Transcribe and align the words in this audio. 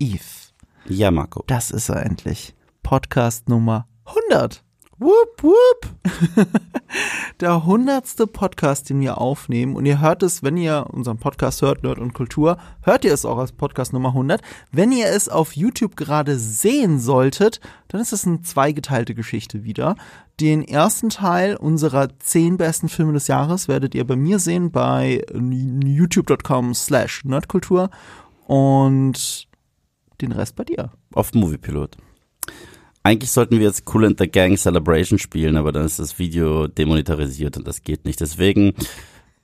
Eve. 0.00 0.50
Ja, 0.86 1.10
Marco. 1.10 1.44
Das 1.46 1.70
ist 1.70 1.90
er 1.90 2.04
endlich. 2.04 2.54
Podcast 2.82 3.50
Nummer 3.50 3.86
100. 4.06 4.64
Whoop, 4.98 5.42
whoop. 5.42 6.10
Der 7.40 7.64
hundertste 7.64 8.26
Podcast, 8.26 8.90
den 8.90 9.00
wir 9.00 9.18
aufnehmen. 9.18 9.76
Und 9.76 9.86
ihr 9.86 10.00
hört 10.00 10.22
es, 10.22 10.42
wenn 10.42 10.56
ihr 10.56 10.86
unseren 10.90 11.18
Podcast 11.18 11.62
hört, 11.62 11.82
Nerd 11.82 11.98
und 11.98 12.14
Kultur, 12.14 12.58
hört 12.82 13.04
ihr 13.04 13.12
es 13.12 13.24
auch 13.24 13.38
als 13.38 13.52
Podcast 13.52 13.92
Nummer 13.92 14.08
100. 14.08 14.42
Wenn 14.72 14.90
ihr 14.90 15.06
es 15.06 15.28
auf 15.28 15.54
YouTube 15.54 15.96
gerade 15.96 16.38
sehen 16.38 16.98
solltet, 16.98 17.60
dann 17.88 18.00
ist 18.00 18.12
es 18.12 18.26
eine 18.26 18.42
zweigeteilte 18.42 19.14
Geschichte 19.14 19.64
wieder. 19.64 19.96
Den 20.40 20.62
ersten 20.62 21.10
Teil 21.10 21.56
unserer 21.56 22.08
zehn 22.18 22.56
besten 22.56 22.88
Filme 22.88 23.12
des 23.12 23.26
Jahres 23.26 23.68
werdet 23.68 23.94
ihr 23.94 24.06
bei 24.06 24.16
mir 24.16 24.38
sehen 24.38 24.70
bei 24.70 25.24
youtube.com 25.32 26.74
slash 26.74 27.24
nerdkultur 27.24 27.90
und 28.46 29.49
den 30.22 30.32
Rest 30.32 30.56
bei 30.56 30.64
dir. 30.64 30.90
Auf 31.14 31.34
Moviepilot. 31.34 31.96
Eigentlich 33.02 33.30
sollten 33.30 33.58
wir 33.58 33.66
jetzt 33.66 33.84
Cool 33.92 34.04
and 34.04 34.18
the 34.18 34.28
Gang 34.28 34.58
Celebration 34.58 35.18
spielen, 35.18 35.56
aber 35.56 35.72
dann 35.72 35.86
ist 35.86 35.98
das 35.98 36.18
Video 36.18 36.66
demonetarisiert 36.66 37.56
und 37.56 37.66
das 37.66 37.82
geht 37.82 38.04
nicht. 38.04 38.20
Deswegen, 38.20 38.74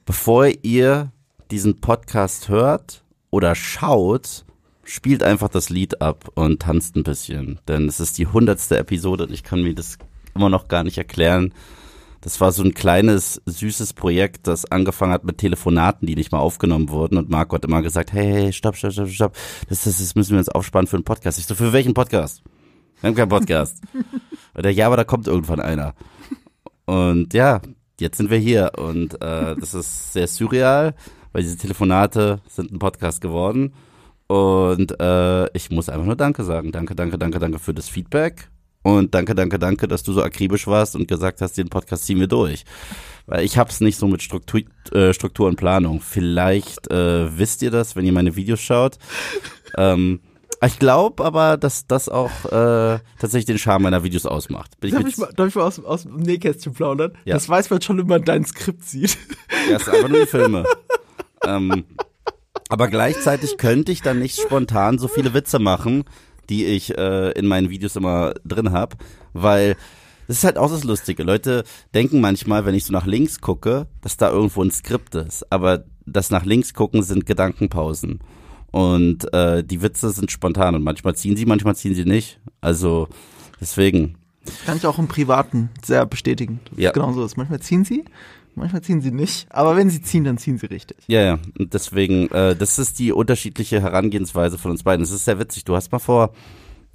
bevor 0.05 0.49
ihr 0.63 1.11
diesen 1.51 1.81
Podcast 1.81 2.49
hört 2.49 3.03
oder 3.31 3.55
schaut, 3.55 4.45
spielt 4.85 5.23
einfach 5.23 5.49
das 5.49 5.71
Lied 5.71 6.03
ab 6.03 6.31
und 6.35 6.63
tanzt 6.63 6.97
ein 6.97 7.03
bisschen. 7.03 7.59
Denn 7.67 7.89
es 7.89 7.99
ist 7.99 8.19
die 8.19 8.27
hundertste 8.27 8.79
Episode 8.79 9.25
und 9.25 9.33
ich 9.33 9.43
kann 9.43 9.63
mir 9.63 9.75
das 9.75 9.99
immer 10.35 10.51
noch 10.51 10.69
gar 10.69 10.85
nicht 10.85 10.99
erklären. 10.99 11.53
Das 12.21 12.41
war 12.41 12.53
so 12.53 12.63
ein 12.63 12.75
kleines, 12.75 13.41
süßes 13.47 13.93
Projekt, 13.93 14.47
das 14.47 14.71
angefangen 14.71 15.13
hat 15.13 15.25
mit 15.25 15.39
Telefonaten, 15.39 16.07
die 16.07 16.17
nicht 16.17 16.33
mal 16.33 16.39
aufgenommen 16.39 16.89
wurden. 16.89 17.19
Und 17.19 17.31
Marco 17.31 17.55
hat 17.55 17.65
immer 17.65 17.83
gesagt, 17.83 18.13
hey, 18.13 18.33
hey, 18.33 18.53
stopp, 18.53 18.77
stopp, 18.77 18.93
stopp, 18.93 19.09
stopp. 19.09 19.37
Das, 19.69 19.85
das, 19.85 19.99
das 19.99 20.15
müssen 20.15 20.33
wir 20.33 20.39
uns 20.39 20.49
aufsparen 20.49 20.87
für 20.87 20.97
einen 20.97 21.05
Podcast. 21.05 21.39
Ich 21.39 21.47
so, 21.47 21.55
für 21.55 21.73
welchen 21.73 21.95
Podcast? 21.95 22.43
Wir 23.01 23.09
haben 23.09 23.15
keinen 23.15 23.29
Podcast. 23.29 23.83
Oder 24.55 24.71
ja, 24.71 24.87
aber 24.87 24.97
da 24.97 25.05
kommt 25.05 25.27
irgendwann 25.27 25.61
einer. 25.61 25.95
Und 26.87 27.35
ja, 27.35 27.61
jetzt 28.01 28.17
sind 28.17 28.31
wir 28.31 28.39
hier. 28.39 28.73
Und 28.79 29.15
äh, 29.23 29.55
das 29.57 29.75
ist 29.75 30.13
sehr 30.13 30.27
surreal, 30.27 30.95
weil 31.33 31.43
diese 31.43 31.59
Telefonate 31.59 32.41
sind 32.49 32.73
ein 32.73 32.79
Podcast 32.79 33.21
geworden. 33.21 33.75
Und 34.29 34.99
äh, 35.01 35.47
ich 35.57 35.71
muss 35.71 35.89
einfach 35.89 36.07
nur 36.07 36.17
Danke 36.17 36.43
sagen. 36.45 36.73
Danke, 36.73 36.95
danke, 36.97 37.19
danke, 37.19 37.39
danke 37.39 37.59
für 37.59 37.75
das 37.75 37.89
Feedback. 37.89 38.49
Und 38.87 39.17
danke, 39.17 39.35
danke, 39.35 39.59
danke, 39.59 39.89
dass 39.89 40.05
du 40.05 40.13
so 40.13 40.23
akribisch 40.23 40.69
warst 40.69 40.95
und 40.95 41.09
gesagt 41.09 41.41
hast, 41.41 41.59
den 41.59 41.69
Podcast 41.69 42.05
ziehen 42.05 42.21
wir 42.21 42.29
durch. 42.29 42.65
Weil 43.27 43.45
ich 43.45 43.59
hab's 43.59 43.81
nicht 43.81 43.99
so 43.99 44.07
mit 44.07 44.23
Struktur, 44.23 44.61
äh, 44.93 45.13
Struktur 45.13 45.49
und 45.49 45.57
Planung. 45.57 46.01
Vielleicht 46.01 46.89
äh, 46.89 47.37
wisst 47.37 47.63
ihr 47.63 47.73
das, 47.73 47.97
wenn 47.97 48.07
ihr 48.07 48.13
meine 48.13 48.37
Videos 48.37 48.61
schaut. 48.61 48.99
Ähm, 49.79 50.21
ich 50.65 50.79
glaube 50.79 51.23
aber, 51.23 51.59
dass 51.59 51.87
das 51.87 52.09
auch 52.09 52.31
äh, 52.47 52.99
tatsächlich 53.19 53.45
den 53.45 53.59
Charme 53.59 53.83
meiner 53.83 54.05
Videos 54.05 54.25
ausmacht. 54.25 54.81
Bin 54.81 54.93
Darf 54.93 55.03
ich 55.03 55.09
ich, 55.09 55.17
mal, 55.19 55.31
darf 55.37 55.49
ich 55.49 55.55
mal 55.55 55.65
aus, 55.65 55.85
aus 55.85 56.05
dem 56.05 56.17
Nähkästchen 56.17 56.73
plaudern? 56.73 57.13
Ja. 57.27 57.35
Das 57.35 57.47
weiß 57.47 57.69
man 57.69 57.83
schon, 57.83 57.99
wenn 57.99 58.07
man 58.07 58.25
dein 58.25 58.45
Skript 58.47 58.85
sieht. 58.85 59.19
Ja, 59.69 59.79
sind 59.79 59.93
einfach 59.93 60.09
nur 60.09 60.21
die 60.21 60.27
Filme. 60.27 60.65
ähm, 61.45 61.85
aber 62.71 62.89
gleichzeitig 62.89 63.59
könnte 63.59 63.93
ich 63.93 64.01
dann 64.01 64.21
nicht 64.21 64.41
spontan 64.41 64.99
so 64.99 65.09
viele 65.09 65.35
Witze 65.35 65.59
machen, 65.59 66.05
die 66.51 66.65
ich 66.67 66.97
äh, 66.97 67.31
in 67.33 67.47
meinen 67.47 67.71
Videos 67.71 67.97
immer 67.97 68.35
drin 68.45 68.73
habe, 68.73 68.97
weil 69.33 69.77
das 70.29 70.39
ist 70.39 70.45
halt 70.45 70.59
auch 70.59 70.71
das 70.71 70.85
Lustige. 70.85 71.23
Leute 71.23 71.65
denken 71.95 72.21
manchmal, 72.21 72.67
wenn 72.67 72.75
ich 72.75 72.85
so 72.85 72.93
nach 72.93 73.07
links 73.07 73.41
gucke, 73.41 73.87
dass 74.01 74.17
da 74.17 74.31
irgendwo 74.31 74.63
ein 74.63 74.71
Skript 74.73 75.15
ist. 75.15 75.51
Aber 75.53 75.85
das 76.05 76.31
nach 76.31 76.45
links 76.45 76.75
gucken 76.75 77.03
sind 77.03 77.27
Gedankenpausen. 77.27 78.21
Und 78.73 79.33
äh, 79.33 79.63
die 79.63 79.83
Witze 79.83 80.11
sind 80.11 80.31
spontan 80.33 80.75
und 80.75 80.83
manchmal 80.83 81.15
ziehen 81.15 81.37
sie, 81.37 81.47
manchmal 81.47 81.77
ziehen 81.77 81.95
sie 81.95 82.05
nicht. 82.05 82.41
Also 82.61 83.09
deswegen. 83.61 84.17
Kann 84.65 84.77
ich 84.77 84.87
auch 84.87 84.99
im 84.99 85.09
Privaten 85.09 85.71
sehr 85.85 86.07
bestätigen. 86.07 86.61
Das 86.71 86.79
Ja. 86.81 86.91
genau 86.93 87.13
so 87.13 87.25
ist. 87.25 87.37
Manchmal 87.37 87.61
ziehen 87.61 87.85
sie, 87.85 88.05
manchmal 88.57 88.83
ziehen 88.83 89.01
sie 89.01 89.11
nicht. 89.11 89.47
Aber 89.51 89.77
wenn 89.77 89.91
sie 89.91 90.03
ziehen, 90.03 90.25
dann 90.25 90.39
ziehen 90.39 90.59
sie 90.59 90.67
richtig. 90.67 90.99
Ja, 91.07 91.23
ja. 91.23 91.39
Und 91.59 91.75
deswegen, 91.75 92.29
äh, 92.31 92.57
das 92.57 92.79
ist 92.79 92.99
die 92.99 93.13
unterschiedliche 93.13 93.81
Herangehensweise 93.81 94.59
von 94.59 94.71
uns 94.71 94.83
beiden. 94.83 95.03
Es 95.05 95.11
ist 95.11 95.25
sehr 95.25 95.39
witzig. 95.39 95.65
Du 95.65 95.77
hast 95.77 95.93
mal 95.93 95.99
vor, 95.99 96.33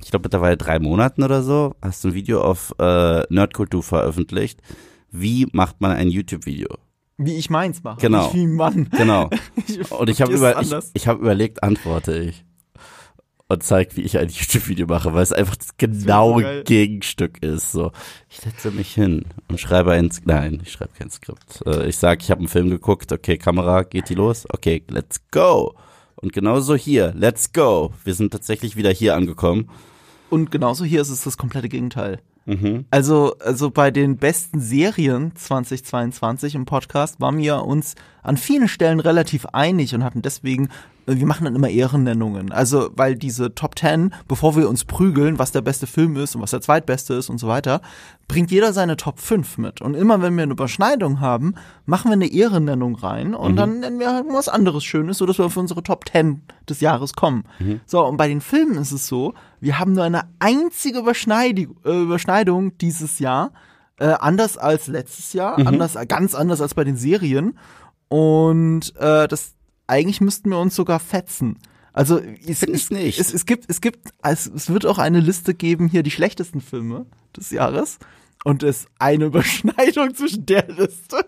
ich 0.04 0.10
glaube 0.12 0.24
mittlerweile 0.26 0.58
drei 0.58 0.80
Monaten 0.80 1.24
oder 1.24 1.44
so, 1.44 1.76
hast 1.82 2.04
du 2.04 2.10
ein 2.10 2.14
Video 2.14 2.42
auf 2.42 2.74
äh, 2.80 3.24
Nerdkultur 3.30 3.84
veröffentlicht. 3.84 4.62
Wie 5.12 5.48
macht 5.52 5.82
man 5.82 5.92
ein 5.92 6.10
YouTube-Video? 6.10 6.70
Wie 7.18 7.38
ich 7.38 7.50
meins 7.50 7.84
mache. 7.84 8.02
Genau. 8.02 8.24
Nicht 8.24 8.36
wie 8.36 8.44
ein 8.44 8.56
Mann. 8.56 8.90
Genau. 8.98 9.30
Und 9.90 10.10
ich 10.10 10.22
habe 10.22 10.34
über, 10.34 10.60
ich, 10.60 10.74
ich 10.94 11.08
hab 11.08 11.20
überlegt, 11.20 11.64
antworte 11.64 12.18
ich. 12.18 12.46
Und 13.52 13.64
zeig, 13.64 13.98
wie 13.98 14.02
ich 14.02 14.18
ein 14.18 14.30
YouTube-Video 14.30 14.88
mache, 14.88 15.14
weil 15.14 15.24
es 15.24 15.34
einfach 15.34 15.58
das 15.58 15.76
genaue. 15.76 16.64
Gegenstück 16.64 17.44
ist. 17.44 17.74
So, 17.74 17.92
ich 18.30 18.38
setze 18.38 18.72
mich 18.72 18.94
hin 18.94 19.26
und 19.50 19.60
schreibe 19.60 19.92
ein, 19.92 20.10
nein, 20.24 20.62
ich 20.64 20.72
schreibe 20.72 20.94
kein 20.98 21.10
Skript. 21.10 21.62
Äh, 21.66 21.90
ich 21.90 21.98
sag, 21.98 22.22
ich 22.22 22.32
habe 22.32 22.40
einen 22.40 22.48
Film 22.48 22.70
geguckt, 22.70 23.12
okay, 23.12 23.38
Kamera, 23.38 23.84
geht 23.84 24.08
die 24.08 24.16
los? 24.16 24.48
Okay, 24.54 24.84
let's 24.90 25.20
go. 25.32 25.76
Und 26.16 26.32
genauso 26.32 26.76
hier, 26.76 27.14
let's 27.14 27.52
go. 27.52 27.92
Wir 28.06 28.14
sind 28.14 28.32
tatsächlich 28.32 28.78
wieder 28.78 28.92
hier 28.92 29.16
angekommen. 29.16 29.70
Und 30.30 30.50
genauso 30.50 30.86
hier 30.86 31.02
ist 31.02 31.10
es 31.10 31.26
das 31.26 31.38
komplette 31.38 31.68
Gegenteil. 31.68 32.22
Mhm. 32.46 32.86
Also, 32.90 33.36
also 33.40 33.70
bei 33.70 33.92
den 33.92 34.18
besten 34.18 34.60
Serien 34.60 35.36
2022 35.36 36.56
im 36.56 36.66
Podcast 36.66 37.22
waren 37.22 37.38
wir 37.38 37.64
uns 37.64 37.96
an 38.24 38.38
vielen 38.38 38.68
Stellen 38.68 39.00
relativ 39.00 39.46
einig 39.48 39.94
und 39.94 40.04
hatten 40.04 40.22
deswegen, 40.22 40.70
äh, 41.06 41.16
wir 41.16 41.28
machen 41.28 41.46
dann 41.46 41.56
immer 41.56 41.70
Ehrennennungen. 41.70 42.52
Also, 42.52 42.90
weil 42.96 43.16
diese 43.16 43.54
Top 43.54 43.78
10, 43.78 44.14
bevor 44.28 44.56
wir 44.56 44.70
uns 44.70 44.86
prügeln, 44.86 45.38
was 45.38 45.52
der 45.52 45.62
beste 45.62 45.86
Film 45.86 46.18
ist 46.18 46.36
und 46.36 46.42
was 46.42 46.52
der 46.52 46.62
zweitbeste 46.62 47.14
ist 47.14 47.30
und 47.30 47.38
so 47.38 47.48
weiter, 47.48 47.82
bringt 48.28 48.50
jeder 48.50 48.74
seine 48.74 48.98
Top 48.98 49.20
5 49.20 49.60
mit. 49.60 49.82
Und 49.82 49.94
immer 49.96 50.22
wenn 50.22 50.36
wir 50.36 50.44
eine 50.44 50.54
Überschneidung 50.54 51.20
haben, 51.20 51.54
machen 51.86 52.10
wir 52.10 52.14
eine 52.14 52.32
Ehrennennung 52.32 52.96
rein 52.96 53.36
und 53.36 53.56
dann 53.56 53.82
nennen 53.82 54.00
wir 54.00 54.14
halt 54.14 54.26
was 54.30 54.50
anderes 54.50 54.84
Schönes, 54.84 55.18
sodass 55.20 55.38
wir 55.38 55.46
auf 55.46 55.58
unsere 55.58 55.84
Top 55.84 56.10
10 56.10 56.42
des 56.68 56.80
Jahres 56.80 57.14
kommen. 57.14 57.44
So, 57.86 58.06
und 58.06 58.18
bei 58.18 58.28
den 58.28 58.42
Filmen 58.42 58.78
ist 58.78 58.92
es 58.92 59.08
so, 59.08 59.34
wir 59.62 59.80
haben 59.80 59.94
nur 59.94 60.04
eine 60.04 60.24
einzige 60.40 61.00
Überschneidung, 61.00 61.80
äh, 61.86 62.02
Überschneidung 62.02 62.78
dieses 62.80 63.20
Jahr. 63.20 63.54
Äh, 63.98 64.16
anders 64.20 64.58
als 64.58 64.88
letztes 64.88 65.34
Jahr, 65.34 65.60
anders, 65.60 65.96
ganz 66.08 66.34
anders 66.34 66.60
als 66.60 66.74
bei 66.74 66.84
den 66.84 66.98
Serien. 66.98 67.58
Und 68.08 68.96
äh, 68.98 69.28
das 69.28 69.54
eigentlich 69.86 70.22
müssten 70.22 70.50
wir 70.50 70.58
uns 70.58 70.76
sogar 70.76 71.00
fetzen. 71.00 71.60
Also 71.94 72.20
es, 72.20 72.64
es, 72.64 72.90
nicht. 72.90 73.20
Es, 73.20 73.34
es 73.34 73.46
gibt, 73.46 73.66
es 73.70 73.80
gibt, 73.80 74.10
es, 74.24 74.48
es 74.48 74.70
wird 74.72 74.88
auch 74.88 74.98
eine 74.98 75.20
Liste 75.20 75.54
geben 75.54 75.88
hier 75.88 76.02
die 76.02 76.12
schlechtesten 76.12 76.62
Filme 76.62 77.06
des 77.38 77.52
Jahres. 77.52 78.00
Und 78.44 78.64
es 78.64 78.88
eine 78.98 79.26
Überschneidung 79.26 80.16
zwischen 80.16 80.48
der 80.48 80.68
Liste 80.68 81.26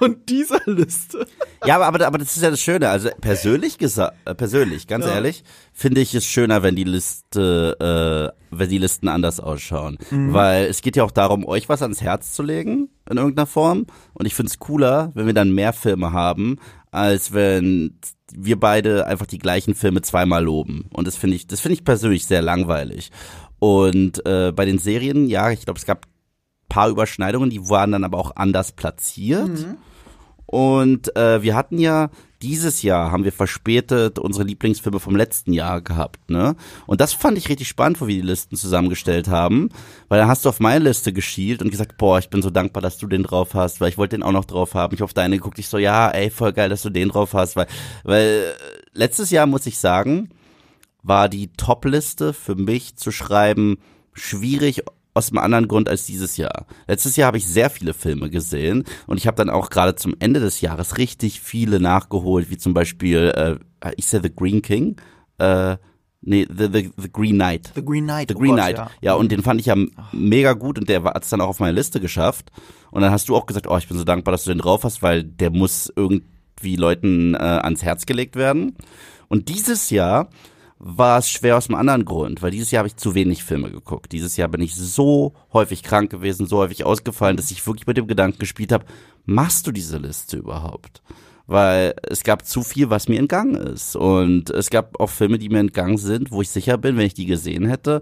und 0.00 0.28
dieser 0.28 0.60
Liste. 0.66 1.26
Ja, 1.66 1.76
aber, 1.76 1.86
aber, 1.86 2.06
aber 2.06 2.18
das 2.18 2.36
ist 2.36 2.42
ja 2.42 2.50
das 2.50 2.60
Schöne. 2.60 2.88
Also 2.88 3.10
persönlich 3.20 3.78
gesagt, 3.78 4.16
äh, 4.24 4.34
persönlich, 4.34 4.86
ganz 4.86 5.04
Ja. 5.04 5.12
ehrlich, 5.14 5.44
finde 5.72 6.00
ich 6.00 6.14
es 6.14 6.24
schöner, 6.24 6.62
wenn 6.62 6.76
die 6.76 6.84
Liste, 6.84 8.32
äh, 8.32 8.56
wenn 8.56 8.68
die 8.68 8.78
Listen 8.78 9.08
anders 9.08 9.40
ausschauen. 9.40 9.98
Weil 10.10 10.64
es 10.66 10.82
geht 10.82 10.96
ja 10.96 11.04
auch 11.04 11.10
darum, 11.10 11.46
euch 11.46 11.68
was 11.68 11.82
ans 11.82 12.00
Herz 12.00 12.32
zu 12.32 12.42
legen 12.42 12.88
in 13.10 13.16
irgendeiner 13.16 13.46
Form. 13.46 13.86
Und 14.14 14.26
ich 14.26 14.34
finde 14.34 14.50
es 14.50 14.58
cooler, 14.58 15.10
wenn 15.14 15.26
wir 15.26 15.34
dann 15.34 15.52
mehr 15.52 15.72
Filme 15.72 16.12
haben, 16.12 16.56
als 16.90 17.32
wenn 17.32 17.98
wir 18.32 18.58
beide 18.58 19.06
einfach 19.06 19.26
die 19.26 19.38
gleichen 19.38 19.74
Filme 19.74 20.02
zweimal 20.02 20.44
loben. 20.44 20.86
Und 20.92 21.06
das 21.06 21.16
finde 21.16 21.36
ich, 21.36 21.46
das 21.46 21.60
finde 21.60 21.74
ich 21.74 21.84
persönlich 21.84 22.26
sehr 22.26 22.42
langweilig. 22.42 23.10
Und 23.58 24.24
äh, 24.26 24.52
bei 24.52 24.64
den 24.64 24.78
Serien, 24.78 25.26
ja, 25.26 25.50
ich 25.50 25.64
glaube, 25.64 25.78
es 25.78 25.84
gab 25.86 26.06
paar 26.70 26.88
Überschneidungen, 26.88 27.50
die 27.50 27.68
waren 27.68 27.92
dann 27.92 28.04
aber 28.04 28.16
auch 28.16 28.36
anders 28.36 28.72
platziert. 28.72 29.50
Und 30.46 31.14
äh, 31.16 31.42
wir 31.42 31.54
hatten 31.54 31.78
ja 31.78 32.10
dieses 32.42 32.82
Jahr 32.82 33.12
haben 33.12 33.24
wir 33.24 33.32
verspätet 33.32 34.18
unsere 34.18 34.44
Lieblingsfilme 34.44 34.98
vom 34.98 35.14
letzten 35.14 35.52
Jahr 35.52 35.82
gehabt, 35.82 36.30
ne? 36.30 36.56
Und 36.86 37.00
das 37.00 37.12
fand 37.12 37.36
ich 37.36 37.50
richtig 37.50 37.68
spannend, 37.68 38.00
wo 38.00 38.06
wir 38.06 38.14
die 38.14 38.26
Listen 38.26 38.56
zusammengestellt 38.56 39.28
haben, 39.28 39.68
weil 40.08 40.18
dann 40.18 40.28
hast 40.28 40.44
du 40.44 40.48
auf 40.48 40.58
meine 40.58 40.86
Liste 40.86 41.12
geschielt 41.12 41.62
und 41.62 41.70
gesagt, 41.70 41.98
boah, 41.98 42.18
ich 42.18 42.30
bin 42.30 42.40
so 42.40 42.48
dankbar, 42.50 42.82
dass 42.82 42.96
du 42.96 43.06
den 43.06 43.24
drauf 43.24 43.54
hast, 43.54 43.80
weil 43.80 43.90
ich 43.90 43.98
wollte 43.98 44.16
den 44.16 44.22
auch 44.22 44.32
noch 44.32 44.46
drauf 44.46 44.74
haben. 44.74 44.94
Ich 44.94 45.02
auf 45.02 45.12
deine 45.12 45.36
geguckt, 45.36 45.58
ich 45.58 45.68
so, 45.68 45.76
ja, 45.76 46.08
ey, 46.08 46.30
voll 46.30 46.52
geil, 46.52 46.70
dass 46.70 46.82
du 46.82 46.90
den 46.90 47.10
drauf 47.10 47.34
hast, 47.34 47.56
weil, 47.56 47.66
weil 48.04 48.26
äh, 48.26 48.52
letztes 48.92 49.30
Jahr 49.30 49.46
muss 49.46 49.66
ich 49.66 49.78
sagen, 49.78 50.30
war 51.02 51.28
die 51.28 51.52
Top-Liste 51.52 52.32
für 52.32 52.54
mich 52.54 52.96
zu 52.96 53.12
schreiben 53.12 53.78
schwierig 54.14 54.84
aus 55.14 55.30
einem 55.30 55.38
anderen 55.38 55.68
Grund 55.68 55.88
als 55.88 56.06
dieses 56.06 56.36
Jahr. 56.36 56.66
Letztes 56.86 57.16
Jahr 57.16 57.28
habe 57.28 57.38
ich 57.38 57.46
sehr 57.46 57.70
viele 57.70 57.94
Filme 57.94 58.30
gesehen 58.30 58.84
und 59.06 59.16
ich 59.16 59.26
habe 59.26 59.36
dann 59.36 59.50
auch 59.50 59.70
gerade 59.70 59.96
zum 59.96 60.14
Ende 60.18 60.40
des 60.40 60.60
Jahres 60.60 60.98
richtig 60.98 61.40
viele 61.40 61.80
nachgeholt, 61.80 62.50
wie 62.50 62.58
zum 62.58 62.74
Beispiel, 62.74 63.58
äh, 63.80 63.92
ich 63.96 64.06
sehe 64.06 64.20
The 64.22 64.34
Green 64.34 64.62
King, 64.62 64.96
äh, 65.38 65.76
nee, 66.20 66.46
The, 66.48 66.68
The, 66.72 66.90
The 66.96 67.12
Green 67.12 67.34
Knight. 67.34 67.72
The 67.74 67.84
Green 67.84 68.04
Knight. 68.04 68.28
The 68.28 68.36
oh 68.36 68.38
Green 68.38 68.50
Gott, 68.50 68.60
Knight. 68.60 68.76
Ja. 68.76 68.90
Ja. 69.00 69.14
und 69.14 69.32
den 69.32 69.42
fand 69.42 69.60
ich 69.60 69.66
ja 69.66 69.76
mega 70.12 70.52
gut 70.52 70.78
und 70.78 70.88
der 70.88 71.02
hat 71.02 71.24
es 71.24 71.30
dann 71.30 71.40
auch 71.40 71.48
auf 71.48 71.60
meine 71.60 71.72
Liste 71.72 72.00
geschafft. 72.00 72.50
Und 72.90 73.02
dann 73.02 73.12
hast 73.12 73.28
du 73.28 73.36
auch 73.36 73.46
gesagt, 73.46 73.66
oh, 73.68 73.76
ich 73.78 73.88
bin 73.88 73.96
so 73.96 74.04
dankbar, 74.04 74.32
dass 74.32 74.44
du 74.44 74.50
den 74.50 74.58
drauf 74.58 74.84
hast, 74.84 75.02
weil 75.02 75.22
der 75.24 75.50
muss 75.50 75.92
irgendwie 75.94 76.76
Leuten 76.76 77.34
äh, 77.34 77.38
ans 77.38 77.82
Herz 77.82 78.06
gelegt 78.06 78.36
werden. 78.36 78.76
Und 79.28 79.48
dieses 79.48 79.90
Jahr 79.90 80.28
war 80.82 81.18
es 81.18 81.28
schwer 81.28 81.58
aus 81.58 81.68
einem 81.68 81.78
anderen 81.78 82.06
Grund, 82.06 82.40
weil 82.40 82.50
dieses 82.50 82.70
Jahr 82.70 82.80
habe 82.80 82.88
ich 82.88 82.96
zu 82.96 83.14
wenig 83.14 83.44
Filme 83.44 83.70
geguckt. 83.70 84.12
Dieses 84.12 84.38
Jahr 84.38 84.48
bin 84.48 84.62
ich 84.62 84.74
so 84.74 85.34
häufig 85.52 85.82
krank 85.82 86.10
gewesen, 86.10 86.46
so 86.46 86.56
häufig 86.56 86.84
ausgefallen, 86.84 87.36
dass 87.36 87.50
ich 87.50 87.66
wirklich 87.66 87.86
mit 87.86 87.98
dem 87.98 88.06
Gedanken 88.06 88.38
gespielt 88.38 88.72
habe, 88.72 88.86
machst 89.26 89.66
du 89.66 89.72
diese 89.72 89.98
Liste 89.98 90.38
überhaupt? 90.38 91.02
Weil 91.46 91.94
es 92.04 92.22
gab 92.22 92.46
zu 92.46 92.62
viel, 92.62 92.88
was 92.88 93.08
mir 93.08 93.18
entgangen 93.18 93.56
ist. 93.56 93.94
Und 93.94 94.48
es 94.48 94.70
gab 94.70 94.98
auch 94.98 95.10
Filme, 95.10 95.38
die 95.38 95.50
mir 95.50 95.58
entgangen 95.58 95.98
sind, 95.98 96.30
wo 96.30 96.40
ich 96.40 96.48
sicher 96.48 96.78
bin, 96.78 96.96
wenn 96.96 97.06
ich 97.06 97.14
die 97.14 97.26
gesehen 97.26 97.66
hätte, 97.66 98.00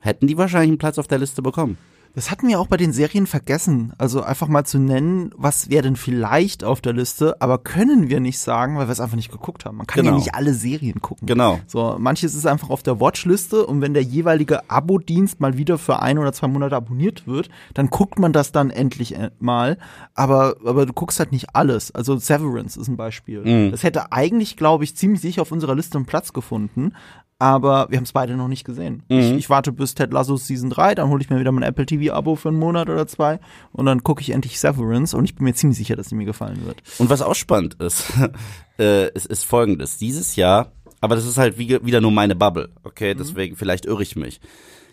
hätten 0.00 0.26
die 0.26 0.36
wahrscheinlich 0.36 0.70
einen 0.70 0.78
Platz 0.78 0.98
auf 0.98 1.06
der 1.06 1.18
Liste 1.18 1.42
bekommen. 1.42 1.78
Das 2.14 2.30
hatten 2.30 2.46
wir 2.46 2.60
auch 2.60 2.68
bei 2.68 2.76
den 2.76 2.92
Serien 2.92 3.26
vergessen. 3.26 3.92
Also 3.98 4.22
einfach 4.22 4.46
mal 4.46 4.64
zu 4.64 4.78
nennen, 4.78 5.32
was 5.36 5.68
wäre 5.68 5.82
denn 5.82 5.96
vielleicht 5.96 6.62
auf 6.62 6.80
der 6.80 6.92
Liste, 6.92 7.40
aber 7.40 7.58
können 7.58 8.08
wir 8.08 8.20
nicht 8.20 8.38
sagen, 8.38 8.76
weil 8.78 8.86
wir 8.86 8.92
es 8.92 9.00
einfach 9.00 9.16
nicht 9.16 9.32
geguckt 9.32 9.64
haben. 9.64 9.78
Man 9.78 9.86
kann 9.86 10.02
Genau. 10.04 10.12
ja 10.12 10.18
nicht 10.18 10.34
alle 10.34 10.54
Serien 10.54 11.00
gucken. 11.00 11.26
Genau. 11.26 11.58
So, 11.66 11.96
manches 11.98 12.34
ist 12.34 12.46
einfach 12.46 12.70
auf 12.70 12.82
der 12.84 13.00
Watchliste 13.00 13.66
und 13.66 13.80
wenn 13.80 13.94
der 13.94 14.02
jeweilige 14.04 14.70
Abo-Dienst 14.70 15.40
mal 15.40 15.56
wieder 15.58 15.76
für 15.76 16.00
ein 16.00 16.18
oder 16.18 16.32
zwei 16.32 16.46
Monate 16.46 16.76
abonniert 16.76 17.26
wird, 17.26 17.48
dann 17.74 17.88
guckt 17.90 18.18
man 18.18 18.32
das 18.32 18.52
dann 18.52 18.70
endlich 18.70 19.16
äh, 19.16 19.30
mal. 19.40 19.76
Aber, 20.14 20.54
aber 20.64 20.86
du 20.86 20.92
guckst 20.92 21.18
halt 21.18 21.32
nicht 21.32 21.54
alles. 21.56 21.90
Also 21.92 22.16
Severance 22.16 22.78
ist 22.80 22.88
ein 22.88 22.96
Beispiel. 22.96 23.40
Mhm. 23.44 23.70
Das 23.72 23.82
hätte 23.82 24.12
eigentlich, 24.12 24.56
glaube 24.56 24.84
ich, 24.84 24.96
ziemlich 24.96 25.20
sicher 25.20 25.42
auf 25.42 25.50
unserer 25.50 25.74
Liste 25.74 25.98
einen 25.98 26.06
Platz 26.06 26.32
gefunden. 26.32 26.92
Aber 27.38 27.88
wir 27.90 27.96
haben 27.98 28.04
es 28.04 28.12
beide 28.12 28.36
noch 28.36 28.48
nicht 28.48 28.64
gesehen. 28.64 29.02
Ich, 29.08 29.30
Mhm. 29.32 29.38
ich 29.38 29.50
warte 29.50 29.72
bis 29.72 29.94
Ted 29.94 30.12
Lasso 30.12 30.36
Season 30.36 30.70
3, 30.70 30.94
dann 30.94 31.08
hole 31.08 31.20
ich 31.20 31.30
mir 31.30 31.40
wieder 31.40 31.50
mein 31.52 31.64
Apple 31.64 31.84
TV-Abo 31.84 32.36
für 32.36 32.48
einen 32.48 32.58
Monat 32.58 32.88
oder 32.88 33.06
zwei 33.06 33.40
und 33.72 33.86
dann 33.86 34.04
gucke 34.04 34.20
ich 34.22 34.30
endlich 34.30 34.60
Severance 34.60 35.14
und 35.16 35.24
ich 35.24 35.34
bin 35.34 35.44
mir 35.44 35.54
ziemlich 35.54 35.76
sicher, 35.78 35.96
dass 35.96 36.08
sie 36.08 36.14
mir 36.14 36.24
gefallen 36.26 36.64
wird. 36.64 36.82
Und 36.98 37.10
was 37.10 37.22
auch 37.22 37.34
spannend 37.34 37.74
ist, 37.74 38.04
äh, 38.78 39.10
es 39.14 39.26
ist 39.26 39.44
folgendes. 39.44 39.96
Dieses 39.98 40.36
Jahr, 40.36 40.72
aber 41.00 41.16
das 41.16 41.26
ist 41.26 41.36
halt 41.36 41.58
wie, 41.58 41.84
wieder 41.84 42.00
nur 42.00 42.12
meine 42.12 42.36
Bubble, 42.36 42.70
okay? 42.84 43.14
Deswegen 43.14 43.56
vielleicht 43.56 43.84
irre 43.84 44.02
ich 44.02 44.14
mich. 44.16 44.40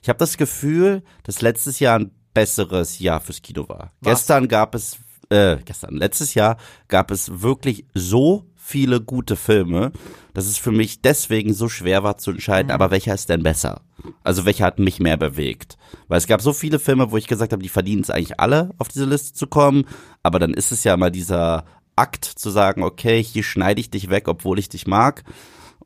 Ich 0.01 0.09
habe 0.09 0.17
das 0.19 0.35
Gefühl, 0.35 1.03
dass 1.23 1.41
letztes 1.41 1.79
Jahr 1.79 1.99
ein 1.99 2.11
besseres 2.33 2.97
Jahr 2.99 3.19
fürs 3.21 3.41
Kino 3.41 3.69
war. 3.69 3.91
Was? 4.01 4.19
Gestern 4.21 4.47
gab 4.47 4.73
es, 4.73 4.97
äh, 5.29 5.57
gestern, 5.63 5.95
letztes 5.95 6.33
Jahr 6.33 6.57
gab 6.87 7.11
es 7.11 7.41
wirklich 7.41 7.85
so 7.93 8.45
viele 8.63 9.01
gute 9.01 9.35
Filme, 9.35 9.91
dass 10.33 10.45
es 10.45 10.57
für 10.57 10.71
mich 10.71 11.01
deswegen 11.01 11.53
so 11.53 11.67
schwer 11.67 12.03
war 12.03 12.17
zu 12.17 12.31
entscheiden, 12.31 12.71
aber 12.71 12.91
welcher 12.91 13.13
ist 13.13 13.27
denn 13.29 13.43
besser? 13.43 13.81
Also 14.23 14.45
welcher 14.45 14.65
hat 14.65 14.79
mich 14.79 14.99
mehr 14.99 15.17
bewegt? 15.17 15.77
Weil 16.07 16.19
es 16.19 16.27
gab 16.27 16.41
so 16.41 16.53
viele 16.53 16.79
Filme, 16.79 17.11
wo 17.11 17.17
ich 17.17 17.27
gesagt 17.27 17.51
habe, 17.51 17.63
die 17.63 17.69
verdienen 17.69 18.03
es 18.03 18.09
eigentlich 18.09 18.39
alle, 18.39 18.71
auf 18.77 18.87
diese 18.87 19.05
Liste 19.05 19.33
zu 19.33 19.47
kommen, 19.47 19.85
aber 20.23 20.39
dann 20.39 20.53
ist 20.53 20.71
es 20.71 20.83
ja 20.83 20.95
mal 20.95 21.11
dieser 21.11 21.65
Akt 21.95 22.23
zu 22.23 22.49
sagen, 22.49 22.83
okay, 22.83 23.21
hier 23.21 23.43
schneide 23.43 23.81
ich 23.81 23.89
dich 23.89 24.09
weg, 24.09 24.27
obwohl 24.27 24.59
ich 24.59 24.69
dich 24.69 24.87
mag, 24.87 25.23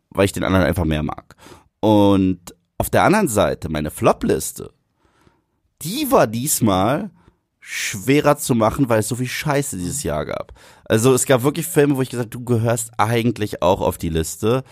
weil 0.10 0.26
ich 0.26 0.34
den 0.34 0.44
anderen 0.44 0.66
einfach 0.66 0.86
mehr 0.86 1.04
mag. 1.04 1.36
Und 1.80 2.54
auf 2.78 2.90
der 2.90 3.04
anderen 3.04 3.30
Seite, 3.30 3.70
meine 3.70 3.90
Flop-Liste, 3.90 4.72
die 5.82 6.12
war 6.12 6.28
diesmal 6.28 7.10
schwerer 7.68 8.38
zu 8.38 8.54
machen, 8.54 8.90
weil 8.90 9.00
es 9.00 9.08
so 9.08 9.16
viel 9.16 9.28
Scheiße 9.28 9.78
dieses 9.78 10.04
Jahr 10.04 10.24
gab. 10.24 10.54
Also 10.84 11.16
es 11.16 11.26
gab 11.26 11.42
wirklich 11.42 11.66
Filme, 11.66 11.98
wo 11.98 12.04
ich 12.04 12.12
gesagt, 12.12 12.32
du 12.36 12.44
gehörst 12.44 12.92
eigentlich 13.00 13.64
auch 13.64 13.82
auf 13.82 13.98
die 13.98 14.10
Liste, 14.10 14.64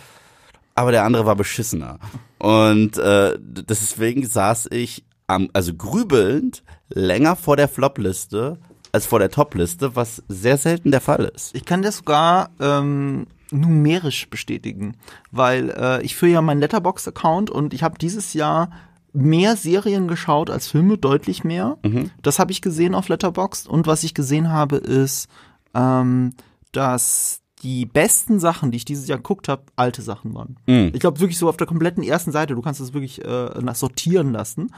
aber 0.76 0.92
der 0.92 1.04
andere 1.04 1.26
war 1.26 1.36
beschissener. 1.36 1.98
Und 2.38 3.00
äh, 3.00 3.36
deswegen 3.40 4.28
saß 4.28 4.68
ich 4.70 5.06
am, 5.26 5.50
also 5.54 5.74
grübelnd 5.74 6.62
länger 6.90 7.36
vor 7.36 7.58
der 7.58 7.68
Flop-Liste 7.68 8.60
als 8.92 9.08
vor 9.08 9.18
der 9.18 9.32
Top-Liste, 9.32 9.96
was 9.96 10.22
sehr 10.28 10.58
selten 10.60 10.92
der 10.92 11.02
Fall 11.02 11.32
ist. 11.34 11.56
Ich 11.56 11.66
kann 11.66 11.82
das 11.82 11.98
sogar 11.98 12.52
ähm, 12.60 13.26
numerisch 13.50 14.30
bestätigen, 14.30 14.98
weil 15.32 15.72
äh, 15.72 16.04
ich 16.04 16.16
führe 16.16 16.34
ja 16.34 16.42
meinen 16.44 16.60
Letterbox-Account 16.60 17.50
und 17.50 17.74
ich 17.74 17.82
habe 17.82 17.98
dieses 17.98 18.36
Jahr 18.36 18.70
mehr 19.14 19.56
Serien 19.56 20.08
geschaut 20.08 20.50
als 20.50 20.68
Filme, 20.68 20.98
deutlich 20.98 21.44
mehr. 21.44 21.78
Das 22.22 22.40
habe 22.40 22.52
ich 22.52 22.62
gesehen 22.62 22.96
auf 22.96 23.10
Letterboxd 23.10 23.68
und 23.68 23.88
was 23.88 24.04
ich 24.04 24.14
gesehen 24.14 24.50
habe 24.52 24.78
ist, 24.78 25.28
ähm, 25.76 26.32
dass 26.72 27.42
die 27.62 27.86
besten 27.86 28.40
Sachen, 28.40 28.72
die 28.72 28.78
ich 28.78 28.86
dieses 28.86 29.08
Jahr 29.08 29.20
geguckt 29.20 29.48
habe, 29.48 29.64
alte 29.78 30.02
Sachen 30.02 30.34
waren. 30.34 30.58
Ich 30.94 31.00
glaube 31.00 31.20
wirklich 31.22 31.38
so 31.38 31.48
auf 31.48 31.56
der 31.58 31.68
kompletten 31.68 32.04
ersten 32.04 32.32
Seite, 32.32 32.56
du 32.56 32.62
kannst 32.62 32.82
das 32.82 32.94
wirklich 32.94 33.24
äh, 33.24 33.74
sortieren 33.74 34.34
lassen. 34.34 34.72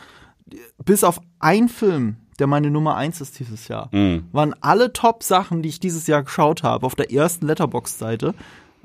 Bis 0.83 1.03
auf 1.03 1.19
ein 1.39 1.67
Film, 1.69 2.17
der 2.37 2.45
meine 2.45 2.69
Nummer 2.69 2.95
eins 2.95 3.21
ist 3.21 3.39
dieses 3.39 3.67
Jahr, 3.67 3.89
waren 4.31 4.53
alle 4.61 4.93
Top-Sachen, 4.93 5.63
die 5.63 5.69
ich 5.69 5.79
dieses 5.79 6.05
Jahr 6.05 6.21
geschaut 6.21 6.61
habe, 6.61 6.85
auf 6.85 6.93
der 6.93 7.11
ersten 7.11 7.47
Letterbox-Seite, 7.47 8.35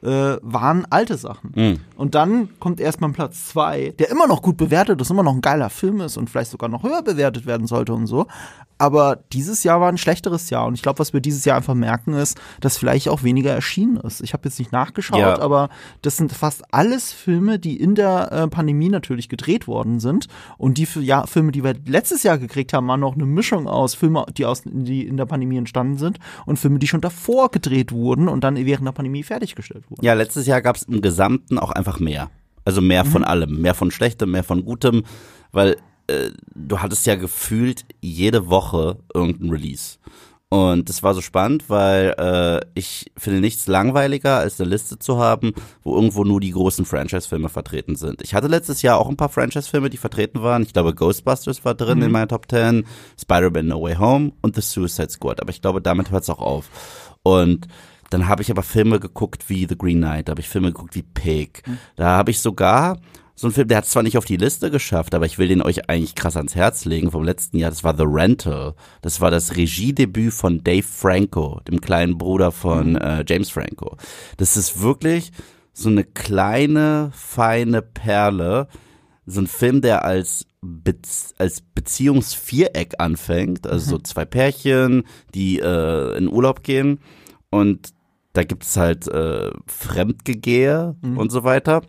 äh, 0.03 0.37
waren 0.43 0.87
alte 0.91 1.17
Sachen. 1.17 1.53
Und 1.97 2.15
dann 2.15 2.49
kommt 2.59 2.81
erstmal 2.81 3.13
Platz 3.13 3.49
zwei, 3.49 3.93
der 3.99 4.11
immer 4.11 4.27
noch 4.27 4.43
gut 4.43 4.57
bewertet 4.57 5.01
ist, 5.01 5.11
immer 5.11 5.23
noch 5.23 5.35
ein 5.35 5.41
geiler 5.41 5.71
Film 5.71 6.01
ist 6.01 6.17
und 6.17 6.31
vielleicht 6.31 6.51
sogar 6.51 6.69
noch 6.69 6.83
höher 6.83 7.03
bewertet 7.03 7.47
werden 7.47 7.67
sollte 7.67 7.93
und 7.93 8.07
so. 8.07 8.27
Aber 8.81 9.19
dieses 9.33 9.63
Jahr 9.63 9.79
war 9.83 9.91
ein 9.91 9.99
schlechteres 9.99 10.49
Jahr. 10.49 10.67
Und 10.67 10.73
ich 10.73 10.81
glaube, 10.81 10.99
was 11.01 11.13
wir 11.13 11.21
dieses 11.21 11.45
Jahr 11.45 11.59
einfach 11.59 11.75
merken, 11.75 12.15
ist, 12.15 12.41
dass 12.61 12.79
vielleicht 12.79 13.11
auch 13.11 13.23
weniger 13.23 13.53
erschienen 13.53 13.99
ist. 13.99 14.23
Ich 14.23 14.33
habe 14.33 14.49
jetzt 14.49 14.59
nicht 14.59 14.73
nachgeschaut, 14.73 15.19
Ja. 15.19 15.39
aber 15.39 15.69
das 16.01 16.17
sind 16.17 16.33
fast 16.33 16.63
alles 16.73 17.13
Filme, 17.13 17.59
die 17.59 17.77
in 17.79 17.95
der 17.95 18.33
äh, 18.33 18.49
Pandemie 18.49 18.89
natürlich 18.89 19.29
gedreht 19.29 19.67
worden 19.69 20.01
sind. 20.01 20.29
Und 20.57 20.79
die 20.79 20.87
für, 20.87 21.01
ja, 21.03 21.27
Filme, 21.27 21.53
die 21.53 21.63
wir 21.63 21.75
letztes 21.85 22.23
Jahr 22.23 22.39
gekriegt 22.39 22.73
haben, 22.73 22.89
waren 22.89 23.01
noch 23.01 23.15
eine 23.15 23.27
Mischung 23.27 23.69
aus 23.69 23.95
Filme, 23.95 24.25
die, 24.39 24.47
aus, 24.47 24.63
die 24.65 25.07
in 25.07 25.19
der 25.19 25.27
Pandemie 25.27 25.59
entstanden 25.59 25.99
sind 25.99 26.19
und 26.47 26.59
Filme, 26.59 26.79
die 26.79 26.87
schon 26.89 27.03
davor 27.03 27.51
gedreht 27.51 27.93
wurden 27.93 28.29
und 28.29 28.43
dann 28.45 28.57
während 28.57 28.87
der 28.87 28.93
Pandemie 28.93 29.23
fertiggestellt 29.23 29.85
wurden. 29.91 30.03
Ja, 30.03 30.15
letztes 30.15 30.47
Jahr 30.47 30.63
gab 30.63 30.77
es 30.77 30.85
im 30.85 31.03
Gesamten 31.03 31.59
auch 31.59 31.71
einfach 31.71 32.01
mehr. 32.01 32.31
Also 32.65 32.81
mehr 32.81 33.05
von 33.05 33.25
allem. 33.25 33.61
Mehr 33.61 33.75
von 33.75 33.91
Schlechtem, 33.91 34.31
mehr 34.31 34.45
von 34.45 34.65
Gutem. 34.65 35.03
Weil 35.53 35.77
äh, 36.11 36.31
du 36.55 36.81
hattest 36.81 37.07
ja 37.07 37.15
gefühlt 37.15 37.85
jede 38.01 38.49
Woche 38.49 38.99
irgendein 39.15 39.51
Release. 39.51 39.99
Und 40.53 40.89
das 40.89 41.05
war 41.05 41.15
so 41.15 41.21
spannend, 41.21 41.71
weil 41.71 42.13
äh, 42.19 42.67
ich 42.75 43.13
finde 43.17 43.41
nichts 43.41 43.69
langweiliger, 43.69 44.39
als 44.39 44.61
eine 44.61 44.69
Liste 44.69 44.99
zu 44.99 45.19
haben, 45.19 45.53
wo 45.85 45.95
irgendwo 45.95 46.25
nur 46.25 46.41
die 46.41 46.51
großen 46.51 46.85
Franchise-Filme 46.85 47.49
vertreten 47.49 47.95
sind. 47.95 48.21
Ich 48.21 48.35
hatte 48.35 48.49
letztes 48.49 48.83
Jahr 48.83 48.99
auch 48.99 49.09
ein 49.09 49.17
paar 49.17 49.29
Franchise-Filme, 49.29 49.91
die 49.91 49.97
vertreten 49.97 50.43
waren. 50.43 50.65
Ich 50.65 50.73
glaube, 50.73 50.93
Ghostbusters 50.93 51.65
war 51.65 51.75
drin 51.75 52.03
in 52.03 52.11
meiner 52.11 52.27
Top 52.27 52.51
10, 52.51 52.85
Spider-Man 53.21 53.69
No 53.69 53.81
Way 53.81 53.95
Home 53.95 54.33
und 54.43 54.57
The 54.57 54.61
Suicide 54.61 55.11
Squad. 55.11 55.41
Aber 55.41 55.51
ich 55.51 55.63
glaube, 55.63 55.81
damit 55.81 56.11
hört 56.11 56.25
es 56.25 56.31
auch 56.31 56.41
auf. 56.41 56.69
Und 57.23 57.69
dann 58.11 58.27
habe 58.27 58.43
ich 58.43 58.51
aber 58.51 58.65
Filme 58.65 58.99
geguckt 58.99 59.49
wie 59.49 59.67
The 59.69 59.79
Green 59.79 59.99
Knight, 59.99 60.27
da 60.27 60.33
habe 60.33 60.41
ich 60.41 60.49
Filme 60.49 60.73
geguckt 60.73 60.97
wie 60.97 61.05
Pig. 61.05 61.63
Da 61.95 62.07
habe 62.09 62.33
ich 62.33 62.41
sogar 62.41 62.99
so 63.41 63.47
einen 63.47 63.55
Film, 63.55 63.69
der 63.69 63.79
hat 63.79 63.85
es 63.85 63.93
zwar 63.93 64.03
nicht 64.03 64.19
auf 64.19 64.27
die 64.27 64.37
Liste 64.37 64.71
geschafft, 64.71 65.15
aber 65.15 65.25
ich 65.25 65.39
will 65.39 65.49
den 65.49 65.63
euch 65.63 65.89
eigentlich 65.89 66.15
krass 66.15 66.37
ans 66.37 66.55
Herz 66.55 66.85
legen 66.85 67.11
vom 67.11 67.25
letzten 67.25 67.57
Jahr. 67.57 67.71
Das 67.71 67.83
war 67.83 67.97
The 67.97 68.05
Rental. 68.07 68.75
Das 69.01 69.23
war 69.23 69.31
das 69.31 69.57
Regiedebüt 69.57 70.35
von 70.35 70.63
Dave 70.63 70.83
Franco, 70.83 71.59
dem 71.67 71.81
kleinen 71.81 72.19
Bruder 72.19 72.53
von 72.53 72.97
äh, 72.97 73.25
James 73.27 73.49
Franco. 73.49 73.97
Das 74.37 74.59
ist 74.59 74.83
wirklich 74.83 75.33
so 75.73 75.89
eine 75.89 76.05
kleine, 76.05 77.13
feine 77.15 77.81
Perle. 77.81 78.69
So 79.25 79.41
ein 79.41 79.47
Film, 79.47 79.81
der 79.81 80.05
als, 80.05 80.47
Bez 80.61 81.33
als 81.39 81.63
Beziehungsviereck 81.63 82.97
anfängt. 82.99 83.67
Also 83.67 83.93
so 83.93 83.99
zwei 84.01 84.27
Pärchen, 84.27 85.05
die 85.35 85.61
äh, 85.61 86.15
in 86.19 86.29
Urlaub 86.29 86.63
gehen. 86.63 87.01
Und 87.49 87.95
da 88.35 88.45
gibt's 88.45 88.77
halt 88.77 89.09
äh, 89.09 89.51
Fremdgegehe 89.67 90.95
und 91.17 91.33
so 91.33 91.43
weiter. 91.43 91.81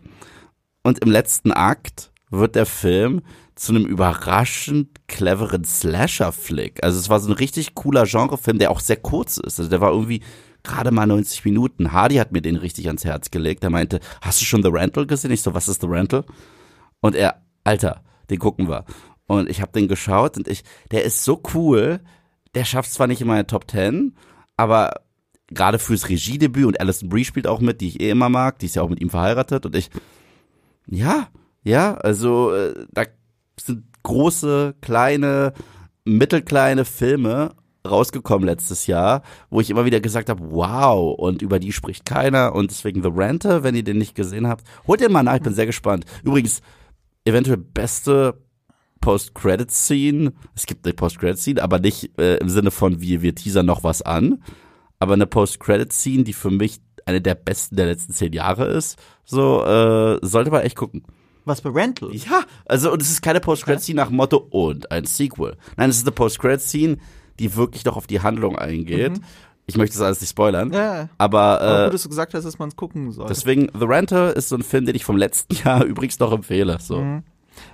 Und 0.82 0.98
im 1.00 1.10
letzten 1.10 1.52
Akt 1.52 2.12
wird 2.30 2.54
der 2.54 2.66
Film 2.66 3.22
zu 3.54 3.72
einem 3.72 3.84
überraschend 3.84 5.06
cleveren 5.06 5.64
Slasher-Flick. 5.64 6.82
Also 6.82 6.98
es 6.98 7.08
war 7.08 7.20
so 7.20 7.30
ein 7.30 7.36
richtig 7.36 7.74
cooler 7.74 8.04
Genrefilm, 8.04 8.58
der 8.58 8.70
auch 8.70 8.80
sehr 8.80 8.96
kurz 8.96 9.36
ist. 9.36 9.58
Also 9.60 9.70
der 9.70 9.80
war 9.80 9.92
irgendwie 9.92 10.22
gerade 10.62 10.90
mal 10.90 11.06
90 11.06 11.44
Minuten. 11.44 11.92
Hardy 11.92 12.16
hat 12.16 12.32
mir 12.32 12.42
den 12.42 12.56
richtig 12.56 12.86
ans 12.86 13.04
Herz 13.04 13.30
gelegt. 13.30 13.62
Er 13.62 13.70
meinte, 13.70 14.00
hast 14.20 14.40
du 14.40 14.44
schon 14.44 14.62
The 14.62 14.70
Rental 14.70 15.06
gesehen? 15.06 15.30
Ich 15.30 15.42
so, 15.42 15.54
was 15.54 15.68
ist 15.68 15.82
The 15.82 15.86
Rental? 15.86 16.24
Und 17.00 17.14
er, 17.14 17.42
Alter, 17.64 18.02
den 18.30 18.38
gucken 18.38 18.68
wir. 18.68 18.84
Und 19.26 19.48
ich 19.48 19.60
habe 19.60 19.72
den 19.72 19.88
geschaut 19.88 20.36
und 20.36 20.48
ich, 20.48 20.64
der 20.90 21.04
ist 21.04 21.22
so 21.24 21.42
cool. 21.54 22.00
Der 22.54 22.64
schafft 22.64 22.92
zwar 22.92 23.06
nicht 23.06 23.20
in 23.20 23.28
meine 23.28 23.46
Top 23.46 23.70
10, 23.70 24.16
aber 24.56 25.02
gerade 25.48 25.78
fürs 25.78 26.08
Regiedebüt 26.08 26.66
und 26.66 26.80
Alison 26.80 27.08
Brie 27.08 27.24
spielt 27.24 27.46
auch 27.46 27.60
mit, 27.60 27.80
die 27.80 27.88
ich 27.88 28.00
eh 28.00 28.10
immer 28.10 28.28
mag, 28.28 28.58
die 28.58 28.66
ist 28.66 28.76
ja 28.76 28.82
auch 28.82 28.88
mit 28.88 29.00
ihm 29.00 29.10
verheiratet 29.10 29.66
und 29.66 29.76
ich, 29.76 29.90
ja, 30.86 31.28
ja, 31.64 31.94
also 31.94 32.52
äh, 32.52 32.86
da 32.92 33.04
sind 33.60 33.84
große, 34.02 34.74
kleine, 34.80 35.52
mittelkleine 36.04 36.84
Filme 36.84 37.54
rausgekommen 37.88 38.46
letztes 38.46 38.86
Jahr, 38.86 39.22
wo 39.50 39.60
ich 39.60 39.70
immer 39.70 39.84
wieder 39.84 40.00
gesagt 40.00 40.28
habe, 40.28 40.40
wow, 40.50 41.18
und 41.18 41.42
über 41.42 41.58
die 41.58 41.72
spricht 41.72 42.04
keiner 42.04 42.54
und 42.54 42.70
deswegen 42.70 43.02
The 43.02 43.10
Renter, 43.12 43.62
wenn 43.62 43.74
ihr 43.74 43.82
den 43.82 43.98
nicht 43.98 44.14
gesehen 44.14 44.46
habt, 44.46 44.64
holt 44.86 45.00
den 45.00 45.12
mal 45.12 45.22
nach, 45.22 45.36
ich 45.36 45.42
bin 45.42 45.54
sehr 45.54 45.66
gespannt. 45.66 46.04
Übrigens, 46.22 46.62
eventuell 47.24 47.56
beste 47.56 48.40
Post-Credit-Scene, 49.00 50.32
es 50.54 50.66
gibt 50.66 50.86
eine 50.86 50.94
Post-Credit-Scene, 50.94 51.62
aber 51.62 51.80
nicht 51.80 52.16
äh, 52.18 52.36
im 52.36 52.48
Sinne 52.48 52.70
von, 52.70 53.00
wir, 53.00 53.22
wir 53.22 53.34
teasern 53.34 53.66
noch 53.66 53.82
was 53.82 54.02
an, 54.02 54.42
aber 55.00 55.14
eine 55.14 55.26
Post-Credit-Scene, 55.26 56.22
die 56.22 56.32
für 56.32 56.50
mich 56.50 56.80
eine 57.06 57.20
der 57.20 57.34
besten 57.34 57.76
der 57.76 57.86
letzten 57.86 58.12
zehn 58.12 58.32
Jahre 58.32 58.66
ist. 58.66 58.98
So, 59.24 59.64
äh, 59.64 60.18
sollte 60.22 60.50
man 60.50 60.62
echt 60.62 60.76
gucken. 60.76 61.02
Was 61.44 61.60
bei 61.60 61.70
Rental? 61.70 62.14
Ja, 62.14 62.42
also 62.66 62.92
und 62.92 63.02
es 63.02 63.10
ist 63.10 63.22
keine 63.22 63.40
Post-Credit-Scene 63.40 63.96
nach 63.96 64.10
Motto 64.10 64.36
und 64.50 64.90
ein 64.92 65.04
Sequel. 65.06 65.56
Nein, 65.76 65.90
es 65.90 65.96
ist 65.96 66.04
eine 66.06 66.12
Post-Credit-Scene, 66.12 66.98
die 67.38 67.56
wirklich 67.56 67.84
noch 67.84 67.96
auf 67.96 68.06
die 68.06 68.20
Handlung 68.20 68.56
eingeht. 68.56 69.20
Ich 69.66 69.76
möchte 69.76 69.96
das 69.96 70.02
alles 70.04 70.20
nicht 70.20 70.30
spoilern. 70.30 70.68
Mhm. 70.68 70.74
Ja, 70.74 71.08
Aber, 71.18 71.60
äh, 71.60 71.64
aber 71.64 71.84
gut, 71.86 71.94
dass 71.94 72.02
du 72.02 72.08
gesagt 72.08 72.34
hast, 72.34 72.44
dass 72.44 72.58
man 72.58 72.68
es 72.68 72.76
gucken 72.76 73.10
soll. 73.12 73.26
deswegen, 73.28 73.70
The 73.78 73.86
Renter 73.86 74.36
ist 74.36 74.48
so 74.50 74.56
ein 74.56 74.62
Film, 74.62 74.86
den 74.86 74.94
ich 74.94 75.04
vom 75.04 75.16
letzten 75.16 75.54
Jahr 75.64 75.84
übrigens 75.84 76.18
noch 76.20 76.32
empfehle. 76.32 76.78
So. 76.80 77.00
Mhm. 77.00 77.22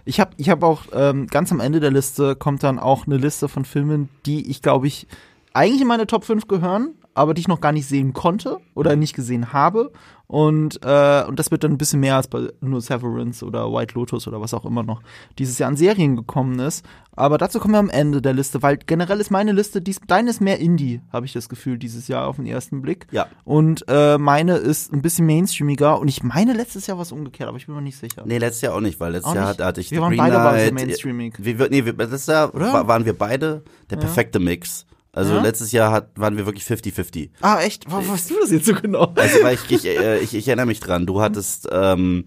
Ich 0.04 0.18
habe 0.20 0.30
ich 0.38 0.48
hab 0.50 0.62
auch 0.62 0.82
ähm, 0.92 1.26
ganz 1.28 1.52
am 1.52 1.60
Ende 1.60 1.80
der 1.80 1.90
Liste 1.90 2.36
kommt 2.36 2.62
dann 2.62 2.78
auch 2.78 3.06
eine 3.06 3.16
Liste 3.16 3.48
von 3.48 3.64
Filmen, 3.64 4.08
die 4.26 4.50
ich 4.50 4.60
glaube 4.60 4.86
ich 4.86 5.06
eigentlich 5.54 5.80
in 5.82 5.86
meine 5.88 6.06
Top 6.06 6.24
5 6.24 6.46
gehören, 6.48 6.94
aber 7.18 7.34
die 7.34 7.40
ich 7.40 7.48
noch 7.48 7.60
gar 7.60 7.72
nicht 7.72 7.86
sehen 7.86 8.12
konnte 8.14 8.58
oder 8.74 8.96
nicht 8.96 9.14
gesehen 9.14 9.52
habe. 9.52 9.92
Und, 10.26 10.80
äh, 10.84 11.24
und 11.26 11.38
das 11.38 11.50
wird 11.50 11.64
dann 11.64 11.72
ein 11.72 11.78
bisschen 11.78 12.00
mehr 12.00 12.16
als 12.16 12.28
bei 12.28 12.48
nur 12.60 12.82
Severance 12.82 13.42
oder 13.42 13.72
White 13.72 13.94
Lotus 13.94 14.28
oder 14.28 14.42
was 14.42 14.52
auch 14.52 14.66
immer 14.66 14.82
noch 14.82 15.00
dieses 15.38 15.58
Jahr 15.58 15.70
an 15.70 15.76
Serien 15.76 16.16
gekommen 16.16 16.58
ist. 16.58 16.84
Aber 17.16 17.38
dazu 17.38 17.58
kommen 17.60 17.72
wir 17.72 17.78
am 17.78 17.88
Ende 17.88 18.20
der 18.20 18.34
Liste, 18.34 18.62
weil 18.62 18.76
generell 18.76 19.20
ist 19.20 19.30
meine 19.30 19.52
Liste, 19.52 19.80
dies, 19.80 20.00
deine 20.06 20.28
ist 20.28 20.42
mehr 20.42 20.58
Indie, 20.60 21.00
habe 21.14 21.24
ich 21.24 21.32
das 21.32 21.48
Gefühl, 21.48 21.78
dieses 21.78 22.08
Jahr 22.08 22.26
auf 22.28 22.36
den 22.36 22.44
ersten 22.44 22.82
Blick. 22.82 23.06
Ja. 23.10 23.26
Und 23.44 23.86
äh, 23.88 24.18
meine 24.18 24.56
ist 24.56 24.92
ein 24.92 25.00
bisschen 25.00 25.24
mainstreamiger 25.24 25.98
und 25.98 26.08
ich 26.08 26.22
meine 26.22 26.52
letztes 26.52 26.86
Jahr 26.86 26.98
was 26.98 27.10
umgekehrt, 27.10 27.48
aber 27.48 27.56
ich 27.56 27.64
bin 27.64 27.74
mir 27.74 27.80
nicht 27.80 27.96
sicher. 27.98 28.22
Nee, 28.26 28.36
letztes 28.36 28.60
Jahr 28.60 28.74
auch 28.74 28.80
nicht, 28.80 29.00
weil 29.00 29.12
letztes 29.12 29.30
Auch 29.32 29.34
Jahr 29.34 29.48
nicht? 29.48 29.60
hatte, 29.62 29.80
ich 29.80 29.90
Wir 29.90 30.02
waren 30.02 30.10
Green 30.10 30.18
beide 30.18 30.38
aber 30.38 30.58
so 30.58 30.70
Knight. 30.70 30.74
mainstreamig. 30.74 31.34
Wir, 31.38 31.54
nee, 31.70 31.86
wir, 31.86 31.94
letztes 31.94 32.26
Jahr 32.26 32.54
Oder? 32.54 32.70
wa- 32.70 32.86
waren 32.86 33.06
wir 33.06 33.16
beide 33.16 33.62
der 33.88 33.96
perfekte 33.96 34.38
Mix. 34.40 34.84
Also 35.18 35.34
Ja? 35.34 35.42
letztes 35.42 35.72
Jahr 35.72 35.90
hat, 35.90 36.10
waren 36.16 36.36
wir 36.36 36.46
wirklich 36.46 36.64
50-50. 36.64 37.30
Ah, 37.40 37.60
echt? 37.60 37.84
Warum 37.90 38.08
weißt 38.08 38.30
du 38.30 38.34
das 38.40 38.50
jetzt 38.52 38.66
so 38.66 38.74
genau? 38.74 39.12
Also 39.16 39.42
weil 39.42 39.54
ich, 39.56 39.70
ich, 39.70 39.84
äh, 39.86 40.18
ich, 40.20 40.32
ich 40.34 40.46
erinnere 40.46 40.66
mich 40.66 40.78
dran, 40.80 41.06
du 41.06 41.20
hattest 41.20 41.68
ähm, 41.72 42.24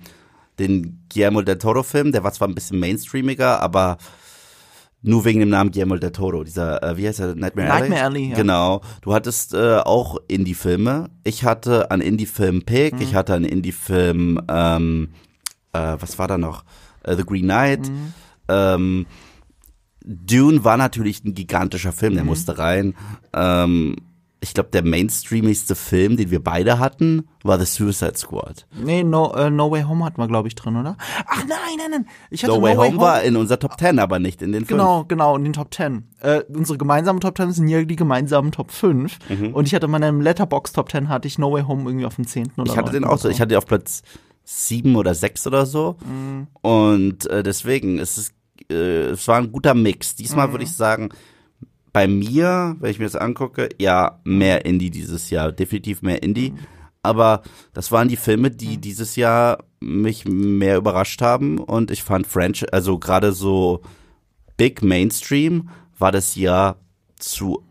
den 0.59 1.01
Guillermo 1.11 1.41
del 1.41 1.57
Toro 1.57 1.83
Film, 1.83 2.11
der 2.11 2.23
war 2.23 2.33
zwar 2.33 2.47
ein 2.49 2.53
bisschen 2.55 2.79
mainstreamiger, 2.79 3.61
aber 3.61 3.97
nur 5.03 5.23
wegen 5.25 5.39
dem 5.39 5.49
Namen 5.49 5.71
Guillermo 5.71 5.95
del 5.95 6.11
Toro, 6.11 6.43
dieser, 6.43 6.83
äh, 6.83 6.97
wie 6.97 7.07
heißt 7.07 7.19
der, 7.19 7.33
Nightmare 7.35 7.71
Alley? 7.71 7.81
Nightmare 7.89 8.03
Alley, 8.05 8.29
ja. 8.29 8.35
Genau. 8.35 8.81
Du 9.01 9.13
hattest 9.13 9.53
äh, 9.53 9.77
auch 9.77 10.17
Indie-Filme. 10.27 11.09
Ich 11.23 11.43
hatte 11.45 11.89
an 11.91 12.01
Indie-Film 12.01 12.63
Pig, 12.63 12.93
Mhm. 12.95 13.01
ich 13.01 13.15
hatte 13.15 13.33
an 13.33 13.43
Indie-Film, 13.45 14.41
ähm, 14.49 15.09
äh, 15.73 15.95
was 15.97 16.19
war 16.19 16.27
da 16.27 16.37
noch? 16.37 16.65
Äh, 17.03 17.15
The 17.15 17.23
Green 17.23 17.43
Knight. 17.45 17.89
Mhm. 17.89 18.13
Ähm, 18.49 19.05
Dune 20.05 20.63
war 20.63 20.77
natürlich 20.77 21.23
ein 21.23 21.33
gigantischer 21.33 21.91
Film, 21.91 22.13
Mhm. 22.13 22.17
der 22.17 22.25
musste 22.25 22.57
rein. 22.57 22.95
Ähm, 23.33 23.95
ich 24.43 24.55
glaube, 24.55 24.69
der 24.73 24.83
mainstreamigste 24.83 25.75
Film, 25.75 26.17
den 26.17 26.31
wir 26.31 26.43
beide 26.43 26.79
hatten, 26.79 27.27
war 27.43 27.59
The 27.59 27.65
Suicide 27.65 28.17
Squad. 28.17 28.65
Nee, 28.75 29.03
no, 29.03 29.31
äh, 29.35 29.51
no 29.51 29.69
Way 29.69 29.83
Home 29.83 30.03
hatten 30.03 30.19
wir, 30.19 30.27
glaube 30.27 30.47
ich, 30.47 30.55
drin, 30.55 30.77
oder? 30.77 30.97
Ach 31.27 31.43
nein, 31.47 31.57
nein, 31.77 31.91
nein. 31.91 32.05
Ich 32.31 32.43
hatte 32.43 32.55
No 32.55 32.61
Way 32.63 32.75
Home 32.75 32.97
war 32.97 33.21
in 33.21 33.35
unserer 33.35 33.59
Top 33.59 33.77
10, 33.77 33.99
aber 33.99 34.17
nicht 34.17 34.41
in 34.41 34.51
den 34.51 34.65
Genau, 34.65 35.05
genau, 35.07 35.37
in 35.37 35.43
den 35.43 35.53
Top 35.53 35.71
10. 35.71 36.07
Äh, 36.21 36.41
unsere 36.51 36.79
gemeinsamen 36.79 37.19
Top 37.21 37.37
10 37.37 37.51
sind 37.51 37.67
ja 37.67 37.83
die 37.83 37.95
gemeinsamen 37.95 38.51
Top 38.51 38.71
5. 38.71 39.19
Mhm. 39.29 39.53
Und 39.53 39.67
ich 39.67 39.75
hatte 39.75 39.85
in 39.85 39.91
meinem 39.91 40.21
Letterbox 40.21 40.73
Top 40.73 40.89
10 40.89 41.07
hatte 41.07 41.27
ich 41.27 41.37
No 41.37 41.51
Way 41.53 41.61
Home 41.67 41.83
irgendwie 41.87 42.05
auf 42.07 42.15
dem 42.15 42.25
10. 42.25 42.51
oder 42.57 42.71
Ich 42.71 42.77
hatte 42.77 42.91
den 42.91 43.03
9. 43.03 43.11
auch 43.11 43.19
so. 43.19 43.29
Ich 43.29 43.39
hatte 43.39 43.49
den 43.49 43.57
auf 43.59 43.67
Platz 43.67 44.01
sieben 44.43 44.95
oder 44.95 45.13
sechs 45.13 45.45
oder 45.45 45.67
so. 45.67 45.97
Mhm. 46.03 46.47
Und 46.61 47.27
äh, 47.29 47.43
deswegen, 47.43 47.99
es 47.99 48.17
ist, 48.17 48.33
äh, 48.71 49.09
es 49.11 49.27
war 49.27 49.37
ein 49.37 49.51
guter 49.51 49.73
Mix. 49.73 50.15
Diesmal 50.15 50.47
Mhm. 50.47 50.51
würde 50.53 50.63
ich 50.63 50.71
sagen, 50.71 51.09
bei 51.93 52.07
mir, 52.07 52.75
wenn 52.79 52.91
ich 52.91 52.99
mir 52.99 53.05
das 53.05 53.15
angucke, 53.15 53.69
ja, 53.79 54.19
mehr 54.23 54.65
Indie 54.65 54.89
dieses 54.89 55.29
Jahr. 55.29 55.51
Definitiv 55.51 56.01
mehr 56.01 56.23
Indie. 56.23 56.51
Mhm. 56.51 56.59
Aber 57.03 57.41
das 57.73 57.91
waren 57.91 58.07
die 58.07 58.15
Filme, 58.15 58.51
die 58.51 58.77
dieses 58.77 59.15
Jahr 59.15 59.63
mich 59.79 60.25
mehr 60.25 60.77
überrascht 60.77 61.21
haben. 61.21 61.57
Und 61.57 61.91
ich 61.91 62.03
fand 62.03 62.27
French, 62.27 62.65
also 62.73 62.97
gerade 62.99 63.33
so 63.33 63.81
Big 64.57 64.81
Mainstream 64.83 65.69
war 65.97 66.11
das 66.11 66.35
Jahr 66.35 66.77
zu 67.17 67.63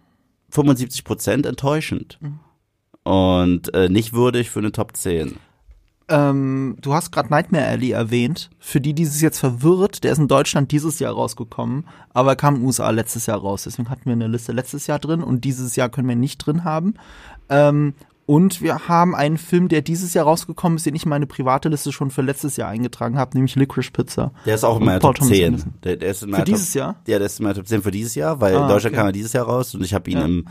75 0.51 1.05
Prozent 1.05 1.47
enttäuschend. 1.47 2.19
Mhm. 2.21 2.41
Und 3.05 3.73
äh, 3.75 3.89
nicht 3.89 4.13
würdig 4.13 4.51
für 4.51 4.59
eine 4.59 4.73
Top 4.73 4.97
10. 4.97 5.37
Ähm, 6.11 6.77
du 6.81 6.93
hast 6.93 7.13
gerade 7.13 7.31
Nightmare 7.31 7.67
Alley 7.67 7.93
erwähnt. 7.93 8.51
Für 8.59 8.81
die, 8.81 8.95
die 8.95 9.05
es 9.05 9.21
jetzt 9.21 9.39
verwirrt, 9.39 10.03
der 10.05 10.13
ist 10.13 10.19
in 10.19 10.29
Deutschland 10.29 10.73
dieses 10.73 10.99
Jahr 10.99 11.15
rausgekommen, 11.15 11.87
aber 12.13 12.33
er 12.33 12.37
kam 12.37 12.55
in 12.57 12.61
den 12.63 12.67
USA 12.67 12.91
letztes 12.91 13.27
Jahr 13.27 13.39
raus. 13.39 13.63
Deswegen 13.65 13.89
hatten 13.91 14.05
wir 14.07 14.13
eine 14.13 14.27
Liste 14.27 14.53
letztes 14.53 14.87
Jahr 14.89 14.99
drin 14.99 15.23
und 15.23 15.45
dieses 15.45 15.77
Jahr 15.77 15.89
können 15.89 16.09
wir 16.09 16.17
nicht 16.17 16.39
drin 16.45 16.65
haben. 16.65 16.95
Ähm, 17.49 17.95
und 18.27 18.61
wir 18.61 18.87
haben 18.87 19.17
einen 19.17 19.39
Film, 19.39 19.69
der 19.69 19.83
dieses 19.83 20.15
Jahr 20.15 20.25
rausgekommen 20.25 20.77
ist, 20.77 20.87
den 20.87 20.95
ich 20.95 21.03
in 21.05 21.09
meine 21.09 21.27
private 21.27 21.69
Liste 21.69 21.91
schon 21.91 22.11
für 22.13 22.23
letztes 22.23 22.57
Jahr 22.57 22.69
eingetragen 22.69 23.19
habe, 23.19 23.37
nämlich 23.37 23.57
Licorice 23.57 23.91
Pizza. 23.91 24.33
Der 24.47 24.55
ist 24.55 24.63
auch 24.65 24.79
in 24.79 24.85
meiner 24.87 25.01
Top 25.01 25.17
Thomas 25.17 25.33
10. 25.33 25.47
Anderson. 25.47 25.75
Der, 25.83 25.97
der 25.97 26.11
ist 26.11 26.23
in 26.23 26.29
Für 26.29 26.33
meiner 26.33 26.45
dieses 26.45 26.73
Top, 26.73 26.77
Jahr? 26.79 26.97
Ja, 27.09 27.19
der 27.19 27.27
ist 27.27 27.41
in 27.41 27.43
meiner 27.45 27.57
Top 27.57 27.67
10 27.67 27.83
für 27.83 27.91
dieses 27.91 28.15
Jahr, 28.15 28.41
weil 28.41 28.57
Ah, 28.57 28.63
in 28.63 28.69
Deutschland 28.69 28.95
okay. 28.95 28.97
kam 29.01 29.07
er 29.07 29.13
dieses 29.13 29.33
Jahr 29.33 29.47
raus 29.47 29.75
und 29.75 29.85
ich 29.85 29.95
habe 29.95 30.09
ihn 30.11 30.19
Ja. 30.19 30.25
im 30.25 30.45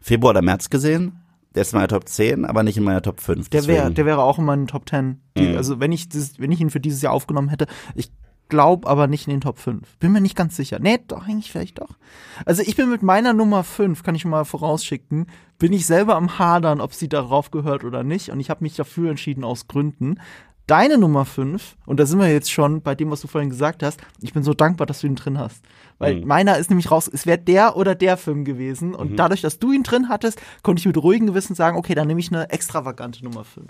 Februar 0.00 0.30
oder 0.30 0.42
März 0.42 0.70
gesehen. 0.70 1.18
Der 1.56 1.62
ist 1.62 1.72
in 1.72 1.78
meiner 1.78 1.88
Top 1.88 2.08
10, 2.08 2.44
aber 2.44 2.62
nicht 2.62 2.76
in 2.76 2.84
meiner 2.84 3.02
Top 3.02 3.20
5. 3.20 3.48
Der 3.48 3.66
wäre, 3.66 3.90
der 3.90 4.06
wäre 4.06 4.22
auch 4.22 4.38
in 4.38 4.44
meinen 4.44 4.66
Top 4.66 4.88
10. 4.88 5.20
Die, 5.36 5.48
Mhm. 5.48 5.56
Also 5.56 5.80
wenn 5.80 5.90
ich 5.90 6.08
das, 6.08 6.38
wenn 6.38 6.52
ich 6.52 6.60
ihn 6.60 6.70
für 6.70 6.80
dieses 6.80 7.02
Jahr 7.02 7.12
aufgenommen 7.12 7.48
hätte, 7.48 7.66
ich 7.94 8.10
glaube 8.48 8.86
aber 8.86 9.06
nicht 9.06 9.26
in 9.26 9.32
den 9.32 9.40
Top 9.40 9.58
5. 9.58 9.96
Bin 9.98 10.12
mir 10.12 10.20
nicht 10.20 10.36
ganz 10.36 10.54
sicher. 10.54 10.78
Nee, 10.78 10.98
doch, 11.08 11.26
eigentlich 11.26 11.50
vielleicht 11.50 11.80
doch. 11.80 11.96
Also 12.44 12.62
ich 12.62 12.76
bin 12.76 12.90
mit 12.90 13.02
meiner 13.02 13.32
Nummer 13.32 13.64
5, 13.64 14.02
kann 14.02 14.14
ich 14.14 14.24
mal 14.24 14.44
vorausschicken, 14.44 15.26
bin 15.58 15.72
ich 15.72 15.86
selber 15.86 16.14
am 16.16 16.38
Hadern, 16.38 16.80
ob 16.80 16.92
sie 16.94 17.08
darauf 17.08 17.50
gehört 17.50 17.84
oder 17.84 18.04
nicht. 18.04 18.30
Und 18.30 18.38
ich 18.40 18.50
habe 18.50 18.62
mich 18.62 18.76
dafür 18.76 19.10
entschieden 19.10 19.42
aus 19.42 19.66
Gründen. 19.66 20.20
Deine 20.66 20.98
Nummer 20.98 21.24
5, 21.24 21.76
und 21.86 22.00
da 22.00 22.06
sind 22.06 22.18
wir 22.18 22.28
jetzt 22.28 22.50
schon 22.50 22.82
bei 22.82 22.96
dem, 22.96 23.08
was 23.12 23.20
du 23.20 23.28
vorhin 23.28 23.50
gesagt 23.50 23.84
hast, 23.84 24.00
ich 24.20 24.32
bin 24.32 24.42
so 24.42 24.52
dankbar, 24.52 24.86
dass 24.86 25.00
du 25.00 25.06
ihn 25.06 25.14
drin 25.14 25.38
hast. 25.38 25.62
Weil 25.98 26.16
Mhm. 26.16 26.26
meiner 26.26 26.58
ist 26.58 26.70
nämlich 26.70 26.90
raus, 26.90 27.08
es 27.12 27.24
wäre 27.24 27.38
der 27.38 27.76
oder 27.76 27.94
der 27.94 28.16
Film 28.16 28.44
gewesen. 28.44 28.92
Und 28.94 29.12
Mhm. 29.12 29.16
dadurch, 29.16 29.42
dass 29.42 29.60
du 29.60 29.70
ihn 29.70 29.84
drin 29.84 30.08
hattest, 30.08 30.40
konnte 30.64 30.80
ich 30.80 30.86
mit 30.86 30.96
ruhigem 30.96 31.28
Gewissen 31.28 31.54
sagen, 31.54 31.76
okay, 31.78 31.94
dann 31.94 32.08
nehme 32.08 32.18
ich 32.18 32.32
eine 32.32 32.50
extravagante 32.50 33.22
Nummer 33.22 33.44
5. 33.44 33.66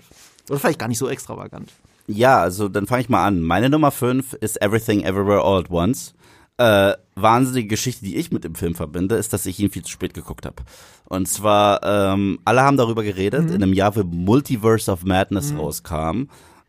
Oder 0.49 0.57
vielleicht 0.59 0.79
gar 0.79 0.87
nicht 0.87 0.97
so 0.97 1.07
extravagant. 1.07 1.71
Ja, 2.07 2.41
also 2.41 2.67
dann 2.67 2.87
fange 2.87 3.01
ich 3.01 3.09
mal 3.09 3.23
an. 3.25 3.41
Meine 3.41 3.69
Nummer 3.69 3.91
5 3.91 4.33
ist 4.33 4.59
Everything 4.61 5.03
Everywhere 5.03 5.43
All 5.43 5.59
at 5.59 5.69
Once. 5.69 6.15
Äh, 6.57 6.93
wahnsinnige 7.13 7.67
Geschichte, 7.67 8.03
die 8.05 8.15
ich 8.15 8.31
mit 8.31 8.43
dem 8.43 8.55
Film 8.55 8.73
verbinde, 8.73 9.15
ist, 9.17 9.31
dass 9.33 9.45
ich 9.45 9.59
ihn 9.59 9.69
viel 9.69 9.83
zu 9.83 9.91
spät 9.91 10.15
geguckt 10.15 10.47
habe. 10.47 10.63
Und 11.05 11.27
zwar, 11.27 11.83
ähm, 11.83 12.39
alle 12.45 12.61
haben 12.63 12.77
darüber 12.77 13.03
geredet, 13.03 13.51
in 13.51 13.61
einem 13.61 13.73
Jahr, 13.73 13.95
wo 13.95 14.01
Multiverse 14.03 14.89
of 14.91 15.03
Madness 15.05 15.53
rauskam, 15.55 16.23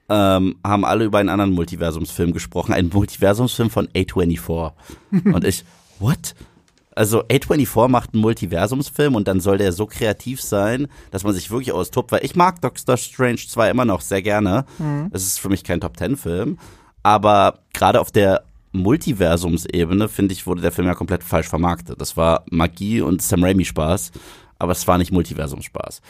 ähm, 0.08 0.56
haben 0.64 0.84
alle 0.84 1.04
über 1.04 1.18
einen 1.18 1.28
anderen 1.28 1.52
Multiversumsfilm 1.52 2.32
gesprochen, 2.32 2.72
einen 2.72 2.90
Multiversumsfilm 2.92 3.70
von 3.70 3.88
A24. 3.88 4.72
Und 5.32 5.44
ich, 5.44 5.64
what? 5.98 6.34
Also 6.94 7.22
A24 7.24 7.88
macht 7.88 8.12
einen 8.12 8.22
Multiversumsfilm 8.22 9.14
und 9.14 9.28
dann 9.28 9.38
soll 9.38 9.58
der 9.58 9.70
so 9.70 9.86
kreativ 9.86 10.42
sein, 10.42 10.88
dass 11.12 11.22
man 11.22 11.32
sich 11.32 11.48
wirklich 11.48 11.70
austobt, 11.70 12.10
weil 12.10 12.24
ich 12.24 12.34
mag 12.34 12.60
Doctor 12.60 12.96
Strange 12.96 13.36
2 13.36 13.70
immer 13.70 13.84
noch 13.84 14.00
sehr 14.00 14.20
gerne. 14.20 14.64
Es 15.12 15.24
ist 15.24 15.38
für 15.38 15.48
mich 15.48 15.62
kein 15.62 15.80
Top 15.80 15.96
Ten 15.96 16.16
Film, 16.16 16.58
aber 17.04 17.60
gerade 17.72 18.00
auf 18.00 18.10
der 18.10 18.42
Multiversumsebene 18.72 20.08
finde 20.08 20.34
ich 20.34 20.44
wurde 20.48 20.60
der 20.60 20.72
Film 20.72 20.88
ja 20.88 20.94
komplett 20.94 21.22
falsch 21.22 21.46
vermarktet. 21.46 22.00
Das 22.00 22.16
war 22.16 22.42
Magie 22.50 23.00
und 23.00 23.22
Sam 23.22 23.44
Raimi 23.44 23.64
Spaß, 23.64 24.10
aber 24.58 24.72
es 24.72 24.88
war 24.88 24.98
nicht 24.98 25.12
Multiversumspaß. 25.12 26.02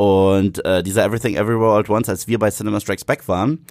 Und 0.00 0.64
äh, 0.64 0.82
dieser 0.82 1.04
Everything 1.04 1.34
Everywhere 1.34 1.74
All 1.74 1.80
at 1.80 1.90
Once, 1.90 2.08
als 2.08 2.26
wir 2.26 2.38
bei 2.38 2.50
Cinema 2.50 2.80
Strikes 2.80 3.04
Back 3.04 3.28
waren, 3.28 3.66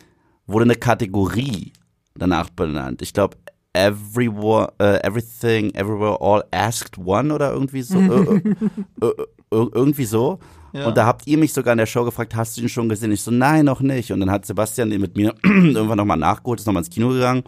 wurde 0.45 0.65
eine 0.65 0.75
Kategorie 0.75 1.73
danach 2.13 2.51
benannt. 2.51 3.01
Ich 3.01 3.13
glaube 3.13 3.35
Everywhere, 3.73 4.71
äh, 4.77 5.03
Everything 5.07 5.73
Everywhere 5.73 6.21
All 6.21 6.43
Asked 6.51 6.99
One 7.03 7.33
oder 7.33 7.51
irgendwie 7.51 7.81
so. 7.81 7.97
äh, 7.97 8.35
äh, 8.35 8.41
äh, 9.01 9.07
äh, 9.07 9.15
irgendwie 9.49 10.05
so. 10.05 10.37
Ja. 10.71 10.85
Und 10.85 10.97
da 10.97 11.07
habt 11.07 11.25
ihr 11.25 11.39
mich 11.39 11.51
sogar 11.51 11.71
in 11.71 11.79
der 11.79 11.87
Show 11.87 12.05
gefragt, 12.05 12.35
hast 12.35 12.57
du 12.57 12.61
ihn 12.61 12.69
schon 12.69 12.89
gesehen? 12.89 13.11
Ich 13.11 13.23
so, 13.23 13.31
nein, 13.31 13.65
noch 13.65 13.81
nicht. 13.81 14.11
Und 14.11 14.19
dann 14.19 14.29
hat 14.29 14.45
Sebastian 14.45 14.91
den 14.91 15.01
mit 15.01 15.17
mir 15.17 15.33
irgendwann 15.43 15.97
nochmal 15.97 16.17
nachgeholt, 16.17 16.59
ist 16.59 16.67
nochmal 16.67 16.81
ins 16.81 16.91
Kino 16.91 17.09
gegangen. 17.09 17.41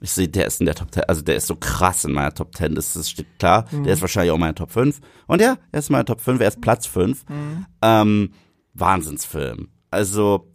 Ich 0.00 0.12
sehe, 0.12 0.28
der 0.28 0.46
ist 0.46 0.60
in 0.60 0.66
der 0.66 0.74
Top 0.74 0.92
10, 0.92 1.04
also 1.04 1.22
der 1.22 1.36
ist 1.36 1.46
so 1.46 1.56
krass 1.56 2.04
in 2.04 2.12
meiner 2.12 2.32
Top 2.32 2.54
10, 2.54 2.74
das, 2.74 2.92
das 2.92 3.10
steht 3.10 3.38
klar. 3.38 3.66
Der 3.84 3.92
ist 3.94 4.00
wahrscheinlich 4.00 4.30
auch 4.30 4.36
in 4.36 4.40
meiner 4.40 4.54
Top 4.54 4.70
5. 4.70 5.00
Und 5.26 5.40
ja, 5.40 5.58
er 5.72 5.78
ist 5.78 5.88
in 5.88 5.92
meiner 5.94 6.04
Top 6.04 6.20
5, 6.20 6.40
er 6.40 6.48
ist 6.48 6.60
Platz 6.60 6.86
5. 6.86 7.24
Ähm, 7.82 8.30
Wahnsinnsfilm. 8.74 9.68
Also 9.90 10.50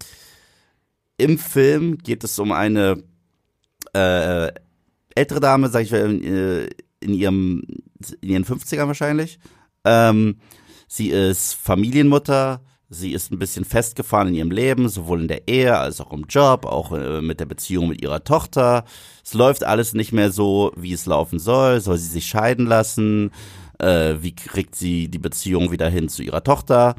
im 1.18 1.38
Film 1.38 1.98
geht 1.98 2.24
es 2.24 2.40
um 2.40 2.52
eine 2.52 3.04
äh, 3.94 4.52
ältere 5.16 5.40
Dame, 5.40 5.70
sag 5.70 5.82
ich 5.84 5.92
mal, 5.92 6.10
in, 6.10 6.24
äh, 6.24 6.70
in 7.02 7.14
ihrem 7.14 7.64
in 8.22 8.30
ihren 8.30 8.46
50ern 8.46 8.88
wahrscheinlich. 8.88 9.40
Ähm, 9.86 10.38
sie 10.88 11.10
ist 11.10 11.54
Familienmutter, 11.54 12.62
sie 12.94 13.12
ist 13.12 13.32
ein 13.32 13.40
bisschen 13.40 13.66
festgefahren 13.66 14.30
in 14.30 14.36
ihrem 14.36 14.52
Leben, 14.52 14.88
sowohl 14.88 15.22
in 15.22 15.28
der 15.28 15.48
Ehe 15.48 15.78
als 15.78 16.00
auch 16.00 16.12
im 16.12 16.26
Job, 16.30 16.66
auch 16.66 16.92
äh, 16.92 17.22
mit 17.22 17.40
der 17.40 17.46
Beziehung 17.46 17.90
mit 17.90 18.02
ihrer 18.02 18.24
Tochter. 18.24 18.86
Es 19.24 19.34
läuft 19.34 19.64
alles 19.64 19.94
nicht 19.94 20.14
mehr 20.14 20.32
so, 20.32 20.72
wie 20.76 20.94
es 20.94 21.06
laufen 21.06 21.40
soll. 21.40 21.82
Soll 21.82 21.98
sie 21.98 22.10
sich 22.10 22.28
scheiden 22.28 22.66
lassen? 22.66 23.32
Äh, 23.80 24.16
wie 24.22 24.36
kriegt 24.36 24.76
sie 24.76 25.10
die 25.10 25.20
Beziehung 25.20 25.72
wieder 25.72 25.90
hin 25.90 26.08
zu 26.08 26.24
ihrer 26.24 26.44
Tochter? 26.44 26.96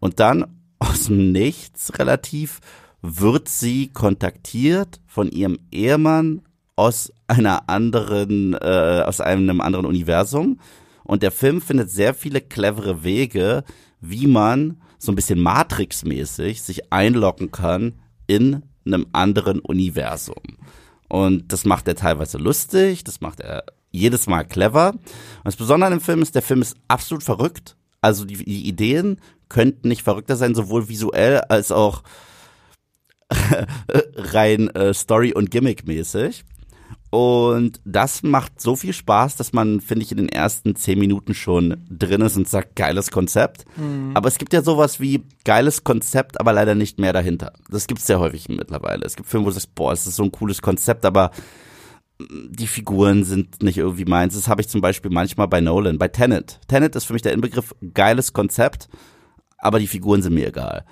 Und 0.00 0.20
dann 0.20 0.46
aus 0.78 1.04
dem 1.04 1.32
Nichts 1.32 1.98
relativ 1.98 2.60
wird 3.02 3.48
sie 3.48 3.92
kontaktiert 3.92 5.00
von 5.06 5.30
ihrem 5.30 5.58
Ehemann 5.70 6.42
aus 6.76 7.12
einer 7.28 7.68
anderen, 7.68 8.54
äh, 8.54 9.02
aus 9.06 9.20
einem 9.20 9.60
anderen 9.60 9.86
Universum. 9.86 10.58
Und 11.04 11.22
der 11.22 11.30
Film 11.30 11.60
findet 11.60 11.90
sehr 11.90 12.14
viele 12.14 12.40
clevere 12.40 13.04
Wege, 13.04 13.62
wie 14.00 14.26
man 14.26 14.78
so 14.98 15.12
ein 15.12 15.16
bisschen 15.16 15.40
Matrix-mäßig 15.40 16.62
sich 16.62 16.92
einloggen 16.92 17.50
kann 17.50 17.94
in 18.26 18.62
einem 18.86 19.06
anderen 19.12 19.60
Universum. 19.60 20.42
Und 21.08 21.52
das 21.52 21.64
macht 21.64 21.86
er 21.88 21.94
teilweise 21.94 22.38
lustig, 22.38 23.04
das 23.04 23.20
macht 23.20 23.40
er 23.40 23.64
jedes 23.90 24.26
Mal 24.26 24.44
clever. 24.44 24.92
Und 24.92 25.44
das 25.44 25.56
Besondere 25.56 25.86
an 25.86 25.98
dem 25.98 26.00
Film 26.00 26.22
ist, 26.22 26.34
der 26.34 26.42
Film 26.42 26.62
ist 26.62 26.76
absolut 26.88 27.22
verrückt. 27.22 27.76
Also 28.00 28.24
die, 28.24 28.36
die 28.36 28.66
Ideen 28.68 29.20
könnten 29.48 29.88
nicht 29.88 30.02
verrückter 30.02 30.36
sein, 30.36 30.54
sowohl 30.54 30.88
visuell 30.88 31.40
als 31.48 31.70
auch 31.70 32.02
rein 34.16 34.68
äh, 34.70 34.92
Story- 34.92 35.32
und 35.32 35.50
Gimmick-mäßig. 35.50 36.44
Und 37.14 37.80
das 37.84 38.24
macht 38.24 38.60
so 38.60 38.74
viel 38.74 38.92
Spaß, 38.92 39.36
dass 39.36 39.52
man, 39.52 39.80
finde 39.80 40.04
ich, 40.04 40.10
in 40.10 40.16
den 40.16 40.28
ersten 40.28 40.74
zehn 40.74 40.98
Minuten 40.98 41.32
schon 41.32 41.86
drin 41.88 42.22
ist 42.22 42.36
und 42.36 42.48
sagt, 42.48 42.74
geiles 42.74 43.12
Konzept. 43.12 43.66
Mhm. 43.76 44.10
Aber 44.14 44.26
es 44.26 44.36
gibt 44.36 44.52
ja 44.52 44.62
sowas 44.62 44.98
wie 44.98 45.22
geiles 45.44 45.84
Konzept, 45.84 46.40
aber 46.40 46.52
leider 46.52 46.74
nicht 46.74 46.98
mehr 46.98 47.12
dahinter. 47.12 47.52
Das 47.70 47.86
gibt 47.86 48.00
es 48.00 48.08
sehr 48.08 48.18
häufig 48.18 48.48
mittlerweile. 48.48 49.06
Es 49.06 49.14
gibt 49.14 49.28
Filme, 49.28 49.46
wo 49.46 49.50
du 49.50 49.54
sagst, 49.54 49.76
boah, 49.76 49.92
es 49.92 50.08
ist 50.08 50.16
so 50.16 50.24
ein 50.24 50.32
cooles 50.32 50.60
Konzept, 50.60 51.04
aber 51.04 51.30
die 52.18 52.66
Figuren 52.66 53.22
sind 53.22 53.62
nicht 53.62 53.78
irgendwie 53.78 54.06
meins. 54.06 54.34
Das 54.34 54.48
habe 54.48 54.62
ich 54.62 54.68
zum 54.68 54.80
Beispiel 54.80 55.12
manchmal 55.12 55.46
bei 55.46 55.60
Nolan, 55.60 55.98
bei 55.98 56.08
Tenet. 56.08 56.58
Tenet 56.66 56.96
ist 56.96 57.04
für 57.04 57.12
mich 57.12 57.22
der 57.22 57.32
Inbegriff 57.32 57.76
geiles 57.94 58.32
Konzept, 58.32 58.88
aber 59.58 59.78
die 59.78 59.86
Figuren 59.86 60.20
sind 60.20 60.34
mir 60.34 60.48
egal. 60.48 60.84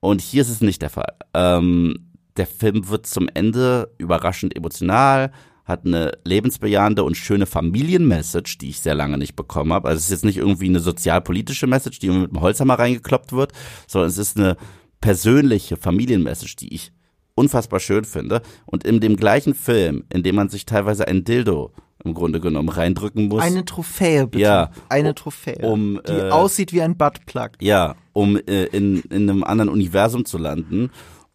Und 0.00 0.20
hier 0.20 0.42
ist 0.42 0.50
es 0.50 0.60
nicht 0.60 0.82
der 0.82 0.90
Fall. 0.90 1.14
Ähm, 1.32 2.10
der 2.36 2.46
Film 2.46 2.90
wird 2.90 3.06
zum 3.06 3.30
Ende 3.32 3.94
überraschend 3.96 4.54
emotional, 4.54 5.32
hat 5.64 5.86
eine 5.86 6.12
lebensbejahende 6.24 7.04
und 7.04 7.16
schöne 7.16 7.46
Familienmessage, 7.46 8.58
die 8.58 8.70
ich 8.70 8.80
sehr 8.80 8.94
lange 8.94 9.18
nicht 9.18 9.36
bekommen 9.36 9.72
habe. 9.72 9.88
Also 9.88 9.98
es 9.98 10.04
ist 10.04 10.10
jetzt 10.10 10.24
nicht 10.24 10.38
irgendwie 10.38 10.68
eine 10.68 10.80
sozialpolitische 10.80 11.66
Message, 11.66 11.98
die 11.98 12.08
mit 12.10 12.30
dem 12.30 12.40
Holzhammer 12.40 12.78
reingekloppt 12.78 13.32
wird, 13.32 13.52
sondern 13.86 14.10
es 14.10 14.18
ist 14.18 14.36
eine 14.36 14.56
persönliche 15.00 15.76
Familienmessage, 15.76 16.56
die 16.56 16.74
ich 16.74 16.92
unfassbar 17.34 17.80
schön 17.80 18.04
finde. 18.04 18.42
Und 18.66 18.84
in 18.84 19.00
dem 19.00 19.16
gleichen 19.16 19.54
Film, 19.54 20.04
in 20.10 20.22
dem 20.22 20.34
man 20.34 20.48
sich 20.48 20.66
teilweise 20.66 21.08
ein 21.08 21.24
Dildo 21.24 21.72
im 22.04 22.14
Grunde 22.14 22.40
genommen 22.40 22.68
reindrücken 22.68 23.28
muss. 23.28 23.42
Eine 23.42 23.64
Trophäe, 23.64 24.26
bitte. 24.26 24.42
Ja. 24.42 24.70
Eine 24.88 25.14
Trophäe. 25.14 25.58
Um, 25.60 26.00
die 26.06 26.12
äh, 26.12 26.30
aussieht 26.30 26.72
wie 26.72 26.82
ein 26.82 26.96
Buttplug. 26.96 27.52
Ja, 27.60 27.94
um 28.12 28.36
äh, 28.36 28.64
in, 28.66 29.00
in 29.02 29.28
einem 29.28 29.44
anderen 29.44 29.68
Universum 29.68 30.24
zu 30.24 30.38
landen 30.38 30.90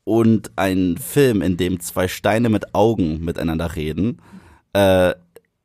und 0.05 0.51
ein 0.55 0.97
Film, 0.97 1.41
in 1.41 1.57
dem 1.57 1.81
zwei 1.81 2.07
Steine 2.07 2.49
mit 2.49 2.73
Augen 2.73 3.25
miteinander 3.25 3.75
reden, 3.75 4.21
äh, 4.73 5.13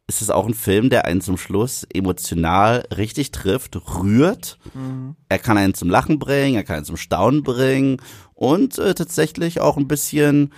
ist 0.09 0.23
es 0.23 0.31
auch 0.31 0.47
ein 0.47 0.55
Film, 0.55 0.91
der 0.91 1.05
einen 1.05 1.21
zum 1.21 1.37
Schluss 1.37 1.87
emotional 1.95 2.85
richtig 2.97 3.31
trifft, 3.31 3.77
rührt. 3.77 4.59
Mhm. 4.75 5.15
Er 5.29 5.39
kann 5.39 5.57
einen 5.57 5.75
zum 5.75 5.89
Lachen 5.89 6.19
bringen, 6.19 6.57
er 6.57 6.65
kann 6.65 6.77
einen 6.77 6.85
zum 6.85 6.97
Staunen 6.97 7.45
bringen 7.45 7.99
und 8.35 8.77
äh, 8.79 8.95
tatsächlich 8.95 9.61
auch 9.61 9.77
ein 9.77 9.87
bisschen 9.87 10.53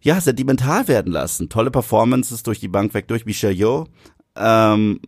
ja, 0.00 0.20
sentimental 0.20 0.88
werden 0.88 1.12
lassen. 1.12 1.50
Tolle 1.50 1.70
Performances 1.70 2.42
durch 2.42 2.60
die 2.60 2.68
Bank 2.68 2.94
weg 2.94 3.08
durch 3.08 3.26
Michelle 3.26 3.52
Yeoh. 3.52 3.86
Ähm, 4.36 5.00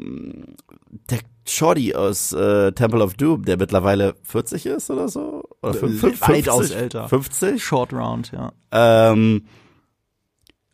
der 1.08 1.20
Shorty 1.50 1.94
aus 1.94 2.32
äh, 2.32 2.72
Temple 2.72 3.02
of 3.02 3.14
Doom, 3.14 3.44
der 3.44 3.56
mittlerweile 3.56 4.14
40 4.22 4.66
ist 4.66 4.90
oder 4.90 5.08
so. 5.08 5.42
Oder 5.62 5.74
50, 5.74 6.20
Weitaus 6.28 6.70
älter. 6.70 7.08
50. 7.08 7.62
Short 7.62 7.92
Round, 7.92 8.32
ja. 8.32 8.52
Ähm, 8.72 9.46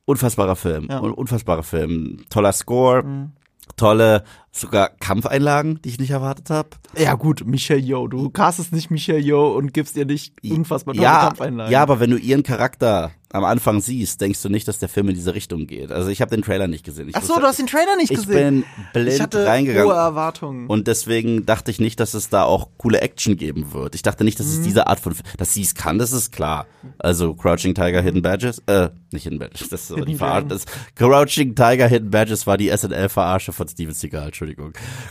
unfassbarer 0.04 0.56
Film. 0.56 0.88
Ja. 0.90 1.00
Un 1.00 1.12
unfassbarer 1.12 1.62
Film. 1.62 2.25
Toller 2.30 2.52
Score. 2.52 3.02
Mhm. 3.02 3.33
Tolle, 3.77 4.22
sogar 4.57 4.90
Kampfeinlagen, 5.01 5.81
die 5.83 5.88
ich 5.90 5.99
nicht 5.99 6.11
erwartet 6.11 6.51
habe. 6.51 6.71
Ja 6.97 7.14
gut, 7.14 7.47
Michelle 7.47 7.81
Yeoh. 7.81 8.09
Du 8.09 8.31
castest 8.31 8.73
nicht 8.73 8.90
Michelle 8.90 9.19
Yeoh 9.21 9.55
und 9.57 9.73
gibst 9.75 9.97
ihr 9.97 10.07
nicht 10.07 10.35
unfassbar 10.45 10.95
tolle 10.95 11.05
Ja, 11.05 11.27
Kampfeinlagen. 11.27 11.73
ja, 11.73 11.83
aber 11.83 12.01
wenn 12.01 12.11
du 12.11 12.16
ihren 12.16 12.42
Charakter 12.42 13.11
am 13.33 13.45
Anfang 13.45 13.81
siehst, 13.83 14.21
denkst 14.23 14.40
du 14.40 14.49
nicht, 14.49 14.66
dass 14.66 14.79
der 14.79 14.88
Film 14.88 15.09
in 15.11 15.14
diese 15.14 15.35
Richtung 15.35 15.66
geht. 15.66 15.92
Also 15.92 16.09
ich 16.09 16.23
habe 16.23 16.31
den 16.35 16.42
Trailer 16.42 16.69
nicht 16.69 16.85
gesehen. 16.85 17.09
Ich 17.09 17.16
Ach 17.16 17.23
so, 17.23 17.31
wusste- 17.31 17.40
du 17.42 17.47
hast 17.49 17.59
den 17.59 17.66
Trailer 17.66 17.97
nicht 17.97 18.11
ich 18.11 18.16
gesehen. 18.19 18.64
bin 18.92 18.92
blind 18.95 19.14
ich 19.16 19.21
hatte 19.21 19.45
reingegangen. 19.45 19.88
hohe 19.90 19.95
Erwartungen. 19.99 20.66
Und 20.69 20.87
deswegen 20.87 21.45
dachte 21.45 21.71
ich 21.71 21.79
nicht, 21.81 22.01
dass 22.01 22.14
es 22.14 22.31
da 22.31 22.45
auch 22.45 22.69
coole 22.79 23.01
Action 23.03 23.37
geben 23.37 23.73
wird. 23.75 23.95
Ich 23.95 24.03
dachte 24.03 24.25
nicht, 24.25 24.38
dass 24.40 24.47
Mhm. 24.47 24.53
es 24.53 24.62
diese 24.62 24.87
Art 24.87 25.01
von, 25.01 25.14
dass 25.37 25.53
sie 25.53 25.62
es 25.62 25.75
kann, 25.75 25.99
das 25.99 26.12
ist 26.12 26.33
klar. 26.33 26.66
Also 26.99 27.35
Crouching 27.35 27.75
Tiger, 27.75 28.01
Hidden 28.01 28.23
Badges, 28.23 28.62
äh, 28.69 28.88
nicht 29.11 29.25
Hidden 29.25 29.40
Badges, 29.40 29.69
das 29.69 29.83
ist 29.83 29.92
aber 29.92 30.07
die 30.07 30.14
Verarsche. 30.14 30.59
Crouching 30.95 31.55
Tiger, 31.55 31.88
Hidden 31.88 32.11
Badges 32.11 32.47
war 32.47 32.57
die 32.57 32.69
SNL-Verarsche 32.71 33.53
von 33.53 33.69
Steven 33.69 33.92
Seagal, 33.92 34.27
Entschuldigung. 34.27 34.45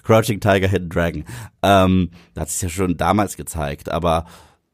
Crouching 0.03 0.39
Tiger, 0.39 0.67
Hidden 0.67 0.89
Dragon. 0.89 1.25
Ähm, 1.61 2.11
da 2.33 2.41
hat 2.41 2.49
sich 2.49 2.61
ja 2.61 2.69
schon 2.69 2.97
damals 2.97 3.35
gezeigt, 3.37 3.89
aber 3.89 4.25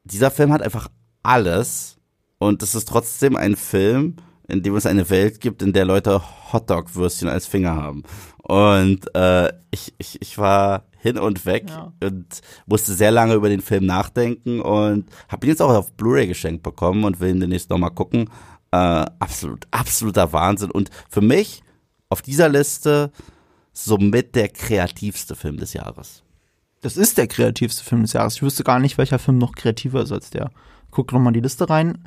dieser 0.04 0.30
Film 0.30 0.52
hat 0.52 0.62
einfach 0.62 0.88
alles 1.22 1.96
und 2.38 2.62
es 2.62 2.74
ist 2.74 2.88
trotzdem 2.88 3.36
ein 3.36 3.56
Film, 3.56 4.16
in 4.48 4.62
dem 4.62 4.74
es 4.74 4.86
eine 4.86 5.08
Welt 5.10 5.40
gibt, 5.40 5.62
in 5.62 5.72
der 5.72 5.84
Leute 5.84 6.20
Hotdog-Würstchen 6.52 7.28
als 7.28 7.46
Finger 7.46 7.76
haben. 7.76 8.02
Und 8.42 9.14
äh, 9.14 9.52
ich, 9.70 9.94
ich, 9.98 10.20
ich 10.20 10.36
war 10.38 10.84
hin 10.98 11.18
und 11.18 11.46
weg 11.46 11.66
Ja. 11.68 11.92
und 12.02 12.40
musste 12.66 12.92
sehr 12.92 13.10
lange 13.12 13.34
über 13.34 13.48
den 13.48 13.60
Film 13.60 13.86
nachdenken 13.86 14.60
und 14.60 15.08
habe 15.28 15.46
ihn 15.46 15.50
jetzt 15.50 15.62
auch 15.62 15.70
auf 15.70 15.92
Blu-ray 15.94 16.26
geschenkt 16.26 16.62
bekommen 16.62 17.04
und 17.04 17.20
will 17.20 17.30
ihn 17.30 17.40
demnächst 17.40 17.70
nochmal 17.70 17.90
gucken. 17.92 18.28
Äh, 18.72 18.76
absolut, 19.18 19.66
absoluter 19.70 20.32
Wahnsinn. 20.32 20.70
Und 20.70 20.90
für 21.08 21.20
mich 21.20 21.62
auf 22.08 22.22
dieser 22.22 22.48
Liste 22.48 23.10
somit 23.72 24.34
der 24.34 24.48
kreativste 24.48 25.34
Film 25.34 25.56
des 25.56 25.72
Jahres. 25.72 26.22
Das 26.82 26.96
ist 26.96 27.16
der 27.16 27.28
kreativste 27.28 27.84
Film 27.84 28.02
des 28.02 28.12
Jahres. 28.12 28.34
Ich 28.34 28.42
wüsste 28.42 28.64
gar 28.64 28.78
nicht, 28.78 28.98
welcher 28.98 29.18
Film 29.18 29.38
noch 29.38 29.54
kreativer 29.54 30.02
ist 30.02 30.12
als 30.12 30.30
der. 30.30 30.50
Guck 30.90 31.12
noch 31.12 31.20
mal 31.20 31.32
die 31.32 31.40
Liste 31.40 31.70
rein. 31.70 31.98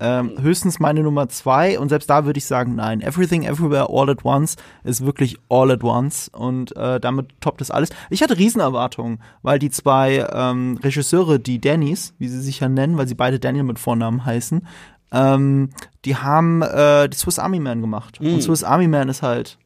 Ähm, 0.00 0.32
höchstens 0.40 0.80
meine 0.80 1.02
Nummer 1.02 1.28
zwei 1.28 1.78
und 1.78 1.88
selbst 1.88 2.10
da 2.10 2.24
würde 2.24 2.38
ich 2.38 2.46
sagen, 2.46 2.74
nein. 2.74 3.00
Everything 3.00 3.44
Everywhere 3.44 3.88
All 3.90 4.10
at 4.10 4.24
Once 4.24 4.56
ist 4.82 5.04
wirklich 5.04 5.36
All 5.48 5.70
at 5.70 5.84
Once 5.84 6.28
und 6.28 6.76
äh, 6.76 6.98
damit 6.98 7.28
toppt 7.40 7.60
es 7.60 7.70
alles. 7.70 7.90
Ich 8.10 8.22
hatte 8.22 8.36
Riesenerwartungen, 8.36 9.20
weil 9.42 9.60
die 9.60 9.70
zwei 9.70 10.26
ähm, 10.32 10.80
Regisseure, 10.82 11.38
die 11.38 11.60
Dannys, 11.60 12.14
wie 12.18 12.26
sie 12.26 12.40
sich 12.40 12.58
ja 12.58 12.68
nennen, 12.68 12.96
weil 12.96 13.06
sie 13.06 13.14
beide 13.14 13.38
Daniel 13.38 13.62
mit 13.62 13.78
Vornamen 13.78 14.24
heißen, 14.24 14.66
ähm, 15.12 15.70
die 16.04 16.16
haben 16.16 16.62
äh, 16.62 17.08
die 17.08 17.16
Swiss 17.16 17.38
Army 17.38 17.60
Man 17.60 17.80
gemacht. 17.80 18.20
Und 18.20 18.42
Swiss 18.42 18.64
Army 18.64 18.88
Man 18.88 19.08
ist 19.08 19.22
halt 19.22 19.58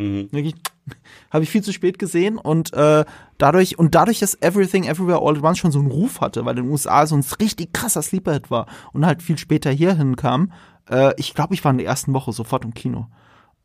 Wirklich, 0.00 0.54
habe 1.30 1.44
ich 1.44 1.50
viel 1.50 1.62
zu 1.62 1.72
spät 1.72 1.98
gesehen 1.98 2.38
und 2.38 2.72
äh, 2.72 3.04
dadurch 3.38 3.78
und 3.78 3.94
dadurch, 3.94 4.18
dass 4.20 4.40
Everything 4.40 4.84
Everywhere 4.84 5.20
All 5.20 5.36
at 5.36 5.42
Once 5.42 5.58
schon 5.58 5.72
so 5.72 5.78
einen 5.78 5.90
Ruf 5.90 6.20
hatte, 6.20 6.44
weil 6.44 6.56
in 6.58 6.64
den 6.64 6.72
USA 6.72 7.06
so 7.06 7.16
ein 7.16 7.24
richtig 7.40 7.72
krasser 7.72 8.02
Sleeperhit 8.02 8.50
war 8.50 8.66
und 8.92 9.04
halt 9.04 9.22
viel 9.22 9.38
später 9.38 9.70
hierhin 9.70 10.16
kam, 10.16 10.52
äh, 10.90 11.12
ich 11.18 11.34
glaube, 11.34 11.54
ich 11.54 11.64
war 11.64 11.70
in 11.70 11.78
der 11.78 11.86
ersten 11.86 12.14
Woche 12.14 12.32
sofort 12.32 12.64
im 12.64 12.74
Kino. 12.74 13.06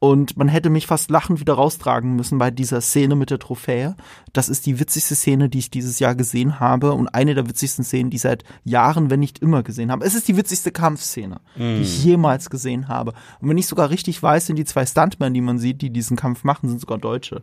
Und 0.06 0.38
man 0.38 0.48
hätte 0.48 0.70
mich 0.70 0.86
fast 0.86 1.10
lachend 1.10 1.40
wieder 1.40 1.56
raustragen 1.56 2.16
müssen 2.16 2.38
bei 2.38 2.52
dieser 2.52 2.80
Szene 2.80 3.16
mit 3.16 3.32
der 3.32 3.40
Trophäe. 3.40 3.96
Das 4.34 4.50
ist 4.50 4.68
die 4.68 4.80
witzigste 4.80 5.16
Szene, 5.16 5.50
die 5.50 5.58
ich 5.58 5.72
dieses 5.72 5.98
Jahr 5.98 6.14
gesehen 6.14 6.60
habe 6.60 6.92
und 6.92 7.08
eine 7.08 7.34
der 7.34 7.50
witzigsten 7.50 7.84
Szenen, 7.84 8.12
die 8.12 8.18
ich 8.18 8.22
seit 8.22 8.44
Jahren, 8.64 9.10
wenn 9.10 9.20
nicht 9.20 9.40
immer 9.40 9.64
gesehen 9.64 9.92
habe. 9.92 10.06
Es 10.06 10.14
ist 10.14 10.28
die 10.28 10.38
witzigste 10.38 10.72
Kampfszene, 10.72 11.42
die 11.56 11.82
ich 11.82 12.04
jemals 12.04 12.52
gesehen 12.52 12.88
habe. 12.88 13.14
Und 13.42 13.50
wenn 13.50 13.58
ich 13.58 13.66
sogar 13.66 13.90
richtig 13.90 14.22
weiß, 14.22 14.46
sind 14.46 14.58
die 14.58 14.66
zwei 14.66 14.86
Stuntmen, 14.86 15.34
die 15.34 15.42
man 15.42 15.58
sieht, 15.58 15.82
die 15.82 15.90
diesen 15.90 16.18
Kampf 16.18 16.44
machen, 16.44 16.70
sind 16.70 16.82
sogar 16.82 17.00
Deutsche. 17.00 17.42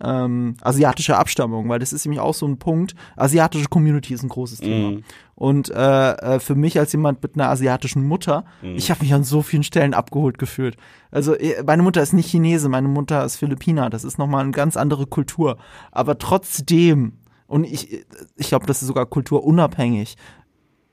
Ähm, 0.00 0.54
asiatische 0.62 1.16
Abstammung, 1.16 1.68
weil 1.68 1.80
das 1.80 1.92
ist 1.92 2.04
nämlich 2.04 2.20
auch 2.20 2.34
so 2.34 2.46
ein 2.46 2.58
Punkt. 2.58 2.94
Asiatische 3.16 3.68
Community 3.68 4.14
ist 4.14 4.22
ein 4.22 4.28
großes 4.28 4.60
Thema. 4.60 4.90
Und 5.34 5.70
äh, 5.70 6.10
äh, 6.12 6.40
für 6.40 6.54
mich 6.54 6.78
als 6.78 6.92
jemand 6.92 7.22
mit 7.22 7.34
einer 7.34 7.48
asiatischen 7.48 8.04
Mutter, 8.06 8.44
ich 8.76 8.90
habe 8.90 9.02
mich 9.02 9.14
an 9.14 9.24
so 9.24 9.42
vielen 9.42 9.62
Stellen 9.62 9.94
abgeholt 9.94 10.38
gefühlt. 10.38 10.76
Also 11.10 11.34
äh, 11.34 11.62
meine 11.64 11.82
Mutter 11.82 12.02
ist 12.02 12.12
nicht 12.12 12.30
Chinese, 12.30 12.68
meine 12.68 12.88
Mutter 12.88 13.24
ist 13.24 13.36
Philippiner. 13.36 13.90
Das 13.90 14.04
ist 14.04 14.18
nochmal 14.18 14.42
eine 14.42 14.52
ganz 14.52 14.76
andere 14.76 15.06
Kultur. 15.06 15.58
Aber 15.90 16.18
trotzdem, 16.18 17.14
und 17.46 17.64
ich, 17.64 18.04
ich 18.36 18.48
glaube, 18.48 18.66
das 18.66 18.82
ist 18.82 18.88
sogar 18.88 19.06
kulturunabhängig, 19.06 20.16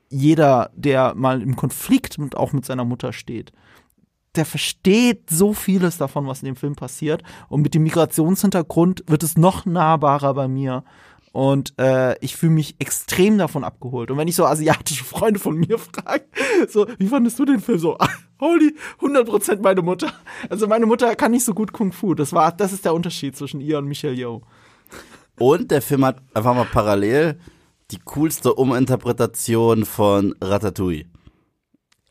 jeder, 0.08 0.70
der 0.76 1.14
mal 1.14 1.42
im 1.42 1.56
Konflikt 1.56 2.18
mit, 2.18 2.36
auch 2.36 2.52
mit 2.52 2.64
seiner 2.64 2.84
Mutter 2.84 3.12
steht, 3.12 3.52
der 4.36 4.44
versteht 4.44 5.30
so 5.30 5.52
vieles 5.52 5.98
davon, 5.98 6.26
was 6.26 6.42
in 6.42 6.46
dem 6.46 6.56
Film 6.56 6.74
passiert. 6.74 7.22
Und 7.48 7.62
mit 7.62 7.74
dem 7.74 7.82
Migrationshintergrund 7.82 9.04
wird 9.06 9.22
es 9.22 9.36
noch 9.36 9.66
nahbarer 9.66 10.34
bei 10.34 10.48
mir. 10.48 10.84
Und 11.32 11.74
äh, 11.78 12.18
ich 12.24 12.34
fühle 12.34 12.52
mich 12.52 12.76
extrem 12.78 13.36
davon 13.36 13.62
abgeholt. 13.62 14.10
Und 14.10 14.16
wenn 14.16 14.26
ich 14.26 14.36
so 14.36 14.46
asiatische 14.46 15.04
Freunde 15.04 15.38
von 15.38 15.56
mir 15.56 15.78
frage, 15.78 16.24
so, 16.68 16.86
wie 16.98 17.08
fandest 17.08 17.38
du 17.38 17.44
den 17.44 17.60
Film? 17.60 17.78
So, 17.78 17.98
holy, 18.40 18.74
100% 19.00 19.60
meine 19.60 19.82
Mutter. 19.82 20.12
Also 20.48 20.66
meine 20.66 20.86
Mutter 20.86 21.14
kann 21.14 21.32
nicht 21.32 21.44
so 21.44 21.52
gut 21.52 21.72
Kung 21.72 21.92
Fu. 21.92 22.14
Das 22.14 22.32
war, 22.32 22.52
das 22.52 22.72
ist 22.72 22.86
der 22.86 22.94
Unterschied 22.94 23.36
zwischen 23.36 23.60
ihr 23.60 23.76
und 23.76 23.86
Michelle 23.86 24.14
Yeoh. 24.14 24.40
Und 25.38 25.70
der 25.70 25.82
Film 25.82 26.06
hat 26.06 26.22
einfach 26.32 26.54
mal 26.54 26.66
parallel 26.72 27.38
die 27.90 27.98
coolste 27.98 28.54
Uminterpretation 28.54 29.84
von 29.84 30.34
Ratatouille. 30.40 31.04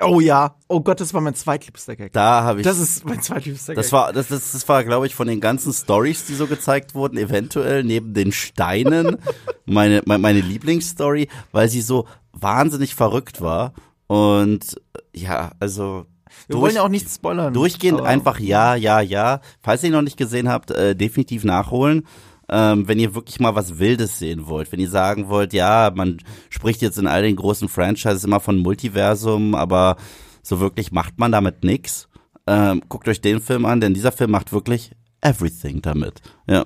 Oh 0.01 0.19
ja. 0.19 0.55
Oh 0.67 0.81
Gott, 0.81 0.99
das 0.99 1.13
war 1.13 1.21
mein 1.21 1.35
zweitliebster 1.35 1.95
Gag. 1.95 2.11
Da 2.11 2.43
habe 2.43 2.59
ich 2.59 2.65
Das 2.65 2.79
ist 2.79 3.05
mein 3.05 3.21
zweitliebster 3.21 3.73
Gag. 3.73 3.81
Das 3.81 3.91
war, 3.93 4.11
das, 4.11 4.27
das, 4.27 4.51
das 4.51 4.67
war, 4.67 4.83
glaube 4.83 5.07
ich, 5.07 5.15
von 5.15 5.27
den 5.27 5.39
ganzen 5.39 5.71
Stories, 5.71 6.25
die 6.25 6.35
so 6.35 6.47
gezeigt 6.47 6.95
wurden, 6.95 7.17
eventuell 7.17 7.83
neben 7.83 8.13
den 8.13 8.31
Steinen 8.33 9.17
meine, 9.65 10.01
meine, 10.05 10.19
meine 10.19 10.41
Lieblingsstory, 10.41 11.29
weil 11.53 11.69
sie 11.69 11.81
so 11.81 12.07
wahnsinnig 12.33 12.93
verrückt 12.93 13.39
war. 13.41 13.73
Und 14.07 14.75
ja, 15.15 15.51
also 15.59 16.05
Wir 16.47 16.57
wollen 16.59 16.75
ja 16.75 16.83
auch 16.83 16.89
nichts 16.89 17.15
spoilern. 17.15 17.53
durchgehend 17.53 18.01
einfach 18.01 18.39
ja, 18.39 18.75
ja, 18.75 18.99
ja. 18.99 19.39
Falls 19.63 19.81
ihr 19.83 19.87
ihn 19.87 19.93
noch 19.93 20.01
nicht 20.01 20.17
gesehen 20.17 20.49
habt, 20.49 20.71
äh, 20.71 20.93
definitiv 20.95 21.45
nachholen. 21.45 22.05
Ähm, 22.49 22.87
wenn 22.87 22.99
ihr 22.99 23.15
wirklich 23.15 23.39
mal 23.39 23.55
was 23.55 23.79
Wildes 23.79 24.19
sehen 24.19 24.47
wollt, 24.47 24.71
wenn 24.71 24.79
ihr 24.79 24.89
sagen 24.89 25.29
wollt, 25.29 25.53
ja, 25.53 25.91
man 25.93 26.19
spricht 26.49 26.81
jetzt 26.81 26.97
in 26.97 27.07
all 27.07 27.23
den 27.23 27.35
großen 27.35 27.69
Franchises 27.69 28.23
immer 28.23 28.39
von 28.39 28.57
Multiversum, 28.57 29.55
aber 29.55 29.97
so 30.43 30.59
wirklich 30.59 30.91
macht 30.91 31.17
man 31.17 31.31
damit 31.31 31.63
nix. 31.63 32.07
Ähm, 32.47 32.83
guckt 32.87 33.07
euch 33.07 33.21
den 33.21 33.41
Film 33.41 33.65
an, 33.65 33.81
denn 33.81 33.95
dieser 33.95 34.11
Film 34.11 34.31
macht 34.31 34.53
wirklich 34.53 34.91
everything 35.21 35.81
damit. 35.81 36.21
Ja. 36.47 36.65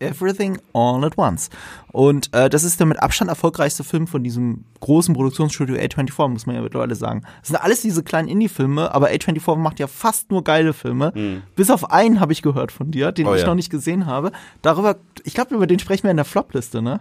Everything 0.00 0.58
All 0.72 1.04
at 1.04 1.16
Once. 1.16 1.50
Und 1.92 2.32
äh, 2.34 2.50
das 2.50 2.64
ist 2.64 2.80
der 2.80 2.86
mit 2.86 3.02
Abstand 3.02 3.28
erfolgreichste 3.28 3.84
Film 3.84 4.06
von 4.06 4.24
diesem 4.24 4.64
großen 4.80 5.14
Produktionsstudio 5.14 5.76
A24, 5.76 6.28
muss 6.28 6.46
man 6.46 6.56
ja 6.56 6.62
mittlerweile 6.62 6.94
sagen. 6.94 7.22
Das 7.40 7.48
sind 7.48 7.56
alles 7.56 7.82
diese 7.82 8.02
kleinen 8.02 8.28
Indie-Filme, 8.28 8.92
aber 8.94 9.08
A24 9.10 9.56
macht 9.56 9.78
ja 9.78 9.86
fast 9.86 10.30
nur 10.30 10.42
geile 10.42 10.72
Filme. 10.72 11.12
Bis 11.54 11.70
auf 11.70 11.90
einen 11.90 12.18
habe 12.20 12.32
ich 12.32 12.42
gehört 12.42 12.72
von 12.72 12.90
dir, 12.90 13.12
den 13.12 13.26
Oh 13.26 13.34
ich 13.34 13.42
ja. 13.42 13.46
noch 13.46 13.54
nicht 13.54 13.70
gesehen 13.70 14.06
habe. 14.06 14.32
Darüber, 14.62 14.96
ich 15.24 15.34
glaube, 15.34 15.54
über 15.54 15.66
den 15.66 15.78
sprechen 15.78 16.04
wir 16.04 16.10
in 16.10 16.16
der 16.16 16.24
Flopliste, 16.24 16.82
ne? 16.82 17.00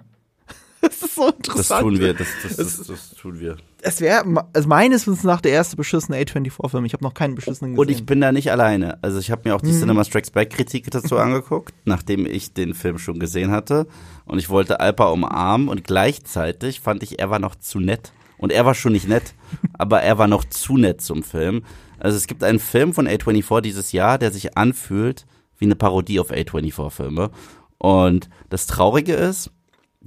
Das 0.89 1.01
ist 1.01 1.15
so 1.15 1.29
Das 1.31 1.35
interessant. 1.37 1.81
tun 1.81 1.99
wir, 1.99 2.13
das, 2.13 2.27
das, 2.43 2.55
das, 2.55 2.87
das 2.87 3.09
tun 3.15 3.39
wir. 3.39 3.57
Es 3.81 3.99
wäre 3.99 4.47
also 4.53 4.67
meines 4.69 5.07
Wissens 5.07 5.23
nach 5.23 5.41
der 5.41 5.51
erste 5.51 5.75
beschissene 5.75 6.17
A24-Film. 6.17 6.85
Ich 6.85 6.93
habe 6.93 7.03
noch 7.03 7.13
keinen 7.13 7.35
beschissenen 7.35 7.73
gesehen. 7.73 7.79
Und 7.79 7.89
ich 7.91 8.05
bin 8.05 8.21
da 8.21 8.31
nicht 8.31 8.51
alleine. 8.51 8.97
Also 9.03 9.19
ich 9.19 9.29
habe 9.31 9.47
mir 9.47 9.55
auch 9.55 9.61
die 9.61 9.71
Cinema 9.71 10.03
Strikes 10.05 10.31
Back 10.31 10.51
Kritik 10.51 10.89
dazu 10.91 11.17
angeguckt, 11.17 11.73
nachdem 11.85 12.25
ich 12.25 12.53
den 12.53 12.73
Film 12.73 12.97
schon 12.97 13.19
gesehen 13.19 13.51
hatte. 13.51 13.87
Und 14.25 14.39
ich 14.39 14.49
wollte 14.49 14.79
Alpa 14.79 15.09
umarmen 15.09 15.67
und 15.67 15.83
gleichzeitig 15.83 16.79
fand 16.79 17.03
ich, 17.03 17.19
er 17.19 17.29
war 17.29 17.39
noch 17.39 17.55
zu 17.55 17.79
nett. 17.79 18.11
Und 18.37 18.53
er 18.53 18.65
war 18.65 18.73
schon 18.73 18.93
nicht 18.93 19.07
nett, 19.07 19.33
aber 19.77 20.01
er 20.01 20.17
war 20.17 20.27
noch 20.27 20.45
zu 20.45 20.77
nett 20.77 21.01
zum 21.01 21.23
Film. 21.23 21.63
Also 21.99 22.15
es 22.15 22.25
gibt 22.27 22.43
einen 22.43 22.59
Film 22.59 22.93
von 22.93 23.07
A24 23.07 23.61
dieses 23.61 23.91
Jahr, 23.91 24.17
der 24.17 24.31
sich 24.31 24.57
anfühlt 24.57 25.25
wie 25.57 25.65
eine 25.65 25.75
Parodie 25.75 26.21
auf 26.21 26.31
A24-Filme. 26.31 27.31
Und 27.77 28.29
das 28.49 28.65
Traurige 28.67 29.13
ist, 29.13 29.51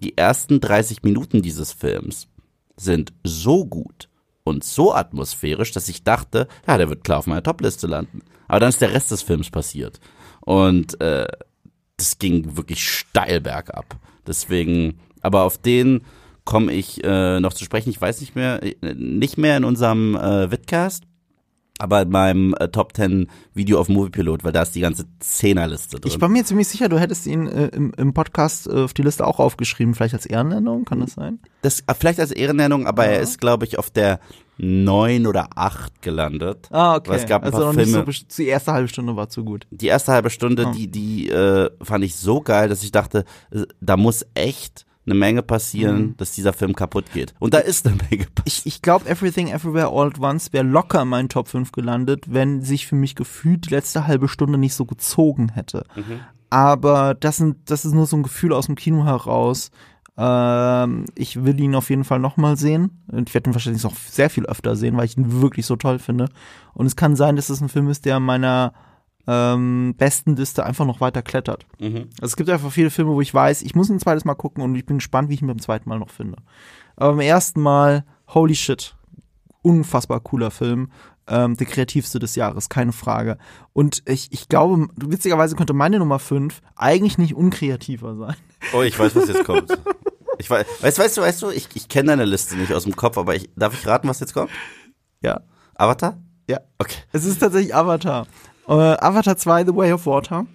die 0.03 0.19
ersten 0.19 0.61
30 0.61 1.03
Minuten 1.03 1.43
dieses 1.43 1.73
Films 1.73 2.29
sind 2.77 3.13
so 3.25 3.65
gut 3.65 4.09
und 4.45 4.65
so 4.65 4.93
atmosphärisch, 4.93 5.73
dass 5.73 5.89
ich 5.89 6.05
dachte, 6.05 6.49
ja, 6.67 6.77
der 6.77 6.89
wird 6.89 7.05
klar 7.05 7.19
auf 7.19 7.27
meiner 7.27 7.43
Topliste 7.43 7.87
landen. 7.87 8.23
Aber 8.49 8.61
dann 8.61 8.69
ist 8.71 8.81
der 8.81 8.93
Rest 8.93 9.11
des 9.11 9.23
Films 9.23 9.51
passiert. 9.51 10.01
Und 10.41 11.01
äh, 11.01 11.29
das 11.97 12.19
ging 12.19 12.57
wirklich 12.57 12.87
steil 12.87 13.41
bergab. 13.41 13.97
Deswegen, 14.27 14.99
aber 15.21 15.45
auf 15.45 15.59
den 15.59 16.03
komme 16.45 16.73
ich 16.73 17.03
äh, 17.05 17.41
noch 17.41 17.53
zu 17.53 17.65
sprechen. 17.65 17.91
Ich 17.91 18.01
weiß 18.01 18.21
nicht 18.21 18.35
mehr, 18.35 18.61
äh, 18.63 18.95
nicht 18.95 19.39
mehr 19.39 19.57
in 19.57 19.65
unserem 19.65 20.17
äh, 20.17 20.51
Vidcast, 20.51 21.05
aber 21.79 22.03
in 22.03 22.11
meinem 22.11 22.55
äh, 22.61 22.69
Top 22.69 22.95
10 22.97 23.29
Video 23.55 23.81
auf 23.81 23.89
Moviepilot, 23.89 24.45
weil 24.45 24.53
da 24.53 24.63
ist 24.63 24.75
die 24.75 24.81
ganze 24.81 25.05
Zehnerliste 25.19 25.99
drin. 25.99 26.13
Ich 26.15 26.21
war 26.21 26.29
mir 26.29 26.45
ziemlich 26.45 26.69
sicher, 26.69 26.89
du 26.89 26.99
hättest 26.99 27.27
ihn 27.27 27.47
äh, 27.49 27.69
im, 27.69 27.93
im 27.97 28.15
Podcast 28.15 28.67
äh, 28.69 28.83
auf 28.85 28.95
die 28.95 29.03
Liste 29.03 29.27
auch 29.27 29.41
aufgeschrieben, 29.41 29.95
vielleicht 29.95 30.15
als 30.15 30.27
Ehrennennung, 30.27 30.85
kann 30.85 31.01
das 31.01 31.13
sein? 31.15 31.41
das 31.63 31.81
äh, 31.87 31.95
vielleicht 31.99 32.21
als 32.21 32.31
Ehrennennung, 32.31 32.87
aber 32.87 33.07
er 33.07 33.21
ist, 33.21 33.41
glaube 33.41 33.65
ich, 33.65 33.79
auf 33.79 33.91
der 33.91 34.21
neun 34.59 35.27
oder 35.27 35.49
acht 35.57 36.03
gelandet. 36.03 36.69
Ah, 36.71 36.97
okay. 36.97 37.11
Weil 37.11 37.19
es 37.19 37.27
gab 37.27 37.43
ein 37.43 37.53
also 37.53 37.65
paar 37.65 37.75
Filme. 37.75 38.05
so, 38.13 38.25
die 38.39 38.47
erste 38.47 38.73
halbe 38.73 38.89
Stunde 38.89 39.17
war 39.17 39.29
zu 39.29 39.45
gut. 39.45 39.67
die 39.71 39.87
erste 39.89 40.13
halbe 40.13 40.31
Stunde, 40.31 40.67
Ah. 40.69 40.73
die, 40.73 40.89
die 40.89 41.31
äh, 41.31 41.71
fand 41.83 42.05
ich 42.05 42.15
so 42.15 42.41
geil, 42.43 42.69
dass 42.69 42.83
ich 42.85 42.93
dachte, 42.93 43.25
äh, 43.51 43.63
da 43.81 43.97
muss 43.97 44.25
echt 44.35 44.85
eine 45.05 45.15
Menge 45.17 45.43
passieren, 45.43 45.97
Mhm. 45.99 46.17
dass 46.17 46.33
dieser 46.33 46.53
Film 46.53 46.75
kaputt 46.75 47.07
geht. 47.13 47.35
Und 47.41 47.55
da 47.55 47.59
ist 47.59 47.87
eine 47.87 47.97
Menge 47.97 48.27
passiert. 48.35 48.47
Ich, 48.47 48.67
ich 48.67 48.83
glaube, 48.83 49.09
Everything 49.09 49.49
Everywhere 49.49 49.89
All 49.89 50.09
at 50.09 50.21
Once 50.21 50.53
wäre 50.53 50.65
locker 50.65 51.03
in 51.03 51.09
meinen 51.09 51.29
Top 51.29 51.49
5 51.49 51.73
gelandet, 51.73 52.27
wenn 52.33 52.63
sich 52.63 52.87
für 52.87 52.95
mich 52.95 53.15
gefühlt 53.17 53.67
die 53.67 53.75
letzte 53.75 54.07
halbe 54.07 54.29
Stunde 54.29 54.59
nicht 54.59 54.75
so 54.75 54.85
gezogen 54.85 55.51
hätte. 55.51 55.85
Aber 56.51 57.15
das, 57.15 57.39
sind, 57.39 57.57
das 57.71 57.85
ist 57.85 57.95
nur 57.95 58.07
so 58.07 58.17
ein 58.17 58.23
Gefühl 58.23 58.53
aus 58.53 58.67
dem 58.67 58.77
Kino 58.77 59.05
heraus. 59.05 59.71
Ähm, 60.17 61.07
ich 61.15 61.45
will 61.45 61.59
ihn 61.59 61.75
auf 61.75 61.91
jeden 61.91 62.05
Fall 62.05 62.19
nochmal 62.19 62.57
sehen. 62.57 63.03
Und 63.11 63.29
ich 63.29 63.35
werde 63.35 63.51
ihn 63.51 63.55
wahrscheinlich 63.55 63.83
noch 63.83 63.97
sehr 63.97 64.31
viel 64.31 64.47
öfter 64.47 64.77
sehen, 64.77 64.97
weil 64.97 65.07
ich 65.07 65.17
ihn 65.17 65.41
wirklich 65.41 65.67
so 65.67 65.77
toll 65.77 65.99
finde. 65.99 66.29
Und 66.75 66.87
es 66.87 66.97
kann 66.97 67.17
sein, 67.17 67.37
dass 67.37 67.49
es 67.51 67.61
ein 67.61 67.69
Film 67.69 67.89
ist, 67.89 68.05
der 68.05 68.19
in 68.19 68.23
meiner 68.23 68.73
ähm, 69.27 69.95
besten 69.97 70.37
Liste 70.37 70.65
einfach 70.65 70.85
noch 70.87 71.01
weiter 71.01 71.23
klettert. 71.23 71.67
Also 72.21 72.33
es 72.33 72.37
gibt 72.37 72.51
einfach 72.51 72.73
viele 72.73 72.91
Filme, 72.91 73.13
wo 73.13 73.21
ich 73.21 73.33
weiß, 73.33 73.63
ich 73.63 73.75
muss 73.75 73.89
ein 73.89 74.01
zweites 74.01 74.25
Mal 74.25 74.35
gucken 74.35 74.63
und 74.63 74.75
ich 74.75 74.87
bin 74.87 74.99
gespannt, 74.99 75.29
wie 75.29 75.35
ich 75.35 75.43
ihn 75.43 75.49
beim 75.49 75.61
zweiten 75.61 75.89
Mal 75.89 75.99
noch 75.99 76.11
finde. 76.11 76.39
Aber 76.97 77.13
beim 77.13 77.21
ersten 77.21 77.61
Mal, 77.61 78.05
holy 78.29 78.55
shit, 78.55 78.97
unfassbar 79.63 80.21
cooler 80.21 80.51
Film. 80.51 80.91
Ähm, 81.29 81.57
der 81.57 81.69
kreativste 81.69 82.19
des 82.19 82.35
Jahres, 82.35 82.69
keine 82.69 82.91
Frage. 82.93 83.39
Und 83.73 84.03
ich, 84.07 84.33
ich 84.33 84.49
glaube, 84.49 84.89
witzigerweise 84.97 85.55
könnte 85.55 85.73
meine 85.73 86.01
Nummer 86.01 86.19
5 86.19 86.61
eigentlich 86.75 87.17
nicht 87.17 87.35
unkreativer 87.37 88.17
sein. 88.17 88.35
Oh, 88.73 88.83
ich 88.83 88.99
weiß, 88.99 89.15
was 89.15 89.29
jetzt 89.29 89.45
kommt. 89.45 89.71
Ich 90.39 90.51
weiß, 90.51 90.67
weißt, 90.81 90.99
weißt 90.99 91.17
du, 91.19 91.21
weißt 91.21 91.43
du, 91.43 91.51
ich, 91.51 91.69
ich 91.75 91.89
kenne 91.89 92.09
deine 92.09 92.25
Liste 92.25 92.57
nicht 92.57 92.73
aus 92.73 92.83
dem 92.83 92.97
Kopf, 92.97 93.17
aber 93.19 93.37
ich, 93.37 93.51
darf 93.55 93.75
ich 93.75 93.87
raten, 93.87 94.09
was 94.09 94.19
jetzt 94.19 94.33
kommt? 94.33 94.51
Ja. 95.23 95.43
Avatar? 95.75 96.19
Ja. 96.49 96.59
Okay. 96.79 96.97
Es 97.13 97.25
ist 97.25 97.39
tatsächlich 97.39 97.75
Avatar. 97.75 98.27
Äh, 98.69 98.73
Avatar 98.73 99.37
2, 99.37 99.65
The 99.67 99.75
Way 99.75 99.93
of 99.93 100.07
Water. 100.07 100.47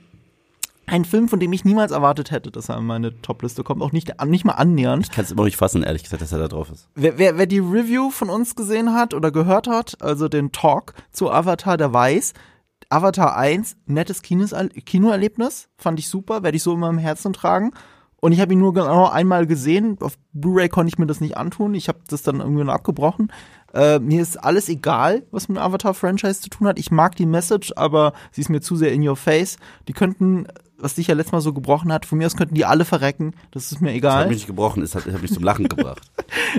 Ein 0.89 1.03
Film, 1.03 1.27
von 1.27 1.41
dem 1.41 1.51
ich 1.51 1.65
niemals 1.65 1.91
erwartet 1.91 2.31
hätte, 2.31 2.49
dass 2.49 2.69
er 2.69 2.77
in 2.77 2.85
meine 2.85 3.21
Topliste 3.21 3.63
kommt. 3.63 3.81
Auch 3.81 3.91
nicht, 3.91 4.13
nicht 4.25 4.45
mal 4.45 4.53
annähernd. 4.53 5.05
Ich 5.05 5.11
kann 5.11 5.25
es 5.25 5.31
immer 5.31 5.43
nicht 5.43 5.57
fassen, 5.57 5.83
ehrlich 5.83 6.03
gesagt, 6.03 6.21
dass 6.21 6.31
er 6.31 6.39
da 6.39 6.47
drauf 6.47 6.71
ist. 6.71 6.87
Wer, 6.95 7.17
wer, 7.17 7.37
wer 7.37 7.45
die 7.45 7.59
Review 7.59 8.09
von 8.09 8.29
uns 8.29 8.55
gesehen 8.55 8.93
hat 8.93 9.13
oder 9.13 9.31
gehört 9.31 9.67
hat, 9.67 10.01
also 10.01 10.29
den 10.29 10.53
Talk 10.53 10.93
zu 11.11 11.29
Avatar, 11.29 11.75
der 11.75 11.91
weiß, 11.91 12.33
Avatar 12.87 13.35
1, 13.35 13.75
nettes 13.85 14.21
Kinoerlebnis, 14.21 15.67
fand 15.77 15.99
ich 15.99 16.07
super, 16.07 16.41
werde 16.43 16.55
ich 16.55 16.63
so 16.63 16.73
immer 16.73 16.89
im 16.89 16.97
Herzen 16.97 17.33
tragen. 17.33 17.73
Und 18.19 18.31
ich 18.31 18.39
habe 18.39 18.53
ihn 18.53 18.59
nur 18.59 18.73
genau 18.73 19.07
einmal 19.09 19.45
gesehen. 19.45 19.97
Auf 19.99 20.17
Blu-ray 20.33 20.69
konnte 20.69 20.89
ich 20.89 20.97
mir 20.97 21.05
das 21.05 21.21
nicht 21.21 21.37
antun. 21.37 21.75
Ich 21.75 21.87
habe 21.87 21.99
das 22.07 22.23
dann 22.23 22.39
irgendwie 22.39 22.63
noch 22.63 22.73
abgebrochen. 22.73 23.31
Äh, 23.73 23.99
mir 23.99 24.21
ist 24.21 24.37
alles 24.43 24.69
egal, 24.69 25.23
was 25.31 25.49
mit 25.49 25.57
dem 25.57 25.61
Avatar-Franchise 25.63 26.41
zu 26.41 26.49
tun 26.49 26.67
hat. 26.67 26.79
Ich 26.79 26.89
mag 26.91 27.15
die 27.15 27.25
Message, 27.25 27.73
aber 27.75 28.13
sie 28.31 28.41
ist 28.41 28.49
mir 28.49 28.61
zu 28.61 28.75
sehr 28.75 28.93
in 28.93 29.07
your 29.07 29.15
face. 29.17 29.57
Die 29.87 29.93
könnten, 29.93 30.47
was 30.77 30.95
dich 30.95 31.07
ja 31.07 31.15
letztes 31.15 31.33
Mal 31.33 31.41
so 31.41 31.53
gebrochen 31.53 31.91
hat, 31.91 32.05
von 32.05 32.17
mir 32.17 32.27
aus 32.27 32.35
könnten 32.37 32.55
die 32.55 32.65
alle 32.65 32.85
verrecken. 32.85 33.33
Das 33.51 33.71
ist 33.71 33.81
mir 33.81 33.89
Das 33.89 33.97
egal. 33.97 34.19
hat 34.21 34.27
mich 34.29 34.37
nicht 34.37 34.47
gebrochen, 34.47 34.81
es 34.83 34.95
hat, 34.95 35.05
es 35.05 35.13
hat 35.13 35.21
mich 35.21 35.33
zum 35.33 35.43
Lachen 35.43 35.67
gebracht. 35.69 36.01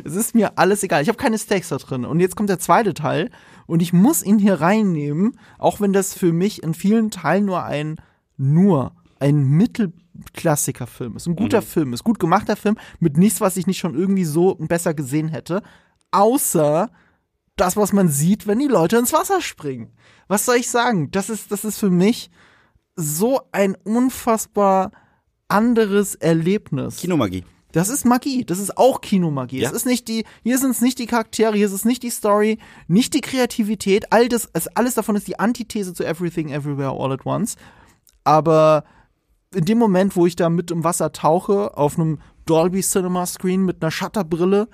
Es 0.04 0.14
ist 0.14 0.34
mir 0.34 0.58
alles 0.58 0.82
egal. 0.82 1.02
Ich 1.02 1.08
habe 1.08 1.18
keine 1.18 1.38
Stakes 1.38 1.68
da 1.68 1.76
drin. 1.78 2.04
Und 2.04 2.20
jetzt 2.20 2.36
kommt 2.36 2.50
der 2.50 2.58
zweite 2.58 2.94
Teil 2.94 3.30
und 3.66 3.80
ich 3.80 3.92
muss 3.92 4.22
ihn 4.22 4.38
hier 4.38 4.60
reinnehmen, 4.60 5.38
auch 5.58 5.80
wenn 5.80 5.92
das 5.92 6.14
für 6.14 6.32
mich 6.32 6.62
in 6.62 6.74
vielen 6.74 7.10
Teilen 7.10 7.46
nur 7.46 7.64
ein 7.64 7.96
nur 8.36 8.92
ein 9.18 9.42
Mittelklassiker-Film 9.44 11.16
ist. 11.16 11.26
Ein 11.26 11.36
guter 11.36 11.62
Film 11.62 11.92
ist, 11.92 12.04
gut 12.04 12.18
gemachter 12.18 12.56
Film 12.56 12.76
mit 13.00 13.16
nichts, 13.16 13.40
was 13.40 13.56
ich 13.56 13.66
nicht 13.66 13.78
schon 13.78 13.94
irgendwie 13.94 14.24
so 14.24 14.54
besser 14.56 14.94
gesehen 14.94 15.28
hätte, 15.28 15.62
außer 16.10 16.90
das, 17.56 17.76
was 17.76 17.92
man 17.92 18.08
sieht, 18.08 18.46
wenn 18.46 18.58
die 18.58 18.66
Leute 18.66 18.96
ins 18.96 19.12
Wasser 19.12 19.40
springen. 19.40 19.92
Was 20.28 20.44
soll 20.44 20.56
ich 20.56 20.70
sagen? 20.70 21.10
Das 21.10 21.30
ist 21.30 21.50
das 21.50 21.64
ist 21.64 21.78
für 21.78 21.90
mich 21.90 22.30
so 22.96 23.40
ein 23.52 23.76
unfassbar 23.84 24.92
anderes 25.48 26.14
Erlebnis. 26.14 26.98
Kinomagie. 26.98 27.44
Das 27.72 27.90
ist 27.90 28.04
Magie. 28.06 28.44
Das 28.44 28.58
ist 28.58 28.78
auch 28.78 29.00
Kinomagie. 29.00 29.60
Ja. 29.60 29.68
Es 29.68 29.74
ist 29.74 29.86
nicht 29.86 30.08
die, 30.08 30.24
hier 30.42 30.58
sind 30.58 30.70
es 30.70 30.80
nicht 30.80 30.98
die 30.98 31.06
Charaktere, 31.06 31.54
hier 31.54 31.66
ist 31.66 31.72
es 31.72 31.84
nicht 31.84 32.02
die 32.02 32.10
Story, 32.10 32.58
nicht 32.86 33.12
die 33.14 33.20
Kreativität. 33.20 34.12
All 34.12 34.28
das, 34.28 34.48
es, 34.52 34.68
alles 34.68 34.94
davon 34.94 35.16
ist 35.16 35.28
die 35.28 35.38
Antithese 35.38 35.92
zu 35.92 36.04
Everything 36.04 36.48
Everywhere 36.48 36.90
All 36.98 37.12
at 37.12 37.26
Once. 37.26 37.56
Aber 38.24 38.84
in 39.54 39.64
dem 39.64 39.78
Moment, 39.78 40.16
wo 40.16 40.26
ich 40.26 40.36
da 40.36 40.48
mit 40.48 40.70
im 40.70 40.84
Wasser 40.84 41.12
tauche, 41.12 41.76
auf 41.76 41.98
einem 41.98 42.20
Dolby 42.46 42.80
Cinema 42.80 43.26
Screen 43.26 43.64
mit 43.64 43.82
einer 43.82 43.90
Shutterbrille, 43.90 44.68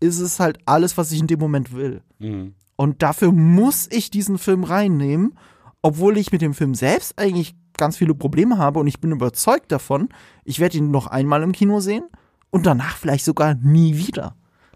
ist 0.00 0.20
es 0.20 0.40
halt 0.40 0.58
alles, 0.66 0.96
was 0.96 1.12
ich 1.12 1.20
in 1.20 1.26
dem 1.26 1.40
Moment 1.40 1.74
will. 1.74 2.02
Und 2.76 3.02
dafür 3.02 3.32
muss 3.32 3.88
ich 3.90 4.10
diesen 4.10 4.38
Film 4.38 4.64
reinnehmen, 4.64 5.36
obwohl 5.82 6.16
ich 6.16 6.32
mit 6.32 6.42
dem 6.42 6.54
Film 6.54 6.74
selbst 6.74 7.18
eigentlich 7.18 7.54
ganz 7.76 7.96
viele 7.96 8.14
Probleme 8.14 8.58
habe 8.58 8.80
und 8.80 8.86
ich 8.86 9.00
bin 9.00 9.12
überzeugt 9.12 9.72
davon, 9.72 10.08
ich 10.44 10.60
werde 10.60 10.78
ihn 10.78 10.90
noch 10.90 11.06
einmal 11.06 11.42
im 11.42 11.52
Kino 11.52 11.80
sehen 11.80 12.04
und 12.50 12.66
danach 12.66 12.96
vielleicht 12.96 13.24
sogar 13.24 13.54
nie 13.54 13.96
wieder. 13.96 14.34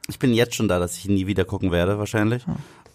Ich 0.08 0.18
bin 0.18 0.32
jetzt 0.32 0.54
schon 0.54 0.68
da, 0.68 0.78
dass 0.78 0.96
ich 0.96 1.06
ihn 1.06 1.14
nie 1.14 1.26
wieder 1.26 1.44
gucken 1.44 1.70
werde, 1.70 1.98
wahrscheinlich. 1.98 2.44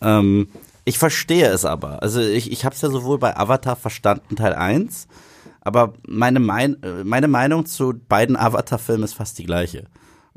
Ähm, 0.01 0.47
ich 0.85 0.97
verstehe 0.97 1.47
es 1.47 1.65
aber. 1.65 2.01
Also 2.01 2.21
ich, 2.21 2.51
ich 2.51 2.65
habe 2.65 2.75
es 2.75 2.81
ja 2.81 2.89
sowohl 2.89 3.17
bei 3.17 3.35
Avatar 3.35 3.75
verstanden, 3.75 4.35
Teil 4.35 4.53
1, 4.53 5.07
aber 5.61 5.93
meine, 6.07 6.39
mein, 6.39 6.81
äh, 6.83 7.03
meine 7.03 7.27
Meinung 7.27 7.65
zu 7.65 7.93
beiden 7.93 8.37
Avatar-Filmen 8.37 9.03
ist 9.03 9.13
fast 9.13 9.37
die 9.37 9.45
gleiche. 9.45 9.85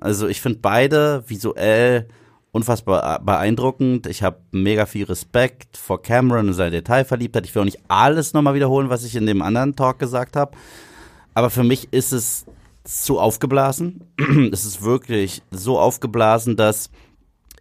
Also 0.00 0.28
ich 0.28 0.40
finde 0.40 0.58
beide 0.60 1.22
visuell 1.26 2.08
unfassbar 2.52 3.20
beeindruckend. 3.20 4.06
Ich 4.06 4.22
habe 4.22 4.40
mega 4.50 4.86
viel 4.86 5.04
Respekt 5.04 5.76
vor 5.76 6.02
Cameron 6.02 6.48
und 6.48 6.54
seiner 6.54 6.70
Detailverliebtheit. 6.70 7.46
Ich 7.46 7.54
will 7.54 7.62
auch 7.62 7.66
nicht 7.66 7.82
alles 7.88 8.32
nochmal 8.32 8.54
wiederholen, 8.54 8.90
was 8.90 9.04
ich 9.04 9.14
in 9.14 9.26
dem 9.26 9.42
anderen 9.42 9.76
Talk 9.76 9.98
gesagt 9.98 10.36
habe. 10.36 10.56
Aber 11.34 11.50
für 11.50 11.62
mich 11.62 11.92
ist 11.92 12.12
es 12.12 12.46
zu 12.84 13.20
aufgeblasen. 13.20 14.04
es 14.52 14.64
ist 14.64 14.82
wirklich 14.82 15.42
so 15.50 15.78
aufgeblasen, 15.78 16.56
dass 16.56 16.90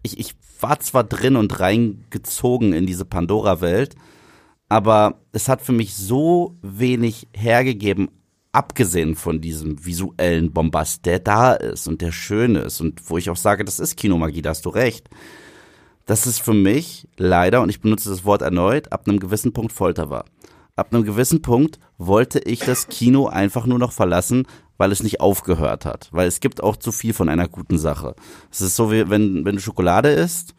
ich, 0.01 0.19
ich 0.19 0.35
war 0.59 0.79
zwar 0.79 1.03
drin 1.03 1.35
und 1.35 1.59
reingezogen 1.59 2.73
in 2.73 2.85
diese 2.85 3.05
Pandora-Welt, 3.05 3.95
aber 4.69 5.19
es 5.31 5.49
hat 5.49 5.61
für 5.61 5.71
mich 5.71 5.95
so 5.95 6.57
wenig 6.61 7.27
hergegeben, 7.33 8.09
abgesehen 8.51 9.15
von 9.15 9.41
diesem 9.41 9.85
visuellen 9.85 10.51
Bombast, 10.51 11.05
der 11.05 11.19
da 11.19 11.53
ist 11.53 11.87
und 11.87 12.01
der 12.01 12.11
schön 12.11 12.55
ist 12.55 12.81
und 12.81 13.09
wo 13.09 13.17
ich 13.17 13.29
auch 13.29 13.35
sage, 13.35 13.63
das 13.63 13.79
ist 13.79 13.97
Kinomagie, 13.97 14.41
da 14.41 14.49
hast 14.49 14.65
du 14.65 14.69
recht. 14.69 15.09
Das 16.05 16.25
ist 16.25 16.41
für 16.41 16.55
mich 16.55 17.07
leider, 17.17 17.61
und 17.61 17.69
ich 17.69 17.81
benutze 17.81 18.09
das 18.09 18.25
Wort 18.25 18.41
erneut, 18.41 18.91
ab 18.91 19.07
einem 19.07 19.19
gewissen 19.19 19.53
Punkt 19.53 19.71
Folter 19.71 20.09
war. 20.09 20.25
Ab 20.75 20.93
einem 20.93 21.03
gewissen 21.03 21.41
Punkt 21.41 21.77
wollte 21.97 22.39
ich 22.39 22.61
das 22.61 22.87
Kino 22.87 23.27
einfach 23.27 23.65
nur 23.65 23.77
noch 23.77 23.91
verlassen, 23.91 24.47
weil 24.77 24.91
es 24.91 25.03
nicht 25.03 25.19
aufgehört 25.19 25.85
hat. 25.85 26.07
Weil 26.11 26.27
es 26.27 26.39
gibt 26.39 26.63
auch 26.63 26.77
zu 26.77 26.91
viel 26.91 27.13
von 27.13 27.29
einer 27.29 27.47
guten 27.47 27.77
Sache. 27.77 28.15
Es 28.49 28.61
ist 28.61 28.75
so 28.75 28.91
wie, 28.91 29.09
wenn, 29.09 29.45
wenn 29.45 29.55
du 29.55 29.61
Schokolade 29.61 30.09
isst, 30.09 30.55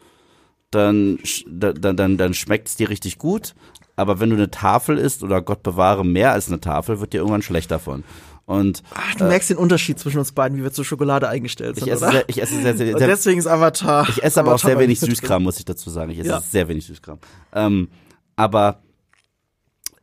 dann, 0.71 1.19
dann, 1.49 1.97
dann, 1.97 2.17
dann 2.17 2.35
schmeckt 2.35 2.69
es 2.69 2.77
dir 2.77 2.91
richtig 2.91 3.19
gut. 3.19 3.55
Aber 3.97 4.21
wenn 4.21 4.31
du 4.31 4.37
eine 4.37 4.51
Tafel 4.51 4.99
isst 4.99 5.23
oder 5.23 5.43
Gott 5.43 5.63
bewahre 5.63 6.05
mehr 6.05 6.33
als 6.33 6.49
eine 6.49 6.61
Tafel, 6.61 7.01
wird 7.01 7.13
dir 7.13 7.19
irgendwann 7.19 7.43
schlecht 7.43 7.71
davon. 7.71 8.05
Und, 8.51 8.83
Ach, 8.95 9.15
du 9.15 9.25
äh, 9.25 9.29
merkst 9.29 9.51
den 9.51 9.59
Unterschied 9.59 10.01
zwischen 10.01 10.19
uns 10.19 10.33
beiden, 10.33 10.59
wie 10.59 10.65
wir 10.65 10.73
zur 10.73 10.85
Schokolade 10.85 11.29
eingestellt 11.29 11.77
sind. 11.77 11.87
Ich 11.87 11.93
esse, 11.93 12.05
oder? 12.05 12.13
Sehr, 12.13 12.25
ich 12.29 12.43
esse 12.43 12.61
sehr, 12.61 12.77
sehr, 12.77 12.99
sehr, 12.99 13.07
deswegen 13.07 13.39
ist 13.39 13.47
Avatar. 13.47 14.09
Ich 14.09 14.25
esse 14.25 14.41
aber 14.41 14.55
auch 14.55 14.59
sehr 14.59 14.77
wenig 14.77 14.99
Süßkram, 14.99 15.43
muss 15.43 15.59
ich 15.61 15.65
dazu 15.65 15.89
sagen. 15.89 16.11
Ich 16.11 16.19
esse 16.19 16.31
ja. 16.31 16.41
sehr 16.41 16.67
wenig 16.67 16.85
Süßkram. 16.85 17.19
Ähm, 17.53 17.89
aber 18.35 18.83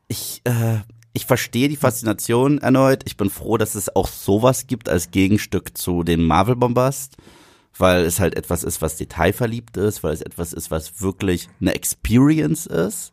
ich, 0.08 0.42
äh, 0.46 0.78
ich 1.12 1.26
verstehe 1.26 1.68
die 1.68 1.76
Faszination 1.76 2.60
erneut. 2.60 3.02
Ich 3.06 3.18
bin 3.18 3.30
froh, 3.30 3.58
dass 3.58 3.76
es 3.76 3.94
auch 3.96 4.08
sowas 4.08 4.68
gibt 4.68 4.88
als 4.88 5.12
Gegenstück 5.12 5.78
zu 5.78 6.04
dem 6.04 6.26
Marvel-Bombast, 6.26 7.18
weil 7.78 8.06
es 8.06 8.20
halt 8.20 8.38
etwas 8.38 8.64
ist, 8.64 8.82
was 8.82 8.96
detailverliebt 8.96 9.76
ist, 9.76 10.04
weil 10.04 10.14
es 10.14 10.22
etwas 10.22 10.54
ist, 10.54 10.72
was 10.72 11.02
wirklich 11.02 11.50
eine 11.60 11.76
Experience 11.76 12.66
ist. 12.66 13.12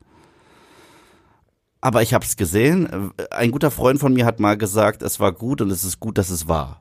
Aber 1.85 2.01
ich 2.01 2.14
habe 2.14 2.25
es 2.25 2.38
gesehen. 2.38 3.12
Ein 3.31 3.51
guter 3.51 3.70
Freund 3.70 4.01
von 4.01 4.14
mir 4.14 4.25
hat 4.25 4.40
mal 4.40 4.57
gesagt, 4.57 5.03
es 5.03 5.20
war 5.20 5.33
gut 5.33 5.61
und 5.61 5.70
es 5.70 5.85
ist 5.85 6.01
gut, 6.01 6.16
dass 6.16 6.31
es 6.31 6.49
war. 6.49 6.81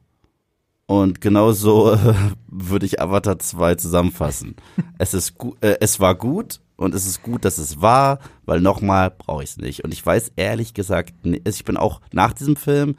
Und 0.86 1.20
genauso 1.20 1.92
äh, 1.92 2.14
würde 2.48 2.86
ich 2.86 3.02
Avatar 3.02 3.38
2 3.38 3.76
zusammenfassen. 3.76 4.56
es 5.00 5.14
ist 5.14 5.38
gut, 5.38 5.62
äh, 5.62 5.76
es 5.82 6.00
war 6.00 6.16
gut 6.16 6.62
und 6.78 6.96
es 6.96 7.06
ist 7.06 7.22
gut, 7.22 7.44
dass 7.44 7.58
es 7.58 7.82
war, 7.82 8.20
weil 8.46 8.62
nochmal 8.62 9.12
brauche 9.12 9.44
ich 9.44 9.50
es 9.50 9.58
nicht. 9.58 9.84
Und 9.84 9.94
ich 9.94 10.06
weiß 10.06 10.32
ehrlich 10.38 10.74
gesagt, 10.74 11.14
also 11.26 11.38
ich 11.50 11.66
bin 11.66 11.76
auch 11.76 12.00
nach 12.14 12.32
diesem 12.32 12.56
Film 12.56 12.96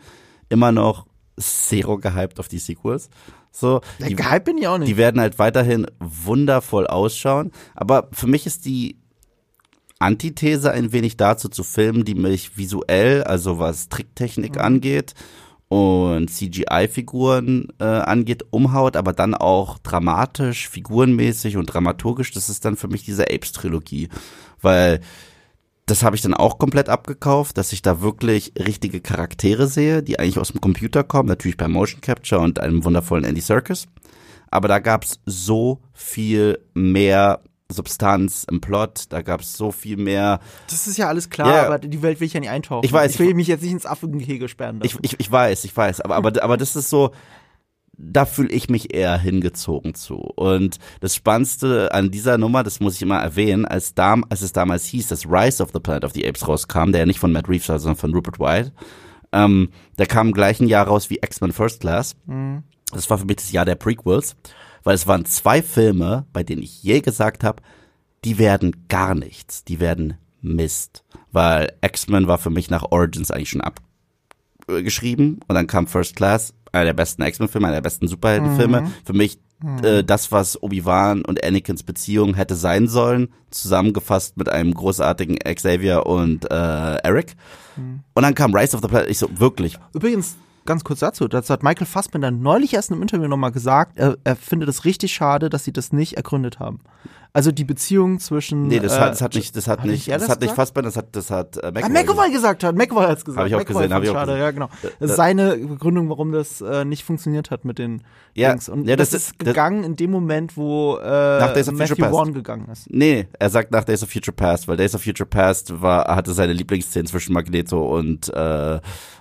immer 0.51 0.73
noch 0.73 1.07
zero 1.41 1.97
gehypt 1.97 2.39
auf 2.39 2.49
die 2.49 2.59
Sequels. 2.59 3.09
So, 3.51 3.81
ja, 3.99 4.09
die, 4.09 4.17
gehypt 4.17 4.45
bin 4.45 4.59
ich 4.59 4.69
auch 4.69 4.77
nicht. 4.77 4.91
Die 4.91 4.99
werden 4.99 5.23
halt 5.23 5.39
weiterhin 5.39 5.87
wundervoll 6.01 6.87
ausschauen. 6.87 7.51
Aber 7.75 8.09
für 8.13 8.27
mich 8.27 8.45
ist 8.45 8.67
die 8.67 8.99
Antithese 10.05 10.71
ein 10.71 10.93
wenig 10.93 11.17
dazu 11.17 11.49
zu 11.49 11.65
filmen, 11.65 12.05
die 12.05 12.15
mich 12.15 12.57
visuell, 12.57 13.25
also 13.25 13.59
was 13.59 13.89
Tricktechnik 13.89 14.57
mhm. 14.57 14.61
angeht 14.61 15.15
und 15.69 16.29
CGI-Figuren 16.31 17.69
äh, 17.81 17.85
angeht, 17.85 18.45
umhaut, 18.51 18.97
aber 18.97 19.13
dann 19.13 19.35
auch 19.35 19.79
dramatisch, 19.79 20.69
figurenmäßig 20.69 21.57
und 21.57 21.67
dramaturgisch. 21.67 22.33
Das 22.33 22.49
ist 22.49 22.65
dann 22.65 22.77
für 22.77 22.89
mich 22.89 23.05
diese 23.05 23.25
Apes-Trilogie, 23.25 24.09
weil 24.61 25.01
das 25.87 26.03
habe 26.03 26.17
ich 26.17 26.23
dann 26.23 26.35
auch 26.35 26.59
komplett 26.59 26.89
abgekauft, 26.89 27.59
dass 27.59 27.73
ich 27.73 27.83
da 27.83 28.01
wirklich 28.01 28.53
richtige 28.59 29.01
Charaktere 29.01 29.67
sehe, 29.67 30.03
die 30.03 30.19
eigentlich 30.19 30.39
aus 30.39 30.53
dem 30.53 30.61
Computer 30.61 31.03
kommen, 31.03 31.29
natürlich 31.29 31.57
bei 31.57 31.69
Motion 31.69 32.01
Capture 32.01 32.41
und 32.41 32.61
einem 32.61 32.85
wundervollen 32.85 33.25
Andy 33.25 33.41
Serkis. 33.41 33.87
Aber 34.51 34.69
da 34.69 34.79
gab's 34.79 35.19
so 35.27 35.81
viel 35.93 36.59
mehr 36.75 37.41
Substanz 37.75 38.47
im 38.51 38.61
Plot, 38.61 39.05
da 39.11 39.23
gab 39.23 39.41
es 39.41 39.57
so 39.57 39.71
viel 39.71 39.97
mehr. 39.97 40.41
Das 40.69 40.87
ist 40.87 40.97
ja 40.97 41.09
alles 41.09 41.29
klar, 41.29 41.49
yeah. 41.49 41.67
aber 41.67 41.79
die 41.79 42.03
Welt 42.03 42.21
will 42.21 42.27
ich 42.27 42.33
ja 42.33 42.41
nicht 42.41 42.51
eintauchen. 42.51 42.85
Ich 42.85 42.93
weiß. 42.93 43.15
Ich 43.15 43.19
will 43.19 43.35
mich 43.35 43.49
jetzt 43.49 43.63
nicht 43.63 43.73
ins 43.73 43.87
Affengehege 43.87 44.49
sperren. 44.49 44.81
Ich, 44.83 44.97
ich, 45.03 45.21
ich 45.21 45.31
weiß, 45.31 45.65
ich 45.65 45.77
weiß, 45.77 46.01
aber, 46.01 46.17
aber, 46.17 46.43
aber 46.43 46.57
das 46.57 46.77
ist 46.77 46.89
so, 46.89 47.11
da 47.97 48.25
fühle 48.25 48.51
ich 48.51 48.69
mich 48.69 48.95
eher 48.95 49.19
hingezogen 49.19 49.95
zu. 49.95 50.17
Und 50.17 50.79
das 51.01 51.15
Spannendste 51.15 51.93
an 51.93 52.11
dieser 52.11 52.39
Nummer, 52.39 52.63
das 52.63 52.81
muss 52.81 52.97
ich 52.97 53.03
immer 53.03 53.19
erwähnen, 53.19 53.65
als, 53.65 53.95
dam 53.95 54.25
als 54.29 54.43
es 54.43 54.53
damals 54.53 54.85
hieß, 54.87 55.09
dass 55.09 55.27
Rise 55.27 55.63
of 55.63 55.71
the 55.73 55.81
Planet 55.81 56.05
of 56.05 56.13
the 56.13 56.27
Apes 56.27 56.47
rauskam, 56.47 56.93
der 56.93 57.01
ja 57.01 57.07
nicht 57.07 57.21
von 57.21 57.33
Matt 57.33 57.49
Reeves 57.49 57.69
war, 57.69 57.79
sondern 57.79 57.99
von 57.99 58.15
Rupert 58.15 58.39
White, 58.39 58.73
ähm, 59.33 59.71
der 59.99 60.07
kam 60.07 60.29
im 60.29 60.35
gleichen 60.35 60.69
Jahr 60.69 60.87
raus 60.87 61.11
wie 61.11 61.19
X-Men 61.23 61.53
First 61.53 61.81
Class. 61.81 62.17
Mhm. 62.27 62.63
Das 62.93 63.11
war 63.11 63.19
für 63.19 63.25
mich 63.25 63.37
das 63.37 63.53
Jahr 63.53 63.65
der 63.65 63.75
Prequels 63.75 64.37
weil 64.85 64.95
es 64.95 65.07
waren 65.07 65.25
zwei 65.25 65.63
Filme, 65.63 66.27
bei 66.33 66.43
denen 66.43 66.63
ich 66.63 66.83
je 66.83 67.01
gesagt 67.01 67.43
habe, 67.43 67.63
die 68.25 68.39
werden 68.39 68.87
gar 68.89 69.15
nichts, 69.15 69.65
die 69.65 69.81
werden 69.81 70.15
Mist, 70.41 71.05
weil 71.33 71.73
X-Men 71.83 72.27
war 72.27 72.39
für 72.39 72.51
mich 72.51 72.71
nach 72.71 72.85
Origins 72.91 73.31
eigentlich 73.31 73.51
schon 73.51 73.63
abgeschrieben 74.67 75.41
und 75.49 75.55
dann 75.55 75.67
kam 75.67 75.87
First 75.87 76.17
Class, 76.17 76.55
einer 76.73 76.87
der 76.87 76.93
besten 76.95 77.23
X-Men-Filme, 77.23 77.67
einer 77.69 77.77
der 77.77 77.83
besten 77.83 78.09
Superheldenfilme. 78.09 78.83
Mhm. 78.83 78.93
Für 79.05 79.13
mich 79.13 79.39
mhm. 79.63 79.85
äh, 79.85 80.05
das, 80.05 80.33
was 80.33 80.63
Obi-Wan 80.63 81.25
und 81.25 81.43
Anakins 81.45 81.83
Beziehung 81.83 82.35
hätte 82.35 82.57
sein 82.57 82.89
sollen, 82.89 83.29
zusammengefasst 83.51 84.37
mit 84.37 84.49
einem 84.49 84.75
großartigen 84.75 85.39
Xavier 85.39 86.07
und 86.07 86.51
äh, 86.51 86.97
Eric. 86.97 87.37
Mhm. 87.77 88.01
Und 88.15 88.23
dann 88.23 88.35
kam 88.35 88.55
Rise 88.55 88.77
of 88.77 88.83
the 88.83 88.89
Planet. 88.89 89.09
Ich 89.09 89.19
so, 89.19 89.29
wirklich. 89.39 89.79
Übrigens, 89.95 90.37
ganz 90.65 90.85
kurz 90.85 91.01
dazu, 91.01 91.29
das 91.29 91.51
hat 91.51 91.63
Michael 91.63 91.87
Fassbender 91.87 92.31
neulich 92.31 92.75
erst 92.75 92.91
einem 92.91 93.03
Interview 93.03 93.29
nochmal 93.29 93.53
gesagt, 93.53 93.99
er, 93.99 94.17
er 94.25 94.37
findet 94.37 94.69
es 94.69 94.85
richtig 94.85 95.13
schade, 95.15 95.51
dass 95.51 95.65
sie 95.65 95.73
das 95.73 95.93
nicht 95.93 96.17
ergründet 96.17 96.59
haben. 96.59 96.81
Also 97.37 97.51
die 97.51 97.65
Beziehung 97.65 98.21
zwischen. 98.21 98.69
Nee, 98.69 98.79
das, 98.79 98.97
äh, 98.97 99.01
hat, 99.01 99.11
das 99.11 99.21
hat 99.21 99.35
nicht, 99.35 99.57
das 99.57 99.67
hat, 99.67 99.81
hat 99.81 99.87
nicht, 99.87 100.09
das, 100.09 100.23
das 100.23 100.31
hat 100.31 100.41
nicht 100.41 100.55
Fassbender, 100.55 100.87
das 100.87 100.97
hat, 100.97 101.17
das 101.17 101.33
hat 101.33 101.57
äh, 101.57 101.73
McAvoy, 101.73 101.83
ah, 101.83 101.89
McAvoy 101.89 102.31
gesagt. 102.31 102.63
hat. 102.63 102.77
McAvoy 102.77 103.07
hat's 103.07 103.25
gesagt. 103.25 103.41
Hab 103.41 103.49
ich 103.49 103.55
auch 103.57 103.59
McAvoy 103.59 103.83
gesehen, 103.83 103.93
habe 103.93 104.05
ich 104.05 104.11
auch 104.13 104.15
schade, 104.15 104.33
gesehen. 104.35 104.45
ja 104.45 104.51
genau. 104.53 104.69
Das 105.01 105.11
ist 105.11 105.17
seine 105.17 105.57
Begründung, 105.57 106.09
warum 106.11 106.31
das 106.31 106.61
äh, 106.61 106.85
nicht 106.85 107.03
funktioniert 107.03 107.51
hat 107.51 107.65
mit 107.65 107.81
den 107.81 108.05
ja, 108.35 108.51
Dings. 108.51 108.69
Und 108.69 108.87
ja, 108.87 108.95
das, 108.95 109.11
das 109.11 109.23
ist 109.23 109.41
gegangen 109.41 109.83
in 109.83 109.97
dem 109.97 110.13
Moment, 110.13 110.57
wo 110.57 110.97
äh, 110.99 111.09
nach 111.41 111.53
Days 111.55 111.69
of 111.69 111.75
Matthew 111.75 111.97
Future 111.97 112.11
Vaughn 112.13 112.35
gegangen 112.35 112.69
ist. 112.71 112.89
Nee, 112.89 113.27
er 113.37 113.51
sagt 113.51 113.73
nach 113.73 113.83
Days 113.83 114.05
of 114.05 114.11
Future 114.11 114.35
Past, 114.37 114.69
weil 114.69 114.77
Days 114.77 114.95
of 114.95 115.03
Future 115.03 115.29
Past 115.29 115.83
war, 115.83 116.15
hatte 116.15 116.33
seine 116.35 116.53
Lieblingsszene 116.53 117.07
zwischen 117.07 117.33
Magneto 117.33 117.85
und 117.97 118.33
äh, 118.33 118.77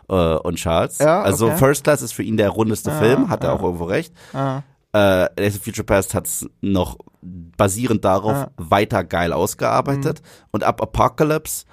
äh, 0.08 0.36
und 0.36 0.58
Charles. 0.58 1.00
Ja, 1.00 1.24
also 1.24 1.48
okay. 1.48 1.58
First 1.58 1.84
Class 1.84 2.04
ist 2.04 2.14
für 2.14 2.24
ihn 2.24 2.38
der 2.38 2.50
rundeste 2.50 2.92
Ah, 2.92 3.00
Film, 3.00 3.30
hat 3.30 3.44
er 3.44 3.50
ah. 3.50 3.54
auch 3.54 3.64
irgendwo 3.64 3.86
recht. 3.86 4.14
Ah. 4.34 4.62
Äh, 4.94 5.28
Days 5.36 5.56
of 5.58 5.64
Future 5.64 5.84
Past 5.86 6.14
hat's 6.14 6.48
noch 6.62 6.98
basierend 7.22 8.06
darauf 8.06 8.34
Ah. 8.34 8.52
weiter 8.58 9.04
geil 9.04 9.34
ausgearbeitet. 9.34 10.22
Und 10.52 10.64
ab 10.64 10.82
Apocalypse 10.82 11.66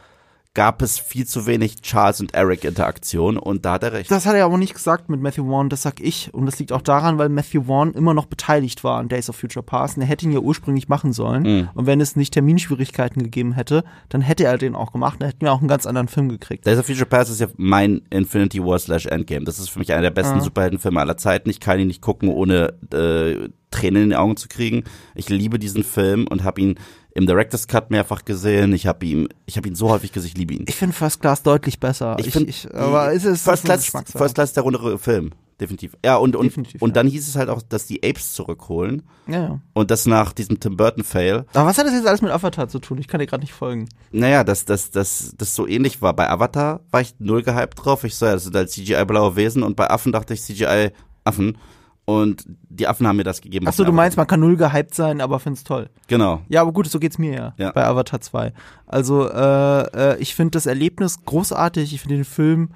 gab 0.55 0.83
es 0.83 0.99
viel 0.99 1.27
zu 1.27 1.47
wenig 1.47 1.81
Charles 1.81 2.21
und 2.21 2.35
Eric 2.35 2.65
Interaktion 2.65 3.39
und 3.39 3.65
da 3.65 3.75
hat 3.75 3.85
er 3.85 3.93
recht. 3.93 4.11
Das 4.11 4.27
hat 4.27 4.35
er 4.35 4.45
aber 4.45 4.59
nicht 4.59 4.75
gesagt 4.75 5.09
mit 5.09 5.21
Matthew 5.21 5.47
Vaughn, 5.49 5.69
das 5.69 5.83
sag 5.83 6.01
ich. 6.01 6.35
Und 6.35 6.47
das 6.47 6.59
liegt 6.59 6.73
auch 6.73 6.83
daran, 6.83 7.19
weil 7.19 7.29
Matthew 7.29 7.65
Vaughn 7.65 7.93
immer 7.95 8.15
noch 8.15 8.27
beteiligt 8.27 8.83
war 8.83 8.99
an 8.99 9.09
Days 9.09 9.31
of 9.31 9.37
Future 9.37 9.63
Past. 9.63 9.97
Und 9.97 10.03
er 10.03 10.09
hätte 10.09 10.27
ihn 10.27 10.33
ja 10.33 10.41
ursprünglich 10.41 10.89
machen 10.89 11.13
sollen. 11.13 11.43
Mhm. 11.43 11.69
Und 11.75 11.87
wenn 11.87 12.01
es 12.01 12.17
nicht 12.17 12.33
Terminschwierigkeiten 12.35 13.23
gegeben 13.23 13.53
hätte, 13.53 13.85
dann 14.09 14.23
hätte 14.23 14.45
er 14.45 14.59
den 14.59 14.75
auch 14.75 14.91
gemacht. 14.93 15.17
Dann 15.21 15.29
hätten 15.29 15.43
wir 15.43 15.53
auch 15.53 15.61
einen 15.61 15.69
ganz 15.69 15.87
anderen 15.87 16.09
Film 16.09 16.29
gekriegt. 16.29 16.67
Days 16.67 16.79
of 16.79 16.87
Future 16.87 17.07
Past 17.07 17.31
ist 17.31 17.41
ja 17.41 17.47
mein 17.57 18.03
Infinity 18.11 18.65
War 18.65 18.79
slash 18.81 19.07
Endgame. 19.07 19.45
Das 19.45 19.61
ist 19.61 19.71
für 19.71 19.79
mich 19.79 19.93
einer 19.93 20.03
der 20.03 20.11
besten 20.11 20.39
Ah. 20.39 20.41
Superheldenfilme 20.41 20.99
aller 21.01 21.17
Zeiten. 21.17 21.49
Ich 21.49 21.61
kann 21.61 21.79
ihn 21.79 21.87
nicht 21.87 22.03
gucken, 22.03 22.29
ohne 22.29 22.75
äh, 22.93 23.49
Tränen 23.71 24.05
in 24.05 24.11
den 24.11 24.19
Augen 24.19 24.37
zu 24.37 24.49
kriegen. 24.49 24.85
Ich 25.15 25.29
liebe 25.29 25.59
diesen 25.59 25.85
Film 25.85 26.27
und 26.29 26.45
habe 26.45 26.61
ihn 26.61 26.79
im 27.15 27.27
Director's 27.27 27.67
Cut 27.67 27.91
mehrfach 27.91 28.25
gesehen. 28.25 28.73
Ich 28.73 28.87
habe 28.87 29.05
ihn, 29.05 29.29
ich 29.47 29.57
habe 29.57 29.69
ihn 29.69 29.75
so 29.75 29.91
häufig 29.91 30.13
gesehen, 30.13 30.29
ich 30.33 30.39
liebe 30.39 30.55
ihn. 30.55 30.65
Ich 30.69 30.77
finde 30.77 30.95
First 30.95 31.21
Class 31.21 31.43
deutlich 31.43 31.81
besser. 31.81 32.17
Ich 32.19 32.31
finde, 32.31 32.53
aber 32.75 33.13
ist 33.13 33.25
es 33.25 33.43
First 33.43 33.65
Class. 33.65 33.87
First 33.87 34.35
Class 34.35 34.51
ist 34.51 34.57
der 34.57 34.63
rundere 34.63 34.99
Film, 34.99 35.31
definitiv. 35.61 35.97
Ja 36.05 36.17
und 36.17 36.37
und 36.37 36.47
Definitiv, 36.47 36.81
und 36.81 36.91
ja. 36.91 36.95
dann 36.95 37.09
hieß 37.09 37.29
es 37.29 37.37
halt 37.37 37.49
auch, 37.49 37.63
dass 37.63 37.87
die 37.87 38.03
Apes 38.03 38.35
zurückholen 38.35 39.03
ja, 39.27 39.43
ja. 39.43 39.61
und 39.73 39.91
das 39.91 40.07
nach 40.07 40.33
diesem 40.33 40.61
Tim 40.61 40.77
Burton 40.77 41.05
Fail. 41.05 41.47
Aber 41.53 41.67
was 41.67 41.79
hat 41.79 41.87
das 41.87 41.95
jetzt 41.95 42.07
alles 42.07 42.23
mit 42.23 42.31
Avatar 42.31 42.69
zu 42.69 42.79
tun? 42.79 42.99
Ich 42.99 43.09
kann 43.09 43.21
dir 43.21 43.27
gerade 43.27 43.43
nicht 43.43 43.55
folgen. 43.55 43.89
Naja, 44.13 44.45
dass 44.45 44.65
das 44.65 44.91
das 44.91 45.35
das 45.37 45.55
so 45.55 45.67
ähnlich 45.67 46.03
war. 46.03 46.15
Bei 46.15 46.31
Avatar 46.31 46.81
war 46.91 47.01
ich 47.01 47.15
null 47.19 47.43
gehypt 47.43 47.85
drauf. 47.85 48.05
Ich 48.05 48.15
so, 48.15 48.27
ja, 48.27 48.33
das 48.33 48.45
sind 48.45 48.55
halt 48.55 48.71
CGI 48.71 49.05
blaue 49.05 49.37
Wesen 49.37 49.63
und 49.63 49.77
bei 49.77 49.91
Affen 49.91 50.13
dachte 50.13 50.35
ich 50.35 50.43
CGI 50.43 50.91
Affen 51.25 51.59
und 52.05 52.45
die 52.69 52.87
Affen 52.89 53.07
haben 53.07 53.17
mir 53.17 53.25
das 53.25 53.41
gegeben. 53.41 53.67
Achso, 53.69 53.85
du 53.85 53.93
meinst, 53.93 54.17
man 54.17 54.27
kann 54.27 54.41
null 54.41 54.57
gehypt 54.57 54.95
sein, 54.95 55.21
aber 55.21 55.39
find's 55.39 55.63
toll. 55.65 55.91
Genau. 56.09 56.43
Ja, 56.49 56.63
aber 56.63 56.73
gut, 56.73 56.87
so 56.89 56.99
geht's 56.99 57.19
mir 57.19 57.33
ja, 57.35 57.55
Ja. 57.57 57.73
bei 57.73 57.85
Avatar 57.85 58.21
2. 58.21 58.53
Also, 58.87 59.29
äh, 59.31 60.13
äh, 60.15 60.19
ich 60.21 60.35
finde 60.35 60.53
das 60.53 60.67
Erlebnis 60.67 61.25
großartig, 61.25 61.95
ich 61.95 62.01
finde 62.01 62.17
den 62.17 62.25
Film 62.25 62.71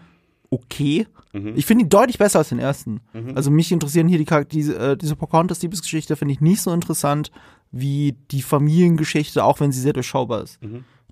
okay. 0.51 1.07
Ich 1.57 1.67
finde 1.67 1.85
ihn 1.85 1.89
deutlich 1.89 2.19
besser 2.19 2.39
als 2.39 2.51
den 2.51 2.61
ersten. 2.61 3.01
Also 3.35 3.51
mich 3.51 3.73
interessieren 3.73 4.07
hier 4.07 4.19
die 4.19 4.25
Charak- 4.25 4.51
diese, 4.51 4.77
äh, 4.79 4.97
diese 4.97 5.17
Pocahontas-Liebesgeschichte 5.17 6.15
finde 6.15 6.33
ich 6.33 6.41
nicht 6.41 6.61
so 6.63 6.73
interessant 6.73 7.33
wie 7.73 8.15
die 8.31 8.41
Familiengeschichte, 8.43 9.43
auch 9.43 9.59
wenn 9.59 9.73
sie 9.73 9.81
sehr 9.81 9.93
durchschaubar 9.95 10.43
ist. 10.43 10.61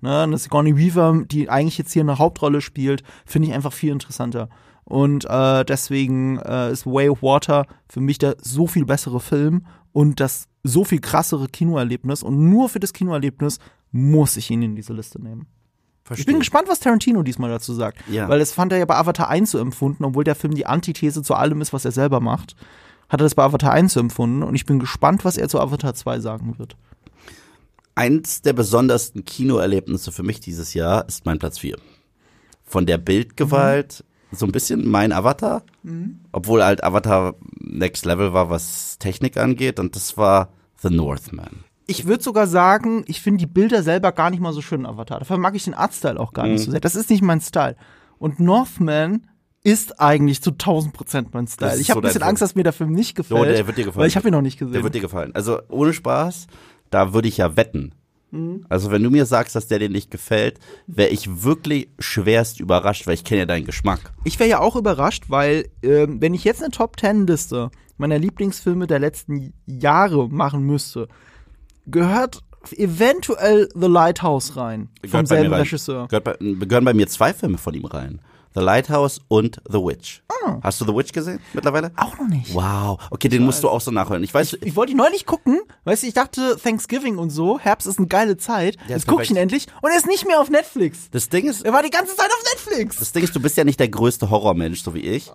Ne, 0.01 0.23
und 0.23 0.31
das 0.31 0.43
Sigourney 0.43 0.77
Weaver, 0.77 1.23
die 1.25 1.49
eigentlich 1.49 1.77
jetzt 1.77 1.91
hier 1.91 2.03
eine 2.03 2.19
Hauptrolle 2.19 2.61
spielt, 2.61 3.03
finde 3.25 3.49
ich 3.49 3.53
einfach 3.53 3.73
viel 3.73 3.91
interessanter. 3.91 4.47
Und 4.85 5.25
äh, 5.29 5.63
deswegen 5.65 6.39
äh, 6.39 6.71
ist 6.71 6.85
Way 6.85 7.09
of 7.09 7.21
Water 7.21 7.65
für 7.87 8.01
mich 8.01 8.17
der 8.17 8.35
so 8.41 8.67
viel 8.67 8.85
bessere 8.85 9.19
Film 9.19 9.65
und 9.91 10.19
das 10.19 10.47
so 10.63 10.83
viel 10.83 10.99
krassere 10.99 11.47
Kinoerlebnis. 11.47 12.23
Und 12.23 12.49
nur 12.49 12.69
für 12.69 12.79
das 12.79 12.93
Kinoerlebnis 12.93 13.59
muss 13.91 14.37
ich 14.37 14.49
ihn 14.49 14.61
in 14.61 14.75
diese 14.75 14.93
Liste 14.93 15.21
nehmen. 15.21 15.47
Ich 16.15 16.25
bin 16.25 16.39
gespannt, 16.39 16.67
was 16.67 16.81
Tarantino 16.81 17.23
diesmal 17.23 17.49
dazu 17.49 17.73
sagt. 17.73 17.97
Ja. 18.09 18.27
Weil 18.27 18.39
das 18.39 18.51
fand 18.51 18.73
er 18.73 18.79
ja 18.79 18.85
bei 18.85 18.95
Avatar 18.95 19.29
1 19.29 19.51
so 19.51 19.57
empfunden, 19.57 20.03
obwohl 20.03 20.25
der 20.25 20.35
Film 20.35 20.53
die 20.53 20.65
Antithese 20.65 21.23
zu 21.23 21.33
allem 21.33 21.61
ist, 21.61 21.71
was 21.71 21.85
er 21.85 21.91
selber 21.91 22.19
macht. 22.19 22.55
Hat 23.07 23.21
er 23.21 23.23
das 23.23 23.35
bei 23.35 23.43
Avatar 23.43 23.71
1 23.71 23.93
so 23.93 23.99
empfunden 23.99 24.43
und 24.43 24.55
ich 24.55 24.65
bin 24.65 24.79
gespannt, 24.79 25.23
was 25.23 25.37
er 25.37 25.47
zu 25.47 25.59
Avatar 25.61 25.93
2 25.93 26.19
sagen 26.19 26.57
wird. 26.57 26.75
Eins 27.95 28.41
der 28.41 28.53
besondersten 28.53 29.23
Kinoerlebnisse 29.23 30.11
für 30.11 30.23
mich 30.23 30.39
dieses 30.39 30.73
Jahr 30.73 31.07
ist 31.07 31.25
mein 31.25 31.39
Platz 31.39 31.59
4. 31.59 31.77
Von 32.63 32.85
der 32.85 32.97
Bildgewalt, 32.97 34.03
so 34.33 34.45
ein 34.45 34.51
bisschen 34.51 34.89
mein 34.89 35.11
Avatar, 35.11 35.63
obwohl 36.31 36.63
halt 36.63 36.83
Avatar 36.83 37.35
Next 37.59 38.05
Level 38.05 38.33
war, 38.33 38.49
was 38.49 38.97
Technik 38.99 39.37
angeht, 39.37 39.79
und 39.79 39.95
das 39.95 40.17
war 40.17 40.49
The 40.81 40.89
Northman. 40.89 41.63
Ich 41.85 42.05
würde 42.05 42.23
sogar 42.23 42.47
sagen, 42.47 43.03
ich 43.07 43.21
finde 43.21 43.39
die 43.39 43.45
Bilder 43.47 43.83
selber 43.83 44.11
gar 44.13 44.29
nicht 44.29 44.39
mal 44.39 44.53
so 44.53 44.61
schön 44.61 44.81
in 44.81 44.85
Avatar. 44.85 45.19
Dafür 45.19 45.37
mag 45.37 45.53
ich 45.55 45.65
den 45.65 45.73
Artstyle 45.73 46.19
auch 46.19 46.31
gar 46.33 46.45
Mhm. 46.45 46.53
nicht 46.53 46.63
so 46.63 46.71
sehr. 46.71 46.79
Das 46.79 46.95
ist 46.95 47.09
nicht 47.09 47.21
mein 47.21 47.41
Style. 47.41 47.75
Und 48.19 48.39
Northman 48.39 49.27
ist 49.63 49.99
eigentlich 49.99 50.41
zu 50.41 50.51
1000 50.51 50.93
Prozent 50.93 51.33
mein 51.33 51.47
Style. 51.47 51.77
Ich 51.79 51.89
habe 51.89 51.97
so 51.97 52.01
ein 52.01 52.07
bisschen 52.07 52.23
Angst, 52.23 52.41
dass 52.41 52.55
mir 52.55 52.63
der 52.63 52.73
Film 52.73 52.91
nicht 52.93 53.15
gefällt. 53.15 53.39
Oh, 53.39 53.43
der 53.43 53.67
wird 53.67 53.77
dir 53.77 53.85
gefallen. 53.85 54.01
Weil 54.01 54.07
ich 54.07 54.15
habe 54.15 54.27
ihn 54.27 54.33
noch 54.33 54.41
nicht 54.41 54.57
gesehen. 54.59 54.73
Der 54.73 54.83
wird 54.83 54.95
dir 54.95 55.01
gefallen. 55.01 55.31
Also 55.35 55.59
ohne 55.69 55.93
Spaß, 55.93 56.47
da 56.89 57.13
würde 57.13 57.27
ich 57.27 57.37
ja 57.37 57.55
wetten. 57.57 57.93
Also 58.69 58.91
wenn 58.91 59.03
du 59.03 59.11
mir 59.11 59.25
sagst, 59.25 59.55
dass 59.55 59.67
der 59.67 59.79
dir 59.79 59.89
nicht 59.89 60.09
gefällt, 60.09 60.59
wäre 60.87 61.09
ich 61.09 61.43
wirklich 61.43 61.89
schwerst 61.99 62.59
überrascht, 62.59 63.05
weil 63.05 63.13
ich 63.13 63.23
kenne 63.23 63.41
ja 63.41 63.45
deinen 63.45 63.65
Geschmack. 63.65 63.99
Ich 64.23 64.39
wäre 64.39 64.49
ja 64.49 64.59
auch 64.59 64.75
überrascht, 64.75 65.25
weil 65.27 65.69
ähm, 65.83 66.19
wenn 66.19 66.33
ich 66.33 66.43
jetzt 66.43 66.61
eine 66.63 66.71
Top 66.71 66.99
10 66.99 67.27
Liste 67.27 67.69
meiner 67.97 68.17
Lieblingsfilme 68.17 68.87
der 68.87 68.99
letzten 68.99 69.53
Jahre 69.65 70.29
machen 70.29 70.63
müsste, 70.65 71.07
gehört 71.85 72.43
eventuell 72.71 73.69
The 73.75 73.87
Lighthouse 73.87 74.55
rein 74.55 74.89
vom 75.01 75.11
Gehört 75.11 75.29
bei 75.29 75.35
selben. 75.35 75.53
Regisseur. 75.53 76.07
Gehört 76.07 76.23
bei, 76.23 76.37
gehören 76.39 76.85
bei 76.85 76.93
mir 76.93 77.07
zwei 77.07 77.33
Filme 77.33 77.57
von 77.57 77.73
ihm 77.73 77.85
rein. 77.85 78.19
The 78.55 78.61
Lighthouse 78.61 79.19
und 79.27 79.61
The 79.69 79.77
Witch. 79.79 80.21
Ah. 80.45 80.59
Hast 80.61 80.79
du 80.81 80.85
The 80.85 80.93
Witch 80.95 81.11
gesehen 81.11 81.39
mittlerweile? 81.53 81.91
Auch 81.95 82.17
noch 82.19 82.27
nicht. 82.27 82.53
Wow. 82.53 82.99
Okay, 83.11 83.29
den 83.29 83.43
musst 83.43 83.63
du 83.63 83.69
auch 83.69 83.81
so 83.81 83.91
nachholen. 83.91 84.23
Ich 84.23 84.33
weiß, 84.33 84.57
Ich 84.61 84.75
wollte 84.75 84.91
ihn 84.91 84.97
neulich 84.97 85.25
gucken, 85.25 85.59
weißt 85.85 86.03
du, 86.03 86.07
ich 86.07 86.13
dachte 86.13 86.57
Thanksgiving 86.61 87.17
und 87.17 87.29
so, 87.29 87.59
Herbst 87.59 87.87
ist 87.87 87.97
eine 87.97 88.07
geile 88.07 88.37
Zeit. 88.37 88.75
Ja, 88.87 88.95
Jetzt 88.95 89.07
gucke 89.07 89.23
ich 89.23 89.31
ihn 89.31 89.37
endlich 89.37 89.67
und 89.81 89.89
er 89.91 89.97
ist 89.97 90.05
nicht 90.07 90.27
mehr 90.27 90.39
auf 90.39 90.49
Netflix. 90.49 91.09
das 91.11 91.29
Ding 91.29 91.45
ist, 91.47 91.63
Er 91.63 91.73
war 91.73 91.81
die 91.83 91.89
ganze 91.89 92.15
Zeit 92.15 92.27
auf 92.29 92.43
Netflix. 92.53 92.97
das 92.97 93.11
Ding 93.11 93.23
ist, 93.23 93.35
du 93.35 93.39
bist 93.39 93.57
ja 93.57 93.63
nicht 93.63 93.79
der 93.79 93.89
größte 93.89 94.29
Horrormensch, 94.29 94.83
so 94.83 94.93
wie 94.93 94.99
ich. 95.01 95.31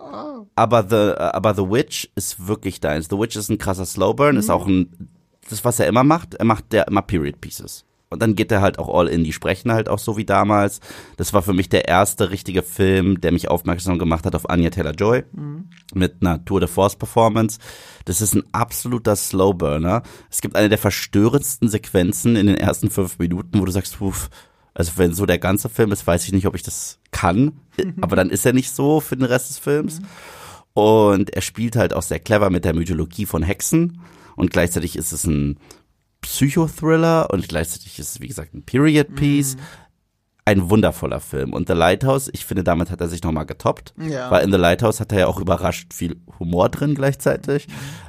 Aber 0.55 0.83
The, 0.89 1.17
aber 1.19 1.55
The 1.55 1.69
Witch 1.69 2.09
ist 2.15 2.47
wirklich 2.47 2.79
deins. 2.79 3.07
The 3.09 3.17
Witch 3.17 3.35
ist 3.35 3.49
ein 3.49 3.57
krasser 3.57 3.85
Slowburn, 3.85 4.37
ist 4.37 4.49
auch 4.49 4.67
ein, 4.67 5.09
das 5.49 5.63
was 5.65 5.79
er 5.79 5.87
immer 5.87 6.03
macht. 6.03 6.35
Er 6.35 6.45
macht 6.45 6.73
ja 6.73 6.83
immer 6.83 7.01
Period 7.01 7.41
Pieces. 7.41 7.85
Und 8.11 8.23
dann 8.23 8.35
geht 8.35 8.51
er 8.51 8.61
halt 8.61 8.79
auch 8.79 8.89
all 8.89 9.07
in. 9.07 9.23
Die 9.23 9.33
sprechen 9.33 9.71
halt 9.71 9.87
auch 9.87 9.99
so 9.99 10.17
wie 10.17 10.25
damals. 10.25 10.79
Das 11.17 11.31
war 11.33 11.43
für 11.43 11.53
mich 11.53 11.69
der 11.69 11.87
erste 11.87 12.31
richtige 12.31 12.63
Film, 12.63 13.21
der 13.21 13.31
mich 13.31 13.49
aufmerksam 13.49 13.99
gemacht 13.99 14.25
hat 14.25 14.33
auf 14.33 14.49
Anya 14.49 14.71
Taylor-Joy. 14.71 15.25
Mit 15.93 16.15
einer 16.21 16.43
Tour 16.43 16.59
de 16.59 16.67
Force 16.67 16.95
Performance. 16.95 17.59
Das 18.05 18.21
ist 18.21 18.33
ein 18.33 18.43
absoluter 18.51 19.15
Slowburner. 19.15 20.01
Es 20.31 20.41
gibt 20.41 20.55
eine 20.55 20.69
der 20.69 20.79
verstörendsten 20.79 21.69
Sequenzen 21.69 22.35
in 22.35 22.47
den 22.47 22.55
ersten 22.55 22.89
fünf 22.89 23.19
Minuten, 23.19 23.59
wo 23.59 23.65
du 23.65 23.71
sagst, 23.71 23.99
Puff, 23.99 24.31
also 24.73 24.93
wenn 24.95 25.13
so 25.13 25.27
der 25.27 25.39
ganze 25.39 25.69
Film 25.69 25.91
ist, 25.91 26.07
weiß 26.07 26.23
ich 26.25 26.31
nicht, 26.31 26.47
ob 26.47 26.55
ich 26.55 26.63
das 26.63 26.99
kann. 27.11 27.59
Aber 28.01 28.15
dann 28.15 28.31
ist 28.31 28.45
er 28.45 28.53
nicht 28.53 28.71
so 28.71 29.01
für 29.01 29.17
den 29.17 29.25
Rest 29.25 29.51
des 29.51 29.59
Films. 29.59 30.01
Und 30.73 31.29
er 31.31 31.41
spielt 31.41 31.75
halt 31.75 31.93
auch 31.93 32.01
sehr 32.01 32.19
clever 32.19 32.49
mit 32.49 32.65
der 32.65 32.73
Mythologie 32.73 33.27
von 33.27 33.43
Hexen. 33.43 34.01
Und 34.35 34.51
gleichzeitig 34.51 34.95
ist 34.95 35.11
es 35.11 35.25
ein 35.25 35.59
Psychothriller 36.21 37.29
und 37.31 37.47
gleichzeitig 37.47 37.99
ist 37.99 38.15
es, 38.15 38.21
wie 38.21 38.27
gesagt, 38.27 38.53
ein 38.53 38.63
Period 38.63 39.15
Piece. 39.15 39.57
Ein 40.45 40.67
wundervoller 40.71 41.19
Film. 41.19 41.53
Und 41.53 41.67
The 41.67 41.75
Lighthouse, 41.75 42.27
ich 42.33 42.43
finde, 42.43 42.63
damit 42.63 42.89
hat 42.89 42.99
er 43.01 43.07
sich 43.07 43.21
nochmal 43.21 43.45
getoppt. 43.45 43.93
Ja. 43.99 44.31
Weil 44.31 44.43
in 44.43 44.51
The 44.51 44.57
Lighthouse 44.57 44.99
hat 44.99 45.11
er 45.11 45.19
ja 45.19 45.27
auch 45.27 45.39
überrascht 45.39 45.93
viel 45.93 46.19
Humor 46.39 46.69
drin 46.69 46.95
gleichzeitig, 46.95 47.67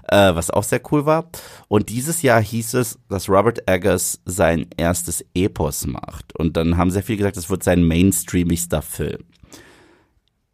äh, 0.09 0.35
was 0.35 0.51
auch 0.51 0.63
sehr 0.63 0.81
cool 0.91 1.05
war. 1.05 1.29
Und 1.69 1.91
dieses 1.91 2.23
Jahr 2.23 2.41
hieß 2.41 2.75
es, 2.75 2.99
dass 3.11 3.29
Robert 3.29 3.69
Eggers 3.69 4.23
sein 4.25 4.69
erstes 4.79 5.23
Epos 5.35 5.87
macht. 5.87 6.35
Und 6.35 6.57
dann 6.57 6.79
haben 6.79 6.91
sehr 6.91 7.03
viele 7.03 7.19
gesagt, 7.19 7.37
es 7.37 7.51
wird 7.51 7.63
sein 7.63 7.85
mainstreamigster 7.85 8.81
Film. 8.81 9.25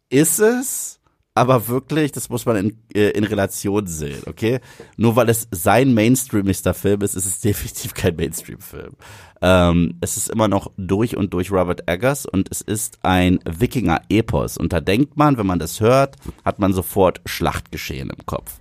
Ist 0.09 0.39
es, 0.39 0.96
aber 1.37 1.67
wirklich, 1.67 2.11
das 2.11 2.29
muss 2.29 2.45
man 2.45 2.55
in, 2.55 2.77
äh, 2.93 3.11
in 3.11 3.23
Relation 3.23 3.85
sehen, 3.85 4.23
okay? 4.25 4.59
Nur 4.97 5.15
weil 5.15 5.29
es 5.29 5.47
sein 5.51 5.93
mainstreamigster 5.93 6.73
Film 6.73 7.01
ist, 7.01 7.15
ist 7.15 7.25
es 7.25 7.39
definitiv 7.41 7.93
kein 7.93 8.15
Mainstream-Film. 8.15 8.93
Ähm, 9.41 9.97
es 10.01 10.17
ist 10.17 10.29
immer 10.29 10.47
noch 10.47 10.71
durch 10.77 11.15
und 11.15 11.33
durch 11.33 11.51
Robert 11.51 11.87
Eggers 11.87 12.25
und 12.25 12.49
es 12.51 12.61
ist 12.61 12.97
ein 13.03 13.39
Wikinger-Epos. 13.45 14.57
Und 14.57 14.73
da 14.73 14.81
denkt 14.81 15.15
man, 15.15 15.37
wenn 15.37 15.45
man 15.45 15.59
das 15.59 15.79
hört, 15.79 16.15
hat 16.43 16.57
man 16.57 16.73
sofort 16.73 17.21
Schlachtgeschehen 17.25 18.09
im 18.09 18.25
Kopf. 18.25 18.59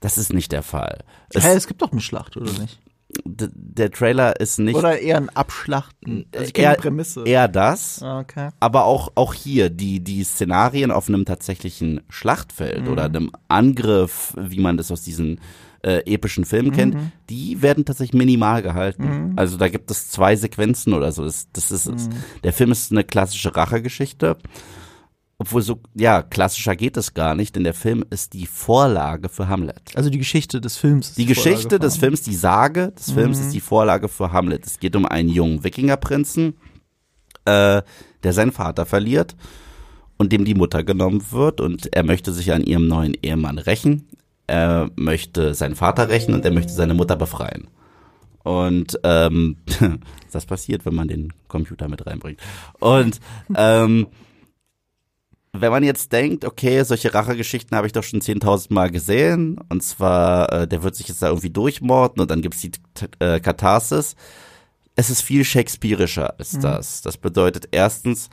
Das 0.00 0.18
ist 0.18 0.32
nicht 0.32 0.52
der 0.52 0.62
Fall. 0.62 1.02
Es, 1.30 1.44
Hä, 1.44 1.54
es 1.54 1.66
gibt 1.66 1.80
doch 1.80 1.92
eine 1.92 2.02
Schlacht, 2.02 2.36
oder 2.36 2.52
nicht? 2.60 2.78
Der 3.24 3.90
Trailer 3.90 4.38
ist 4.40 4.58
nicht 4.58 4.74
Oder 4.76 4.98
eher 4.98 5.16
ein 5.18 5.28
Abschlachten. 5.30 6.26
Also 6.34 6.52
kenne 6.52 6.66
eher, 6.68 6.74
die 6.74 6.80
Prämisse. 6.80 7.24
eher 7.24 7.48
das, 7.48 8.02
Ah, 8.02 8.20
okay. 8.20 8.50
aber 8.60 8.84
auch, 8.84 9.12
auch 9.14 9.34
hier, 9.34 9.70
die, 9.70 10.00
die 10.00 10.24
Szenarien 10.24 10.90
auf 10.90 11.08
einem 11.08 11.24
tatsächlichen 11.24 12.00
Schlachtfeld 12.08 12.88
oder 12.88 13.04
einem 13.04 13.30
Angriff, 13.48 14.34
wie 14.38 14.60
man 14.60 14.76
das 14.76 14.90
aus 14.90 15.02
diesen 15.02 15.40
äh, 15.82 15.98
epischen 16.12 16.44
Filmen 16.44 16.72
kennt, 16.72 16.96
die 17.30 17.62
werden 17.62 17.84
tatsächlich 17.84 18.18
minimal 18.18 18.62
gehalten. 18.62 19.34
Also 19.36 19.56
da 19.56 19.68
gibt 19.68 19.90
es 19.90 20.10
zwei 20.10 20.34
Sequenzen 20.34 20.94
oder 20.94 21.12
so. 21.12 21.24
Das, 21.24 21.48
das 21.52 21.70
ist, 21.70 21.90
Der 22.42 22.52
Film 22.52 22.72
ist 22.72 22.90
eine 22.90 23.04
klassische 23.04 23.54
Rachegeschichte. 23.54 24.36
Obwohl 25.38 25.60
so, 25.60 25.80
ja, 25.94 26.22
klassischer 26.22 26.76
geht 26.76 26.96
es 26.96 27.12
gar 27.12 27.34
nicht, 27.34 27.56
denn 27.56 27.64
der 27.64 27.74
Film 27.74 28.04
ist 28.08 28.32
die 28.32 28.46
Vorlage 28.46 29.28
für 29.28 29.48
Hamlet. 29.48 29.92
Also 29.94 30.08
die 30.08 30.18
Geschichte 30.18 30.62
des 30.62 30.78
Films. 30.78 31.10
ist 31.10 31.18
Die 31.18 31.26
Geschichte 31.26 31.60
Vorlage 31.60 31.78
des 31.80 31.96
Films, 31.98 32.22
die 32.22 32.34
Sage 32.34 32.92
des 32.92 33.10
Films 33.10 33.38
ist 33.38 33.52
die 33.52 33.60
Vorlage 33.60 34.08
für 34.08 34.32
Hamlet. 34.32 34.66
Es 34.66 34.80
geht 34.80 34.96
um 34.96 35.04
einen 35.04 35.28
jungen 35.28 35.62
Wikingerprinzen, 35.62 36.54
äh, 37.44 37.82
der 38.22 38.32
seinen 38.32 38.52
Vater 38.52 38.86
verliert 38.86 39.36
und 40.16 40.32
dem 40.32 40.46
die 40.46 40.54
Mutter 40.54 40.82
genommen 40.84 41.22
wird 41.30 41.60
und 41.60 41.94
er 41.94 42.02
möchte 42.02 42.32
sich 42.32 42.52
an 42.52 42.64
ihrem 42.64 42.88
neuen 42.88 43.14
Ehemann 43.20 43.58
rächen. 43.58 44.08
Er 44.46 44.90
möchte 44.96 45.52
seinen 45.52 45.74
Vater 45.74 46.08
rächen 46.08 46.32
und 46.32 46.46
er 46.46 46.52
möchte 46.52 46.72
seine 46.72 46.94
Mutter 46.94 47.16
befreien. 47.16 47.68
Und 48.42 48.98
ähm, 49.02 49.56
das 50.32 50.46
passiert, 50.46 50.86
wenn 50.86 50.94
man 50.94 51.08
den 51.08 51.32
Computer 51.48 51.88
mit 51.88 52.06
reinbringt. 52.06 52.40
Und 52.78 53.20
ähm, 53.54 54.06
wenn 55.60 55.70
man 55.70 55.84
jetzt 55.84 56.12
denkt, 56.12 56.44
okay, 56.44 56.82
solche 56.82 57.12
Rachegeschichten 57.12 57.76
habe 57.76 57.86
ich 57.86 57.92
doch 57.92 58.02
schon 58.02 58.20
10.000 58.20 58.72
Mal 58.72 58.90
gesehen, 58.90 59.58
und 59.68 59.82
zwar, 59.82 60.52
äh, 60.52 60.68
der 60.68 60.82
wird 60.82 60.94
sich 60.96 61.08
jetzt 61.08 61.22
da 61.22 61.28
irgendwie 61.28 61.50
durchmorden 61.50 62.20
und 62.20 62.30
dann 62.30 62.42
gibt's 62.42 62.60
die 62.60 62.70
T 62.70 63.06
äh, 63.18 63.40
Katharsis. 63.40 64.16
Es 64.94 65.10
ist 65.10 65.20
viel 65.20 65.44
shakespearischer 65.44 66.38
als 66.38 66.58
das. 66.58 67.02
Das 67.02 67.18
bedeutet 67.18 67.68
erstens, 67.70 68.30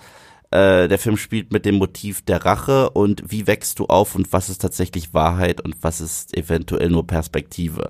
äh, 0.54 0.88
der 0.88 1.00
Film 1.00 1.18
spielt 1.18 1.52
mit 1.52 1.66
dem 1.66 1.76
Motiv 1.76 2.22
der 2.22 2.46
Rache 2.46 2.92
und 2.92 3.24
wie 3.26 3.48
wächst 3.48 3.80
du 3.80 3.88
auf 3.88 4.14
und 4.16 4.32
was 4.32 4.50
ist 4.50 4.62
tatsächlich 4.62 5.14
Wahrheit 5.14 5.62
und 5.62 5.76
was 5.82 6.00
ist 6.00 6.38
eventuell 6.38 6.90
nur 6.90 7.08
Perspektive. 7.08 7.90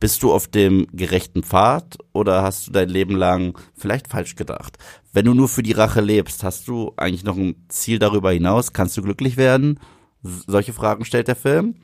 Bist 0.00 0.22
du 0.22 0.32
auf 0.32 0.46
dem 0.46 0.86
gerechten 0.92 1.42
Pfad 1.42 1.96
oder 2.12 2.42
hast 2.42 2.66
du 2.66 2.72
dein 2.72 2.90
Leben 2.90 3.16
lang 3.16 3.58
vielleicht 3.74 4.08
falsch 4.08 4.36
gedacht? 4.36 4.76
Wenn 5.14 5.26
du 5.26 5.34
nur 5.34 5.48
für 5.48 5.62
die 5.62 5.72
Rache 5.72 6.00
lebst, 6.00 6.42
hast 6.42 6.66
du 6.66 6.92
eigentlich 6.96 7.22
noch 7.22 7.36
ein 7.36 7.54
Ziel 7.68 8.00
darüber 8.00 8.32
hinaus? 8.32 8.72
Kannst 8.72 8.96
du 8.96 9.02
glücklich 9.02 9.36
werden? 9.36 9.78
Solche 10.22 10.72
Fragen 10.72 11.04
stellt 11.04 11.28
der 11.28 11.36
Film. 11.36 11.76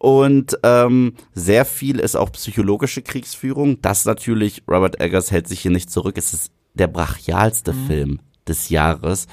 Und 0.00 0.58
ähm, 0.64 1.14
sehr 1.32 1.64
viel 1.64 2.00
ist 2.00 2.16
auch 2.16 2.32
psychologische 2.32 3.02
Kriegsführung. 3.02 3.80
Das 3.82 4.04
natürlich, 4.04 4.64
Robert 4.68 5.00
Eggers 5.00 5.30
hält 5.30 5.46
sich 5.46 5.60
hier 5.60 5.70
nicht 5.70 5.90
zurück. 5.90 6.18
Es 6.18 6.34
ist 6.34 6.50
der 6.74 6.88
brachialste 6.88 7.72
Film 7.72 8.18
des 8.48 8.68
Jahres. 8.68 9.28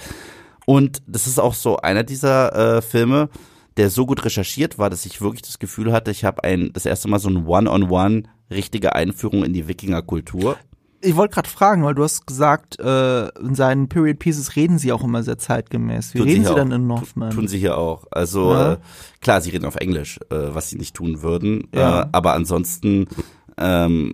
Und 0.67 1.01
das 1.07 1.25
ist 1.25 1.39
auch 1.39 1.55
so 1.55 1.77
einer 1.77 2.03
dieser 2.03 2.77
äh, 2.77 2.81
Filme, 2.83 3.29
der 3.77 3.89
so 3.89 4.05
gut 4.05 4.25
recherchiert 4.25 4.77
war, 4.77 4.91
dass 4.91 5.07
ich 5.07 5.21
wirklich 5.21 5.41
das 5.41 5.57
Gefühl 5.57 5.91
hatte, 5.91 6.11
ich 6.11 6.23
habe 6.23 6.43
ein 6.43 6.71
das 6.71 6.85
erste 6.85 7.07
Mal 7.07 7.19
so 7.19 7.29
ein 7.29 7.47
One-on-One 7.47 8.23
richtige 8.51 8.93
Einführung 8.93 9.43
in 9.43 9.53
die 9.53 9.67
Wikingerkultur. 9.67 10.57
Ich 11.01 11.15
wollte 11.15 11.35
gerade 11.35 11.49
fragen, 11.49 11.83
weil 11.83 11.93
du 11.93 12.03
hast 12.03 12.25
gesagt, 12.25 12.79
äh, 12.79 13.27
in 13.39 13.53
seinen 13.53 13.87
Period 13.87 14.17
Pieces 14.19 14.55
reden 14.55 14.79
sie 14.79 14.91
auch 14.91 15.03
immer 15.03 15.21
sehr 15.21 15.37
zeitgemäß. 15.37 16.13
Wie 16.15 16.19
Tun 16.19 16.27
reden 16.27 16.43
sie 16.43 16.49
sie 16.49 16.55
dann 16.55 16.71
in 16.71 16.87
Northman? 16.87 17.29
Tun 17.31 17.47
sie 17.47 17.59
hier 17.59 17.77
auch. 17.77 18.05
Also 18.09 18.51
Ja. 18.51 18.73
äh, 18.73 18.77
klar, 19.21 19.41
sie 19.41 19.51
reden 19.51 19.65
auf 19.65 19.75
Englisch, 19.75 20.19
äh, 20.31 20.35
was 20.53 20.69
sie 20.69 20.77
nicht 20.77 20.95
tun 20.95 21.21
würden. 21.21 21.67
Ja. 21.73 22.01
Äh, 22.03 22.07
aber 22.13 22.33
ansonsten, 22.33 23.05
ähm, 23.57 24.13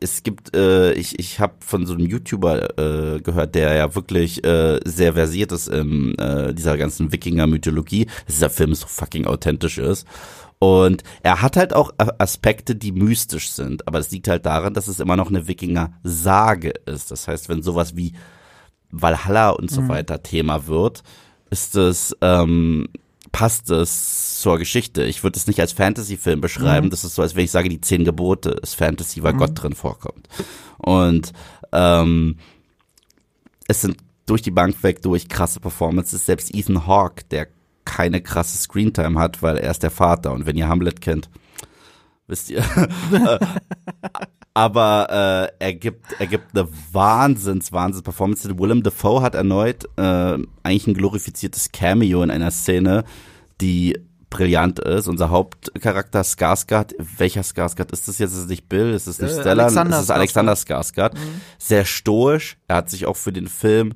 es 0.00 0.22
gibt, 0.22 0.54
äh, 0.54 0.92
ich, 0.92 1.18
ich 1.18 1.40
habe 1.40 1.54
von 1.60 1.86
so 1.86 1.94
einem 1.94 2.04
YouTuber 2.04 2.78
äh, 3.16 3.20
gehört, 3.20 3.54
der 3.54 3.72
ja 3.74 3.94
wirklich 3.94 4.44
äh, 4.44 4.80
sehr 4.84 5.14
versiert 5.14 5.52
ist 5.52 5.68
in 5.68 6.18
äh, 6.18 6.52
dieser 6.52 6.76
ganzen 6.76 7.12
Wikinger-Mythologie, 7.12 8.06
dass 8.26 8.34
dieser 8.34 8.50
Film 8.50 8.74
so 8.74 8.86
fucking 8.86 9.24
authentisch 9.26 9.78
ist. 9.78 10.06
Und 10.58 11.02
er 11.22 11.42
hat 11.42 11.56
halt 11.56 11.74
auch 11.74 11.92
Aspekte, 11.98 12.74
die 12.74 12.92
mystisch 12.92 13.50
sind. 13.50 13.86
Aber 13.86 13.98
das 13.98 14.10
liegt 14.10 14.28
halt 14.28 14.46
daran, 14.46 14.74
dass 14.74 14.88
es 14.88 15.00
immer 15.00 15.16
noch 15.16 15.28
eine 15.28 15.46
Wikinger-Sage 15.46 16.70
ist. 16.86 17.10
Das 17.10 17.28
heißt, 17.28 17.48
wenn 17.48 17.62
sowas 17.62 17.96
wie 17.96 18.14
Valhalla 18.90 19.50
und 19.50 19.70
so 19.70 19.88
weiter 19.88 20.22
Thema 20.22 20.66
wird, 20.66 21.02
ist 21.50 21.76
es, 21.76 22.16
ähm, 22.20 22.88
passt 23.32 23.70
es 23.70 24.40
zur 24.40 24.58
Geschichte. 24.58 25.04
Ich 25.04 25.22
würde 25.22 25.36
es 25.36 25.46
nicht 25.46 25.60
als 25.60 25.72
Fantasy-Film 25.72 26.40
beschreiben. 26.40 26.90
Das 26.90 27.04
ist 27.04 27.16
so, 27.16 27.22
als 27.22 27.34
wenn 27.34 27.44
ich 27.44 27.50
sage, 27.50 27.68
die 27.68 27.80
zehn 27.80 28.04
Gebote 28.04 28.50
ist 28.50 28.74
Fantasy, 28.74 29.22
weil 29.22 29.34
Gott 29.34 29.50
drin 29.54 29.74
vorkommt. 29.74 30.28
Und 30.78 31.32
ähm, 31.72 32.38
es 33.66 33.80
sind 33.80 33.96
durch 34.26 34.42
die 34.42 34.50
Bank 34.50 34.82
weg 34.82 35.02
durch 35.02 35.28
krasse 35.28 35.60
Performances. 35.60 36.24
Selbst 36.26 36.54
Ethan 36.54 36.86
Hawke, 36.86 37.24
der 37.30 37.48
keine 37.84 38.20
krasse 38.20 38.58
Screentime 38.58 39.18
hat, 39.18 39.42
weil 39.42 39.56
er 39.56 39.70
ist 39.70 39.82
der 39.82 39.90
Vater. 39.90 40.32
Und 40.32 40.46
wenn 40.46 40.56
ihr 40.56 40.68
Hamlet 40.68 41.00
kennt, 41.00 41.30
wisst 42.26 42.50
ihr. 42.50 42.64
Aber 44.54 45.50
äh, 45.58 45.64
er 45.64 45.74
gibt 45.74 46.06
er 46.18 46.28
gibt 46.28 46.56
eine 46.56 46.68
Wahnsinns 46.92 47.72
Wahnsinns 47.72 48.04
Performance. 48.04 48.58
Willem 48.58 48.84
Dafoe 48.84 49.20
hat 49.20 49.34
erneut 49.34 49.84
äh, 49.96 50.38
eigentlich 50.62 50.86
ein 50.86 50.94
glorifiziertes 50.94 51.72
Cameo 51.72 52.22
in 52.22 52.30
einer 52.30 52.52
Szene, 52.52 53.02
die 53.60 53.98
brillant 54.30 54.78
ist. 54.78 55.08
Unser 55.08 55.30
Hauptcharakter 55.30 56.22
Skarsgård, 56.22 56.94
welcher 56.98 57.42
Skarsgård 57.42 57.92
ist 57.92 58.06
das 58.06 58.18
jetzt? 58.18 58.32
Ist 58.32 58.38
es 58.38 58.46
nicht 58.46 58.68
Bill? 58.68 58.92
Ist 58.92 59.08
es 59.08 59.20
nicht 59.20 59.32
Äh, 59.32 59.40
Stellan? 59.40 59.60
Alexander 59.60 59.96
es 59.96 60.02
ist 60.04 60.10
Alexander 60.10 60.52
Skarsgård. 60.54 61.14
Sehr 61.58 61.84
stoisch. 61.84 62.56
Er 62.68 62.76
hat 62.76 62.90
sich 62.90 63.06
auch 63.06 63.16
für 63.16 63.32
den 63.32 63.48
Film 63.48 63.94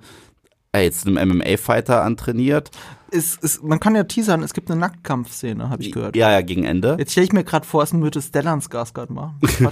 äh, 0.73 0.83
jetzt 0.83 1.07
einem 1.07 1.29
MMA-Fighter 1.29 2.03
antrainiert. 2.03 2.71
Ist, 3.11 3.43
ist, 3.43 3.63
man 3.63 3.81
kann 3.81 3.95
ja 3.95 4.05
teasern, 4.05 4.43
es 4.43 4.55
gibt 4.55 4.71
eine 4.71 4.81
Nacktkampfszene, 4.81 5.71
habe 5.71 5.83
ich 5.83 5.93
gehört. 5.93 6.17
Ja, 6.17 6.31
ja, 6.31 6.41
gegen 6.41 6.65
Ende. 6.65 6.97
Jetzt 6.99 7.13
stelle 7.13 7.27
ich 7.27 7.33
mir 7.33 7.45
gerade 7.45 7.67
vor, 7.67 7.83
es 7.83 7.93
würde 7.93 8.21
Stellan 8.21 8.61
Skarsgård 8.61 9.13
machen. 9.13 9.39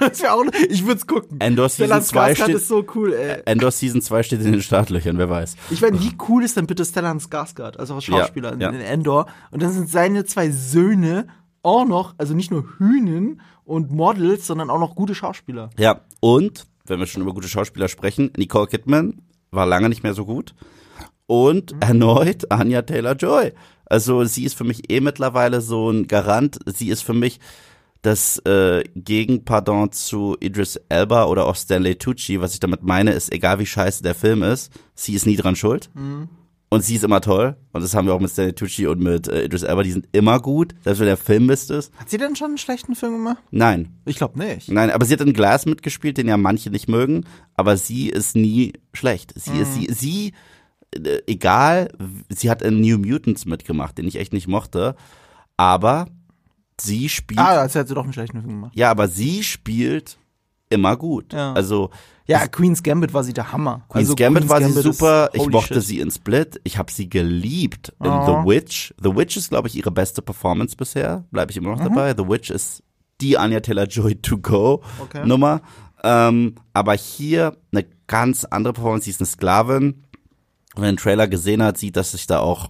das 0.00 0.24
auch, 0.24 0.44
ich 0.68 0.84
würde 0.84 0.98
es 0.98 1.06
gucken. 1.06 1.40
Endor 1.40 1.68
Stellan 1.68 2.00
Season 2.00 2.14
2 2.14 2.32
Skarsgård 2.32 2.42
steht, 2.42 2.56
ist 2.56 2.68
so 2.68 2.84
cool, 2.94 3.12
ey. 3.12 3.42
Endor 3.44 3.70
Season 3.70 4.02
2 4.02 4.22
steht 4.22 4.40
in 4.40 4.52
den 4.52 4.62
Startlöchern, 4.62 5.18
wer 5.18 5.30
weiß. 5.30 5.56
Ich 5.70 5.80
meine, 5.80 6.00
wie 6.00 6.12
cool 6.28 6.44
ist 6.44 6.56
denn 6.56 6.66
bitte 6.66 6.84
Stellan 6.84 7.18
Skarsgård, 7.18 7.76
also 7.76 7.94
als 7.94 8.04
Schauspieler 8.04 8.50
Ja, 8.50 8.54
in, 8.54 8.60
ja. 8.60 8.68
in 8.70 8.80
Endor? 8.80 9.26
Und 9.50 9.62
dann 9.62 9.72
sind 9.72 9.88
seine 9.88 10.24
zwei 10.24 10.50
Söhne 10.50 11.26
auch 11.62 11.86
noch, 11.86 12.14
also 12.18 12.34
nicht 12.34 12.50
nur 12.50 12.64
Hühnen 12.78 13.40
und 13.64 13.90
Models, 13.90 14.46
sondern 14.46 14.70
auch 14.70 14.80
noch 14.80 14.94
gute 14.94 15.14
Schauspieler. 15.14 15.70
Ja, 15.78 16.00
und, 16.20 16.66
wenn 16.86 16.98
wir 16.98 17.06
schon 17.06 17.22
über 17.22 17.34
gute 17.34 17.48
Schauspieler 17.48 17.88
sprechen, 17.88 18.30
Nicole 18.36 18.66
Kidman 18.66 19.22
war 19.50 19.66
lange 19.66 19.88
nicht 19.88 20.02
mehr 20.02 20.14
so 20.14 20.24
gut. 20.24 20.54
Und 21.28 21.74
erneut 21.80 22.50
Anya 22.50 22.80
Taylor-Joy. 22.82 23.52
Also 23.84 24.24
sie 24.24 24.44
ist 24.44 24.54
für 24.56 24.64
mich 24.64 24.90
eh 24.90 25.00
mittlerweile 25.00 25.60
so 25.60 25.90
ein 25.90 26.08
Garant. 26.08 26.58
Sie 26.64 26.88
ist 26.88 27.02
für 27.02 27.12
mich 27.12 27.38
das 28.00 28.38
äh, 28.46 28.82
Gegenpardon 28.94 29.92
zu 29.92 30.36
Idris 30.40 30.80
Elba 30.88 31.26
oder 31.26 31.46
auch 31.46 31.54
Stanley 31.56 31.96
Tucci. 31.96 32.40
Was 32.40 32.54
ich 32.54 32.60
damit 32.60 32.82
meine, 32.82 33.12
ist, 33.12 33.30
egal 33.30 33.58
wie 33.58 33.66
scheiße 33.66 34.02
der 34.02 34.14
Film 34.14 34.42
ist, 34.42 34.72
sie 34.94 35.12
ist 35.14 35.26
nie 35.26 35.36
dran 35.36 35.54
schuld. 35.54 35.90
Und 36.70 36.82
sie 36.84 36.96
ist 36.96 37.04
immer 37.04 37.20
toll. 37.20 37.56
Und 37.72 37.82
das 37.82 37.94
haben 37.94 38.06
wir 38.06 38.14
auch 38.14 38.20
mit 38.20 38.30
Stanley 38.30 38.54
Tucci 38.54 38.86
und 38.86 39.00
mit 39.00 39.28
äh, 39.28 39.44
Idris 39.44 39.64
Elba. 39.64 39.82
Die 39.82 39.92
sind 39.92 40.08
immer 40.12 40.40
gut, 40.40 40.74
selbst 40.82 41.00
wenn 41.00 41.06
der 41.08 41.16
Film 41.18 41.44
Mist 41.46 41.70
ist. 41.70 41.92
Hat 41.98 42.08
sie 42.08 42.18
denn 42.18 42.36
schon 42.36 42.48
einen 42.48 42.58
schlechten 42.58 42.94
Film 42.94 43.12
gemacht? 43.14 43.42
Nein, 43.50 43.98
Ich 44.06 44.16
glaube 44.16 44.38
nicht. 44.38 44.70
Nein, 44.70 44.90
aber 44.90 45.04
sie 45.04 45.12
hat 45.12 45.20
in 45.20 45.34
Glass 45.34 45.66
mitgespielt, 45.66 46.16
den 46.16 46.28
ja 46.28 46.38
manche 46.38 46.70
nicht 46.70 46.88
mögen, 46.88 47.24
aber 47.54 47.76
sie 47.76 48.08
ist 48.08 48.34
nie 48.34 48.72
schlecht. 48.94 49.32
Sie 49.34 49.58
ist 49.58 49.74
sie, 49.74 49.88
sie 49.90 50.32
äh, 50.94 51.20
egal, 51.26 51.90
sie 52.28 52.50
hat 52.50 52.62
in 52.62 52.80
New 52.80 52.98
Mutants 52.98 53.44
mitgemacht, 53.46 53.98
den 53.98 54.06
ich 54.06 54.16
echt 54.16 54.32
nicht 54.32 54.48
mochte, 54.48 54.94
aber 55.56 56.06
sie 56.80 57.08
spielt 57.08 57.40
Ah, 57.40 57.60
als 57.60 57.74
hätte 57.74 57.88
sie 57.88 57.94
doch 57.94 58.04
einen 58.04 58.12
schlechten 58.12 58.40
Film 58.40 58.54
gemacht. 58.54 58.72
ja, 58.74 58.90
aber 58.90 59.08
sie 59.08 59.42
spielt 59.42 60.18
immer 60.70 60.96
gut. 60.96 61.32
Ja. 61.32 61.52
Also 61.54 61.90
Ja, 62.26 62.46
Queen's 62.46 62.82
Gambit 62.82 63.14
war 63.14 63.24
sie 63.24 63.32
der 63.32 63.52
Hammer. 63.52 63.82
Queen's 63.88 64.08
also, 64.10 64.16
Gambit 64.16 64.48
war 64.50 64.58
sie 64.58 64.64
Gambit 64.64 64.84
ist 64.84 64.98
super. 64.98 65.30
Ich 65.32 65.46
mochte 65.48 65.74
shit. 65.74 65.82
sie 65.82 66.00
in 66.00 66.10
Split. 66.10 66.60
Ich 66.64 66.76
habe 66.76 66.92
sie 66.92 67.08
geliebt 67.08 67.92
in 68.04 68.10
Oh. 68.10 68.42
The 68.42 68.48
Witch. 68.48 68.94
The 69.02 69.16
Witch 69.16 69.36
ist, 69.38 69.48
glaube 69.48 69.68
ich, 69.68 69.76
ihre 69.76 69.90
beste 69.90 70.20
Performance 70.20 70.76
bisher. 70.76 71.24
Bleibe 71.30 71.50
ich 71.50 71.56
immer 71.56 71.70
Mhm. 71.70 71.76
noch 71.78 71.84
dabei. 71.84 72.14
The 72.16 72.28
Witch 72.28 72.50
ist 72.50 72.82
die 73.22 73.38
Anya 73.38 73.60
Taylor-Joy 73.60 74.16
to 74.16 74.36
go 74.38 74.82
Okay. 75.00 75.26
Nummer. 75.26 75.62
Ähm, 76.04 76.54
aber 76.74 76.94
hier 76.94 77.56
eine 77.72 77.86
ganz 78.06 78.44
andere 78.44 78.74
Performance. 78.74 79.06
Sie 79.06 79.10
ist 79.10 79.20
eine 79.20 79.26
Sklavin. 79.26 80.04
Man 80.78 80.90
den 80.90 80.96
Trailer 80.96 81.28
gesehen 81.28 81.62
hat, 81.62 81.78
sieht, 81.78 81.96
dass 81.96 82.12
sich 82.12 82.26
da 82.26 82.40
auch 82.40 82.68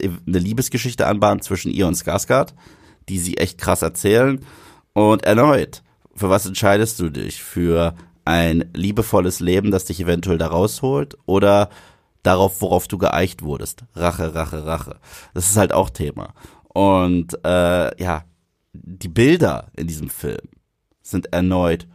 eine 0.00 0.38
Liebesgeschichte 0.38 1.06
anbahnt 1.06 1.44
zwischen 1.44 1.70
ihr 1.70 1.86
und 1.86 1.96
Skarsgård, 1.96 2.54
die 3.08 3.18
sie 3.18 3.36
echt 3.36 3.58
krass 3.58 3.82
erzählen. 3.82 4.44
Und 4.94 5.24
erneut, 5.24 5.82
für 6.14 6.30
was 6.30 6.46
entscheidest 6.46 6.98
du 7.00 7.10
dich? 7.10 7.42
Für 7.42 7.94
ein 8.24 8.70
liebevolles 8.74 9.40
Leben, 9.40 9.70
das 9.70 9.86
dich 9.86 10.00
eventuell 10.00 10.38
da 10.38 10.48
rausholt 10.48 11.16
oder 11.26 11.70
darauf, 12.22 12.60
worauf 12.60 12.88
du 12.88 12.98
geeicht 12.98 13.42
wurdest? 13.42 13.84
Rache, 13.94 14.34
Rache, 14.34 14.64
Rache. 14.64 15.00
Das 15.34 15.50
ist 15.50 15.56
halt 15.56 15.72
auch 15.72 15.90
Thema. 15.90 16.34
Und 16.68 17.38
äh, 17.44 18.02
ja, 18.02 18.24
die 18.72 19.08
Bilder 19.08 19.70
in 19.76 19.86
diesem 19.86 20.08
Film 20.08 20.48
sind 21.02 21.32
erneut 21.32 21.86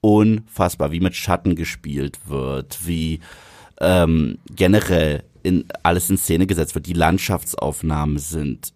unfassbar, 0.00 0.90
wie 0.90 1.00
mit 1.00 1.14
Schatten 1.16 1.54
gespielt 1.54 2.18
wird, 2.28 2.86
wie 2.86 3.20
ähm, 3.80 4.38
generell 4.50 5.24
in 5.42 5.64
alles 5.82 6.10
in 6.10 6.18
Szene 6.18 6.46
gesetzt 6.46 6.74
wird. 6.74 6.86
Die 6.86 6.92
Landschaftsaufnahmen 6.92 8.18
sind 8.18 8.72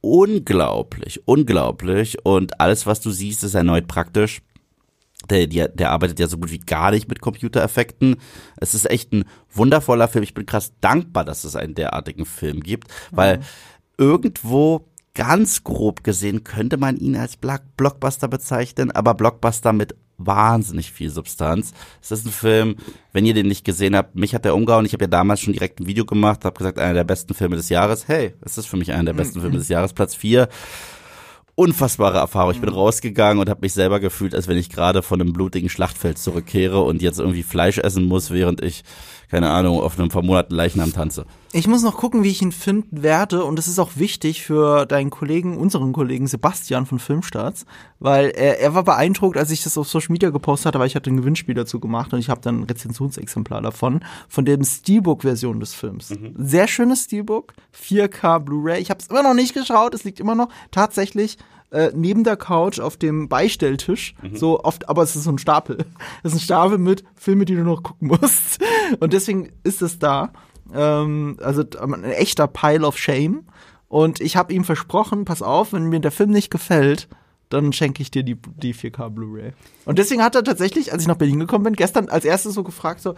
unglaublich, 0.00 1.22
unglaublich. 1.26 2.24
Und 2.24 2.60
alles, 2.60 2.86
was 2.86 3.00
du 3.00 3.10
siehst, 3.10 3.44
ist 3.44 3.54
erneut 3.54 3.88
praktisch. 3.88 4.42
Der, 5.30 5.46
der, 5.46 5.68
der 5.68 5.90
arbeitet 5.90 6.18
ja 6.18 6.26
so 6.26 6.36
gut 6.36 6.50
wie 6.50 6.58
gar 6.58 6.90
nicht 6.90 7.08
mit 7.08 7.20
Computereffekten. 7.20 8.16
Es 8.56 8.74
ist 8.74 8.90
echt 8.90 9.12
ein 9.12 9.24
wundervoller 9.52 10.08
Film. 10.08 10.24
Ich 10.24 10.34
bin 10.34 10.46
krass 10.46 10.72
dankbar, 10.80 11.24
dass 11.24 11.44
es 11.44 11.54
einen 11.54 11.76
derartigen 11.76 12.24
Film 12.24 12.60
gibt, 12.60 12.88
weil 13.12 13.40
irgendwo 13.96 14.88
ganz 15.14 15.62
grob 15.62 16.02
gesehen 16.02 16.42
könnte 16.42 16.76
man 16.76 16.96
ihn 16.96 17.16
als 17.16 17.36
Block- 17.36 17.76
Blockbuster 17.76 18.26
bezeichnen, 18.26 18.90
aber 18.90 19.14
Blockbuster 19.14 19.72
mit 19.72 19.94
wahnsinnig 20.18 20.92
viel 20.92 21.10
Substanz. 21.10 21.72
Es 22.00 22.10
ist 22.10 22.26
ein 22.26 22.32
Film, 22.32 22.76
wenn 23.12 23.26
ihr 23.26 23.34
den 23.34 23.48
nicht 23.48 23.64
gesehen 23.64 23.96
habt, 23.96 24.14
mich 24.14 24.34
hat 24.34 24.44
der 24.44 24.54
umgehauen. 24.54 24.86
Ich 24.86 24.92
habe 24.92 25.04
ja 25.04 25.08
damals 25.08 25.40
schon 25.40 25.52
direkt 25.52 25.80
ein 25.80 25.86
Video 25.86 26.04
gemacht, 26.04 26.44
habe 26.44 26.56
gesagt, 26.56 26.78
einer 26.78 26.94
der 26.94 27.04
besten 27.04 27.34
Filme 27.34 27.56
des 27.56 27.68
Jahres. 27.68 28.08
Hey, 28.08 28.34
es 28.42 28.58
ist 28.58 28.66
für 28.66 28.76
mich 28.76 28.92
einer 28.92 29.04
der 29.04 29.14
besten 29.14 29.40
Filme 29.40 29.58
des 29.58 29.68
Jahres, 29.68 29.92
Platz 29.92 30.14
vier 30.14 30.48
unfassbare 31.54 32.18
Erfahrung. 32.18 32.52
Ich 32.52 32.60
bin 32.60 32.70
rausgegangen 32.70 33.38
und 33.38 33.48
habe 33.50 33.60
mich 33.60 33.74
selber 33.74 34.00
gefühlt, 34.00 34.34
als 34.34 34.48
wenn 34.48 34.56
ich 34.56 34.70
gerade 34.70 35.02
von 35.02 35.20
einem 35.20 35.32
blutigen 35.32 35.68
Schlachtfeld 35.68 36.18
zurückkehre 36.18 36.80
und 36.80 37.02
jetzt 37.02 37.18
irgendwie 37.18 37.42
Fleisch 37.42 37.78
essen 37.78 38.04
muss, 38.04 38.30
während 38.30 38.62
ich, 38.62 38.84
keine 39.32 39.48
Ahnung, 39.48 39.80
auf 39.80 39.98
einem 39.98 40.10
vermoderten 40.10 40.54
Leichnam 40.54 40.92
tanze. 40.92 41.24
Ich 41.52 41.66
muss 41.66 41.82
noch 41.82 41.96
gucken, 41.96 42.22
wie 42.22 42.28
ich 42.28 42.42
ihn 42.42 42.52
finden 42.52 43.02
werde. 43.02 43.44
Und 43.44 43.58
es 43.58 43.66
ist 43.66 43.78
auch 43.78 43.92
wichtig 43.94 44.42
für 44.42 44.84
deinen 44.84 45.08
Kollegen, 45.08 45.56
unseren 45.56 45.94
Kollegen 45.94 46.26
Sebastian 46.26 46.84
von 46.84 46.98
Filmstarts, 46.98 47.64
weil 47.98 48.26
er, 48.26 48.60
er 48.60 48.74
war 48.74 48.82
beeindruckt, 48.82 49.38
als 49.38 49.50
ich 49.50 49.62
das 49.62 49.78
auf 49.78 49.88
Social 49.88 50.12
Media 50.12 50.28
gepostet 50.28 50.66
hatte, 50.66 50.80
weil 50.80 50.86
ich 50.86 50.96
hatte 50.96 51.08
ein 51.08 51.16
Gewinnspiel 51.16 51.54
dazu 51.54 51.80
gemacht 51.80 52.12
und 52.12 52.18
ich 52.18 52.28
habe 52.28 52.42
dann 52.42 52.60
ein 52.60 52.64
Rezensionsexemplar 52.64 53.62
davon, 53.62 54.04
von 54.28 54.44
dem 54.44 54.62
Steelbook-Version 54.62 55.60
des 55.60 55.72
Films. 55.72 56.12
Sehr 56.36 56.68
schönes 56.68 57.04
Steelbook, 57.04 57.54
4K 57.74 58.38
Blu-ray. 58.38 58.82
Ich 58.82 58.90
habe 58.90 59.00
es 59.00 59.06
immer 59.06 59.22
noch 59.22 59.32
nicht 59.32 59.54
geschaut, 59.54 59.94
es 59.94 60.04
liegt 60.04 60.20
immer 60.20 60.34
noch 60.34 60.50
tatsächlich 60.70 61.38
äh, 61.72 61.90
neben 61.94 62.22
der 62.22 62.36
Couch 62.36 62.78
auf 62.80 62.96
dem 62.96 63.28
Beistelltisch, 63.28 64.14
so 64.34 64.62
oft, 64.62 64.88
aber 64.88 65.02
es 65.02 65.16
ist 65.16 65.24
so 65.24 65.32
ein 65.32 65.38
Stapel. 65.38 65.78
Es 66.22 66.32
ist 66.32 66.38
ein 66.38 66.44
Stapel 66.44 66.78
mit 66.78 67.02
Filme, 67.16 67.44
die 67.44 67.54
du 67.54 67.62
noch 67.62 67.82
gucken 67.82 68.08
musst. 68.08 68.60
Und 69.00 69.12
deswegen 69.12 69.50
ist 69.64 69.82
es 69.82 69.98
da. 69.98 70.32
Ähm, 70.72 71.38
also 71.42 71.64
ein 71.80 72.04
echter 72.04 72.46
Pile 72.46 72.86
of 72.86 72.98
Shame. 72.98 73.46
Und 73.88 74.20
ich 74.20 74.36
habe 74.36 74.52
ihm 74.52 74.64
versprochen, 74.64 75.24
pass 75.24 75.42
auf, 75.42 75.72
wenn 75.72 75.88
mir 75.88 76.00
der 76.00 76.12
Film 76.12 76.30
nicht 76.30 76.50
gefällt, 76.50 77.08
dann 77.48 77.72
schenke 77.72 78.02
ich 78.02 78.10
dir 78.10 78.22
die, 78.22 78.36
die 78.56 78.74
4K 78.74 79.10
Blu-ray. 79.10 79.52
Und 79.84 79.98
deswegen 79.98 80.22
hat 80.22 80.34
er 80.34 80.44
tatsächlich, 80.44 80.92
als 80.92 81.02
ich 81.02 81.08
nach 81.08 81.16
Berlin 81.16 81.40
gekommen 81.40 81.64
bin, 81.64 81.74
gestern 81.74 82.08
als 82.08 82.24
erstes 82.24 82.54
so 82.54 82.62
gefragt, 82.62 83.00
so, 83.00 83.14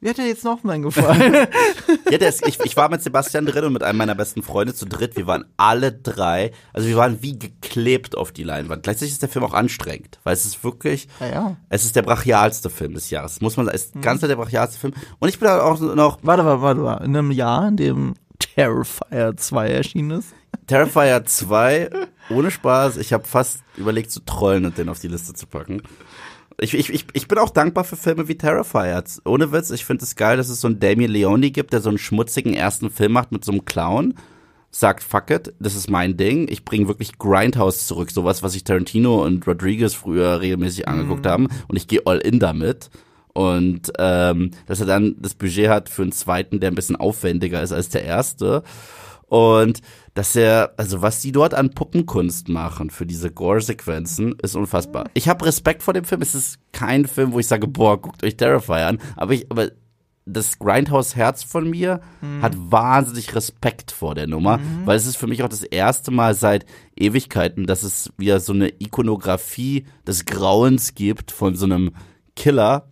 Wie 0.00 0.08
hat 0.08 0.18
dir 0.18 0.28
jetzt 0.28 0.44
noch 0.44 0.62
mein 0.62 0.82
gefallen? 0.82 1.32
ja, 2.10 2.18
der 2.18 2.28
ist, 2.28 2.46
ich, 2.46 2.60
ich 2.60 2.76
war 2.76 2.88
mit 2.88 3.02
Sebastian 3.02 3.46
drin 3.46 3.64
und 3.64 3.72
mit 3.72 3.82
einem 3.82 3.98
meiner 3.98 4.14
besten 4.14 4.44
Freunde 4.44 4.72
zu 4.72 4.86
dritt. 4.86 5.16
Wir 5.16 5.26
waren 5.26 5.44
alle 5.56 5.92
drei, 5.92 6.52
also 6.72 6.86
wir 6.86 6.96
waren 6.96 7.20
wie 7.20 7.36
geklebt 7.36 8.16
auf 8.16 8.30
die 8.30 8.44
Leinwand. 8.44 8.84
Gleichzeitig 8.84 9.14
ist 9.14 9.22
der 9.22 9.28
Film 9.28 9.44
auch 9.44 9.54
anstrengend, 9.54 10.20
weil 10.22 10.34
es 10.34 10.44
ist 10.44 10.62
wirklich, 10.62 11.08
ja, 11.18 11.26
ja. 11.26 11.56
es 11.68 11.84
ist 11.84 11.96
der 11.96 12.02
brachialste 12.02 12.70
Film 12.70 12.94
des 12.94 13.10
Jahres. 13.10 13.40
Muss 13.40 13.56
man 13.56 13.66
sagen, 13.66 13.74
es 13.74 13.86
ist 13.86 14.00
ganz 14.00 14.20
der 14.20 14.36
brachialste 14.36 14.78
Film. 14.78 14.94
Und 15.18 15.30
ich 15.30 15.40
bin 15.40 15.48
da 15.48 15.62
auch 15.62 15.80
noch. 15.80 16.18
Warte, 16.22 16.44
warte, 16.44 16.62
warte, 16.62 16.84
warte. 16.84 17.04
In 17.04 17.16
einem 17.16 17.32
Jahr, 17.32 17.66
in 17.66 17.76
dem 17.76 18.14
Terrifier 18.38 19.36
2 19.36 19.68
erschienen 19.68 20.18
ist. 20.18 20.32
Terrifier 20.68 21.24
2, 21.24 21.90
ohne 22.30 22.52
Spaß. 22.52 22.98
Ich 22.98 23.12
habe 23.12 23.26
fast 23.26 23.62
überlegt 23.76 24.12
zu 24.12 24.20
trollen 24.20 24.64
und 24.64 24.78
den 24.78 24.88
auf 24.90 25.00
die 25.00 25.08
Liste 25.08 25.34
zu 25.34 25.46
packen. 25.46 25.82
Ich, 26.60 26.74
ich, 26.74 27.06
ich, 27.12 27.28
bin 27.28 27.38
auch 27.38 27.50
dankbar 27.50 27.84
für 27.84 27.94
Filme 27.94 28.26
wie 28.26 28.36
Terrifier. 28.36 29.04
Ohne 29.24 29.52
Witz, 29.52 29.70
ich 29.70 29.84
finde 29.84 30.04
es 30.04 30.16
geil, 30.16 30.36
dass 30.36 30.48
es 30.48 30.60
so 30.60 30.66
einen 30.66 30.80
Damien 30.80 31.10
Leone 31.10 31.52
gibt, 31.52 31.72
der 31.72 31.80
so 31.80 31.88
einen 31.88 31.98
schmutzigen 31.98 32.52
ersten 32.52 32.90
Film 32.90 33.12
macht 33.12 33.30
mit 33.30 33.44
so 33.44 33.52
einem 33.52 33.64
Clown. 33.64 34.14
Sagt, 34.70 35.04
fuck 35.04 35.30
it, 35.30 35.54
das 35.60 35.76
ist 35.76 35.88
mein 35.88 36.16
Ding. 36.16 36.48
Ich 36.50 36.64
bringe 36.64 36.88
wirklich 36.88 37.16
Grindhouse 37.16 37.86
zurück. 37.86 38.10
Sowas, 38.10 38.42
was 38.42 38.52
sich 38.52 38.64
Tarantino 38.64 39.24
und 39.24 39.46
Rodriguez 39.46 39.94
früher 39.94 40.40
regelmäßig 40.40 40.88
angeguckt 40.88 41.24
mhm. 41.26 41.30
haben. 41.30 41.48
Und 41.68 41.76
ich 41.76 41.86
gehe 41.86 42.02
all 42.04 42.18
in 42.18 42.40
damit. 42.40 42.90
Und 43.34 43.92
ähm, 43.98 44.50
dass 44.66 44.80
er 44.80 44.86
dann 44.86 45.14
das 45.20 45.34
Budget 45.34 45.68
hat 45.68 45.88
für 45.88 46.02
einen 46.02 46.12
zweiten, 46.12 46.58
der 46.58 46.72
ein 46.72 46.74
bisschen 46.74 46.96
aufwendiger 46.96 47.62
ist 47.62 47.70
als 47.70 47.88
der 47.88 48.02
erste. 48.02 48.64
Und 49.28 49.80
dass 50.18 50.34
er, 50.34 50.74
also 50.76 51.00
was 51.00 51.20
die 51.20 51.30
dort 51.30 51.54
an 51.54 51.70
Puppenkunst 51.70 52.48
machen 52.48 52.90
für 52.90 53.06
diese 53.06 53.30
Gore-Sequenzen, 53.30 54.34
ist 54.42 54.56
unfassbar. 54.56 55.08
Ich 55.14 55.28
habe 55.28 55.46
Respekt 55.46 55.80
vor 55.80 55.94
dem 55.94 56.04
Film. 56.04 56.22
Es 56.22 56.34
ist 56.34 56.58
kein 56.72 57.06
Film, 57.06 57.32
wo 57.32 57.38
ich 57.38 57.46
sage, 57.46 57.68
boah, 57.68 58.02
guckt 58.02 58.24
euch 58.24 58.36
Terrifier 58.36 58.88
an. 58.88 58.98
Aber 59.14 59.32
ich, 59.34 59.48
aber 59.48 59.70
das 60.26 60.58
Grindhouse-Herz 60.58 61.44
von 61.44 61.70
mir 61.70 62.00
mhm. 62.20 62.42
hat 62.42 62.56
wahnsinnig 62.56 63.32
Respekt 63.36 63.92
vor 63.92 64.16
der 64.16 64.26
Nummer, 64.26 64.58
mhm. 64.58 64.86
weil 64.86 64.96
es 64.96 65.06
ist 65.06 65.18
für 65.18 65.28
mich 65.28 65.44
auch 65.44 65.48
das 65.48 65.62
erste 65.62 66.10
Mal 66.10 66.34
seit 66.34 66.66
Ewigkeiten, 66.96 67.68
dass 67.68 67.84
es 67.84 68.12
wieder 68.16 68.40
so 68.40 68.52
eine 68.52 68.70
Ikonografie 68.80 69.86
des 70.04 70.24
Grauens 70.24 70.96
gibt 70.96 71.30
von 71.30 71.54
so 71.54 71.64
einem 71.64 71.92
Killer, 72.34 72.88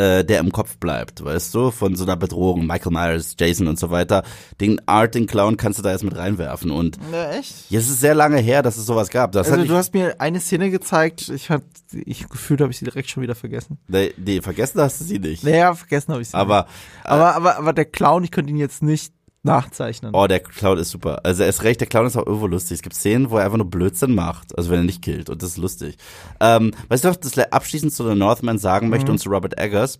äh, 0.00 0.24
der 0.24 0.40
im 0.40 0.50
Kopf 0.50 0.78
bleibt, 0.78 1.22
weißt 1.22 1.54
du, 1.54 1.70
von 1.70 1.94
so 1.94 2.04
einer 2.04 2.16
Bedrohung, 2.16 2.66
Michael 2.66 2.92
Myers, 2.92 3.36
Jason 3.38 3.66
und 3.66 3.78
so 3.78 3.90
weiter. 3.90 4.22
Den 4.60 4.80
Art, 4.86 5.14
den 5.14 5.26
Clown 5.26 5.58
kannst 5.58 5.78
du 5.78 5.82
da 5.82 5.92
jetzt 5.92 6.04
mit 6.04 6.16
reinwerfen 6.16 6.70
und 6.70 6.98
ja, 7.12 7.32
echt? 7.32 7.70
Ja, 7.70 7.78
es 7.78 7.90
ist 7.90 8.00
sehr 8.00 8.14
lange 8.14 8.38
her, 8.38 8.62
dass 8.62 8.78
es 8.78 8.86
sowas 8.86 9.10
gab. 9.10 9.32
Das 9.32 9.50
also 9.50 9.64
du 9.64 9.74
hast 9.74 9.92
mir 9.92 10.18
eine 10.18 10.40
Szene 10.40 10.70
gezeigt, 10.70 11.28
ich 11.28 11.50
hab, 11.50 11.62
ich 11.92 12.28
gefühlt 12.28 12.62
habe 12.62 12.72
ich 12.72 12.78
sie 12.78 12.86
direkt 12.86 13.10
schon 13.10 13.22
wieder 13.22 13.34
vergessen. 13.34 13.78
Nee, 13.88 14.14
nee 14.16 14.40
vergessen 14.40 14.80
hast 14.80 15.00
du 15.00 15.04
sie 15.04 15.18
nicht. 15.18 15.44
Naja, 15.44 15.74
vergessen 15.74 16.12
habe 16.12 16.22
ich 16.22 16.30
sie. 16.30 16.34
Aber, 16.34 16.62
nicht. 16.62 17.06
aber, 17.06 17.34
aber, 17.34 17.58
aber 17.58 17.72
der 17.74 17.84
Clown, 17.84 18.24
ich 18.24 18.30
könnte 18.30 18.50
ihn 18.50 18.56
jetzt 18.56 18.82
nicht 18.82 19.12
nachzeichnen. 19.42 20.12
Oh, 20.14 20.26
der 20.26 20.40
Clown 20.40 20.78
ist 20.78 20.90
super. 20.90 21.20
Also 21.24 21.42
er 21.42 21.48
ist 21.48 21.62
recht, 21.62 21.80
der 21.80 21.88
Clown 21.88 22.06
ist 22.06 22.16
auch 22.16 22.26
irgendwo 22.26 22.46
lustig. 22.46 22.76
Es 22.76 22.82
gibt 22.82 22.94
Szenen, 22.94 23.30
wo 23.30 23.38
er 23.38 23.44
einfach 23.44 23.56
nur 23.56 23.70
Blödsinn 23.70 24.14
macht, 24.14 24.56
also 24.56 24.70
wenn 24.70 24.80
er 24.80 24.84
nicht 24.84 25.02
killt 25.02 25.30
und 25.30 25.42
das 25.42 25.50
ist 25.50 25.56
lustig. 25.56 25.96
Ähm, 26.40 26.72
was 26.88 27.04
ich 27.04 27.18
das 27.18 27.38
abschließend 27.38 27.92
zu 27.92 28.08
The 28.08 28.14
Northman 28.14 28.58
sagen 28.58 28.88
möchte 28.88 29.06
mhm. 29.06 29.12
und 29.12 29.18
zu 29.18 29.30
Robert 29.30 29.58
Eggers, 29.58 29.98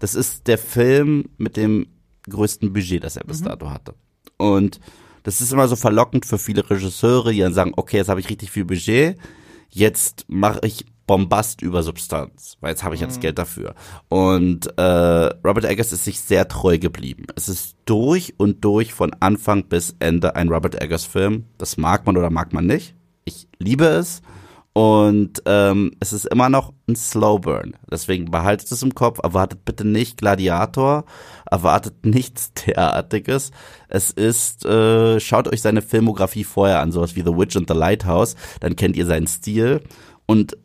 das 0.00 0.14
ist 0.14 0.48
der 0.48 0.58
Film 0.58 1.28
mit 1.38 1.56
dem 1.56 1.86
größten 2.28 2.72
Budget, 2.72 3.04
das 3.04 3.16
er 3.16 3.24
bis 3.24 3.40
mhm. 3.40 3.46
dato 3.46 3.70
hatte. 3.70 3.94
Und 4.36 4.80
das 5.22 5.40
ist 5.40 5.52
immer 5.52 5.68
so 5.68 5.76
verlockend 5.76 6.26
für 6.26 6.38
viele 6.38 6.68
Regisseure, 6.68 7.32
die 7.32 7.40
dann 7.40 7.54
sagen, 7.54 7.72
okay, 7.76 7.98
jetzt 7.98 8.08
habe 8.08 8.20
ich 8.20 8.30
richtig 8.30 8.50
viel 8.50 8.64
Budget, 8.64 9.18
jetzt 9.70 10.24
mache 10.28 10.60
ich 10.64 10.84
Bombast 11.10 11.60
über 11.60 11.82
Substanz, 11.82 12.56
weil 12.60 12.70
jetzt 12.70 12.84
habe 12.84 12.94
ich 12.94 13.00
jetzt 13.00 13.16
mhm. 13.16 13.22
Geld 13.22 13.38
dafür. 13.38 13.74
Und 14.08 14.78
äh, 14.78 14.82
Robert 15.44 15.64
Eggers 15.64 15.92
ist 15.92 16.04
sich 16.04 16.20
sehr 16.20 16.46
treu 16.46 16.78
geblieben. 16.78 17.26
Es 17.34 17.48
ist 17.48 17.76
durch 17.84 18.34
und 18.36 18.64
durch 18.64 18.94
von 18.94 19.12
Anfang 19.18 19.64
bis 19.64 19.96
Ende 19.98 20.36
ein 20.36 20.48
Robert 20.50 20.80
Eggers 20.80 21.04
Film. 21.04 21.46
Das 21.58 21.76
mag 21.76 22.06
man 22.06 22.16
oder 22.16 22.30
mag 22.30 22.52
man 22.52 22.66
nicht. 22.66 22.94
Ich 23.24 23.48
liebe 23.58 23.86
es. 23.86 24.22
Und 24.72 25.42
ähm, 25.46 25.90
es 25.98 26.12
ist 26.12 26.26
immer 26.26 26.48
noch 26.48 26.72
ein 26.88 26.94
Slow 26.94 27.40
Burn. 27.40 27.76
Deswegen 27.90 28.30
behaltet 28.30 28.70
es 28.70 28.82
im 28.84 28.94
Kopf. 28.94 29.18
Erwartet 29.20 29.64
bitte 29.64 29.84
nicht 29.84 30.18
Gladiator. 30.18 31.04
Erwartet 31.50 32.06
nichts 32.06 32.52
derartiges. 32.66 33.50
Es 33.88 34.10
ist, 34.10 34.64
äh, 34.64 35.18
schaut 35.20 35.48
euch 35.48 35.62
seine 35.62 35.82
Filmografie 35.82 36.44
vorher 36.44 36.80
an, 36.80 36.92
sowas 36.92 37.16
wie 37.16 37.22
The 37.22 37.36
Witch 37.36 37.56
and 37.56 37.68
the 37.68 37.76
Lighthouse. 37.76 38.36
Dann 38.60 38.76
kennt 38.76 38.96
ihr 38.96 39.06
seinen 39.06 39.26
Stil. 39.26 39.82
Und 40.26 40.56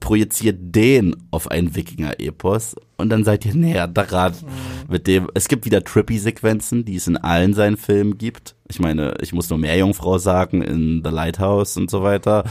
projiziert 0.00 0.58
den 0.60 1.14
auf 1.30 1.50
einen 1.50 1.76
Wikinger-Epos 1.76 2.74
und 2.96 3.10
dann 3.10 3.22
seid 3.22 3.44
ihr 3.44 3.54
näher 3.54 3.86
daran 3.86 4.32
mhm. 4.32 4.92
mit 4.92 5.06
dem. 5.06 5.28
Es 5.34 5.46
gibt 5.46 5.64
wieder 5.64 5.84
Trippy-Sequenzen, 5.84 6.84
die 6.84 6.96
es 6.96 7.06
in 7.06 7.16
allen 7.16 7.54
seinen 7.54 7.76
Filmen 7.76 8.18
gibt. 8.18 8.56
Ich 8.68 8.80
meine, 8.80 9.14
ich 9.20 9.32
muss 9.32 9.50
nur 9.50 9.58
mehr 9.58 9.76
Jungfrau 9.76 10.18
sagen 10.18 10.62
in 10.62 11.02
The 11.04 11.10
Lighthouse 11.10 11.76
und 11.76 11.90
so 11.90 12.02
weiter. 12.02 12.44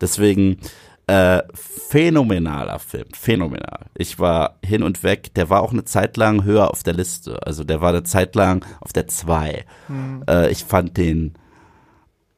Deswegen 0.00 0.58
äh, 1.06 1.42
phänomenaler 1.54 2.78
Film, 2.78 3.06
phänomenal. 3.12 3.86
Ich 3.94 4.18
war 4.18 4.58
hin 4.64 4.82
und 4.82 5.02
weg. 5.02 5.34
Der 5.34 5.48
war 5.50 5.62
auch 5.62 5.72
eine 5.72 5.84
Zeit 5.84 6.16
lang 6.16 6.44
höher 6.44 6.70
auf 6.70 6.82
der 6.82 6.94
Liste. 6.94 7.38
Also 7.46 7.62
der 7.64 7.80
war 7.80 7.90
eine 7.90 8.02
Zeit 8.02 8.34
lang 8.34 8.64
auf 8.80 8.92
der 8.92 9.06
2. 9.06 9.64
Mhm. 9.88 10.24
Äh, 10.28 10.50
ich 10.50 10.64
fand 10.64 10.96
den 10.96 11.34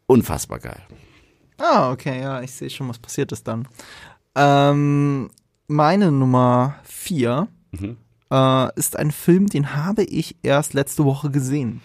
unfassbar 0.07 0.59
geil. 0.59 0.83
Ah, 1.59 1.91
okay, 1.91 2.21
ja, 2.21 2.41
ich 2.43 2.53
sehe 2.53 2.71
schon, 2.71 2.89
was 2.89 2.99
passiert 2.99 3.33
ist 3.33 3.49
dann. 3.49 3.67
Ähm, 4.35 5.31
meine 5.67 6.13
Nummer 6.13 6.77
vier 6.85 7.49
mhm. 7.73 7.97
äh, 8.31 8.75
ist 8.77 8.97
ein 8.97 9.11
Film, 9.11 9.49
den 9.49 9.75
habe 9.75 10.05
ich 10.05 10.37
erst 10.43 10.75
letzte 10.75 11.05
Woche 11.05 11.31
gesehen. 11.31 11.81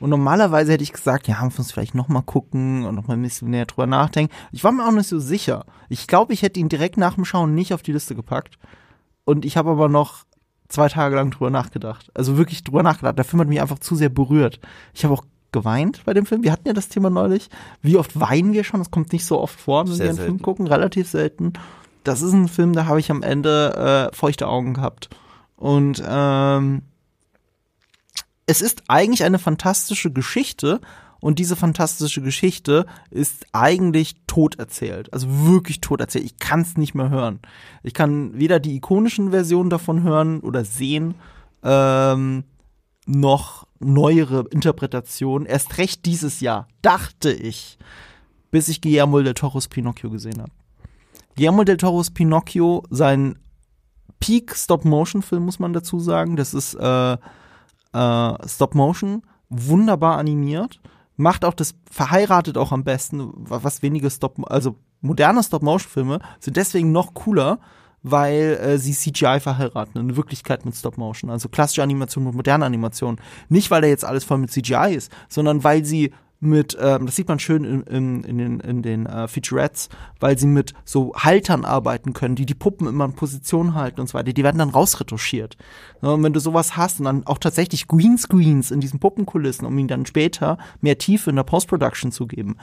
Und 0.00 0.10
normalerweise 0.10 0.72
hätte 0.72 0.84
ich 0.84 0.92
gesagt, 0.92 1.28
ja, 1.28 1.40
wir 1.40 1.58
uns 1.58 1.72
vielleicht 1.72 1.94
nochmal 1.94 2.22
gucken 2.22 2.84
und 2.84 2.94
nochmal 2.94 3.16
ein 3.16 3.22
bisschen 3.22 3.50
näher 3.50 3.66
drüber 3.66 3.86
nachdenken. 3.86 4.32
Ich 4.52 4.64
war 4.64 4.72
mir 4.72 4.86
auch 4.86 4.92
nicht 4.92 5.08
so 5.08 5.18
sicher. 5.18 5.64
Ich 5.88 6.06
glaube, 6.06 6.32
ich 6.32 6.42
hätte 6.42 6.60
ihn 6.60 6.68
direkt 6.68 6.96
nach 6.96 7.14
dem 7.14 7.24
Schauen 7.24 7.54
nicht 7.54 7.74
auf 7.74 7.82
die 7.82 7.92
Liste 7.92 8.14
gepackt. 8.14 8.58
Und 9.24 9.44
ich 9.44 9.56
habe 9.56 9.70
aber 9.70 9.88
noch 9.88 10.24
zwei 10.68 10.88
Tage 10.88 11.16
lang 11.16 11.30
drüber 11.30 11.50
nachgedacht. 11.50 12.10
Also 12.14 12.36
wirklich 12.36 12.64
drüber 12.64 12.82
nachgedacht. 12.82 13.18
Der 13.18 13.24
Film 13.24 13.40
hat 13.40 13.48
mich 13.48 13.60
einfach 13.60 13.78
zu 13.78 13.96
sehr 13.96 14.08
berührt. 14.08 14.60
Ich 14.94 15.04
habe 15.04 15.14
auch 15.14 15.24
geweint 15.50 16.04
bei 16.04 16.14
dem 16.14 16.26
Film. 16.26 16.42
Wir 16.42 16.52
hatten 16.52 16.68
ja 16.68 16.74
das 16.74 16.88
Thema 16.88 17.10
neulich. 17.10 17.48
Wie 17.82 17.96
oft 17.96 18.18
weinen 18.20 18.52
wir 18.52 18.64
schon? 18.64 18.80
Das 18.80 18.90
kommt 18.90 19.12
nicht 19.12 19.24
so 19.24 19.40
oft 19.40 19.58
vor, 19.58 19.86
wenn 19.86 19.94
sehr 19.94 19.98
wir 19.98 20.10
einen 20.10 20.16
selten. 20.16 20.30
Film 20.30 20.42
gucken. 20.42 20.66
Relativ 20.66 21.08
selten 21.08 21.54
das 22.08 22.22
ist 22.22 22.32
ein 22.32 22.48
Film, 22.48 22.72
da 22.72 22.86
habe 22.86 23.00
ich 23.00 23.10
am 23.10 23.22
Ende 23.22 24.10
äh, 24.10 24.16
feuchte 24.16 24.48
Augen 24.48 24.74
gehabt. 24.74 25.10
Und 25.56 26.02
ähm, 26.06 26.82
es 28.48 28.62
ist 28.62 28.82
eigentlich 28.88 29.24
eine 29.24 29.38
fantastische 29.38 30.10
Geschichte 30.10 30.80
und 31.20 31.38
diese 31.38 31.54
fantastische 31.54 32.22
Geschichte 32.22 32.86
ist 33.10 33.44
eigentlich 33.52 34.16
tot 34.26 34.58
erzählt. 34.58 35.12
Also 35.12 35.26
wirklich 35.46 35.82
tot 35.82 36.00
erzählt. 36.00 36.24
Ich 36.24 36.38
kann 36.38 36.62
es 36.62 36.78
nicht 36.78 36.94
mehr 36.94 37.10
hören. 37.10 37.40
Ich 37.82 37.92
kann 37.92 38.38
weder 38.38 38.58
die 38.58 38.74
ikonischen 38.74 39.32
Versionen 39.32 39.68
davon 39.68 40.02
hören 40.02 40.40
oder 40.40 40.64
sehen, 40.64 41.14
ähm, 41.62 42.44
noch 43.04 43.66
neuere 43.80 44.46
Interpretationen. 44.50 45.46
Erst 45.46 45.76
recht 45.76 46.06
dieses 46.06 46.40
Jahr, 46.40 46.68
dachte 46.80 47.30
ich, 47.30 47.78
bis 48.50 48.68
ich 48.68 48.80
Guillermo 48.80 49.20
del 49.20 49.34
Toros 49.34 49.68
Pinocchio 49.68 50.08
gesehen 50.08 50.40
habe. 50.40 50.52
Guillermo 51.36 51.64
del 51.64 51.76
Toros 51.76 52.10
Pinocchio, 52.10 52.82
sein 52.88 53.38
Peak 54.20 54.56
Stop-Motion-Film, 54.56 55.44
muss 55.44 55.58
man 55.58 55.74
dazu 55.74 56.00
sagen. 56.00 56.36
Das 56.36 56.54
ist 56.54 56.74
äh, 56.74 57.18
äh, 57.92 58.48
Stop-Motion, 58.48 59.22
wunderbar 59.48 60.18
animiert, 60.18 60.80
macht 61.16 61.44
auch 61.44 61.54
das, 61.54 61.74
verheiratet 61.90 62.56
auch 62.56 62.72
am 62.72 62.84
besten, 62.84 63.30
was 63.34 63.82
wenige 63.82 64.10
Stop, 64.10 64.36
also 64.50 64.76
moderne 65.00 65.42
Stop-Motion-Filme 65.42 66.20
sind 66.40 66.56
deswegen 66.56 66.92
noch 66.92 67.14
cooler, 67.14 67.58
weil 68.02 68.58
äh, 68.62 68.78
sie 68.78 68.92
CGI 68.92 69.40
verheiraten, 69.40 70.00
in 70.00 70.16
Wirklichkeit 70.16 70.64
mit 70.64 70.76
Stop-Motion, 70.76 71.30
also 71.30 71.48
klassische 71.48 71.82
Animation 71.82 72.24
mit 72.24 72.34
moderner 72.34 72.66
Animation. 72.66 73.20
Nicht, 73.48 73.70
weil 73.70 73.82
da 73.82 73.88
jetzt 73.88 74.04
alles 74.04 74.24
voll 74.24 74.38
mit 74.38 74.50
CGI 74.50 74.94
ist, 74.94 75.10
sondern 75.28 75.64
weil 75.64 75.84
sie 75.84 76.12
mit, 76.40 76.76
ähm, 76.80 77.06
das 77.06 77.16
sieht 77.16 77.28
man 77.28 77.38
schön 77.38 77.64
in, 77.64 77.82
in, 77.82 78.24
in 78.24 78.38
den, 78.38 78.60
in 78.60 78.82
den 78.82 79.06
äh, 79.06 79.26
Featurettes, 79.26 79.88
weil 80.20 80.38
sie 80.38 80.46
mit 80.46 80.72
so 80.84 81.12
Haltern 81.16 81.64
arbeiten 81.64 82.12
können, 82.12 82.36
die 82.36 82.46
die 82.46 82.54
Puppen 82.54 82.86
immer 82.86 83.06
in 83.06 83.14
Position 83.14 83.74
halten 83.74 84.00
und 84.00 84.08
so 84.08 84.14
weiter. 84.14 84.32
Die 84.32 84.44
werden 84.44 84.58
dann 84.58 84.70
rausretuschiert. 84.70 85.56
Ja, 86.00 86.10
und 86.10 86.22
wenn 86.22 86.32
du 86.32 86.40
sowas 86.40 86.76
hast 86.76 87.00
und 87.00 87.06
dann 87.06 87.26
auch 87.26 87.38
tatsächlich 87.38 87.88
Greenscreens 87.88 88.70
in 88.70 88.80
diesen 88.80 89.00
Puppenkulissen, 89.00 89.66
um 89.66 89.76
ihnen 89.78 89.88
dann 89.88 90.06
später 90.06 90.58
mehr 90.80 90.98
Tiefe 90.98 91.30
in 91.30 91.36
der 91.36 91.42
Post-Production 91.42 92.12
zu 92.12 92.26
geben, 92.26 92.56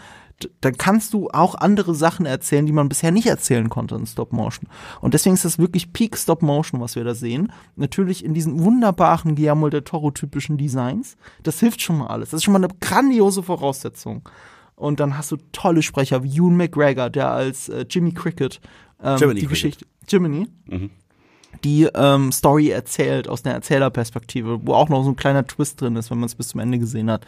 dann 0.61 0.77
kannst 0.77 1.13
du 1.13 1.29
auch 1.29 1.55
andere 1.55 1.95
Sachen 1.95 2.25
erzählen, 2.25 2.65
die 2.65 2.71
man 2.71 2.89
bisher 2.89 3.11
nicht 3.11 3.27
erzählen 3.27 3.69
konnte 3.69 3.95
in 3.95 4.05
Stop 4.05 4.33
Motion. 4.33 4.69
Und 5.01 5.13
deswegen 5.13 5.35
ist 5.35 5.45
das 5.45 5.59
wirklich 5.59 5.93
Peak 5.93 6.17
Stop 6.17 6.41
Motion, 6.41 6.81
was 6.81 6.95
wir 6.95 7.03
da 7.03 7.15
sehen. 7.15 7.51
Natürlich 7.75 8.23
in 8.23 8.33
diesen 8.33 8.59
wunderbaren 8.59 9.35
Guillermo 9.35 9.69
del 9.69 9.83
Toro 9.83 10.11
typischen 10.11 10.57
Designs. 10.57 11.15
Das 11.43 11.59
hilft 11.59 11.81
schon 11.81 11.99
mal 11.99 12.07
alles. 12.07 12.29
Das 12.29 12.39
ist 12.39 12.43
schon 12.43 12.53
mal 12.53 12.63
eine 12.63 12.73
grandiose 12.81 13.43
Voraussetzung. 13.43 14.27
Und 14.75 14.99
dann 14.99 15.17
hast 15.17 15.31
du 15.31 15.37
tolle 15.53 15.81
Sprecher 15.81 16.23
wie 16.23 16.35
Ewan 16.37 16.57
McGregor, 16.57 17.09
der 17.09 17.31
als 17.31 17.69
äh, 17.69 17.85
Jimmy 17.89 18.11
Cricket 18.11 18.59
ähm, 19.01 19.17
die 19.17 19.25
Cricket. 19.25 19.49
Geschichte 19.49 19.85
Jiminy. 20.07 20.47
Mhm 20.65 20.89
die 21.63 21.87
ähm, 21.95 22.31
Story 22.31 22.69
erzählt 22.69 23.27
aus 23.27 23.45
einer 23.45 23.55
Erzählerperspektive, 23.55 24.59
wo 24.63 24.73
auch 24.73 24.89
noch 24.89 25.03
so 25.03 25.11
ein 25.11 25.15
kleiner 25.15 25.47
Twist 25.47 25.81
drin 25.81 25.95
ist, 25.95 26.11
wenn 26.11 26.19
man 26.19 26.27
es 26.27 26.35
bis 26.35 26.49
zum 26.49 26.59
Ende 26.59 26.79
gesehen 26.79 27.09
hat. 27.09 27.25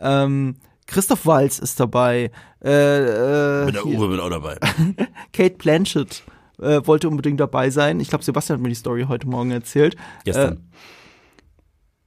Ähm, 0.00 0.56
Christoph 0.90 1.24
Walz 1.24 1.58
ist 1.58 1.78
dabei. 1.78 2.30
Äh, 2.62 3.62
äh, 3.62 3.64
Mit 3.66 3.74
der 3.76 3.86
Uwe 3.86 4.08
bin 4.08 4.20
auch 4.20 4.28
dabei. 4.28 4.58
Kate 5.32 5.54
Blanchett 5.56 6.24
äh, 6.60 6.80
wollte 6.84 7.08
unbedingt 7.08 7.38
dabei 7.38 7.70
sein. 7.70 8.00
Ich 8.00 8.08
glaube, 8.08 8.24
Sebastian 8.24 8.58
hat 8.58 8.62
mir 8.62 8.68
die 8.70 8.74
Story 8.74 9.06
heute 9.08 9.28
Morgen 9.28 9.52
erzählt. 9.52 9.96
Gestern. 10.24 10.54
Äh, 10.54 10.56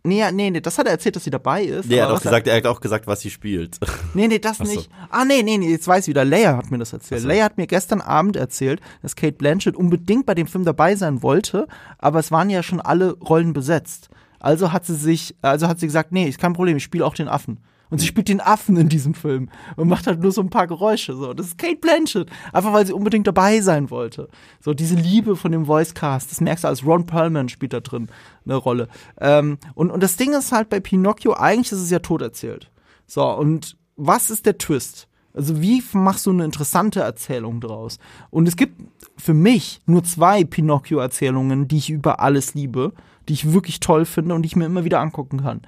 nee, 0.03 0.31
nee, 0.33 0.51
nee, 0.51 0.59
das 0.59 0.77
hat 0.77 0.85
er 0.85 0.91
erzählt, 0.91 1.15
dass 1.15 1.23
sie 1.23 1.29
dabei 1.29 1.63
ist. 1.63 1.87
nee, 1.87 1.95
er 1.95 2.07
hat 2.07 2.17
auch 2.17 2.21
gesagt, 2.21 2.45
er 2.45 2.57
hat 2.57 2.65
auch 2.65 2.81
gesagt, 2.81 3.07
was 3.07 3.21
sie 3.21 3.29
spielt. 3.29 3.79
Nee, 4.13 4.27
nee, 4.27 4.37
das 4.37 4.57
so. 4.57 4.65
nicht. 4.65 4.89
Ah, 5.09 5.25
nee, 5.25 5.41
nee, 5.41 5.57
nee, 5.57 5.71
jetzt 5.71 5.87
weiß 5.87 6.03
ich 6.03 6.09
wieder. 6.09 6.25
Leia 6.25 6.55
hat 6.55 6.69
mir 6.69 6.77
das 6.77 6.93
erzählt. 6.93 7.21
So. 7.21 7.27
Leia 7.27 7.45
hat 7.45 7.57
mir 7.57 7.65
gestern 7.65 8.01
Abend 8.01 8.35
erzählt, 8.35 8.79
dass 9.01 9.15
Kate 9.15 9.37
Blanchett 9.37 9.75
unbedingt 9.75 10.25
bei 10.25 10.35
dem 10.35 10.45
Film 10.45 10.65
dabei 10.65 10.95
sein 10.95 11.23
wollte, 11.23 11.67
aber 11.97 12.19
es 12.19 12.31
waren 12.31 12.49
ja 12.49 12.61
schon 12.61 12.79
alle 12.79 13.13
Rollen 13.13 13.53
besetzt. 13.53 14.09
Also 14.39 14.73
hat 14.73 14.85
sie 14.85 14.95
sich, 14.95 15.35
also 15.41 15.69
hat 15.69 15.79
sie 15.79 15.87
gesagt, 15.87 16.11
nee, 16.11 16.27
ist 16.27 16.37
kein 16.37 16.53
Problem, 16.53 16.75
ich 16.77 16.83
spiele 16.83 17.05
auch 17.05 17.15
den 17.15 17.29
Affen. 17.29 17.59
Und 17.93 17.99
sie 17.99 18.07
spielt 18.07 18.27
den 18.27 18.41
Affen 18.41 18.75
in 18.75 18.89
diesem 18.89 19.13
Film 19.13 19.49
und 19.75 19.87
macht 19.87 20.07
halt 20.07 20.19
nur 20.19 20.31
so 20.31 20.41
ein 20.41 20.49
paar 20.49 20.65
Geräusche. 20.65 21.13
So, 21.13 21.31
das 21.35 21.49
ist 21.49 21.59
Kate 21.59 21.75
Blanchett, 21.75 22.27
einfach 22.51 22.73
weil 22.73 22.87
sie 22.87 22.93
unbedingt 22.93 23.27
dabei 23.27 23.61
sein 23.61 23.91
wollte. 23.91 24.29
So 24.61 24.73
diese 24.73 24.95
Liebe 24.95 25.35
von 25.35 25.51
dem 25.51 25.67
Voicecast, 25.67 26.31
das 26.31 26.41
merkst 26.41 26.63
du 26.63 26.69
als 26.69 26.83
Ron 26.83 27.05
Perlman 27.05 27.49
spielt 27.49 27.71
da 27.71 27.81
drin 27.81 28.07
eine 28.45 28.55
Rolle. 28.55 28.87
Ähm, 29.21 29.59
und 29.75 29.91
und 29.91 30.01
das 30.01 30.15
Ding 30.15 30.33
ist 30.33 30.51
halt 30.51 30.69
bei 30.69 30.79
Pinocchio, 30.79 31.35
eigentlich 31.35 31.71
ist 31.71 31.81
es 31.81 31.91
ja 31.91 31.99
tot 31.99 32.23
erzählt. 32.23 32.71
So 33.05 33.29
und 33.29 33.77
was 33.95 34.31
ist 34.31 34.47
der 34.47 34.57
Twist? 34.57 35.07
Also 35.35 35.61
wie 35.61 35.83
machst 35.93 36.25
du 36.25 36.31
eine 36.31 36.45
interessante 36.45 37.01
Erzählung 37.01 37.61
draus? 37.61 37.99
Und 38.31 38.47
es 38.47 38.55
gibt 38.55 38.81
für 39.17 39.35
mich 39.35 39.81
nur 39.85 40.03
zwei 40.03 40.43
Pinocchio-Erzählungen, 40.43 41.67
die 41.67 41.77
ich 41.77 41.91
über 41.91 42.21
alles 42.21 42.55
liebe, 42.55 42.93
die 43.29 43.33
ich 43.33 43.53
wirklich 43.53 43.79
toll 43.81 44.05
finde 44.05 44.33
und 44.33 44.41
die 44.41 44.47
ich 44.47 44.55
mir 44.55 44.65
immer 44.65 44.83
wieder 44.83 44.99
angucken 44.99 45.43
kann. 45.43 45.61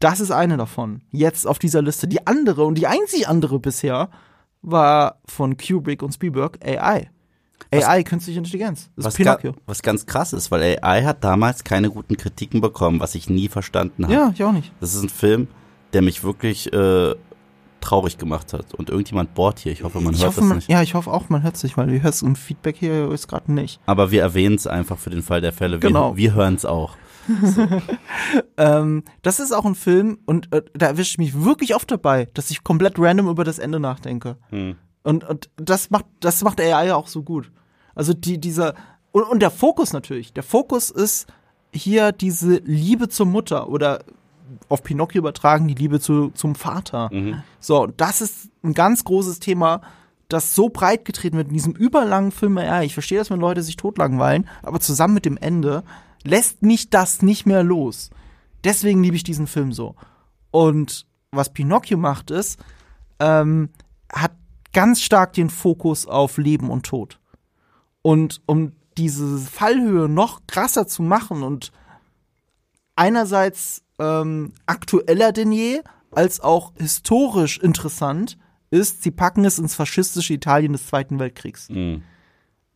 Das 0.00 0.20
ist 0.20 0.30
eine 0.30 0.56
davon. 0.56 1.02
Jetzt 1.10 1.46
auf 1.46 1.58
dieser 1.58 1.82
Liste. 1.82 2.06
Die 2.08 2.26
andere 2.26 2.64
und 2.64 2.76
die 2.76 2.86
einzig 2.86 3.28
andere 3.28 3.58
bisher 3.58 4.08
war 4.62 5.20
von 5.26 5.56
Kubrick 5.56 6.02
und 6.02 6.12
Spielberg 6.12 6.58
AI. 6.64 7.10
AI, 7.72 8.02
künstliche 8.04 8.38
Intelligenz. 8.38 8.90
Das 8.96 9.06
Was, 9.06 9.18
ist 9.18 9.24
ga, 9.24 9.34
Pinocchio. 9.36 9.60
was 9.66 9.82
ganz 9.82 10.06
krass 10.06 10.32
ist, 10.32 10.50
weil 10.50 10.78
AI 10.82 11.02
hat 11.04 11.22
damals 11.24 11.64
keine 11.64 11.90
guten 11.90 12.16
Kritiken 12.16 12.60
bekommen, 12.60 13.00
was 13.00 13.14
ich 13.14 13.28
nie 13.28 13.48
verstanden 13.48 14.04
habe. 14.04 14.14
Ja, 14.14 14.30
ich 14.32 14.42
auch 14.44 14.52
nicht. 14.52 14.72
Das 14.80 14.94
ist 14.94 15.02
ein 15.02 15.08
Film, 15.08 15.48
der 15.92 16.02
mich 16.02 16.22
wirklich 16.22 16.72
äh, 16.72 17.14
traurig 17.80 18.16
gemacht 18.16 18.52
hat. 18.52 18.74
Und 18.74 18.90
irgendjemand 18.90 19.34
bohrt 19.34 19.58
hier. 19.58 19.72
Ich 19.72 19.82
hoffe, 19.82 20.00
man 20.00 20.14
ich 20.14 20.20
hört 20.20 20.28
hoffe, 20.28 20.40
das 20.40 20.48
man, 20.48 20.56
nicht. 20.58 20.68
ja, 20.70 20.80
ich 20.82 20.94
hoffe 20.94 21.10
auch, 21.10 21.28
man 21.28 21.42
hört 21.42 21.56
sich, 21.56 21.76
weil 21.76 21.88
du 21.88 22.00
hörst 22.02 22.22
im 22.22 22.36
Feedback 22.36 22.76
hier 22.78 23.10
ist 23.10 23.26
gerade 23.28 23.52
nicht. 23.52 23.80
Aber 23.86 24.10
wir 24.12 24.22
erwähnen 24.22 24.54
es 24.54 24.66
einfach 24.66 24.96
für 24.96 25.10
den 25.10 25.22
Fall 25.22 25.40
der 25.40 25.52
Fälle. 25.52 25.82
Wir, 25.82 25.88
Genau. 25.88 26.16
wir 26.16 26.34
hören 26.34 26.54
es 26.54 26.64
auch. 26.64 26.96
Ähm, 28.56 29.04
das 29.22 29.38
ist 29.38 29.52
auch 29.52 29.64
ein 29.64 29.74
Film 29.74 30.18
und 30.26 30.52
äh, 30.52 30.62
da 30.74 30.86
erwische 30.86 31.12
ich 31.12 31.18
mich 31.18 31.44
wirklich 31.44 31.74
oft 31.74 31.90
dabei, 31.90 32.28
dass 32.34 32.50
ich 32.50 32.64
komplett 32.64 32.98
random 32.98 33.28
über 33.28 33.44
das 33.44 33.58
Ende 33.58 33.78
nachdenke. 33.78 34.36
Hm. 34.50 34.76
Und, 35.04 35.24
und 35.24 35.48
das 35.56 35.90
macht 35.90 36.06
das 36.20 36.42
macht 36.42 36.60
AI 36.60 36.88
ja 36.88 36.96
auch 36.96 37.06
so 37.06 37.22
gut. 37.22 37.52
Also 37.94 38.14
die 38.14 38.38
dieser 38.38 38.74
und, 39.12 39.22
und 39.22 39.40
der 39.40 39.50
Fokus 39.50 39.92
natürlich. 39.92 40.32
Der 40.32 40.42
Fokus 40.42 40.90
ist 40.90 41.26
hier 41.72 42.12
diese 42.12 42.56
Liebe 42.64 43.08
zur 43.08 43.26
Mutter 43.26 43.68
oder 43.68 44.04
auf 44.68 44.82
Pinocchio 44.82 45.20
übertragen 45.20 45.68
die 45.68 45.74
Liebe 45.74 46.00
zu, 46.00 46.30
zum 46.30 46.54
Vater. 46.54 47.10
So, 47.60 47.82
und 47.84 48.00
das 48.00 48.20
ist 48.20 48.50
ein 48.62 48.74
ganz 48.74 49.04
großes 49.04 49.40
Thema, 49.40 49.82
das 50.28 50.54
so 50.54 50.68
breit 50.68 51.04
getreten 51.04 51.36
wird 51.36 51.48
in 51.48 51.54
diesem 51.54 51.72
überlangen 51.74 52.32
Film. 52.32 52.58
Ja, 52.58 52.82
ich 52.82 52.92
verstehe, 52.92 53.18
dass 53.18 53.30
wenn 53.30 53.40
Leute 53.40 53.62
sich 53.62 53.76
totlangweilen, 53.76 54.48
aber 54.62 54.80
zusammen 54.80 55.14
mit 55.14 55.24
dem 55.24 55.36
Ende 55.36 55.84
lässt 56.28 56.62
mich 56.62 56.90
das 56.90 57.22
nicht 57.22 57.46
mehr 57.46 57.62
los. 57.62 58.10
Deswegen 58.64 59.02
liebe 59.02 59.16
ich 59.16 59.24
diesen 59.24 59.46
Film 59.46 59.72
so. 59.72 59.94
Und 60.50 61.06
was 61.30 61.52
Pinocchio 61.52 61.98
macht, 61.98 62.30
ist, 62.30 62.58
ähm, 63.18 63.70
hat 64.12 64.32
ganz 64.72 65.00
stark 65.00 65.32
den 65.32 65.50
Fokus 65.50 66.06
auf 66.06 66.38
Leben 66.38 66.70
und 66.70 66.86
Tod. 66.86 67.18
Und 68.02 68.40
um 68.46 68.72
diese 68.96 69.38
Fallhöhe 69.38 70.08
noch 70.08 70.42
krasser 70.46 70.86
zu 70.86 71.02
machen 71.02 71.42
und 71.42 71.72
einerseits 72.96 73.82
ähm, 73.98 74.52
aktueller 74.66 75.32
denn 75.32 75.52
je, 75.52 75.82
als 76.10 76.40
auch 76.40 76.72
historisch 76.76 77.58
interessant 77.58 78.38
ist, 78.70 79.02
sie 79.02 79.10
packen 79.10 79.44
es 79.44 79.58
ins 79.58 79.74
faschistische 79.74 80.34
Italien 80.34 80.72
des 80.72 80.86
Zweiten 80.86 81.18
Weltkriegs. 81.18 81.68
Mhm. 81.68 82.02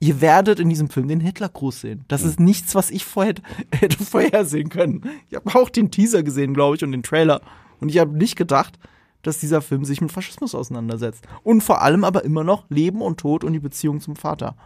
Ihr 0.03 0.21
werdet 0.21 0.59
in 0.59 0.69
diesem 0.69 0.89
Film 0.89 1.07
den 1.07 1.21
Hitlergruß 1.21 1.83
sehen. 1.83 2.05
Das 2.09 2.25
ist 2.25 2.41
nichts, 2.41 2.75
was 2.75 2.91
ich 2.91 3.05
vorher 3.05 3.35
hätte 3.73 4.05
vorhersehen 4.05 4.69
können. 4.69 5.03
Ich 5.31 5.37
habe 5.37 5.57
auch 5.57 5.71
den 5.71 5.93
Teaser 5.93 6.25
gesehen, 6.25 6.55
glaube 6.55 6.75
ich, 6.75 6.83
und 6.83 6.91
den 6.91 7.05
Trailer. 7.05 7.41
Und 7.79 7.89
ich 7.89 7.99
habe 7.99 8.11
nicht 8.19 8.35
gedacht, 8.35 8.81
dass 9.23 9.39
dieser 9.39 9.63
Film 9.63 9.85
sich 9.85 10.01
mit 10.01 10.11
Faschismus 10.11 10.57
auseinandersetzt. 10.57 11.25
Und 11.45 11.61
vor 11.61 11.83
allem 11.83 12.03
aber 12.03 12.25
immer 12.25 12.43
noch 12.43 12.65
Leben 12.69 13.01
und 13.01 13.21
Tod 13.21 13.45
und 13.45 13.53
die 13.53 13.61
Beziehung 13.61 14.01
zum 14.01 14.17
Vater. 14.17 14.57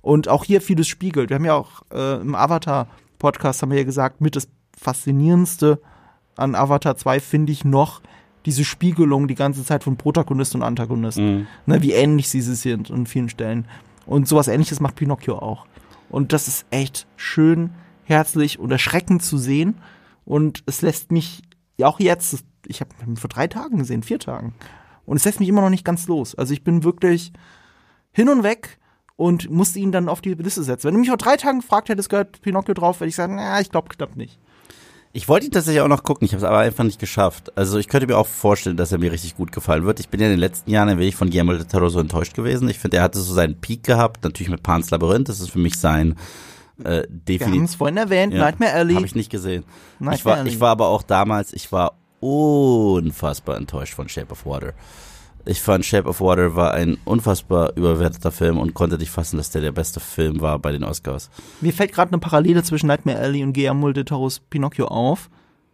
Und 0.00 0.28
auch 0.28 0.44
hier 0.44 0.62
vieles 0.62 0.88
spiegelt. 0.88 1.28
Wir 1.28 1.34
haben 1.34 1.44
ja 1.44 1.56
auch 1.56 1.82
äh, 1.92 2.18
im 2.18 2.34
Avatar-Podcast 2.34 3.60
haben 3.60 3.72
wir 3.72 3.78
ja 3.78 3.84
gesagt, 3.84 4.22
mit 4.22 4.34
das 4.34 4.48
Faszinierendste 4.78 5.82
an 6.36 6.54
Avatar 6.54 6.96
2 6.96 7.20
finde 7.20 7.52
ich 7.52 7.66
noch 7.66 8.00
diese 8.46 8.64
Spiegelung 8.64 9.28
die 9.28 9.34
ganze 9.34 9.62
Zeit 9.62 9.84
von 9.84 9.98
Protagonist 9.98 10.54
und 10.54 10.62
Antagonist. 10.62 11.18
Mhm. 11.18 11.46
Ne, 11.66 11.82
wie 11.82 11.92
ähnlich 11.92 12.30
sie 12.30 12.40
sich 12.40 12.60
sind 12.60 12.90
an 12.90 13.04
vielen 13.04 13.28
Stellen. 13.28 13.66
Und 14.10 14.26
sowas 14.26 14.48
ähnliches 14.48 14.80
macht 14.80 14.96
Pinocchio 14.96 15.38
auch. 15.38 15.66
Und 16.08 16.32
das 16.32 16.48
ist 16.48 16.66
echt 16.70 17.06
schön, 17.14 17.70
herzlich 18.02 18.58
und 18.58 18.72
erschreckend 18.72 19.22
zu 19.22 19.38
sehen. 19.38 19.76
Und 20.24 20.64
es 20.66 20.82
lässt 20.82 21.12
mich, 21.12 21.42
auch 21.84 22.00
jetzt, 22.00 22.44
ich 22.66 22.80
habe 22.80 22.90
ihn 23.06 23.16
vor 23.16 23.28
drei 23.28 23.46
Tagen 23.46 23.78
gesehen, 23.78 24.02
vier 24.02 24.18
Tagen. 24.18 24.52
Und 25.06 25.16
es 25.16 25.24
lässt 25.24 25.38
mich 25.38 25.48
immer 25.48 25.62
noch 25.62 25.70
nicht 25.70 25.84
ganz 25.84 26.08
los. 26.08 26.34
Also 26.34 26.52
ich 26.52 26.64
bin 26.64 26.82
wirklich 26.82 27.32
hin 28.10 28.28
und 28.28 28.42
weg 28.42 28.80
und 29.14 29.48
musste 29.48 29.78
ihn 29.78 29.92
dann 29.92 30.08
auf 30.08 30.20
die 30.20 30.34
Liste 30.34 30.64
setzen. 30.64 30.88
Wenn 30.88 30.94
du 30.94 31.00
mich 31.00 31.08
vor 31.08 31.16
drei 31.16 31.36
Tagen 31.36 31.60
gefragt 31.60 31.88
hättest, 31.88 32.10
gehört 32.10 32.42
Pinocchio 32.42 32.74
drauf, 32.74 32.98
würde 32.98 33.10
ich 33.10 33.14
sagen, 33.14 33.36
na, 33.36 33.60
ich 33.60 33.70
glaube 33.70 33.90
knapp 33.90 34.16
nicht. 34.16 34.40
Ich 35.12 35.28
wollte 35.28 35.46
ihn 35.46 35.52
tatsächlich 35.52 35.80
auch 35.82 35.88
noch 35.88 36.04
gucken, 36.04 36.24
ich 36.24 36.32
habe 36.32 36.38
es 36.38 36.44
aber 36.48 36.58
einfach 36.58 36.84
nicht 36.84 37.00
geschafft. 37.00 37.50
Also 37.56 37.78
ich 37.78 37.88
könnte 37.88 38.06
mir 38.06 38.16
auch 38.16 38.28
vorstellen, 38.28 38.76
dass 38.76 38.92
er 38.92 38.98
mir 38.98 39.10
richtig 39.10 39.36
gut 39.36 39.50
gefallen 39.50 39.84
wird. 39.84 39.98
Ich 39.98 40.08
bin 40.08 40.20
ja 40.20 40.26
in 40.26 40.32
den 40.34 40.38
letzten 40.38 40.70
Jahren 40.70 40.88
ein 40.88 40.98
wenig 40.98 41.16
von 41.16 41.28
Guillermo 41.30 41.52
del 41.52 41.64
Toro 41.64 41.88
so 41.88 41.98
enttäuscht 41.98 42.34
gewesen. 42.34 42.68
Ich 42.68 42.78
finde, 42.78 42.98
er 42.98 43.02
hatte 43.02 43.18
so 43.20 43.34
seinen 43.34 43.56
Peak 43.60 43.82
gehabt, 43.82 44.22
natürlich 44.22 44.50
mit 44.50 44.62
Pan's 44.62 44.90
Labyrinth. 44.90 45.28
Das 45.28 45.40
ist 45.40 45.50
für 45.50 45.58
mich 45.58 45.74
sein 45.80 46.16
äh, 46.78 46.84
Wir 46.84 46.94
haben 47.00 47.24
definitiv. 47.26 47.62
es 47.64 47.74
vorhin 47.74 47.96
erwähnt, 47.96 48.32
Ja, 48.34 48.40
Nightmare 48.40 48.72
Alley. 48.72 48.94
Habe 48.94 49.06
ich 49.06 49.16
nicht 49.16 49.30
gesehen. 49.30 49.64
Nightmare 49.98 50.14
Ich 50.16 50.24
war, 50.24 50.36
Alley. 50.36 50.48
ich 50.50 50.60
war 50.60 50.70
aber 50.70 50.86
auch 50.86 51.02
damals, 51.02 51.52
ich 51.52 51.72
war 51.72 51.94
unfassbar 52.20 53.56
enttäuscht 53.56 53.94
von 53.94 54.08
Shape 54.08 54.30
of 54.30 54.46
Water. 54.46 54.74
Ich 55.46 55.60
fand 55.60 55.84
Shape 55.84 56.08
of 56.08 56.20
Water 56.20 56.54
war 56.54 56.74
ein 56.74 56.98
unfassbar 57.04 57.76
überwerteter 57.76 58.30
Film 58.30 58.58
und 58.58 58.74
konnte 58.74 58.98
nicht 58.98 59.10
fassen, 59.10 59.36
dass 59.36 59.50
der 59.50 59.62
der 59.62 59.72
beste 59.72 60.00
Film 60.00 60.40
war 60.40 60.58
bei 60.58 60.72
den 60.72 60.84
Oscars. 60.84 61.30
Mir 61.60 61.72
fällt 61.72 61.92
gerade 61.92 62.12
eine 62.12 62.20
Parallele 62.20 62.62
zwischen 62.62 62.86
Nightmare 62.88 63.18
Alley 63.18 63.42
und 63.42 63.52
Guillermo 63.52 63.90
del 63.92 64.04
Toros 64.04 64.40
Pinocchio 64.40 64.86
auf. 64.86 65.30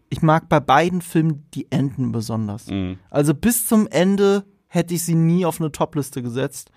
Ich 0.09 0.23
mag 0.23 0.49
bei 0.49 0.61
beiden 0.61 1.03
Filmen 1.03 1.47
die 1.55 1.67
Enden 1.71 2.13
besonders. 2.13 2.67
Also 3.11 3.35
bis 3.35 3.67
zum 3.67 3.89
Ende 3.89 4.45
hätte 4.69 4.95
ich 4.95 5.05
sie 5.05 5.17
nie 5.17 5.45
auf 5.45 5.61
eine 5.61 5.73
Topliste 5.73 6.23
gesetzt. 6.23 6.71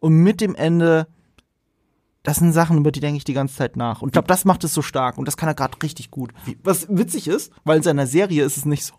Und 0.00 0.14
mit 0.14 0.40
dem 0.40 0.56
Ende, 0.56 1.06
das 2.22 2.36
sind 2.36 2.52
Sachen, 2.52 2.78
über 2.78 2.92
die 2.92 3.00
denke 3.00 3.16
ich 3.16 3.24
die 3.24 3.32
ganze 3.32 3.56
Zeit 3.56 3.76
nach. 3.76 4.00
Und 4.00 4.10
ich 4.10 4.12
glaube, 4.12 4.28
das 4.28 4.44
macht 4.44 4.62
es 4.62 4.72
so 4.72 4.80
stark. 4.80 5.18
Und 5.18 5.26
das 5.26 5.36
kann 5.36 5.48
er 5.48 5.54
gerade 5.54 5.76
richtig 5.82 6.10
gut. 6.12 6.32
Was 6.62 6.86
witzig 6.88 7.26
ist, 7.26 7.52
weil 7.64 7.78
in 7.78 7.82
seiner 7.82 8.06
Serie 8.06 8.44
ist 8.44 8.56
es 8.56 8.64
nicht 8.64 8.84
so. 8.84 8.94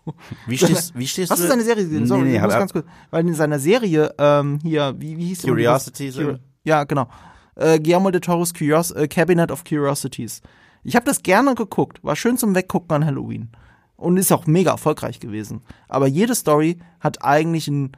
Wie 0.46 0.58
stehst, 0.58 0.96
wie 0.98 1.06
stehst 1.06 1.30
Hast 1.30 1.38
du 1.38 1.44
du? 1.44 1.48
seine 1.48 1.62
Serie 1.62 1.84
gesehen? 1.84 2.06
Sorry, 2.06 2.22
nee, 2.22 2.30
nee, 2.30 2.36
ich 2.36 2.42
muss 2.42 2.52
ganz 2.52 2.72
kurz. 2.72 2.86
Weil 3.10 3.26
in 3.26 3.34
seiner 3.34 3.58
Serie, 3.58 4.14
ähm, 4.18 4.58
hier, 4.62 4.94
wie, 4.98 5.16
wie 5.16 5.26
hieß 5.26 5.40
die? 5.40 5.48
Curiosities, 5.48 6.16
Curi 6.16 6.26
oder? 6.26 6.40
ja, 6.64 6.84
genau. 6.84 7.08
Äh, 7.56 7.78
Guillermo 7.78 8.10
de 8.10 8.20
Toros 8.20 8.52
Curios 8.52 8.90
äh, 8.90 9.08
Cabinet 9.08 9.50
of 9.50 9.64
Curiosities. 9.64 10.42
Ich 10.82 10.94
habe 10.94 11.06
das 11.06 11.22
gerne 11.22 11.54
geguckt. 11.54 12.04
War 12.04 12.16
schön 12.16 12.36
zum 12.36 12.54
Weggucken 12.54 12.94
an 12.94 13.06
Halloween. 13.06 13.50
Und 13.96 14.18
ist 14.18 14.32
auch 14.32 14.46
mega 14.46 14.72
erfolgreich 14.72 15.18
gewesen. 15.18 15.62
Aber 15.88 16.06
jede 16.06 16.34
Story 16.34 16.78
hat 17.00 17.24
eigentlich 17.24 17.68
ein 17.68 17.92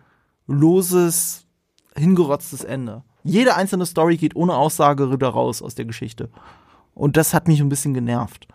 loses, 0.46 1.46
hingerotztes 1.96 2.62
Ende. 2.62 3.02
Jede 3.26 3.56
einzelne 3.56 3.86
Story 3.86 4.16
geht 4.16 4.36
ohne 4.36 4.54
Aussage 4.54 5.10
wieder 5.12 5.28
raus 5.28 5.62
aus 5.62 5.74
der 5.74 5.84
Geschichte. 5.84 6.30
Und 6.94 7.16
das 7.16 7.34
hat 7.34 7.48
mich 7.48 7.60
ein 7.60 7.68
bisschen 7.68 7.94
genervt. 7.94 8.48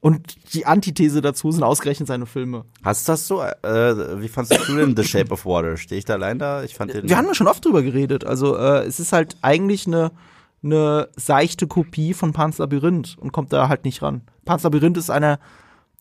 Und 0.00 0.54
die 0.54 0.64
Antithese 0.64 1.20
dazu 1.20 1.52
sind 1.52 1.62
ausgerechnet 1.62 2.08
seine 2.08 2.24
Filme. 2.24 2.64
Hast 2.82 3.06
du 3.06 3.12
das 3.12 3.26
so? 3.26 3.42
Äh, 3.42 4.20
wie 4.22 4.28
fandest 4.28 4.66
du 4.66 4.76
denn 4.76 4.96
The 4.96 5.04
Shape 5.04 5.30
of 5.30 5.44
Water? 5.44 5.76
Stehe 5.76 5.98
ich 5.98 6.06
da 6.06 6.14
allein 6.14 6.38
da? 6.38 6.62
Ich 6.62 6.74
fand 6.74 6.94
den. 6.94 7.08
Wir 7.08 7.18
haben 7.18 7.26
ja 7.26 7.34
schon 7.34 7.48
oft 7.48 7.64
drüber 7.64 7.82
geredet. 7.82 8.24
Also 8.24 8.56
äh, 8.56 8.84
es 8.84 8.98
ist 8.98 9.12
halt 9.12 9.36
eigentlich 9.42 9.86
eine 9.86 10.12
eine 10.62 11.08
seichte 11.16 11.66
Kopie 11.66 12.14
von 12.14 12.32
Pan's 12.32 12.58
Labyrinth 12.58 13.16
und 13.18 13.32
kommt 13.32 13.52
da 13.52 13.68
halt 13.68 13.84
nicht 13.84 14.02
ran. 14.02 14.22
Pan's 14.44 14.62
Labyrinth 14.62 14.96
ist 14.96 15.10
einer 15.10 15.38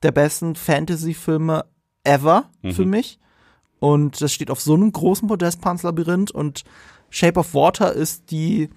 der 0.03 0.11
besten 0.11 0.55
Fantasy-Filme 0.55 1.65
ever 2.03 2.49
für 2.71 2.85
mich. 2.85 3.19
Und 3.79 4.21
das 4.21 4.33
steht 4.33 4.51
auf 4.51 4.59
so 4.59 4.73
einem 4.73 4.91
großen 4.91 5.27
Podest, 5.27 5.61
Pan's 5.61 5.83
Labyrinth. 5.83 6.31
Und 6.31 6.63
Shape 7.09 7.39
of 7.39 7.53
Water 7.53 7.93
ist 7.93 8.31
die 8.31 8.69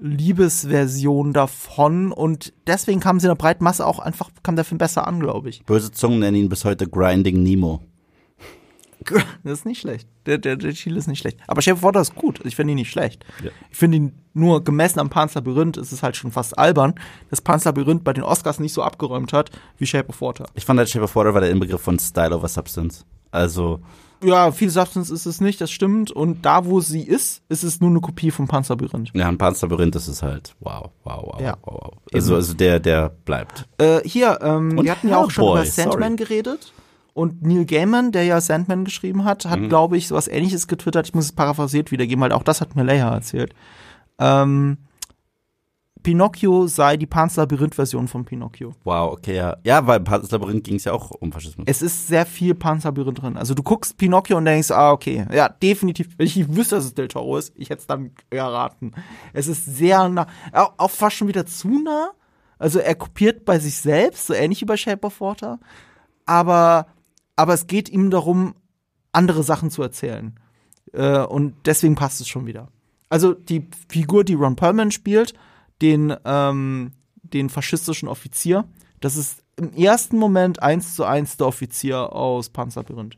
Liebesversion 0.00 1.32
davon 1.32 2.12
und 2.12 2.52
deswegen 2.66 3.00
kam 3.00 3.20
sie 3.20 3.26
in 3.26 3.30
der 3.30 3.36
breiten 3.36 3.64
Masse 3.64 3.86
auch 3.86 3.98
einfach, 3.98 4.30
kam 4.42 4.56
der 4.56 4.64
Film 4.64 4.78
besser 4.78 5.06
an, 5.06 5.20
glaube 5.20 5.48
ich. 5.48 5.64
Böse 5.64 5.92
Zungen 5.92 6.18
nennen 6.18 6.36
ihn 6.36 6.48
bis 6.48 6.64
heute 6.64 6.88
Grinding 6.88 7.42
Nemo. 7.42 7.80
Das 9.44 9.58
ist 9.58 9.66
nicht 9.66 9.80
schlecht. 9.80 10.08
Der, 10.24 10.38
der, 10.38 10.56
der 10.56 10.72
Chile 10.72 10.98
ist 10.98 11.08
nicht 11.08 11.18
schlecht. 11.18 11.38
Aber 11.46 11.60
Shape 11.60 11.76
of 11.76 11.82
Water 11.82 12.00
ist 12.00 12.14
gut. 12.14 12.40
Ich 12.44 12.56
finde 12.56 12.72
ihn 12.72 12.76
nicht 12.76 12.90
schlecht. 12.90 13.24
Ja. 13.42 13.50
Ich 13.70 13.76
finde 13.76 13.98
ihn 13.98 14.12
nur 14.32 14.64
gemessen 14.64 14.98
am 14.98 15.10
Pan's 15.10 15.34
Labyrinth 15.34 15.76
ist 15.76 15.92
es 15.92 16.02
halt 16.02 16.16
schon 16.16 16.32
fast 16.32 16.58
albern, 16.58 16.94
dass 17.28 17.42
Pan's 17.42 17.64
Labyrinth 17.64 18.02
bei 18.02 18.14
den 18.14 18.24
Oscars 18.24 18.60
nicht 18.60 18.72
so 18.72 18.82
abgeräumt 18.82 19.32
hat 19.34 19.50
wie 19.78 19.86
Shape 19.86 20.08
of 20.08 20.20
Water. 20.22 20.46
Ich 20.54 20.64
fand, 20.64 20.80
der 20.80 20.86
Shape 20.86 21.04
of 21.04 21.14
Water 21.14 21.34
war 21.34 21.40
der 21.40 21.50
Inbegriff 21.50 21.82
von 21.82 21.98
Style 21.98 22.34
over 22.34 22.48
Substance. 22.48 23.04
Also, 23.30 23.80
Ja, 24.22 24.52
viel 24.52 24.70
Substance 24.70 25.10
ist 25.12 25.26
es 25.26 25.40
nicht, 25.40 25.60
das 25.60 25.70
stimmt. 25.70 26.10
Und 26.10 26.44
da, 26.46 26.64
wo 26.64 26.80
sie 26.80 27.02
ist, 27.02 27.42
ist 27.48 27.62
es 27.62 27.80
nur 27.80 27.90
eine 27.90 28.00
Kopie 28.00 28.30
vom 28.30 28.48
Pan's 28.48 28.68
Labyrinth. 28.68 29.10
ja, 29.14 29.28
ein 29.28 29.36
das 29.90 30.08
ist 30.08 30.22
halt 30.22 30.54
wow, 30.60 30.90
wow, 31.04 31.22
wow, 31.32 31.40
Ja. 31.40 31.56
wow, 31.62 31.80
wow. 31.82 31.92
Also, 32.12 32.34
also 32.36 32.54
der, 32.54 32.80
der 32.80 33.10
bleibt. 33.24 33.66
Äh, 33.78 34.00
hier, 34.04 34.38
ähm, 34.42 34.82
wir 34.82 34.90
hatten 34.90 35.08
ja 35.08 35.18
auch 35.18 35.30
schon 35.30 35.44
Hellboy, 35.44 35.62
über 35.62 35.70
Sandman 35.70 36.16
geredet. 36.16 36.72
Und 37.12 37.42
Neil 37.42 37.64
Gaiman, 37.64 38.10
der 38.10 38.24
ja 38.24 38.40
Sandman 38.40 38.84
geschrieben 38.84 39.24
hat, 39.24 39.44
Mhm. 39.44 39.50
hat, 39.50 39.68
glaube 39.68 39.96
ich, 39.96 40.08
sowas 40.08 40.26
ähnliches 40.26 40.66
getwittert. 40.66 41.06
Ich 41.08 41.14
muss 41.14 41.26
es 41.26 41.32
paraphrasiert 41.32 41.92
wiedergeben, 41.92 42.20
weil 42.22 42.32
auch 42.32 42.42
das 42.42 42.60
hat 42.60 42.74
mir 42.74 42.82
Leia 42.82 43.12
erzählt. 43.14 43.54
Ähm, 44.18 44.78
Pinocchio 46.04 46.66
sei 46.66 46.96
die 46.98 47.06
Pan's 47.06 47.34
Labyrinth-Version 47.36 48.08
von 48.08 48.24
Pinocchio. 48.24 48.74
Wow, 48.84 49.14
okay, 49.14 49.36
ja. 49.36 49.56
Ja, 49.64 49.86
weil 49.86 49.98
im 49.98 50.04
Pan's 50.04 50.30
Labyrinth 50.30 50.62
ging 50.62 50.76
es 50.76 50.84
ja 50.84 50.92
auch 50.92 51.10
um 51.10 51.32
Faschismus. 51.32 51.66
Es 51.66 51.82
ist 51.82 52.06
sehr 52.06 52.26
viel 52.26 52.54
Pan's 52.54 52.84
Labyrinth 52.84 53.22
drin. 53.22 53.36
Also 53.38 53.54
du 53.54 53.62
guckst 53.62 53.96
Pinocchio 53.96 54.36
und 54.36 54.44
denkst, 54.44 54.70
ah, 54.70 54.92
okay, 54.92 55.26
ja, 55.32 55.48
definitiv. 55.48 56.10
Wenn 56.18 56.26
ich 56.26 56.54
wüsste, 56.54 56.76
dass 56.76 56.84
es 56.84 56.94
Del 56.94 57.08
Toro 57.08 57.38
ist, 57.38 57.54
ich 57.56 57.70
hätte 57.70 57.80
es 57.80 57.86
dann 57.86 58.12
erraten. 58.30 58.92
Es 59.32 59.48
ist 59.48 59.64
sehr 59.64 60.08
nah, 60.08 60.26
auch, 60.52 60.74
auch 60.76 60.90
fast 60.90 61.16
schon 61.16 61.26
wieder 61.26 61.46
zu 61.46 61.82
nah. 61.82 62.10
Also 62.58 62.78
er 62.78 62.94
kopiert 62.94 63.44
bei 63.46 63.58
sich 63.58 63.76
selbst, 63.78 64.26
so 64.26 64.34
ähnlich 64.34 64.60
wie 64.60 64.66
bei 64.66 64.76
Shape 64.76 65.06
of 65.06 65.20
Water. 65.20 65.58
Aber, 66.26 66.86
aber 67.34 67.54
es 67.54 67.66
geht 67.66 67.88
ihm 67.88 68.10
darum, 68.10 68.54
andere 69.12 69.42
Sachen 69.42 69.70
zu 69.70 69.82
erzählen. 69.82 70.38
Äh, 70.92 71.20
und 71.20 71.54
deswegen 71.64 71.94
passt 71.94 72.20
es 72.20 72.28
schon 72.28 72.46
wieder. 72.46 72.68
Also 73.08 73.32
die 73.32 73.66
Figur, 73.88 74.22
die 74.22 74.34
Ron 74.34 74.56
Perlman 74.56 74.90
spielt, 74.90 75.32
den, 75.82 76.14
ähm, 76.24 76.92
den 77.22 77.48
faschistischen 77.50 78.08
Offizier, 78.08 78.64
das 79.00 79.16
ist 79.16 79.42
im 79.56 79.72
ersten 79.74 80.18
Moment 80.18 80.62
eins 80.62 80.94
zu 80.94 81.04
eins 81.04 81.36
der 81.36 81.46
Offizier 81.46 82.12
aus 82.12 82.48
Panzerlabyrinth. 82.50 83.16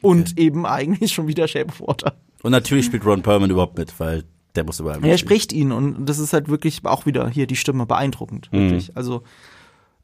Und 0.00 0.38
eben 0.38 0.66
eigentlich 0.66 1.12
schon 1.12 1.28
wieder 1.28 1.48
Shape 1.48 1.68
of 1.68 1.80
Water. 1.80 2.14
Und 2.42 2.52
natürlich 2.52 2.86
spielt 2.86 3.06
Ron 3.06 3.22
Perlman 3.22 3.50
überhaupt 3.50 3.78
mit, 3.78 3.98
weil 3.98 4.24
der 4.54 4.64
muss 4.64 4.78
überall 4.80 4.96
Er 4.96 5.00
mitspielen. 5.00 5.18
spricht 5.18 5.52
ihn 5.52 5.72
und 5.72 6.06
das 6.06 6.18
ist 6.18 6.32
halt 6.32 6.48
wirklich 6.48 6.84
auch 6.84 7.06
wieder 7.06 7.28
hier 7.28 7.46
die 7.46 7.56
Stimme 7.56 7.86
beeindruckend, 7.86 8.52
wirklich. 8.52 8.94
Also 8.96 9.22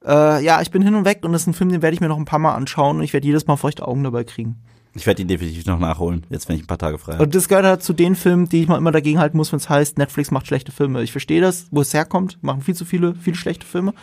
äh, 0.04 0.42
ja, 0.42 0.60
ich 0.62 0.70
bin 0.70 0.80
hin 0.82 0.94
und 0.94 1.04
weg 1.04 1.20
und 1.22 1.32
das 1.32 1.42
ist 1.42 1.48
ein 1.48 1.54
Film, 1.54 1.70
den 1.70 1.82
werde 1.82 1.94
ich 1.94 2.00
mir 2.00 2.08
noch 2.08 2.16
ein 2.16 2.24
paar 2.24 2.38
Mal 2.38 2.54
anschauen 2.54 2.96
und 2.96 3.02
ich 3.02 3.12
werde 3.12 3.26
jedes 3.26 3.46
Mal 3.46 3.56
feuchte 3.56 3.86
Augen 3.86 4.02
dabei 4.02 4.24
kriegen. 4.24 4.56
Ich 4.94 5.06
werde 5.06 5.22
ihn 5.22 5.28
definitiv 5.28 5.66
noch 5.66 5.78
nachholen, 5.78 6.26
jetzt 6.30 6.48
wenn 6.48 6.56
ich 6.56 6.62
ein 6.62 6.66
paar 6.66 6.78
Tage 6.78 6.98
frei 6.98 7.12
habe. 7.12 7.22
Und 7.22 7.34
das 7.34 7.48
gehört 7.48 7.64
halt 7.64 7.82
zu 7.82 7.92
den 7.92 8.16
Filmen, 8.16 8.48
die 8.48 8.62
ich 8.62 8.68
mal 8.68 8.76
immer 8.76 8.90
dagegen 8.90 9.20
halten 9.20 9.36
muss, 9.36 9.52
wenn 9.52 9.58
es 9.58 9.68
heißt, 9.68 9.98
Netflix 9.98 10.30
macht 10.30 10.46
schlechte 10.48 10.72
Filme. 10.72 11.02
Ich 11.02 11.12
verstehe 11.12 11.40
das, 11.40 11.68
wo 11.70 11.80
es 11.80 11.94
herkommt, 11.94 12.42
machen 12.42 12.62
viel 12.62 12.74
zu 12.74 12.84
viele, 12.84 13.14
viele 13.14 13.36
schlechte 13.36 13.66
Filme. 13.66 13.94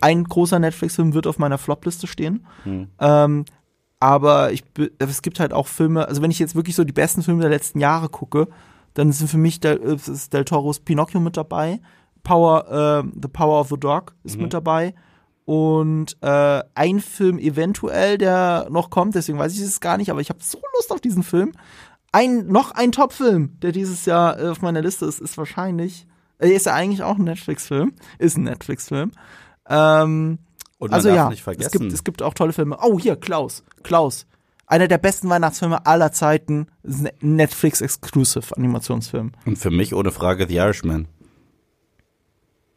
Ein 0.00 0.24
großer 0.24 0.58
Netflix-Film 0.58 1.14
wird 1.14 1.26
auf 1.26 1.38
meiner 1.38 1.58
Flop-Liste 1.58 2.06
stehen. 2.06 2.46
Ähm, 3.00 3.44
aber 3.98 4.52
ich, 4.52 4.62
es 4.98 5.22
gibt 5.22 5.40
halt 5.40 5.52
auch 5.52 5.66
Filme, 5.66 6.06
also 6.06 6.22
wenn 6.22 6.30
ich 6.30 6.38
jetzt 6.38 6.54
wirklich 6.54 6.76
so 6.76 6.84
die 6.84 6.92
besten 6.92 7.22
Filme 7.22 7.40
der 7.40 7.50
letzten 7.50 7.80
Jahre 7.80 8.08
gucke, 8.08 8.48
dann 8.94 9.10
sind 9.12 9.28
für 9.28 9.38
mich 9.38 9.58
Del, 9.60 9.76
ist 9.76 10.32
Del 10.32 10.44
Toros 10.44 10.80
Pinocchio 10.80 11.18
mit 11.18 11.36
dabei, 11.36 11.80
Power, 12.22 13.02
äh, 13.04 13.08
The 13.20 13.28
Power 13.28 13.60
of 13.60 13.68
the 13.68 13.78
Dog 13.78 14.14
ist 14.24 14.38
mit 14.38 14.52
dabei 14.52 14.94
und 15.46 16.16
äh, 16.22 16.62
ein 16.74 17.00
Film 17.00 17.38
eventuell, 17.38 18.18
der 18.18 18.66
noch 18.68 18.90
kommt, 18.90 19.14
deswegen 19.14 19.38
weiß 19.38 19.54
ich 19.54 19.60
es 19.60 19.80
gar 19.80 19.96
nicht, 19.96 20.10
aber 20.10 20.20
ich 20.20 20.28
habe 20.28 20.40
so 20.42 20.60
Lust 20.74 20.92
auf 20.92 21.00
diesen 21.00 21.22
Film. 21.22 21.52
Ein, 22.12 22.48
noch 22.48 22.72
ein 22.72 22.92
Top-Film, 22.92 23.58
der 23.62 23.72
dieses 23.72 24.04
Jahr 24.06 24.38
äh, 24.40 24.48
auf 24.48 24.60
meiner 24.60 24.82
Liste 24.82 25.06
ist, 25.06 25.20
ist 25.20 25.38
wahrscheinlich, 25.38 26.06
äh, 26.38 26.50
ist 26.50 26.66
ja 26.66 26.74
eigentlich 26.74 27.02
auch 27.04 27.16
ein 27.16 27.24
Netflix-Film, 27.24 27.92
ist 28.18 28.36
ein 28.36 28.42
Netflix-Film. 28.42 29.12
Ähm, 29.68 30.38
Und 30.78 30.90
man 30.90 30.96
also 30.96 31.08
darf 31.08 31.16
ja, 31.16 31.28
nicht 31.28 31.38
es 31.38 31.44
vergessen, 31.44 31.78
gibt, 31.78 31.92
es 31.92 32.02
gibt 32.02 32.22
auch 32.22 32.34
tolle 32.34 32.52
Filme. 32.52 32.78
Oh, 32.82 32.98
hier, 32.98 33.14
Klaus. 33.14 33.62
Klaus. 33.84 34.26
Einer 34.66 34.88
der 34.88 34.98
besten 34.98 35.28
Weihnachtsfilme 35.28 35.86
aller 35.86 36.10
Zeiten. 36.10 36.66
Netflix-Exclusive-Animationsfilm. 37.20 39.30
und 39.44 39.58
für 39.58 39.70
mich 39.70 39.94
ohne 39.94 40.10
Frage 40.10 40.48
The 40.48 40.56
Irishman. 40.56 41.06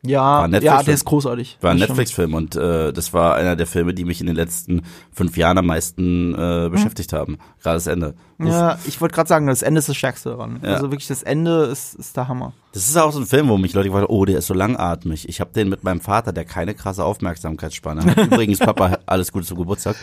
Ja, 0.02 0.48
ja, 0.48 0.82
der 0.82 0.94
ist 0.94 1.04
großartig. 1.04 1.58
War 1.60 1.72
ein. 1.72 1.78
Netflix-Film 1.78 2.34
und 2.34 2.56
äh, 2.56 2.94
das 2.94 3.12
war 3.14 3.36
einer 3.36 3.58
der 3.58 3.68
Filme, 3.68 3.94
die 3.94 4.06
mich 4.06 4.22
in 4.22 4.28
den 4.28 4.36
letzten 4.36 4.84
fünf 5.12 5.36
Jahren 5.36 5.58
am 5.58 5.66
meisten 5.66 6.34
äh, 6.34 6.70
beschäftigt 6.72 7.12
haben. 7.12 7.38
Gerade 7.62 7.76
das 7.76 7.88
Ende. 7.88 8.16
Uff. 8.38 8.48
Ja, 8.48 8.80
ich 8.86 9.02
wollte 9.02 9.14
gerade 9.16 9.28
sagen, 9.28 9.48
das 9.48 9.62
Ende 9.62 9.80
ist 9.80 9.90
das 9.90 9.98
Stärkste 9.98 10.30
daran. 10.30 10.62
Ja. 10.64 10.76
Also 10.76 10.90
wirklich, 10.92 11.08
das 11.10 11.22
Ende 11.24 11.64
ist, 11.66 11.96
ist 11.96 12.16
der 12.16 12.30
Hammer. 12.30 12.54
Das 12.72 12.88
ist 12.88 12.96
auch 12.96 13.12
so 13.12 13.20
ein 13.20 13.26
Film, 13.26 13.50
wo 13.50 13.58
mich 13.58 13.74
Leute 13.74 13.90
gefragt 13.90 14.08
haben, 14.08 14.16
oh, 14.16 14.24
der 14.24 14.38
ist 14.38 14.48
so 14.48 14.54
langatmig. 14.54 15.28
Ich 15.28 15.42
habe 15.42 15.52
den 15.52 15.68
mit 15.68 15.84
meinem 15.84 16.00
Vater, 16.00 16.32
der 16.32 16.46
keine 16.46 16.76
krasse 16.76 17.04
Aufmerksamkeitsspanne 17.04 18.06
hat. 18.06 18.18
Übrigens, 18.26 18.60
Papa, 18.60 19.00
alles 19.06 19.34
Gute 19.34 19.48
zum 19.48 19.58
Geburtstag. 19.58 19.98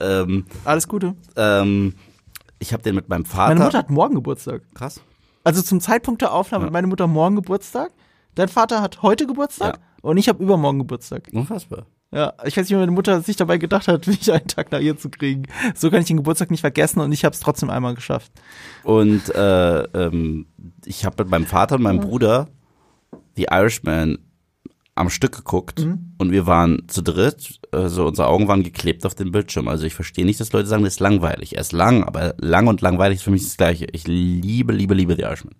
Ähm, 0.00 0.46
Alles 0.64 0.86
Gute. 0.86 1.14
ähm, 1.34 1.94
ich 2.60 2.72
habe 2.72 2.82
den 2.84 2.94
mit 2.94 3.08
meinem 3.08 3.24
Vater. 3.24 3.54
Meine 3.54 3.64
Mutter 3.64 3.78
hat 3.78 3.90
morgen 3.90 4.14
Geburtstag. 4.14 4.62
krass. 4.74 5.00
Also 5.44 5.62
zum 5.62 5.80
Zeitpunkt 5.80 6.22
der 6.22 6.32
Aufnahme 6.32 6.66
hat 6.66 6.72
meine 6.72 6.86
Mutter 6.86 7.06
morgen 7.06 7.36
Geburtstag. 7.36 7.90
Dein 8.38 8.48
Vater 8.48 8.80
hat 8.80 9.02
heute 9.02 9.26
Geburtstag 9.26 9.78
Ja. 9.78 9.82
und 10.00 10.16
ich 10.16 10.28
habe 10.28 10.40
übermorgen 10.40 10.78
Geburtstag. 10.78 11.28
Unfassbar. 11.32 11.86
Ja, 12.12 12.34
ich 12.44 12.56
weiß 12.56 12.64
nicht, 12.64 12.70
wie 12.70 12.76
meine 12.76 12.92
Mutter 12.92 13.20
sich 13.20 13.34
dabei 13.34 13.58
gedacht 13.58 13.88
hat, 13.88 14.06
mich 14.06 14.32
einen 14.32 14.46
Tag 14.46 14.70
nach 14.70 14.78
ihr 14.78 14.96
zu 14.96 15.10
kriegen. 15.10 15.42
So 15.74 15.90
kann 15.90 16.02
ich 16.02 16.06
den 16.06 16.18
Geburtstag 16.18 16.52
nicht 16.52 16.60
vergessen 16.60 17.00
und 17.00 17.10
ich 17.10 17.24
habe 17.24 17.34
es 17.34 17.40
trotzdem 17.40 17.68
einmal 17.68 17.96
geschafft. 17.96 18.30
Und 18.84 19.28
äh, 19.34 19.82
ähm, 19.82 20.46
ich 20.84 21.04
habe 21.04 21.24
mit 21.24 21.32
meinem 21.32 21.46
Vater 21.46 21.74
und 21.74 21.82
meinem 21.82 21.98
Bruder 21.98 22.46
The 23.34 23.48
Irishman 23.50 24.18
am 24.94 25.10
Stück 25.10 25.36
geguckt 25.36 25.80
und 26.18 26.30
wir 26.30 26.46
waren 26.46 26.84
zu 26.88 27.02
dritt, 27.02 27.60
also 27.72 28.06
unsere 28.06 28.28
Augen 28.28 28.46
waren 28.46 28.62
geklebt 28.62 29.04
auf 29.04 29.16
dem 29.16 29.32
Bildschirm. 29.32 29.66
Also 29.66 29.84
ich 29.84 29.94
verstehe 29.94 30.24
nicht, 30.24 30.38
dass 30.38 30.52
Leute 30.52 30.68
sagen, 30.68 30.84
das 30.84 30.94
ist 30.94 31.00
langweilig. 31.00 31.56
Er 31.56 31.60
ist 31.62 31.72
lang, 31.72 32.04
aber 32.04 32.34
lang 32.38 32.68
und 32.68 32.82
langweilig 32.82 33.18
ist 33.18 33.22
für 33.24 33.30
mich 33.32 33.42
das 33.42 33.56
Gleiche. 33.56 33.86
Ich 33.92 34.06
liebe, 34.06 34.72
liebe, 34.72 34.94
liebe 34.94 35.16
The 35.16 35.22
Irishman. 35.22 35.54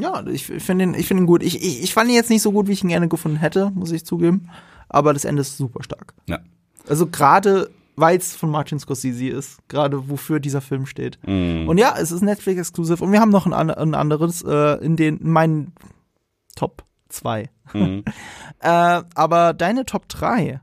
Ja, 0.00 0.26
ich 0.26 0.46
finde 0.46 0.84
ihn, 0.84 0.94
ich 0.94 1.06
finde 1.06 1.22
ihn 1.22 1.26
gut. 1.26 1.42
Ich, 1.42 1.62
ich, 1.62 1.82
ich 1.82 1.92
fand 1.94 2.08
ihn 2.10 2.14
jetzt 2.16 2.30
nicht 2.30 2.42
so 2.42 2.52
gut, 2.52 2.66
wie 2.68 2.72
ich 2.72 2.82
ihn 2.82 2.88
gerne 2.88 3.08
gefunden 3.08 3.38
hätte, 3.38 3.70
muss 3.74 3.90
ich 3.92 4.04
zugeben. 4.04 4.48
Aber 4.88 5.12
das 5.12 5.24
Ende 5.24 5.42
ist 5.42 5.56
super 5.56 5.82
stark. 5.82 6.14
Ja. 6.26 6.38
Also 6.88 7.06
gerade, 7.06 7.70
weil 7.96 8.16
es 8.16 8.34
von 8.34 8.50
Martin 8.50 8.78
Scorsese 8.78 9.26
ist, 9.28 9.58
gerade 9.68 10.08
wofür 10.08 10.40
dieser 10.40 10.60
Film 10.60 10.86
steht. 10.86 11.18
Mhm. 11.26 11.68
Und 11.68 11.78
ja, 11.78 11.94
es 11.98 12.10
ist 12.12 12.22
Netflix-exklusiv. 12.22 13.00
Und 13.00 13.12
wir 13.12 13.20
haben 13.20 13.30
noch 13.30 13.46
ein, 13.46 13.52
ein 13.70 13.94
anderes 13.94 14.42
äh, 14.42 14.82
in 14.84 14.96
den 14.96 15.18
in 15.18 15.30
meinen 15.30 15.72
Top 16.56 16.84
2. 17.08 17.48
Mhm. 17.74 18.04
Äh, 18.60 19.02
aber 19.14 19.52
deine 19.54 19.84
Top 19.86 20.08
3, 20.08 20.60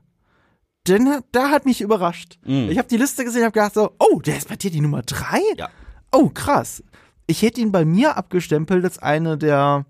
den, 0.86 1.08
hat- 1.08 1.24
da 1.32 1.48
hat 1.48 1.64
mich 1.64 1.80
überrascht. 1.80 2.38
Mhm. 2.44 2.68
Ich 2.68 2.76
habe 2.76 2.88
die 2.88 2.98
Liste 2.98 3.24
gesehen 3.24 3.42
habe 3.42 3.52
gedacht 3.52 3.72
so, 3.72 3.92
oh, 3.98 4.20
der 4.20 4.36
ist 4.36 4.50
bei 4.50 4.56
dir 4.56 4.70
die 4.70 4.82
Nummer 4.82 5.00
3? 5.00 5.40
Ja. 5.56 5.70
Oh, 6.12 6.28
krass. 6.28 6.82
Ich 7.26 7.42
hätte 7.42 7.60
ihn 7.60 7.72
bei 7.72 7.84
mir 7.84 8.16
abgestempelt 8.16 8.84
als 8.84 8.98
eine 8.98 9.36
der, 9.36 9.84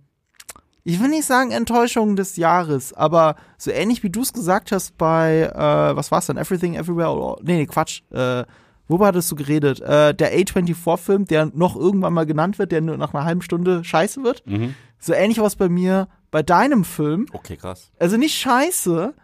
ich 0.84 1.00
will 1.00 1.08
nicht 1.08 1.26
sagen 1.26 1.50
Enttäuschungen 1.50 2.16
des 2.16 2.36
Jahres, 2.36 2.92
aber 2.92 3.36
so 3.58 3.70
ähnlich 3.70 4.02
wie 4.02 4.10
du 4.10 4.22
es 4.22 4.32
gesagt 4.32 4.72
hast 4.72 4.96
bei, 4.96 5.42
äh, 5.42 5.96
was 5.96 6.10
war's 6.10 6.26
denn, 6.26 6.38
Everything 6.38 6.74
Everywhere, 6.74 7.10
oder, 7.10 7.42
nee, 7.42 7.56
nee, 7.56 7.66
Quatsch, 7.66 8.02
äh, 8.10 8.44
worüber 8.88 9.08
hattest 9.08 9.30
du 9.30 9.36
geredet? 9.36 9.80
Äh, 9.80 10.14
der 10.14 10.34
A24-Film, 10.38 11.26
der 11.26 11.46
noch 11.46 11.76
irgendwann 11.76 12.14
mal 12.14 12.26
genannt 12.26 12.58
wird, 12.58 12.72
der 12.72 12.80
nur 12.80 12.96
nach 12.96 13.12
einer 13.12 13.24
halben 13.24 13.42
Stunde 13.42 13.84
scheiße 13.84 14.22
wird. 14.22 14.46
Mhm. 14.46 14.74
So 14.98 15.12
ähnlich 15.12 15.38
war 15.38 15.46
es 15.46 15.56
bei 15.56 15.68
mir 15.68 16.08
bei 16.30 16.42
deinem 16.42 16.84
Film. 16.84 17.26
Okay, 17.32 17.56
krass. 17.56 17.90
Also 17.98 18.16
nicht 18.16 18.34
scheiße, 18.34 19.14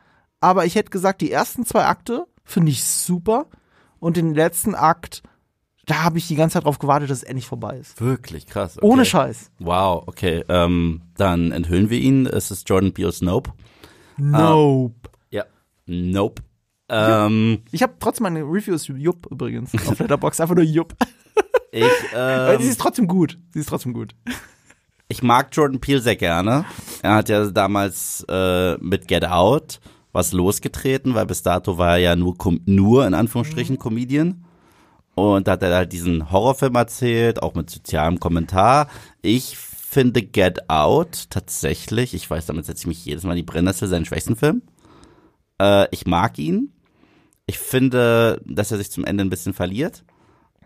aber 0.40 0.66
ich 0.66 0.74
hätte 0.74 0.90
gesagt, 0.90 1.20
die 1.20 1.30
ersten 1.30 1.64
zwei 1.64 1.86
Akte 1.86 2.26
finde 2.44 2.72
ich 2.72 2.84
super 2.84 3.46
und 4.00 4.16
den 4.16 4.34
letzten 4.34 4.74
Akt, 4.74 5.22
da 5.86 6.04
habe 6.04 6.18
ich 6.18 6.28
die 6.28 6.36
ganze 6.36 6.54
Zeit 6.54 6.64
drauf 6.64 6.78
gewartet, 6.78 7.10
dass 7.10 7.18
es 7.18 7.24
endlich 7.24 7.46
vorbei 7.46 7.76
ist. 7.78 8.00
Wirklich 8.00 8.46
krass. 8.46 8.78
Okay. 8.78 8.86
Ohne 8.86 9.04
Scheiß. 9.04 9.50
Wow, 9.58 10.04
okay. 10.06 10.44
Ähm, 10.48 11.02
dann 11.16 11.50
enthüllen 11.52 11.90
wir 11.90 11.98
ihn. 11.98 12.26
Es 12.26 12.50
ist 12.50 12.68
Jordan 12.68 12.92
Peele's 12.92 13.20
Nope. 13.20 13.52
Nope. 14.16 15.10
Ja. 15.30 15.44
Nope. 15.86 16.42
Ähm, 16.88 17.62
Ich 17.72 17.82
habe 17.82 17.94
trotzdem 17.98 18.24
meine 18.24 18.40
Reviews 18.42 18.86
Jupp 18.88 19.26
übrigens 19.30 19.72
auf 19.88 19.98
Letterboxd, 19.98 20.40
einfach 20.40 20.54
nur 20.54 20.64
Jupp. 20.64 20.94
ich, 21.72 21.82
Weil 22.12 22.58
sie 22.58 22.64
ähm, 22.64 22.70
ist 22.70 22.80
trotzdem 22.80 23.06
gut. 23.08 23.38
Sie 23.52 23.60
ist 23.60 23.68
trotzdem 23.68 23.92
gut. 23.92 24.14
ich 25.08 25.22
mag 25.22 25.48
Jordan 25.52 25.80
Peele 25.80 26.00
sehr 26.00 26.16
gerne. 26.16 26.64
Er 27.02 27.14
hat 27.14 27.28
ja 27.28 27.46
damals 27.50 28.24
äh, 28.28 28.76
mit 28.78 29.08
Get 29.08 29.24
Out 29.24 29.80
was 30.12 30.32
losgetreten, 30.32 31.14
weil 31.14 31.24
bis 31.26 31.42
dato 31.42 31.78
war 31.78 31.92
er 31.92 31.96
ja 31.98 32.16
nur, 32.16 32.36
nur 32.66 33.06
in 33.06 33.14
Anführungsstrichen 33.14 33.78
Comedian. 33.78 34.44
Und 35.22 35.46
da 35.46 35.52
hat 35.52 35.62
er 35.62 35.72
halt 35.72 35.92
diesen 35.92 36.32
Horrorfilm 36.32 36.74
erzählt, 36.74 37.44
auch 37.44 37.54
mit 37.54 37.70
sozialem 37.70 38.18
Kommentar. 38.18 38.88
Ich 39.20 39.56
finde 39.56 40.22
Get 40.22 40.68
Out 40.68 41.30
tatsächlich, 41.30 42.12
ich 42.14 42.28
weiß, 42.28 42.46
damit 42.46 42.66
setze 42.66 42.80
ich 42.82 42.86
mich 42.88 43.04
jedes 43.04 43.22
Mal 43.22 43.32
in 43.32 43.36
die 43.36 43.42
Brennnessel, 43.44 43.86
seinen 43.86 44.04
schwächsten 44.04 44.34
Film. 44.34 44.62
Äh, 45.60 45.86
ich 45.92 46.06
mag 46.06 46.40
ihn. 46.40 46.72
Ich 47.46 47.60
finde, 47.60 48.42
dass 48.44 48.72
er 48.72 48.78
sich 48.78 48.90
zum 48.90 49.04
Ende 49.04 49.22
ein 49.22 49.30
bisschen 49.30 49.54
verliert. 49.54 50.02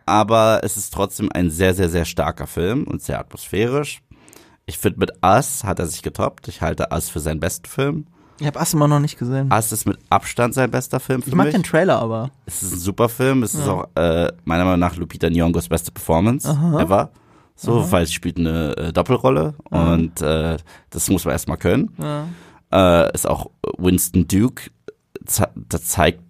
Aber 0.07 0.61
es 0.63 0.79
ist 0.79 0.95
trotzdem 0.95 1.31
ein 1.31 1.51
sehr, 1.51 1.75
sehr, 1.75 1.91
sehr 1.91 2.07
starker 2.07 2.47
Film 2.47 2.85
und 2.85 3.03
sehr 3.03 3.19
atmosphärisch. 3.21 4.01
Ich 4.65 4.79
finde, 4.79 5.01
mit 5.01 5.13
Us 5.23 5.65
hat 5.65 5.81
er 5.81 5.87
sich 5.87 6.01
getoppt. 6.01 6.49
Ich 6.49 6.63
halte 6.63 6.89
Us 6.93 7.11
für 7.11 7.21
seinen 7.21 7.41
besten 7.41 7.67
Film. 7.67 8.07
Ich 8.39 8.47
habe 8.47 8.59
Us 8.59 8.75
immer 8.75 8.89
noch 8.89 9.01
nicht 9.01 9.19
gesehen. 9.19 9.51
Us 9.53 9.73
ist 9.73 9.87
mit 9.87 9.99
Abstand 10.11 10.55
sein 10.55 10.71
bester 10.71 11.01
Film 11.01 11.23
für 11.23 11.31
ich 11.31 11.35
mag 11.35 11.47
mich. 11.47 11.55
den 11.55 11.63
Trailer 11.63 11.99
aber. 11.99 12.31
Es 12.45 12.63
ist 12.63 12.73
ein 12.73 12.79
super 12.79 13.09
Film. 13.09 13.43
Es 13.43 13.55
ist 13.55 13.67
auch 13.67 13.89
äh, 13.95 14.31
meiner 14.45 14.65
Meinung 14.65 14.81
nach 14.81 14.97
Lupita 14.97 15.29
Nyong'os 15.29 15.69
beste 15.69 15.91
Performance 15.91 16.49
ever. 16.49 17.11
So, 17.59 17.91
weil 17.91 18.05
sie 18.07 18.13
spielt 18.13 18.39
eine 18.39 18.77
äh, 18.77 18.93
Doppelrolle 18.93 19.55
und 19.71 20.21
äh, 20.21 20.59
das 20.91 21.09
muss 21.09 21.25
man 21.25 21.33
erstmal 21.33 21.57
können. 21.57 21.91
Ja. 21.97 23.07
Äh, 23.07 23.15
ist 23.15 23.27
auch 23.27 23.51
Winston 23.79 24.29
Duke. 24.29 24.71
Das 25.21 25.87
zeigt 25.87 26.21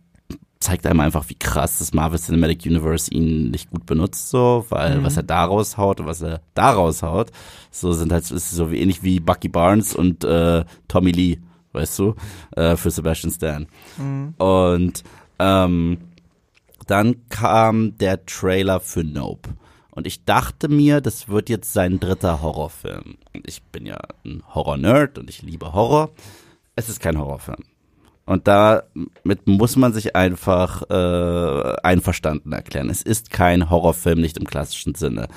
zeigt 0.61 0.87
einem 0.87 1.01
einfach, 1.01 1.29
wie 1.29 1.35
krass 1.35 1.79
das 1.79 1.93
Marvel 1.93 2.19
Cinematic 2.19 2.65
Universe 2.65 3.11
ihn 3.11 3.51
nicht 3.51 3.71
gut 3.71 3.87
benutzt, 3.87 4.31
so, 4.31 4.65
weil 4.71 5.03
was 5.05 5.17
er 5.17 5.23
da 5.23 5.45
raushaut 5.45 6.01
und 6.01 6.07
was 6.07 6.23
er 6.23 6.41
da 6.55 6.71
raushaut, 6.71 7.31
so 7.71 7.93
sind 7.93 8.11
halt 8.11 8.31
ist 8.31 8.51
so 8.51 8.71
ähnlich 8.71 9.03
wie 9.03 9.21
Bucky 9.21 9.49
Barnes 9.49 9.95
und 9.95 10.25
äh, 10.25 10.65
Tommy 10.89 11.13
Lee, 11.13 11.39
weißt 11.77 11.99
du, 12.01 12.15
äh, 12.57 12.77
für 12.77 12.91
Sebastian 12.91 13.33
Stan. 13.33 13.67
Und 14.39 15.05
ähm, 15.39 15.99
dann 16.87 17.29
kam 17.29 17.97
der 17.99 18.25
Trailer 18.27 18.81
für 18.81 19.05
Nope. 19.05 19.51
Und 19.91 20.07
ich 20.07 20.25
dachte 20.25 20.69
mir, 20.69 21.01
das 21.01 21.29
wird 21.29 21.49
jetzt 21.49 21.73
sein 21.73 22.01
dritter 22.01 22.43
Horrorfilm. 22.43 23.17
Und 23.35 23.49
ich 23.49 23.63
bin 23.63 23.87
ja 23.87 23.99
ein 24.25 24.43
Horror-Nerd 24.55 25.19
und 25.19 25.31
ich 25.31 25.43
liebe 25.43 25.73
Horror. 25.73 26.11
Es 26.75 26.89
ist 26.89 27.01
kein 27.01 27.19
Horrorfilm. 27.19 27.65
Und 28.27 28.49
damit 28.49 29.47
muss 29.47 29.77
man 29.77 29.93
sich 29.93 30.17
einfach 30.17 30.83
äh, 30.91 31.77
einverstanden 31.83 32.53
erklären. 32.53 32.91
Es 32.91 33.01
ist 33.01 33.31
kein 33.31 33.71
Horrorfilm, 33.71 34.21
nicht 34.21 34.37
im 34.37 34.47
klassischen 34.47 34.95
Sinne. 34.97 35.29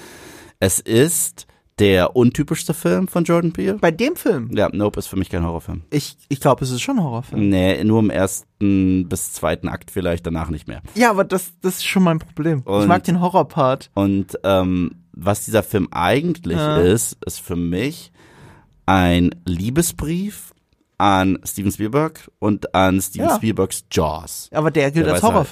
Es 0.60 0.80
ist 0.80 1.48
der 1.80 2.16
untypischste 2.16 2.74
Film 2.74 3.08
von 3.08 3.24
Jordan 3.24 3.52
Peele. 3.54 3.76
Bei 3.80 3.92
dem 3.92 4.16
Film, 4.16 4.50
Ja, 4.56 4.70
Nope 4.72 5.00
ist 5.00 5.08
für 5.08 5.16
mich 5.16 5.30
kein 5.30 5.44
Horrorfilm. 5.46 5.84
ich, 5.90 6.18
ich 6.28 6.40
glaube, 6.40 6.64
es 6.64 6.72
ist 6.72 6.82
schon 6.82 6.98
ein 6.98 7.04
Horrorfilm. 7.04 7.50
Nee, 7.50 7.84
nur 7.84 8.00
im 8.00 8.10
ersten 8.10 9.08
bis 9.08 9.32
zweiten 9.34 9.68
Akt 9.70 9.90
vielleicht, 9.92 10.26
danach 10.28 10.50
nicht 10.50 10.68
mehr. 10.68 10.82
Ja, 10.96 11.10
aber 11.10 11.24
das, 11.24 11.54
das 11.62 11.76
ist 11.78 11.86
schon 11.88 12.04
mein 12.04 12.20
Problem. 12.20 12.60
ich 12.60 12.66
Und- 12.68 12.88
mag 12.88 13.04
den 13.06 13.22
Horrorpart. 13.22 13.90
Und 13.96 14.38
ähm, 14.44 14.92
was 15.14 15.46
dieser 15.46 15.64
Film 15.64 15.88
eigentlich 15.92 16.58
Ja. 16.58 16.78
ist, 16.78 17.18
ist 17.26 17.40
für 17.42 17.56
mich 17.56 18.12
ein 18.86 19.32
Liebesbrief 19.46 20.54
an 20.98 21.40
Steven 21.46 21.72
Spielberg 21.72 22.30
und 22.40 22.74
an 22.76 23.02
Steven 23.02 23.30
Ja. 23.30 23.36
Spielbergs 23.38 23.86
Jaws. 23.92 24.50
Aber 24.52 24.72
der 24.72 24.92
gilt 24.92 25.06
Der 25.06 25.14
als 25.14 25.24
weiß 25.24 25.32
halt. 25.34 25.48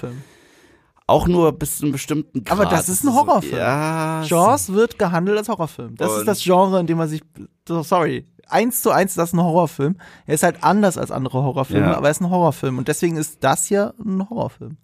Auch 1.09 1.27
nur 1.27 1.53
bis 1.53 1.77
zu 1.77 1.83
einem 1.85 1.93
bestimmten 1.93 2.43
Grad. 2.43 2.59
Aber 2.59 2.69
das 2.69 2.89
ist 2.89 3.03
ein 3.05 3.13
Horrorfilm. 3.13 3.57
Ja, 3.57 4.23
Jaws 4.23 4.73
wird 4.73 4.99
gehandelt 4.99 5.37
als 5.37 5.47
Horrorfilm. 5.47 5.95
Das 5.95 6.11
ist 6.17 6.27
das 6.27 6.43
Genre, 6.43 6.79
in 6.81 6.87
dem 6.87 6.97
man 6.97 7.07
sich. 7.07 7.21
So, 7.67 7.81
sorry. 7.81 8.25
Eins 8.49 8.81
zu 8.81 8.91
eins, 8.91 9.13
das 9.15 9.29
ist 9.29 9.33
ein 9.33 9.41
Horrorfilm. 9.43 9.95
Er 10.25 10.35
ist 10.35 10.43
halt 10.43 10.63
anders 10.63 10.97
als 10.97 11.11
andere 11.11 11.43
Horrorfilme, 11.43 11.87
Ja. 11.87 11.97
aber 11.97 12.07
er 12.07 12.11
ist 12.11 12.21
ein 12.21 12.29
Horrorfilm. 12.29 12.77
Und 12.77 12.87
deswegen 12.89 13.15
ist 13.17 13.37
das 13.43 13.65
hier 13.67 13.93
ein 14.05 14.29
Horrorfilm. 14.29 14.77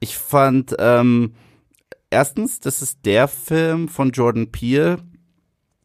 Ich 0.00 0.16
fand, 0.16 0.74
ähm, 0.78 1.34
erstens, 2.10 2.60
das 2.60 2.80
ist 2.82 3.00
der 3.04 3.26
Film 3.28 3.88
von 3.88 4.10
Jordan 4.10 4.50
Peele, 4.52 4.98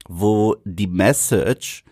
wo 0.08 0.56
die 0.66 0.88
Message 0.88 1.84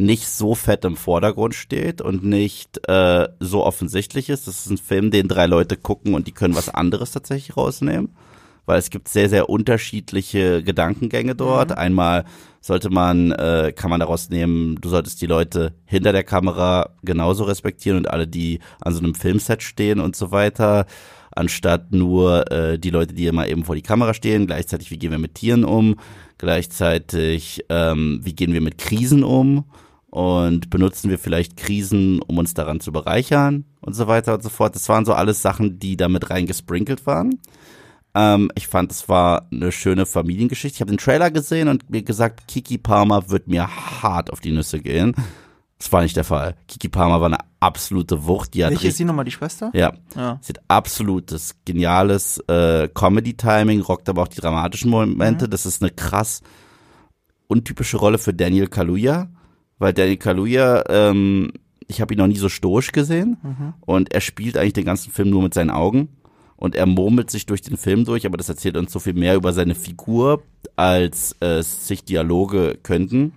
nicht 0.00 0.28
so 0.28 0.54
fett 0.54 0.84
im 0.84 0.96
Vordergrund 0.96 1.54
steht 1.54 2.00
und 2.00 2.24
nicht 2.24 2.88
äh, 2.88 3.28
so 3.38 3.64
offensichtlich 3.64 4.28
ist. 4.28 4.46
Das 4.46 4.60
ist 4.60 4.70
ein 4.70 4.78
Film, 4.78 5.10
den 5.10 5.28
drei 5.28 5.46
Leute 5.46 5.76
gucken 5.76 6.14
und 6.14 6.26
die 6.26 6.32
können 6.32 6.54
was 6.54 6.68
anderes 6.68 7.12
tatsächlich 7.12 7.56
rausnehmen. 7.56 8.14
Weil 8.66 8.78
es 8.78 8.90
gibt 8.90 9.08
sehr, 9.08 9.28
sehr 9.28 9.48
unterschiedliche 9.48 10.62
Gedankengänge 10.62 11.34
dort. 11.34 11.76
Einmal 11.76 12.24
sollte 12.60 12.90
man, 12.90 13.32
äh, 13.32 13.72
kann 13.74 13.90
man 13.90 14.00
daraus 14.00 14.28
nehmen, 14.28 14.76
du 14.80 14.88
solltest 14.88 15.20
die 15.22 15.26
Leute 15.26 15.74
hinter 15.86 16.12
der 16.12 16.24
Kamera 16.24 16.90
genauso 17.02 17.44
respektieren 17.44 17.96
und 17.96 18.10
alle, 18.10 18.28
die 18.28 18.60
an 18.80 18.92
so 18.92 19.00
einem 19.00 19.14
Filmset 19.14 19.62
stehen 19.62 19.98
und 19.98 20.14
so 20.14 20.30
weiter, 20.30 20.86
anstatt 21.32 21.92
nur 21.92 22.50
äh, 22.52 22.78
die 22.78 22.90
Leute, 22.90 23.14
die 23.14 23.26
immer 23.26 23.48
eben 23.48 23.64
vor 23.64 23.74
die 23.74 23.82
Kamera 23.82 24.14
stehen. 24.14 24.46
Gleichzeitig, 24.46 24.90
wie 24.90 24.98
gehen 24.98 25.10
wir 25.10 25.18
mit 25.18 25.36
Tieren 25.36 25.64
um? 25.64 25.96
Gleichzeitig, 26.38 27.64
ähm, 27.68 28.20
wie 28.22 28.34
gehen 28.34 28.52
wir 28.52 28.60
mit 28.60 28.78
Krisen 28.78 29.24
um? 29.24 29.64
Und 30.10 30.70
benutzen 30.70 31.08
wir 31.08 31.18
vielleicht 31.18 31.56
Krisen, 31.56 32.20
um 32.22 32.38
uns 32.38 32.52
daran 32.52 32.80
zu 32.80 32.90
bereichern 32.90 33.64
und 33.80 33.94
so 33.94 34.08
weiter 34.08 34.34
und 34.34 34.42
so 34.42 34.48
fort. 34.48 34.74
Das 34.74 34.88
waren 34.88 35.04
so 35.04 35.12
alles 35.12 35.40
Sachen, 35.40 35.78
die 35.78 35.96
da 35.96 36.08
mit 36.08 36.30
reingesprinkelt 36.30 37.06
waren. 37.06 37.38
Ähm, 38.14 38.50
ich 38.56 38.66
fand, 38.66 38.90
es 38.90 39.08
war 39.08 39.46
eine 39.52 39.70
schöne 39.70 40.06
Familiengeschichte. 40.06 40.76
Ich 40.76 40.80
habe 40.80 40.90
den 40.90 40.98
Trailer 40.98 41.30
gesehen 41.30 41.68
und 41.68 41.90
mir 41.90 42.02
gesagt, 42.02 42.48
Kiki 42.48 42.76
Palmer 42.76 43.30
wird 43.30 43.46
mir 43.46 43.68
hart 44.02 44.32
auf 44.32 44.40
die 44.40 44.50
Nüsse 44.50 44.80
gehen. 44.80 45.14
Das 45.78 45.92
war 45.92 46.02
nicht 46.02 46.16
der 46.16 46.24
Fall. 46.24 46.56
Kiki 46.66 46.88
Palmer 46.88 47.20
war 47.20 47.28
eine 47.28 47.38
absolute 47.60 48.26
Wucht. 48.26 48.54
Die 48.54 48.60
Welche 48.60 48.88
ist 48.88 48.96
sie 48.96 49.04
nochmal, 49.04 49.24
die 49.24 49.30
Schwester? 49.30 49.70
ja, 49.74 49.92
Ja. 50.16 50.38
Sie 50.42 50.52
hat 50.52 50.60
absolutes, 50.68 51.54
geniales 51.64 52.38
äh, 52.48 52.88
Comedy-Timing, 52.88 53.80
rockt 53.80 54.08
aber 54.08 54.22
auch 54.22 54.28
die 54.28 54.40
dramatischen 54.40 54.90
Momente. 54.90 55.48
Das 55.48 55.64
ist 55.66 55.82
eine 55.82 55.90
krass 55.90 56.42
untypische 57.46 57.96
Rolle 57.96 58.18
für 58.18 58.34
Daniel 58.34 58.66
Kaluuya, 58.66 59.28
weil 59.80 59.92
Daniel 59.92 60.18
Kaluuya, 60.18 60.84
ähm, 60.88 61.52
ich 61.88 62.00
habe 62.00 62.14
ihn 62.14 62.18
noch 62.18 62.28
nie 62.28 62.36
so 62.36 62.48
stoisch 62.48 62.92
gesehen 62.92 63.38
und 63.80 64.12
er 64.12 64.20
spielt 64.20 64.56
eigentlich 64.56 64.74
den 64.74 64.84
ganzen 64.84 65.10
Film 65.10 65.30
nur 65.30 65.42
mit 65.42 65.54
seinen 65.54 65.70
Augen 65.70 66.08
und 66.54 66.76
er 66.76 66.86
murmelt 66.86 67.30
sich 67.30 67.46
durch 67.46 67.62
den 67.62 67.76
Film 67.76 68.04
durch, 68.04 68.26
aber 68.26 68.36
das 68.36 68.48
erzählt 68.48 68.76
uns 68.76 68.92
so 68.92 69.00
viel 69.00 69.14
mehr 69.14 69.34
über 69.34 69.52
seine 69.52 69.74
Figur, 69.74 70.44
als 70.76 71.34
äh, 71.40 71.62
sich 71.62 72.04
Dialoge 72.04 72.78
könnten. 72.82 73.32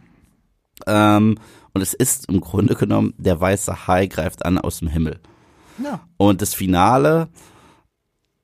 Ähm, 0.85 1.39
und 1.73 1.81
es 1.81 1.93
ist 1.93 2.29
im 2.29 2.41
Grunde 2.41 2.75
genommen, 2.75 3.13
der 3.17 3.39
weiße 3.39 3.87
Hai 3.87 4.05
greift 4.05 4.45
an 4.45 4.59
aus 4.59 4.79
dem 4.79 4.89
Himmel. 4.89 5.19
Ja. 5.81 6.01
Und 6.17 6.41
das 6.41 6.53
Finale 6.53 7.29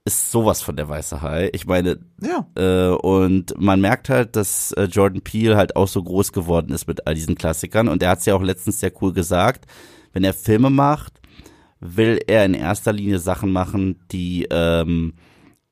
ist 0.06 0.32
sowas 0.32 0.62
von 0.62 0.76
der 0.76 0.90
weiße 0.90 1.22
Hai. 1.22 1.50
Ich 1.54 1.66
meine, 1.68 2.00
Ja. 2.22 2.48
äh, 2.56 2.96
und 2.96 3.54
man 3.60 3.82
merkt 3.82 4.10
halt, 4.10 4.36
dass 4.36 4.72
äh, 4.72 4.84
Jordan 4.86 5.22
Peele 5.22 5.56
halt 5.58 5.76
auch 5.76 5.88
so 5.88 6.02
groß 6.02 6.32
geworden 6.32 6.72
ist 6.74 6.88
mit 6.88 7.06
all 7.06 7.14
diesen 7.16 7.36
Klassikern. 7.36 7.88
Und 7.88 8.02
er 8.02 8.10
hat 8.12 8.20
es 8.20 8.26
ja 8.26 8.36
auch 8.36 8.42
letztens 8.42 8.80
sehr 8.80 8.92
cool 9.02 9.14
gesagt, 9.14 9.66
wenn 10.14 10.24
er 10.24 10.34
Filme 10.34 10.70
macht, 10.70 11.20
will 11.80 12.20
er 12.28 12.46
in 12.46 12.54
erster 12.56 12.92
Linie 12.92 13.20
Sachen 13.20 13.52
machen, 13.52 14.00
die 14.12 14.48
ähm, 14.50 15.14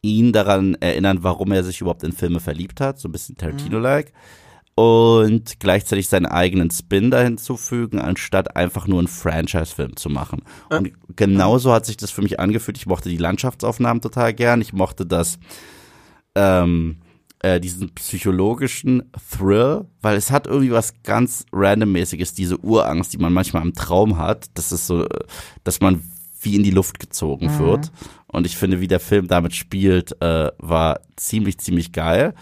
ihn 0.01 0.31
daran 0.31 0.75
erinnern, 0.79 1.19
warum 1.23 1.51
er 1.51 1.63
sich 1.63 1.81
überhaupt 1.81 2.03
in 2.03 2.11
Filme 2.13 2.39
verliebt 2.39 2.79
hat, 2.79 2.99
so 2.99 3.09
ein 3.09 3.11
bisschen 3.11 3.35
Tarantino-like. 3.37 4.13
Und 4.79 5.59
gleichzeitig 5.59 6.07
seinen 6.07 6.27
eigenen 6.27 6.69
Spin 6.69 7.09
da 7.09 7.19
hinzufügen, 7.19 7.97
anstatt 7.97 8.55
einfach 8.55 8.85
nur 8.85 8.99
einen 8.99 9.07
Franchise-Film 9.07 9.95
zu 9.95 10.07
machen. 10.07 10.43
Und 10.77 10.93
genauso 11.15 11.73
hat 11.73 11.87
sich 11.87 11.97
das 11.97 12.11
für 12.11 12.21
mich 12.21 12.39
angefühlt. 12.39 12.77
Ich 12.77 12.85
mochte 12.85 13.09
die 13.09 13.17
Landschaftsaufnahmen 13.17 14.01
total 14.01 14.35
gern. 14.35 14.61
Ich 14.61 14.73
mochte 14.73 15.07
das, 15.07 15.39
ähm, 16.35 16.97
äh, 17.39 17.59
diesen 17.59 17.89
psychologischen 17.95 19.11
Thrill, 19.31 19.85
weil 20.03 20.15
es 20.15 20.29
hat 20.29 20.45
irgendwie 20.45 20.71
was 20.71 20.93
ganz 21.01 21.47
randommäßiges, 21.51 22.35
diese 22.35 22.59
Urangst, 22.59 23.13
die 23.13 23.17
man 23.17 23.33
manchmal 23.33 23.63
im 23.63 23.73
Traum 23.73 24.19
hat. 24.19 24.45
Das 24.53 24.71
ist 24.71 24.85
so, 24.85 25.05
äh, 25.05 25.19
dass 25.63 25.81
man 25.81 26.03
wie 26.41 26.55
in 26.55 26.61
die 26.61 26.69
Luft 26.69 26.99
gezogen 26.99 27.57
wird. 27.57 27.91
Und 28.27 28.45
ich 28.45 28.55
finde, 28.57 28.79
wie 28.79 28.87
der 28.87 28.99
Film 28.99 29.27
damit 29.27 29.55
spielt, 29.55 30.21
äh, 30.21 30.51
war 30.59 30.99
ziemlich, 31.15 31.57
ziemlich 31.57 31.93
geil. 31.93 32.35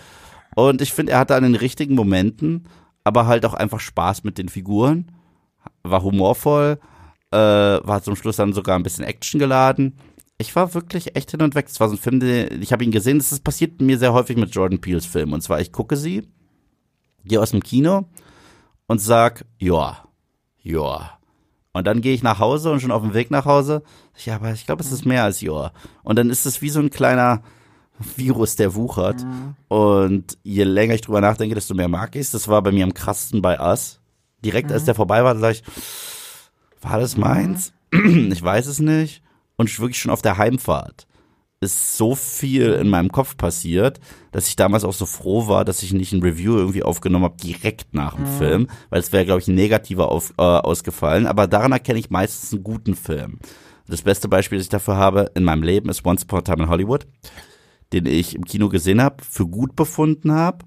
Und 0.56 0.82
ich 0.82 0.94
finde, 0.94 1.12
er 1.12 1.20
hatte 1.20 1.36
an 1.36 1.44
den 1.44 1.56
richtigen 1.56 1.96
Momenten, 1.96 2.68
aber 3.04 3.28
halt 3.28 3.46
auch 3.46 3.54
einfach 3.54 3.80
Spaß 3.80 4.24
mit 4.24 4.38
den 4.38 4.50
Figuren. 4.50 5.12
War 5.84 6.02
humorvoll, 6.02 6.80
äh, 7.32 7.38
war 7.38 8.02
zum 8.02 8.16
Schluss 8.16 8.38
dann 8.38 8.54
sogar 8.54 8.78
ein 8.78 8.84
bisschen 8.84 9.04
Action 9.04 9.40
geladen. 9.40 9.98
Ich 10.38 10.56
war 10.56 10.74
wirklich 10.74 11.16
echt 11.16 11.32
hin 11.32 11.42
und 11.42 11.56
weg. 11.56 11.68
Es 11.70 11.80
war 11.80 11.90
so 11.90 11.96
ein 11.96 12.00
Film, 12.00 12.20
den, 12.20 12.62
ich 12.62 12.72
habe 12.74 12.84
ihn 12.84 12.92
gesehen. 12.92 13.20
Das 13.20 13.32
ist, 13.32 13.44
passiert 13.44 13.82
mir 13.82 14.00
sehr 14.00 14.14
häufig 14.14 14.38
mit 14.38 14.54
Jordan 14.54 14.82
Peels 14.82 15.06
Filmen. 15.06 15.34
Und 15.34 15.42
zwar, 15.42 15.62
ich 15.62 15.72
gucke 15.72 15.98
sie, 15.98 16.28
gehe 17.26 17.42
aus 17.42 17.52
dem 17.52 17.64
Kino 17.64 18.06
und 18.88 19.00
sag, 19.00 19.46
ja, 19.60 20.06
ja. 20.62 21.12
Und 21.74 21.86
dann 21.86 22.02
gehe 22.02 22.14
ich 22.14 22.24
nach 22.24 22.40
Hause 22.40 22.72
und 22.72 22.80
schon 22.80 22.92
auf 22.92 23.02
dem 23.02 23.14
Weg 23.14 23.32
nach 23.32 23.46
Hause, 23.46 23.84
ja, 24.24 24.36
aber 24.36 24.54
ich 24.54 24.66
glaube, 24.66 24.82
es 24.82 24.94
ist 24.94 25.06
mehr 25.06 25.24
als 25.24 25.42
ja. 25.42 25.74
Und 26.04 26.18
dann 26.18 26.30
ist 26.30 26.46
es 26.46 26.62
wie 26.62 26.70
so 26.70 26.80
ein 26.80 26.90
kleiner 26.90 27.44
Virus, 28.16 28.56
der 28.56 28.76
wuchert. 28.76 29.26
Und 29.68 30.38
je 30.44 30.64
länger 30.64 30.96
ich 30.96 31.02
drüber 31.02 31.22
nachdenke, 31.22 31.56
desto 31.56 31.74
mehr 31.74 31.88
mag 31.88 32.16
ich 32.16 32.22
es. 32.22 32.32
Das 32.32 32.48
war 32.48 32.62
bei 32.62 32.72
mir 32.72 32.84
am 32.84 32.94
krassesten 32.94 33.42
bei 33.42 33.60
Us. 33.60 34.00
Direkt 34.44 34.72
als 34.72 34.86
der 34.86 34.96
vorbei 34.96 35.24
war, 35.24 35.34
da 35.34 35.40
sag 35.40 35.52
ich, 35.54 35.64
war 36.82 37.00
das 37.00 37.18
meins? 37.18 37.74
ich 37.92 38.44
weiß 38.44 38.68
es 38.68 38.80
nicht. 38.80 39.22
Und 39.56 39.80
wirklich 39.80 40.00
schon 40.00 40.12
auf 40.12 40.22
der 40.22 40.38
Heimfahrt 40.38 41.08
ist 41.62 41.98
so 41.98 42.14
viel 42.16 42.74
in 42.74 42.90
meinem 42.90 43.12
Kopf 43.12 43.38
passiert, 43.38 44.00
dass 44.32 44.50
ich 44.50 44.58
damals 44.58 44.84
auch 44.84 44.94
so 44.94 45.06
froh 45.06 45.48
war, 45.48 45.64
dass 45.64 45.82
ich 45.82 45.94
nicht 45.94 46.12
ein 46.12 46.22
Review 46.22 46.58
irgendwie 46.58 46.84
aufgenommen 46.84 47.24
habe 47.24 47.38
direkt 47.38 47.94
nach 47.94 48.16
dem 48.16 48.26
Mhm. 48.26 48.38
Film, 48.38 48.68
weil 48.90 49.00
es 49.00 49.14
wäre, 49.14 49.26
glaube 49.26 49.40
ich, 49.40 49.48
negativer 49.48 50.12
auf, 50.12 50.34
äh, 50.38 50.42
ausgefallen. 50.44 51.26
Aber 51.26 51.48
daran 51.48 51.72
erkenne 51.72 51.98
ich 51.98 52.10
meistens 52.10 52.54
einen 52.54 52.64
guten 52.64 52.96
Film. 52.96 53.40
Das 53.88 54.02
beste 54.02 54.28
Beispiel, 54.28 54.58
das 54.58 54.66
ich 54.66 54.70
dafür 54.70 54.98
habe 54.98 55.32
in 55.34 55.44
meinem 55.44 55.64
Leben, 55.64 55.90
ist 55.90 56.06
Once 56.06 56.24
Upon 56.24 56.40
a 56.40 56.42
Time 56.42 56.64
in 56.64 56.70
Hollywood, 56.70 57.08
den 57.94 58.06
ich 58.06 58.36
im 58.36 58.46
Kino 58.46 58.70
gesehen 58.70 59.02
habe, 59.02 59.24
für 59.24 59.48
gut 59.48 59.76
befunden 59.76 60.32
habe. 60.32 60.60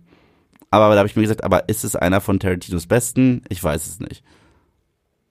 Aber 0.70 0.90
da 0.90 0.98
habe 0.98 1.08
ich 1.08 1.16
mir 1.16 1.22
gesagt, 1.22 1.44
aber 1.44 1.68
ist 1.68 1.84
es 1.84 1.96
einer 1.96 2.20
von 2.20 2.38
Tarantinos 2.40 2.86
besten? 2.86 3.42
Ich 3.48 3.62
weiß 3.62 3.86
es 3.86 4.00
nicht. 4.00 4.22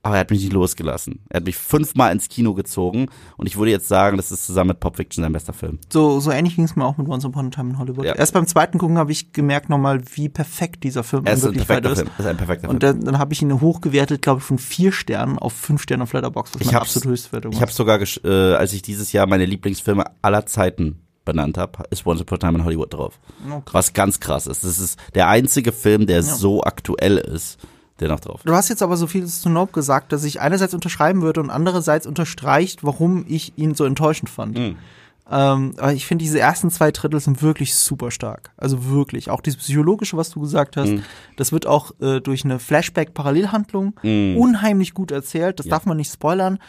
Aber 0.03 0.15
er 0.15 0.21
hat 0.21 0.31
mich 0.31 0.41
nicht 0.41 0.53
losgelassen. 0.53 1.19
Er 1.29 1.37
hat 1.37 1.45
mich 1.45 1.57
fünfmal 1.57 2.13
ins 2.13 2.29
Kino 2.29 2.53
gezogen 2.53 3.07
und 3.35 3.45
ich 3.45 3.57
würde 3.57 3.71
jetzt 3.71 3.89
sagen, 3.89 4.15
das 4.15 4.31
ist 4.31 4.45
zusammen 4.45 4.69
mit 4.69 4.79
Pop 4.79 4.95
Fiction 4.95 5.21
sein 5.21 5.33
bester 5.33 5.51
Film. 5.51 5.79
So, 5.91 6.21
so 6.21 6.31
ähnlich 6.31 6.55
ging 6.55 6.63
es 6.63 6.77
mir 6.77 6.85
auch 6.85 6.95
mit 6.97 7.09
Once 7.09 7.25
Upon 7.25 7.47
a 7.47 7.49
Time 7.49 7.71
in 7.71 7.77
Hollywood. 7.77 8.05
Ja. 8.05 8.13
Erst 8.15 8.33
beim 8.33 8.47
zweiten 8.47 8.77
Gucken 8.77 8.97
habe 8.97 9.11
ich 9.11 9.33
gemerkt 9.33 9.69
nochmal, 9.69 10.01
wie 10.15 10.29
perfekt 10.29 10.85
dieser 10.85 11.03
Film 11.03 11.25
ist 11.25 11.45
ein 11.45 11.53
perfekter 11.53 11.91
ist. 11.91 11.99
Film. 11.99 12.09
Er 12.15 12.19
ist 12.21 12.25
ein 12.25 12.37
perfekter 12.37 12.69
Und 12.69 12.81
Film. 12.83 12.99
dann, 12.99 13.05
dann 13.05 13.19
habe 13.19 13.33
ich 13.33 13.41
ihn 13.41 13.59
hochgewertet, 13.59 14.21
glaube 14.21 14.39
ich, 14.39 14.45
von 14.45 14.59
vier 14.59 14.93
Sternen 14.93 15.37
auf 15.39 15.51
fünf 15.51 15.81
Sterne 15.81 16.03
auf 16.03 16.13
Letterboxd, 16.13 16.55
Ich 16.61 16.67
meine 16.67 16.79
absolute 16.79 17.09
Höchstwertung 17.09 17.51
Ich 17.51 17.61
habe 17.61 17.71
sogar, 17.71 17.99
äh, 17.99 18.53
als 18.55 18.71
ich 18.71 18.81
dieses 18.83 19.11
Jahr 19.11 19.27
meine 19.27 19.45
Lieblingsfilme 19.45 20.05
aller 20.21 20.45
Zeiten 20.45 21.01
benannt 21.27 21.57
habe, 21.59 21.83
ist 21.91 22.05
Once 22.07 22.21
Upon 22.21 22.37
a 22.37 22.39
Time 22.39 22.57
in 22.57 22.65
Hollywood 22.65 22.91
drauf. 22.93 23.19
Krass. 23.47 23.61
Was 23.73 23.93
ganz 23.93 24.19
krass 24.19 24.47
ist. 24.47 24.63
Das 24.63 24.79
ist 24.79 24.97
der 25.13 25.27
einzige 25.27 25.71
Film, 25.71 26.07
der 26.07 26.23
so 26.23 26.63
aktuell 26.63 27.17
ist, 27.17 27.59
der 27.99 28.07
noch 28.07 28.19
drauf. 28.19 28.41
Du 28.43 28.53
hast 28.53 28.69
jetzt 28.69 28.81
aber 28.81 28.97
so 28.97 29.05
viel 29.07 29.25
zu 29.27 29.49
Nope 29.49 29.73
gesagt, 29.73 30.11
dass 30.11 30.23
ich 30.23 30.41
einerseits 30.41 30.73
unterschreiben 30.73 31.21
würde 31.21 31.41
und 31.41 31.49
andererseits 31.51 32.07
unterstreicht, 32.07 32.83
warum 32.83 33.25
ich 33.27 33.53
ihn 33.57 33.75
so 33.75 33.85
enttäuschend 33.85 34.29
fand. 34.29 34.57
Mhm. 34.57 34.77
Ähm, 35.29 35.73
aber 35.77 35.91
ich 35.91 36.05
finde, 36.05 36.23
diese 36.23 36.39
ersten 36.39 36.69
zwei 36.71 36.91
Drittel 36.91 37.19
sind 37.19 37.41
wirklich 37.41 37.75
super 37.75 38.11
stark. 38.11 38.51
Also 38.55 38.85
wirklich. 38.89 39.29
Auch 39.29 39.41
dieses 39.41 39.59
Psychologische, 39.59 40.15
was 40.15 40.29
du 40.29 40.39
gesagt 40.39 40.77
hast, 40.77 40.87
Mhm. 40.89 41.03
das 41.35 41.51
wird 41.51 41.67
auch 41.67 41.91
äh, 41.99 42.21
durch 42.21 42.45
eine 42.45 42.59
Flashback-Parallelhandlung 42.59 43.93
Mhm. 44.03 44.37
unheimlich 44.37 44.93
gut 44.93 45.11
erzählt. 45.11 45.59
Das 45.59 45.67
darf 45.67 45.85
man 45.85 45.97
nicht 45.97 46.11
spoilern. 46.13 46.59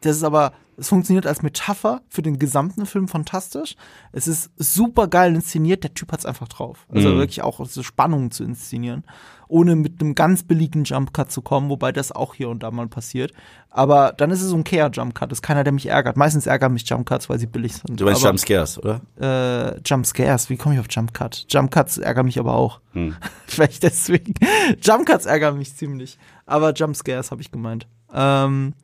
Das 0.00 0.16
ist 0.16 0.24
aber, 0.24 0.52
es 0.78 0.88
funktioniert 0.88 1.26
als 1.26 1.42
Metapher 1.42 2.02
für 2.08 2.22
den 2.22 2.38
gesamten 2.38 2.86
Film 2.86 3.08
fantastisch. 3.08 3.76
Es 4.12 4.28
ist 4.28 4.50
super 4.56 5.08
geil 5.08 5.34
inszeniert. 5.34 5.84
Der 5.84 5.94
Typ 5.94 6.12
hat's 6.12 6.26
einfach 6.26 6.48
drauf. 6.48 6.86
Also 6.92 7.08
Mhm. 7.10 7.18
wirklich 7.18 7.42
auch 7.42 7.64
so 7.66 7.82
Spannungen 7.82 8.30
zu 8.30 8.44
inszenieren, 8.44 9.04
ohne 9.48 9.74
mit 9.76 10.00
einem 10.02 10.14
ganz 10.14 10.42
billigen 10.42 10.84
Jumpcut 10.84 11.30
zu 11.32 11.40
kommen, 11.40 11.70
wobei 11.70 11.92
das 11.92 12.12
auch 12.12 12.34
hier 12.34 12.48
und 12.50 12.62
da 12.62 12.70
mal 12.70 12.88
passiert. 12.88 13.32
Aber 13.70 14.12
dann 14.16 14.30
ist 14.30 14.42
es 14.42 14.48
so 14.50 14.56
ein 14.56 14.64
Care-Jumpcut. 14.64 15.30
Das 15.30 15.38
ist 15.38 15.42
keiner, 15.42 15.64
der 15.64 15.72
mich 15.72 15.86
ärgert. 15.86 16.16
Meistens 16.16 16.46
ärgern 16.46 16.72
mich 16.72 16.88
Jumpcuts, 16.88 17.28
weil 17.30 17.38
sie 17.38 17.46
billig 17.46 17.74
sind. 17.76 18.00
Du 18.00 18.04
meinst 18.04 18.20
aber, 18.22 18.30
Jumpscares, 18.30 18.78
oder? 18.78 19.00
äh, 19.20 19.80
Jumpscares, 19.84 20.50
wie 20.50 20.56
komme 20.56 20.74
ich 20.74 20.80
auf 20.80 20.86
Jumpcut? 20.90 21.46
Jumpcuts 21.48 21.98
ärgern 21.98 22.26
mich 22.26 22.38
aber 22.38 22.54
auch. 22.54 22.80
Hm. 22.92 23.14
Vielleicht 23.46 23.82
deswegen. 23.82 24.34
Jumpcuts 24.82 25.26
ärgern 25.26 25.56
mich 25.58 25.74
ziemlich. 25.76 26.18
Aber 26.44 26.72
Jumpscares 26.74 27.30
habe 27.30 27.40
ich 27.42 27.50
gemeint. 27.50 27.86
Ähm, 28.12 28.74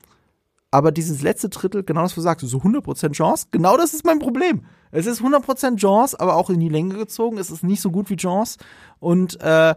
aber 0.72 0.90
dieses 0.90 1.20
letzte 1.22 1.50
Drittel, 1.50 1.84
genau 1.84 2.00
das, 2.00 2.12
was 2.12 2.16
du 2.16 2.20
sagst, 2.22 2.48
so 2.48 2.58
100% 2.58 3.12
Chance, 3.12 3.46
genau 3.50 3.76
das 3.76 3.92
ist 3.92 4.06
mein 4.06 4.18
Problem. 4.18 4.64
Es 4.90 5.04
ist 5.06 5.20
100% 5.20 5.76
Chance, 5.76 6.18
aber 6.18 6.34
auch 6.34 6.48
in 6.48 6.60
die 6.60 6.70
Länge 6.70 6.94
gezogen. 6.94 7.36
Es 7.36 7.50
ist 7.50 7.62
nicht 7.62 7.82
so 7.82 7.90
gut 7.90 8.08
wie 8.08 8.16
Chance. 8.16 8.58
Und 8.98 9.38
äh, 9.42 9.74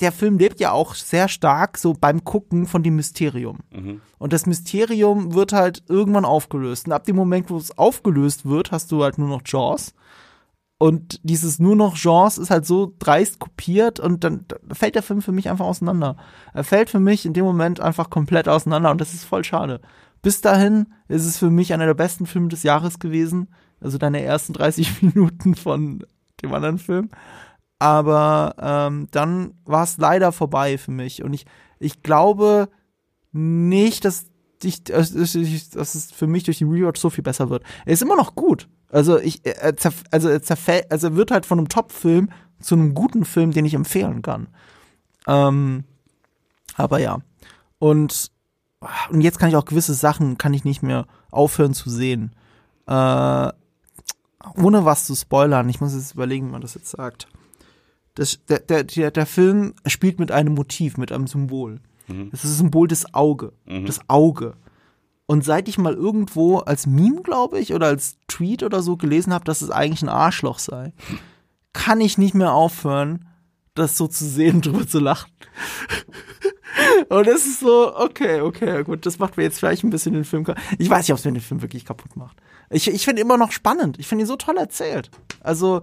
der 0.00 0.12
Film 0.12 0.38
lebt 0.38 0.60
ja 0.60 0.70
auch 0.70 0.94
sehr 0.94 1.26
stark 1.26 1.78
so 1.78 1.94
beim 1.94 2.22
Gucken 2.22 2.66
von 2.66 2.84
dem 2.84 2.94
Mysterium. 2.94 3.58
Und 4.18 4.32
das 4.32 4.46
Mysterium 4.46 5.34
wird 5.34 5.52
halt 5.52 5.82
irgendwann 5.88 6.24
aufgelöst. 6.24 6.86
Und 6.86 6.92
ab 6.92 7.04
dem 7.04 7.16
Moment, 7.16 7.50
wo 7.50 7.56
es 7.56 7.76
aufgelöst 7.76 8.46
wird, 8.46 8.70
hast 8.70 8.92
du 8.92 9.02
halt 9.02 9.18
nur 9.18 9.28
noch 9.28 9.42
Jaws. 9.44 9.94
Und 10.78 11.20
dieses 11.22 11.60
nur 11.60 11.76
noch 11.76 11.96
Jaws 11.96 12.38
ist 12.38 12.50
halt 12.50 12.66
so 12.66 12.92
dreist 12.98 13.38
kopiert 13.38 14.00
und 14.00 14.24
dann 14.24 14.44
da 14.48 14.74
fällt 14.74 14.96
der 14.96 15.02
Film 15.02 15.22
für 15.22 15.32
mich 15.32 15.48
einfach 15.48 15.64
auseinander. 15.64 16.16
Er 16.52 16.64
fällt 16.64 16.90
für 16.90 17.00
mich 17.00 17.24
in 17.24 17.32
dem 17.32 17.44
Moment 17.44 17.80
einfach 17.80 18.10
komplett 18.10 18.48
auseinander 18.48 18.90
und 18.90 19.00
das 19.00 19.14
ist 19.14 19.24
voll 19.24 19.44
schade. 19.44 19.80
Bis 20.24 20.40
dahin 20.40 20.86
ist 21.06 21.26
es 21.26 21.38
für 21.38 21.50
mich 21.50 21.74
einer 21.74 21.84
der 21.84 21.94
besten 21.94 22.24
Filme 22.24 22.48
des 22.48 22.62
Jahres 22.62 22.98
gewesen. 22.98 23.48
Also 23.78 23.98
deine 23.98 24.22
ersten 24.22 24.54
30 24.54 25.02
Minuten 25.14 25.54
von 25.54 26.02
dem 26.42 26.54
anderen 26.54 26.78
Film. 26.78 27.10
Aber 27.78 28.54
ähm, 28.58 29.08
dann 29.10 29.52
war 29.66 29.84
es 29.84 29.98
leider 29.98 30.32
vorbei 30.32 30.78
für 30.78 30.92
mich. 30.92 31.22
Und 31.22 31.34
ich, 31.34 31.44
ich 31.78 32.02
glaube 32.02 32.70
nicht, 33.32 34.06
dass, 34.06 34.24
ich, 34.62 34.84
dass, 34.84 35.14
es 35.14 36.10
für 36.10 36.26
mich 36.26 36.44
durch 36.44 36.56
die 36.56 36.64
Rewatch 36.64 36.98
so 36.98 37.10
viel 37.10 37.22
besser 37.22 37.50
wird. 37.50 37.62
Er 37.84 37.92
ist 37.92 38.02
immer 38.02 38.16
noch 38.16 38.34
gut. 38.34 38.66
Also 38.90 39.18
ich, 39.18 39.44
er 39.44 39.76
zerf 39.76 40.04
also 40.10 40.30
er 40.30 40.40
zerfällt, 40.40 40.90
also 40.90 41.08
er 41.08 41.16
wird 41.16 41.32
halt 41.32 41.44
von 41.44 41.58
einem 41.58 41.68
Top-Film 41.68 42.30
zu 42.60 42.76
einem 42.76 42.94
guten 42.94 43.26
Film, 43.26 43.50
den 43.50 43.66
ich 43.66 43.74
empfehlen 43.74 44.22
kann. 44.22 44.48
Ähm, 45.26 45.84
aber 46.76 46.98
ja. 46.98 47.18
Und, 47.78 48.32
und 49.10 49.20
jetzt 49.20 49.38
kann 49.38 49.48
ich 49.48 49.56
auch 49.56 49.64
gewisse 49.64 49.94
Sachen, 49.94 50.38
kann 50.38 50.54
ich 50.54 50.64
nicht 50.64 50.82
mehr 50.82 51.06
aufhören 51.30 51.74
zu 51.74 51.90
sehen. 51.90 52.34
Äh, 52.86 53.52
ohne 54.56 54.84
was 54.84 55.04
zu 55.04 55.14
spoilern, 55.14 55.68
ich 55.68 55.80
muss 55.80 55.94
jetzt 55.94 56.14
überlegen, 56.14 56.48
wie 56.48 56.52
man 56.52 56.60
das 56.60 56.74
jetzt 56.74 56.90
sagt. 56.90 57.28
Das, 58.14 58.38
der, 58.46 58.60
der, 58.60 58.84
der, 58.84 59.10
der 59.10 59.26
Film 59.26 59.74
spielt 59.86 60.20
mit 60.20 60.30
einem 60.30 60.54
Motiv, 60.54 60.98
mit 60.98 61.10
einem 61.10 61.26
Symbol. 61.26 61.80
Das 62.30 62.44
ist 62.44 62.50
das 62.50 62.58
Symbol 62.58 62.86
des 62.86 63.14
Auge. 63.14 63.52
Das 63.86 64.00
Auge. 64.08 64.54
Und 65.26 65.42
seit 65.44 65.68
ich 65.68 65.78
mal 65.78 65.94
irgendwo 65.94 66.58
als 66.58 66.86
Meme, 66.86 67.22
glaube 67.22 67.58
ich, 67.58 67.72
oder 67.72 67.86
als 67.86 68.18
Tweet 68.28 68.62
oder 68.62 68.82
so 68.82 68.96
gelesen 68.96 69.32
habe, 69.32 69.44
dass 69.44 69.62
es 69.62 69.70
eigentlich 69.70 70.02
ein 70.02 70.10
Arschloch 70.10 70.58
sei, 70.58 70.92
kann 71.72 72.00
ich 72.00 72.18
nicht 72.18 72.34
mehr 72.34 72.52
aufhören, 72.52 73.26
das 73.74 73.96
so 73.96 74.06
zu 74.06 74.26
sehen, 74.26 74.60
drüber 74.62 74.86
zu 74.86 75.00
lachen. 75.00 75.30
Und 77.08 77.26
das 77.26 77.46
ist 77.46 77.60
so, 77.60 77.94
okay, 77.96 78.40
okay, 78.40 78.82
gut, 78.84 79.06
das 79.06 79.18
macht 79.18 79.36
mir 79.36 79.44
jetzt 79.44 79.58
vielleicht 79.58 79.84
ein 79.84 79.90
bisschen 79.90 80.14
den 80.14 80.24
Film. 80.24 80.44
ka- 80.44 80.54
Ich 80.78 80.90
weiß 80.90 81.00
nicht, 81.06 81.12
ob 81.12 81.18
es 81.18 81.24
mir 81.24 81.32
den 81.32 81.40
Film 81.40 81.62
wirklich 81.62 81.84
kaputt 81.84 82.16
macht. 82.16 82.36
Ich, 82.70 82.88
ich 82.88 83.04
finde 83.04 83.20
ihn 83.22 83.26
immer 83.26 83.36
noch 83.38 83.52
spannend. 83.52 83.98
Ich 83.98 84.08
finde 84.08 84.24
ihn 84.24 84.28
so 84.28 84.36
toll 84.36 84.56
erzählt. 84.56 85.10
Also, 85.40 85.82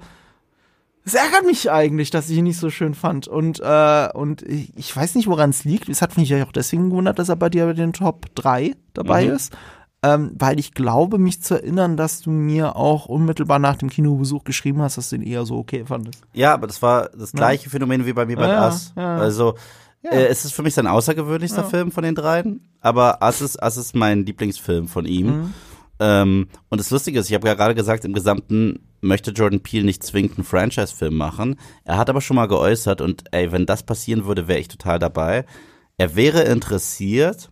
es 1.06 1.14
ärgert 1.16 1.46
mich 1.46 1.72
eigentlich, 1.72 2.10
dass 2.12 2.30
ich 2.30 2.38
ihn 2.38 2.44
nicht 2.44 2.60
so 2.60 2.70
schön 2.70 2.94
fand. 2.94 3.28
Und, 3.28 3.60
äh, 3.60 4.10
und 4.14 4.42
ich, 4.44 4.72
ich 4.78 4.96
weiß 4.96 5.16
nicht, 5.16 5.28
woran 5.28 5.50
es 5.52 5.64
liegt. 5.64 5.90
Es 5.90 6.02
hat 6.02 6.18
mich 6.18 6.30
ja 6.30 6.44
auch 6.46 6.52
deswegen 6.52 6.90
gewundert, 6.90 7.18
dass 7.20 7.30
er 7.30 7.36
bei 7.38 7.50
dir 7.50 7.66
bei 7.66 7.74
den 7.74 7.94
Top 7.94 8.28
3 8.36 8.76
dabei 8.94 9.26
Mhm. 9.28 9.32
ist. 9.34 9.54
Ähm, 10.04 10.32
weil 10.40 10.60
ich 10.60 10.74
glaube, 10.74 11.20
mich 11.20 11.44
zu 11.44 11.54
erinnern, 11.54 11.96
dass 11.96 12.22
du 12.22 12.32
mir 12.32 12.76
auch 12.76 13.06
unmittelbar 13.06 13.60
nach 13.60 13.76
dem 13.76 13.88
Kinobesuch 13.90 14.44
geschrieben 14.44 14.82
hast, 14.82 14.98
dass 14.98 15.10
du 15.10 15.16
ihn 15.18 15.22
eher 15.22 15.46
so 15.46 15.58
okay 15.58 15.86
fandest. 15.86 16.24
Ja, 16.34 16.56
aber 16.56 16.66
das 16.66 16.82
war 16.82 17.10
das 17.10 17.34
gleiche 17.34 17.70
Phänomen 17.70 18.08
wie 18.08 18.14
bei 18.14 18.26
mir 18.26 18.36
bei 18.36 18.48
Ja, 18.48 18.66
Us. 18.66 18.94
ja. 18.98 19.18
Also 19.18 19.54
Ja. 20.04 20.12
äh, 20.12 20.28
es 20.28 20.46
ist 20.46 20.54
für 20.54 20.64
mich 20.64 20.74
sein 20.74 20.88
außergewöhnlichster 20.88 21.62
Ja. 21.62 21.68
Film 21.70 21.92
von 21.92 22.04
den 22.04 22.16
dreien, 22.16 22.70
aber 22.80 23.20
Us 23.22 23.42
ist, 23.42 23.62
Us 23.62 23.78
ist 23.78 23.96
mein 23.96 24.26
Lieblingsfilm 24.26 24.88
von 24.88 25.06
ihm. 25.06 25.28
Mhm. 25.28 25.54
Ähm, 26.00 26.48
und 26.70 26.80
das 26.80 26.90
Lustige 26.90 27.20
ist, 27.20 27.30
ich 27.30 27.36
habe 27.36 27.48
ja 27.48 27.54
gerade 27.54 27.76
gesagt, 27.76 28.04
im 28.06 28.14
Gesamten 28.14 28.88
möchte 29.02 29.30
Jordan 29.32 29.60
Peele 29.62 29.86
nicht 29.86 30.04
zwingend 30.04 30.38
einen 30.38 30.44
Franchise-Film 30.46 31.16
machen. 31.16 31.60
Er 31.84 31.98
hat 31.98 32.10
aber 32.10 32.22
schon 32.22 32.36
mal 32.36 32.48
geäußert 32.48 33.02
und 33.02 33.26
ey, 33.32 33.52
wenn 33.52 33.68
das 33.68 33.84
passieren 33.84 34.26
würde, 34.26 34.48
wäre 34.48 34.60
ich 34.60 34.68
total 34.68 34.98
dabei. 34.98 35.46
Er 35.98 36.16
wäre 36.16 36.42
interessiert, 36.44 37.52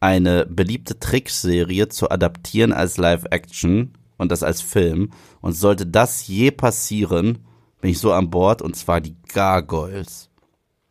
eine 0.00 0.46
beliebte 0.46 0.98
Trickserie 0.98 1.88
zu 1.88 2.10
adaptieren 2.10 2.72
als 2.72 2.96
Live-Action 2.96 3.92
und 4.18 4.32
das 4.32 4.42
als 4.42 4.60
Film. 4.60 5.10
Und 5.40 5.52
sollte 5.52 5.86
das 5.86 6.26
je 6.26 6.50
passieren, 6.50 7.38
bin 7.80 7.92
ich 7.92 7.98
so 8.00 8.12
an 8.12 8.30
Bord 8.30 8.62
und 8.62 8.74
zwar 8.74 9.00
die 9.00 9.16
Gargoyles. 9.32 10.28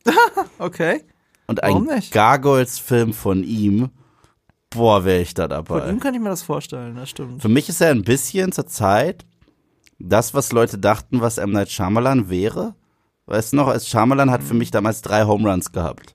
Okay. 0.59 1.03
Und 1.47 1.59
Warum 1.61 1.89
ein? 1.89 2.01
Gargoyles-Film 2.11 3.13
von 3.13 3.43
ihm, 3.43 3.89
boah, 4.69 5.05
wäre 5.05 5.21
ich 5.21 5.33
da 5.33 5.43
Von 5.43 5.49
dabei. 5.49 5.89
ihm 5.89 5.99
könnte 5.99 6.17
ich 6.17 6.23
mir 6.23 6.29
das 6.29 6.41
vorstellen, 6.43 6.95
das 6.95 7.09
stimmt. 7.09 7.41
Für 7.41 7.49
mich 7.49 7.69
ist 7.69 7.81
er 7.81 7.91
ein 7.91 8.03
bisschen 8.03 8.51
zur 8.51 8.65
Zeit 8.67 9.25
das, 9.99 10.33
was 10.33 10.51
Leute 10.51 10.77
dachten, 10.77 11.21
was 11.21 11.37
M. 11.37 11.51
Night 11.51 11.69
Shyamalan 11.71 12.29
wäre. 12.29 12.75
Weißt 13.27 13.53
du 13.53 13.57
noch, 13.57 13.67
als 13.67 13.87
Shyamalan 13.87 14.31
hat 14.31 14.43
für 14.43 14.53
mich 14.53 14.71
damals 14.71 15.01
drei 15.01 15.23
Home 15.25 15.49
Runs 15.49 15.71
gehabt. 15.71 16.14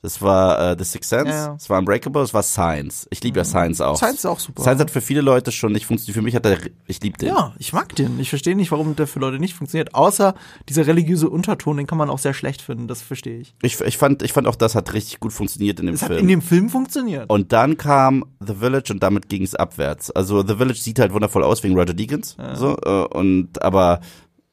Das 0.00 0.22
war 0.22 0.72
äh, 0.72 0.76
The 0.78 0.84
Sixth 0.84 1.08
Sense, 1.10 1.28
Ja. 1.32 1.54
es 1.58 1.68
war 1.68 1.78
Unbreakable, 1.80 2.22
es 2.22 2.32
war 2.32 2.42
Science. 2.44 3.06
Ich 3.10 3.22
liebe 3.22 3.38
ja 3.38 3.44
Science 3.44 3.80
auch. 3.80 3.96
Science 3.96 4.18
ist 4.20 4.26
auch 4.26 4.38
super. 4.38 4.62
Science 4.62 4.80
hat 4.80 4.90
für 4.92 5.00
viele 5.00 5.20
Leute 5.22 5.50
schon 5.50 5.72
nicht 5.72 5.86
funktioniert. 5.86 6.14
Für 6.14 6.22
mich 6.22 6.36
hat 6.36 6.46
er, 6.46 6.58
ich 6.86 7.00
liebe 7.02 7.18
den. 7.18 7.28
Ja, 7.30 7.52
ich 7.58 7.72
mag 7.72 7.94
den. 7.96 8.20
Ich 8.20 8.30
verstehe 8.30 8.54
nicht, 8.54 8.70
warum 8.70 8.94
der 8.94 9.08
für 9.08 9.18
Leute 9.18 9.40
nicht 9.40 9.54
funktioniert. 9.54 9.94
Außer 9.94 10.34
dieser 10.68 10.86
religiöse 10.86 11.28
Unterton, 11.28 11.76
den 11.78 11.86
kann 11.88 11.98
man 11.98 12.10
auch 12.10 12.18
sehr 12.20 12.32
schlecht 12.34 12.62
finden. 12.62 12.86
Das 12.86 13.02
verstehe 13.02 13.38
ich. 13.40 13.54
Ich, 13.62 13.80
ich, 13.80 13.98
fand, 13.98 14.22
ich 14.22 14.32
fand 14.32 14.46
auch, 14.46 14.54
das 14.56 14.74
hat 14.76 14.92
richtig 14.92 15.18
gut 15.18 15.32
funktioniert 15.32 15.80
in 15.80 15.86
dem 15.86 15.94
Es 15.96 16.02
hat 16.02 16.08
Film. 16.10 16.20
in 16.20 16.28
dem 16.28 16.42
Film 16.42 16.68
funktioniert. 16.70 17.28
Und 17.28 17.52
dann 17.52 17.76
kam 17.76 18.24
The 18.38 18.54
Village 18.54 18.92
und 18.92 19.02
damit 19.02 19.28
ging 19.28 19.42
es 19.42 19.54
abwärts. 19.56 20.10
Also 20.12 20.46
The 20.46 20.54
Village 20.56 20.78
sieht 20.78 21.00
halt 21.00 21.12
wundervoll 21.12 21.42
aus 21.42 21.62
wegen 21.64 21.74
Roger 21.76 21.94
Deakins. 21.94 22.36
So, 22.54 22.76
äh, 22.84 23.04
und 23.16 23.60
aber 23.62 24.00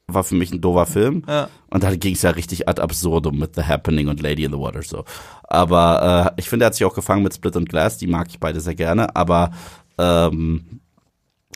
war 0.08 0.24
für 0.24 0.36
mich 0.36 0.52
ein 0.52 0.60
doofer 0.60 0.86
Film. 0.86 1.22
Ja. 1.26 1.48
Und 1.68 1.82
dann 1.82 1.98
ging 1.98 2.14
es 2.14 2.22
ja 2.22 2.30
richtig 2.30 2.68
ad 2.68 2.80
absurdum 2.80 3.38
mit 3.38 3.56
The 3.56 3.64
Happening 3.64 4.08
und 4.08 4.22
Lady 4.22 4.44
in 4.44 4.52
the 4.52 4.58
Water 4.58 4.82
so. 4.82 5.04
Aber 5.44 6.34
äh, 6.36 6.40
ich 6.40 6.48
finde, 6.48 6.64
er 6.64 6.66
hat 6.66 6.74
sich 6.74 6.84
auch 6.84 6.94
gefangen 6.94 7.22
mit 7.22 7.34
Split 7.34 7.56
und 7.56 7.68
Glass. 7.68 7.98
Die 7.98 8.06
mag 8.06 8.28
ich 8.28 8.38
beide 8.38 8.60
sehr 8.60 8.74
gerne. 8.74 9.14
Aber 9.16 9.50
ähm, 9.98 10.80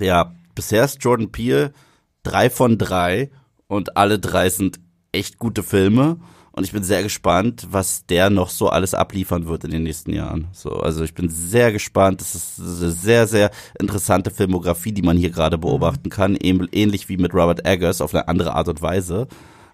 ja, 0.01 0.35
bisher 0.55 0.85
ist 0.85 1.03
Jordan 1.03 1.31
Peele 1.31 1.73
drei 2.23 2.51
von 2.51 2.77
drei 2.77 3.31
und 3.69 3.97
alle 3.97 4.19
drei 4.19 4.51
sind 4.51 4.81
echt 5.13 5.39
gute 5.39 5.63
Filme. 5.63 6.19
Und 6.53 6.65
ich 6.65 6.73
bin 6.73 6.83
sehr 6.83 7.03
gespannt, 7.03 7.69
was 7.71 8.07
der 8.07 8.29
noch 8.29 8.51
so 8.51 8.69
alles 8.69 8.93
abliefern 8.93 9.47
wird 9.47 9.65
in 9.65 9.71
den 9.71 9.85
nächsten 9.85 10.13
Jahren. 10.13 10.49
So, 10.53 10.71
also 10.81 11.05
ich 11.05 11.15
bin 11.15 11.29
sehr 11.29 11.73
gespannt. 11.73 12.21
Das 12.21 12.35
ist 12.35 12.59
eine 12.59 12.91
sehr, 12.91 13.27
sehr 13.29 13.51
interessante 13.79 14.31
Filmografie, 14.31 14.93
die 14.93 15.03
man 15.03 15.17
hier 15.17 15.31
gerade 15.31 15.59
beobachten 15.59 16.11
kann. 16.11 16.37
Ähnlich 16.37 17.09
wie 17.09 17.17
mit 17.19 17.35
Robert 17.35 17.67
Eggers 17.67 18.01
auf 18.01 18.15
eine 18.15 18.27
andere 18.27 18.55
Art 18.55 18.69
und 18.69 18.83
Weise. 18.83 19.29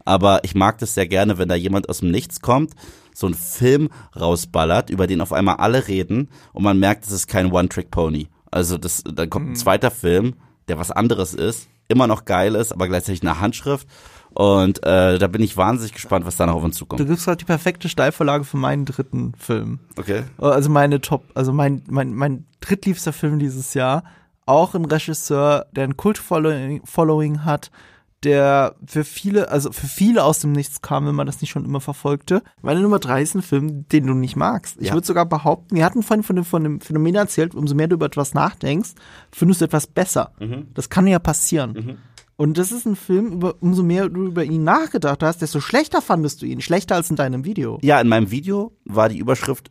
Aber 0.04 0.44
ich 0.44 0.54
mag 0.54 0.78
das 0.78 0.94
sehr 0.94 1.08
gerne, 1.08 1.38
wenn 1.38 1.48
da 1.48 1.54
jemand 1.54 1.88
aus 1.88 1.98
dem 1.98 2.10
Nichts 2.10 2.40
kommt, 2.40 2.74
so 3.12 3.26
einen 3.26 3.34
Film 3.34 3.88
rausballert, 4.18 4.90
über 4.90 5.06
den 5.06 5.20
auf 5.20 5.32
einmal 5.32 5.56
alle 5.56 5.88
reden 5.88 6.28
und 6.52 6.62
man 6.62 6.78
merkt, 6.78 7.06
es 7.06 7.12
ist 7.12 7.26
kein 7.26 7.50
One-Trick-Pony. 7.50 8.28
Also 8.50 8.78
das, 8.78 9.02
dann 9.02 9.30
kommt 9.30 9.46
ein 9.46 9.50
mhm. 9.50 9.56
zweiter 9.56 9.90
Film, 9.90 10.34
der 10.68 10.78
was 10.78 10.90
anderes 10.90 11.34
ist, 11.34 11.68
immer 11.88 12.06
noch 12.06 12.24
geil 12.24 12.54
ist, 12.54 12.72
aber 12.72 12.86
gleichzeitig 12.86 13.22
eine 13.22 13.40
Handschrift 13.40 13.88
und 14.36 14.84
äh, 14.84 15.18
da 15.18 15.28
bin 15.28 15.40
ich 15.40 15.56
wahnsinnig 15.56 15.94
gespannt, 15.94 16.26
was 16.26 16.36
da 16.36 16.44
noch 16.44 16.56
auf 16.56 16.62
uns 16.62 16.76
zukommt. 16.76 17.00
Du 17.00 17.06
gibst 17.06 17.26
halt 17.26 17.40
die 17.40 17.46
perfekte 17.46 17.88
Steilvorlage 17.88 18.44
für 18.44 18.58
meinen 18.58 18.84
dritten 18.84 19.32
Film. 19.38 19.78
Okay. 19.96 20.24
Also 20.36 20.68
meine 20.68 21.00
Top, 21.00 21.24
also 21.34 21.54
mein, 21.54 21.82
mein, 21.88 22.12
mein 22.12 22.44
drittliebster 22.60 23.14
Film 23.14 23.38
dieses 23.38 23.72
Jahr. 23.72 24.04
Auch 24.44 24.74
ein 24.74 24.84
Regisseur, 24.84 25.64
der 25.72 25.84
ein 25.84 25.96
Kult-Following 25.96 27.44
hat, 27.46 27.70
der 28.24 28.74
für 28.86 29.04
viele, 29.04 29.50
also 29.50 29.72
für 29.72 29.86
viele 29.86 30.22
aus 30.22 30.40
dem 30.40 30.52
Nichts 30.52 30.82
kam, 30.82 31.06
wenn 31.06 31.14
man 31.14 31.26
das 31.26 31.40
nicht 31.40 31.50
schon 31.50 31.64
immer 31.64 31.80
verfolgte. 31.80 32.42
Meine 32.60 32.80
Nummer 32.80 32.98
drei 32.98 33.22
ist 33.22 33.34
ein 33.34 33.42
Film, 33.42 33.88
den 33.88 34.06
du 34.06 34.12
nicht 34.12 34.36
magst. 34.36 34.76
Ich 34.78 34.88
ja. 34.88 34.92
würde 34.92 35.06
sogar 35.06 35.24
behaupten, 35.24 35.76
wir 35.76 35.84
hatten 35.84 36.02
vorhin 36.02 36.22
von 36.22 36.36
dem, 36.36 36.44
von 36.44 36.62
dem 36.62 36.80
Phänomen 36.82 37.14
erzählt, 37.14 37.54
umso 37.54 37.74
mehr 37.74 37.88
du 37.88 37.94
über 37.94 38.06
etwas 38.06 38.34
nachdenkst, 38.34 38.90
findest 39.32 39.62
du 39.62 39.64
etwas 39.64 39.86
besser. 39.86 40.32
Mhm. 40.38 40.68
Das 40.74 40.90
kann 40.90 41.06
ja 41.06 41.18
passieren. 41.18 41.72
Mhm. 41.72 41.98
Und 42.36 42.58
das 42.58 42.70
ist 42.70 42.86
ein 42.86 42.96
Film, 42.96 43.32
über, 43.32 43.54
umso 43.60 43.82
mehr 43.82 44.08
du 44.08 44.26
über 44.26 44.44
ihn 44.44 44.62
nachgedacht 44.62 45.22
hast, 45.22 45.40
desto 45.40 45.60
schlechter 45.60 46.02
fandest 46.02 46.42
du 46.42 46.46
ihn. 46.46 46.60
Schlechter 46.60 46.94
als 46.94 47.08
in 47.08 47.16
deinem 47.16 47.44
Video. 47.44 47.78
Ja, 47.82 48.00
in 48.00 48.08
meinem 48.08 48.30
Video 48.30 48.72
war 48.84 49.08
die 49.08 49.18
Überschrift 49.18 49.70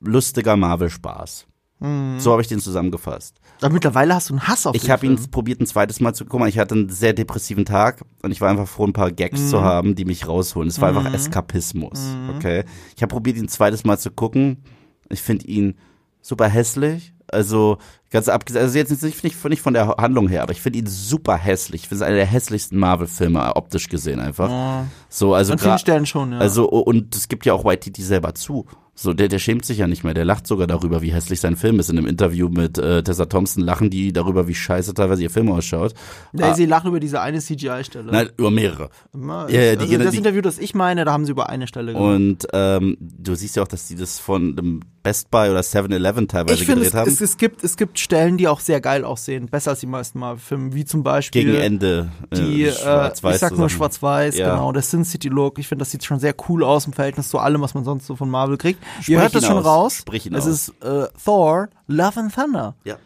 lustiger 0.00 0.56
Marvel-Spaß. 0.56 1.46
Mhm. 1.80 2.20
So 2.20 2.30
habe 2.30 2.42
ich 2.42 2.48
den 2.48 2.60
zusammengefasst. 2.60 3.36
Aber 3.60 3.74
mittlerweile 3.74 4.14
hast 4.14 4.30
du 4.30 4.34
einen 4.34 4.46
Hass 4.46 4.66
auf 4.66 4.74
Ich 4.74 4.88
habe 4.88 5.04
ihn 5.04 5.18
probiert 5.30 5.60
ein 5.60 5.66
zweites 5.66 6.00
Mal 6.00 6.14
zu 6.14 6.24
gucken. 6.24 6.46
Ich 6.46 6.58
hatte 6.58 6.76
einen 6.76 6.88
sehr 6.88 7.12
depressiven 7.12 7.64
Tag 7.64 8.02
und 8.22 8.30
ich 8.30 8.40
war 8.40 8.48
einfach 8.48 8.68
froh, 8.68 8.86
ein 8.86 8.92
paar 8.92 9.10
Gags 9.10 9.40
mhm. 9.40 9.48
zu 9.48 9.62
haben, 9.62 9.94
die 9.94 10.04
mich 10.04 10.28
rausholen. 10.28 10.68
Es 10.68 10.80
war 10.80 10.92
mhm. 10.92 10.98
einfach 10.98 11.14
Eskapismus. 11.14 12.00
Mhm. 12.00 12.36
Okay. 12.36 12.64
Ich 12.96 13.02
habe 13.02 13.12
probiert, 13.12 13.36
ihn 13.36 13.44
ein 13.44 13.48
zweites 13.48 13.84
Mal 13.84 13.98
zu 13.98 14.12
gucken. 14.12 14.62
Ich 15.10 15.20
finde 15.20 15.46
ihn 15.46 15.74
super 16.20 16.48
hässlich. 16.48 17.12
Also 17.32 17.78
Ganz 18.12 18.28
abgesehen, 18.28 18.62
also 18.62 18.76
jetzt 18.76 18.90
nicht, 18.90 19.24
nicht, 19.24 19.44
nicht 19.46 19.62
von 19.62 19.72
der 19.72 19.88
Handlung 19.96 20.28
her, 20.28 20.42
aber 20.42 20.52
ich 20.52 20.60
finde 20.60 20.80
ihn 20.80 20.86
super 20.86 21.34
hässlich. 21.38 21.84
Ich 21.84 21.88
finde 21.88 22.04
es 22.04 22.08
einer 22.08 22.16
der 22.16 22.26
hässlichsten 22.26 22.78
Marvel-Filme, 22.78 23.56
optisch 23.56 23.88
gesehen 23.88 24.20
einfach. 24.20 24.50
Oh. 24.50 24.86
So, 25.08 25.32
also 25.32 25.54
An 25.54 25.58
vielen 25.58 25.78
Stellen 25.78 26.04
schon, 26.04 26.32
ja. 26.32 26.38
Also, 26.38 26.68
und 26.68 27.16
es 27.16 27.28
gibt 27.28 27.46
ja 27.46 27.54
auch 27.54 27.64
White 27.64 27.84
Titi 27.84 28.02
selber 28.02 28.34
zu. 28.34 28.66
So, 28.94 29.14
der, 29.14 29.28
der 29.28 29.38
schämt 29.38 29.64
sich 29.64 29.78
ja 29.78 29.86
nicht 29.86 30.04
mehr. 30.04 30.12
Der 30.12 30.26
lacht 30.26 30.46
sogar 30.46 30.66
darüber, 30.66 31.00
wie 31.00 31.12
hässlich 31.12 31.40
sein 31.40 31.56
Film 31.56 31.80
ist. 31.80 31.88
In 31.88 31.96
einem 31.96 32.06
Interview 32.06 32.50
mit 32.50 32.76
äh, 32.76 33.02
Tessa 33.02 33.24
Thompson 33.24 33.64
lachen 33.64 33.88
die 33.88 34.12
darüber, 34.12 34.48
wie 34.48 34.54
scheiße 34.54 34.92
teilweise 34.92 35.22
ihr 35.22 35.30
Film 35.30 35.50
ausschaut. 35.50 35.94
Nee, 36.32 36.42
ah. 36.42 36.54
sie 36.54 36.66
lachen 36.66 36.88
über 36.88 37.00
diese 37.00 37.22
eine 37.22 37.38
CGI-Stelle. 37.40 38.12
Nein, 38.12 38.28
über 38.36 38.50
mehrere. 38.50 38.90
Immer, 39.14 39.48
ja, 39.48 39.62
ja, 39.62 39.76
die, 39.76 39.84
also 39.86 39.98
das 39.98 40.10
die, 40.10 40.18
Interview, 40.18 40.42
das 40.42 40.58
ich 40.58 40.74
meine, 40.74 41.06
da 41.06 41.12
haben 41.12 41.24
sie 41.24 41.32
über 41.32 41.48
eine 41.48 41.66
Stelle 41.66 41.94
gemacht. 41.94 42.14
Und 42.14 42.46
ähm, 42.52 42.98
du 43.00 43.34
siehst 43.34 43.56
ja 43.56 43.62
auch, 43.62 43.68
dass 43.68 43.88
die 43.88 43.96
das 43.96 44.18
von 44.18 44.56
dem 44.56 44.80
Best 45.02 45.30
Buy 45.30 45.50
oder 45.50 45.60
7-Eleven 45.60 46.28
teilweise 46.28 46.62
ich 46.62 46.66
gedreht 46.66 46.88
es, 46.88 46.94
haben. 46.94 47.10
Es, 47.10 47.20
es, 47.20 47.36
gibt, 47.36 47.64
es 47.64 47.76
gibt 47.76 47.98
Stellen, 47.98 48.36
die 48.36 48.46
auch 48.46 48.60
sehr 48.60 48.80
geil 48.80 49.04
aussehen, 49.04 49.46
besser 49.46 49.70
als 49.70 49.80
die 49.80 49.86
meisten 49.86 50.18
Marvel-Filme, 50.18 50.74
wie 50.74 50.84
zum 50.84 51.02
Beispiel 51.02 51.44
gegen 51.44 51.56
Ende 51.56 52.12
äh, 52.30 52.36
die, 52.36 52.62
äh, 52.64 53.10
ich 53.10 53.38
sag 53.38 53.56
nur 53.56 53.68
Schwarz-Weiß, 53.68 54.36
ja. 54.36 54.50
genau, 54.50 54.70
der 54.70 54.82
Sin 54.82 55.04
City 55.04 55.28
Look. 55.28 55.58
Ich 55.58 55.66
finde, 55.66 55.82
das 55.82 55.90
sieht 55.90 56.04
schon 56.04 56.20
sehr 56.20 56.34
cool 56.48 56.62
aus 56.62 56.86
im 56.86 56.92
Verhältnis 56.92 57.30
zu 57.30 57.38
allem, 57.38 57.62
was 57.62 57.74
man 57.74 57.84
sonst 57.84 58.06
so 58.06 58.16
von 58.16 58.30
Marvel 58.30 58.58
kriegt. 58.58 58.81
Ihr 59.06 59.20
hört 59.20 59.34
das 59.34 59.46
schon 59.46 59.58
raus. 59.58 59.98
Sprich 59.98 60.26
es 60.26 60.46
ist 60.46 60.68
äh, 60.82 61.06
Thor, 61.24 61.68
Love 61.86 62.20
and 62.20 62.34
Thunder. 62.34 62.74
Ja. 62.84 62.96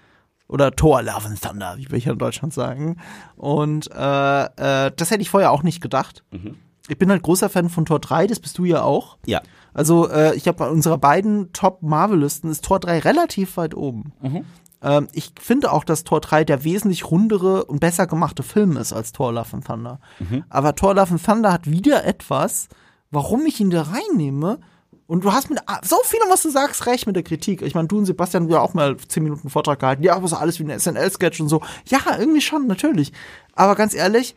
Oder 0.48 0.74
Thor, 0.74 1.02
Love 1.02 1.26
and 1.26 1.42
Thunder, 1.42 1.74
wie 1.76 1.90
wir 1.90 1.98
hier 1.98 2.12
in 2.12 2.18
Deutschland 2.18 2.54
sagen. 2.54 2.98
Und 3.36 3.90
äh, 3.92 4.44
äh, 4.44 4.92
das 4.94 5.10
hätte 5.10 5.22
ich 5.22 5.30
vorher 5.30 5.50
auch 5.50 5.62
nicht 5.62 5.80
gedacht. 5.80 6.22
Mhm. 6.30 6.56
Ich 6.88 6.98
bin 6.98 7.10
halt 7.10 7.22
großer 7.22 7.48
Fan 7.48 7.68
von 7.68 7.84
Tor 7.84 7.98
3, 7.98 8.28
das 8.28 8.38
bist 8.38 8.58
du 8.58 8.64
ja 8.64 8.82
auch. 8.82 9.18
Ja. 9.26 9.42
Also 9.74 10.08
äh, 10.08 10.36
ich 10.36 10.46
habe 10.46 10.58
bei 10.58 10.68
unserer 10.68 10.98
beiden 10.98 11.52
Top-Marvel-Listen 11.52 12.48
ist 12.50 12.64
Tor 12.64 12.78
3 12.78 13.00
relativ 13.00 13.56
weit 13.56 13.74
oben. 13.74 14.12
Mhm. 14.22 14.44
Ähm, 14.82 15.08
ich 15.12 15.32
finde 15.40 15.72
auch, 15.72 15.84
dass 15.84 16.04
Tor 16.04 16.20
3 16.20 16.44
der 16.44 16.64
wesentlich 16.64 17.10
rundere 17.10 17.64
und 17.64 17.80
besser 17.80 18.06
gemachte 18.06 18.42
Film 18.42 18.76
ist 18.76 18.92
als 18.92 19.12
Tor 19.12 19.32
Love 19.32 19.54
and 19.54 19.66
Thunder. 19.66 20.00
Mhm. 20.20 20.44
Aber 20.48 20.74
Tor 20.76 20.94
Love 20.94 21.12
and 21.12 21.24
Thunder 21.24 21.52
hat 21.52 21.68
wieder 21.68 22.04
etwas, 22.04 22.68
warum 23.10 23.46
ich 23.46 23.60
ihn 23.60 23.70
da 23.70 23.82
reinnehme. 23.82 24.60
Und 25.06 25.24
du 25.24 25.32
hast 25.32 25.50
mit 25.50 25.60
so 25.82 25.96
vielem, 26.04 26.28
was 26.30 26.42
du 26.42 26.50
sagst, 26.50 26.86
recht 26.86 27.06
mit 27.06 27.14
der 27.14 27.22
Kritik. 27.22 27.62
Ich 27.62 27.74
meine, 27.74 27.86
du 27.86 27.98
und 27.98 28.06
Sebastian 28.06 28.44
haben 28.44 28.50
ja 28.50 28.60
auch 28.60 28.74
mal 28.74 28.96
zehn 28.96 29.22
Minuten 29.22 29.50
Vortrag 29.50 29.78
gehalten. 29.78 30.02
Ja, 30.02 30.16
aber 30.16 30.26
so 30.26 30.36
alles 30.36 30.58
wie 30.58 30.64
ein 30.64 30.78
SNL-Sketch 30.78 31.40
und 31.40 31.48
so. 31.48 31.62
Ja, 31.86 32.00
irgendwie 32.18 32.40
schon, 32.40 32.66
natürlich. 32.66 33.12
Aber 33.52 33.76
ganz 33.76 33.94
ehrlich, 33.94 34.34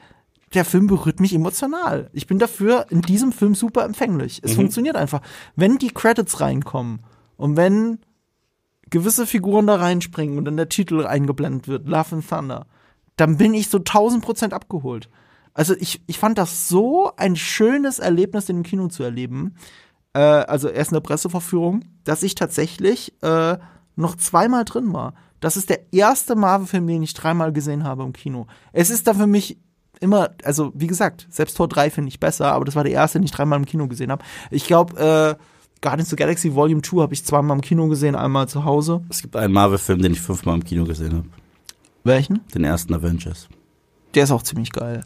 der 0.54 0.66
Film 0.66 0.88
berührt 0.88 1.20
mich 1.20 1.34
emotional. 1.34 2.10
Ich 2.14 2.28
bin 2.28 2.38
dafür 2.38 2.86
in 2.90 3.02
diesem 3.02 3.32
Film 3.32 3.56
super 3.56 3.84
empfänglich. 3.84 4.42
Es 4.44 4.52
mhm. 4.52 4.58
funktioniert 4.58 4.96
einfach. 4.96 5.22
Wenn 5.56 5.78
die 5.78 5.90
Credits 5.90 6.40
reinkommen 6.40 7.00
und 7.38 7.58
wenn 7.58 8.00
gewisse 8.90 9.26
Figuren 9.28 9.68
da 9.68 9.76
reinspringen 9.76 10.38
und 10.38 10.46
dann 10.46 10.58
der 10.58 10.70
Titel 10.70 11.06
eingeblendet 11.06 11.68
wird, 11.68 11.88
Love 11.88 12.16
and 12.16 12.30
Thunder, 12.30 12.68
dann 13.16 13.38
bin 13.38 13.54
ich 13.54 13.70
so 13.70 13.80
1000 13.80 14.24
Prozent 14.24 14.54
abgeholt. 14.54 15.10
Also 15.54 15.76
ich, 15.78 16.02
ich 16.08 16.18
fand 16.20 16.38
das 16.38 16.70
so 16.70 17.12
ein 17.18 17.36
schönes 17.36 18.00
Erlebnis, 18.00 18.46
den 18.46 18.58
im 18.58 18.64
Kino 18.64 18.88
zu 18.88 19.04
erleben. 19.04 19.56
Äh, 20.14 20.20
also 20.20 20.70
erst 20.70 20.92
in 20.92 20.96
der 20.96 21.02
Presseverführung, 21.02 21.86
dass 22.04 22.24
ich 22.24 22.36
tatsächlich 22.36 23.14
äh, 23.22 23.58
noch 23.96 24.16
zweimal 24.16 24.66
drin 24.66 24.94
war. 24.94 25.14
Das 25.40 25.58
ist 25.58 25.70
der 25.70 25.94
erste 25.94 26.36
Marvel-Film, 26.36 26.88
den 26.88 27.04
ich 27.04 27.14
dreimal 27.14 27.54
gesehen 27.54 27.84
habe 27.84 28.04
im 28.04 28.14
Kino. 28.14 28.48
Es 28.74 28.90
ist 28.90 29.08
da 29.08 29.14
für 29.14 29.28
mich 29.28 29.58
immer, 30.00 30.32
also 30.44 30.72
wie 30.76 30.88
gesagt, 30.88 31.28
selbst 31.30 31.56
Tor 31.56 31.68
3 31.68 31.90
finde 31.90 32.10
ich 32.10 32.20
besser, 32.20 32.54
aber 32.54 32.66
das 32.66 32.76
war 32.76 32.84
der 32.84 32.94
erste, 32.94 33.20
den 33.20 33.26
ich 33.26 33.32
dreimal 33.32 33.60
im 33.60 33.66
Kino 33.66 33.88
gesehen 33.88 34.12
habe. 34.12 34.24
Ich 34.52 34.66
glaube, 34.66 34.98
äh, 35.00 35.44
Guardians 35.82 36.08
of 36.08 36.12
the 36.12 36.16
Galaxy 36.18 36.54
Volume 36.54 36.82
2 36.82 37.02
habe 37.02 37.14
ich 37.14 37.24
zweimal 37.24 37.56
im 37.56 37.62
Kino 37.62 37.88
gesehen, 37.88 38.16
einmal 38.16 38.50
zu 38.50 38.66
Hause. 38.66 39.02
Es 39.10 39.22
gibt 39.22 39.36
einen 39.36 39.54
Marvel-Film, 39.54 40.02
den 40.02 40.14
ich 40.14 40.22
fünfmal 40.22 40.56
im 40.56 40.64
Kino 40.64 40.84
gesehen 40.84 41.14
habe. 41.14 41.26
Welchen? 42.04 42.42
Den 42.54 42.64
ersten 42.64 42.94
Avengers. 42.94 43.48
Der 44.16 44.24
ist 44.24 44.32
auch 44.32 44.44
ziemlich 44.44 44.72
geil. 44.72 45.04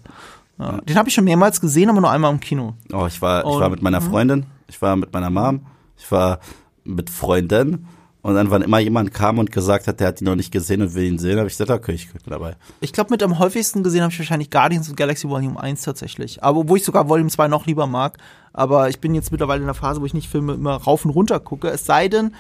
Ja. 0.58 0.80
Den 0.82 0.97
habe 0.97 1.10
ich 1.10 1.16
schon 1.16 1.26
mehrmals 1.26 1.60
gesehen, 1.62 1.89
aber 1.89 2.01
nur 2.01 2.10
einmal 2.10 2.32
im 2.32 2.39
Kino. 2.39 2.76
Oh, 2.91 3.06
ich 3.08 3.22
war, 3.22 3.41
ich 3.41 3.60
war 3.60 3.70
mit 3.70 3.82
meiner 3.82 3.99
mhm. 3.99 4.06
Freundin, 4.06 4.45
ich 4.68 4.82
war 4.82 4.95
mit 4.95 5.14
meiner 5.14 5.30
Mom, 5.30 5.66
ich 5.97 6.11
war 6.11 6.39
mit 6.84 7.09
Freunden 7.09 7.88
und 8.24 8.36
dann, 8.36 8.49
wann 8.51 8.61
immer 8.61 8.80
jemand 8.80 9.14
kam 9.14 9.38
und 9.38 9.51
gesagt 9.51 9.86
hat, 9.86 9.99
der 9.99 10.07
hat 10.07 10.22
ihn 10.22 10.26
noch 10.26 10.36
nicht 10.38 10.51
gesehen 10.51 10.82
und 10.82 10.95
will 10.95 11.03
ihn 11.03 11.20
sehen, 11.20 11.38
habe 11.38 11.47
ich 11.49 11.57
gesagt, 11.57 11.70
okay, 11.70 11.91
ich 11.91 12.09
bin 12.09 12.22
dabei. 12.26 12.55
Ich 12.80 12.93
glaube, 12.93 13.09
mit 13.11 13.22
am 13.22 13.38
häufigsten 13.38 13.84
gesehen 13.84 14.01
habe 14.01 14.14
ich 14.14 14.20
wahrscheinlich 14.20 14.49
Guardians 14.49 14.89
of 14.89 14.95
Galaxy 14.95 15.28
Volume 15.28 15.59
1 15.59 15.82
tatsächlich. 15.82 16.41
Aber 16.41 16.70
wo 16.70 16.78
ich 16.78 16.86
sogar 16.86 17.09
Volume 17.09 17.30
2 17.30 17.49
noch 17.49 17.66
lieber 17.66 17.86
mag. 17.86 18.18
Aber 18.53 18.88
ich 18.88 19.01
bin 19.01 19.14
jetzt 19.14 19.34
mittlerweile 19.34 19.59
in 19.59 19.66
der 19.66 19.74
Phase, 19.74 19.99
wo 19.99 20.05
ich 20.05 20.14
nicht 20.14 20.30
Filme 20.30 20.53
immer 20.53 20.76
rauf 20.76 21.03
und 21.03 21.11
runter 21.11 21.41
gucke. 21.41 21.68
Es 21.68 21.86
sei 21.86 22.07
denn, 22.07 22.34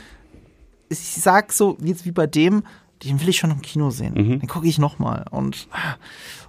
ich 0.87 0.99
sag 0.99 1.51
so, 1.51 1.77
jetzt 1.81 2.05
wie 2.05 2.13
bei 2.13 2.27
dem, 2.27 2.63
den 3.03 3.21
will 3.21 3.29
ich 3.29 3.37
schon 3.37 3.51
im 3.51 3.61
Kino 3.61 3.89
sehen. 3.89 4.13
Mhm. 4.13 4.39
Den 4.39 4.47
gucke 4.47 4.67
ich 4.67 4.77
noch 4.79 4.99
mal. 4.99 5.25
Und 5.31 5.67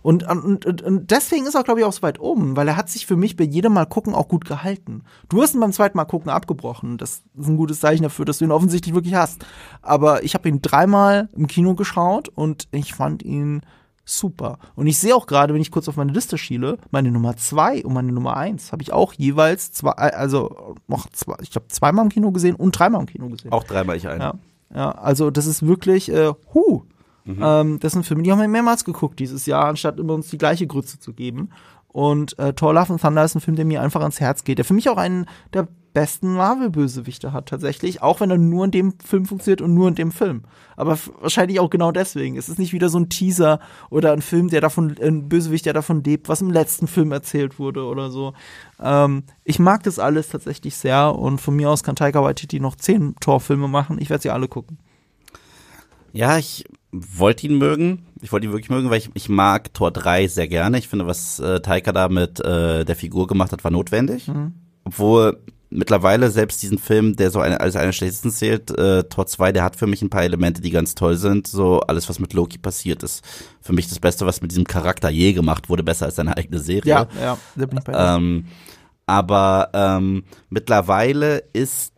und, 0.02 0.22
und, 0.28 0.66
und, 0.66 0.82
und 0.82 1.10
deswegen 1.10 1.46
ist 1.46 1.54
er, 1.54 1.62
glaube 1.62 1.80
ich, 1.80 1.86
auch 1.86 1.92
so 1.92 2.02
weit 2.02 2.20
oben, 2.20 2.56
weil 2.56 2.68
er 2.68 2.76
hat 2.76 2.90
sich 2.90 3.06
für 3.06 3.16
mich 3.16 3.36
bei 3.36 3.44
jedem 3.44 3.72
Mal 3.72 3.86
gucken 3.86 4.14
auch 4.14 4.28
gut 4.28 4.44
gehalten. 4.44 5.02
Du 5.30 5.40
hast 5.40 5.54
ihn 5.54 5.60
beim 5.60 5.72
zweiten 5.72 5.96
Mal 5.96 6.04
gucken 6.04 6.30
abgebrochen. 6.30 6.98
Das 6.98 7.22
ist 7.38 7.48
ein 7.48 7.56
gutes 7.56 7.80
Zeichen 7.80 8.02
dafür, 8.02 8.26
dass 8.26 8.38
du 8.38 8.44
ihn 8.44 8.52
offensichtlich 8.52 8.94
wirklich 8.94 9.14
hast. 9.14 9.46
Aber 9.80 10.22
ich 10.22 10.34
habe 10.34 10.48
ihn 10.48 10.60
dreimal 10.60 11.30
im 11.34 11.46
Kino 11.46 11.74
geschaut 11.74 12.28
und 12.28 12.68
ich 12.70 12.92
fand 12.92 13.22
ihn 13.22 13.62
super. 14.04 14.58
Und 14.74 14.86
ich 14.86 14.98
sehe 14.98 15.16
auch 15.16 15.26
gerade, 15.26 15.54
wenn 15.54 15.62
ich 15.62 15.70
kurz 15.70 15.88
auf 15.88 15.96
meine 15.96 16.12
Liste 16.12 16.36
schiele, 16.36 16.76
meine 16.90 17.10
Nummer 17.10 17.36
zwei 17.36 17.82
und 17.82 17.94
meine 17.94 18.12
Nummer 18.12 18.36
eins 18.36 18.72
habe 18.72 18.82
ich 18.82 18.92
auch 18.92 19.14
jeweils 19.14 19.72
zwei, 19.72 19.92
also 19.92 20.76
noch 20.86 21.08
zwei, 21.10 21.36
ich 21.40 21.50
glaube 21.50 21.68
zweimal 21.68 22.04
im 22.04 22.10
Kino 22.10 22.30
gesehen 22.30 22.56
und 22.56 22.78
dreimal 22.78 23.00
im 23.00 23.06
Kino 23.06 23.28
gesehen. 23.28 23.52
Auch 23.52 23.64
dreimal 23.64 23.96
ich 23.96 24.06
einen. 24.06 24.20
Ja, 24.20 24.34
ja 24.72 24.92
also 24.92 25.30
das 25.30 25.46
ist 25.46 25.66
wirklich, 25.66 26.10
äh, 26.10 26.32
huh, 26.52 26.82
Mhm. 27.24 27.42
Ähm, 27.42 27.80
das 27.80 27.92
sind 27.92 28.04
Filme, 28.04 28.22
die 28.22 28.30
haben 28.30 28.40
wir 28.40 28.48
mehrmals 28.48 28.84
geguckt 28.84 29.18
dieses 29.18 29.46
Jahr, 29.46 29.66
anstatt 29.66 29.98
immer 29.98 30.14
uns 30.14 30.28
die 30.28 30.38
gleiche 30.38 30.66
Grütze 30.66 30.98
zu 30.98 31.12
geben. 31.12 31.50
Und 31.88 32.38
äh, 32.38 32.52
Thor 32.52 32.74
Love 32.74 32.92
and 32.92 33.00
Thunder 33.00 33.24
ist 33.24 33.34
ein 33.34 33.40
Film, 33.40 33.56
der 33.56 33.64
mir 33.64 33.80
einfach 33.80 34.00
ans 34.00 34.20
Herz 34.20 34.44
geht, 34.44 34.58
der 34.58 34.64
für 34.64 34.74
mich 34.74 34.88
auch 34.88 34.96
einen 34.96 35.26
der 35.52 35.68
besten 35.94 36.34
Marvel-Bösewichte 36.34 37.32
hat 37.32 37.46
tatsächlich, 37.48 38.02
auch 38.02 38.20
wenn 38.20 38.30
er 38.30 38.36
nur 38.36 38.66
in 38.66 38.72
dem 38.72 38.94
Film 38.98 39.24
funktioniert 39.24 39.62
und 39.62 39.72
nur 39.72 39.88
in 39.88 39.94
dem 39.94 40.12
Film. 40.12 40.42
Aber 40.76 40.98
wahrscheinlich 41.20 41.60
auch 41.60 41.70
genau 41.70 41.92
deswegen. 41.92 42.36
Es 42.36 42.48
ist 42.48 42.58
nicht 42.58 42.72
wieder 42.72 42.88
so 42.88 42.98
ein 42.98 43.08
Teaser 43.08 43.60
oder 43.90 44.12
ein 44.12 44.20
Film, 44.20 44.48
der 44.48 44.60
davon, 44.60 44.96
ein 45.00 45.28
Bösewicht, 45.28 45.64
der 45.64 45.72
davon 45.72 46.02
lebt, 46.02 46.28
was 46.28 46.42
im 46.42 46.50
letzten 46.50 46.88
Film 46.88 47.12
erzählt 47.12 47.58
wurde 47.58 47.84
oder 47.84 48.10
so. 48.10 48.34
Ähm, 48.82 49.22
ich 49.44 49.58
mag 49.58 49.84
das 49.84 49.98
alles 49.98 50.28
tatsächlich 50.28 50.74
sehr 50.74 51.14
und 51.14 51.40
von 51.40 51.54
mir 51.54 51.70
aus 51.70 51.84
kann 51.84 51.96
Taika 51.96 52.22
Waititi 52.22 52.58
noch 52.58 52.74
zehn 52.74 53.14
Torfilme 53.20 53.68
machen. 53.68 53.98
Ich 54.00 54.10
werde 54.10 54.22
sie 54.22 54.30
alle 54.30 54.48
gucken. 54.48 54.78
Ja, 56.12 56.38
ich 56.38 56.64
wollte 56.90 57.46
ihn 57.46 57.58
mögen. 57.58 58.06
Ich 58.20 58.32
wollte 58.32 58.46
ihn 58.46 58.52
wirklich 58.52 58.70
mögen, 58.70 58.90
weil 58.90 58.98
ich, 58.98 59.10
ich 59.14 59.28
mag 59.28 59.72
Tor 59.74 59.92
3 59.92 60.26
sehr 60.26 60.48
gerne. 60.48 60.78
Ich 60.78 60.88
finde, 60.88 61.06
was 61.06 61.38
äh, 61.38 61.60
Taika 61.60 61.92
da 61.92 62.08
mit 62.08 62.40
äh, 62.40 62.84
der 62.84 62.96
Figur 62.96 63.28
gemacht 63.28 63.52
hat, 63.52 63.62
war 63.62 63.70
notwendig. 63.70 64.28
Mhm. 64.28 64.54
Obwohl 64.84 65.40
mittlerweile 65.74 66.30
selbst 66.30 66.62
diesen 66.62 66.78
Film, 66.78 67.16
der 67.16 67.30
so 67.30 67.40
eine, 67.40 67.60
als 67.60 67.76
einer 67.76 67.86
der 67.86 67.92
schlechtesten 67.92 68.30
zählt, 68.30 68.70
äh, 68.78 69.04
Tor 69.04 69.26
2, 69.26 69.52
der 69.52 69.64
hat 69.64 69.76
für 69.76 69.86
mich 69.86 70.00
ein 70.02 70.10
paar 70.10 70.22
Elemente, 70.22 70.62
die 70.62 70.70
ganz 70.70 70.94
toll 70.94 71.16
sind. 71.16 71.46
So 71.46 71.80
alles, 71.80 72.08
was 72.08 72.18
mit 72.18 72.32
Loki 72.32 72.58
passiert, 72.58 73.02
ist 73.02 73.24
für 73.60 73.72
mich 73.72 73.88
das 73.88 73.98
Beste, 73.98 74.24
was 74.24 74.40
mit 74.40 74.52
diesem 74.52 74.64
Charakter 74.64 75.10
je 75.10 75.32
gemacht 75.32 75.68
wurde, 75.68 75.82
besser 75.82 76.06
als 76.06 76.16
seine 76.16 76.36
eigene 76.36 76.60
Serie. 76.60 76.90
Ja, 76.90 77.08
ja, 77.20 77.38
da 77.56 77.66
bin 77.66 77.78
ich 77.78 77.84
bei 77.84 77.92
dir. 77.92 78.16
Ähm, 78.16 78.46
aber 79.06 79.70
ähm, 79.74 80.24
mittlerweile 80.48 81.44
ist, 81.52 81.92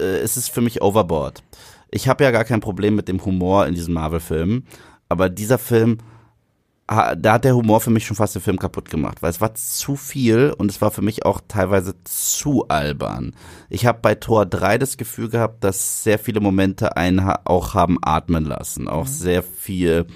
äh, 0.00 0.22
ist 0.22 0.36
es 0.36 0.48
für 0.48 0.60
mich 0.60 0.82
overboard. 0.82 1.42
Ich 1.90 2.08
habe 2.08 2.24
ja 2.24 2.30
gar 2.30 2.44
kein 2.44 2.60
Problem 2.60 2.96
mit 2.96 3.08
dem 3.08 3.24
Humor 3.24 3.66
in 3.66 3.74
diesen 3.74 3.94
Marvel-Filmen, 3.94 4.66
aber 5.08 5.28
dieser 5.28 5.58
Film, 5.58 5.98
da 6.86 7.32
hat 7.34 7.44
der 7.44 7.54
Humor 7.54 7.80
für 7.80 7.90
mich 7.90 8.04
schon 8.04 8.16
fast 8.16 8.34
den 8.34 8.42
Film 8.42 8.58
kaputt 8.58 8.90
gemacht, 8.90 9.22
weil 9.22 9.30
es 9.30 9.40
war 9.40 9.54
zu 9.54 9.96
viel 9.96 10.54
und 10.56 10.70
es 10.70 10.80
war 10.80 10.90
für 10.90 11.02
mich 11.02 11.24
auch 11.24 11.40
teilweise 11.46 11.94
zu 12.04 12.68
albern. 12.68 13.34
Ich 13.70 13.86
habe 13.86 14.00
bei 14.02 14.14
Tor 14.14 14.46
3 14.46 14.78
das 14.78 14.96
Gefühl 14.96 15.28
gehabt, 15.28 15.64
dass 15.64 16.02
sehr 16.02 16.18
viele 16.18 16.40
Momente 16.40 16.96
einen 16.96 17.20
auch 17.20 17.74
haben 17.74 17.98
atmen 18.02 18.44
lassen, 18.44 18.88
auch 18.88 19.04
mhm. 19.04 19.10
sehr 19.10 19.42
viel 19.42 20.06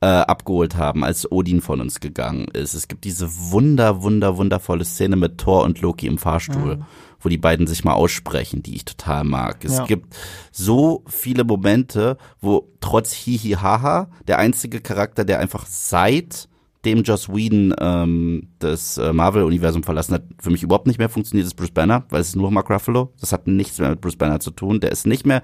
äh, 0.00 0.06
abgeholt 0.06 0.76
haben, 0.76 1.04
als 1.04 1.30
Odin 1.30 1.60
von 1.60 1.80
uns 1.80 2.00
gegangen 2.00 2.48
ist. 2.52 2.74
Es 2.74 2.88
gibt 2.88 3.04
diese 3.04 3.28
wunder, 3.50 4.02
wunder, 4.02 4.36
wundervolle 4.36 4.84
Szene 4.84 5.16
mit 5.16 5.38
Thor 5.38 5.64
und 5.64 5.80
Loki 5.80 6.06
im 6.06 6.18
Fahrstuhl. 6.18 6.76
Mhm 6.76 6.86
wo 7.20 7.28
die 7.28 7.38
beiden 7.38 7.66
sich 7.66 7.84
mal 7.84 7.94
aussprechen, 7.94 8.62
die 8.62 8.76
ich 8.76 8.84
total 8.84 9.24
mag. 9.24 9.64
Es 9.64 9.78
ja. 9.78 9.84
gibt 9.84 10.14
so 10.52 11.04
viele 11.06 11.44
Momente, 11.44 12.16
wo 12.40 12.68
trotz 12.80 13.12
Hihi 13.12 13.52
Haha 13.52 14.08
der 14.26 14.38
einzige 14.38 14.80
Charakter, 14.80 15.24
der 15.24 15.40
einfach 15.40 15.66
seit 15.66 16.48
dem 16.86 17.02
Joss 17.02 17.28
Whedon 17.28 17.74
ähm, 17.80 18.48
das 18.60 18.96
äh, 18.96 19.12
Marvel-Universum 19.12 19.82
verlassen 19.82 20.14
hat, 20.14 20.22
für 20.38 20.50
mich 20.50 20.62
überhaupt 20.62 20.86
nicht 20.86 20.98
mehr 20.98 21.08
funktioniert, 21.08 21.46
ist 21.46 21.54
Bruce 21.54 21.72
Banner, 21.72 22.04
weil 22.10 22.20
es 22.20 22.28
ist 22.28 22.36
nur 22.36 22.50
Mark 22.50 22.70
Ruffalo. 22.70 23.12
Das 23.20 23.32
hat 23.32 23.48
nichts 23.48 23.78
mehr 23.78 23.90
mit 23.90 24.00
Bruce 24.00 24.16
Banner 24.16 24.38
zu 24.38 24.52
tun. 24.52 24.78
Der 24.78 24.92
ist 24.92 25.06
nicht 25.06 25.26
mehr 25.26 25.42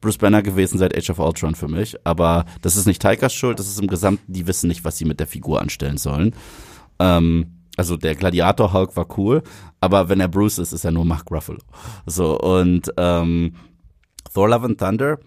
Bruce 0.00 0.18
Banner 0.18 0.40
gewesen 0.40 0.78
seit 0.78 0.96
Age 0.96 1.10
of 1.10 1.18
Ultron 1.18 1.56
für 1.56 1.68
mich. 1.68 1.96
Aber 2.04 2.44
das 2.62 2.76
ist 2.76 2.86
nicht 2.86 3.02
Taikas 3.02 3.34
Schuld, 3.34 3.58
das 3.58 3.66
ist 3.66 3.80
im 3.80 3.88
Gesamten, 3.88 4.32
die 4.32 4.46
wissen 4.46 4.68
nicht, 4.68 4.84
was 4.84 4.96
sie 4.96 5.04
mit 5.04 5.18
der 5.18 5.26
Figur 5.26 5.60
anstellen 5.60 5.98
sollen. 5.98 6.32
Ähm, 7.00 7.53
also 7.76 7.96
der 7.96 8.14
Gladiator 8.14 8.72
Hulk 8.72 8.96
war 8.96 9.18
cool, 9.18 9.42
aber 9.80 10.08
wenn 10.08 10.20
er 10.20 10.28
Bruce 10.28 10.58
ist, 10.58 10.72
ist 10.72 10.84
er 10.84 10.92
nur 10.92 11.04
Mark 11.04 11.30
Ruffalo. 11.30 11.60
So, 12.06 12.38
und 12.38 12.92
ähm, 12.96 13.54
Thor 14.32 14.48
Love 14.48 14.66
and 14.66 14.78
Thunder, 14.78 15.18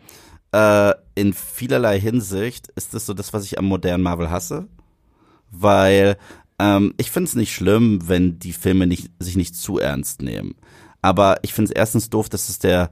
äh, 0.51 0.93
in 1.15 1.33
vielerlei 1.33 1.99
Hinsicht 1.99 2.67
ist 2.75 2.93
das 2.93 3.05
so 3.05 3.13
das, 3.13 3.33
was 3.33 3.43
ich 3.43 3.59
am 3.59 3.65
modernen 3.65 4.03
Marvel 4.03 4.29
hasse. 4.29 4.67
Weil 5.51 6.17
ähm, 6.59 6.93
ich 6.97 7.11
finde 7.11 7.27
es 7.27 7.35
nicht 7.35 7.53
schlimm, 7.53 8.07
wenn 8.07 8.39
die 8.39 8.53
Filme 8.53 8.87
nicht, 8.87 9.11
sich 9.19 9.35
nicht 9.35 9.55
zu 9.55 9.79
ernst 9.79 10.21
nehmen. 10.21 10.55
Aber 11.01 11.37
ich 11.43 11.53
finde 11.53 11.71
es 11.71 11.75
erstens 11.75 12.09
doof, 12.09 12.29
dass 12.29 12.49
es 12.49 12.59
der 12.59 12.89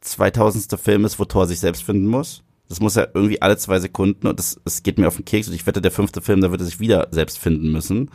2000. 0.00 0.78
Film 0.80 1.04
ist, 1.04 1.18
wo 1.18 1.24
Thor 1.24 1.46
sich 1.46 1.60
selbst 1.60 1.82
finden 1.82 2.06
muss. 2.06 2.42
Das 2.68 2.80
muss 2.80 2.94
ja 2.94 3.06
irgendwie 3.12 3.42
alle 3.42 3.56
zwei 3.56 3.78
Sekunden 3.80 4.26
und 4.26 4.38
das, 4.38 4.60
das 4.64 4.82
geht 4.82 4.98
mir 4.98 5.08
auf 5.08 5.16
den 5.16 5.24
Keks 5.24 5.48
und 5.48 5.54
ich 5.54 5.66
wette, 5.66 5.82
der 5.82 5.90
fünfte 5.90 6.22
Film, 6.22 6.40
da 6.40 6.50
wird 6.50 6.62
er 6.62 6.66
sich 6.66 6.80
wieder 6.80 7.08
selbst 7.10 7.38
finden 7.38 7.70
müssen. 7.70 8.10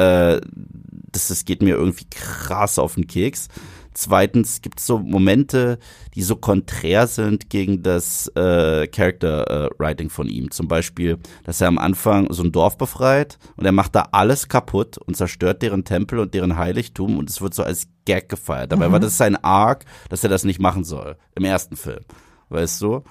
Äh, 0.00 0.40
das, 1.12 1.28
das 1.28 1.44
geht 1.44 1.62
mir 1.62 1.74
irgendwie 1.74 2.06
krass 2.10 2.78
auf 2.78 2.94
den 2.94 3.06
Keks. 3.06 3.48
Zweitens 3.92 4.62
gibt 4.62 4.78
es 4.78 4.86
so 4.86 4.98
Momente, 4.98 5.78
die 6.14 6.22
so 6.22 6.36
konträr 6.36 7.08
sind 7.08 7.50
gegen 7.50 7.82
das 7.82 8.28
äh, 8.36 8.86
Character 8.86 9.66
äh, 9.66 9.70
Writing 9.78 10.10
von 10.10 10.28
ihm. 10.28 10.50
Zum 10.52 10.68
Beispiel, 10.68 11.18
dass 11.44 11.60
er 11.60 11.68
am 11.68 11.78
Anfang 11.78 12.32
so 12.32 12.44
ein 12.44 12.52
Dorf 12.52 12.78
befreit 12.78 13.38
und 13.56 13.66
er 13.66 13.72
macht 13.72 13.96
da 13.96 14.08
alles 14.12 14.48
kaputt 14.48 14.96
und 14.96 15.16
zerstört 15.16 15.62
deren 15.62 15.84
Tempel 15.84 16.20
und 16.20 16.34
deren 16.34 16.56
Heiligtum 16.56 17.18
und 17.18 17.28
es 17.28 17.42
wird 17.42 17.52
so 17.52 17.64
als 17.64 17.88
Gag 18.04 18.28
gefeiert. 18.28 18.70
Dabei 18.70 18.88
mhm. 18.88 18.92
war 18.92 19.00
das 19.00 19.18
sein 19.18 19.36
Arc, 19.36 19.84
dass 20.08 20.22
er 20.22 20.30
das 20.30 20.44
nicht 20.44 20.60
machen 20.60 20.84
soll 20.84 21.16
im 21.34 21.44
ersten 21.44 21.76
Film. 21.76 22.04
Weißt 22.48 22.80
du? 22.80 23.02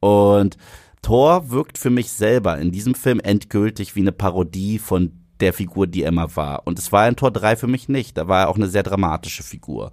Und 0.00 0.56
Thor 1.00 1.50
wirkt 1.50 1.78
für 1.78 1.90
mich 1.90 2.10
selber 2.10 2.58
in 2.58 2.72
diesem 2.72 2.94
Film 2.94 3.20
endgültig 3.20 3.94
wie 3.94 4.00
eine 4.00 4.12
Parodie 4.12 4.78
von 4.78 5.23
der 5.40 5.52
Figur, 5.52 5.86
die 5.86 6.04
Emma 6.04 6.28
war. 6.36 6.66
Und 6.66 6.78
es 6.78 6.92
war 6.92 7.08
in 7.08 7.16
Tor 7.16 7.30
3 7.30 7.56
für 7.56 7.66
mich 7.66 7.88
nicht. 7.88 8.16
Da 8.16 8.28
war 8.28 8.42
er 8.42 8.48
auch 8.48 8.56
eine 8.56 8.68
sehr 8.68 8.82
dramatische 8.82 9.42
Figur. 9.42 9.92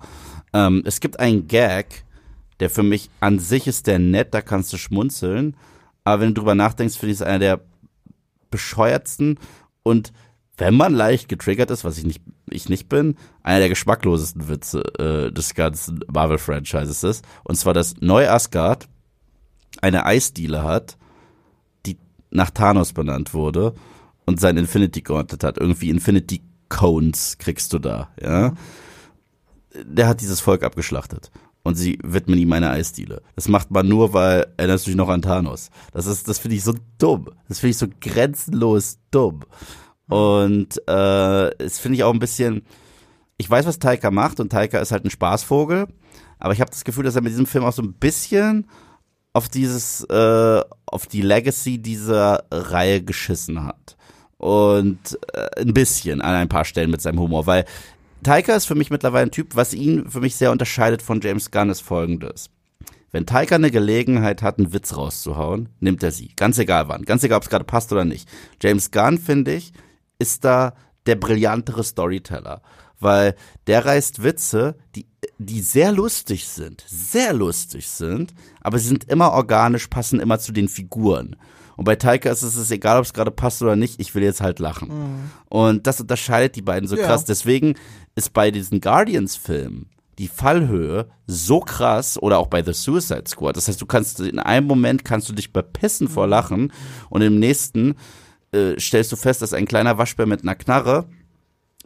Ähm, 0.53 0.83
es 0.85 0.99
gibt 0.99 1.19
einen 1.19 1.47
Gag, 1.47 2.05
der 2.59 2.69
für 2.69 2.83
mich 2.83 3.09
an 3.19 3.39
sich 3.39 3.67
ist 3.67 3.87
der 3.87 3.99
nett, 3.99 4.33
da 4.33 4.41
kannst 4.41 4.71
du 4.71 4.77
schmunzeln. 4.77 5.55
Aber 6.03 6.21
wenn 6.21 6.29
du 6.29 6.41
drüber 6.41 6.55
nachdenkst, 6.55 6.97
finde 6.97 7.13
ich 7.13 7.19
es 7.19 7.25
einer 7.25 7.39
der 7.39 7.61
bescheuertsten 8.49 9.39
und 9.83 10.11
wenn 10.57 10.75
man 10.75 10.93
leicht 10.93 11.27
getriggert 11.27 11.71
ist, 11.71 11.83
was 11.83 11.97
ich 11.97 12.03
nicht, 12.03 12.21
ich 12.49 12.69
nicht 12.69 12.87
bin, 12.87 13.15
einer 13.41 13.59
der 13.59 13.69
geschmacklosesten 13.69 14.47
Witze 14.47 14.83
äh, 14.99 15.31
des 15.31 15.55
ganzen 15.55 16.01
Marvel-Franchises 16.07 17.03
ist. 17.03 17.25
Und 17.43 17.55
zwar, 17.55 17.73
dass 17.73 17.95
Neu-Asgard 17.99 18.87
eine 19.81 20.05
Eisdiele 20.05 20.63
hat, 20.63 20.97
die 21.87 21.97
nach 22.29 22.51
Thanos 22.51 22.93
benannt 22.93 23.33
wurde 23.33 23.73
und 24.25 24.39
sein 24.39 24.57
Infinity 24.57 25.01
Gauntlet 25.01 25.43
hat. 25.43 25.57
Irgendwie 25.57 25.89
Infinity 25.89 26.41
Cones 26.69 27.37
kriegst 27.37 27.73
du 27.73 27.79
da, 27.79 28.09
ja. 28.21 28.53
Der 29.85 30.07
hat 30.07 30.21
dieses 30.21 30.39
Volk 30.39 30.63
abgeschlachtet. 30.63 31.31
Und 31.63 31.75
sie 31.75 31.99
widmen 32.03 32.39
ihm 32.39 32.51
eine 32.53 32.71
Eisdiele. 32.71 33.21
Das 33.35 33.47
macht 33.47 33.69
man 33.69 33.87
nur, 33.87 34.13
weil 34.13 34.47
erinnerst 34.57 34.85
du 34.85 34.89
dich 34.89 34.97
noch 34.97 35.09
an 35.09 35.21
Thanos. 35.21 35.69
Das 35.93 36.07
ist, 36.07 36.27
das 36.27 36.39
finde 36.39 36.57
ich 36.57 36.63
so 36.63 36.73
dumm. 36.97 37.29
Das 37.47 37.59
finde 37.59 37.71
ich 37.71 37.77
so 37.77 37.87
grenzenlos 37.99 38.97
dumm. 39.11 39.41
Und 40.07 40.77
äh, 40.87 41.51
das 41.57 41.77
finde 41.77 41.97
ich 41.97 42.03
auch 42.03 42.13
ein 42.13 42.19
bisschen. 42.19 42.63
Ich 43.37 43.49
weiß, 43.49 43.65
was 43.65 43.79
Taika 43.79 44.11
macht 44.11 44.39
und 44.39 44.51
Taika 44.51 44.79
ist 44.79 44.91
halt 44.91 45.05
ein 45.05 45.11
Spaßvogel. 45.11 45.87
Aber 46.39 46.53
ich 46.53 46.61
habe 46.61 46.71
das 46.71 46.83
Gefühl, 46.83 47.03
dass 47.03 47.15
er 47.15 47.21
mit 47.21 47.31
diesem 47.31 47.45
Film 47.45 47.63
auch 47.63 47.73
so 47.73 47.83
ein 47.83 47.93
bisschen 47.93 48.67
auf 49.33 49.47
dieses, 49.47 50.03
äh, 50.05 50.61
auf 50.87 51.05
die 51.05 51.21
Legacy 51.21 51.77
dieser 51.77 52.43
Reihe 52.51 53.03
geschissen 53.03 53.63
hat 53.63 53.97
und 54.41 55.19
äh, 55.33 55.61
ein 55.61 55.73
bisschen 55.73 56.19
an 56.19 56.33
ein 56.33 56.49
paar 56.49 56.65
Stellen 56.65 56.89
mit 56.89 56.99
seinem 56.99 57.19
Humor, 57.19 57.45
weil 57.45 57.63
Taika 58.23 58.55
ist 58.55 58.65
für 58.65 58.73
mich 58.73 58.89
mittlerweile 58.89 59.27
ein 59.27 59.31
Typ, 59.31 59.55
was 59.55 59.73
ihn 59.75 60.09
für 60.09 60.19
mich 60.19 60.35
sehr 60.35 60.51
unterscheidet 60.51 61.03
von 61.03 61.21
James 61.21 61.51
Gunn 61.51 61.69
ist 61.69 61.81
folgendes. 61.81 62.49
Wenn 63.11 63.27
Taika 63.27 63.55
eine 63.55 63.69
Gelegenheit 63.69 64.41
hat, 64.41 64.57
einen 64.57 64.73
Witz 64.73 64.97
rauszuhauen, 64.97 65.69
nimmt 65.79 66.01
er 66.01 66.11
sie. 66.11 66.31
Ganz 66.35 66.57
egal 66.57 66.87
wann. 66.87 67.03
Ganz 67.03 67.23
egal, 67.23 67.37
ob 67.37 67.43
es 67.43 67.49
gerade 67.49 67.65
passt 67.65 67.91
oder 67.91 68.03
nicht. 68.03 68.27
James 68.59 68.89
Gunn, 68.89 69.19
finde 69.19 69.53
ich, 69.53 69.73
ist 70.17 70.43
da 70.43 70.73
der 71.05 71.15
brillantere 71.17 71.83
Storyteller. 71.83 72.63
Weil 72.99 73.35
der 73.67 73.85
reißt 73.85 74.23
Witze, 74.23 74.75
die, 74.95 75.05
die 75.37 75.61
sehr 75.61 75.91
lustig 75.91 76.47
sind. 76.47 76.83
Sehr 76.87 77.33
lustig 77.33 77.87
sind. 77.87 78.33
Aber 78.61 78.79
sie 78.79 78.87
sind 78.87 79.03
immer 79.03 79.33
organisch, 79.33 79.87
passen 79.87 80.19
immer 80.19 80.39
zu 80.39 80.51
den 80.51 80.69
Figuren. 80.69 81.35
Und 81.81 81.85
bei 81.85 81.95
Taika 81.95 82.29
ist 82.29 82.43
es 82.43 82.69
egal, 82.69 82.99
ob 82.99 83.05
es 83.05 83.11
gerade 83.11 83.31
passt 83.31 83.63
oder 83.63 83.75
nicht, 83.75 83.99
ich 83.99 84.13
will 84.13 84.21
jetzt 84.21 84.39
halt 84.39 84.59
lachen. 84.59 84.89
Mhm. 84.89 85.31
Und 85.49 85.87
das 85.87 85.99
unterscheidet 85.99 86.55
die 86.55 86.61
beiden 86.61 86.87
so 86.87 86.95
ja. 86.95 87.07
krass. 87.07 87.25
Deswegen 87.25 87.73
ist 88.13 88.33
bei 88.33 88.51
diesen 88.51 88.81
Guardians-Filmen 88.81 89.89
die 90.19 90.27
Fallhöhe 90.27 91.09
so 91.25 91.59
krass 91.59 92.21
oder 92.21 92.37
auch 92.37 92.45
bei 92.45 92.61
The 92.61 92.73
Suicide 92.73 93.23
Squad. 93.25 93.57
Das 93.57 93.67
heißt, 93.67 93.81
du 93.81 93.87
kannst 93.87 94.19
in 94.19 94.37
einem 94.37 94.67
Moment 94.67 95.03
kannst 95.03 95.27
du 95.27 95.33
dich 95.33 95.53
bepissen 95.53 96.07
vor 96.07 96.25
mhm. 96.25 96.29
Lachen 96.29 96.73
und 97.09 97.23
im 97.23 97.39
nächsten 97.39 97.95
äh, 98.51 98.79
stellst 98.79 99.11
du 99.11 99.15
fest, 99.15 99.41
dass 99.41 99.51
ein 99.51 99.65
kleiner 99.65 99.97
Waschbär 99.97 100.27
mit 100.27 100.43
einer 100.43 100.53
Knarre 100.53 101.07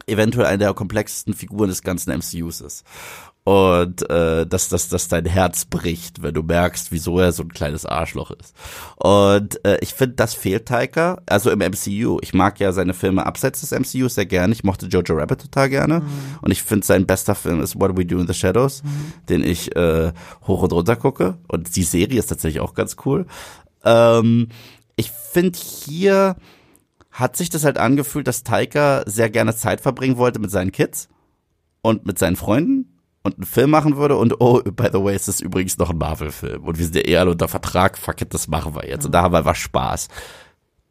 eventuell 0.06 0.44
eine 0.44 0.58
der 0.58 0.74
komplexesten 0.74 1.32
Figuren 1.32 1.70
des 1.70 1.80
ganzen 1.80 2.12
MCUs 2.14 2.60
ist 2.60 2.84
und 3.46 4.10
äh, 4.10 4.44
dass, 4.44 4.70
dass, 4.70 4.88
dass 4.88 5.06
dein 5.06 5.24
Herz 5.24 5.66
bricht, 5.66 6.20
wenn 6.20 6.34
du 6.34 6.42
merkst, 6.42 6.90
wieso 6.90 7.20
er 7.20 7.30
so 7.30 7.44
ein 7.44 7.52
kleines 7.52 7.86
Arschloch 7.86 8.32
ist. 8.32 8.56
Und 8.96 9.64
äh, 9.64 9.78
ich 9.82 9.94
finde, 9.94 10.16
das 10.16 10.34
fehlt 10.34 10.66
Taika, 10.66 11.22
also 11.26 11.52
im 11.52 11.60
MCU. 11.60 12.18
Ich 12.22 12.34
mag 12.34 12.58
ja 12.58 12.72
seine 12.72 12.92
Filme 12.92 13.24
abseits 13.24 13.60
des 13.60 13.70
MCU 13.70 14.08
sehr 14.08 14.26
gerne. 14.26 14.52
Ich 14.52 14.64
mochte 14.64 14.86
Jojo 14.86 15.14
Rabbit 15.14 15.42
total 15.42 15.70
gerne. 15.70 16.00
Mhm. 16.00 16.06
Und 16.42 16.50
ich 16.50 16.64
finde, 16.64 16.84
sein 16.84 17.06
bester 17.06 17.36
Film 17.36 17.60
ist 17.60 17.78
What 17.78 17.96
We 17.96 18.04
Do 18.04 18.18
in 18.18 18.26
the 18.26 18.34
Shadows, 18.34 18.82
mhm. 18.82 19.12
den 19.28 19.44
ich 19.44 19.76
äh, 19.76 20.12
hoch 20.48 20.64
und 20.64 20.72
runter 20.72 20.96
gucke. 20.96 21.38
Und 21.46 21.76
die 21.76 21.84
Serie 21.84 22.18
ist 22.18 22.26
tatsächlich 22.26 22.60
auch 22.60 22.74
ganz 22.74 22.96
cool. 23.04 23.26
Ähm, 23.84 24.48
ich 24.96 25.12
finde 25.12 25.56
hier 25.56 26.34
hat 27.12 27.36
sich 27.36 27.48
das 27.48 27.64
halt 27.64 27.78
angefühlt, 27.78 28.26
dass 28.26 28.42
Taika 28.42 29.04
sehr 29.06 29.30
gerne 29.30 29.54
Zeit 29.54 29.80
verbringen 29.80 30.16
wollte 30.16 30.40
mit 30.40 30.50
seinen 30.50 30.72
Kids 30.72 31.08
und 31.80 32.06
mit 32.06 32.18
seinen 32.18 32.34
Freunden 32.34 32.95
und 33.26 33.36
einen 33.36 33.44
Film 33.44 33.70
machen 33.70 33.96
würde 33.96 34.16
und 34.16 34.40
oh, 34.40 34.62
by 34.62 34.88
the 34.92 35.02
way, 35.02 35.14
es 35.14 35.28
ist 35.28 35.40
übrigens 35.40 35.76
noch 35.78 35.90
ein 35.90 35.98
Marvel-Film 35.98 36.64
und 36.64 36.78
wir 36.78 36.84
sind 36.84 36.96
ja 36.96 37.06
eh 37.06 37.16
alle 37.18 37.32
unter 37.32 37.48
Vertrag, 37.48 37.98
fuck 37.98 38.22
it, 38.22 38.32
das 38.32 38.48
machen 38.48 38.74
wir 38.74 38.88
jetzt. 38.88 39.04
Und 39.04 39.12
da 39.12 39.22
haben 39.22 39.32
wir 39.32 39.38
einfach 39.38 39.56
Spaß. 39.56 40.08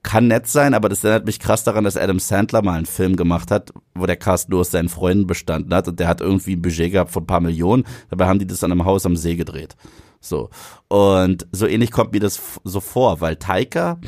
Kann 0.03 0.28
nett 0.28 0.45
sein, 0.45 0.76
aber 0.76 0.88
das 0.88 1.03
erinnert 1.03 1.26
mich 1.26 1.40
krass 1.40 1.64
daran, 1.64 1.84
dass 1.84 1.98
Adam 1.98 2.20
Sandler 2.20 2.62
mal 2.62 2.78
einen 2.78 2.86
Film 2.86 3.16
gemacht 3.16 3.49
hat, 3.49 3.72
wo 3.95 4.06
der 4.06 4.18
Cast 4.18 4.49
nur 4.49 4.60
aus 4.60 4.70
seinen 4.70 4.90
Freunden 4.90 5.26
bestanden 5.26 5.74
hat 5.74 5.88
und 5.88 5.99
der 5.99 6.07
hat 6.07 6.22
irgendwie 6.22 6.56
ein 6.56 6.62
Budget 6.62 6.91
gehabt 6.91 7.12
von 7.12 7.24
ein 7.24 7.28
paar 7.28 7.41
Millionen. 7.41 7.86
Dabei 8.10 8.28
haben 8.28 8.38
die 8.38 8.45
das 8.45 8.64
an 8.64 8.72
einem 8.72 8.86
Haus 8.86 9.06
am 9.07 9.16
See 9.16 9.36
gedreht. 9.36 9.76
So. 10.20 10.49
Und 10.90 11.48
so 11.52 11.66
ähnlich 11.66 11.91
kommt 11.91 12.14
mir 12.14 12.20
das 12.20 12.40
so 12.64 12.82
vor, 12.82 13.22
weil 13.22 13.38
Taika, 13.38 13.99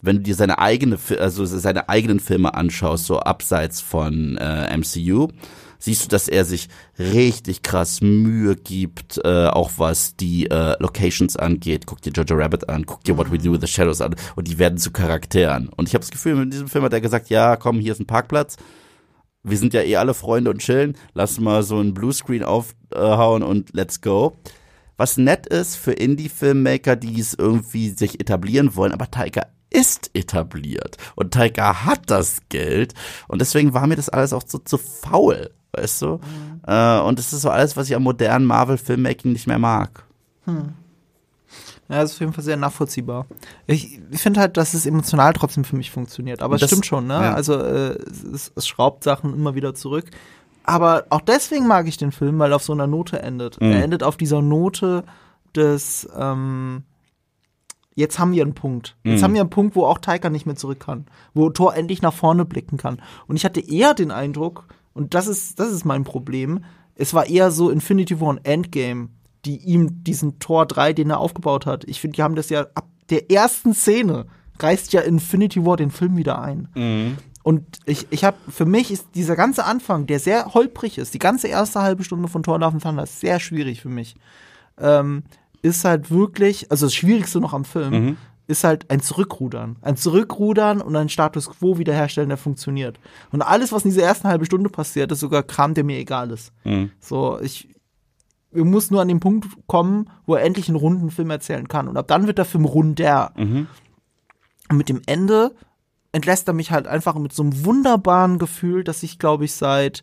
wenn 0.00 0.16
du 0.16 0.22
dir 0.22 0.34
seine 0.34 0.58
eigene, 0.58 0.98
also 1.18 1.44
seine 1.44 1.88
eigenen 1.88 2.20
Filme 2.20 2.54
anschaust, 2.54 3.06
so 3.06 3.20
abseits 3.20 3.80
von 3.80 4.38
äh, 4.38 4.76
MCU, 4.76 5.28
siehst 5.82 6.04
du, 6.04 6.08
dass 6.08 6.28
er 6.28 6.44
sich 6.44 6.68
richtig 6.98 7.62
krass 7.62 8.00
Mühe 8.00 8.54
gibt, 8.54 9.20
äh, 9.24 9.46
auch 9.46 9.72
was 9.78 10.14
die 10.14 10.48
äh, 10.48 10.76
Locations 10.78 11.36
angeht. 11.36 11.86
Guck 11.86 12.00
dir 12.00 12.12
Jojo 12.12 12.36
Rabbit 12.36 12.68
an, 12.68 12.86
guck 12.86 13.02
dir 13.02 13.18
What 13.18 13.32
We 13.32 13.38
Do 13.38 13.52
with 13.52 13.60
the 13.60 13.66
Shadows 13.66 14.00
an 14.00 14.14
und 14.36 14.46
die 14.46 14.58
werden 14.58 14.78
zu 14.78 14.92
Charakteren. 14.92 15.68
Und 15.70 15.88
ich 15.88 15.94
habe 15.94 16.02
das 16.02 16.12
Gefühl, 16.12 16.40
in 16.40 16.50
diesem 16.50 16.68
Film 16.68 16.84
hat 16.84 16.92
er 16.92 17.00
gesagt, 17.00 17.30
ja, 17.30 17.56
komm, 17.56 17.80
hier 17.80 17.92
ist 17.92 18.00
ein 18.00 18.06
Parkplatz. 18.06 18.56
Wir 19.42 19.58
sind 19.58 19.74
ja 19.74 19.82
eh 19.82 19.96
alle 19.96 20.14
Freunde 20.14 20.50
und 20.50 20.60
chillen. 20.60 20.96
Lass 21.14 21.40
mal 21.40 21.64
so 21.64 21.78
einen 21.78 21.94
Bluescreen 21.94 22.44
aufhauen 22.44 23.42
und 23.42 23.74
let's 23.74 24.00
go. 24.00 24.36
Was 24.96 25.16
nett 25.16 25.48
ist 25.48 25.74
für 25.74 25.92
Indie-Filmmaker, 25.92 26.94
die 26.94 27.18
es 27.18 27.34
irgendwie 27.34 27.88
sich 27.88 28.20
etablieren 28.20 28.76
wollen, 28.76 28.92
aber 28.92 29.10
Taika 29.10 29.46
ist 29.72 30.10
etabliert 30.14 30.96
und 31.16 31.32
Taika 31.34 31.84
hat 31.84 32.02
das 32.10 32.38
Geld 32.48 32.94
und 33.28 33.40
deswegen 33.40 33.74
war 33.74 33.86
mir 33.86 33.96
das 33.96 34.08
alles 34.08 34.32
auch 34.32 34.42
so 34.46 34.58
zu 34.58 34.78
faul, 34.78 35.50
weißt 35.72 36.02
du? 36.02 36.20
Äh, 36.66 36.98
und 37.00 37.18
es 37.18 37.32
ist 37.32 37.42
so 37.42 37.50
alles, 37.50 37.76
was 37.76 37.88
ich 37.88 37.96
am 37.96 38.02
modernen 38.02 38.44
Marvel-Filmmaking 38.46 39.32
nicht 39.32 39.46
mehr 39.46 39.58
mag. 39.58 40.04
Ja, 40.46 42.00
das 42.00 42.10
ist 42.10 42.16
auf 42.16 42.20
jeden 42.20 42.32
Fall 42.32 42.44
sehr 42.44 42.56
nachvollziehbar. 42.56 43.26
Ich, 43.66 44.00
finde 44.14 44.40
halt, 44.40 44.56
dass 44.56 44.72
es 44.74 44.86
emotional 44.86 45.32
trotzdem 45.34 45.64
für 45.64 45.76
mich 45.76 45.90
funktioniert. 45.90 46.40
Aber 46.42 46.54
es 46.54 46.60
Das- 46.62 46.70
stimmt 46.70 46.86
schon, 46.86 47.06
ne? 47.06 47.14
ja. 47.14 47.34
Also 47.34 47.58
äh, 47.58 47.98
es, 48.32 48.52
es 48.54 48.66
schraubt 48.66 49.04
Sachen 49.04 49.34
immer 49.34 49.54
wieder 49.54 49.74
zurück. 49.74 50.06
Aber 50.64 51.04
auch 51.10 51.20
deswegen 51.20 51.66
mag 51.66 51.88
ich 51.88 51.96
den 51.96 52.12
Film, 52.12 52.38
weil 52.38 52.52
er 52.52 52.56
auf 52.56 52.62
so 52.62 52.72
einer 52.72 52.86
Note 52.86 53.20
endet. 53.20 53.60
Mhm. 53.60 53.72
Er 53.72 53.82
endet 53.84 54.02
auf 54.04 54.16
dieser 54.16 54.40
Note 54.40 55.04
des 55.54 56.08
ähm, 56.16 56.84
Jetzt 57.94 58.18
haben 58.18 58.32
wir 58.32 58.42
einen 58.42 58.54
Punkt. 58.54 58.96
Jetzt 59.04 59.20
Mhm. 59.20 59.24
haben 59.24 59.34
wir 59.34 59.40
einen 59.42 59.50
Punkt, 59.50 59.76
wo 59.76 59.84
auch 59.84 59.98
Taika 59.98 60.30
nicht 60.30 60.46
mehr 60.46 60.56
zurück 60.56 60.80
kann. 60.80 61.06
Wo 61.34 61.50
Thor 61.50 61.74
endlich 61.76 62.02
nach 62.02 62.14
vorne 62.14 62.44
blicken 62.44 62.76
kann. 62.78 63.00
Und 63.26 63.36
ich 63.36 63.44
hatte 63.44 63.60
eher 63.60 63.94
den 63.94 64.10
Eindruck, 64.10 64.66
und 64.94 65.14
das 65.14 65.26
ist, 65.26 65.58
das 65.60 65.70
ist 65.72 65.84
mein 65.84 66.04
Problem, 66.04 66.64
es 66.94 67.14
war 67.14 67.26
eher 67.26 67.50
so 67.50 67.70
Infinity 67.70 68.20
War 68.20 68.28
und 68.28 68.46
Endgame, 68.46 69.08
die 69.44 69.56
ihm 69.56 70.04
diesen 70.04 70.38
Tor 70.38 70.66
3, 70.66 70.92
den 70.92 71.10
er 71.10 71.18
aufgebaut 71.18 71.66
hat. 71.66 71.84
Ich 71.84 72.00
finde, 72.00 72.16
die 72.16 72.22
haben 72.22 72.34
das 72.36 72.48
ja 72.50 72.66
ab 72.74 72.86
der 73.10 73.30
ersten 73.30 73.74
Szene 73.74 74.26
reißt 74.60 74.92
ja 74.92 75.00
Infinity 75.00 75.64
War 75.66 75.76
den 75.76 75.90
Film 75.90 76.16
wieder 76.16 76.40
ein. 76.40 76.68
Und 77.42 77.64
ich, 77.86 78.06
ich 78.10 78.22
habe, 78.22 78.36
für 78.48 78.64
mich 78.66 78.90
ist 78.92 79.08
dieser 79.16 79.34
ganze 79.34 79.64
Anfang, 79.64 80.06
der 80.06 80.20
sehr 80.20 80.54
holprig 80.54 80.98
ist, 80.98 81.12
die 81.12 81.18
ganze 81.18 81.48
erste 81.48 81.82
halbe 81.82 82.04
Stunde 82.04 82.28
von 82.28 82.42
Thor 82.44 82.58
Love 82.60 82.74
and 82.74 82.82
Thunder 82.82 83.02
ist 83.02 83.18
sehr 83.20 83.40
schwierig 83.40 83.80
für 83.80 83.88
mich. 83.88 84.14
Ähm, 84.78 85.24
ist 85.62 85.84
halt 85.84 86.10
wirklich, 86.10 86.70
also 86.70 86.86
das 86.86 86.94
Schwierigste 86.94 87.40
noch 87.40 87.54
am 87.54 87.64
Film, 87.64 88.16
ist 88.48 88.64
halt 88.64 88.90
ein 88.90 89.00
Zurückrudern. 89.00 89.76
Ein 89.82 89.96
Zurückrudern 89.96 90.80
und 90.82 90.96
ein 90.96 91.08
Status 91.08 91.48
Quo 91.48 91.78
wiederherstellen, 91.78 92.28
der 92.28 92.36
funktioniert. 92.38 92.98
Und 93.30 93.40
alles, 93.42 93.72
was 93.72 93.84
in 93.84 93.90
dieser 93.90 94.02
ersten 94.02 94.28
halben 94.28 94.44
Stunde 94.44 94.68
passiert, 94.68 95.12
ist 95.12 95.20
sogar 95.20 95.42
Kram, 95.44 95.74
der 95.74 95.84
mir 95.84 95.98
egal 95.98 96.30
ist. 96.32 96.52
So, 97.00 97.38
ich, 97.40 97.68
wir 98.50 98.64
muss 98.64 98.90
nur 98.90 99.00
an 99.00 99.08
den 99.08 99.20
Punkt 99.20 99.46
kommen, 99.68 100.10
wo 100.26 100.34
er 100.34 100.42
endlich 100.44 100.68
einen 100.68 100.76
runden 100.76 101.10
Film 101.10 101.30
erzählen 101.30 101.68
kann. 101.68 101.86
Und 101.88 101.96
ab 101.96 102.08
dann 102.08 102.26
wird 102.26 102.38
der 102.38 102.44
Film 102.44 102.64
runder. 102.64 103.32
Und 104.68 104.76
mit 104.76 104.88
dem 104.88 105.00
Ende 105.06 105.54
entlässt 106.10 106.48
er 106.48 106.54
mich 106.54 106.72
halt 106.72 106.86
einfach 106.86 107.14
mit 107.14 107.32
so 107.32 107.42
einem 107.42 107.64
wunderbaren 107.64 108.38
Gefühl, 108.38 108.84
das 108.84 109.02
ich, 109.02 109.18
glaube 109.18 109.44
ich, 109.44 109.54
seit 109.54 110.02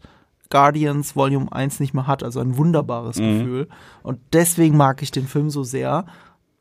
Guardians 0.50 1.16
Volume 1.16 1.52
1 1.52 1.80
nicht 1.80 1.94
mehr 1.94 2.08
hat. 2.08 2.24
Also 2.24 2.40
ein 2.40 2.58
wunderbares 2.58 3.18
Gefühl. 3.18 3.68
Und 4.04 4.20
deswegen 4.34 4.78
mag 4.78 5.02
ich 5.02 5.12
den 5.12 5.28
Film 5.28 5.50
so 5.50 5.64
sehr. 5.64 6.06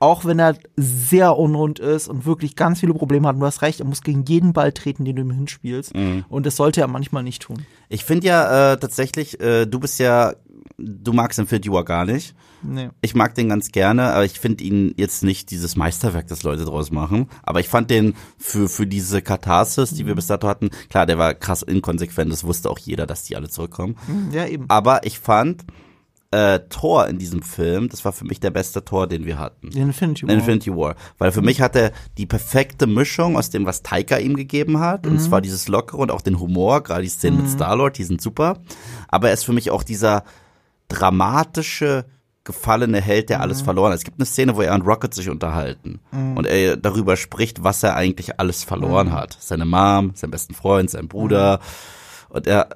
Auch 0.01 0.25
wenn 0.25 0.39
er 0.39 0.57
sehr 0.77 1.37
unrund 1.37 1.81
ist 1.81 2.07
und 2.07 2.25
wirklich 2.25 2.55
ganz 2.55 2.79
viele 2.81 2.95
Probleme 2.95 3.27
hat. 3.27 3.35
Und 3.35 3.41
du 3.41 3.47
hast 3.47 3.63
recht, 3.63 3.81
er 3.81 3.87
muss 3.87 4.03
gegen 4.03 4.25
jeden 4.27 4.53
Ball 4.53 4.73
treten, 4.73 5.05
den 5.05 5.17
du 5.17 5.23
ihm 5.23 5.31
hinspielst. 5.33 5.93
Und 6.29 6.47
das 6.47 6.55
sollte 6.55 6.81
er 6.81 6.87
manchmal 6.87 7.25
nicht 7.25 7.43
tun. 7.43 7.67
Ich 7.89 8.05
finde 8.05 8.29
ja 8.29 8.75
äh, 8.75 8.79
tatsächlich, 8.79 9.41
äh, 9.41 9.67
du 9.67 9.81
bist 9.81 9.99
ja, 9.99 10.35
du 10.79 11.13
magst 11.13 11.39
Infinity 11.39 11.71
War 11.71 11.85
gar 11.85 12.05
nicht. 12.05 12.35
Nee. 12.63 12.91
Ich 13.01 13.15
mag 13.15 13.35
den 13.35 13.49
ganz 13.49 13.73
gerne, 13.73 14.13
aber 14.13 14.25
ich 14.25 14.39
finde 14.39 14.65
ihn 14.65 14.95
jetzt 14.97 15.23
nicht 15.23 15.51
dieses 15.51 15.77
Meisterwerk, 15.77 16.29
das 16.29 16.43
Leute 16.43 16.65
draus 16.65 16.91
machen. 16.91 17.29
Aber 17.43 17.61
ich 17.61 17.69
fand 17.69 17.91
den 17.91 18.15
für, 18.39 18.69
für 18.69 18.87
diese 18.87 19.21
Katharsis, 19.21 19.91
die 19.91 20.07
wir 20.07 20.15
bis 20.15 20.29
dato 20.29 20.49
hatten, 20.49 20.71
klar, 20.89 21.07
der 21.07 21.19
war 21.19 21.35
krass 21.35 21.63
inkonsequent, 21.63 22.33
das 22.33 22.45
wusste 22.45 22.71
auch 22.71 22.79
jeder, 22.79 23.07
dass 23.07 23.25
die 23.25 23.37
alle 23.37 23.49
zurückkommen. 23.49 23.97
Ja, 24.33 24.47
eben. 24.47 24.65
Aber 24.69 25.05
ich 25.05 25.19
fand 25.19 25.65
äh, 26.31 26.61
Thor 26.69 27.07
in 27.09 27.19
diesem 27.19 27.43
Film, 27.43 27.89
das 27.89 28.05
war 28.05 28.13
für 28.13 28.25
mich 28.25 28.39
der 28.39 28.51
beste 28.51 28.85
Thor, 28.85 29.07
den 29.07 29.25
wir 29.25 29.39
hatten. 29.39 29.69
Infinity 29.69 30.27
War. 30.27 30.35
Infinity 30.35 30.71
War. 30.71 30.95
Weil 31.17 31.33
für 31.33 31.43
mich 31.43 31.61
hat 31.61 31.75
er 31.75 31.93
die 32.19 32.27
perfekte 32.27 32.87
Mischung 32.87 33.37
aus 33.37 33.51
dem, 33.51 33.67
was 33.67 33.83
Taika 33.83 34.19
ihm 34.19 34.37
gegeben 34.37 34.79
hat. 34.79 35.07
Und 35.07 35.21
zwar 35.21 35.41
dieses 35.41 35.69
Lockere 35.69 35.97
und 35.97 36.11
auch 36.11 36.21
den 36.21 36.39
Humor, 36.39 36.83
gerade 36.83 37.03
die 37.03 37.09
Szenen 37.09 37.39
mit 37.39 37.49
Star-Lord, 37.49 37.99
die 37.99 38.05
sind 38.05 38.21
super. 38.21 38.59
Aber 39.09 39.29
er 39.29 39.35
ist 39.35 39.45
für 39.45 39.53
mich 39.53 39.71
auch 39.71 39.83
dieser 39.83 40.23
dramatische, 40.89 42.05
gefallene 42.45 43.01
Held, 43.01 43.29
der 43.29 43.41
alles 43.43 43.61
verloren 43.61 43.93
hat. 43.93 43.99
Es 43.99 44.05
gibt 44.05 44.19
eine 44.19 44.25
Szene, 44.27 44.57
wo 44.57 44.63
er 44.63 44.75
und 44.75 44.83
Rocket 44.87 45.13
sich 45.13 45.29
unterhalten. 45.29 46.01
Und 46.13 46.47
er 46.47 46.77
darüber 46.79 47.17
spricht, 47.17 47.63
was 47.63 47.83
er 47.83 47.95
eigentlich 47.95 48.41
alles 48.41 48.65
verloren 48.65 49.13
hat. 49.13 49.37
Seine 49.39 49.67
Mom, 49.67 50.13
seinen 50.15 50.31
besten 50.31 50.55
Freund, 50.55 50.89
seinen 50.89 51.09
Bruder. 51.09 51.61
Und 52.31 52.47
er, 52.47 52.71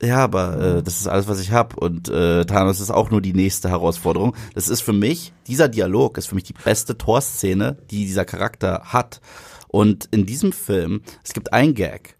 ja, 0.00 0.18
aber 0.18 0.76
äh, 0.76 0.82
das 0.84 1.00
ist 1.00 1.08
alles, 1.08 1.26
was 1.26 1.40
ich 1.40 1.50
hab. 1.50 1.76
Und 1.76 2.08
äh, 2.08 2.44
Thanos 2.44 2.78
ist 2.78 2.92
auch 2.92 3.10
nur 3.10 3.20
die 3.20 3.32
nächste 3.34 3.68
Herausforderung. 3.68 4.36
Das 4.54 4.68
ist 4.68 4.82
für 4.82 4.92
mich, 4.92 5.32
dieser 5.48 5.68
Dialog 5.68 6.16
ist 6.16 6.28
für 6.28 6.36
mich 6.36 6.44
die 6.44 6.52
beste 6.52 6.96
Thor-Szene, 6.96 7.76
die 7.90 8.06
dieser 8.06 8.24
Charakter 8.24 8.82
hat. 8.84 9.20
Und 9.66 10.04
in 10.12 10.26
diesem 10.26 10.52
Film, 10.52 11.02
es 11.24 11.32
gibt 11.32 11.52
einen 11.52 11.74
Gag. 11.74 12.16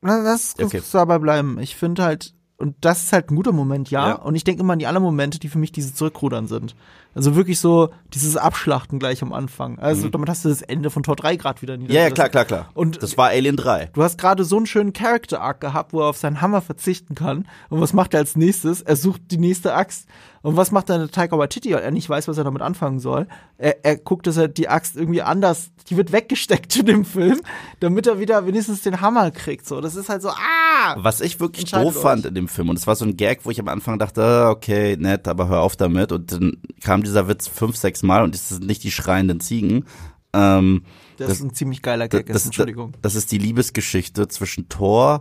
Na, 0.00 0.22
Lass 0.22 0.54
Okay. 0.60 0.80
dabei 0.92 1.18
bleiben. 1.18 1.58
Ich 1.60 1.76
finde 1.76 2.02
halt, 2.02 2.32
und 2.62 2.76
das 2.80 3.02
ist 3.02 3.12
halt 3.12 3.30
ein 3.30 3.36
guter 3.36 3.50
Moment, 3.50 3.90
ja. 3.90 4.10
Ja. 4.10 4.14
Und 4.14 4.36
ich 4.36 4.44
denke 4.44 4.62
immer 4.62 4.74
an 4.74 4.78
die 4.78 4.86
anderen 4.86 5.02
Momente, 5.04 5.40
die 5.40 5.48
für 5.48 5.58
mich 5.58 5.72
diese 5.72 5.94
Zurückrudern 5.94 6.46
sind. 6.46 6.76
Also 7.14 7.34
wirklich 7.34 7.58
so 7.58 7.90
dieses 8.14 8.36
Abschlachten 8.36 9.00
gleich 9.00 9.20
am 9.20 9.32
Anfang. 9.32 9.80
Also 9.80 10.08
damit 10.08 10.28
hast 10.28 10.44
du 10.44 10.48
das 10.48 10.62
Ende 10.62 10.88
von 10.88 11.02
Tor 11.02 11.16
3 11.16 11.36
gerade 11.36 11.60
wieder 11.60 11.76
Mhm. 11.76 11.90
Ja, 11.90 12.02
ja, 12.02 12.10
klar, 12.10 12.28
klar, 12.28 12.44
klar. 12.44 12.68
Und 12.74 13.02
das 13.02 13.18
war 13.18 13.30
Alien 13.30 13.56
3. 13.56 13.90
Du 13.92 14.02
hast 14.02 14.16
gerade 14.16 14.44
so 14.44 14.56
einen 14.56 14.66
schönen 14.66 14.92
Character 14.92 15.40
Arc 15.40 15.60
gehabt, 15.60 15.92
wo 15.92 16.00
er 16.00 16.06
auf 16.06 16.16
seinen 16.16 16.40
Hammer 16.40 16.60
verzichten 16.60 17.16
kann. 17.16 17.48
Und 17.68 17.80
was 17.80 17.92
macht 17.92 18.14
er 18.14 18.20
als 18.20 18.36
nächstes? 18.36 18.80
Er 18.80 18.94
sucht 18.94 19.22
die 19.30 19.38
nächste 19.38 19.74
Axt. 19.74 20.06
Und 20.42 20.56
was 20.56 20.72
macht 20.72 20.90
dann 20.90 21.08
Taika 21.10 21.38
Waititi, 21.38 21.70
er 21.70 21.90
nicht 21.92 22.08
weiß, 22.08 22.26
was 22.26 22.36
er 22.36 22.44
damit 22.44 22.62
anfangen 22.62 22.98
soll? 22.98 23.28
Er, 23.58 23.84
er 23.84 23.96
guckt, 23.96 24.26
dass 24.26 24.36
er 24.36 24.48
die 24.48 24.68
Axt 24.68 24.96
irgendwie 24.96 25.22
anders, 25.22 25.70
die 25.88 25.96
wird 25.96 26.10
weggesteckt 26.10 26.76
in 26.80 26.86
dem 26.86 27.04
Film, 27.04 27.40
damit 27.80 28.08
er 28.08 28.18
wieder 28.18 28.44
wenigstens 28.46 28.82
den 28.82 29.00
Hammer 29.00 29.30
kriegt. 29.30 29.66
So, 29.66 29.80
das 29.80 29.94
ist 29.94 30.08
halt 30.08 30.22
so, 30.22 30.30
ah! 30.30 30.96
Was 30.96 31.20
ich 31.20 31.38
wirklich 31.38 31.70
doof 31.70 32.02
fand 32.02 32.24
euch. 32.24 32.28
in 32.30 32.34
dem 32.34 32.48
Film, 32.48 32.68
und 32.68 32.78
es 32.78 32.86
war 32.88 32.96
so 32.96 33.04
ein 33.04 33.16
Gag, 33.16 33.44
wo 33.44 33.50
ich 33.50 33.60
am 33.60 33.68
Anfang 33.68 33.98
dachte, 34.00 34.22
ah, 34.22 34.50
okay, 34.50 34.96
nett, 34.98 35.28
aber 35.28 35.48
hör 35.48 35.60
auf 35.60 35.76
damit. 35.76 36.10
Und 36.10 36.32
dann 36.32 36.58
kam 36.82 37.04
dieser 37.04 37.28
Witz 37.28 37.46
fünf, 37.46 37.76
sechs 37.76 38.02
Mal 38.02 38.22
und 38.24 38.34
es 38.34 38.48
sind 38.48 38.66
nicht 38.66 38.82
die 38.82 38.90
schreienden 38.90 39.38
Ziegen. 39.38 39.84
Ähm, 40.32 40.82
Das, 41.18 41.30
ist 41.30 41.42
ein 41.42 41.54
ziemlich 41.54 41.82
geiler 41.82 42.08
Gag, 42.08 42.26
das, 42.26 42.46
Entschuldigung. 42.46 42.94
das 43.00 43.14
ist 43.14 43.30
die 43.30 43.38
Liebesgeschichte 43.38 44.26
zwischen 44.26 44.68
Thor, 44.68 45.20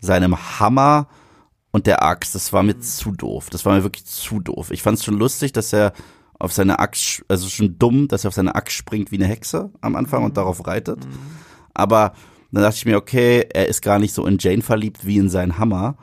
seinem 0.00 0.36
Hammer 0.60 1.08
und 1.72 1.86
der 1.86 2.02
Axt. 2.02 2.34
Das 2.34 2.52
war 2.52 2.62
mir 2.62 2.78
zu 2.78 3.10
doof. 3.10 3.50
Das 3.50 3.64
war 3.64 3.74
mir 3.74 3.82
wirklich 3.82 4.04
zu 4.04 4.38
doof. 4.40 4.70
Ich 4.70 4.82
fand 4.82 4.98
es 4.98 5.04
schon 5.04 5.18
lustig, 5.18 5.52
dass 5.52 5.72
er 5.72 5.92
auf 6.38 6.52
seine 6.52 6.78
Axt, 6.78 7.24
also 7.28 7.48
schon 7.48 7.78
dumm, 7.78 8.08
dass 8.08 8.24
er 8.24 8.28
auf 8.28 8.34
seine 8.34 8.54
Axt 8.54 8.76
springt 8.76 9.10
wie 9.10 9.16
eine 9.16 9.26
Hexe 9.26 9.70
am 9.80 9.96
Anfang 9.96 10.24
und 10.24 10.36
darauf 10.36 10.66
reitet. 10.66 10.98
Aber 11.74 12.12
dann 12.52 12.62
dachte 12.62 12.76
ich 12.76 12.84
mir, 12.84 12.96
okay, 12.96 13.46
er 13.52 13.68
ist 13.68 13.80
gar 13.80 13.98
nicht 13.98 14.12
so 14.12 14.26
in 14.26 14.38
Jane 14.38 14.62
verliebt 14.62 15.06
wie 15.06 15.16
in 15.16 15.30
seinen 15.30 15.58
Hammer. 15.58 15.96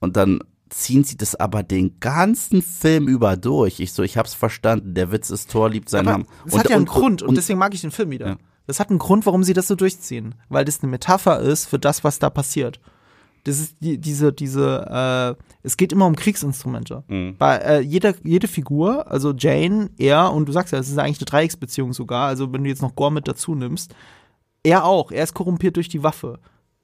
Und 0.00 0.16
dann 0.16 0.40
ziehen 0.68 1.04
sie 1.04 1.16
das 1.16 1.34
aber 1.34 1.62
den 1.62 2.00
ganzen 2.00 2.62
Film 2.62 3.06
über 3.06 3.36
durch. 3.36 3.78
Ich 3.80 3.92
so, 3.92 4.02
ich 4.02 4.16
hab's 4.16 4.34
verstanden. 4.34 4.94
Der 4.94 5.12
Witz 5.12 5.30
ist, 5.30 5.50
Thor 5.50 5.70
liebt 5.70 5.88
seinen 5.88 6.08
Aber 6.08 6.14
Hammer. 6.14 6.26
das 6.44 6.58
hat 6.58 6.70
ja 6.70 6.76
einen 6.76 6.86
Grund 6.86 7.22
und, 7.22 7.36
deswegen 7.36 7.58
mag 7.58 7.74
ich 7.74 7.82
den 7.82 7.90
Film 7.90 8.10
wieder. 8.10 8.26
Ja. 8.26 8.36
Das 8.66 8.80
hat 8.80 8.90
einen 8.90 8.98
Grund, 8.98 9.26
warum 9.26 9.44
sie 9.44 9.54
das 9.54 9.68
so 9.68 9.74
durchziehen. 9.74 10.34
Weil 10.48 10.64
das 10.64 10.82
eine 10.82 10.90
Metapher 10.90 11.40
ist 11.40 11.66
für 11.66 11.78
das, 11.78 12.04
was 12.04 12.18
da 12.18 12.30
passiert. 12.30 12.80
Das 13.44 13.58
ist 13.58 13.76
die, 13.80 13.98
diese, 13.98 14.32
diese, 14.32 15.36
äh, 15.38 15.44
es 15.62 15.76
geht 15.76 15.92
immer 15.92 16.06
um 16.06 16.14
Kriegsinstrumente. 16.14 17.02
Mhm. 17.08 17.36
Bei 17.38 17.56
äh, 17.56 17.80
jeder, 17.80 18.14
jede 18.22 18.46
Figur, 18.46 19.10
also 19.10 19.34
Jane, 19.36 19.90
er, 19.98 20.32
und 20.32 20.46
du 20.46 20.52
sagst 20.52 20.72
ja, 20.72 20.78
es 20.78 20.88
ist 20.88 20.98
eigentlich 20.98 21.18
eine 21.18 21.26
Dreiecksbeziehung 21.26 21.92
sogar, 21.92 22.28
also 22.28 22.52
wenn 22.52 22.62
du 22.62 22.70
jetzt 22.70 22.82
noch 22.82 22.94
Gore 22.94 23.12
mit 23.12 23.26
dazu 23.26 23.54
nimmst, 23.54 23.94
er 24.62 24.84
auch, 24.84 25.10
er 25.10 25.24
ist 25.24 25.34
korrumpiert 25.34 25.76
durch 25.76 25.88
die 25.88 26.02
Waffe. 26.02 26.38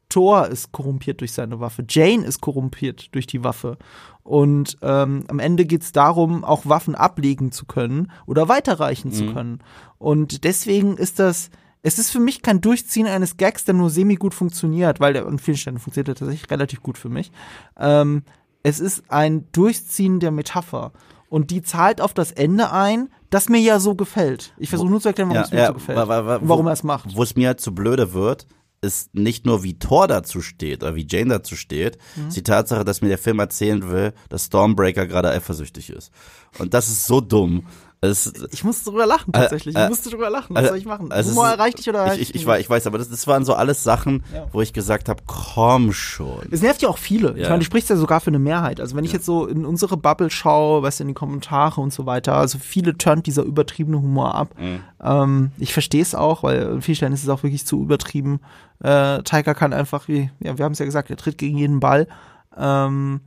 Thor 0.08 0.48
ist 0.48 0.72
korrumpiert 0.72 1.20
durch 1.20 1.32
seine 1.32 1.60
Waffe. 1.60 1.84
Jane 1.88 2.24
ist 2.24 2.40
korrumpiert 2.40 3.14
durch 3.14 3.26
die 3.26 3.44
Waffe. 3.44 3.76
Und 4.22 4.78
ähm, 4.82 5.24
am 5.28 5.38
Ende 5.38 5.64
geht 5.64 5.82
es 5.82 5.92
darum, 5.92 6.44
auch 6.44 6.66
Waffen 6.66 6.94
ablegen 6.94 7.52
zu 7.52 7.66
können 7.66 8.10
oder 8.26 8.48
weiterreichen 8.48 9.12
zu 9.12 9.32
können. 9.32 9.60
Und 9.98 10.44
deswegen 10.44 10.96
ist 10.96 11.18
das, 11.18 11.50
es 11.82 11.98
ist 11.98 12.10
für 12.10 12.20
mich 12.20 12.42
kein 12.42 12.60
Durchziehen 12.60 13.06
eines 13.06 13.36
Gags, 13.36 13.64
der 13.64 13.74
nur 13.74 13.90
semi-gut 13.90 14.34
funktioniert, 14.34 15.00
weil 15.00 15.12
der 15.12 15.26
an 15.26 15.38
vielen 15.38 15.56
Stellen 15.56 15.78
funktioniert 15.78 16.08
er 16.08 16.14
tatsächlich 16.16 16.50
relativ 16.50 16.82
gut 16.82 16.98
für 16.98 17.08
mich. 17.08 17.30
Ähm, 17.78 18.22
es 18.62 18.80
ist 18.80 19.04
ein 19.08 19.46
Durchziehen 19.52 20.20
der 20.20 20.30
Metapher. 20.30 20.92
Und 21.30 21.50
die 21.50 21.62
zahlt 21.62 22.00
auf 22.00 22.14
das 22.14 22.32
Ende 22.32 22.72
ein, 22.72 23.10
das 23.30 23.48
mir 23.50 23.60
ja 23.60 23.80
so 23.80 23.94
gefällt. 23.94 24.54
Ich 24.56 24.70
versuche 24.70 24.88
nur 24.90 25.00
zu 25.00 25.08
erklären, 25.08 25.28
warum 25.28 25.40
Ja, 25.42 25.44
es 25.46 25.52
mir 25.52 25.58
ja, 25.60 25.66
so 25.68 25.74
gefällt. 25.74 25.98
wa- 25.98 26.08
wa- 26.08 26.26
wa- 26.26 26.40
warum 26.42 26.66
er 26.66 26.72
es 26.72 26.82
macht. 26.82 27.14
Wo 27.14 27.22
es 27.22 27.36
mir 27.36 27.48
halt 27.48 27.60
zu 27.60 27.74
blöde 27.74 28.14
wird, 28.14 28.46
ist 28.80 29.14
nicht 29.14 29.44
nur, 29.44 29.62
wie 29.62 29.78
Thor 29.78 30.08
dazu 30.08 30.40
steht 30.40 30.82
oder 30.82 30.94
wie 30.94 31.06
Jane 31.08 31.28
dazu 31.30 31.54
steht, 31.56 31.98
Mhm. 32.16 32.28
ist 32.28 32.36
die 32.36 32.42
Tatsache, 32.42 32.84
dass 32.84 33.02
mir 33.02 33.08
der 33.08 33.18
Film 33.18 33.40
erzählen 33.40 33.90
will, 33.90 34.14
dass 34.30 34.46
Stormbreaker 34.46 35.06
gerade 35.06 35.30
eifersüchtig 35.30 35.90
ist. 35.90 36.12
Und 36.58 36.72
das 36.74 36.88
ist 36.88 37.04
so 37.06 37.20
dumm. 37.20 37.66
Es, 38.00 38.32
Ich 38.52 38.62
musste 38.62 38.90
drüber 38.90 39.06
lachen, 39.06 39.32
tatsächlich. 39.32 39.74
äh, 39.74 39.82
ich 39.82 39.88
musste 39.88 40.10
drüber 40.10 40.30
lachen. 40.30 40.54
Was 40.54 40.58
also- 40.58 40.68
soll 40.68 40.78
ich 40.78 40.84
machen? 40.84 41.10
also 41.10 41.30
Humor 41.32 41.48
erreicht 41.48 41.78
dich 41.78 41.88
oder 41.88 41.98
erreicht 42.00 42.16
ich, 42.16 42.28
ich, 42.28 42.32
dich 42.32 42.42
ich, 42.42 42.46
weiß, 42.46 42.60
ich 42.60 42.70
weiß, 42.70 42.86
aber 42.86 42.96
das, 42.98 43.08
das 43.08 43.26
waren 43.26 43.44
so 43.44 43.54
alles 43.54 43.82
Sachen, 43.82 44.22
Ja. 44.32 44.46
wo 44.52 44.60
ich 44.60 44.72
gesagt 44.72 45.08
habe, 45.08 45.20
komm 45.26 45.92
schon. 45.92 46.46
Es 46.52 46.62
nervt 46.62 46.80
ja 46.80 46.88
auch 46.88 46.98
viele. 46.98 47.32
Ich 47.32 47.38
Ja. 47.42 47.48
meine, 47.48 47.58
du 47.58 47.64
sprichst 47.64 47.90
ja 47.90 47.96
sogar 47.96 48.20
für 48.20 48.28
eine 48.28 48.38
Mehrheit. 48.38 48.80
Also 48.80 48.94
wenn 48.94 49.02
ich 49.04 49.12
jetzt 49.12 49.24
so 49.26 49.46
in 49.46 49.64
unsere 49.66 49.96
Bubble 49.96 50.30
schaue, 50.30 50.82
weißt 50.84 51.00
du, 51.00 51.04
in 51.04 51.08
die 51.08 51.14
Kommentare 51.14 51.80
und 51.80 51.92
so 51.92 52.06
weiter, 52.06 52.34
also 52.34 52.58
viele 52.60 52.96
turnt 52.96 53.26
dieser 53.26 53.42
übertriebene 53.42 53.96
Humor 54.00 54.32
ab. 54.34 54.54
Mhm. 54.60 54.80
Ähm, 55.02 55.50
ich 55.58 55.72
verstehe 55.72 56.02
es 56.02 56.14
auch, 56.14 56.44
weil 56.44 56.68
an 56.68 56.82
vielen 56.82 56.94
Stellen 56.96 57.12
ist 57.12 57.24
es 57.24 57.28
auch 57.28 57.42
wirklich 57.42 57.66
zu 57.66 57.82
übertrieben. 57.82 58.38
Äh, 58.80 59.22
Taika 59.24 59.54
kann 59.54 59.72
einfach, 59.72 60.06
wie, 60.06 60.30
ja, 60.38 60.56
wir 60.56 60.64
haben 60.64 60.72
es 60.72 60.78
ja 60.78 60.84
gesagt, 60.84 61.10
er 61.10 61.16
tritt 61.16 61.36
gegen 61.36 61.58
jeden 61.58 61.80
Ball. 61.80 62.06
Ähm, 62.56 63.22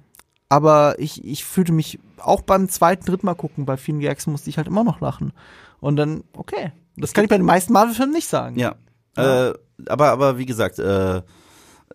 aber 0.48 0.96
ich, 1.00 1.24
ich 1.26 1.44
fühlte 1.46 1.72
mich 1.74 2.00
auch 2.24 2.42
beim 2.42 2.70
zweiten, 2.70 3.06
dritten 3.06 3.26
Mal 3.26 3.36
gucken, 3.36 3.66
bei 3.66 3.78
vielen 3.78 4.00
Gags 4.00 4.28
musste 4.28 4.50
ich 4.50 4.58
halt 4.58 4.68
immer 4.68 4.84
noch 4.84 5.02
lachen. 5.02 5.34
Und 5.80 5.96
dann, 5.96 6.24
okay. 6.34 6.72
Das 6.98 7.14
kann 7.14 7.24
ich 7.24 7.30
bei 7.30 7.38
den 7.38 7.46
meisten 7.46 7.74
Marvel-Filmen 7.74 8.14
nicht 8.14 8.28
sagen. 8.28 8.58
Ja. 8.58 8.76
Äh, 9.16 9.54
aber, 9.88 10.10
aber 10.10 10.38
wie 10.38 10.46
gesagt, 10.46 10.80
äh, 10.80 11.22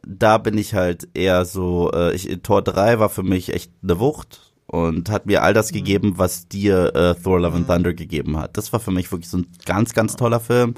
da 0.07 0.39
bin 0.39 0.59
ich 0.59 0.75
halt 0.75 1.09
eher 1.15 1.45
so, 1.45 1.91
äh, 1.93 2.15
ich, 2.15 2.41
Tor 2.43 2.63
3 2.63 2.99
war 2.99 3.09
für 3.09 3.23
mich 3.23 3.53
echt 3.53 3.73
eine 3.83 3.99
Wucht 3.99 4.53
und 4.67 5.11
hat 5.11 5.27
mir 5.27 5.43
all 5.43 5.55
das 5.55 5.73
gegeben, 5.73 6.15
was 6.17 6.49
dir 6.49 6.95
äh, 6.95 7.15
Thor 7.15 7.41
Love 7.41 7.57
and 7.57 7.69
Thunder 7.69 7.95
gegeben 7.95 8.37
hat. 8.37 8.57
Das 8.57 8.73
war 8.73 8.81
für 8.81 8.91
mich 8.91 9.11
wirklich 9.13 9.31
so 9.31 9.39
ein 9.39 9.47
ganz, 9.65 9.95
ganz 9.95 10.17
toller 10.17 10.41
Film. 10.41 10.75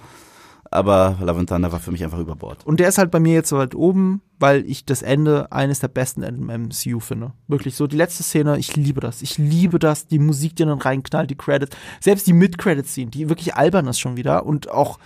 Aber 0.71 1.17
Love 1.21 1.41
and 1.41 1.49
Thunder 1.49 1.73
war 1.73 1.81
für 1.81 1.93
mich 1.93 2.05
einfach 2.05 2.19
über 2.19 2.37
Bord. 2.37 2.67
Und 2.67 2.79
der 2.79 2.89
ist 2.89 2.99
halt 2.99 3.11
bei 3.11 3.21
mir 3.21 3.33
jetzt 3.33 3.49
so 3.49 3.57
weit 3.57 3.75
oben, 3.75 4.21
weil 4.39 4.65
ich 4.67 4.85
das 4.85 5.03
Ende 5.03 5.51
eines 5.51 5.81
der 5.81 5.89
besten 5.89 6.23
Enden 6.23 6.49
im 6.51 6.65
MCU 6.65 7.01
finde. 7.01 7.33
Wirklich 7.47 7.75
so, 7.75 7.87
die 7.87 7.97
letzte 7.97 8.23
Szene, 8.23 8.59
ich 8.59 8.77
liebe 8.77 9.01
das. 9.01 9.23
Ich 9.23 9.39
liebe 9.39 9.79
das, 9.79 10.07
die 10.07 10.19
Musik, 10.19 10.57
die 10.57 10.65
dann 10.65 10.79
reinknallt, 10.79 11.31
die 11.31 11.37
Credits, 11.37 11.75
selbst 12.01 12.27
die 12.27 12.35
Mid-Credit-Scene, 12.35 13.11
die 13.11 13.29
wirklich 13.29 13.55
albern 13.55 13.87
ist 13.87 13.99
schon 13.99 14.17
wieder 14.17 14.45
und 14.45 14.71
auch 14.71 14.99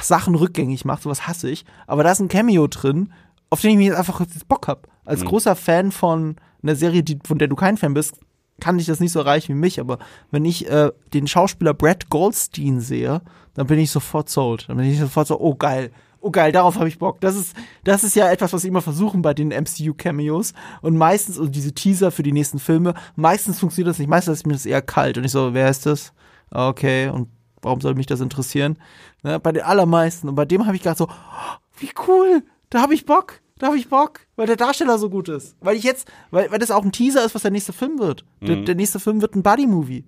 Sachen 0.00 0.34
rückgängig 0.34 0.84
macht, 0.84 1.02
sowas 1.02 1.26
hasse 1.26 1.50
ich. 1.50 1.64
Aber 1.86 2.04
da 2.04 2.12
ist 2.12 2.20
ein 2.20 2.28
Cameo 2.28 2.66
drin, 2.68 3.12
auf 3.50 3.60
den 3.60 3.72
ich 3.72 3.76
mich 3.76 3.86
jetzt 3.88 3.98
einfach 3.98 4.20
jetzt 4.20 4.48
Bock 4.48 4.68
hab. 4.68 4.88
Als 5.04 5.24
großer 5.24 5.54
Fan 5.54 5.92
von 5.92 6.36
einer 6.62 6.76
Serie, 6.76 7.02
die, 7.02 7.18
von 7.24 7.38
der 7.38 7.48
du 7.48 7.56
kein 7.56 7.76
Fan 7.76 7.92
bist, 7.92 8.18
kann 8.60 8.78
dich 8.78 8.86
das 8.86 9.00
nicht 9.00 9.12
so 9.12 9.18
erreichen 9.18 9.54
wie 9.54 9.58
mich, 9.58 9.80
aber 9.80 9.98
wenn 10.30 10.44
ich 10.44 10.68
äh, 10.70 10.90
den 11.12 11.26
Schauspieler 11.26 11.74
Brad 11.74 12.08
Goldstein 12.08 12.80
sehe, 12.80 13.20
dann 13.54 13.66
bin 13.66 13.78
ich 13.78 13.90
sofort 13.90 14.28
sold. 14.28 14.68
Dann 14.68 14.76
bin 14.76 14.86
ich 14.86 14.98
sofort 14.98 15.26
so, 15.26 15.40
oh 15.40 15.54
geil, 15.54 15.90
oh 16.20 16.30
geil, 16.30 16.52
darauf 16.52 16.76
habe 16.76 16.88
ich 16.88 16.98
Bock. 16.98 17.20
Das 17.20 17.36
ist, 17.36 17.54
das 17.84 18.02
ist 18.02 18.16
ja 18.16 18.30
etwas, 18.30 18.52
was 18.52 18.62
sie 18.62 18.68
immer 18.68 18.82
versuchen 18.82 19.22
bei 19.22 19.34
den 19.34 19.48
MCU-Cameos. 19.48 20.54
Und 20.80 20.96
meistens, 20.96 21.38
also 21.38 21.50
diese 21.50 21.72
Teaser 21.72 22.10
für 22.10 22.22
die 22.22 22.32
nächsten 22.32 22.58
Filme, 22.58 22.94
meistens 23.14 23.60
funktioniert 23.60 23.90
das 23.90 23.98
nicht. 23.98 24.08
Meistens 24.08 24.38
ist 24.38 24.46
mir 24.46 24.54
das 24.54 24.66
eher 24.66 24.82
kalt. 24.82 25.18
Und 25.18 25.24
ich 25.24 25.32
so, 25.32 25.54
wer 25.54 25.68
ist 25.68 25.86
das? 25.86 26.12
Okay, 26.50 27.08
und 27.08 27.28
warum 27.62 27.80
soll 27.80 27.94
mich 27.94 28.06
das 28.06 28.20
interessieren? 28.20 28.78
Ne, 29.22 29.38
bei 29.38 29.52
den 29.52 29.62
allermeisten. 29.62 30.28
Und 30.28 30.34
bei 30.34 30.44
dem 30.44 30.66
habe 30.66 30.76
ich 30.76 30.82
gedacht 30.82 30.98
so, 30.98 31.08
oh, 31.08 31.56
wie 31.78 31.90
cool, 32.08 32.42
da 32.70 32.80
habe 32.80 32.94
ich 32.94 33.06
Bock. 33.06 33.40
Da 33.58 33.68
habe 33.68 33.78
ich 33.78 33.88
Bock, 33.88 34.20
weil 34.34 34.48
der 34.48 34.56
Darsteller 34.56 34.98
so 34.98 35.08
gut 35.08 35.28
ist. 35.28 35.56
Weil 35.60 35.76
ich 35.76 35.84
jetzt, 35.84 36.10
weil, 36.32 36.50
weil 36.50 36.58
das 36.58 36.72
auch 36.72 36.82
ein 36.82 36.90
Teaser 36.90 37.24
ist, 37.24 37.36
was 37.36 37.42
der 37.42 37.52
nächste 37.52 37.72
Film 37.72 38.00
wird. 38.00 38.24
Der, 38.40 38.56
der 38.56 38.74
nächste 38.74 38.98
Film 38.98 39.20
wird 39.20 39.36
ein 39.36 39.44
Buddy-Movie. 39.44 40.04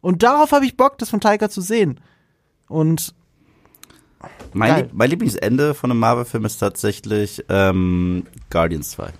Und 0.00 0.24
darauf 0.24 0.50
habe 0.50 0.66
ich 0.66 0.76
Bock, 0.76 0.98
das 0.98 1.10
von 1.10 1.20
Tiger 1.20 1.48
zu 1.48 1.60
sehen. 1.60 2.00
Und 2.72 3.14
Mein. 4.52 4.76
Lieb 4.84 4.90
mein 4.92 5.10
Lieblingsende 5.10 5.74
von 5.74 5.90
einem 5.90 6.00
Marvel-Film 6.00 6.44
ist 6.44 6.58
tatsächlich 6.58 7.44
ähm, 7.48 8.24
Guardians 8.50 8.90
2. 8.92 9.10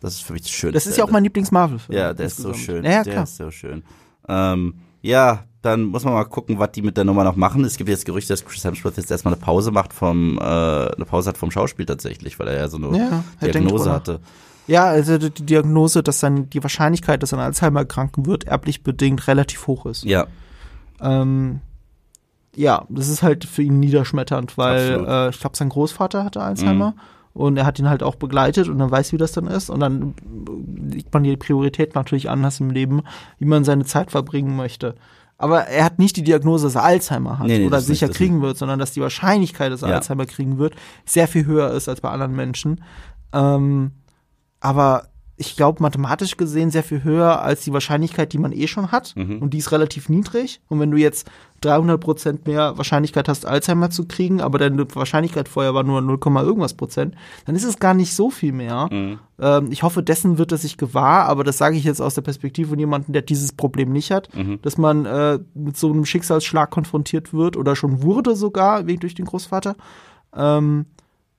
Das 0.00 0.14
ist 0.14 0.22
für 0.22 0.32
mich 0.34 0.42
das 0.42 0.50
Schönste. 0.50 0.72
das 0.74 0.86
ist 0.86 0.98
ja 0.98 1.04
auch 1.04 1.10
mein 1.10 1.24
Lieblings-Marvel-Film. 1.24 1.96
Ja, 1.98 2.12
der 2.14 2.26
ist 2.26 2.36
so 2.36 2.48
insgesamt. 2.48 2.76
schön. 2.78 2.84
Ja, 2.84 2.90
ja, 2.90 3.02
der 3.04 3.12
klar. 3.14 3.24
ist 3.24 3.36
so 3.36 3.50
schön. 3.50 3.82
Ähm, 4.28 4.74
ja, 5.02 5.44
dann 5.62 5.84
muss 5.84 6.04
man 6.04 6.14
mal 6.14 6.24
gucken, 6.24 6.58
was 6.58 6.70
die 6.72 6.82
mit 6.82 6.96
der 6.96 7.04
Nummer 7.04 7.24
noch 7.24 7.34
machen. 7.36 7.64
Es 7.64 7.76
gibt 7.76 7.88
jetzt 7.90 8.04
Gerüchte, 8.04 8.32
dass 8.32 8.44
Chris 8.44 8.62
Hemsworth 8.64 8.96
jetzt 8.98 9.10
erstmal 9.10 9.34
eine 9.34 9.42
Pause 9.42 9.70
macht 9.72 9.92
vom, 9.92 10.38
äh, 10.38 10.42
eine 10.42 11.04
Pause 11.06 11.30
hat 11.30 11.38
vom 11.38 11.50
Schauspiel 11.50 11.86
tatsächlich, 11.86 12.38
weil 12.38 12.48
er 12.48 12.56
ja 12.56 12.68
so 12.68 12.76
eine 12.76 12.96
Ja, 12.96 13.24
Diagnose 13.42 13.90
hatte. 13.90 14.20
Ja, 14.68 14.84
also 14.84 15.16
die 15.18 15.30
die 15.30 15.46
Diagnose, 15.46 16.02
dass 16.02 16.20
dann 16.20 16.50
die 16.50 16.62
Wahrscheinlichkeit, 16.62 17.22
dass 17.22 17.32
er 17.32 17.38
an 17.38 17.44
Alzheimer 17.46 17.80
erkranken 17.80 18.26
wird, 18.26 18.44
erblich 18.44 18.82
bedingt 18.82 19.26
relativ 19.28 19.66
hoch 19.66 19.86
ist. 19.86 20.04
Ja, 20.04 20.26
Ähm, 21.00 21.60
ja, 22.56 22.84
das 22.88 23.08
ist 23.08 23.22
halt 23.22 23.44
für 23.44 23.62
ihn 23.62 23.78
niederschmetternd, 23.80 24.56
weil 24.58 25.04
äh, 25.06 25.28
ich 25.30 25.38
glaube, 25.40 25.56
sein 25.56 25.68
Großvater 25.68 26.24
hatte 26.24 26.42
Alzheimer 26.42 26.94
und 27.34 27.56
er 27.58 27.66
hat 27.66 27.78
ihn 27.78 27.88
halt 27.88 28.02
auch 28.02 28.14
begleitet 28.14 28.68
und 28.68 28.80
er 28.80 28.90
weiß, 28.90 29.12
wie 29.12 29.18
das 29.18 29.32
dann 29.32 29.46
ist. 29.46 29.68
Und 29.68 29.80
dann 29.80 30.14
legt 30.90 31.12
man 31.12 31.22
die 31.22 31.36
Priorität 31.36 31.94
natürlich 31.94 32.30
anders 32.30 32.60
im 32.60 32.70
Leben, 32.70 33.02
wie 33.38 33.44
man 33.44 33.62
seine 33.64 33.84
Zeit 33.84 34.10
verbringen 34.10 34.56
möchte. 34.56 34.94
Aber 35.38 35.64
er 35.66 35.84
hat 35.84 35.98
nicht 35.98 36.16
die 36.16 36.22
Diagnose, 36.22 36.66
dass 36.66 36.76
er 36.76 36.84
Alzheimer 36.84 37.38
hat 37.38 37.46
Nee, 37.46 37.58
nee, 37.58 37.66
oder 37.66 37.76
nicht, 37.76 37.86
sicher 37.86 38.08
das 38.08 38.16
kriegen 38.16 38.40
wird, 38.40 38.56
sondern 38.56 38.78
dass 38.78 38.92
die 38.92 39.02
Wahrscheinlichkeit, 39.02 39.70
dass 39.70 39.82
er 39.82 39.90
Ja. 39.90 39.94
Alzheimer 39.96 40.24
kriegen 40.24 40.56
wird, 40.56 40.74
sehr 41.04 41.28
viel 41.28 41.44
höher 41.44 41.72
ist 41.72 41.88
als 41.90 42.00
bei 42.00 42.08
anderen 42.08 42.34
Menschen. 42.34 42.82
Ähm, 43.34 43.92
aber 44.60 45.08
ich 45.38 45.56
glaube, 45.56 45.82
mathematisch 45.82 46.36
gesehen 46.38 46.70
sehr 46.70 46.82
viel 46.82 47.04
höher 47.04 47.42
als 47.42 47.62
die 47.62 47.72
Wahrscheinlichkeit, 47.72 48.32
die 48.32 48.38
man 48.38 48.52
eh 48.52 48.66
schon 48.66 48.90
hat. 48.90 49.14
Mhm. 49.16 49.38
Und 49.42 49.52
die 49.52 49.58
ist 49.58 49.70
relativ 49.70 50.08
niedrig. 50.08 50.60
Und 50.68 50.80
wenn 50.80 50.90
du 50.90 50.96
jetzt 50.96 51.28
300 51.60 52.00
Prozent 52.00 52.46
mehr 52.46 52.78
Wahrscheinlichkeit 52.78 53.28
hast, 53.28 53.44
Alzheimer 53.44 53.90
zu 53.90 54.06
kriegen, 54.06 54.40
aber 54.40 54.58
deine 54.58 54.86
Wahrscheinlichkeit 54.94 55.48
vorher 55.48 55.74
war 55.74 55.82
nur 55.82 56.00
0, 56.00 56.18
irgendwas 56.24 56.74
Prozent, 56.74 57.14
dann 57.44 57.54
ist 57.54 57.64
es 57.64 57.78
gar 57.78 57.92
nicht 57.92 58.14
so 58.14 58.30
viel 58.30 58.52
mehr. 58.52 58.88
Mhm. 58.90 59.18
Ähm, 59.38 59.68
ich 59.70 59.82
hoffe, 59.82 60.02
dessen 60.02 60.38
wird 60.38 60.52
er 60.52 60.58
sich 60.58 60.78
gewahr, 60.78 61.26
aber 61.26 61.44
das 61.44 61.58
sage 61.58 61.76
ich 61.76 61.84
jetzt 61.84 62.00
aus 62.00 62.14
der 62.14 62.22
Perspektive 62.22 62.70
von 62.70 62.78
jemandem, 62.78 63.12
der 63.12 63.22
dieses 63.22 63.52
Problem 63.52 63.92
nicht 63.92 64.10
hat, 64.10 64.34
Mhm. 64.34 64.60
dass 64.62 64.78
man 64.78 65.04
äh, 65.04 65.38
mit 65.54 65.76
so 65.76 65.92
einem 65.92 66.06
Schicksalsschlag 66.06 66.70
konfrontiert 66.70 67.34
wird 67.34 67.58
oder 67.58 67.76
schon 67.76 68.02
wurde 68.02 68.36
sogar, 68.36 68.86
wegen 68.86 69.00
durch 69.00 69.14
den 69.14 69.26
Großvater. 69.26 69.76
Ähm, 70.34 70.86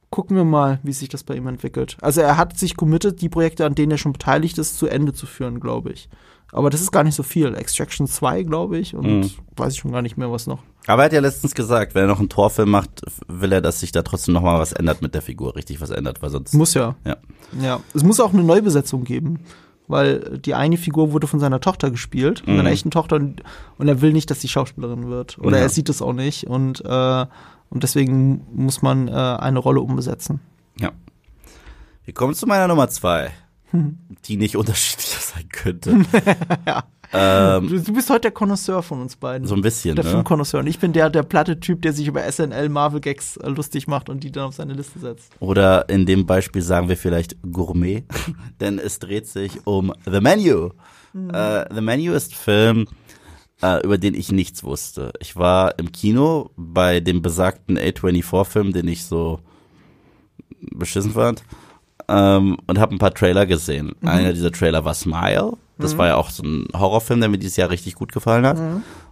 gucken 0.10 0.38
wir 0.38 0.46
mal, 0.46 0.80
wie 0.84 0.94
sich 0.94 1.10
das 1.10 1.24
bei 1.24 1.36
ihm 1.36 1.48
entwickelt. 1.48 1.98
Also 2.02 2.22
er 2.22 2.38
hat 2.38 2.58
sich 2.58 2.78
committed, 2.78 3.22
die 3.22 3.30
Projekte, 3.30 3.66
an 3.66 3.76
denen 3.76 3.92
er 3.92 3.98
schon 3.98 4.14
beteiligt 4.14 4.58
ist, 4.58 4.78
zu 4.78 4.88
Ende 4.88 5.14
zu 5.14 5.26
führen, 5.26 5.60
glaube 5.60 5.92
ich. 5.92 6.10
Aber 6.54 6.70
das 6.70 6.80
ist 6.82 6.92
gar 6.94 7.04
nicht 7.04 7.16
so 7.16 7.24
viel. 7.24 7.54
Extraction 7.56 8.08
2, 8.08 8.44
glaube 8.44 8.78
ich, 8.78 8.96
und 8.96 9.06
Mhm. 9.06 9.30
weiß 9.58 9.74
ich 9.74 9.80
schon 9.80 9.92
gar 9.92 10.02
nicht 10.02 10.18
mehr, 10.18 10.32
was 10.32 10.48
noch. 10.48 10.60
aber 10.88 11.02
er 11.02 11.06
hat 11.08 11.14
ja 11.14 11.20
letztens 11.20 11.54
gesagt, 11.54 11.94
wenn 11.94 12.04
er 12.04 12.08
noch 12.08 12.20
einen 12.20 12.30
Torfilm 12.30 12.70
macht, 12.70 13.02
will 13.28 13.52
er, 13.52 13.60
dass 13.60 13.82
sich 13.82 13.92
da 13.92 14.02
trotzdem 14.04 14.34
noch 14.34 14.42
mal 14.44 14.58
was 14.58 14.72
ändert 14.72 15.02
mit 15.02 15.14
der 15.14 15.22
Figur, 15.22 15.56
richtig 15.58 15.82
was 15.82 15.90
ändert, 15.90 16.22
weil 16.22 16.30
sonst 16.30 16.54
Muss 16.54 16.74
ja. 16.74 16.96
ja. 17.06 17.18
Ja. 17.62 17.82
Es 17.94 18.04
muss 18.04 18.22
auch 18.22 18.32
eine 18.34 18.44
Neubesetzung 18.44 19.04
geben. 19.04 19.40
Weil 19.90 20.38
die 20.40 20.54
eine 20.54 20.76
Figur 20.76 21.14
wurde 21.14 21.28
von 21.28 21.40
seiner 21.40 21.62
Tochter 21.62 21.90
gespielt, 21.92 22.40
von 22.40 22.58
seiner 22.58 22.64
Mhm. 22.64 22.74
echten 22.74 22.92
Tochter, 22.92 23.16
und, 23.16 23.42
und 23.78 23.88
er 23.88 24.02
will 24.02 24.12
nicht, 24.12 24.30
dass 24.30 24.42
sie 24.42 24.50
Schauspielerin 24.50 25.08
wird. 25.08 25.38
Oder 25.40 25.58
Ja. 25.58 25.64
er 25.64 25.70
sieht 25.70 25.88
es 25.88 26.02
auch 26.02 26.12
nicht. 26.12 26.46
Und, 26.46 26.84
äh, 26.86 27.26
und 27.70 27.84
deswegen 27.84 28.46
muss 28.54 28.82
man 28.82 29.08
äh, 29.08 29.12
eine 29.12 29.60
Rolle 29.60 29.82
umbesetzen. 29.82 30.40
Ja. 30.80 30.92
Wir 32.06 32.14
kommen 32.14 32.34
zu 32.34 32.48
meiner 32.48 32.68
Nummer 32.68 32.88
zwei, 32.90 33.32
die 34.26 34.38
nicht 34.38 34.56
unterschiedlicher 34.56 35.20
sein 35.20 35.50
könnte. 35.50 35.92
ähm, 37.14 37.68
Du, 37.68 37.80
du 37.82 37.94
bist 37.94 38.10
heute 38.10 38.22
der 38.22 38.32
Connoisseur 38.32 38.82
von 38.84 39.02
uns 39.02 39.16
beiden. 39.16 39.48
so 39.48 39.56
ein 39.56 39.62
bisschen, 39.62 39.96
der 39.96 40.06
ne? 40.06 40.12
Filmkonnoisseur. 40.12 40.60
Und 40.62 40.68
ich 40.68 40.80
bin 40.80 40.94
der, 40.94 41.10
der 41.10 41.24
platte 41.24 41.60
Typ, 41.60 41.82
der 41.82 41.94
sich 41.94 42.08
über 42.08 42.30
SNL 42.30 42.70
Marvel 42.70 43.00
Gags 43.02 43.38
äh, 43.38 43.50
lustig 43.50 43.88
macht 43.88 44.10
und 44.10 44.24
die 44.24 44.32
dann 44.32 44.46
auf 44.46 44.56
seine 44.56 44.74
Liste 44.74 45.00
setzt. 45.00 45.32
Oder 45.40 45.90
in 45.90 46.06
dem 46.06 46.26
Beispiel 46.26 46.62
sagen 46.62 46.90
wir 46.90 46.98
vielleicht 46.98 47.36
Gourmet, 47.52 48.04
denn 48.60 48.80
es 48.80 49.00
dreht 49.00 49.28
sich 49.28 49.66
um 49.66 49.94
The 50.06 50.22
Menu. 50.22 50.72
Äh, 51.34 51.66
The 51.74 51.82
Menu 51.82 52.14
ist 52.14 52.36
Film, 52.36 52.86
äh, 53.62 53.84
über 53.84 53.98
den 53.98 54.14
ich 54.14 54.32
nichts 54.32 54.64
wusste. 54.64 55.14
Ich 55.20 55.36
war 55.36 55.78
im 55.80 55.92
Kino 55.92 56.52
bei 56.56 57.00
dem 57.00 57.22
besagten 57.22 57.78
A24-Film, 57.78 58.74
den 58.74 58.88
ich 58.88 59.06
so 59.06 59.40
beschissen 60.72 61.12
fand, 61.12 61.44
ähm, 62.08 62.58
und 62.68 62.80
habe 62.80 62.96
ein 62.96 63.00
paar 63.00 63.14
Trailer 63.14 63.46
gesehen. 63.46 63.96
Einer 64.02 64.34
dieser 64.34 64.52
Trailer 64.52 64.86
war 64.86 64.94
Smile. 64.94 65.54
Das 65.80 65.98
war 65.98 66.08
ja 66.08 66.16
auch 66.16 66.32
so 66.32 66.44
ein 66.44 66.68
Horrorfilm, 66.74 67.20
der 67.20 67.30
mir 67.30 67.38
dieses 67.38 67.58
Jahr 67.58 67.70
richtig 67.70 67.96
gut 67.96 68.12
gefallen 68.12 68.48
hat. 68.48 68.58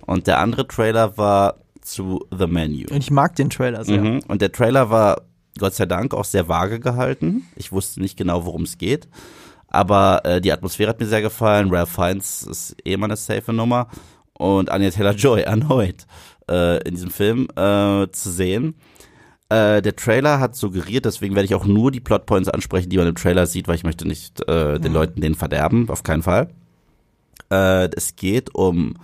Und 0.08 0.26
der 0.26 0.40
andere 0.40 0.68
Trailer 0.68 1.16
war 1.18 1.58
zu 1.82 2.26
The 2.36 2.48
Menu. 2.48 2.88
Und 2.90 2.98
ich 2.98 3.12
mag 3.12 3.36
den 3.36 3.50
Trailer 3.50 3.86
sehr. 3.86 4.02
Mhm. 4.02 4.22
Und 4.28 4.42
der 4.42 4.52
Trailer 4.52 4.90
war 4.90 5.22
Gott 5.60 5.76
sei 5.76 5.86
Dank 5.86 6.14
auch 6.14 6.26
sehr 6.26 6.50
vage 6.50 6.80
gehalten. 6.80 7.48
Ich 7.56 7.72
wusste 7.72 8.02
nicht 8.02 8.18
genau, 8.18 8.46
worum 8.46 8.64
es 8.64 8.78
geht. 8.78 9.08
Aber 9.68 10.26
äh, 10.26 10.42
die 10.42 10.52
Atmosphäre 10.52 10.90
hat 10.90 11.00
mir 11.00 11.06
sehr 11.06 11.22
gefallen. 11.22 11.70
Ralph 11.70 11.90
Fiennes 11.90 12.44
ist 12.44 12.76
eh 12.84 12.98
mal 12.98 13.06
eine 13.06 13.16
safe 13.16 13.54
Nummer. 13.54 13.88
Und 14.38 14.70
Anya 14.70 14.92
Taylor-Joy 14.92 15.42
erneut 15.44 16.06
äh, 16.50 16.82
in 16.88 16.96
diesem 16.96 17.12
Film 17.12 17.48
äh, 17.56 18.08
zu 18.12 18.32
sehen. 18.32 18.76
Äh, 19.50 19.82
der 19.82 19.96
Trailer 19.96 20.40
hat 20.40 20.56
suggeriert, 20.56 21.06
deswegen 21.06 21.36
werde 21.36 21.46
ich 21.46 21.56
auch 21.56 21.66
nur 21.66 21.92
die 21.92 22.00
Plotpoints 22.00 22.50
ansprechen, 22.50 22.90
die 22.90 22.98
man 22.98 23.08
im 23.08 23.16
Trailer 23.16 23.46
sieht, 23.46 23.68
weil 23.68 23.76
ich 23.76 23.84
möchte 23.84 24.08
nicht 24.08 24.48
äh, 24.48 24.80
den 24.80 24.92
Leuten 24.92 25.22
den 25.22 25.36
verderben, 25.36 25.90
auf 25.90 26.04
keinen 26.04 26.24
Fall. 26.24 26.50
Äh, 27.52 27.90
es 27.96 28.16
geht 28.16 28.56
um 28.56 28.96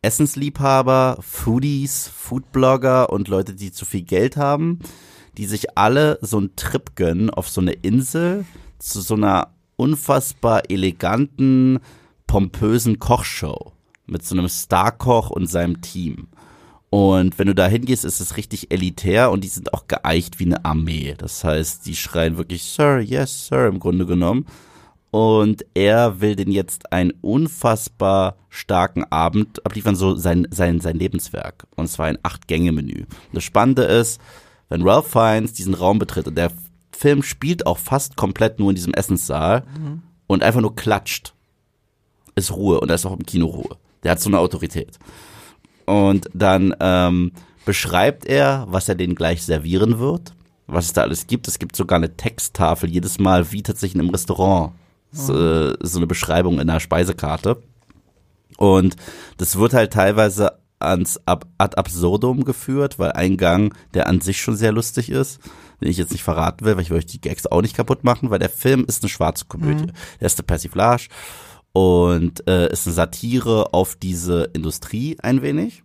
Essensliebhaber, 0.00 1.18
Foodies, 1.20 2.08
Foodblogger 2.08 3.10
und 3.10 3.28
Leute, 3.28 3.54
die 3.54 3.70
zu 3.70 3.84
viel 3.84 4.02
Geld 4.02 4.36
haben, 4.36 4.78
die 5.36 5.44
sich 5.44 5.76
alle 5.76 6.18
so 6.22 6.38
einen 6.38 6.56
Trip 6.56 6.96
gönnen 6.96 7.28
auf 7.28 7.48
so 7.48 7.60
eine 7.60 7.72
Insel 7.72 8.46
zu 8.78 9.00
so 9.00 9.14
einer 9.14 9.48
unfassbar 9.76 10.70
eleganten, 10.70 11.80
pompösen 12.26 12.98
Kochshow 12.98 13.72
mit 14.08 14.24
so 14.24 14.36
einem 14.36 14.48
Starkoch 14.48 15.30
und 15.30 15.46
seinem 15.46 15.80
Team. 15.80 16.28
Und 16.90 17.38
wenn 17.38 17.48
du 17.48 17.54
da 17.54 17.66
hingehst, 17.66 18.04
ist 18.04 18.20
es 18.20 18.36
richtig 18.36 18.70
elitär 18.72 19.30
und 19.30 19.44
die 19.44 19.48
sind 19.48 19.74
auch 19.74 19.88
geeicht 19.88 20.38
wie 20.38 20.46
eine 20.46 20.64
Armee. 20.64 21.14
Das 21.18 21.44
heißt, 21.44 21.84
die 21.86 21.96
schreien 21.96 22.38
wirklich 22.38 22.64
Sir, 22.64 23.00
yes, 23.00 23.48
Sir 23.48 23.66
im 23.66 23.78
Grunde 23.78 24.06
genommen. 24.06 24.46
Und 25.10 25.64
er 25.74 26.20
will 26.20 26.36
den 26.36 26.50
jetzt 26.50 26.92
einen 26.92 27.12
unfassbar 27.20 28.36
starken 28.50 29.04
Abend 29.04 29.64
abliefern, 29.64 29.96
so 29.96 30.16
sein, 30.16 30.46
sein, 30.50 30.80
sein 30.80 30.98
Lebenswerk. 30.98 31.66
Und 31.76 31.88
zwar 31.88 32.06
ein 32.06 32.18
Acht-Gänge-Menü. 32.22 33.04
Das 33.32 33.44
Spannende 33.44 33.82
ist, 33.82 34.20
wenn 34.68 34.86
Ralph 34.86 35.08
Fiennes 35.08 35.54
diesen 35.54 35.74
Raum 35.74 35.98
betritt 35.98 36.28
und 36.28 36.36
der 36.36 36.52
Film 36.92 37.22
spielt 37.22 37.66
auch 37.66 37.78
fast 37.78 38.16
komplett 38.16 38.58
nur 38.58 38.70
in 38.70 38.76
diesem 38.76 38.92
Essenssaal 38.92 39.64
mhm. 39.78 40.02
und 40.26 40.42
einfach 40.42 40.60
nur 40.60 40.74
klatscht, 40.74 41.32
ist 42.34 42.52
Ruhe 42.52 42.80
und 42.80 42.88
da 42.88 42.94
ist 42.94 43.06
auch 43.06 43.16
im 43.16 43.24
Kino 43.24 43.46
Ruhe. 43.46 43.76
Der 44.02 44.12
hat 44.12 44.20
so 44.20 44.28
eine 44.30 44.38
Autorität. 44.38 44.98
Und 45.86 46.28
dann 46.34 46.74
ähm, 46.80 47.32
beschreibt 47.64 48.26
er, 48.26 48.66
was 48.68 48.88
er 48.88 48.94
denen 48.94 49.14
gleich 49.14 49.42
servieren 49.42 49.98
wird, 49.98 50.34
was 50.66 50.86
es 50.86 50.92
da 50.92 51.02
alles 51.02 51.26
gibt. 51.26 51.48
Es 51.48 51.58
gibt 51.58 51.76
sogar 51.76 51.96
eine 51.96 52.16
Texttafel 52.16 52.90
jedes 52.90 53.18
Mal, 53.18 53.52
wie 53.52 53.62
tatsächlich 53.62 53.94
in 53.94 54.02
einem 54.02 54.10
Restaurant. 54.10 54.72
So, 55.10 55.32
mhm. 55.32 55.74
so 55.80 55.98
eine 55.98 56.06
Beschreibung 56.06 56.60
in 56.60 56.66
der 56.66 56.80
Speisekarte. 56.80 57.62
Und 58.58 58.96
das 59.38 59.58
wird 59.58 59.72
halt 59.72 59.92
teilweise 59.92 60.58
ans 60.78 61.20
Ab 61.26 61.46
ad 61.58 61.76
absurdum 61.76 62.44
geführt, 62.44 62.98
weil 62.98 63.12
ein 63.12 63.36
Gang, 63.36 63.74
der 63.94 64.06
an 64.06 64.20
sich 64.20 64.40
schon 64.40 64.56
sehr 64.56 64.72
lustig 64.72 65.10
ist, 65.10 65.40
den 65.80 65.88
ich 65.88 65.96
jetzt 65.96 66.12
nicht 66.12 66.22
verraten 66.22 66.64
will, 66.64 66.76
weil 66.76 66.82
ich 66.82 66.90
will 66.90 66.98
euch 66.98 67.06
die 67.06 67.20
Gags 67.20 67.46
auch 67.46 67.62
nicht 67.62 67.76
kaputt 67.76 68.04
machen, 68.04 68.30
weil 68.30 68.38
der 68.38 68.48
Film 68.48 68.84
ist 68.86 69.02
eine 69.02 69.08
schwarze 69.08 69.46
Komödie. 69.46 69.84
Mhm. 69.84 69.92
Der 70.20 70.26
ist 70.26 70.38
eine 70.38 70.46
Persiflage 70.46 71.08
und 71.78 72.44
äh, 72.48 72.72
ist 72.72 72.88
eine 72.88 72.94
Satire 72.94 73.72
auf 73.72 73.94
diese 73.94 74.50
Industrie 74.52 75.16
ein 75.22 75.42
wenig. 75.42 75.84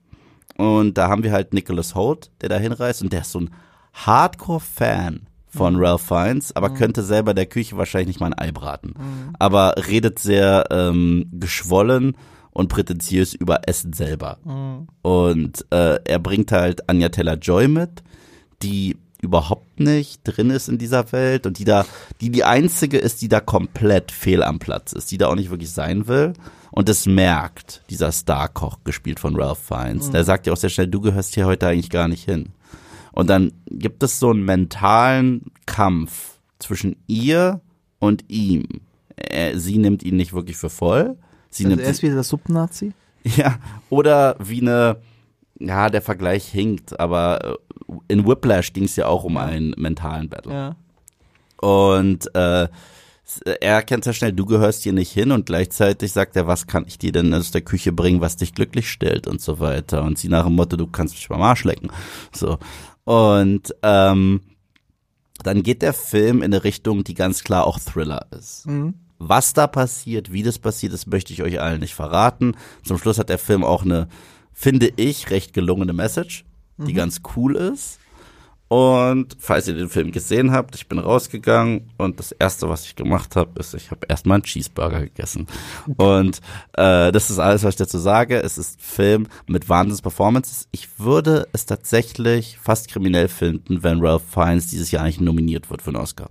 Und 0.58 0.98
da 0.98 1.08
haben 1.08 1.22
wir 1.22 1.32
halt 1.32 1.54
Nicholas 1.54 1.94
Holt, 1.94 2.32
der 2.42 2.50
da 2.50 2.58
hinreist 2.58 3.04
und 3.04 3.14
der 3.14 3.22
ist 3.22 3.32
so 3.32 3.42
ein 3.42 3.52
Hardcore-Fan 3.94 5.28
von 5.50 5.76
mhm. 5.76 5.84
Ralph 5.84 6.02
Fiennes, 6.02 6.56
aber 6.56 6.70
mhm. 6.70 6.76
könnte 6.76 7.04
selber 7.04 7.36
der 7.36 7.46
Küche 7.46 7.78
wahrscheinlich 7.78 8.08
nicht 8.08 8.20
mal 8.20 8.34
ein 8.34 8.40
Ei 8.40 8.52
braten. 8.52 8.96
Mhm. 8.98 9.36
Aber 9.38 9.76
redet 9.88 10.18
sehr 10.18 10.66
ähm, 10.72 11.30
geschwollen 11.32 12.18
und 12.50 12.70
prätentiös 12.70 13.36
über 13.36 13.68
Essen 13.68 13.94
selber. 13.94 14.40
Mhm. 14.44 14.88
Und 15.04 15.64
äh, 15.70 16.00
er 16.04 16.18
bringt 16.18 16.52
halt 16.52 16.90
Anja 16.90 17.10
Teller-Joy 17.10 17.68
mit, 17.68 18.02
die 18.64 18.98
überhaupt 19.24 19.80
nicht 19.80 20.22
drin 20.24 20.50
ist 20.50 20.70
in 20.70 20.78
dieser 20.78 21.12
Welt 21.12 21.46
und 21.46 21.60
die 21.60 21.66
da, 21.66 21.86
die 22.22 22.30
die 22.30 22.44
einzige 22.44 22.98
ist, 22.98 23.22
die 23.22 23.30
da 23.30 23.40
komplett 23.40 24.12
fehl 24.12 24.44
am 24.44 24.60
Platz 24.60 24.94
ist, 24.94 25.12
die 25.12 25.18
da 25.18 25.28
auch 25.28 25.36
nicht 25.36 25.50
wirklich 25.50 25.72
sein 25.72 26.08
will 26.08 26.34
und 26.72 26.90
das 26.90 27.06
merkt 27.06 27.84
dieser 27.92 28.12
Starkoch, 28.12 28.80
gespielt 28.84 29.20
von 29.20 29.40
Ralph 29.40 29.60
Fiennes. 29.60 30.08
Mhm. 30.08 30.12
Der 30.14 30.24
sagt 30.24 30.48
ja 30.48 30.54
auch 30.54 30.58
sehr 30.58 30.72
schnell, 30.72 30.88
du 30.88 31.02
gehörst 31.02 31.36
hier 31.36 31.46
heute 31.46 31.68
eigentlich 31.68 31.92
gar 31.92 32.08
nicht 32.08 32.26
hin. 32.26 32.50
Und 33.12 33.30
dann 33.30 33.54
gibt 33.70 34.02
es 34.02 34.20
so 34.20 34.32
einen 34.32 34.44
mentalen 34.44 35.52
Kampf 35.68 36.40
zwischen 36.58 36.96
ihr 37.06 37.62
und 38.00 38.26
ihm. 38.28 38.66
Sie 39.54 39.78
nimmt 39.78 40.02
ihn 40.02 40.16
nicht 40.16 40.34
wirklich 40.34 40.58
für 40.58 40.72
voll. 40.72 41.16
Sie 41.52 41.66
also 41.66 41.76
nimmt 41.76 41.86
er 41.86 41.92
ist 41.92 42.02
wieder 42.02 42.16
der 42.16 42.24
Subnazi? 42.24 42.94
Ja, 43.24 43.60
oder 43.90 44.36
wie 44.40 44.60
eine, 44.60 44.98
ja, 45.58 45.90
der 45.90 46.02
Vergleich 46.02 46.46
hinkt, 46.46 47.00
aber 47.00 47.46
äh, 47.46 47.56
in 48.08 48.28
Whiplash 48.28 48.74
ging 48.74 48.86
es 48.86 48.96
ja 48.96 49.08
auch 49.08 49.24
um 49.24 49.38
einen 49.38 49.74
mentalen 49.78 50.30
Battle. 50.30 50.54
Ja. 50.54 50.76
Und 51.62 52.34
äh, 52.36 52.68
er 53.46 53.76
erkennt 53.76 54.04
sehr 54.04 54.14
schnell, 54.14 54.34
du 54.34 54.46
gehörst 54.46 54.84
hier 54.84 54.94
nicht 54.94 55.12
hin 55.12 55.32
und 55.32 55.46
gleichzeitig 55.46 56.12
sagt 56.12 56.36
er, 56.36 56.46
was 56.46 56.68
kann 56.68 56.86
ich 56.88 56.98
dir 56.98 57.12
denn 57.12 57.34
aus 57.34 57.52
der 57.52 57.62
Küche 57.62 57.94
bringen, 57.94 58.22
was 58.22 58.36
dich 58.36 58.54
glücklich 58.54 58.90
stellt 58.90 59.28
und 59.28 59.42
so 59.42 59.60
weiter. 59.60 60.04
Und 60.04 60.18
sie 60.18 60.28
nach 60.28 60.46
dem 60.46 60.56
Motto, 60.56 60.76
du 60.76 60.88
kannst 60.88 61.16
mich 61.16 61.30
beim 61.30 61.42
Arsch 61.42 61.64
lecken. 61.64 61.90
So. 62.34 62.58
Und 63.06 63.74
ähm, 63.82 64.42
dann 65.44 65.64
geht 65.64 65.82
der 65.82 65.94
Film 65.94 66.38
in 66.38 66.54
eine 66.54 66.64
Richtung, 66.64 67.04
die 67.04 67.14
ganz 67.14 67.44
klar 67.44 67.66
auch 67.66 67.80
Thriller 67.80 68.28
ist. 68.32 68.68
Mhm. 68.68 68.96
Was 69.20 69.54
da 69.54 69.68
passiert, 69.68 70.34
wie 70.34 70.44
das 70.44 70.60
passiert, 70.60 70.94
das 70.94 71.08
möchte 71.08 71.32
ich 71.32 71.44
euch 71.44 71.62
allen 71.62 71.80
nicht 71.80 71.96
verraten. 71.96 72.56
Zum 72.84 72.98
Schluss 72.98 73.20
hat 73.20 73.30
der 73.30 73.40
Film 73.40 73.64
auch 73.64 73.84
eine, 73.84 74.08
finde 74.52 74.92
ich, 74.98 75.30
recht 75.32 75.54
gelungene 75.54 75.94
Message, 75.94 76.44
die 76.86 76.94
mhm. 76.94 76.98
ganz 76.98 77.22
cool 77.36 77.56
ist. 77.56 78.00
Und 78.74 79.36
falls 79.38 79.68
ihr 79.68 79.76
den 79.76 79.90
Film 79.90 80.12
gesehen 80.12 80.52
habt, 80.52 80.74
ich 80.74 80.88
bin 80.88 80.98
rausgegangen 80.98 81.92
und 82.00 82.18
das 82.18 82.32
erste, 82.32 82.68
was 82.70 82.86
ich 82.86 82.96
gemacht 82.96 83.36
habe, 83.36 83.60
ist, 83.60 83.76
ich 83.76 83.92
habe 83.92 84.08
erstmal 84.10 84.38
einen 84.38 84.46
Cheeseburger 84.46 85.02
gegessen. 85.02 85.46
Und 85.98 86.40
äh, 86.74 87.12
das 87.12 87.30
ist 87.30 87.38
alles, 87.38 87.64
was 87.64 87.76
ich 87.76 87.78
dazu 87.78 88.00
sage. 88.00 88.42
Es 88.42 88.58
ist 88.58 88.80
ein 88.80 88.82
Film 88.82 89.28
mit 89.46 89.70
Wahnsinns-Performances. 89.70 90.70
Ich 90.72 91.00
würde 91.00 91.48
es 91.54 91.68
tatsächlich 91.68 92.58
fast 92.58 92.88
kriminell 92.88 93.28
finden, 93.28 93.84
wenn 93.84 94.04
Ralph 94.04 94.24
Fiennes 94.28 94.68
dieses 94.72 94.90
Jahr 94.90 95.04
nicht 95.04 95.22
nominiert 95.22 95.70
wird 95.70 95.84
für 95.84 95.92
einen 95.92 95.98
Oscar. 95.98 96.30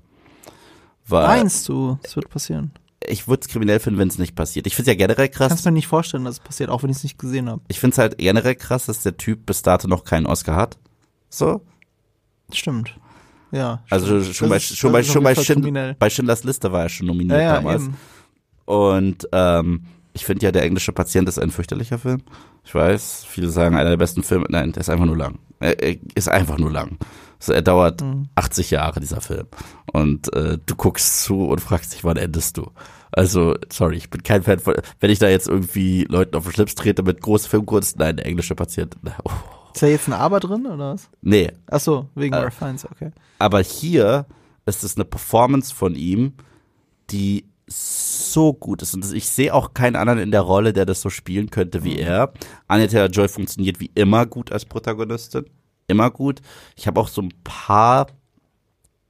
Weil 1.07 1.27
Meinst 1.29 1.69
du, 1.69 1.99
es 2.03 2.17
wird 2.17 2.29
passieren? 2.29 2.73
Ich 3.09 3.29
würde 3.29 3.43
es 3.43 3.49
kriminell 3.49 3.81
finden, 3.81 3.99
wenn 3.99 4.09
es 4.09 4.19
nicht 4.19 4.35
passiert. 4.35 4.67
Ich 4.67 4.75
finde 4.75 4.91
es 4.91 4.95
ja 4.95 5.07
generell 5.07 5.29
krass. 5.29 5.49
Kannst 5.49 5.65
mir 5.65 5.73
nicht 5.73 5.87
vorstellen, 5.87 6.25
dass 6.25 6.35
es 6.35 6.41
passiert, 6.41 6.71
auch 6.71 6.83
wenn 6.83 6.91
ich 6.91 6.99
es 6.99 7.03
nicht 7.03 7.19
gesehen 7.19 7.49
habe. 7.49 7.63
Ich 7.69 7.81
finde 7.81 7.95
es 7.95 7.99
halt 7.99 8.19
generell 8.19 8.55
krass, 8.55 8.87
dass 8.87 9.03
der 9.03 9.17
Typ 9.17 9.47
bis 9.47 9.63
dato 9.63 9.89
noch 9.89 10.05
keinen 10.05 10.27
Oscar 10.27 10.57
hat. 10.57 10.79
So. 11.29 11.63
Stimmt. 12.53 12.95
Ja. 13.51 13.83
Also 13.91 14.23
schon, 14.25 14.49
bei, 14.49 14.57
ist, 14.57 14.77
schon, 14.77 14.93
bei, 14.93 15.03
schon 15.03 15.23
bei, 15.23 15.35
Schind, 15.35 15.99
bei 15.99 16.11
Schindlers 16.11 16.45
Liste 16.45 16.73
war 16.73 16.83
er 16.83 16.89
schon 16.89 17.07
nominiert 17.07 17.39
ja, 17.39 17.45
ja, 17.45 17.55
damals. 17.57 17.83
Eben. 17.83 17.97
Und 18.65 19.29
ähm, 19.33 19.85
ich 20.15 20.25
finde 20.25 20.45
ja, 20.45 20.53
der 20.53 20.63
englische 20.63 20.93
Patient 20.93 21.29
ist 21.29 21.39
ein 21.39 21.51
fürchterlicher 21.51 21.99
Film. 21.99 22.23
Ich 22.65 22.75
weiß, 22.75 23.25
viele 23.29 23.49
sagen, 23.49 23.77
einer 23.77 23.91
der 23.91 23.97
besten 23.97 24.23
Filme. 24.23 24.47
Nein, 24.49 24.73
der 24.73 24.81
ist 24.81 24.91
einfach 24.91 25.05
nur 25.05 25.17
lang. 25.17 25.39
Er, 25.61 25.77
ist 26.15 26.29
einfach 26.29 26.59
nur 26.59 26.71
lang. 26.71 26.99
Also 27.43 27.55
er 27.55 27.63
dauert 27.63 28.03
mhm. 28.03 28.29
80 28.37 28.71
Jahre, 28.71 29.01
dieser 29.01 29.21
Film. 29.21 29.49
Und 29.93 30.33
äh, 30.33 30.59
du 30.65 30.77
guckst 30.77 31.25
zu 31.25 31.49
und 31.49 31.61
fragst 31.61 31.93
dich, 31.93 32.05
wann 32.05 32.17
endest 32.17 32.57
du? 32.57 32.71
Also, 33.11 33.57
sorry, 33.71 33.97
ich 33.97 34.11
bin 34.11 34.23
kein 34.23 34.45
Fan 34.45 34.61
von, 34.61 34.75
wenn 35.01 35.11
ich 35.11 35.19
da 35.19 35.29
jetzt 35.29 35.49
irgendwie 35.49 36.05
Leuten 36.05 36.37
auf 36.37 36.45
den 36.45 36.53
Schlips 36.53 36.77
trete 36.77 37.03
mit 37.03 37.21
großen 37.21 37.51
Filmkunst, 37.51 37.99
nein, 37.99 38.17
der 38.17 38.27
englische 38.27 38.55
Patient. 38.55 38.97
Oh. 39.25 39.31
Ist 39.75 39.83
da 39.83 39.87
jetzt 39.87 40.07
ein 40.07 40.13
Aber 40.13 40.39
drin, 40.39 40.67
oder 40.67 40.93
was? 40.93 41.09
Nee. 41.23 41.51
Ach 41.67 41.81
so, 41.81 42.11
wegen 42.15 42.35
äh, 42.35 42.51
Fiennes, 42.51 42.85
okay. 42.85 43.11
Aber 43.39 43.61
hier 43.61 44.27
ist 44.67 44.85
es 44.85 44.97
eine 44.97 45.07
Performance 45.07 45.75
von 45.75 45.95
ihm, 45.95 46.35
die 47.11 47.47
so 47.67 48.53
gut 48.53 48.83
ist. 48.83 48.95
Und 48.95 49.11
ich 49.15 49.29
sehe 49.29 49.55
auch 49.55 49.73
keinen 49.73 49.97
anderen 49.97 50.19
in 50.19 50.31
der 50.31 50.43
Rolle, 50.43 50.75
der 50.75 50.85
das 50.85 51.01
so 51.01 51.09
spielen 51.09 51.49
könnte 51.49 51.85
wie 51.85 51.95
mhm. 51.95 52.01
er. 52.01 52.33
Anya 52.69 52.87
Taylor-Joy 52.87 53.29
funktioniert 53.29 53.81
wie 53.81 53.91
immer 53.95 54.27
gut 54.27 54.53
als 54.53 54.67
Protagonistin. 54.67 55.47
Immer 55.87 56.11
gut. 56.11 56.41
Ich 56.77 56.87
habe 56.87 57.01
auch 57.01 57.09
so 57.09 57.23
ein 57.23 57.33
paar 57.45 58.07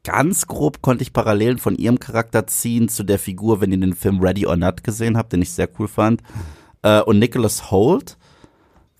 ganz 0.05 0.47
grob 0.47 0.83
konnte 0.83 1.03
ich 1.03 1.13
Parallelen 1.13 1.59
von 1.59 1.77
ihrem 1.77 2.01
Charakter 2.01 2.47
ziehen 2.47 2.89
zu 2.89 3.05
der 3.05 3.19
Figur, 3.19 3.61
wenn 3.61 3.71
ihr 3.71 3.79
den 3.79 3.95
Film 3.95 4.21
Ready 4.21 4.47
or 4.47 4.57
Not 4.57 4.83
gesehen 4.83 5.17
habt, 5.17 5.33
den 5.33 5.43
ich 5.43 5.53
sehr 5.53 5.69
cool 5.79 5.89
fand. 5.89 6.23
Äh, 6.83 7.01
und 7.03 7.19
Nicholas 7.19 7.71
Holt 7.71 8.19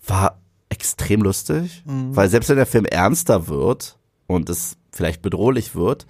war 0.07 0.41
extrem 0.69 1.21
lustig, 1.21 1.83
mhm. 1.85 2.15
weil 2.15 2.29
selbst 2.29 2.49
wenn 2.49 2.55
der 2.57 2.65
Film 2.65 2.85
ernster 2.85 3.47
wird 3.47 3.97
und 4.27 4.49
es 4.49 4.77
vielleicht 4.91 5.21
bedrohlich 5.21 5.75
wird, 5.75 6.07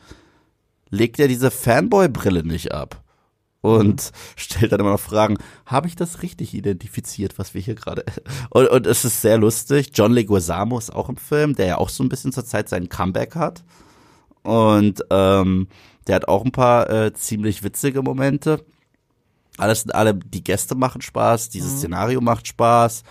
legt 0.89 1.19
er 1.19 1.27
diese 1.27 1.49
Fanboy-Brille 1.49 2.43
nicht 2.43 2.71
ab 2.71 3.02
und 3.63 4.11
mhm. 4.11 4.15
stellt 4.35 4.71
dann 4.71 4.81
immer 4.81 4.91
noch 4.91 4.99
Fragen, 4.99 5.37
habe 5.65 5.87
ich 5.87 5.95
das 5.95 6.21
richtig 6.21 6.53
identifiziert, 6.53 7.39
was 7.39 7.53
wir 7.53 7.61
hier 7.61 7.75
gerade 7.75 8.03
und, 8.51 8.67
und 8.67 8.85
es 8.85 9.05
ist 9.05 9.21
sehr 9.21 9.37
lustig. 9.37 9.91
John 9.95 10.11
Leguizamo 10.11 10.77
ist 10.77 10.93
auch 10.93 11.09
im 11.09 11.17
Film, 11.17 11.55
der 11.55 11.65
ja 11.65 11.77
auch 11.77 11.89
so 11.89 12.03
ein 12.03 12.09
bisschen 12.09 12.33
zur 12.33 12.45
Zeit 12.45 12.69
seinen 12.69 12.89
Comeback 12.89 13.35
hat 13.35 13.63
und 14.43 15.03
ähm, 15.09 15.67
der 16.07 16.15
hat 16.17 16.27
auch 16.27 16.43
ein 16.43 16.51
paar 16.51 16.89
äh, 16.89 17.13
ziemlich 17.13 17.63
witzige 17.63 18.01
Momente. 18.01 18.63
Alles 19.57 19.81
sind 19.81 19.95
alle, 19.95 20.13
die 20.13 20.43
Gäste 20.43 20.75
machen 20.75 21.01
Spaß, 21.01 21.49
dieses 21.49 21.73
mhm. 21.73 21.77
Szenario 21.77 22.19
macht 22.19 22.47
Spaß 22.47 23.03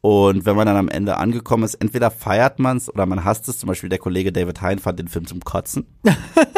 und 0.00 0.46
wenn 0.46 0.54
man 0.54 0.66
dann 0.66 0.76
am 0.76 0.88
Ende 0.88 1.16
angekommen 1.16 1.64
ist, 1.64 1.74
entweder 1.74 2.12
feiert 2.12 2.60
man 2.60 2.76
es 2.76 2.88
oder 2.88 3.04
man 3.04 3.24
hasst 3.24 3.48
es. 3.48 3.58
Zum 3.58 3.66
Beispiel 3.66 3.88
der 3.88 3.98
Kollege 3.98 4.32
David 4.32 4.60
Hein 4.60 4.78
fand 4.78 4.98
den 4.98 5.08
Film 5.08 5.26
zum 5.26 5.40
Kotzen. 5.40 5.86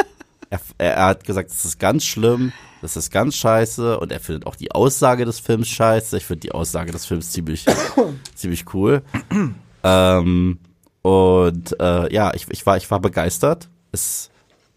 er, 0.51 0.61
er, 0.79 1.07
hat 1.07 1.25
gesagt, 1.25 1.51
das 1.51 1.65
ist 1.65 1.79
ganz 1.79 2.05
schlimm, 2.05 2.53
das 2.83 2.97
ist 2.97 3.11
ganz 3.11 3.37
scheiße 3.37 3.99
und 3.99 4.11
er 4.11 4.21
findet 4.21 4.47
auch 4.47 4.57
die 4.57 4.73
Aussage 4.73 5.25
des 5.25 5.39
Films 5.39 5.69
scheiße. 5.69 6.17
Ich 6.17 6.27
finde 6.27 6.41
die 6.41 6.53
Aussage 6.53 6.91
des 6.93 7.07
Films 7.07 7.31
ziemlich, 7.31 7.65
ziemlich 8.35 8.75
cool. 8.75 9.03
ähm, 9.85 10.59
und 11.03 11.81
äh, 11.81 12.13
ja, 12.13 12.35
ich, 12.35 12.47
ich, 12.51 12.67
war, 12.67 12.77
ich 12.77 12.91
war 12.91 13.01
begeistert. 13.01 13.69
Es, 13.93 14.31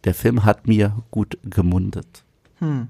der 0.04 0.14
Film 0.14 0.45
hat 0.45 0.68
mir 0.68 0.95
gut 1.12 1.38
gemundet. 1.44 2.24
Hm. 2.60 2.88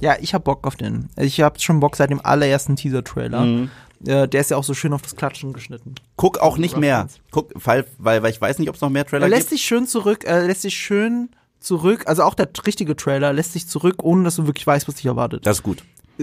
Ja, 0.00 0.16
ich 0.20 0.32
hab 0.34 0.44
Bock 0.44 0.66
auf 0.66 0.76
den. 0.76 1.08
Ich 1.16 1.40
hab 1.40 1.60
schon 1.60 1.80
Bock 1.80 1.96
seit 1.96 2.10
dem 2.10 2.24
allerersten 2.24 2.76
Teaser-Trailer. 2.76 3.40
Mhm. 3.40 3.70
Äh, 4.06 4.28
der 4.28 4.40
ist 4.40 4.50
ja 4.50 4.56
auch 4.56 4.64
so 4.64 4.74
schön 4.74 4.92
auf 4.92 5.02
das 5.02 5.16
Klatschen 5.16 5.52
geschnitten. 5.52 5.94
Guck 6.16 6.38
auch 6.38 6.56
nicht 6.58 6.76
mehr. 6.76 7.08
Guck, 7.30 7.50
weil, 7.54 7.84
weil, 7.98 8.22
weil 8.22 8.30
ich 8.30 8.40
weiß 8.40 8.58
nicht, 8.58 8.68
ob 8.68 8.76
es 8.76 8.80
noch 8.80 8.90
mehr 8.90 9.04
Trailer 9.04 9.24
Er 9.26 9.28
lässt 9.30 9.48
gibt. 9.48 9.50
sich 9.50 9.62
schön 9.62 9.86
zurück, 9.86 10.24
er 10.24 10.46
lässt 10.46 10.62
sich 10.62 10.76
schön 10.76 11.30
zurück, 11.60 12.04
also 12.06 12.22
auch 12.22 12.34
der 12.34 12.48
richtige 12.66 12.94
Trailer 12.94 13.32
lässt 13.32 13.52
sich 13.52 13.66
zurück, 13.66 13.96
ohne 14.04 14.24
dass 14.24 14.36
du 14.36 14.46
wirklich 14.46 14.66
weißt, 14.66 14.86
was 14.86 14.94
dich 14.96 15.06
erwartet. 15.06 15.44
Das 15.46 15.58
ist 15.58 15.62
gut. 15.62 15.82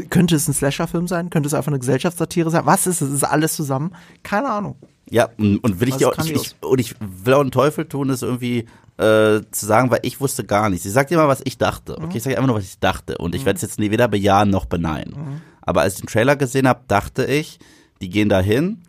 Könnte 0.10 0.36
es 0.36 0.48
ein 0.48 0.54
Slasher-Film 0.54 1.08
sein? 1.08 1.30
Könnte 1.30 1.48
es 1.48 1.54
einfach 1.54 1.72
eine 1.72 1.80
Gesellschaftssatire 1.80 2.50
sein? 2.50 2.66
Was 2.66 2.86
ist 2.88 3.02
es? 3.02 3.12
Ist 3.12 3.24
alles 3.24 3.56
zusammen? 3.56 3.94
Keine 4.24 4.50
Ahnung. 4.50 4.76
Ja, 5.10 5.30
und 5.38 5.60
und 5.60 5.80
will 5.80 5.88
ich 5.90 5.96
dir 5.96 6.10
auch, 6.10 6.18
ich, 6.18 6.32
ich, 6.32 6.56
und 6.62 6.80
ich 6.80 6.96
will 7.00 7.34
auch 7.34 7.42
einen 7.42 7.52
Teufel 7.52 7.86
tun, 7.86 8.08
das 8.08 8.22
irgendwie 8.22 8.66
äh, 8.98 9.42
zu 9.52 9.66
sagen, 9.66 9.92
weil 9.92 10.00
ich 10.02 10.20
wusste 10.20 10.44
gar 10.44 10.70
nichts. 10.70 10.86
Ich 10.86 10.94
sag 10.94 11.08
dir 11.08 11.18
mal, 11.18 11.28
was 11.28 11.42
ich 11.46 11.58
dachte. 11.58 11.98
Okay, 11.98 12.18
ich 12.18 12.24
sag 12.24 12.32
dir 12.32 12.38
einfach 12.38 12.48
nur, 12.48 12.58
was 12.58 12.64
ich 12.66 12.80
dachte. 12.80 13.18
Und 13.18 13.36
ich 13.36 13.46
werde 13.46 13.58
es 13.58 13.62
jetzt 13.62 13.78
nie 13.80 13.92
weder 13.92 14.08
bejahen 14.08 14.50
noch 14.50 14.66
beneiden. 14.66 15.42
Aber 15.66 15.82
als 15.82 15.96
ich 15.96 16.02
den 16.02 16.08
Trailer 16.08 16.36
gesehen 16.36 16.68
habe, 16.68 16.82
dachte 16.88 17.26
ich, 17.26 17.60
die 18.02 18.10
gehen 18.10 18.30
da 18.30 18.40
hin 18.40 18.84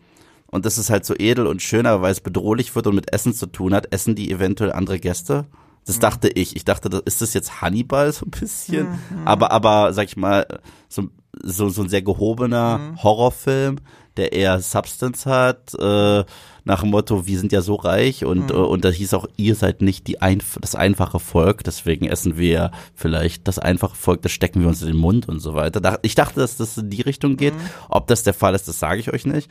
und 0.46 0.66
das 0.66 0.78
ist 0.78 0.90
halt 0.90 1.04
so 1.04 1.14
edel 1.16 1.46
und 1.46 1.62
schön, 1.62 1.86
aber 1.86 2.02
weil 2.02 2.12
es 2.12 2.20
bedrohlich 2.20 2.74
wird 2.74 2.86
und 2.86 2.94
mit 2.94 3.12
Essen 3.12 3.34
zu 3.34 3.46
tun 3.46 3.74
hat, 3.74 3.92
essen 3.92 4.14
die 4.14 4.30
eventuell 4.30 4.72
andere 4.72 4.98
Gäste. 4.98 5.46
Das 5.86 6.00
dachte 6.00 6.28
ich. 6.28 6.56
Ich 6.56 6.64
dachte, 6.64 6.88
das- 6.90 7.02
ist 7.04 7.22
das 7.22 7.32
jetzt 7.34 7.60
Hannibal 7.60 8.12
so 8.12 8.26
ein 8.26 8.30
bisschen? 8.30 8.88
Aber, 9.24 9.52
aber, 9.52 9.92
sag 9.92 10.06
ich 10.06 10.16
mal, 10.16 10.44
so, 10.88 11.04
so, 11.42 11.68
so 11.68 11.82
ein 11.82 11.88
sehr 11.88 12.02
gehobener 12.02 12.80
Horrorfilm, 13.02 13.76
der 14.16 14.32
eher 14.32 14.60
Substance 14.60 15.26
hat, 15.26 15.74
äh, 15.74 16.24
nach 16.66 16.80
dem 16.80 16.90
Motto, 16.90 17.26
wir 17.26 17.38
sind 17.38 17.52
ja 17.52 17.62
so 17.62 17.76
reich 17.76 18.24
und, 18.24 18.50
äh, 18.50 18.54
und 18.54 18.84
da 18.84 18.90
hieß 18.90 19.14
auch, 19.14 19.26
ihr 19.36 19.54
seid 19.54 19.82
nicht 19.82 20.08
die 20.08 20.20
einf 20.20 20.58
das 20.60 20.74
einfache 20.74 21.20
Volk, 21.20 21.62
deswegen 21.62 22.06
essen 22.06 22.36
wir 22.36 22.48
ja 22.48 22.70
vielleicht 22.94 23.46
das 23.46 23.60
einfache 23.60 23.94
Volk, 23.94 24.22
das 24.22 24.32
stecken 24.32 24.60
wir 24.60 24.68
uns 24.68 24.82
in 24.82 24.88
den 24.88 24.96
Mund 24.96 25.28
und 25.28 25.38
so 25.38 25.54
weiter. 25.54 25.98
Ich 26.02 26.16
dachte, 26.16 26.40
dass 26.40 26.56
das 26.56 26.76
in 26.76 26.90
die 26.90 27.02
Richtung 27.02 27.36
geht. 27.36 27.54
Ob 27.88 28.08
das 28.08 28.24
der 28.24 28.34
Fall 28.34 28.54
ist, 28.54 28.66
das 28.66 28.80
sage 28.80 29.00
ich 29.00 29.12
euch 29.12 29.26
nicht. 29.26 29.50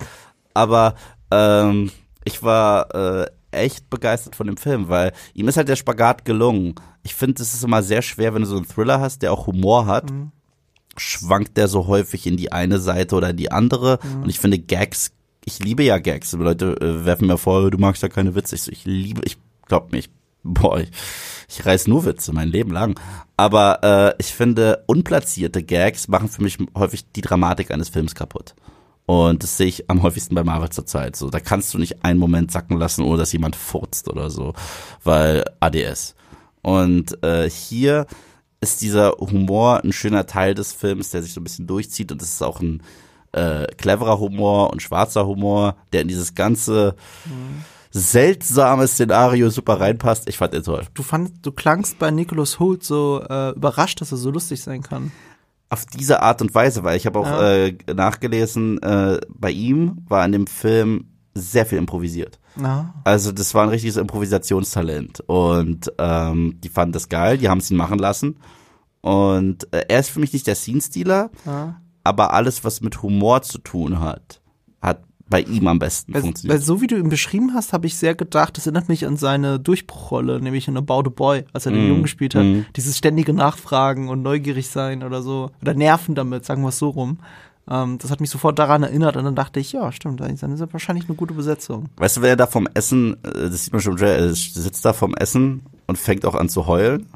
Aber 0.54 0.96
ähm, 1.32 1.90
ich 2.26 2.44
war 2.44 2.94
äh, 2.94 3.28
echt 3.52 3.90
begeistert 3.90 4.36
von 4.36 4.48
dem 4.48 4.58
Film, 4.58 4.90
weil 4.90 5.14
ihm 5.34 5.48
ist 5.48 5.56
halt 5.56 5.70
der 5.70 5.78
Spagat 5.78 6.26
gelungen. 6.26 6.76
Ich 7.04 7.16
finde, 7.16 7.42
es 7.42 7.54
ist 7.54 7.64
immer 7.64 7.82
sehr 7.82 8.02
schwer, 8.02 8.34
wenn 8.34 8.42
du 8.42 8.48
so 8.48 8.58
einen 8.58 8.68
Thriller 8.68 9.00
hast, 9.00 9.22
der 9.22 9.32
auch 9.32 9.48
Humor 9.48 9.86
hat, 9.86 10.12
schwankt 10.98 11.56
der 11.56 11.70
so 11.70 11.88
häufig 11.88 12.28
in 12.28 12.36
die 12.36 12.52
eine 12.52 12.80
Seite 12.80 13.16
oder 13.16 13.30
in 13.30 13.38
die 13.38 13.52
andere. 13.54 14.00
Und 14.22 14.30
ich 14.30 14.40
finde 14.40 14.60
Gags, 14.60 15.12
ich 15.46 15.60
liebe 15.60 15.84
ja 15.84 16.00
Gags. 16.00 16.34
Leute 16.34 16.76
äh, 16.82 17.06
werfen 17.06 17.28
mir 17.28 17.38
vor, 17.38 17.70
du 17.72 17.78
magst 17.78 18.04
ja 18.04 18.10
keine 18.10 18.36
Witze. 18.36 18.56
Ich, 18.56 18.64
so, 18.64 18.72
ich 18.72 18.86
liebe, 18.86 19.22
ich 19.24 19.38
glaub 19.68 19.92
mir, 19.92 20.00
ich, 20.00 20.10
boah, 20.44 20.80
ich, 20.80 20.90
ich 21.48 21.66
reiß 21.66 21.88
nur 21.88 22.06
Witze 22.06 22.34
mein 22.34 22.50
Leben 22.50 22.72
lang. 22.72 23.00
Aber 23.38 23.84
äh, 23.84 24.16
ich 24.18 24.34
finde, 24.34 24.84
unplatzierte 24.88 25.64
Gags 25.64 26.08
machen 26.08 26.30
für 26.30 26.42
mich 26.42 26.58
häufig 26.76 27.12
die 27.12 27.22
Dramatik 27.22 27.72
eines 27.72 27.90
Films 27.90 28.16
kaputt. 28.16 28.56
Und 29.06 29.44
das 29.44 29.58
sehe 29.58 29.68
ich 29.68 29.90
am 29.90 30.02
häufigsten 30.02 30.34
bei 30.34 30.44
Marvel 30.44 30.70
zurzeit. 30.70 31.16
So, 31.16 31.30
da 31.30 31.40
kannst 31.40 31.74
du 31.74 31.78
nicht 31.78 32.04
einen 32.04 32.20
Moment 32.20 32.52
sacken 32.52 32.78
lassen, 32.78 33.04
ohne 33.04 33.20
dass 33.20 33.34
jemand 33.34 33.56
furzt 33.56 34.10
oder 34.10 34.32
so, 34.32 34.54
weil 35.04 35.46
ADS. 35.60 36.16
Und 36.64 37.24
äh, 37.24 37.48
hier 37.48 38.08
ist 38.62 38.82
dieser 38.82 39.12
Humor 39.20 39.84
ein 39.84 39.94
schöner 39.94 40.26
Teil 40.26 40.56
des 40.56 40.74
Films, 40.74 41.12
der 41.12 41.22
sich 41.22 41.34
so 41.34 41.42
ein 41.42 41.44
bisschen 41.44 41.68
durchzieht 41.68 42.12
und 42.12 42.20
es 42.20 42.34
ist 42.34 42.42
auch 42.42 42.62
ein 42.62 42.82
äh, 43.36 43.68
cleverer 43.78 44.20
Humor 44.20 44.72
und 44.72 44.82
schwarzer 44.82 45.26
Humor, 45.28 45.76
der 45.94 46.02
in 46.02 46.08
dieses 46.08 46.34
ganze 46.36 46.96
seltsame 47.92 48.88
Szenario 48.88 49.50
super 49.50 49.80
reinpasst. 49.80 50.28
Ich 50.28 50.38
fand 50.38 50.54
den 50.54 50.64
toll. 50.64 50.84
Du 50.94 51.04
fand, 51.04 51.46
du 51.46 51.52
klangst 51.52 51.98
bei 52.00 52.12
Nicholas 52.12 52.60
Hoult 52.60 52.84
so 52.84 53.22
äh, 53.30 53.52
überrascht, 53.52 54.02
dass 54.02 54.12
er 54.12 54.18
so 54.18 54.32
lustig 54.32 54.62
sein 54.62 54.82
kann. 54.82 55.12
auf 55.70 55.86
diese 55.86 56.22
Art 56.22 56.42
und 56.42 56.54
Weise, 56.54 56.84
weil 56.84 56.96
ich 56.96 57.06
habe 57.06 57.20
auch 57.20 57.26
Ja. 57.26 57.54
äh, 57.66 57.78
nachgelesen, 57.94 58.82
äh, 58.84 59.20
bei 59.30 59.50
ihm 59.52 60.06
war 60.08 60.24
in 60.26 60.32
dem 60.32 60.48
Film 60.48 61.08
sehr 61.34 61.66
viel 61.66 61.78
improvisiert. 61.80 62.40
Na, 62.56 62.94
Also 63.04 63.32
das 63.32 63.54
war 63.54 63.64
ein 63.64 63.70
richtiges 63.70 63.98
Improvisationstalent 63.98 65.22
und 65.28 65.92
ähm, 65.98 66.60
die 66.64 66.70
fanden 66.70 66.94
das 66.94 67.10
geil, 67.10 67.38
die 67.40 67.50
haben 67.50 67.58
es 67.58 67.72
ihn 67.72 67.78
machen 67.78 68.00
lassen 68.00 68.38
und 69.02 69.68
äh, 69.74 69.86
er 69.90 70.00
ist 70.00 70.12
für 70.12 70.20
mich 70.22 70.32
nicht 70.34 70.48
der 70.48 70.56
Scene-Stealer, 70.56 71.30
ja. 71.46 71.82
Aber 72.06 72.34
alles, 72.34 72.64
was 72.64 72.82
mit 72.82 73.02
Humor 73.02 73.42
zu 73.42 73.58
tun 73.58 74.00
hat, 74.00 74.42
hat 74.82 75.02
bei 75.28 75.42
ihm 75.42 75.68
am 75.68 75.80
besten 75.80 76.14
Weil, 76.14 76.22
weil 76.22 76.28
funktioniert. 76.28 76.62
so 76.64 76.82
wie 76.82 76.88
du 76.88 76.98
ihn 76.98 77.10
beschrieben 77.10 77.54
hast, 77.56 77.74
habe 77.74 77.88
ich 77.88 77.96
sehr 77.98 78.14
gedacht, 78.14 78.58
das 78.58 78.68
erinnert 78.68 78.90
mich 78.90 79.08
an 79.08 79.18
seine 79.18 79.60
Durchbruchrolle, 79.60 80.40
nämlich 80.40 80.68
in 80.68 80.78
About 80.78 81.00
a 81.08 81.10
Boy, 81.10 81.46
als 81.52 81.66
er 81.66 81.72
den 81.72 81.82
Mhm. 81.84 81.90
Jungen 81.90 82.04
gespielt 82.04 82.36
hat. 82.36 82.44
Mhm. 82.44 82.66
Dieses 82.76 82.96
ständige 82.98 83.34
Nachfragen 83.34 84.08
und 84.10 84.22
neugierig 84.22 84.68
sein 84.68 85.02
oder 85.04 85.24
so. 85.24 85.50
Oder 85.62 85.74
nerven 85.74 86.14
damit, 86.16 86.46
sagen 86.46 86.62
wir 86.62 86.70
es 86.70 86.78
so 86.78 86.90
rum. 86.90 87.18
Ähm, 87.68 87.98
das 87.98 88.12
hat 88.12 88.22
mich 88.22 88.30
sofort 88.30 88.60
daran 88.60 88.84
erinnert 88.84 89.18
und 89.18 89.24
dann 89.24 89.34
dachte 89.34 89.60
ich, 89.60 89.72
ja, 89.72 89.92
stimmt, 89.92 90.20
dann 90.20 90.30
ist 90.36 90.44
das 90.44 90.72
wahrscheinlich 90.72 91.08
eine 91.10 91.16
gute 91.16 91.34
Besetzung. 91.34 91.86
Weißt 91.98 92.18
du, 92.18 92.22
wer 92.22 92.36
da 92.36 92.46
vom 92.46 92.68
Essen, 92.76 93.16
äh, 93.24 93.50
das 93.50 93.64
sieht 93.64 93.74
man 93.74 93.82
schon, 93.82 93.98
er 93.98 94.32
sitzt 94.36 94.86
da 94.86 94.94
vom 94.94 95.16
Essen 95.16 95.64
und 95.88 95.98
fängt 95.98 96.24
auch 96.28 96.36
an 96.36 96.50
zu 96.50 96.68
heulen, 96.68 97.08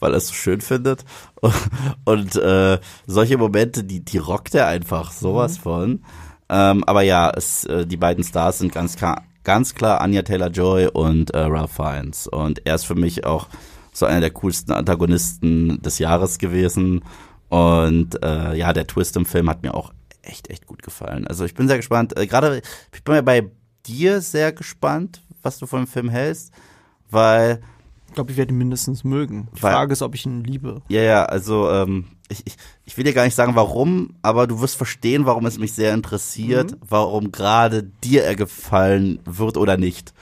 weil 0.00 0.12
er 0.12 0.18
es 0.18 0.28
so 0.28 0.34
schön 0.34 0.60
findet. 0.60 1.04
Und 2.04 2.36
äh, 2.36 2.78
solche 3.06 3.38
Momente, 3.38 3.84
die, 3.84 4.04
die 4.04 4.18
rockt 4.18 4.54
er 4.54 4.66
einfach 4.68 5.12
sowas 5.12 5.58
von. 5.58 6.04
Ähm, 6.48 6.84
aber 6.84 7.02
ja, 7.02 7.30
es, 7.30 7.64
äh, 7.64 7.86
die 7.86 7.96
beiden 7.96 8.24
Stars 8.24 8.58
sind 8.58 8.72
ganz 8.72 8.96
klar, 8.96 9.22
ganz 9.44 9.74
klar 9.74 10.00
Anya 10.00 10.22
Taylor-Joy 10.22 10.88
und 10.88 11.30
äh, 11.30 11.40
Ralph 11.40 11.72
Fiennes. 11.72 12.26
Und 12.26 12.64
er 12.66 12.76
ist 12.76 12.86
für 12.86 12.94
mich 12.94 13.24
auch 13.24 13.48
so 13.92 14.06
einer 14.06 14.20
der 14.20 14.30
coolsten 14.30 14.72
Antagonisten 14.72 15.80
des 15.82 15.98
Jahres 15.98 16.38
gewesen. 16.38 17.02
Und 17.48 18.22
äh, 18.22 18.54
ja, 18.54 18.72
der 18.72 18.86
Twist 18.86 19.16
im 19.16 19.26
Film 19.26 19.48
hat 19.48 19.62
mir 19.62 19.74
auch 19.74 19.92
echt, 20.22 20.50
echt 20.50 20.66
gut 20.66 20.82
gefallen. 20.82 21.26
Also 21.26 21.44
ich 21.44 21.54
bin 21.54 21.68
sehr 21.68 21.76
gespannt. 21.76 22.16
Äh, 22.16 22.26
Gerade, 22.26 22.60
ich 22.92 23.04
bin 23.04 23.14
ja 23.14 23.22
bei 23.22 23.50
dir 23.86 24.20
sehr 24.20 24.52
gespannt, 24.52 25.22
was 25.42 25.58
du 25.58 25.66
von 25.66 25.82
dem 25.82 25.86
Film 25.86 26.08
hältst, 26.08 26.52
weil 27.10 27.62
glaube, 28.16 28.32
ich 28.32 28.36
werde 28.36 28.52
ihn 28.52 28.58
mindestens 28.58 29.04
mögen. 29.04 29.46
Die 29.56 29.62
Weil- 29.62 29.72
Frage 29.74 29.92
ist, 29.92 30.02
ob 30.02 30.14
ich 30.16 30.26
ihn 30.26 30.42
liebe. 30.42 30.82
Ja, 30.88 31.02
ja, 31.02 31.24
also 31.24 31.70
ähm, 31.70 32.06
ich, 32.28 32.42
ich, 32.44 32.56
ich 32.84 32.96
will 32.96 33.04
dir 33.04 33.12
gar 33.12 33.24
nicht 33.24 33.36
sagen, 33.36 33.54
warum, 33.54 34.14
aber 34.22 34.48
du 34.48 34.60
wirst 34.60 34.74
verstehen, 34.76 35.24
warum 35.26 35.46
es 35.46 35.58
mich 35.58 35.72
sehr 35.74 35.94
interessiert, 35.94 36.72
Mhm. 36.72 36.76
warum 36.88 37.30
gerade 37.30 37.84
dir 38.02 38.24
er 38.24 38.34
gefallen 38.34 39.20
wird 39.24 39.56
oder 39.56 39.76
nicht. 39.76 40.12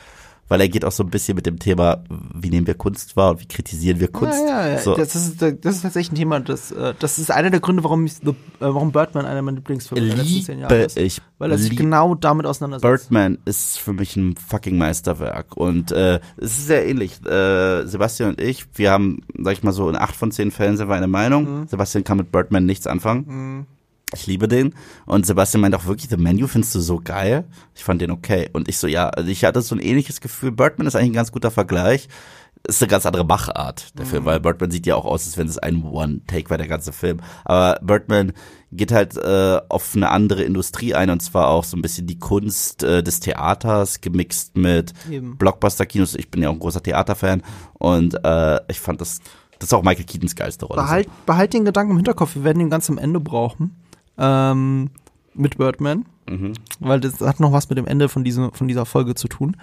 Weil 0.48 0.60
er 0.60 0.68
geht 0.68 0.84
auch 0.84 0.92
so 0.92 1.02
ein 1.02 1.10
bisschen 1.10 1.36
mit 1.36 1.46
dem 1.46 1.58
Thema, 1.58 2.04
wie 2.34 2.50
nehmen 2.50 2.66
wir 2.66 2.74
Kunst 2.74 3.16
wahr 3.16 3.30
und 3.30 3.40
wie 3.40 3.46
kritisieren 3.46 3.98
wir 4.00 4.08
Kunst. 4.08 4.38
Ja, 4.46 4.66
ja, 4.66 4.72
ja. 4.72 4.78
So. 4.78 4.94
Das, 4.94 5.14
ist, 5.14 5.40
das 5.40 5.76
ist 5.76 5.82
tatsächlich 5.82 6.12
ein 6.12 6.16
Thema, 6.16 6.40
das, 6.40 6.70
äh, 6.70 6.94
das 6.98 7.18
ist 7.18 7.30
einer 7.30 7.50
der 7.50 7.60
Gründe, 7.60 7.82
warum, 7.82 8.04
ich, 8.04 8.22
äh, 8.22 8.34
warum 8.60 8.92
Birdman 8.92 9.24
einer 9.24 9.42
meiner 9.42 9.56
Lieblingsfilme 9.56 10.06
der 10.06 10.16
letzten 10.16 10.42
zehn 10.42 10.58
Jahre 10.58 10.74
Liebe 10.74 10.86
ist. 10.86 10.98
ich. 10.98 11.22
Weil 11.38 11.50
er 11.50 11.58
sich 11.58 11.76
genau 11.76 12.14
damit 12.14 12.46
auseinandersetzt. 12.46 13.08
Birdman 13.08 13.38
ist 13.44 13.78
für 13.78 13.92
mich 13.92 14.16
ein 14.16 14.36
fucking 14.36 14.76
Meisterwerk. 14.76 15.56
Und 15.56 15.92
äh, 15.92 16.20
es 16.36 16.58
ist 16.58 16.66
sehr 16.66 16.86
ähnlich. 16.86 17.24
Äh, 17.26 17.86
Sebastian 17.86 18.30
und 18.30 18.40
ich, 18.40 18.66
wir 18.74 18.90
haben, 18.90 19.20
sag 19.38 19.54
ich 19.54 19.62
mal 19.62 19.72
so, 19.72 19.88
in 19.88 19.96
acht 19.96 20.14
von 20.14 20.30
zehn 20.30 20.50
Fällen 20.50 20.76
sind 20.76 20.88
wir 20.88 20.94
einer 20.94 21.06
Meinung. 21.06 21.60
Mhm. 21.60 21.68
Sebastian 21.68 22.04
kann 22.04 22.18
mit 22.18 22.30
Birdman 22.30 22.66
nichts 22.66 22.86
anfangen. 22.86 23.66
Ich 24.14 24.26
liebe 24.26 24.48
den. 24.48 24.74
Und 25.06 25.26
Sebastian 25.26 25.60
meint 25.60 25.74
auch 25.74 25.86
wirklich, 25.86 26.08
The 26.08 26.16
Menu 26.16 26.46
findest 26.46 26.74
du 26.74 26.80
so 26.80 27.00
geil. 27.02 27.44
Ich 27.74 27.84
fand 27.84 28.00
den 28.00 28.10
okay. 28.10 28.48
Und 28.52 28.68
ich 28.68 28.78
so, 28.78 28.86
ja, 28.86 29.08
also 29.08 29.28
ich 29.30 29.44
hatte 29.44 29.60
so 29.62 29.74
ein 29.74 29.80
ähnliches 29.80 30.20
Gefühl. 30.20 30.52
Birdman 30.52 30.86
ist 30.86 30.96
eigentlich 30.96 31.10
ein 31.10 31.14
ganz 31.14 31.32
guter 31.32 31.50
Vergleich. 31.50 32.08
Ist 32.66 32.80
eine 32.82 32.88
ganz 32.90 33.04
andere 33.04 33.26
Machart, 33.26 33.92
der 33.98 34.06
Mhm. 34.06 34.10
Film, 34.10 34.24
weil 34.24 34.40
Birdman 34.40 34.70
sieht 34.70 34.86
ja 34.86 34.94
auch 34.96 35.04
aus, 35.04 35.26
als 35.26 35.36
wenn 35.36 35.48
es 35.48 35.58
ein 35.58 35.82
One-Take 35.84 36.48
war, 36.48 36.56
der 36.56 36.66
ganze 36.68 36.92
Film. 36.94 37.18
Aber 37.44 37.78
Birdman 37.82 38.32
geht 38.72 38.90
halt 38.90 39.18
äh, 39.18 39.60
auf 39.68 39.94
eine 39.94 40.08
andere 40.10 40.42
Industrie 40.44 40.94
ein 40.94 41.10
und 41.10 41.20
zwar 41.20 41.48
auch 41.48 41.64
so 41.64 41.76
ein 41.76 41.82
bisschen 41.82 42.06
die 42.06 42.18
Kunst 42.18 42.82
äh, 42.82 43.02
des 43.02 43.20
Theaters 43.20 44.00
gemixt 44.00 44.56
mit. 44.56 44.94
Blockbuster-Kinos. 45.38 46.14
Ich 46.14 46.30
bin 46.30 46.42
ja 46.42 46.48
auch 46.48 46.54
ein 46.54 46.58
großer 46.58 46.82
Theaterfan 46.82 47.42
und 47.74 48.14
äh, 48.24 48.60
ich 48.68 48.80
fand 48.80 49.00
das, 49.00 49.18
das 49.58 49.68
ist 49.68 49.74
auch 49.74 49.82
Michael 49.82 50.06
Keatons 50.06 50.34
geilste 50.34 50.64
Rolle. 50.64 50.80
Behalt, 50.82 51.08
behalt 51.26 51.52
den 51.52 51.64
Gedanken 51.66 51.90
im 51.92 51.96
Hinterkopf, 51.98 52.34
wir 52.34 52.44
werden 52.44 52.60
ihn 52.60 52.70
ganz 52.70 52.88
am 52.88 52.96
Ende 52.98 53.20
brauchen. 53.20 53.76
Ähm, 54.18 54.90
mit 55.34 55.58
Birdman. 55.58 56.06
Mhm. 56.28 56.54
Weil 56.80 57.00
das 57.00 57.20
hat 57.20 57.40
noch 57.40 57.52
was 57.52 57.68
mit 57.68 57.78
dem 57.78 57.86
Ende 57.86 58.08
von, 58.08 58.24
diesem, 58.24 58.52
von 58.52 58.68
dieser 58.68 58.86
Folge 58.86 59.14
zu 59.14 59.28
tun. 59.28 59.56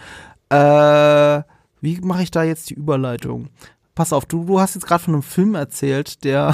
Äh, 0.49 1.41
wie 1.81 1.99
mache 2.01 2.23
ich 2.23 2.31
da 2.31 2.43
jetzt 2.43 2.69
die 2.69 2.75
Überleitung? 2.75 3.47
Pass 3.95 4.13
auf, 4.13 4.25
du, 4.25 4.45
du 4.45 4.59
hast 4.59 4.75
jetzt 4.75 4.85
gerade 4.85 5.03
von 5.03 5.13
einem 5.13 5.23
Film 5.23 5.55
erzählt, 5.55 6.23
der 6.23 6.53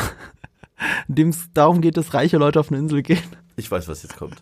dem 1.08 1.30
es 1.30 1.50
darum 1.54 1.82
geht, 1.82 1.98
dass 1.98 2.14
reiche 2.14 2.38
Leute 2.38 2.60
auf 2.60 2.70
eine 2.70 2.80
Insel 2.80 3.02
gehen. 3.02 3.24
Ich 3.56 3.70
weiß, 3.70 3.88
was 3.88 4.04
jetzt 4.04 4.18
kommt. 4.18 4.42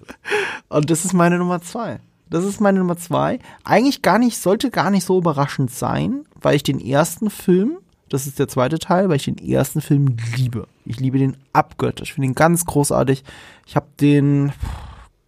Und 0.68 0.90
das 0.90 1.06
ist 1.06 1.14
meine 1.14 1.38
Nummer 1.38 1.61
zwei. 1.61 1.99
Das 2.30 2.44
ist 2.44 2.60
meine 2.60 2.80
Nummer 2.80 2.98
zwei. 2.98 3.40
Eigentlich 3.64 4.02
gar 4.02 4.19
nicht, 4.19 4.38
sollte 4.38 4.72
gar 4.72 4.90
nicht 4.90 5.06
so 5.06 5.18
überraschend 5.18 5.72
sein, 5.72 6.26
weil 6.36 6.56
ich 6.56 6.64
den 6.64 6.80
ersten 6.80 7.30
Film, 7.30 7.77
das 8.10 8.27
ist 8.27 8.40
der 8.40 8.48
zweite 8.48 8.80
Teil, 8.80 9.10
weil 9.10 9.18
ich 9.18 9.26
den 9.26 9.38
ersten 9.38 9.82
Film 9.82 10.15
liebe. 10.36 10.68
Ich 10.86 10.99
liebe 10.99 11.18
den 11.18 11.38
abgöttisch. 11.53 12.10
Ich 12.10 12.14
finde 12.14 12.27
ihn 12.27 12.36
ganz 12.36 12.65
großartig. 12.65 13.23
Ich 13.65 13.76
habe 13.76 13.88
den 13.99 14.52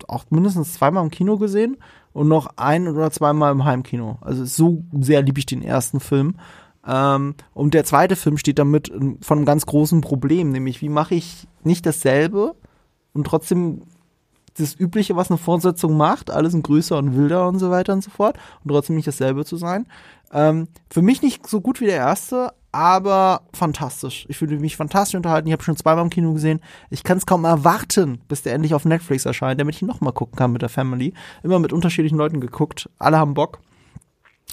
auch 0.08 0.26
mindestens 0.30 0.74
zweimal 0.74 1.04
im 1.04 1.12
Kino 1.12 1.38
gesehen 1.38 1.78
und 2.14 2.28
noch 2.28 2.52
ein 2.56 2.88
oder 2.88 3.12
zweimal 3.12 3.52
im 3.52 3.66
Heimkino. 3.66 4.18
Also 4.22 4.46
so 4.46 4.84
sehr 5.00 5.22
liebe 5.22 5.40
ich 5.40 5.46
den 5.46 5.64
ersten 5.64 6.00
Film. 6.00 6.36
Ähm, 6.86 7.36
und 7.54 7.74
der 7.74 7.84
zweite 7.84 8.16
Film 8.16 8.38
steht 8.38 8.60
damit 8.60 8.92
von 9.22 9.38
einem 9.38 9.46
ganz 9.46 9.66
großen 9.66 10.02
Problem, 10.02 10.52
nämlich 10.52 10.82
wie 10.82 10.90
mache 10.90 11.16
ich 11.16 11.48
nicht 11.64 11.86
dasselbe 11.86 12.56
und 13.14 13.28
trotzdem 13.28 13.82
das 14.58 14.80
Übliche, 14.80 15.16
was 15.16 15.30
eine 15.30 15.38
Fortsetzung 15.38 15.98
macht, 15.98 16.32
alles 16.32 16.54
in 16.54 16.64
größer 16.64 16.98
und 16.98 17.16
wilder 17.16 17.48
und 17.48 17.60
so 17.60 17.70
weiter 17.70 17.94
und 17.94 18.04
so 18.04 18.10
fort 18.10 18.38
und 18.64 18.72
trotzdem 18.72 18.96
nicht 18.96 19.08
dasselbe 19.08 19.46
zu 19.46 19.58
sein. 19.58 19.86
Ähm, 20.32 20.68
für 20.90 21.02
mich 21.02 21.22
nicht 21.22 21.48
so 21.48 21.62
gut 21.62 21.80
wie 21.82 21.86
der 21.86 21.98
erste, 21.98 22.54
aber 22.72 23.42
fantastisch. 23.54 24.26
Ich 24.30 24.38
fühle 24.38 24.60
mich 24.60 24.76
fantastisch 24.76 25.16
unterhalten. 25.16 25.48
Ich 25.48 25.54
habe 25.54 25.64
schon 25.64 25.78
zweimal 25.78 26.04
im 26.04 26.10
Kino 26.10 26.34
gesehen. 26.34 26.62
Ich 26.90 27.04
kann 27.04 27.18
es 27.18 27.26
kaum 27.26 27.46
erwarten, 27.46 28.20
bis 28.28 28.44
der 28.44 28.54
endlich 28.54 28.74
auf 28.74 28.86
Netflix 28.86 29.26
erscheint, 29.26 29.60
damit 29.60 29.76
ich 29.76 29.82
ihn 29.82 29.88
nochmal 29.88 30.14
gucken 30.14 30.36
kann 30.36 30.52
mit 30.52 30.62
der 30.62 30.70
Family. 30.70 31.14
Immer 31.44 31.60
mit 31.60 31.74
unterschiedlichen 31.74 32.18
Leuten 32.18 32.42
geguckt. 32.42 32.90
Alle 33.00 33.18
haben 33.18 33.34
Bock. 33.34 33.60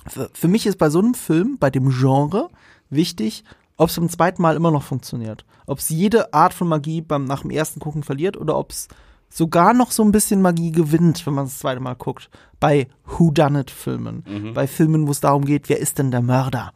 Für, 0.07 0.31
für 0.33 0.49
mich 0.49 0.67
ist 0.67 0.79
bei 0.79 0.91
so 0.91 0.99
einem 0.99 1.15
Film, 1.15 1.57
bei 1.59 1.71
dem 1.71 1.91
Genre, 1.91 2.49
wichtig, 2.91 3.45
ob 3.77 3.89
es 3.89 3.97
beim 3.97 4.09
zweiten 4.09 4.43
Mal 4.43 4.57
immer 4.57 4.71
noch 4.71 4.83
funktioniert. 4.83 5.45
Ob 5.67 5.79
es 5.79 5.89
jede 5.89 6.33
Art 6.33 6.55
von 6.55 6.69
Magie 6.69 7.01
beim 7.01 7.25
nach 7.25 7.43
dem 7.43 7.51
ersten 7.51 7.81
Gucken 7.81 8.03
verliert 8.03 8.37
oder 8.37 8.57
ob 8.57 8.71
es 8.71 8.89
sogar 9.29 9.75
noch 9.75 9.91
so 9.91 10.05
ein 10.05 10.13
bisschen 10.13 10.43
Magie 10.43 10.71
gewinnt, 10.71 11.27
wenn 11.27 11.35
man 11.35 11.47
das 11.47 11.59
zweite 11.59 11.81
Mal 11.81 11.95
guckt. 11.95 12.31
Bei 12.61 12.87
Whodunit-Filmen. 13.05 14.25
Mhm. 14.27 14.55
Bei 14.55 14.67
Filmen, 14.67 15.07
wo 15.07 15.11
es 15.11 15.21
darum 15.21 15.45
geht, 15.45 15.69
wer 15.69 15.81
ist 15.81 15.99
denn 15.99 16.11
der 16.11 16.23
Mörder? 16.23 16.73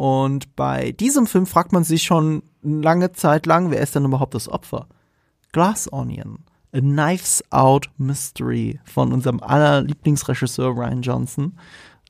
Und 0.00 0.56
bei 0.56 0.92
diesem 0.92 1.26
Film 1.26 1.44
fragt 1.44 1.72
man 1.72 1.84
sich 1.84 2.04
schon 2.04 2.42
lange 2.62 3.12
Zeit 3.12 3.44
lang, 3.44 3.70
wer 3.70 3.82
ist 3.82 3.94
denn 3.94 4.06
überhaupt 4.06 4.32
das 4.34 4.48
Opfer? 4.48 4.86
Glass 5.52 5.92
Onion. 5.92 6.38
A 6.74 6.80
Knives 6.80 7.44
Out 7.50 7.90
Mystery 7.98 8.80
von 8.84 9.12
unserem 9.12 9.40
aller 9.42 9.82
Lieblingsregisseur 9.82 10.70
Ryan 10.74 11.02
Johnson. 11.02 11.52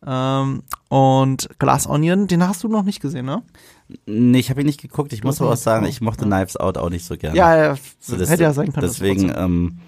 Ähm, 0.06 0.62
und 0.88 1.48
Glass 1.58 1.88
Onion, 1.88 2.28
den 2.28 2.46
hast 2.46 2.62
du 2.62 2.68
noch 2.68 2.84
nicht 2.84 3.00
gesehen, 3.02 3.26
ne? 3.26 3.42
Nee, 4.06 4.38
ich 4.38 4.50
habe 4.50 4.60
ihn 4.60 4.66
nicht 4.68 4.80
geguckt. 4.80 5.12
Ich 5.12 5.24
muss 5.24 5.40
aber 5.40 5.50
auch 5.50 5.56
sagen, 5.56 5.84
ich 5.86 6.00
mochte 6.00 6.26
ja. 6.26 6.30
Knives 6.30 6.56
Out 6.58 6.78
auch 6.78 6.90
nicht 6.90 7.04
so 7.04 7.16
gerne. 7.16 7.36
Ja, 7.36 7.56
ja, 7.56 7.76
So, 7.98 8.16
das- 8.16 8.30
hätte 8.30 8.44
ja 8.44 8.52
sein 8.52 8.72
können. 8.72 8.86
Deswegen, 8.86 9.32
ähm, 9.36 9.80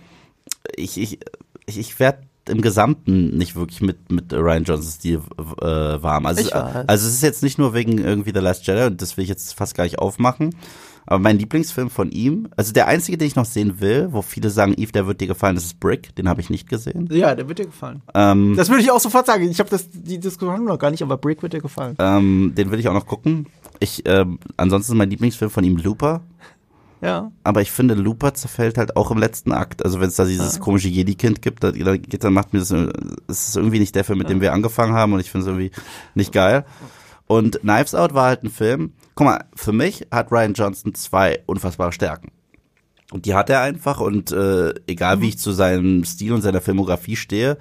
ich, 0.75 0.99
ich, 0.99 1.21
ich, 1.67 1.79
ich 1.79 2.01
werde 2.01 2.23
im 2.49 2.61
Gesamten 2.61 3.37
nicht 3.37 3.55
wirklich 3.57 3.81
mit, 3.81 4.11
mit 4.11 4.33
Ryan 4.33 4.65
Johnsons 4.65 4.95
Stil 4.97 5.21
äh, 5.39 5.65
warm. 6.03 6.27
Also, 6.27 6.45
weiß. 6.45 6.53
also 6.53 7.09
es 7.09 7.15
ist 7.15 7.23
jetzt 7.23 7.43
nicht 7.43 7.59
nur 7.59 7.75
wegen 7.75 7.99
irgendwie 7.99 8.33
The 8.35 8.41
Last 8.41 8.67
Jedi 8.67 8.85
und 8.87 9.01
das 9.01 9.17
will 9.17 9.23
ich 9.25 9.31
jetzt 9.31 9.55
fast 9.55 9.75
gar 9.75 9.85
nicht 9.85 9.99
aufmachen. 9.99 10.55
Aber 11.05 11.19
mein 11.19 11.37
Lieblingsfilm 11.39 11.91
von 11.91 12.13
ihm, 12.13 12.49
also 12.57 12.73
der 12.73 12.87
einzige, 12.87 13.19
den 13.19 13.27
ich 13.27 13.35
noch 13.35 13.45
sehen 13.45 13.81
will, 13.81 14.09
wo 14.13 14.23
viele 14.23 14.51
sagen, 14.51 14.75
Eve, 14.77 14.93
der 14.93 15.07
wird 15.09 15.21
dir 15.21 15.27
gefallen, 15.27 15.57
das 15.57 15.65
ist 15.65 15.81
Brick, 15.81 16.15
den 16.15 16.29
habe 16.29 16.41
ich 16.41 16.49
nicht 16.49 16.69
gesehen. 16.69 17.09
ja, 17.11 17.35
der 17.35 17.49
wird 17.49 17.59
dir 17.59 17.67
gefallen. 17.67 18.03
Ähm, 18.15 18.55
Das 18.57 18.69
würde 18.69 18.83
ich 18.83 18.91
auch 18.93 19.01
sofort 19.01 19.27
sagen. 19.27 19.49
Ich 19.51 19.59
habe 19.59 19.69
das 19.69 19.89
die 19.91 20.21
Diskussion 20.21 20.65
noch 20.65 20.79
gar 20.79 20.93
nicht, 20.93 21.03
aber 21.03 21.17
Break 21.17 21.43
wird 21.43 21.55
dir 21.55 21.61
gefallen. 21.61 21.97
ähm, 21.99 22.53
den 22.57 22.71
will 22.71 22.79
ich 22.79 22.89
auch 22.89 22.95
noch 22.95 23.07
gucken. 23.07 23.47
Ich, 23.81 24.03
ähm, 24.07 24.39
ansonsten 24.57 24.93
ist 24.93 24.97
mein 24.99 25.11
Lieblingsfilm 25.11 25.51
von 25.51 25.65
ihm 25.65 25.77
Looper. 25.77 26.23
Ja. 27.03 27.33
Aber 27.43 27.61
ich 27.61 27.73
finde, 27.73 27.95
Looper 27.95 28.33
zerfällt 28.33 28.79
halt 28.79 28.97
auch 28.97 29.11
im 29.11 29.19
letzten 29.19 29.53
Akt. 29.53 29.85
Also 29.85 30.01
wenn 30.01 30.07
es 30.07 30.15
da 30.15 30.25
dieses 30.25 30.61
komische 30.61 30.89
Jedi-Kind 30.89 31.43
gibt, 31.43 31.65
da, 31.65 31.73
da, 31.73 31.97
geht, 31.97 32.23
dann 32.23 32.33
macht 32.33 32.53
mir 32.53 32.61
das, 32.61 32.71
es 32.71 33.49
ist 33.49 33.57
irgendwie 33.57 33.81
nicht 33.81 33.95
der 33.97 34.05
Film, 34.05 34.19
mit 34.19 34.31
dem 34.31 34.41
wir 34.41 34.53
angefangen 34.53 34.95
haben 34.95 35.13
und 35.13 35.21
ich 35.21 35.31
finde 35.31 35.47
es 35.47 35.49
irgendwie 35.49 35.73
nicht 36.15 36.33
geil. 36.33 36.65
Und 37.27 37.61
Knives 37.61 37.97
Out 37.97 38.15
war 38.15 38.27
halt 38.27 38.45
ein 38.45 38.51
Film. 38.51 38.93
Guck 39.17 39.27
mal, 39.27 39.45
für 39.55 39.73
mich 39.73 40.07
hat 40.13 40.31
Ryan 40.31 40.55
Johnson 40.55 40.95
zwei 40.95 41.43
unfassbare 41.47 41.93
Stärken. 41.93 42.31
Und 43.11 43.27
die 43.27 43.35
hat 43.35 43.51
er 43.51 43.61
einfach 43.61 44.01
und 44.01 44.31
äh, 44.31 44.73
egal 44.87 45.21
wie 45.21 45.31
ich 45.31 45.39
zu 45.39 45.51
seinem 45.51 46.05
Stil 46.05 46.33
und 46.33 46.43
seiner 46.43 46.61
Filmografie 46.61 47.17
stehe, 47.17 47.59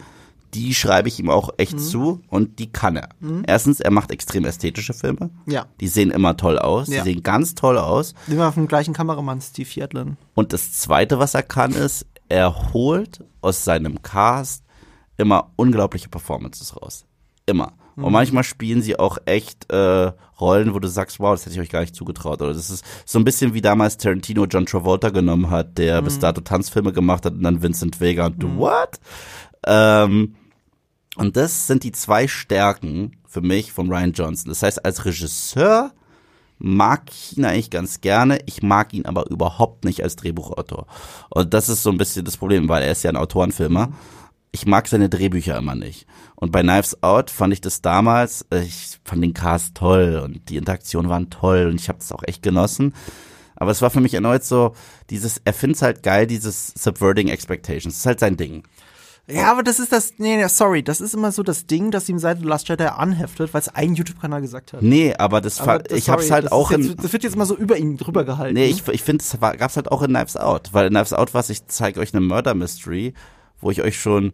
die 0.53 0.73
schreibe 0.73 1.07
ich 1.07 1.19
ihm 1.19 1.29
auch 1.29 1.49
echt 1.57 1.79
zu 1.79 2.21
und 2.27 2.59
die 2.59 2.71
kann 2.71 2.95
er. 2.95 3.09
Erstens, 3.47 3.79
er 3.79 3.91
macht 3.91 4.11
extrem 4.11 4.45
ästhetische 4.45 4.93
Filme. 4.93 5.29
Ja. 5.45 5.65
Die 5.79 5.87
sehen 5.87 6.11
immer 6.11 6.37
toll 6.37 6.59
aus. 6.59 6.87
Ja. 6.87 7.03
Die 7.03 7.11
sehen 7.11 7.23
ganz 7.23 7.55
toll 7.55 7.77
aus. 7.77 8.13
Immer 8.27 8.51
vom 8.51 8.67
gleichen 8.67 8.93
Kameramann, 8.93 9.41
Steve 9.41 9.69
Yedlin. 9.73 10.17
Und 10.33 10.53
das 10.53 10.73
Zweite, 10.73 11.19
was 11.19 11.33
er 11.33 11.43
kann, 11.43 11.71
ist, 11.71 12.05
er 12.29 12.73
holt 12.73 13.23
aus 13.41 13.63
seinem 13.63 14.01
Cast 14.01 14.63
immer 15.17 15.51
unglaubliche 15.55 16.09
Performances 16.09 16.75
raus. 16.75 17.05
Immer. 17.45 17.73
Und 17.95 18.13
manchmal 18.13 18.43
spielen 18.43 18.81
sie 18.81 18.97
auch 18.97 19.17
echt 19.25 19.71
äh, 19.71 20.11
Rollen, 20.39 20.73
wo 20.73 20.79
du 20.79 20.87
sagst, 20.87 21.19
wow, 21.19 21.33
das 21.33 21.45
hätte 21.45 21.55
ich 21.55 21.61
euch 21.61 21.69
gar 21.69 21.81
nicht 21.81 21.95
zugetraut. 21.95 22.41
Oder 22.41 22.53
das 22.53 22.69
ist 22.69 22.83
so 23.05 23.19
ein 23.19 23.25
bisschen 23.25 23.53
wie 23.53 23.61
damals 23.61 23.97
Tarantino 23.97 24.45
John 24.45 24.65
Travolta 24.65 25.09
genommen 25.09 25.49
hat, 25.49 25.77
der 25.77 26.01
bis 26.01 26.17
dato 26.17 26.41
Tanzfilme 26.41 26.93
gemacht 26.93 27.25
hat 27.25 27.33
und 27.33 27.43
dann 27.43 27.61
Vincent 27.61 27.99
Vega 27.99 28.27
und 28.27 28.41
du, 28.41 28.57
what? 28.57 28.99
Ähm, 29.67 30.35
und 31.17 31.35
das 31.35 31.67
sind 31.67 31.83
die 31.83 31.91
zwei 31.91 32.27
Stärken 32.27 33.17
für 33.27 33.41
mich 33.41 33.71
von 33.71 33.91
Ryan 33.91 34.13
Johnson. 34.13 34.49
Das 34.49 34.63
heißt, 34.63 34.85
als 34.85 35.05
Regisseur 35.05 35.91
mag 36.57 37.09
ich 37.09 37.37
ihn 37.37 37.45
eigentlich 37.45 37.69
ganz 37.69 38.01
gerne. 38.01 38.39
Ich 38.45 38.61
mag 38.61 38.93
ihn 38.93 39.05
aber 39.05 39.29
überhaupt 39.29 39.83
nicht 39.83 40.03
als 40.03 40.15
Drehbuchautor. 40.15 40.85
Und 41.29 41.53
das 41.53 41.69
ist 41.69 41.83
so 41.83 41.89
ein 41.89 41.97
bisschen 41.97 42.23
das 42.23 42.37
Problem, 42.37 42.69
weil 42.69 42.83
er 42.83 42.91
ist 42.91 43.03
ja 43.03 43.09
ein 43.09 43.17
Autorenfilmer. 43.17 43.91
Ich 44.51 44.65
mag 44.65 44.87
seine 44.87 45.09
Drehbücher 45.09 45.57
immer 45.57 45.75
nicht. 45.75 46.05
Und 46.35 46.51
bei 46.51 46.61
Knives 46.61 47.01
Out 47.03 47.29
fand 47.29 47.53
ich 47.53 47.61
das 47.61 47.81
damals, 47.81 48.45
äh, 48.51 48.61
ich 48.61 48.99
fand 49.05 49.23
den 49.23 49.33
Cast 49.33 49.75
toll 49.75 50.21
und 50.23 50.49
die 50.49 50.57
Interaktionen 50.57 51.09
waren 51.09 51.29
toll 51.29 51.67
und 51.67 51.79
ich 51.79 51.87
habe 51.87 51.99
das 51.99 52.11
auch 52.11 52.23
echt 52.23 52.43
genossen. 52.43 52.93
Aber 53.55 53.71
es 53.71 53.81
war 53.81 53.89
für 53.89 54.01
mich 54.01 54.13
erneut 54.13 54.43
so, 54.43 54.75
dieses, 55.09 55.41
er 55.45 55.53
find's 55.53 55.81
halt 55.81 56.03
geil, 56.03 56.27
dieses 56.27 56.73
Subverting 56.75 57.29
Expectations. 57.29 57.93
Das 57.93 57.99
ist 57.99 58.05
halt 58.05 58.19
sein 58.19 58.37
Ding. 58.37 58.63
Ja, 59.33 59.51
aber 59.51 59.63
das 59.63 59.79
ist 59.79 59.91
das, 59.91 60.13
nee, 60.17 60.35
nee, 60.37 60.47
sorry, 60.47 60.83
das 60.83 61.01
ist 61.01 61.13
immer 61.13 61.31
so 61.31 61.43
das 61.43 61.65
Ding, 61.67 61.91
das 61.91 62.07
ihm 62.09 62.19
seit 62.19 62.39
The 62.39 62.45
Last 62.45 62.67
Jedi 62.69 62.85
anheftet, 62.85 63.53
weil 63.53 63.61
es 63.61 63.69
ein 63.69 63.95
YouTube-Kanal 63.95 64.41
gesagt 64.41 64.73
hat. 64.73 64.81
Nee, 64.81 65.13
aber 65.15 65.41
das, 65.41 65.59
Aber 65.61 65.79
das- 65.79 65.97
ich 65.97 66.09
hab's 66.09 66.23
sorry, 66.27 66.33
halt 66.33 66.45
das 66.45 66.51
auch 66.51 66.71
ist 66.71 66.77
in, 66.77 66.83
jetzt, 66.89 67.03
Das 67.03 67.13
wird 67.13 67.23
jetzt 67.23 67.35
immer 67.35 67.45
so 67.45 67.55
über 67.55 67.77
ihn 67.77 67.97
drüber 67.97 68.23
gehalten. 68.23 68.53
Nee, 68.55 68.65
ich, 68.67 68.87
ich 68.87 69.03
finde, 69.03 69.23
war- 69.39 69.55
gab's 69.57 69.75
halt 69.75 69.91
auch 69.91 70.01
in 70.01 70.09
Knives 70.11 70.37
Out. 70.37 70.69
Weil 70.73 70.87
in 70.87 70.93
Knives 70.93 71.13
Out 71.13 71.33
was, 71.33 71.49
ich 71.49 71.65
zeige 71.67 71.99
euch 71.99 72.13
eine 72.13 72.21
Murder 72.25 72.53
Mystery, 72.53 73.13
wo 73.59 73.71
ich 73.71 73.81
euch 73.81 73.99
schon 73.99 74.33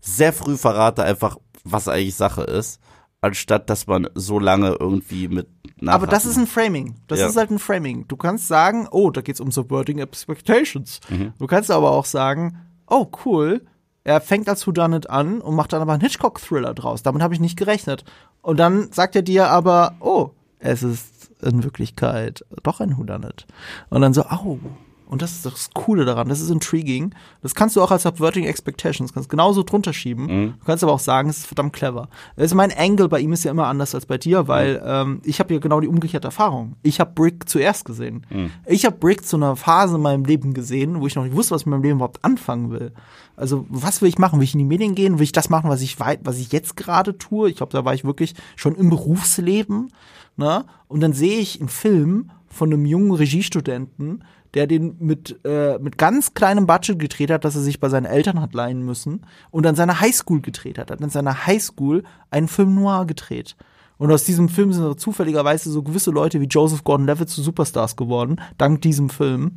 sehr 0.00 0.32
früh 0.32 0.56
verrate, 0.56 1.02
einfach, 1.04 1.36
was 1.64 1.88
eigentlich 1.88 2.14
Sache 2.14 2.42
ist, 2.42 2.80
anstatt 3.22 3.70
dass 3.70 3.86
man 3.86 4.06
so 4.14 4.38
lange 4.38 4.76
irgendwie 4.78 5.28
mit 5.28 5.48
Aber 5.86 6.06
das 6.06 6.26
ist 6.26 6.36
ein 6.36 6.46
Framing. 6.46 6.96
Das 7.06 7.20
Ja. 7.20 7.26
ist 7.28 7.36
halt 7.36 7.50
ein 7.50 7.58
Framing. 7.58 8.06
Du 8.08 8.16
kannst 8.16 8.48
sagen, 8.48 8.86
oh, 8.90 9.10
da 9.10 9.22
geht's 9.22 9.40
um 9.40 9.50
Subverting 9.50 9.98
Expectations. 9.98 11.00
Mhm. 11.08 11.32
Du 11.38 11.46
kannst 11.46 11.70
aber 11.70 11.90
auch 11.90 12.04
sagen, 12.04 12.58
oh, 12.86 13.06
cool, 13.24 13.62
er 14.04 14.20
fängt 14.20 14.48
als 14.48 14.66
Whodunit 14.66 15.08
an 15.10 15.40
und 15.40 15.54
macht 15.56 15.72
dann 15.72 15.82
aber 15.82 15.92
einen 15.92 16.02
Hitchcock-Thriller 16.02 16.74
draus. 16.74 17.02
Damit 17.02 17.22
habe 17.22 17.34
ich 17.34 17.40
nicht 17.40 17.56
gerechnet. 17.58 18.04
Und 18.42 18.58
dann 18.58 18.92
sagt 18.92 19.16
er 19.16 19.22
dir 19.22 19.48
aber, 19.48 19.96
oh, 20.00 20.30
es 20.58 20.82
ist 20.82 21.30
in 21.42 21.64
Wirklichkeit 21.64 22.44
doch 22.62 22.80
ein 22.80 22.96
Whodunit. 22.98 23.46
Und 23.90 24.02
dann 24.02 24.14
so, 24.14 24.22
au. 24.22 24.58
Und 25.06 25.20
das 25.20 25.32
ist 25.32 25.44
das 25.46 25.70
Coole 25.74 26.06
daran, 26.06 26.28
das 26.30 26.40
ist 26.40 26.48
intriguing. 26.50 27.14
Das 27.42 27.54
kannst 27.54 27.76
du 27.76 27.82
auch 27.82 27.90
als 27.90 28.04
Subverting 28.04 28.44
Expectations, 28.44 29.12
kannst 29.12 29.28
genauso 29.28 29.62
drunter 29.62 29.92
schieben. 29.92 30.24
Mhm. 30.26 30.54
Du 30.58 30.64
kannst 30.64 30.82
aber 30.82 30.92
auch 30.94 30.98
sagen, 30.98 31.28
es 31.28 31.38
ist 31.38 31.46
verdammt 31.46 31.74
clever. 31.74 32.08
Also 32.36 32.56
mein 32.56 32.72
Angle 32.76 33.08
bei 33.10 33.20
ihm 33.20 33.32
ist 33.34 33.44
ja 33.44 33.50
immer 33.50 33.66
anders 33.66 33.94
als 33.94 34.06
bei 34.06 34.16
dir, 34.16 34.48
weil 34.48 34.76
Mhm. 34.76 34.82
ähm, 34.86 35.20
ich 35.24 35.40
habe 35.40 35.52
ja 35.54 35.60
genau 35.60 35.80
die 35.80 35.88
umgekehrte 35.88 36.26
Erfahrung. 36.28 36.76
Ich 36.82 37.00
habe 37.00 37.12
Brick 37.14 37.48
zuerst 37.48 37.84
gesehen. 37.84 38.26
Mhm. 38.30 38.50
Ich 38.66 38.86
habe 38.86 38.96
Brick 38.96 39.26
zu 39.26 39.36
einer 39.36 39.56
Phase 39.56 39.96
in 39.96 40.02
meinem 40.02 40.24
Leben 40.24 40.54
gesehen, 40.54 41.00
wo 41.00 41.06
ich 41.06 41.14
noch 41.14 41.24
nicht 41.24 41.36
wusste, 41.36 41.54
was 41.54 41.62
ich 41.62 41.66
mit 41.66 41.72
meinem 41.72 41.82
Leben 41.82 41.96
überhaupt 41.98 42.24
anfangen 42.24 42.70
will. 42.70 42.92
Also 43.36 43.66
was 43.68 44.00
will 44.00 44.08
ich 44.08 44.18
machen? 44.18 44.38
Will 44.38 44.44
ich 44.44 44.54
in 44.54 44.58
die 44.58 44.64
Medien 44.64 44.94
gehen? 44.94 45.18
Will 45.18 45.24
ich 45.24 45.32
das 45.32 45.50
machen, 45.50 45.70
was 45.70 45.82
ich 45.82 45.98
was 45.98 46.38
ich 46.38 46.52
jetzt 46.52 46.76
gerade 46.76 47.18
tue? 47.18 47.50
Ich 47.50 47.56
glaube, 47.56 47.72
da 47.72 47.84
war 47.84 47.94
ich 47.94 48.04
wirklich 48.04 48.34
schon 48.56 48.74
im 48.74 48.90
Berufsleben. 48.90 49.90
Ne? 50.36 50.64
Und 50.88 51.00
dann 51.00 51.12
sehe 51.12 51.38
ich 51.38 51.60
einen 51.60 51.68
Film 51.68 52.30
von 52.48 52.72
einem 52.72 52.86
jungen 52.86 53.12
Regiestudenten, 53.12 54.24
der 54.54 54.66
den 54.68 54.96
mit, 55.00 55.40
äh, 55.44 55.78
mit 55.78 55.98
ganz 55.98 56.34
kleinem 56.34 56.66
Budget 56.66 56.98
gedreht 56.98 57.30
hat, 57.30 57.44
dass 57.44 57.56
er 57.56 57.62
sich 57.62 57.80
bei 57.80 57.88
seinen 57.88 58.06
Eltern 58.06 58.40
hat 58.40 58.54
leihen 58.54 58.84
müssen 58.84 59.26
und 59.50 59.66
an 59.66 59.74
seiner 59.74 60.00
Highschool 60.00 60.40
gedreht 60.40 60.78
hat. 60.78 60.90
Hat 60.90 61.02
an 61.02 61.10
seiner 61.10 61.46
Highschool 61.46 62.04
einen 62.30 62.48
Film 62.48 62.74
noir 62.76 63.06
gedreht. 63.06 63.56
Und 63.96 64.12
aus 64.12 64.24
diesem 64.24 64.48
Film 64.48 64.72
sind 64.72 65.00
zufälligerweise 65.00 65.70
so 65.70 65.82
gewisse 65.82 66.10
Leute 66.10 66.40
wie 66.40 66.46
Joseph 66.46 66.84
Gordon-Levitt 66.84 67.28
zu 67.28 67.42
Superstars 67.42 67.96
geworden, 67.96 68.40
dank 68.58 68.80
diesem 68.82 69.08
Film. 69.08 69.52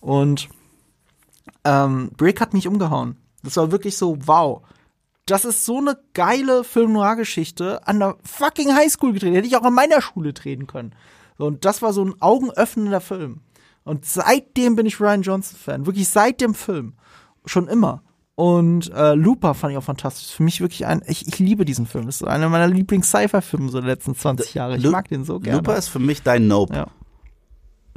Und 0.00 0.48
ähm, 1.68 2.10
Brick 2.16 2.40
hat 2.40 2.54
mich 2.54 2.66
umgehauen. 2.66 3.16
Das 3.42 3.56
war 3.56 3.70
wirklich 3.70 3.96
so, 3.96 4.16
wow. 4.26 4.62
Das 5.26 5.44
ist 5.44 5.66
so 5.66 5.78
eine 5.78 5.98
geile 6.14 6.64
Film-Noir-Geschichte 6.64 7.86
an 7.86 7.98
der 7.98 8.16
fucking 8.24 8.74
Highschool 8.74 9.12
gedreht. 9.12 9.34
Hätte 9.34 9.46
ich 9.46 9.56
auch 9.56 9.64
an 9.64 9.74
meiner 9.74 10.00
Schule 10.00 10.32
drehen 10.32 10.66
können. 10.66 10.94
Und 11.36 11.66
das 11.66 11.82
war 11.82 11.92
so 11.92 12.02
ein 12.04 12.14
augenöffnender 12.20 13.00
Film. 13.00 13.40
Und 13.84 14.06
seitdem 14.06 14.74
bin 14.76 14.86
ich 14.86 15.00
Ryan 15.00 15.22
Johnson-Fan. 15.22 15.86
Wirklich 15.86 16.08
seit 16.08 16.40
dem 16.40 16.54
Film. 16.54 16.94
Schon 17.44 17.68
immer. 17.68 18.02
Und 18.34 18.90
äh, 18.94 19.14
Looper 19.14 19.52
fand 19.52 19.72
ich 19.72 19.78
auch 19.78 19.84
fantastisch. 19.84 20.34
Für 20.34 20.42
mich 20.42 20.60
wirklich 20.60 20.86
ein, 20.86 21.02
ich, 21.06 21.28
ich 21.28 21.38
liebe 21.38 21.64
diesen 21.64 21.86
Film. 21.86 22.06
Das 22.06 22.20
ist 22.20 22.26
einer 22.26 22.48
meiner 22.48 22.68
Lieblings-Sci-Fi-Filme 22.68 23.70
so 23.70 23.80
der 23.80 23.88
letzten 23.88 24.14
20 24.14 24.54
Jahre. 24.54 24.76
Ich 24.76 24.88
mag 24.88 25.08
den 25.08 25.24
so 25.24 25.38
gerne. 25.38 25.58
Looper 25.58 25.76
ist 25.76 25.88
für 25.88 25.98
mich 25.98 26.22
dein 26.22 26.48
Nope. 26.48 26.74
Ja. 26.74 26.86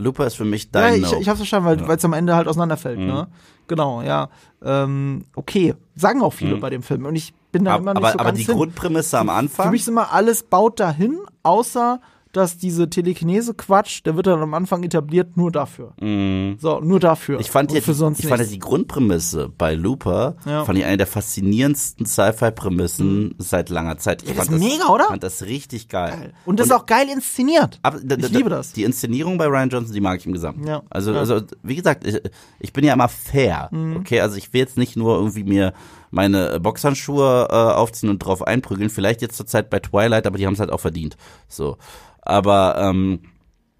Looper 0.01 0.27
ist 0.27 0.35
für 0.35 0.45
mich 0.45 0.65
Ja, 0.65 0.69
dein 0.81 0.95
ich, 0.95 1.01
Nope. 1.03 1.21
ich 1.21 1.29
hab's 1.29 1.39
verstanden, 1.39 1.65
weil 1.67 1.87
weil 1.87 1.97
es 1.97 2.05
am 2.05 2.13
Ende 2.13 2.35
halt 2.35 2.47
auseinanderfällt, 2.47 2.99
Mhm. 2.99 3.05
ne? 3.07 3.27
Genau, 3.67 4.01
ja. 4.01 4.29
Ähm, 4.63 5.23
okay, 5.35 5.75
sagen 5.95 6.21
auch 6.21 6.33
viele 6.33 6.57
bei 6.57 6.69
dem 6.69 6.83
Film. 6.83 7.05
Und 7.05 7.15
ich 7.15 7.33
bin 7.51 7.63
da 7.65 7.75
aber 7.75 7.81
immer 7.81 7.93
nicht 7.93 8.01
Mhm. 8.01 8.05
aber, 8.05 8.11
so 8.13 8.19
aber 8.19 8.25
ganz 8.29 8.39
die 8.39 8.45
hin. 8.45 8.55
Grundprämisse 8.55 9.17
am 9.19 9.29
Anfang. 9.29 9.65
Für 9.67 9.71
mich 9.71 9.81
ist 9.81 9.87
immer 9.87 10.11
alles 10.11 10.43
baut 10.43 10.79
dahin, 10.79 11.19
außer 11.43 12.01
dass 12.31 12.57
diese 12.57 12.89
Telekinese-Quatsch, 12.89 14.01
der 14.05 14.15
wird 14.15 14.27
dann 14.27 14.41
am 14.41 14.53
Anfang 14.53 14.83
etabliert 14.83 15.37
nur 15.37 15.51
dafür. 15.51 15.93
Mhm. 16.01 16.57
So, 16.59 16.79
nur 16.79 16.99
dafür. 16.99 17.39
Ich 17.39 17.51
fand, 17.51 17.69
Und 17.71 17.75
ja, 17.75 17.81
für 17.81 17.91
die, 17.91 17.97
sonst 17.97 18.19
ich 18.19 18.25
fand 18.27 18.39
ja 18.39 18.43
nichts. 18.43 18.53
die 18.53 18.59
Grundprämisse 18.59 19.49
bei 19.57 19.73
Looper, 19.75 20.35
Ja. 20.45 20.63
fand 20.65 20.77
ich 20.79 20.85
eine 20.85 20.97
der 20.97 21.07
faszinierendsten 21.07 22.05
Sci-Fi-Prämissen 22.05 23.35
seit 23.37 23.69
langer 23.69 23.97
Zeit. 23.97 24.23
Ich 24.23 24.29
Ja, 24.29 24.35
das 24.35 24.47
fand 24.47 24.61
ist 24.63 24.71
mega, 24.71 24.87
oder? 24.87 25.05
fand 25.05 25.23
das 25.23 25.43
richtig 25.43 25.87
geil. 25.89 26.33
Und 26.45 26.59
das 26.59 26.67
ist 26.67 26.73
auch 26.73 26.85
geil 26.85 27.07
inszeniert. 27.13 27.79
Aber 27.83 27.99
d- 27.99 28.15
d- 28.17 28.25
Ich 28.25 28.31
liebe 28.31 28.49
das. 28.49 28.73
Die 28.73 28.83
Inszenierung 28.83 29.37
bei 29.37 29.45
Ryan 29.47 29.69
Johnson, 29.69 29.93
die 29.93 30.01
mag 30.01 30.19
ich 30.19 30.25
im 30.25 30.33
Gesamten. 30.33 30.67
Ja. 30.67 30.83
Also, 30.89 31.11
Ja. 31.11 31.15
Mhm. 31.23 31.31
also 31.31 31.45
wie 31.63 31.75
gesagt, 31.75 32.05
ich, 32.05 32.21
ich 32.59 32.73
bin 32.73 32.83
ja 32.83 32.93
immer 32.93 33.07
fair. 33.09 33.69
Okay, 33.97 34.21
also 34.21 34.37
ich 34.37 34.53
will 34.53 34.61
jetzt 34.61 34.77
nicht 34.77 34.95
nur 34.95 35.15
irgendwie 35.17 35.43
mir 35.43 35.73
meine 36.11 36.59
Boxhandschuhe 36.59 37.47
äh, 37.49 37.53
aufziehen 37.55 38.09
und 38.09 38.19
drauf 38.19 38.45
einprügeln. 38.45 38.89
Vielleicht 38.89 39.21
jetzt 39.21 39.37
zur 39.37 39.45
Zeit 39.45 39.69
bei 39.69 39.79
Twilight, 39.79 40.27
aber 40.27 40.37
die 40.37 40.45
haben 40.45 40.53
es 40.53 40.59
halt 40.59 40.71
auch 40.71 40.79
verdient. 40.79 41.15
So, 41.47 41.77
aber 42.21 42.75
ähm, 42.77 43.19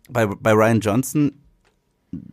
bei 0.10 0.26
bei 0.26 0.52
Ryan 0.52 0.80
Johnson 0.80 1.32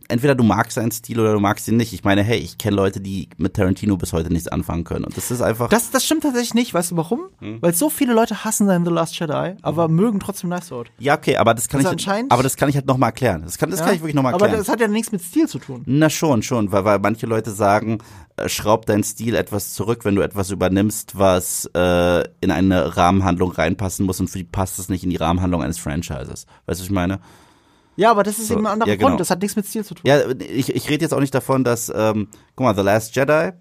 entweder 0.09 0.35
du 0.35 0.43
magst 0.43 0.75
seinen 0.75 0.91
Stil 0.91 1.19
oder 1.19 1.33
du 1.33 1.39
magst 1.39 1.67
ihn 1.67 1.77
nicht. 1.77 1.93
Ich 1.93 2.03
meine, 2.03 2.21
hey, 2.21 2.37
ich 2.37 2.57
kenne 2.57 2.75
Leute, 2.75 2.99
die 2.99 3.29
mit 3.37 3.53
Tarantino 3.53 3.95
bis 3.95 4.11
heute 4.11 4.31
nichts 4.31 4.47
anfangen 4.49 4.83
können. 4.83 5.05
Und 5.05 5.15
das 5.15 5.31
ist 5.31 5.41
einfach. 5.41 5.69
Das, 5.69 5.89
das 5.91 6.05
stimmt 6.05 6.23
tatsächlich 6.23 6.53
nicht. 6.53 6.73
Weißt 6.73 6.91
du 6.91 6.97
warum? 6.97 7.21
Hm. 7.39 7.61
Weil 7.61 7.73
so 7.73 7.89
viele 7.89 8.13
Leute 8.13 8.43
hassen 8.43 8.67
sein 8.67 8.83
The 8.83 8.91
Last 8.91 9.17
Jedi, 9.17 9.55
aber 9.61 9.87
mögen 9.87 10.19
trotzdem 10.19 10.49
Knives 10.49 10.71
Out. 10.71 10.91
ja, 10.99 11.15
okay, 11.15 11.37
aber 11.37 11.53
das 11.53 11.69
kann 11.69 11.85
Also 11.85 11.95
ich. 11.95 12.09
Aber 12.29 12.43
das 12.43 12.57
kann 12.57 12.67
ich 12.69 12.75
halt 12.75 12.87
nochmal 12.87 13.09
erklären. 13.09 13.43
Das 13.43 13.57
kann, 13.57 13.69
das 13.71 13.79
kann 13.79 13.93
ich 13.93 14.01
wirklich 14.01 14.15
nochmal 14.15 14.33
aber 14.33 14.45
erklären. 14.45 14.61
das 14.65 14.69
hat 14.69 14.81
ja 14.81 14.87
nichts 14.87 15.11
mit 15.11 15.21
Stil 15.21 15.47
zu 15.47 15.59
tun. 15.59 15.83
Na 15.85 16.09
schon, 16.09 16.43
schon, 16.43 16.71
weil, 16.71 16.83
weil 16.83 16.99
manche 16.99 17.25
Leute 17.25 17.51
sagen, 17.51 17.99
äh, 18.35 18.49
schraub 18.49 18.85
deinen 18.85 19.03
Stil 19.03 19.35
etwas 19.35 19.73
zurück, 19.73 20.03
wenn 20.03 20.15
du 20.15 20.21
etwas 20.21 20.51
übernimmst, 20.51 21.17
was 21.17 21.69
äh, 21.73 22.23
in 22.41 22.51
eine 22.51 22.97
Rahmenhandlung 22.97 23.51
reinpassen 23.51 24.05
muss 24.05 24.19
und 24.19 24.29
für 24.29 24.39
die 24.39 24.43
passt 24.43 24.77
es 24.79 24.89
nicht 24.89 25.03
in 25.03 25.09
die 25.09 25.15
Rahmenhandlung 25.17 25.63
eines 25.63 25.77
Franchises. 25.79 26.45
Weißt 26.65 26.79
du, 26.79 26.81
was 26.81 26.81
ich 26.81 26.91
meine? 26.91 27.19
Ja, 27.99 28.11
aber 28.11 28.23
das 28.23 28.39
ist 28.39 28.47
So, 28.47 28.53
eben 28.53 28.65
ein 28.65 28.71
anderer 28.71 28.89
ja, 28.89 28.95
genau. 28.95 29.09
Grund. 29.09 29.19
Das 29.19 29.29
hat 29.29 29.41
nichts 29.41 29.57
mit 29.57 29.65
Stil 29.65 29.83
zu 29.83 29.93
tun. 29.93 30.03
Ja, 30.05 30.21
ich, 30.39 30.73
ich 30.73 30.89
rede 30.89 31.03
jetzt 31.03 31.13
auch 31.13 31.19
nicht 31.19 31.35
davon, 31.35 31.65
dass, 31.65 31.91
ähm, 31.93 32.29
guck 32.55 32.63
mal, 32.63 32.75
The 32.75 32.81
Last 32.81 33.13
Jedi 33.13 33.51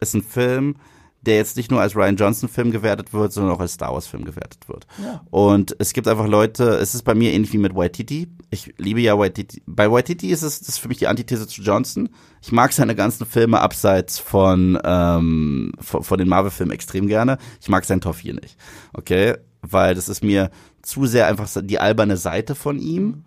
ist 0.00 0.14
ein 0.14 0.22
Film, 0.22 0.76
der 1.20 1.36
jetzt 1.36 1.58
nicht 1.58 1.70
nur 1.70 1.82
als 1.82 1.94
Ryan 1.94 2.16
Johnson 2.16 2.48
Film 2.48 2.70
gewertet 2.70 3.12
wird, 3.12 3.34
sondern 3.34 3.54
auch 3.54 3.60
als 3.60 3.74
Star 3.74 3.92
Wars 3.92 4.06
Film 4.06 4.24
gewertet 4.24 4.66
wird. 4.66 4.86
Ja. 5.02 5.20
Und 5.30 5.76
es 5.78 5.92
gibt 5.92 6.08
einfach 6.08 6.26
Leute, 6.26 6.70
es 6.76 6.94
ist 6.94 7.02
bei 7.02 7.14
mir 7.14 7.34
ähnlich 7.34 7.52
wie 7.52 7.58
mit 7.58 7.74
Waititi. 7.74 8.28
Ich 8.50 8.72
liebe 8.78 9.00
ja 9.00 9.18
Waititi. 9.18 9.62
Bei 9.66 9.90
Waititi 9.90 10.30
ist 10.30 10.42
es 10.42 10.60
das 10.60 10.68
ist 10.70 10.78
für 10.78 10.88
mich 10.88 10.98
die 10.98 11.08
Antithese 11.08 11.46
zu 11.46 11.60
Johnson. 11.60 12.08
Ich 12.40 12.52
mag 12.52 12.72
seine 12.72 12.94
ganzen 12.94 13.26
Filme 13.26 13.60
abseits 13.60 14.18
von, 14.18 14.78
ähm, 14.84 15.72
von, 15.80 16.02
von 16.02 16.16
den 16.16 16.28
Marvel-Filmen 16.28 16.72
extrem 16.72 17.08
gerne. 17.08 17.36
Ich 17.60 17.68
mag 17.68 17.84
sein 17.84 18.00
Top 18.00 18.14
4 18.14 18.34
nicht. 18.34 18.56
Okay? 18.94 19.34
Weil 19.60 19.94
das 19.94 20.08
ist 20.08 20.24
mir 20.24 20.50
zu 20.80 21.04
sehr 21.04 21.26
einfach 21.26 21.48
die 21.60 21.78
alberne 21.78 22.16
Seite 22.16 22.54
von 22.54 22.78
ihm. 22.78 23.24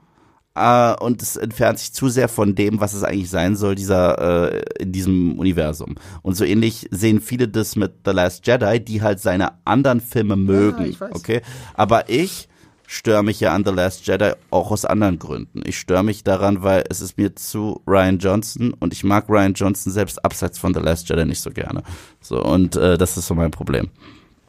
Äh, 0.56 0.94
und 0.96 1.22
es 1.22 1.36
entfernt 1.36 1.80
sich 1.80 1.94
zu 1.94 2.10
sehr 2.10 2.28
von 2.28 2.56
dem, 2.56 2.80
was 2.80 2.94
es 2.94 3.04
eigentlich 3.04 3.30
sein 3.30 3.56
soll, 3.56 3.76
dieser 3.76 4.54
äh, 4.54 4.64
in 4.80 4.92
diesem 4.92 5.38
Universum. 5.40 5.96
Und 6.22 6.36
so 6.36 6.44
ähnlich 6.44 6.88
sehen 6.92 7.22
viele 7.22 7.48
das 7.48 7.76
mit 7.76 7.94
The 8.06 8.12
Last 8.12 8.46
Jedi, 8.48 8.80
die 8.80 9.02
halt 9.02 9.20
seine 9.20 9.54
anderen 9.66 10.02
Filme 10.02 10.36
mögen. 10.36 10.86
ich 10.86 11.00
weiß. 11.00 11.12
Okay, 11.14 11.42
aber 11.76 12.10
ich 12.10 12.50
störe 12.88 13.24
mich 13.24 13.40
ja 13.40 13.54
an 13.54 13.64
The 13.64 13.72
Last 13.72 14.08
Jedi 14.08 14.32
auch 14.50 14.72
aus 14.72 14.84
anderen 14.84 15.20
Gründen. 15.20 15.62
Ich 15.64 15.80
störe 15.80 16.04
mich 16.04 16.24
daran, 16.24 16.64
weil 16.64 16.84
es 16.90 17.02
ist 17.02 17.20
mir 17.20 17.36
zu 17.36 17.82
Ryan 17.86 18.18
Johnson 18.18 18.74
und 18.74 18.94
ich 18.94 19.04
mag 19.04 19.30
Ryan 19.30 19.54
Johnson 19.54 19.94
selbst 19.94 20.26
abseits 20.26 20.58
von 20.58 20.74
The 20.74 20.80
Last 20.80 21.08
Jedi 21.08 21.24
nicht 21.26 21.42
so 21.42 21.52
gerne. 21.52 21.84
So 22.20 22.44
und 22.44 22.76
äh, 22.76 22.98
das 22.98 23.16
ist 23.16 23.28
so 23.28 23.36
mein 23.36 23.52
Problem. 23.52 23.90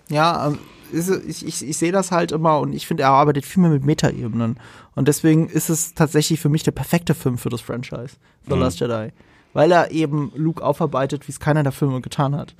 Ja, 0.08 0.48
ähm, 0.48 0.58
ich, 0.92 1.46
ich, 1.46 1.68
ich 1.68 1.76
sehe 1.76 1.92
das 1.92 2.10
halt 2.10 2.32
immer 2.32 2.58
und 2.60 2.72
ich 2.72 2.86
finde, 2.86 3.02
er 3.04 3.10
arbeitet 3.10 3.44
viel 3.46 3.62
mehr 3.62 3.70
mit 3.70 3.84
Metaebenen. 3.84 4.58
Und 4.94 5.08
deswegen 5.08 5.48
ist 5.48 5.68
es 5.70 5.94
tatsächlich 5.94 6.40
für 6.40 6.48
mich 6.48 6.62
der 6.62 6.72
perfekte 6.72 7.14
Film 7.14 7.38
für 7.38 7.48
das 7.48 7.60
Franchise, 7.60 8.16
The 8.48 8.54
Mhm. 8.54 8.60
Last 8.60 8.80
Jedi. 8.80 9.12
Weil 9.52 9.72
er 9.72 9.90
eben 9.90 10.30
Luke 10.36 10.62
aufarbeitet, 10.64 11.26
wie 11.26 11.32
es 11.32 11.40
keiner 11.40 11.62
der 11.62 11.72
Filme 11.72 12.00
getan 12.00 12.36
hat. 12.36 12.54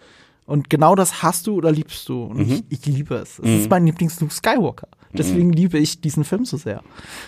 Und 0.47 0.69
genau 0.70 0.97
das 0.97 1.23
hast 1.23 1.47
du 1.47 1.55
oder 1.55 1.70
liebst 1.70 2.09
du. 2.09 2.24
Und 2.24 2.39
Mhm. 2.39 2.65
ich, 2.69 2.81
ich 2.81 2.86
liebe 2.86 3.15
es. 3.16 3.39
Es 3.39 3.48
ist 3.62 3.70
mein 3.70 3.86
Lieblings-Luke 3.86 4.32
Skywalker. 4.35 4.89
Deswegen 5.12 5.52
liebe 5.52 5.77
ich 5.78 6.01
diesen 6.01 6.24
Film 6.24 6.44
so 6.44 6.57
sehr. 6.57 6.82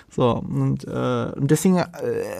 So, 0.08 0.30
und, 0.36 0.84
äh, 0.86 1.32
und 1.36 1.50
deswegen 1.50 1.78
äh, 1.78 1.84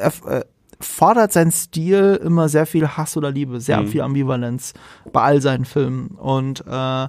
er, 0.00 0.12
äh, 0.26 0.44
fordert 0.80 1.32
sein 1.32 1.50
Stil 1.52 2.20
immer 2.24 2.48
sehr 2.48 2.66
viel 2.66 2.88
Hass 2.88 3.16
oder 3.16 3.30
Liebe, 3.30 3.60
sehr 3.60 3.80
Mhm. 3.82 3.86
viel 3.88 4.00
Ambivalenz 4.02 4.72
bei 5.12 5.20
all 5.22 5.40
seinen 5.40 5.64
Filmen. 5.64 6.08
Und 6.08 6.64
äh, 6.66 7.08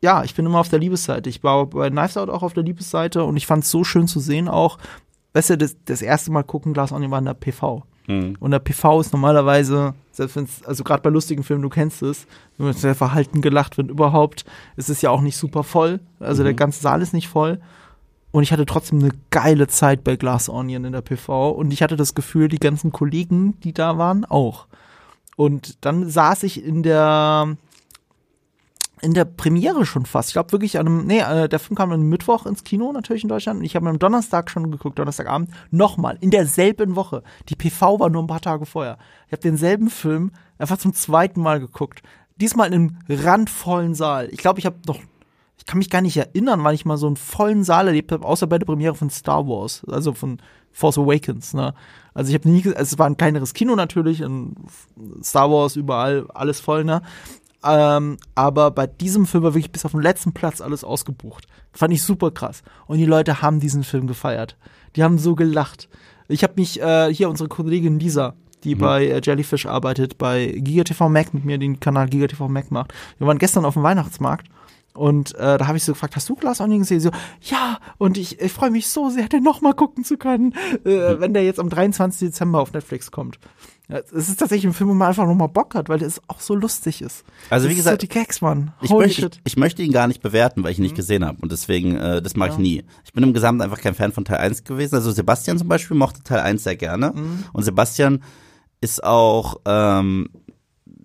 ja, 0.00 0.24
ich 0.24 0.34
bin 0.34 0.46
immer 0.46 0.60
auf 0.60 0.68
der 0.68 0.78
Liebesseite. 0.78 1.28
Ich 1.28 1.42
war 1.42 1.66
bei 1.66 1.90
Knives 1.90 2.16
Out 2.16 2.30
auch 2.30 2.42
auf 2.42 2.52
der 2.52 2.62
Liebesseite 2.62 3.24
und 3.24 3.36
ich 3.36 3.46
fand 3.46 3.64
es 3.64 3.70
so 3.70 3.84
schön 3.84 4.06
zu 4.06 4.20
sehen 4.20 4.48
auch. 4.48 4.78
Weißt 5.32 5.50
du, 5.50 5.58
das, 5.58 5.76
das 5.84 6.02
erste 6.02 6.30
Mal 6.30 6.42
gucken 6.42 6.72
Glas 6.72 6.92
Onion 6.92 7.10
war 7.10 7.18
in 7.18 7.24
der 7.24 7.34
PV. 7.34 7.84
Und 8.40 8.50
der 8.52 8.58
PV 8.58 9.00
ist 9.00 9.12
normalerweise, 9.12 9.94
selbst 10.12 10.36
wenn 10.36 10.44
es, 10.44 10.64
also 10.64 10.82
gerade 10.82 11.02
bei 11.02 11.10
lustigen 11.10 11.42
Filmen, 11.42 11.62
du 11.62 11.68
kennst 11.68 12.02
es, 12.02 12.26
wenn 12.56 12.72
sehr 12.72 12.94
verhalten 12.94 13.42
gelacht 13.42 13.76
wird, 13.76 13.90
überhaupt, 13.90 14.46
ist 14.76 14.88
es 14.88 15.02
ja 15.02 15.10
auch 15.10 15.20
nicht 15.20 15.36
super 15.36 15.62
voll. 15.62 16.00
Also 16.18 16.42
der 16.42 16.54
ganze 16.54 16.80
Saal 16.80 17.02
ist 17.02 17.12
nicht 17.12 17.28
voll. 17.28 17.60
Und 18.30 18.42
ich 18.42 18.52
hatte 18.52 18.64
trotzdem 18.64 19.00
eine 19.00 19.10
geile 19.30 19.68
Zeit 19.68 20.04
bei 20.04 20.16
Glass 20.16 20.48
Onion 20.48 20.86
in 20.86 20.92
der 20.92 21.02
PV. 21.02 21.50
Und 21.50 21.70
ich 21.70 21.82
hatte 21.82 21.96
das 21.96 22.14
Gefühl, 22.14 22.48
die 22.48 22.58
ganzen 22.58 22.92
Kollegen, 22.92 23.60
die 23.60 23.74
da 23.74 23.98
waren, 23.98 24.24
auch. 24.24 24.66
Und 25.36 25.84
dann 25.84 26.08
saß 26.08 26.44
ich 26.44 26.64
in 26.64 26.82
der 26.82 27.56
in 29.00 29.14
der 29.14 29.24
Premiere 29.24 29.86
schon 29.86 30.06
fast. 30.06 30.30
Ich 30.30 30.32
glaube 30.34 30.52
wirklich 30.52 30.78
an 30.78 30.86
einem, 30.86 31.06
nee, 31.06 31.20
äh, 31.20 31.48
der 31.48 31.58
Film 31.58 31.76
kam 31.76 31.92
am 31.92 32.02
Mittwoch 32.02 32.46
ins 32.46 32.64
Kino 32.64 32.92
natürlich 32.92 33.22
in 33.22 33.28
Deutschland 33.28 33.60
und 33.60 33.64
ich 33.64 33.76
habe 33.76 33.88
am 33.88 33.98
Donnerstag 33.98 34.50
schon 34.50 34.70
geguckt, 34.70 34.98
Donnerstagabend, 34.98 35.50
nochmal, 35.70 36.18
in 36.20 36.30
derselben 36.30 36.96
Woche. 36.96 37.22
Die 37.48 37.56
PV 37.56 38.00
war 38.00 38.10
nur 38.10 38.22
ein 38.22 38.28
paar 38.28 38.40
Tage 38.40 38.66
vorher. 38.66 38.98
Ich 39.26 39.32
habe 39.32 39.42
denselben 39.42 39.90
Film 39.90 40.32
einfach 40.58 40.78
zum 40.78 40.92
zweiten 40.94 41.40
Mal 41.40 41.60
geguckt. 41.60 42.02
Diesmal 42.40 42.68
in 42.68 42.74
einem 42.74 42.98
randvollen 43.08 43.94
Saal. 43.94 44.28
Ich 44.30 44.38
glaube, 44.38 44.60
ich 44.60 44.66
habe 44.66 44.76
noch, 44.86 45.00
ich 45.56 45.66
kann 45.66 45.78
mich 45.78 45.90
gar 45.90 46.02
nicht 46.02 46.16
erinnern, 46.16 46.62
wann 46.62 46.74
ich 46.74 46.84
mal 46.84 46.96
so 46.96 47.06
einen 47.06 47.16
vollen 47.16 47.64
Saal 47.64 47.88
erlebt 47.88 48.12
habe, 48.12 48.24
außer 48.24 48.46
bei 48.46 48.58
der 48.58 48.66
Premiere 48.66 48.94
von 48.94 49.10
Star 49.10 49.46
Wars, 49.46 49.82
also 49.88 50.12
von 50.12 50.38
Force 50.72 50.98
Awakens, 50.98 51.54
ne? 51.54 51.74
Also 52.14 52.30
ich 52.30 52.34
habe 52.34 52.48
nie, 52.48 52.64
also 52.66 52.82
es 52.94 52.98
war 52.98 53.06
ein 53.06 53.16
kleineres 53.16 53.54
Kino 53.54 53.76
natürlich, 53.76 54.20
in 54.20 54.54
Star 55.22 55.50
Wars 55.50 55.76
überall, 55.76 56.26
alles 56.34 56.60
voll, 56.60 56.84
ne? 56.84 57.02
Ähm, 57.64 58.18
aber 58.34 58.70
bei 58.70 58.86
diesem 58.86 59.26
Film 59.26 59.42
war 59.42 59.54
wirklich 59.54 59.72
bis 59.72 59.84
auf 59.84 59.92
den 59.92 60.00
letzten 60.00 60.32
Platz 60.32 60.60
alles 60.60 60.84
ausgebucht. 60.84 61.46
Fand 61.72 61.92
ich 61.92 62.02
super 62.02 62.30
krass. 62.30 62.62
Und 62.86 62.98
die 62.98 63.04
Leute 63.04 63.42
haben 63.42 63.60
diesen 63.60 63.84
Film 63.84 64.06
gefeiert. 64.06 64.56
Die 64.96 65.02
haben 65.02 65.18
so 65.18 65.34
gelacht. 65.34 65.88
Ich 66.28 66.42
habe 66.42 66.54
mich, 66.56 66.80
äh, 66.80 67.12
hier 67.12 67.28
unsere 67.28 67.48
Kollegin 67.48 67.98
Lisa, 67.98 68.34
die 68.64 68.74
bei 68.74 69.06
äh, 69.06 69.20
Jellyfish 69.22 69.66
arbeitet, 69.66 70.18
bei 70.18 70.46
GigaTV 70.46 71.08
Mac 71.08 71.32
mit 71.34 71.44
mir 71.44 71.58
den 71.58 71.80
Kanal 71.80 72.08
GigaTV 72.08 72.48
Mac 72.48 72.70
macht. 72.70 72.92
Wir 73.18 73.26
waren 73.26 73.38
gestern 73.38 73.64
auf 73.64 73.74
dem 73.74 73.82
Weihnachtsmarkt 73.82 74.48
und 74.94 75.34
äh, 75.36 75.58
da 75.58 75.66
habe 75.66 75.78
ich 75.78 75.84
so 75.84 75.92
gefragt, 75.92 76.16
hast 76.16 76.28
du 76.28 76.34
Glass 76.34 76.60
Onion 76.60 76.80
gesehen? 76.80 77.00
So, 77.00 77.10
ja, 77.42 77.78
und 77.98 78.18
ich, 78.18 78.40
ich 78.40 78.52
freue 78.52 78.70
mich 78.70 78.88
so 78.88 79.10
sehr, 79.10 79.28
den 79.28 79.42
nochmal 79.44 79.74
gucken 79.74 80.04
zu 80.04 80.16
können, 80.16 80.54
äh, 80.84 81.20
wenn 81.20 81.34
der 81.34 81.44
jetzt 81.44 81.60
am 81.60 81.70
23. 81.70 82.28
Dezember 82.28 82.60
auf 82.60 82.72
Netflix 82.72 83.10
kommt. 83.10 83.38
Es 83.88 84.28
ist 84.28 84.38
tatsächlich 84.38 84.66
ein 84.66 84.74
Film, 84.74 84.90
wo 84.90 84.94
man 84.94 85.08
einfach 85.08 85.26
nochmal 85.26 85.48
Bock 85.48 85.74
hat, 85.74 85.88
weil 85.88 85.98
der 85.98 86.08
ist 86.08 86.20
auch 86.28 86.40
so 86.40 86.54
lustig 86.54 87.00
ist. 87.00 87.24
Also 87.48 87.64
wie 87.64 87.70
Das 87.70 87.78
ist 87.78 87.84
gesagt, 87.84 88.02
so 88.02 88.06
die 88.06 88.12
Gags, 88.12 88.42
Mann. 88.42 88.72
Ich 88.82 88.90
möchte. 88.90 89.22
Mhm. 89.22 89.30
ich, 89.32 89.40
ich 89.52 89.56
möchte 89.56 89.82
ihn 89.82 89.92
gar 89.92 90.06
nicht 90.06 90.20
bewerten, 90.20 90.62
weil 90.62 90.72
ich 90.72 90.78
ihn 90.78 90.82
nicht 90.82 90.94
gesehen 90.94 91.24
habe. 91.24 91.38
Und 91.40 91.52
deswegen, 91.52 91.96
äh, 91.96 92.20
das 92.20 92.36
mache 92.36 92.50
ich 92.50 92.54
Ja. 92.56 92.60
nie. 92.60 92.84
Ich 93.04 93.14
bin 93.14 93.24
im 93.24 93.32
Gesamten 93.32 93.62
einfach 93.62 93.80
kein 93.80 93.94
Fan 93.94 94.12
von 94.12 94.26
Teil 94.26 94.38
1 94.38 94.64
gewesen. 94.64 94.94
Also 94.94 95.10
Sebastian 95.10 95.56
zum 95.56 95.68
Beispiel 95.68 95.96
mochte 95.96 96.22
Teil 96.22 96.40
1 96.40 96.64
sehr 96.64 96.76
gerne. 96.76 97.12
Mhm. 97.14 97.44
Und 97.54 97.62
Sebastian 97.62 98.22
ist 98.82 99.02
auch, 99.02 99.56
ähm, 99.64 100.28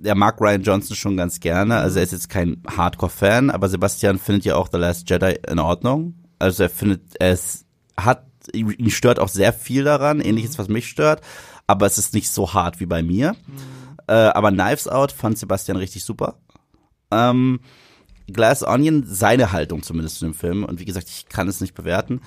er 0.04 0.16
mag 0.16 0.42
Ryan 0.42 0.64
Johnson 0.64 0.98
schon 0.98 1.16
ganz 1.16 1.40
gerne. 1.40 1.78
Also 1.78 2.00
er 2.00 2.04
ist 2.04 2.12
jetzt 2.12 2.28
kein 2.30 2.62
Hardcore-Fan, 2.70 3.50
aber 3.50 3.70
Sebastian 3.70 4.20
findet 4.20 4.44
ja 4.44 4.56
auch 4.58 4.68
The 4.70 4.78
Last 4.78 5.10
Jedi 5.10 5.38
in 5.50 5.60
Ordnung. 5.60 6.16
Also 6.38 6.64
er 6.64 6.70
findet, 6.70 7.02
es 7.22 7.64
hat, 7.96 8.26
ihn 8.52 8.90
stört 8.90 9.20
auch 9.20 9.30
sehr 9.30 9.54
viel 9.54 9.86
daran, 9.86 10.20
ähnliches, 10.20 10.60
was 10.60 10.68
mich 10.68 10.88
stört. 10.90 11.22
Aber 11.68 11.86
es 11.86 11.98
ist 11.98 12.14
nicht 12.14 12.30
so 12.30 12.54
hart 12.54 12.80
wie 12.80 12.86
bei 12.86 13.04
mir. 13.04 13.36
Äh, 14.08 14.14
aber 14.14 14.52
Knives 14.52 14.88
Out 14.88 15.12
fand 15.12 15.38
Sebastian 15.38 15.78
richtig 15.78 16.04
super. 16.04 16.36
Ähm, 17.12 17.60
Glass 18.28 18.64
Onion, 18.64 19.04
seine 19.06 19.52
Haltung 19.52 19.84
zumindest 19.84 20.20
zu 20.20 20.26
dem 20.26 20.34
Film, 20.34 20.64
und 20.64 20.80
wie 20.80 20.86
gesagt, 20.86 21.10
ich 21.10 21.28
kann 21.28 21.48
es 21.48 21.62
nicht 21.62 21.74
bewerten. 21.74 22.22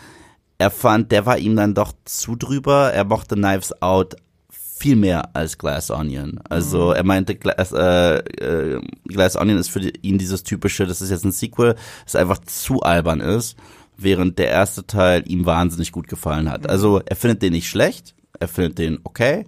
Er 0.59 0.71
fand, 0.71 1.13
der 1.13 1.27
war 1.27 1.39
ihm 1.39 1.57
dann 1.57 1.75
doch 1.75 1.93
zu 2.05 2.37
drüber. 2.37 2.93
Er 2.93 3.05
mochte 3.05 3.35
Knives 3.35 3.83
Out 3.83 4.17
viel 4.51 4.97
mehr 4.97 5.35
als 5.35 5.57
Glass 5.59 5.91
Onion. 5.91 6.41
Also 6.49 6.93
er 6.93 7.05
meinte, 7.05 7.35
Glass, 7.35 7.73
äh, 7.73 8.19
äh, 8.19 8.81
Glass 9.05 9.37
Onion 9.37 9.59
ist 9.59 9.71
für 9.71 9.81
die, 9.81 9.93
ihn 10.03 10.19
dieses 10.19 10.43
typische, 10.43 10.87
das 10.87 11.01
ist 11.01 11.11
jetzt 11.11 11.25
ein 11.25 11.33
Sequel, 11.33 11.77
das 12.05 12.17
einfach 12.17 12.39
zu 12.39 12.81
albern 12.83 13.21
ist, 13.21 13.57
während 13.97 14.39
der 14.39 14.49
erste 14.49 14.87
Teil 14.87 15.25
ihm 15.27 15.47
wahnsinnig 15.47 15.93
gut 15.93 16.09
gefallen 16.09 16.51
hat. 16.51 16.69
Also 16.69 17.01
er 17.05 17.17
findet 17.17 17.43
den 17.43 17.53
nicht 17.53 17.69
schlecht, 17.69 18.15
er 18.41 18.49
findet 18.49 18.79
den 18.79 19.01
okay, 19.05 19.45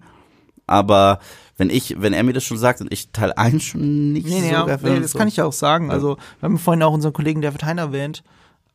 aber 0.67 1.19
wenn 1.57 1.71
ich, 1.71 2.01
wenn 2.01 2.13
er 2.13 2.23
mir 2.23 2.33
das 2.33 2.45
schon 2.45 2.57
sagt 2.57 2.81
und 2.81 2.93
ich 2.93 3.11
Teil 3.11 3.33
1 3.33 3.63
schon 3.63 4.13
nicht 4.13 4.29
Nee, 4.29 4.41
nee, 4.41 4.51
so 4.51 4.67
geil 4.67 4.79
nee, 4.81 4.87
finde, 4.87 5.01
das 5.03 5.13
so. 5.13 5.19
kann 5.19 5.29
ich 5.29 5.37
ja 5.37 5.45
auch 5.45 5.53
sagen. 5.53 5.91
Also, 5.91 6.17
wir 6.41 6.49
haben 6.49 6.59
vorhin 6.59 6.83
auch 6.85 6.93
unseren 6.93 7.13
Kollegen 7.13 7.43
David 7.43 7.65
Hein 7.65 7.79
erwähnt. 7.79 8.23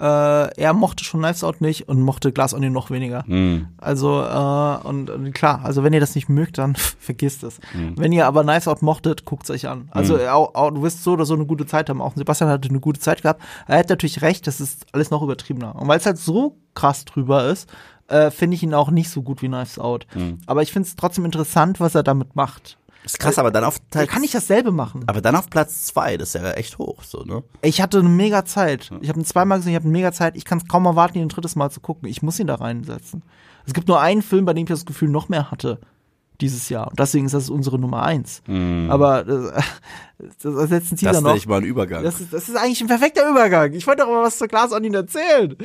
Äh, 0.02 0.06
er 0.60 0.74
mochte 0.74 1.06
schon 1.06 1.22
Knives 1.22 1.46
Out 1.46 1.62
nicht 1.62 1.88
und 1.88 2.02
mochte 2.02 2.34
Glass 2.34 2.54
Onion 2.54 2.74
noch 2.74 2.92
weniger. 2.92 3.24
Mhm. 3.26 3.68
Also, 3.78 4.22
äh, 4.22 4.88
und, 4.88 5.10
und 5.10 5.32
klar, 5.34 5.62
also 5.64 5.84
wenn 5.84 5.94
ihr 5.94 6.02
das 6.02 6.16
nicht 6.16 6.28
mögt, 6.28 6.58
dann 6.58 6.76
vergisst 7.00 7.44
es. 7.44 7.60
Mhm. 7.74 7.94
Wenn 7.96 8.12
ihr 8.12 8.28
aber 8.28 8.44
Knives 8.44 8.68
Out 8.68 8.82
mochtet, 8.82 9.24
guckt 9.24 9.44
es 9.44 9.50
euch 9.52 9.70
an. 9.70 9.88
Also, 9.92 10.18
auch, 10.28 10.56
auch, 10.56 10.72
du 10.72 10.82
wirst 10.82 11.04
so 11.04 11.14
oder 11.14 11.26
so 11.26 11.36
eine 11.36 11.46
gute 11.46 11.66
Zeit 11.66 11.90
haben. 11.90 12.02
Auch 12.02 12.16
Sebastian 12.16 12.50
hatte 12.50 12.68
eine 12.68 12.82
gute 12.82 13.00
Zeit 13.00 13.22
gehabt. 13.22 13.42
Er 13.66 13.78
hat 13.78 13.88
natürlich 13.88 14.22
recht, 14.22 14.46
das 14.46 14.60
ist 14.60 14.88
alles 14.92 15.10
noch 15.10 15.22
übertriebener. 15.22 15.76
Und 15.76 15.88
weil 15.88 16.00
es 16.00 16.06
halt 16.06 16.18
so 16.18 16.58
krass 16.74 17.06
drüber 17.06 17.46
ist, 17.46 17.70
äh, 18.08 18.32
finde 18.32 18.56
ich 18.56 18.64
ihn 18.64 18.74
auch 18.74 18.92
nicht 18.92 19.10
so 19.10 19.22
gut 19.22 19.42
wie 19.42 19.48
Knives 19.48 19.80
Out. 19.80 20.06
Mhm. 20.16 20.40
Aber 20.46 20.62
ich 20.62 20.72
finde 20.72 20.88
es 20.88 20.96
trotzdem 20.96 21.26
interessant, 21.26 21.80
was 21.80 21.96
er 21.96 22.04
damit 22.04 22.36
macht. 22.36 22.78
Ist 23.06 23.20
krass, 23.20 23.38
aber 23.38 23.52
dann 23.52 23.66
auf 23.66 23.80
Er 23.94 24.08
kann 24.08 24.22
nicht 24.22 24.34
dasselbe 24.34 24.72
machen. 24.72 25.04
aber 25.08 25.20
dann 25.20 25.36
auf 25.36 25.50
Platz 25.50 25.84
zwei, 25.86 26.16
das 26.16 26.36
ist 26.36 26.42
ja 26.42 26.52
echt 26.52 26.78
hoch, 26.78 27.04
so, 27.04 27.24
ne? 27.24 27.44
Ich 27.62 27.82
hatte 27.82 28.00
eine 28.00 28.08
mega 28.08 28.46
Zeit. 28.46 28.92
Ich 29.02 29.10
habe 29.10 29.20
ihn 29.20 29.26
zweimal 29.26 29.58
gesehen, 29.58 29.72
ich 29.72 29.76
habe 29.76 29.86
eine 29.86 29.92
mega 29.92 30.14
Zeit. 30.14 30.38
Ich 30.38 30.46
kann 30.46 30.60
es 30.60 30.68
kaum 30.70 30.86
erwarten, 30.86 31.18
ihn 31.18 31.26
ein 31.26 31.30
drittes 31.30 31.58
Mal 31.58 31.70
zu 31.70 31.82
gucken. 31.82 32.08
Ich 32.08 32.22
muss 32.22 32.40
ihn 32.40 32.48
da 32.48 32.56
reinsetzen. 32.56 33.24
Es 33.66 33.74
gibt 33.74 33.90
nur 33.90 34.00
einen 34.00 34.22
Film, 34.22 34.46
bei 34.46 34.54
dem 34.54 34.64
ich 34.64 34.70
das 34.70 34.86
Gefühl 34.86 35.10
noch 35.10 35.28
mehr 35.28 35.52
hatte 35.52 35.80
dieses 36.40 36.70
Jahr. 36.70 36.88
Und 36.90 37.00
deswegen 37.00 37.26
ist 37.26 37.34
das 37.34 37.50
unsere 37.50 37.78
Nummer 37.78 38.04
eins. 38.04 38.42
Aber 38.90 39.24
das, 39.24 39.52
das 40.42 40.56
ersetzen 40.56 40.96
Sie 40.98 41.06
Das 41.06 41.16
dann 41.16 41.24
nenne 41.24 41.36
noch. 41.36 41.42
ich 41.42 41.48
mal 41.48 41.58
ein 41.58 41.64
Übergang. 41.66 42.04
Das 42.04 42.22
ist, 42.22 42.34
das 42.34 42.48
ist 42.50 42.56
eigentlich 42.56 42.82
ein 42.82 42.88
perfekter 42.88 43.30
Übergang. 43.30 43.74
Ich 43.74 43.86
wollte 43.86 44.04
doch 44.04 44.10
mal 44.10 44.24
was 44.24 44.38
zur 44.38 44.48
Glas 44.48 44.72
Onion 44.72 44.94
erzählen. 44.94 45.56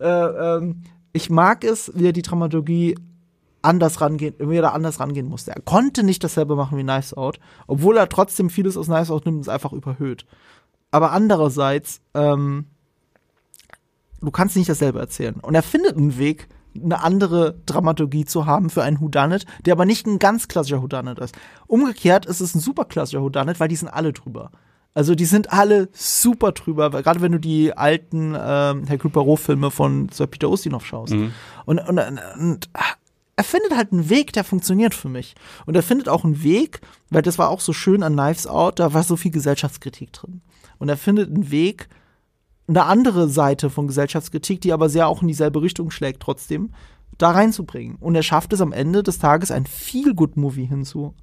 Äh, 0.00 0.06
ähm, 0.06 0.82
ich 1.16 1.30
mag 1.30 1.64
es, 1.64 1.90
wie 1.94 2.06
er 2.06 2.12
die 2.12 2.22
Dramaturgie 2.22 2.94
anders 3.62 4.00
rangehen, 4.00 4.34
wie 4.38 4.56
er 4.56 4.62
da 4.62 4.68
anders 4.68 5.00
rangehen 5.00 5.28
musste. 5.28 5.50
Er 5.50 5.60
konnte 5.62 6.02
nicht 6.02 6.22
dasselbe 6.22 6.54
machen 6.54 6.78
wie 6.78 6.82
Knives 6.82 7.14
Out, 7.14 7.40
obwohl 7.66 7.96
er 7.96 8.08
trotzdem 8.08 8.50
vieles 8.50 8.76
aus 8.76 8.86
Knives 8.86 9.10
Out 9.10 9.26
nimmt 9.26 9.36
und 9.36 9.42
es 9.42 9.48
einfach 9.48 9.72
überhöht. 9.72 10.26
Aber 10.90 11.12
andererseits, 11.12 12.00
ähm, 12.14 12.66
du 14.20 14.30
kannst 14.30 14.56
nicht 14.56 14.68
dasselbe 14.68 15.00
erzählen. 15.00 15.36
Und 15.40 15.54
er 15.54 15.62
findet 15.62 15.96
einen 15.96 16.16
Weg, 16.16 16.48
eine 16.74 17.02
andere 17.02 17.56
Dramaturgie 17.66 18.24
zu 18.24 18.46
haben 18.46 18.70
für 18.70 18.82
einen 18.82 19.00
Whodunit, 19.00 19.46
der 19.64 19.72
aber 19.72 19.86
nicht 19.86 20.06
ein 20.06 20.18
ganz 20.18 20.46
klassischer 20.46 20.82
Whodunit 20.82 21.18
ist. 21.18 21.34
Umgekehrt 21.66 22.26
ist 22.26 22.40
es 22.40 22.54
ein 22.54 22.60
super 22.60 22.84
klassischer 22.84 23.22
Whodunit, 23.22 23.58
weil 23.58 23.68
die 23.68 23.76
sind 23.76 23.88
alle 23.88 24.12
drüber. 24.12 24.50
Also 24.96 25.14
die 25.14 25.26
sind 25.26 25.52
alle 25.52 25.90
super 25.92 26.52
drüber, 26.52 26.88
gerade 26.88 27.20
wenn 27.20 27.32
du 27.32 27.38
die 27.38 27.76
alten 27.76 28.34
ähm, 28.34 28.86
Hercule 28.86 29.12
Poirot-Filme 29.12 29.70
von 29.70 30.08
Sir 30.08 30.26
Peter 30.26 30.48
Ustinov 30.48 30.86
schaust. 30.86 31.12
Und, 31.66 31.86
und, 31.86 31.98
und, 31.98 32.20
und 32.38 32.70
ah, 32.72 32.94
er 33.36 33.44
findet 33.44 33.76
halt 33.76 33.92
einen 33.92 34.08
Weg, 34.08 34.32
der 34.32 34.42
funktioniert 34.42 34.94
für 34.94 35.10
mich. 35.10 35.34
Und 35.66 35.74
er 35.74 35.82
findet 35.82 36.08
auch 36.08 36.24
einen 36.24 36.42
Weg, 36.42 36.80
weil 37.10 37.20
das 37.20 37.38
war 37.38 37.50
auch 37.50 37.60
so 37.60 37.74
schön 37.74 38.02
an 38.02 38.14
Knives 38.14 38.46
Out, 38.46 38.78
da 38.78 38.94
war 38.94 39.02
so 39.02 39.16
viel 39.16 39.30
Gesellschaftskritik 39.30 40.14
drin. 40.14 40.40
Und 40.78 40.88
er 40.88 40.96
findet 40.96 41.28
einen 41.28 41.50
Weg, 41.50 41.90
eine 42.66 42.84
andere 42.84 43.28
Seite 43.28 43.68
von 43.68 43.88
Gesellschaftskritik, 43.88 44.62
die 44.62 44.72
aber 44.72 44.88
sehr 44.88 45.08
auch 45.08 45.20
in 45.20 45.28
dieselbe 45.28 45.60
Richtung 45.60 45.90
schlägt, 45.90 46.22
trotzdem 46.22 46.70
da 47.18 47.32
reinzubringen. 47.32 47.96
Und 47.96 48.14
er 48.14 48.22
schafft 48.22 48.54
es 48.54 48.62
am 48.62 48.72
Ende 48.72 49.02
des 49.02 49.18
Tages, 49.18 49.50
ein 49.50 49.66
Feel-Good-Movie 49.66 50.64
hinzu, 50.64 51.14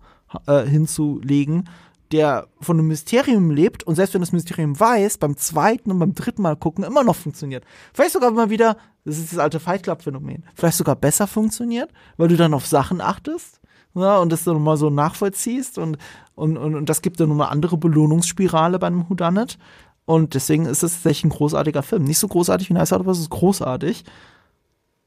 äh, 0.45 0.63
hinzulegen, 0.63 1.67
der 2.13 2.47
von 2.61 2.79
einem 2.79 2.87
Mysterium 2.87 3.51
lebt 3.51 3.83
und 3.83 3.95
selbst 3.95 4.13
wenn 4.13 4.21
das 4.21 4.31
Mysterium 4.31 4.79
weiß, 4.79 5.17
beim 5.17 5.35
zweiten 5.35 5.91
und 5.91 5.99
beim 5.99 6.15
dritten 6.15 6.43
Mal 6.43 6.55
gucken 6.55 6.83
immer 6.83 7.03
noch 7.03 7.15
funktioniert. 7.15 7.65
Vielleicht 7.93 8.13
sogar 8.13 8.31
mal 8.31 8.49
wieder, 8.49 8.77
das 9.03 9.17
ist 9.17 9.33
das 9.33 9.39
alte 9.39 9.59
Fight 9.59 9.83
Club-Phänomen, 9.83 10.45
vielleicht 10.55 10.77
sogar 10.77 10.95
besser 10.95 11.27
funktioniert, 11.27 11.89
weil 12.17 12.29
du 12.29 12.37
dann 12.37 12.53
auf 12.53 12.67
Sachen 12.67 13.01
achtest 13.01 13.59
ja, 13.95 14.17
und 14.17 14.31
das 14.31 14.43
dann 14.43 14.61
mal 14.61 14.77
so 14.77 14.89
nachvollziehst 14.89 15.77
und, 15.77 15.97
und, 16.35 16.57
und, 16.57 16.75
und 16.75 16.89
das 16.89 17.01
gibt 17.01 17.19
dann 17.19 17.29
nochmal 17.29 17.49
andere 17.49 17.77
Belohnungsspirale 17.77 18.79
bei 18.79 18.87
einem 18.87 19.09
Whodunit. 19.09 19.57
Und 20.05 20.33
deswegen 20.33 20.65
ist 20.65 20.83
es 20.83 20.93
tatsächlich 20.93 21.25
ein 21.25 21.29
großartiger 21.29 21.83
Film. 21.83 22.03
Nicht 22.03 22.19
so 22.19 22.27
großartig 22.27 22.69
wie 22.69 22.73
Nice 22.73 22.91
Out, 22.91 23.01
aber 23.01 23.11
es 23.11 23.19
ist 23.19 23.29
großartig. 23.29 24.03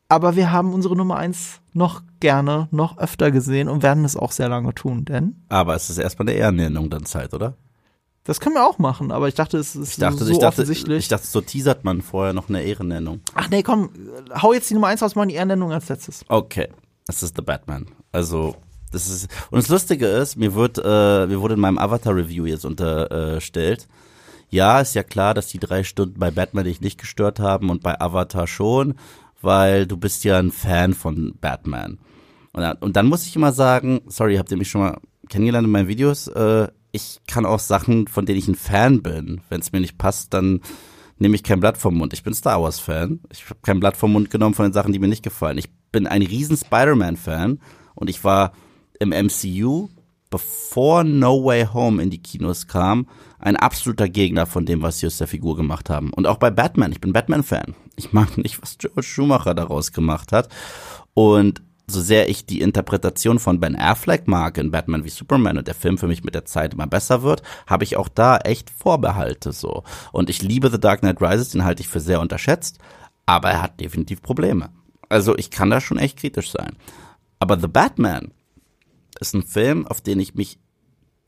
Aber 0.08 0.36
wir 0.36 0.52
haben 0.52 0.72
unsere 0.72 0.96
Nummer 0.96 1.16
eins 1.16 1.60
noch 1.72 2.02
gerne, 2.20 2.68
noch 2.70 2.98
öfter 2.98 3.30
gesehen 3.30 3.68
und 3.68 3.82
werden 3.82 4.04
es 4.04 4.16
auch 4.16 4.30
sehr 4.32 4.48
lange 4.48 4.74
tun, 4.74 5.04
denn 5.04 5.44
Aber 5.48 5.74
es 5.74 5.90
ist 5.90 5.98
erstmal 5.98 6.28
eine 6.28 6.38
Ehrennennung 6.38 6.90
dann 6.90 7.04
Zeit, 7.04 7.34
oder? 7.34 7.54
das 8.24 8.40
können 8.40 8.56
wir 8.56 8.66
auch 8.66 8.78
machen. 8.78 9.12
Aber 9.12 9.28
ich 9.28 9.34
dachte, 9.34 9.56
es 9.56 9.76
ist 9.76 9.90
Ich 9.92 9.96
dachte, 9.98 10.24
so 10.24 10.32
ich 10.32 10.38
dachte, 10.38 10.62
offensichtlich. 10.62 10.98
ich 10.98 11.08
dachte, 11.08 11.26
so 11.26 11.40
teasert 11.40 11.84
man 11.84 12.02
vorher 12.02 12.32
noch 12.32 12.48
eine 12.48 12.62
Ehrennennung. 12.62 13.20
Ach 13.34 13.48
nee, 13.48 13.62
komm, 13.62 13.90
hau 14.42 14.52
jetzt 14.52 14.68
die 14.68 14.74
Nummer 14.74 14.88
eins 14.88 15.00
raus, 15.02 15.14
mal 15.14 15.26
die 15.26 15.34
Ehrennennung 15.34 15.72
als 15.72 15.88
letztes. 15.88 16.24
Okay, 16.28 16.68
es 17.06 17.22
ist 17.22 17.36
The 17.36 17.42
Batman. 17.42 17.86
Also, 18.10 18.56
das 18.90 19.08
ist. 19.08 19.28
Und 19.50 19.58
das 19.58 19.68
Lustige 19.68 20.06
ist, 20.06 20.36
mir 20.36 20.54
wird, 20.54 20.78
äh, 20.78 21.26
mir 21.28 21.40
wurde 21.40 21.54
in 21.54 21.60
meinem 21.60 21.78
Avatar-Review 21.78 22.46
jetzt 22.46 22.64
unterstellt, 22.64 23.86
ja, 24.48 24.80
ist 24.80 24.94
ja 24.94 25.02
klar, 25.04 25.32
dass 25.34 25.46
die 25.48 25.58
drei 25.60 25.84
Stunden 25.84 26.18
bei 26.18 26.30
Batman 26.32 26.64
dich 26.64 26.80
nicht 26.80 26.98
gestört 26.98 27.38
haben 27.38 27.70
und 27.70 27.82
bei 27.82 28.00
Avatar 28.00 28.46
schon, 28.48 28.94
weil 29.42 29.86
du 29.86 29.96
bist 29.96 30.24
ja 30.24 30.38
ein 30.38 30.50
Fan 30.50 30.94
von 30.94 31.34
Batman. 31.40 31.98
Und 32.52 32.62
dann, 32.62 32.76
und 32.78 32.96
dann 32.96 33.06
muss 33.06 33.26
ich 33.26 33.36
immer 33.36 33.52
sagen, 33.52 34.00
sorry, 34.06 34.36
habt 34.36 34.50
ihr 34.50 34.56
mich 34.56 34.70
schon 34.70 34.80
mal 34.80 34.98
kennengelernt 35.28 35.66
in 35.66 35.72
meinen 35.72 35.88
Videos? 35.88 36.28
Äh, 36.28 36.68
ich 36.92 37.20
kann 37.26 37.44
auch 37.44 37.58
Sachen, 37.58 38.08
von 38.08 38.24
denen 38.24 38.38
ich 38.38 38.48
ein 38.48 38.54
Fan 38.54 39.02
bin. 39.02 39.40
Wenn 39.50 39.60
es 39.60 39.72
mir 39.72 39.80
nicht 39.80 39.98
passt, 39.98 40.32
dann 40.32 40.60
nehme 41.18 41.34
ich 41.34 41.42
kein 41.42 41.60
Blatt 41.60 41.76
vom 41.76 41.96
Mund. 41.96 42.12
Ich 42.12 42.22
bin 42.22 42.34
Star 42.34 42.62
Wars 42.62 42.78
Fan. 42.78 43.20
Ich 43.30 43.44
habe 43.44 43.60
kein 43.62 43.80
Blatt 43.80 43.96
vom 43.96 44.12
Mund 44.12 44.30
genommen 44.30 44.54
von 44.54 44.64
den 44.64 44.72
Sachen, 44.72 44.92
die 44.92 44.98
mir 44.98 45.08
nicht 45.08 45.22
gefallen. 45.22 45.58
Ich 45.58 45.70
bin 45.92 46.06
ein 46.06 46.22
riesen 46.22 46.56
Spider-Man 46.56 47.16
Fan 47.16 47.60
und 47.94 48.08
ich 48.08 48.24
war 48.24 48.52
im 48.98 49.10
MCU, 49.10 49.88
bevor 50.30 51.04
No 51.04 51.44
Way 51.44 51.68
Home 51.72 52.02
in 52.02 52.10
die 52.10 52.22
Kinos 52.22 52.66
kam, 52.66 53.06
ein 53.38 53.56
absoluter 53.56 54.08
Gegner 54.08 54.46
von 54.46 54.66
dem, 54.66 54.82
was 54.82 54.98
sie 54.98 55.06
aus 55.06 55.18
der 55.18 55.26
Figur 55.26 55.56
gemacht 55.56 55.90
haben. 55.90 56.12
Und 56.12 56.26
auch 56.26 56.38
bei 56.38 56.50
Batman. 56.50 56.92
Ich 56.92 57.00
bin 57.00 57.12
Batman 57.12 57.42
Fan. 57.42 57.74
Ich 57.96 58.12
mag 58.12 58.36
nicht, 58.42 58.60
was 58.62 58.78
George 58.78 59.02
Schumacher 59.02 59.54
daraus 59.54 59.92
gemacht 59.92 60.32
hat. 60.32 60.48
Und 61.14 61.62
so 61.88 62.00
sehr 62.00 62.28
ich 62.28 62.46
die 62.46 62.60
Interpretation 62.60 63.38
von 63.38 63.60
Ben 63.60 63.76
Affleck 63.76 64.26
mag 64.26 64.58
in 64.58 64.72
Batman 64.72 65.04
wie 65.04 65.08
Superman 65.08 65.58
und 65.58 65.68
der 65.68 65.74
Film 65.74 65.98
für 65.98 66.08
mich 66.08 66.24
mit 66.24 66.34
der 66.34 66.44
Zeit 66.44 66.74
immer 66.74 66.86
besser 66.86 67.22
wird, 67.22 67.42
habe 67.66 67.84
ich 67.84 67.96
auch 67.96 68.08
da 68.08 68.38
echt 68.38 68.70
Vorbehalte 68.70 69.52
so. 69.52 69.84
Und 70.12 70.28
ich 70.28 70.42
liebe 70.42 70.70
The 70.70 70.80
Dark 70.80 71.00
Knight 71.00 71.22
Rises, 71.22 71.50
den 71.50 71.64
halte 71.64 71.82
ich 71.82 71.88
für 71.88 72.00
sehr 72.00 72.20
unterschätzt, 72.20 72.78
aber 73.24 73.50
er 73.50 73.62
hat 73.62 73.80
definitiv 73.80 74.20
Probleme. 74.20 74.70
Also 75.08 75.36
ich 75.36 75.50
kann 75.50 75.70
da 75.70 75.80
schon 75.80 75.98
echt 75.98 76.18
kritisch 76.18 76.50
sein. 76.50 76.76
Aber 77.38 77.60
The 77.60 77.68
Batman 77.68 78.32
ist 79.20 79.34
ein 79.34 79.44
Film, 79.44 79.86
auf 79.86 80.00
den 80.00 80.18
ich 80.18 80.34
mich 80.34 80.58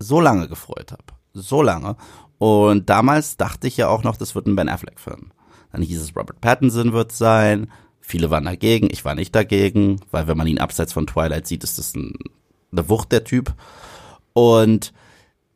so 0.01 0.21
lange 0.21 0.49
gefreut 0.49 0.91
habe. 0.91 1.18
So 1.43 1.63
lange. 1.63 1.97
Und 2.39 2.89
damals 2.89 3.37
dachte 3.37 3.67
ich 3.67 3.77
ja 3.77 3.89
auch 3.89 4.05
noch, 4.05 4.17
das 4.17 4.35
wird 4.35 4.47
ein 4.47 4.57
Ben 4.57 4.69
Affleck-Film. 4.69 5.33
Dann 5.73 5.83
hieß 5.83 6.01
es, 6.01 6.17
Robert 6.17 6.41
Pattinson 6.41 6.93
wird 6.93 7.13
sein. 7.13 7.71
Viele 8.01 8.31
waren 8.31 8.45
dagegen, 8.45 8.89
ich 8.91 9.05
war 9.05 9.15
nicht 9.15 9.35
dagegen, 9.35 10.01
weil 10.11 10.27
wenn 10.29 10.37
man 10.39 10.47
ihn 10.47 10.59
abseits 10.59 10.93
von 10.93 11.07
Twilight 11.07 11.47
sieht, 11.47 11.65
ist 11.65 11.79
das 11.79 11.95
ein, 11.95 12.15
eine 12.73 12.89
Wucht 12.89 13.13
der 13.13 13.25
Typ. 13.25 13.55
Und 14.33 14.93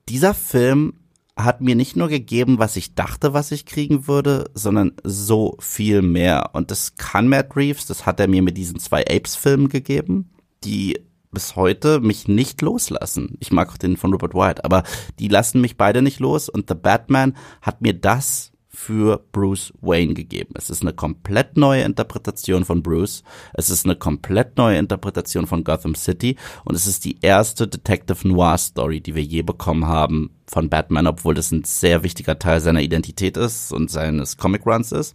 dieser 0.08 0.34
Film 0.34 0.94
hat 1.36 1.60
mir 1.62 1.74
nicht 1.74 1.96
nur 1.96 2.08
gegeben, 2.08 2.58
was 2.58 2.76
ich 2.76 2.94
dachte, 2.94 3.32
was 3.32 3.52
ich 3.52 3.64
kriegen 3.64 4.06
würde, 4.06 4.50
sondern 4.54 4.92
so 5.02 5.56
viel 5.60 6.02
mehr. 6.02 6.50
Und 6.52 6.70
das 6.70 6.96
kann 6.96 7.28
Matt 7.28 7.56
Reeves, 7.56 7.86
das 7.86 8.04
hat 8.04 8.20
er 8.20 8.28
mir 8.28 8.42
mit 8.42 8.58
diesen 8.58 8.78
zwei 8.78 9.02
Apes-Filmen 9.08 9.68
gegeben, 9.68 10.30
die 10.62 11.00
bis 11.32 11.56
heute 11.56 12.00
mich 12.00 12.28
nicht 12.28 12.62
loslassen. 12.62 13.36
Ich 13.40 13.50
mag 13.50 13.70
auch 13.70 13.78
den 13.78 13.96
von 13.96 14.12
Rupert 14.12 14.34
White, 14.34 14.64
aber 14.64 14.84
die 15.18 15.28
lassen 15.28 15.60
mich 15.60 15.76
beide 15.76 16.02
nicht 16.02 16.20
los 16.20 16.48
und 16.48 16.68
The 16.68 16.74
Batman 16.74 17.36
hat 17.60 17.82
mir 17.82 17.94
das 17.94 18.52
für 18.74 19.22
Bruce 19.32 19.72
Wayne 19.82 20.14
gegeben. 20.14 20.54
Es 20.56 20.70
ist 20.70 20.80
eine 20.82 20.94
komplett 20.94 21.58
neue 21.58 21.82
Interpretation 21.82 22.64
von 22.64 22.82
Bruce. 22.82 23.22
Es 23.52 23.68
ist 23.68 23.84
eine 23.84 23.96
komplett 23.96 24.56
neue 24.56 24.78
Interpretation 24.78 25.46
von 25.46 25.62
Gotham 25.62 25.94
City 25.94 26.36
und 26.64 26.74
es 26.74 26.86
ist 26.86 27.04
die 27.04 27.18
erste 27.20 27.68
Detective 27.68 28.26
Noir 28.26 28.56
Story, 28.56 29.00
die 29.00 29.14
wir 29.14 29.22
je 29.22 29.42
bekommen 29.42 29.86
haben 29.86 30.30
von 30.46 30.70
Batman, 30.70 31.06
obwohl 31.06 31.34
das 31.34 31.52
ein 31.52 31.64
sehr 31.64 32.02
wichtiger 32.02 32.38
Teil 32.38 32.60
seiner 32.60 32.80
Identität 32.80 33.36
ist 33.36 33.72
und 33.72 33.90
seines 33.90 34.38
Comic 34.38 34.66
Runs 34.66 34.90
ist. 34.90 35.14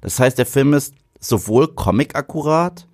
Das 0.00 0.18
heißt, 0.18 0.36
der 0.36 0.46
Film 0.46 0.74
ist 0.74 0.94
sowohl 1.20 1.68
Comic 1.68 2.16
akkurat 2.16 2.86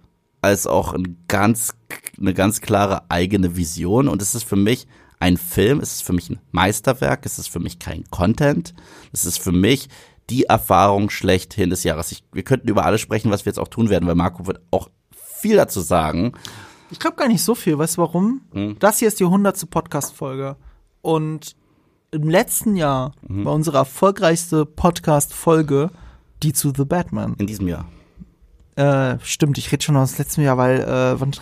als 0.44 0.66
auch 0.66 0.92
ein 0.92 1.24
ganz, 1.28 1.74
eine 2.18 2.34
ganz 2.34 2.60
klare 2.60 3.10
eigene 3.10 3.56
Vision. 3.56 4.08
Und 4.08 4.22
es 4.22 4.34
ist 4.34 4.44
für 4.44 4.56
mich 4.56 4.86
ein 5.18 5.36
Film, 5.36 5.80
es 5.80 5.92
ist 5.94 6.02
für 6.02 6.12
mich 6.12 6.30
ein 6.30 6.38
Meisterwerk, 6.52 7.24
es 7.26 7.38
ist 7.38 7.48
für 7.48 7.60
mich 7.60 7.78
kein 7.78 8.04
Content, 8.10 8.74
es 9.12 9.24
ist 9.24 9.38
für 9.38 9.52
mich 9.52 9.88
die 10.30 10.44
Erfahrung 10.44 11.10
schlechthin 11.10 11.70
des 11.70 11.82
Jahres. 11.84 12.12
Ich, 12.12 12.24
wir 12.32 12.42
könnten 12.44 12.68
über 12.68 12.84
alles 12.84 13.00
sprechen, 13.00 13.30
was 13.30 13.44
wir 13.44 13.50
jetzt 13.50 13.58
auch 13.58 13.68
tun 13.68 13.90
werden, 13.90 14.06
weil 14.06 14.14
Marco 14.14 14.46
wird 14.46 14.60
auch 14.70 14.88
viel 15.14 15.56
dazu 15.56 15.80
sagen. 15.80 16.32
Ich 16.90 16.98
glaube 17.00 17.16
gar 17.16 17.28
nicht 17.28 17.42
so 17.42 17.54
viel. 17.54 17.78
Weißt 17.78 17.96
du 17.96 18.02
warum? 18.02 18.42
Hm. 18.52 18.76
Das 18.78 18.98
hier 18.98 19.08
ist 19.08 19.20
die 19.20 19.24
100. 19.24 19.68
Podcast-Folge. 19.68 20.56
Und 21.02 21.56
im 22.10 22.28
letzten 22.28 22.76
Jahr 22.76 23.12
Mhm. 23.26 23.44
war 23.44 23.52
unsere 23.54 23.78
erfolgreichste 23.78 24.64
Podcast-Folge 24.64 25.90
die 26.42 26.52
zu 26.52 26.72
The 26.76 26.84
Batman. 26.84 27.34
In 27.38 27.46
diesem 27.46 27.68
Jahr. 27.68 27.86
Äh, 28.76 29.18
stimmt, 29.22 29.56
ich 29.58 29.70
rede 29.70 29.84
schon 29.84 29.96
aus 29.96 30.18
letztem 30.18 30.42
Jahr, 30.42 30.58
weil 30.58 30.80
äh, 30.80 31.20
wann 31.20 31.32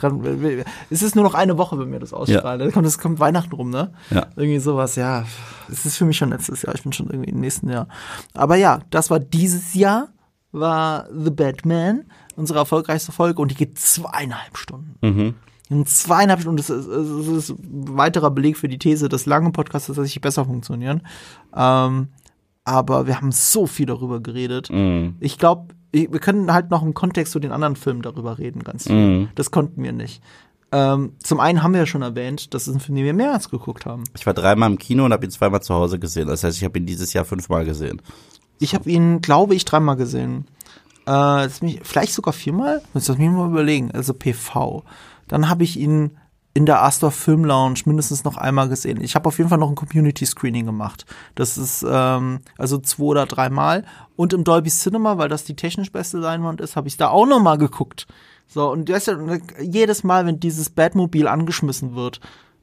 es 0.91 1.03
ist 1.03 1.15
nur 1.15 1.25
noch 1.25 1.35
eine 1.35 1.57
Woche, 1.57 1.79
wenn 1.79 1.91
wir 1.91 1.99
das 1.99 2.13
ausstrahlen. 2.13 2.61
Da 2.61 2.71
kommt, 2.71 2.87
es 2.87 2.99
kommt 2.99 3.21
Weihnachten 3.21 3.55
rum, 3.55 3.71
ne? 3.71 3.93
Ja. 4.11 4.27
Irgendwie 4.37 4.59
sowas, 4.59 4.97
ja. 4.97 5.25
Es 5.71 5.87
ist 5.87 5.97
für 5.97 6.05
mich 6.05 6.19
schon 6.19 6.29
letztes 6.29 6.63
Jahr, 6.63 6.75
ich 6.75 6.83
bin 6.83 6.93
schon 6.93 7.09
irgendwie 7.09 7.31
im 7.31 7.41
nächsten 7.41 7.71
Jahr. 7.71 7.89
Aber 8.35 8.57
ja, 8.57 8.81
das 8.91 9.11
war 9.11 9.19
dieses 9.19 9.73
Jahr 9.73 10.09
war 10.53 11.09
The 11.11 11.31
Batman, 11.31 12.05
unsere 12.37 12.59
erfolgreichste 12.59 13.13
Folge, 13.13 13.41
und 13.41 13.51
die 13.51 13.55
geht 13.55 13.79
zweieinhalb 13.79 14.59
Stunden. 14.59 14.97
Mhm. 15.01 15.35
In 15.71 15.87
zweieinhalb 15.87 16.43
Stunden, 16.43 16.59
das 16.59 16.69
ist, 16.69 16.87
das 16.87 17.27
ist 17.27 17.51
ein 17.51 17.97
weiterer 17.97 18.31
Beleg 18.31 18.59
für 18.59 18.69
die 18.69 18.79
These, 18.79 19.09
dass 19.09 19.25
lange 19.25 19.53
Podcasts 19.53 19.87
tatsächlich 19.87 20.21
besser 20.21 20.45
funktionieren. 20.45 21.01
Ähm, 21.57 22.09
aber 22.65 23.07
wir 23.07 23.17
haben 23.17 23.33
so 23.33 23.67
viel 23.67 23.87
darüber 23.87 24.21
geredet. 24.21 24.69
Mhm. 24.71 25.17
Ich 25.21 25.39
glaube, 25.39 25.75
wir 25.93 26.20
können 26.20 26.52
halt 26.52 26.70
noch 26.70 26.82
im 26.82 26.94
Kontext 26.94 27.32
zu 27.32 27.39
den 27.39 27.52
anderen 27.52 27.77
Filmen 27.77 28.02
darüber 28.02 28.39
reden, 28.39 28.64
ganz 28.64 28.85
viel. 28.85 28.97
Mhm. 28.97 29.28
Das 29.35 29.51
konnten 29.51 29.82
wir 29.82 29.93
nicht. 29.93 30.23
Ähm, 30.73 31.12
zum 31.23 31.39
einen 31.39 31.62
haben 31.62 31.73
wir 31.73 31.81
ja 31.81 31.86
schon 31.86 32.01
erwähnt, 32.01 32.55
das 32.55 32.66
ist 32.66 32.74
ein 32.74 32.81
Film, 32.81 32.97
den 32.97 33.05
wir 33.05 33.12
mehr 33.12 33.35
als 33.35 33.51
geguckt 33.51 33.85
haben. 33.85 34.05
Ich 34.16 34.24
war 34.24 34.32
dreimal 34.32 34.70
im 34.70 34.78
Kino 34.78 35.05
und 35.05 35.12
habe 35.12 35.24
ihn 35.27 35.31
zweimal 35.31 35.62
zu 35.62 35.74
Hause 35.74 35.98
gesehen. 35.98 36.28
Das 36.28 36.44
heißt, 36.44 36.56
ich 36.56 36.64
habe 36.64 36.78
ihn 36.78 36.86
dieses 36.86 37.12
Jahr 37.12 37.27
fünfmal 37.27 37.66
gesehen. 37.66 38.01
Ich 38.59 38.74
habe 38.74 38.90
ihn, 38.90 39.20
glaube 39.20 39.55
ich, 39.55 39.66
dreimal 39.66 39.97
gesehen. 39.97 40.47
Äh, 41.06 41.48
mich, 41.60 41.81
vielleicht 41.82 42.14
sogar 42.14 42.32
viermal? 42.32 42.81
Muss 42.94 43.05
das 43.05 43.19
mir 43.19 43.31
mal 43.31 43.51
überlegen. 43.51 43.90
Also 43.90 44.14
PV. 44.14 44.82
Dann 45.28 45.51
habe 45.51 45.64
ich 45.64 45.78
ihn 45.78 46.12
in 46.55 46.66
der 46.66 46.83
Astor 46.83 47.11
Film 47.11 47.45
Lounge 47.45 47.81
mindestens 47.87 48.24
noch 48.24 48.37
einmal 48.37 48.69
gesehen. 48.69 49.01
Ich 49.01 49.15
habe 49.15 49.27
auf 49.27 49.39
jeden 49.39 49.49
Fall 49.49 49.59
noch 49.59 49.70
ein 49.70 49.74
Community 49.74 50.27
Screening 50.27 50.66
gemacht. 50.66 51.07
Das 51.35 51.57
ist 51.57 51.85
ähm, 51.89 52.41
also 52.59 52.79
zwei 52.79 53.05
oder 53.05 53.27
dreimal. 53.27 53.85
Und 54.16 54.33
im 54.33 54.45
Dolby 54.45 54.70
Cinema, 54.70 55.16
weil 55.16 55.29
das 55.29 55.45
die 55.45 55.57
technisch 55.57 55.91
beste 55.93 56.19
Leinwand 56.19 56.61
ist, 56.61 56.77
habe 56.77 56.89
ich 56.89 56.97
da 56.97 57.09
auch 57.09 57.27
noch 57.27 57.41
mal 57.41 57.57
geguckt. 57.57 58.07
So 58.49 58.70
und 58.70 58.89
das, 58.91 59.11
jedes 59.61 60.05
Mal, 60.05 60.27
wenn 60.27 60.41
dieses 60.41 60.69
Batmobil 60.69 61.27
angeschmissen 61.27 61.95
wird, 61.95 62.20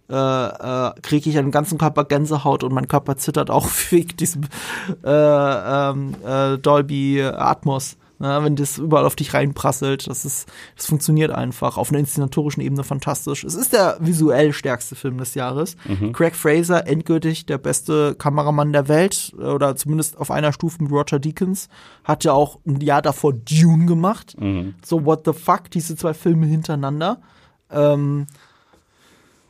äh, 0.10 0.16
äh, 0.16 0.91
kriege 1.02 1.30
ich 1.30 1.38
einen 1.38 1.52
ganzen 1.52 1.78
Körper 1.78 2.03
Gänsehaut 2.03 2.64
und 2.64 2.74
mein 2.74 2.88
Körper 2.88 3.18
zittert 3.18 3.49
auch 3.49 3.68
wegen 3.90 4.16
diesem 4.18 4.44
äh, 5.03 5.10
ähm, 5.10 6.16
äh, 6.26 6.57
Dolby 6.57 7.24
Atmos. 7.24 7.98
Ne, 8.22 8.44
wenn 8.44 8.58
das 8.58 8.78
überall 8.78 9.06
auf 9.06 9.16
dich 9.16 9.34
reinprasselt, 9.34 10.08
das 10.08 10.26
ist, 10.26 10.50
das 10.76 10.88
funktioniert 10.88 11.32
einfach 11.32 11.78
auf 11.78 11.90
einer 11.90 12.00
inszenatorischen 12.00 12.62
Ebene 12.62 12.84
fantastisch. 12.84 13.46
Es 13.46 13.56
ist 13.56 13.72
der 13.72 13.96
visuell 14.02 14.52
stärkste 14.52 14.96
Film 14.96 15.20
des 15.20 15.36
Jahres. 15.36 15.78
Craig 16.12 16.36
Fraser, 16.36 16.86
endgültig 16.86 17.46
der 17.46 17.58
beste 17.58 18.16
Kameramann 18.16 18.74
der 18.74 18.90
Welt, 18.90 19.34
oder 19.38 19.78
zumindest 19.78 20.18
auf 20.18 20.32
einer 20.32 20.52
Stufe 20.52 20.84
mit 20.84 20.91
Roger 20.91 21.18
Deakins, 21.18 21.70
hat 22.04 22.26
ja 22.26 22.34
auch 22.34 22.60
ein 22.68 22.82
Jahr 22.82 23.02
davor 23.02 23.32
Dune 23.32 23.86
gemacht. 23.86 24.36
So, 24.84 25.06
what 25.06 25.22
the 25.24 25.32
fuck, 25.32 25.72
diese 25.72 25.96
zwei 25.96 26.14
Filme 26.14 26.46
hintereinander. 26.46 27.22
Ähm, 27.72 28.28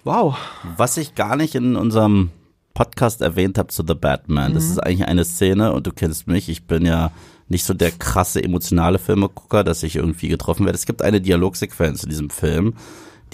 wow. 0.04 0.38
Was 0.78 0.98
ich 0.98 1.16
gar 1.16 1.36
nicht 1.38 1.56
in 1.56 1.76
unserem 1.76 2.30
Podcast 2.76 3.22
erwähnt 3.22 3.58
habe 3.58 3.70
zu 3.70 3.84
The 3.86 3.96
Batman, 3.96 4.54
das 4.54 4.66
ist 4.66 4.78
eigentlich 4.78 5.08
eine 5.08 5.26
Szene 5.26 5.74
und 5.74 5.88
du 5.88 5.92
kennst 5.92 6.28
mich, 6.28 6.50
ich 6.50 6.68
bin 6.68 6.86
ja 6.86 7.12
nicht 7.50 7.66
so 7.66 7.74
der 7.74 7.92
krasse 7.92 8.44
emotionale 8.44 9.00
Filmegucker, 9.00 9.64
dass 9.64 9.84
ich 9.84 9.96
irgendwie 9.96 10.30
getroffen 10.30 10.66
werde. 10.66 10.78
Es 10.78 10.86
gibt 10.86 11.02
eine 11.02 11.20
Dialogsequenz 11.22 12.04
in 12.04 12.10
diesem 12.10 12.30
Film, 12.30 12.76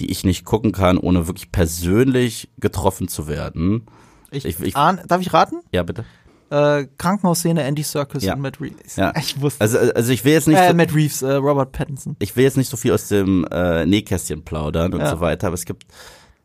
die 0.00 0.10
ich 0.10 0.24
nicht 0.24 0.44
gucken 0.44 0.72
kann, 0.72 0.98
ohne 0.98 1.26
wirklich 1.28 1.52
persönlich 1.52 2.50
getroffen 2.58 3.08
zu 3.08 3.28
werden. 3.28 3.86
Ich, 4.30 4.44
Ich- 4.44 4.58
ich- 4.60 4.76
ahn, 4.76 5.00
darf 5.06 5.20
ich 5.20 5.32
raten? 5.32 5.56
Ja, 5.72 5.82
bitte. 5.82 6.04
Äh, 6.48 6.86
Krankenhausszene, 6.98 7.62
Andy 7.64 7.82
Serkis 7.82 8.22
Ja. 8.22 8.34
und 8.34 8.40
Matt 8.40 8.60
Reeves. 8.60 8.96
Ja. 8.96 9.12
Ich 9.18 9.40
wusste. 9.40 9.60
Also, 9.60 9.78
also 9.78 10.12
ich 10.12 10.24
will 10.24 10.32
jetzt 10.32 10.46
nicht 10.48 10.58
äh, 10.58 10.68
so, 10.68 10.74
Matt 10.74 10.94
Reeves, 10.94 11.22
äh, 11.22 11.32
Robert 11.34 11.72
Pattinson. 11.72 12.14
ich 12.20 12.36
will 12.36 12.44
jetzt 12.44 12.56
nicht 12.56 12.70
so 12.70 12.76
viel 12.76 12.92
aus 12.92 13.08
dem 13.08 13.44
äh, 13.50 13.84
Nähkästchen 13.84 14.44
plaudern 14.44 14.94
und 14.94 15.00
Ja. 15.00 15.10
so 15.10 15.20
weiter, 15.20 15.48
aber 15.48 15.54
es 15.54 15.64
gibt 15.64 15.86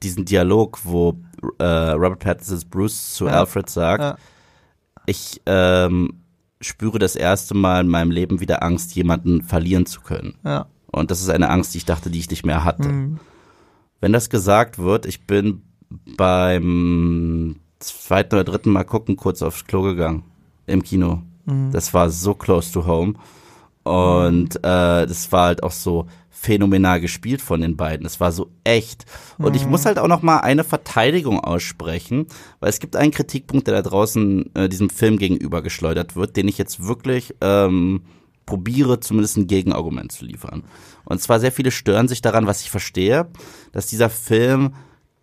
diesen 0.02 0.26
Dialog, 0.26 0.80
wo 0.86 1.20
äh, 1.60 1.64
Robert 1.64 2.20
Pattinson's 2.20 2.66
Bruce 2.66 3.14
zu 3.14 3.26
Ja. 3.28 3.34
Alfred 3.42 3.70
sagt, 3.70 4.20
ich 5.06 5.42
ähm, 5.46 6.21
spüre 6.62 7.00
das 7.00 7.16
erste 7.16 7.54
Mal 7.54 7.82
in 7.82 7.88
meinem 7.90 8.12
Leben 8.12 8.40
wieder 8.40 8.64
Angst, 8.64 8.96
jemanden 8.96 9.42
verlieren 9.42 9.86
zu 9.86 10.02
können. 10.02 10.36
Ja. 10.44 10.68
Und 10.92 11.12
das 11.12 11.22
ist 11.22 11.30
eine 11.30 11.50
Angst, 11.50 11.74
die 11.74 11.80
ich 11.80 11.86
dachte, 11.86 12.10
die 12.10 12.20
ich 12.20 12.30
nicht 12.30 12.46
mehr 12.46 12.64
hatte. 12.64 12.90
Mhm. 12.90 13.20
Wenn 14.00 14.14
das 14.14 14.30
gesagt 14.30 14.78
wird, 14.78 15.06
ich 15.06 15.26
bin 15.26 15.62
beim 16.18 17.58
zweiten 17.80 18.36
oder 18.36 18.44
dritten 18.44 18.72
Mal 18.72 18.84
gucken 18.84 19.16
kurz 19.16 19.42
aufs 19.42 19.66
Klo 19.66 19.82
gegangen 19.82 20.24
im 20.66 20.84
Kino. 20.84 21.22
Mhm. 21.46 21.72
Das 21.72 21.94
war 21.94 22.10
so 22.10 22.34
close 22.34 22.72
to 22.72 22.86
home. 22.86 23.16
Und 23.84 24.58
äh, 24.58 24.60
das 25.08 25.32
war 25.32 25.48
halt 25.48 25.64
auch 25.64 25.72
so 25.72 26.06
phänomenal 26.30 27.00
gespielt 27.00 27.42
von 27.42 27.62
den 27.62 27.78
beiden. 27.78 28.06
Es 28.06 28.20
war 28.20 28.32
so 28.32 28.50
echt. 28.64 29.06
Und 29.38 29.56
ich 29.56 29.68
muss 29.68 29.86
halt 29.86 30.00
auch 30.00 30.08
noch 30.08 30.24
mal 30.24 30.40
eine 30.40 30.64
Verteidigung 30.64 31.40
aussprechen, 31.40 32.26
weil 32.60 32.70
es 32.70 32.80
gibt 32.80 32.96
einen 32.96 33.12
Kritikpunkt, 33.12 33.68
der 33.68 33.76
da 33.76 33.82
draußen 33.88 34.56
äh, 34.56 34.68
diesem 34.68 34.90
Film 34.90 35.18
gegenüber 35.18 35.62
geschleudert 35.62 36.16
wird, 36.16 36.38
den 36.38 36.48
ich 36.48 36.58
jetzt 36.58 36.84
wirklich 36.84 37.36
ähm, 37.42 38.02
probiere, 38.48 39.00
zumindest 39.00 39.38
ein 39.38 39.48
Gegenargument 39.48 40.12
zu 40.12 40.26
liefern. 40.26 40.64
Und 41.06 41.22
zwar 41.22 41.40
sehr 41.40 41.52
viele 41.52 41.70
stören 41.70 42.08
sich 42.08 42.22
daran, 42.22 42.48
was 42.48 42.62
ich 42.62 42.72
verstehe, 42.72 43.28
dass 43.72 43.88
dieser 43.88 44.10
Film 44.10 44.74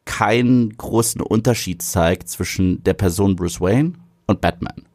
keinen 0.04 0.76
großen 0.76 1.20
Unterschied 1.20 1.82
zeigt 1.82 2.28
zwischen 2.28 2.82
der 2.84 2.94
Person 2.94 3.36
Bruce 3.36 3.60
Wayne 3.60 3.94
und 4.26 4.40
Batman. 4.40 4.87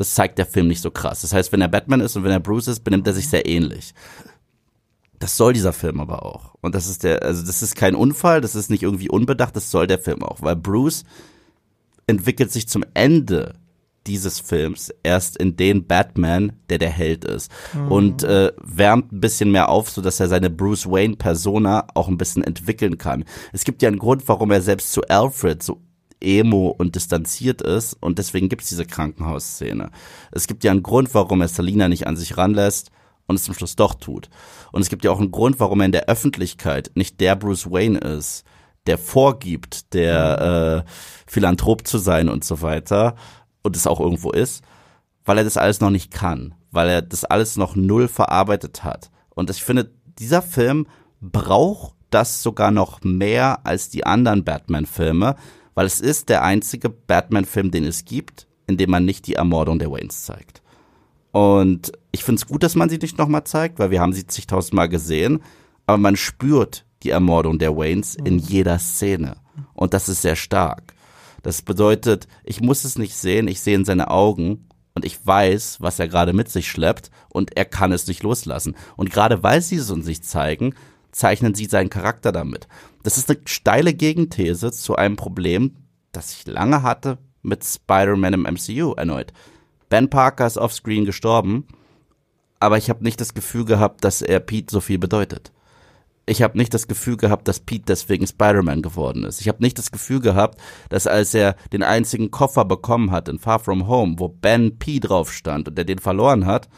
Das 0.00 0.14
zeigt 0.14 0.38
der 0.38 0.46
Film 0.46 0.66
nicht 0.66 0.80
so 0.80 0.90
krass. 0.90 1.20
Das 1.20 1.34
heißt, 1.34 1.52
wenn 1.52 1.60
er 1.60 1.68
Batman 1.68 2.00
ist 2.00 2.16
und 2.16 2.24
wenn 2.24 2.30
er 2.30 2.40
Bruce 2.40 2.68
ist, 2.68 2.84
benimmt 2.84 3.06
er 3.06 3.12
sich 3.12 3.28
sehr 3.28 3.44
ähnlich. 3.44 3.92
Das 5.18 5.36
soll 5.36 5.52
dieser 5.52 5.74
Film 5.74 6.00
aber 6.00 6.24
auch. 6.24 6.54
Und 6.62 6.74
das 6.74 6.88
ist 6.88 7.04
der, 7.04 7.22
also 7.22 7.44
das 7.44 7.62
ist 7.62 7.76
kein 7.76 7.94
Unfall, 7.94 8.40
das 8.40 8.54
ist 8.54 8.70
nicht 8.70 8.82
irgendwie 8.82 9.10
unbedacht, 9.10 9.54
das 9.54 9.70
soll 9.70 9.86
der 9.86 9.98
Film 9.98 10.22
auch, 10.22 10.40
weil 10.40 10.56
Bruce 10.56 11.04
entwickelt 12.06 12.50
sich 12.50 12.66
zum 12.66 12.82
Ende 12.94 13.56
dieses 14.06 14.40
Films 14.40 14.90
erst 15.02 15.36
in 15.36 15.58
den 15.58 15.86
Batman, 15.86 16.54
der 16.70 16.78
der 16.78 16.88
Held 16.88 17.26
ist 17.26 17.52
und 17.90 18.22
äh, 18.22 18.52
wärmt 18.56 19.12
ein 19.12 19.20
bisschen 19.20 19.52
mehr 19.52 19.68
auf, 19.68 19.90
so 19.90 20.00
dass 20.00 20.18
er 20.18 20.28
seine 20.28 20.48
Bruce 20.48 20.86
Wayne 20.86 21.16
Persona 21.16 21.88
auch 21.92 22.08
ein 22.08 22.16
bisschen 22.16 22.42
entwickeln 22.42 22.96
kann. 22.96 23.26
Es 23.52 23.64
gibt 23.64 23.82
ja 23.82 23.88
einen 23.88 23.98
Grund, 23.98 24.26
warum 24.28 24.50
er 24.50 24.62
selbst 24.62 24.92
zu 24.92 25.02
Alfred 25.02 25.62
so 25.62 25.82
emo 26.20 26.68
und 26.68 26.94
distanziert 26.94 27.62
ist 27.62 27.94
und 27.94 28.18
deswegen 28.18 28.48
gibt 28.48 28.62
es 28.62 28.68
diese 28.68 28.86
Krankenhausszene. 28.86 29.90
Es 30.32 30.46
gibt 30.46 30.64
ja 30.64 30.70
einen 30.70 30.82
Grund, 30.82 31.14
warum 31.14 31.40
er 31.40 31.48
Selina 31.48 31.88
nicht 31.88 32.06
an 32.06 32.16
sich 32.16 32.36
ranlässt 32.36 32.90
und 33.26 33.36
es 33.36 33.44
zum 33.44 33.54
Schluss 33.54 33.76
doch 33.76 33.94
tut. 33.94 34.28
Und 34.72 34.82
es 34.82 34.88
gibt 34.88 35.04
ja 35.04 35.10
auch 35.10 35.20
einen 35.20 35.30
Grund, 35.30 35.60
warum 35.60 35.80
er 35.80 35.86
in 35.86 35.92
der 35.92 36.08
Öffentlichkeit 36.08 36.90
nicht 36.94 37.20
der 37.20 37.36
Bruce 37.36 37.70
Wayne 37.70 37.98
ist, 37.98 38.44
der 38.86 38.98
vorgibt, 38.98 39.94
der 39.94 40.84
äh, 40.86 40.90
Philanthrop 41.26 41.86
zu 41.86 41.98
sein 41.98 42.28
und 42.28 42.44
so 42.44 42.62
weiter 42.62 43.14
und 43.62 43.76
es 43.76 43.86
auch 43.86 44.00
irgendwo 44.00 44.32
ist, 44.32 44.64
weil 45.24 45.38
er 45.38 45.44
das 45.44 45.56
alles 45.56 45.80
noch 45.80 45.90
nicht 45.90 46.10
kann, 46.10 46.54
weil 46.70 46.88
er 46.88 47.02
das 47.02 47.24
alles 47.24 47.56
noch 47.56 47.76
null 47.76 48.08
verarbeitet 48.08 48.84
hat. 48.84 49.10
Und 49.30 49.50
ich 49.50 49.62
finde, 49.62 49.90
dieser 50.18 50.42
Film 50.42 50.86
braucht 51.20 51.94
das 52.10 52.42
sogar 52.42 52.70
noch 52.70 53.02
mehr 53.02 53.64
als 53.64 53.88
die 53.90 54.04
anderen 54.04 54.44
Batman-Filme, 54.44 55.36
weil 55.74 55.86
es 55.86 56.00
ist 56.00 56.28
der 56.28 56.42
einzige 56.42 56.88
Batman-Film, 56.88 57.70
den 57.70 57.84
es 57.84 58.04
gibt, 58.04 58.46
in 58.66 58.76
dem 58.76 58.90
man 58.90 59.04
nicht 59.04 59.26
die 59.26 59.34
Ermordung 59.34 59.78
der 59.78 59.90
Waynes 59.90 60.24
zeigt. 60.24 60.62
Und 61.32 61.92
ich 62.12 62.24
finde 62.24 62.40
es 62.40 62.46
gut, 62.46 62.62
dass 62.62 62.74
man 62.74 62.88
sie 62.88 62.98
nicht 62.98 63.18
nochmal 63.18 63.44
zeigt, 63.44 63.78
weil 63.78 63.90
wir 63.90 64.00
haben 64.00 64.12
sie 64.12 64.26
zigtausendmal 64.26 64.88
gesehen, 64.88 65.42
aber 65.86 65.98
man 65.98 66.16
spürt 66.16 66.84
die 67.02 67.10
Ermordung 67.10 67.58
der 67.58 67.76
Waynes 67.76 68.14
in 68.14 68.38
jeder 68.38 68.78
Szene. 68.78 69.36
Und 69.74 69.94
das 69.94 70.08
ist 70.08 70.22
sehr 70.22 70.36
stark. 70.36 70.94
Das 71.42 71.62
bedeutet, 71.62 72.28
ich 72.44 72.60
muss 72.60 72.84
es 72.84 72.98
nicht 72.98 73.16
sehen, 73.16 73.48
ich 73.48 73.60
sehe 73.60 73.76
in 73.76 73.84
seine 73.84 74.10
Augen 74.10 74.68
und 74.94 75.04
ich 75.04 75.24
weiß, 75.24 75.78
was 75.80 75.98
er 75.98 76.08
gerade 76.08 76.32
mit 76.32 76.50
sich 76.50 76.68
schleppt 76.68 77.10
und 77.28 77.56
er 77.56 77.64
kann 77.64 77.92
es 77.92 78.06
nicht 78.06 78.22
loslassen. 78.22 78.76
Und 78.96 79.10
gerade 79.10 79.42
weil 79.42 79.62
sie 79.62 79.76
es 79.76 79.90
uns 79.90 80.06
nicht 80.06 80.24
zeigen, 80.24 80.74
zeichnen 81.12 81.54
sie 81.54 81.66
seinen 81.66 81.90
Charakter 81.90 82.32
damit. 82.32 82.68
Das 83.02 83.16
ist 83.16 83.30
eine 83.30 83.40
steile 83.46 83.94
Gegenthese 83.94 84.72
zu 84.72 84.96
einem 84.96 85.16
Problem, 85.16 85.76
das 86.12 86.32
ich 86.32 86.46
lange 86.46 86.82
hatte 86.82 87.18
mit 87.42 87.64
Spider-Man 87.64 88.34
im 88.34 88.42
MCU 88.42 88.92
erneut. 88.92 89.32
Ben 89.88 90.10
Parker 90.10 90.46
ist 90.46 90.58
offscreen 90.58 91.04
gestorben, 91.04 91.66
aber 92.58 92.76
ich 92.76 92.90
habe 92.90 93.02
nicht 93.02 93.20
das 93.20 93.34
Gefühl 93.34 93.64
gehabt, 93.64 94.04
dass 94.04 94.22
er 94.22 94.40
Pete 94.40 94.70
so 94.70 94.80
viel 94.80 94.98
bedeutet. 94.98 95.50
Ich 96.26 96.42
habe 96.42 96.58
nicht 96.58 96.74
das 96.74 96.86
Gefühl 96.86 97.16
gehabt, 97.16 97.48
dass 97.48 97.58
Pete 97.58 97.86
deswegen 97.88 98.26
Spider-Man 98.26 98.82
geworden 98.82 99.24
ist. 99.24 99.40
Ich 99.40 99.48
habe 99.48 99.62
nicht 99.62 99.78
das 99.78 99.90
Gefühl 99.90 100.20
gehabt, 100.20 100.60
dass 100.90 101.06
als 101.06 101.34
er 101.34 101.56
den 101.72 101.82
einzigen 101.82 102.30
Koffer 102.30 102.64
bekommen 102.64 103.10
hat 103.10 103.28
in 103.28 103.38
Far 103.38 103.58
From 103.58 103.88
Home, 103.88 104.16
wo 104.18 104.28
Ben 104.28 104.78
P 104.78 105.00
drauf 105.00 105.32
stand 105.32 105.66
und 105.66 105.78
er 105.78 105.84
den 105.84 105.98
verloren 105.98 106.46
hat, 106.46 106.68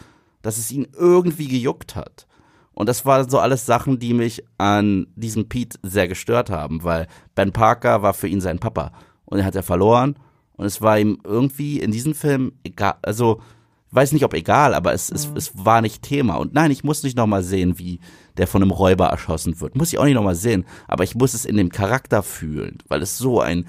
dass 0.41 0.57
es 0.57 0.71
ihn 0.71 0.89
irgendwie 0.97 1.49
gejuckt 1.49 1.97
hat. 1.97 2.27
Und 2.75 2.89
das 2.89 3.05
waren 3.05 3.29
so 3.29 3.39
alles 3.39 3.67
Sachen, 3.67 3.99
die 3.99 4.15
mich 4.15 4.43
an 4.59 5.07
diesem 5.15 5.49
Pete 5.49 5.79
sehr 5.83 6.09
gestört 6.09 6.51
haben, 6.51 6.85
weil 6.85 7.07
Ben 7.35 7.53
Parker 7.53 8.03
war 8.03 8.15
für 8.15 8.29
ihn 8.29 8.41
sein 8.41 8.59
Papa 8.59 8.93
und 9.27 9.39
er 9.39 9.45
hat 9.45 9.55
er 9.57 9.63
verloren 9.63 10.17
und 10.57 10.65
es 10.67 10.81
war 10.81 10.99
ihm 10.99 11.19
irgendwie 11.25 11.81
in 11.81 11.91
diesem 11.93 12.15
Film 12.15 12.53
egal, 12.65 12.95
also 13.03 13.41
ich 13.89 13.95
weiß 13.95 14.13
nicht 14.13 14.25
ob 14.25 14.33
egal, 14.33 14.73
aber 14.73 14.95
es, 14.95 15.11
es, 15.11 15.31
es 15.37 15.53
war 15.55 15.83
nicht 15.83 16.03
Thema. 16.03 16.37
Und 16.37 16.55
nein, 16.55 16.71
ich 16.71 16.83
muss 16.83 17.03
nicht 17.03 17.15
nochmal 17.15 17.43
sehen, 17.43 17.79
wie 17.79 18.01
der 18.39 18.47
von 18.47 18.63
einem 18.63 18.71
Räuber 18.71 19.09
erschossen 19.09 19.61
wird. 19.61 19.77
Muss 19.77 19.93
ich 19.93 19.99
auch 19.99 20.05
nicht 20.07 20.15
nochmal 20.15 20.35
sehen, 20.35 20.65
aber 20.89 21.05
ich 21.05 21.15
muss 21.15 21.35
es 21.35 21.45
in 21.45 21.59
dem 21.59 21.69
Charakter 21.69 22.23
fühlen, 22.23 22.79
weil 22.89 23.03
es 23.03 23.19
so 23.19 23.41
ein 23.43 23.67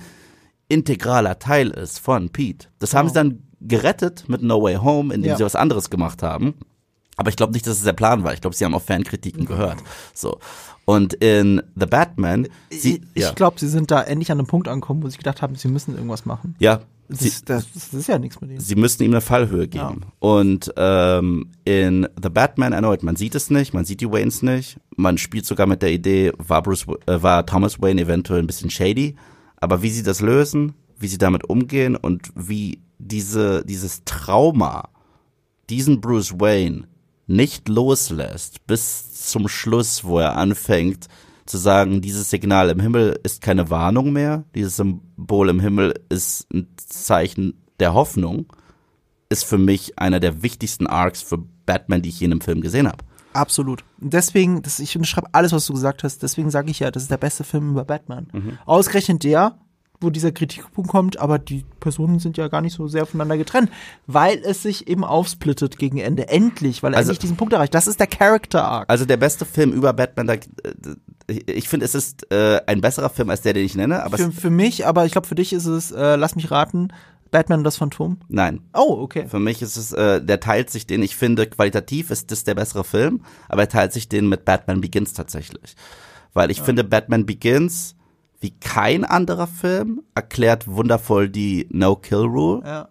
integraler 0.69 1.39
Teil 1.39 1.71
ist 1.71 1.99
von 1.99 2.29
Pete. 2.29 2.67
Das 2.79 2.93
haben 2.93 3.09
sie 3.09 3.13
dann 3.15 3.43
gerettet 3.59 4.29
mit 4.29 4.41
No 4.41 4.61
Way 4.63 4.75
Home, 4.75 5.13
indem 5.13 5.31
Ja. 5.31 5.37
sie 5.37 5.43
was 5.43 5.57
anderes 5.57 5.89
gemacht 5.89 6.23
haben. 6.23 6.55
Aber 7.17 7.29
ich 7.29 7.35
glaube 7.35 7.53
nicht, 7.53 7.67
dass 7.67 7.77
es 7.77 7.83
der 7.83 7.93
Plan 7.93 8.23
war. 8.23 8.33
Ich 8.33 8.41
glaube, 8.41 8.55
sie 8.55 8.65
haben 8.65 8.73
auch 8.73 8.81
Fankritiken 8.81 9.45
gehört. 9.45 9.77
So. 10.13 10.39
Und 10.85 11.13
in 11.13 11.61
The 11.75 11.85
Batman, 11.85 12.47
sie, 12.71 13.01
ich 13.13 13.23
ja, 13.23 13.31
glaube, 13.33 13.59
sie 13.59 13.67
sind 13.67 13.91
da 13.91 14.01
endlich 14.01 14.31
an 14.31 14.39
einem 14.39 14.47
Punkt 14.47 14.67
angekommen, 14.67 15.03
wo 15.03 15.07
sie 15.09 15.17
gedacht 15.17 15.41
haben, 15.41 15.55
sie 15.55 15.67
müssen 15.69 15.95
irgendwas 15.95 16.25
machen. 16.25 16.55
ja, 16.59 16.81
Das, 17.07 17.19
sie, 17.19 17.27
ist- 17.29 17.49
das, 17.49 17.67
das 17.73 17.93
ist 17.93 18.07
ja 18.07 18.17
nichts 18.19 18.41
mit 18.41 18.49
ihnen. 18.49 18.59
sie 18.59 18.75
müssten 18.75 19.03
ihm 19.03 19.11
eine 19.11 19.21
Fallhöhe 19.21 19.67
geben. 19.67 20.01
Und 20.19 20.73
ähm, 20.75 21.51
in 21.63 22.07
The 22.21 22.29
Batman 22.29 22.73
erneut, 22.73 23.03
man 23.03 23.15
sieht 23.15 23.35
es 23.35 23.49
nicht, 23.49 23.73
man 23.73 23.85
sieht 23.85 24.01
die 24.01 24.11
Waynes 24.11 24.41
nicht. 24.41 24.77
Man 24.97 25.17
spielt 25.17 25.45
sogar 25.45 25.67
mit 25.67 25.81
der 25.83 25.91
Idee, 25.93 26.33
war, 26.39 26.61
Bruce, 26.63 26.85
äh, 27.05 27.21
war 27.21 27.45
Thomas 27.45 27.79
Wayne 27.81 28.01
eventuell 28.01 28.39
ein 28.39 28.47
bisschen 28.47 28.69
shady. 28.71 29.15
Aber 29.57 29.83
wie 29.83 29.89
sie 29.89 30.03
das 30.03 30.19
lösen, 30.19 30.73
wie 30.99 31.07
sie 31.07 31.17
damit 31.19 31.47
umgehen 31.49 31.95
und 31.95 32.31
wie 32.35 32.81
diese, 32.97 33.63
dieses 33.65 34.01
Trauma 34.03 34.89
diesen 35.69 36.01
Bruce 36.01 36.33
Wayne 36.39 36.87
nicht 37.27 37.69
loslässt 37.69 38.65
bis 38.67 39.29
zum 39.29 39.47
Schluss, 39.47 40.03
wo 40.03 40.19
er 40.19 40.35
anfängt 40.37 41.07
zu 41.45 41.57
sagen, 41.57 42.01
dieses 42.01 42.29
Signal 42.29 42.69
im 42.69 42.79
Himmel 42.79 43.19
ist 43.23 43.41
keine 43.41 43.69
Warnung 43.69 44.13
mehr, 44.13 44.45
dieses 44.55 44.77
Symbol 44.77 45.49
im 45.49 45.59
Himmel 45.59 45.93
ist 46.09 46.51
ein 46.53 46.67
Zeichen 46.77 47.61
der 47.79 47.93
Hoffnung, 47.93 48.45
ist 49.29 49.43
für 49.43 49.57
mich 49.57 49.99
einer 49.99 50.19
der 50.19 50.41
wichtigsten 50.41 50.87
Arcs 50.87 51.21
für 51.21 51.37
Batman, 51.65 52.01
die 52.01 52.09
ich 52.09 52.19
je 52.19 52.25
in 52.25 52.31
einem 52.31 52.41
Film 52.41 52.61
gesehen 52.61 52.87
habe. 52.87 53.03
Absolut. 53.33 53.83
Deswegen, 53.97 54.61
das, 54.61 54.79
ich 54.79 54.95
unterschreibe 54.95 55.27
alles, 55.31 55.51
was 55.51 55.65
du 55.65 55.73
gesagt 55.73 56.03
hast, 56.03 56.21
deswegen 56.21 56.51
sage 56.51 56.71
ich 56.71 56.79
ja, 56.79 56.91
das 56.91 57.03
ist 57.03 57.11
der 57.11 57.17
beste 57.17 57.43
Film 57.43 57.71
über 57.71 57.83
Batman. 57.83 58.27
Mhm. 58.31 58.57
Ausgerechnet 58.65 59.23
der, 59.23 59.57
wo 60.03 60.09
dieser 60.09 60.31
Kritikpunkt 60.31 60.89
kommt, 60.89 61.19
aber 61.19 61.39
die 61.39 61.65
Personen 61.79 62.19
sind 62.19 62.37
ja 62.37 62.47
gar 62.49 62.61
nicht 62.61 62.73
so 62.75 62.87
sehr 62.87 63.05
voneinander 63.05 63.37
getrennt, 63.37 63.71
weil 64.07 64.39
es 64.43 64.61
sich 64.63 64.87
eben 64.87 65.03
aufsplittet 65.03 65.77
gegen 65.77 65.97
Ende. 65.97 66.27
Endlich, 66.27 66.83
weil 66.83 66.93
er 66.93 66.97
Also- 66.97 67.09
endlich 67.09 67.19
diesen 67.19 67.37
Punkt 67.37 67.53
erreicht. 67.53 67.73
Das 67.73 67.87
ist 67.87 67.99
der 67.99 68.07
Character 68.07 68.63
Arc. 68.65 68.89
Also 68.89 69.05
der 69.05 69.17
beste 69.17 69.45
Film 69.45 69.71
über 69.73 69.93
Batman, 69.93 70.27
da, 70.27 70.33
äh, 70.33 70.41
ich 71.47 71.69
finde, 71.69 71.85
es 71.85 71.95
ist 71.95 72.31
äh, 72.31 72.61
ein 72.67 72.81
besserer 72.81 73.09
Film 73.09 73.29
als 73.29 73.41
der, 73.41 73.53
den 73.53 73.65
ich 73.65 73.75
nenne, 73.75 74.03
aber 74.03 74.17
für, 74.17 74.31
für 74.31 74.49
mich, 74.49 74.85
aber 74.85 75.05
ich 75.05 75.11
glaube, 75.13 75.27
für 75.27 75.35
dich 75.35 75.53
ist 75.53 75.65
es, 75.65 75.91
äh, 75.91 76.15
lass 76.15 76.35
mich 76.35 76.51
raten, 76.51 76.89
Batman 77.31 77.61
und 77.61 77.63
das 77.63 77.77
Phantom. 77.77 78.17
nein. 78.27 78.59
Oh, 78.75 78.97
okay. 79.01 79.25
Für 79.27 79.39
mich 79.39 79.61
ist 79.63 79.75
es, 79.75 79.91
äh, 79.91 80.21
der 80.23 80.39
teilt 80.39 80.69
sich 80.69 80.85
den, 80.85 81.01
ich 81.01 81.15
finde, 81.15 81.47
qualitativ 81.47 82.11
ist 82.11 82.29
das 82.31 82.43
der 82.43 82.53
bessere 82.53 82.83
Film, 82.83 83.21
aber 83.49 83.63
er 83.63 83.69
teilt 83.69 83.91
sich 83.93 84.07
den 84.07 84.29
mit 84.29 84.45
Batman 84.45 84.81
Begins 84.81 85.13
tatsächlich. 85.13 85.75
Weil 86.35 86.51
ich 86.51 86.61
finde, 86.61 86.83
Batman 86.83 87.25
Begins, 87.25 87.95
wie 88.43 88.51
kein 88.51 89.03
anderer 89.05 89.47
Film, 89.47 90.03
erklärt 90.15 90.67
wundervoll 90.67 91.29
die 91.29 91.67
No-Kill-Rule, 91.71 92.61
Ja. 92.65 92.89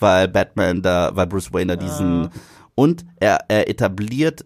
weil 0.00 0.26
Batman 0.28 0.82
da, 0.82 1.10
weil 1.14 1.26
Bruce 1.28 1.52
Wayne 1.52 1.76
da 1.76 1.82
diesen, 1.84 2.30
und 2.74 3.04
er, 3.20 3.44
er 3.48 3.68
etabliert 3.68 4.44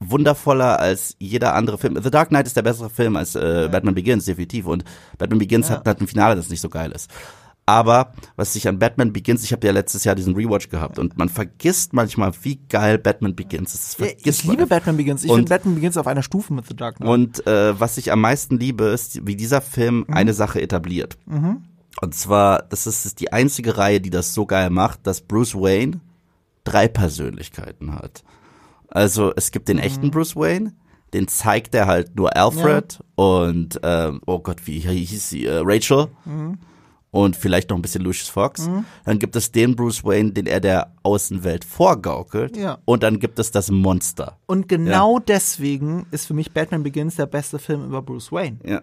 wundervoller 0.00 0.80
als 0.80 1.14
jeder 1.20 1.54
andere 1.54 1.78
Film. 1.78 2.00
The 2.02 2.10
Dark 2.10 2.30
Knight 2.30 2.46
ist 2.46 2.56
der 2.56 2.62
bessere 2.62 2.90
Film 2.90 3.14
als 3.16 3.36
äh, 3.36 3.68
Batman 3.70 3.94
Begins, 3.94 4.24
definitiv. 4.24 4.66
Und 4.66 4.84
Batman 5.18 5.38
Begins 5.38 5.70
hat, 5.70 5.86
hat 5.86 6.00
ein 6.00 6.08
Finale, 6.08 6.34
das 6.34 6.48
nicht 6.48 6.60
so 6.60 6.68
geil 6.68 6.90
ist. 6.92 7.08
Aber 7.64 8.12
was 8.36 8.56
ich 8.56 8.66
an 8.66 8.78
Batman 8.80 9.12
Begins, 9.12 9.44
ich 9.44 9.52
habe 9.52 9.64
ja 9.66 9.72
letztes 9.72 10.02
Jahr 10.04 10.14
diesen 10.16 10.34
Rewatch 10.34 10.68
gehabt 10.68 10.98
und 10.98 11.16
man 11.16 11.28
vergisst 11.28 11.92
manchmal, 11.92 12.32
wie 12.42 12.56
geil 12.68 12.98
Batman 12.98 13.36
Begins 13.36 13.72
ist. 13.74 14.00
Ja, 14.00 14.06
ich 14.24 14.42
liebe. 14.44 14.66
Batman 14.66 14.96
Begins. 14.96 15.22
Ich 15.22 15.30
finde 15.32 15.48
Batman 15.48 15.76
Begins 15.76 15.96
auf 15.96 16.08
einer 16.08 16.22
Stufe 16.24 16.52
mit 16.52 16.66
The 16.66 16.74
Dark 16.74 16.96
Knight. 16.96 17.08
Und 17.08 17.46
äh, 17.46 17.78
was 17.78 17.98
ich 17.98 18.10
am 18.10 18.20
meisten 18.20 18.58
liebe, 18.58 18.84
ist, 18.86 19.24
wie 19.26 19.36
dieser 19.36 19.60
Film 19.60 20.04
Mhm. 20.08 20.14
eine 20.14 20.32
Sache 20.34 20.60
etabliert. 20.60 21.16
Und 22.00 22.14
zwar, 22.14 22.62
das 22.62 22.86
ist 22.88 23.06
ist 23.06 23.20
die 23.20 23.32
einzige 23.32 23.78
Reihe, 23.78 24.00
die 24.00 24.10
das 24.10 24.34
so 24.34 24.44
geil 24.44 24.70
macht, 24.70 25.06
dass 25.06 25.20
Bruce 25.20 25.54
Wayne 25.54 26.00
drei 26.64 26.88
Persönlichkeiten 26.88 27.94
hat. 27.94 28.24
Also 28.88 29.32
es 29.36 29.52
gibt 29.52 29.68
den 29.68 29.76
Mhm. 29.76 29.82
echten 29.84 30.10
Bruce 30.10 30.34
Wayne, 30.34 30.72
den 31.14 31.28
zeigt 31.28 31.74
er 31.76 31.86
halt 31.86 32.16
nur 32.16 32.36
Alfred 32.36 32.98
und 33.14 33.78
ähm, 33.84 34.20
oh 34.26 34.40
Gott, 34.40 34.66
wie 34.66 34.80
hieß 34.80 35.28
sie? 35.28 35.46
Äh, 35.46 35.60
Rachel. 35.64 36.08
Mhm. 36.24 36.58
Und 37.12 37.36
vielleicht 37.36 37.68
noch 37.68 37.76
ein 37.76 37.82
bisschen 37.82 38.02
Lucius 38.02 38.30
Fox. 38.30 38.68
Dann 39.04 39.18
gibt 39.18 39.36
es 39.36 39.52
den 39.52 39.76
Bruce 39.76 40.02
Wayne, 40.02 40.32
den 40.32 40.46
er 40.46 40.60
der 40.60 40.92
Außenwelt 41.02 41.62
vorgaukelt. 41.64 42.56
Ja. 42.56 42.78
Und 42.86 43.02
dann 43.02 43.20
gibt 43.20 43.38
es 43.38 43.50
das 43.50 43.70
Monster. 43.70 44.38
Und 44.46 44.66
genau 44.66 45.18
deswegen 45.18 46.06
ist 46.10 46.26
für 46.26 46.32
mich 46.34 46.52
Batman 46.52 46.82
Begins 46.82 47.16
der 47.16 47.26
beste 47.26 47.58
Film 47.58 47.84
über 47.84 48.00
Bruce 48.00 48.32
Wayne. 48.32 48.56
Ja, 48.64 48.80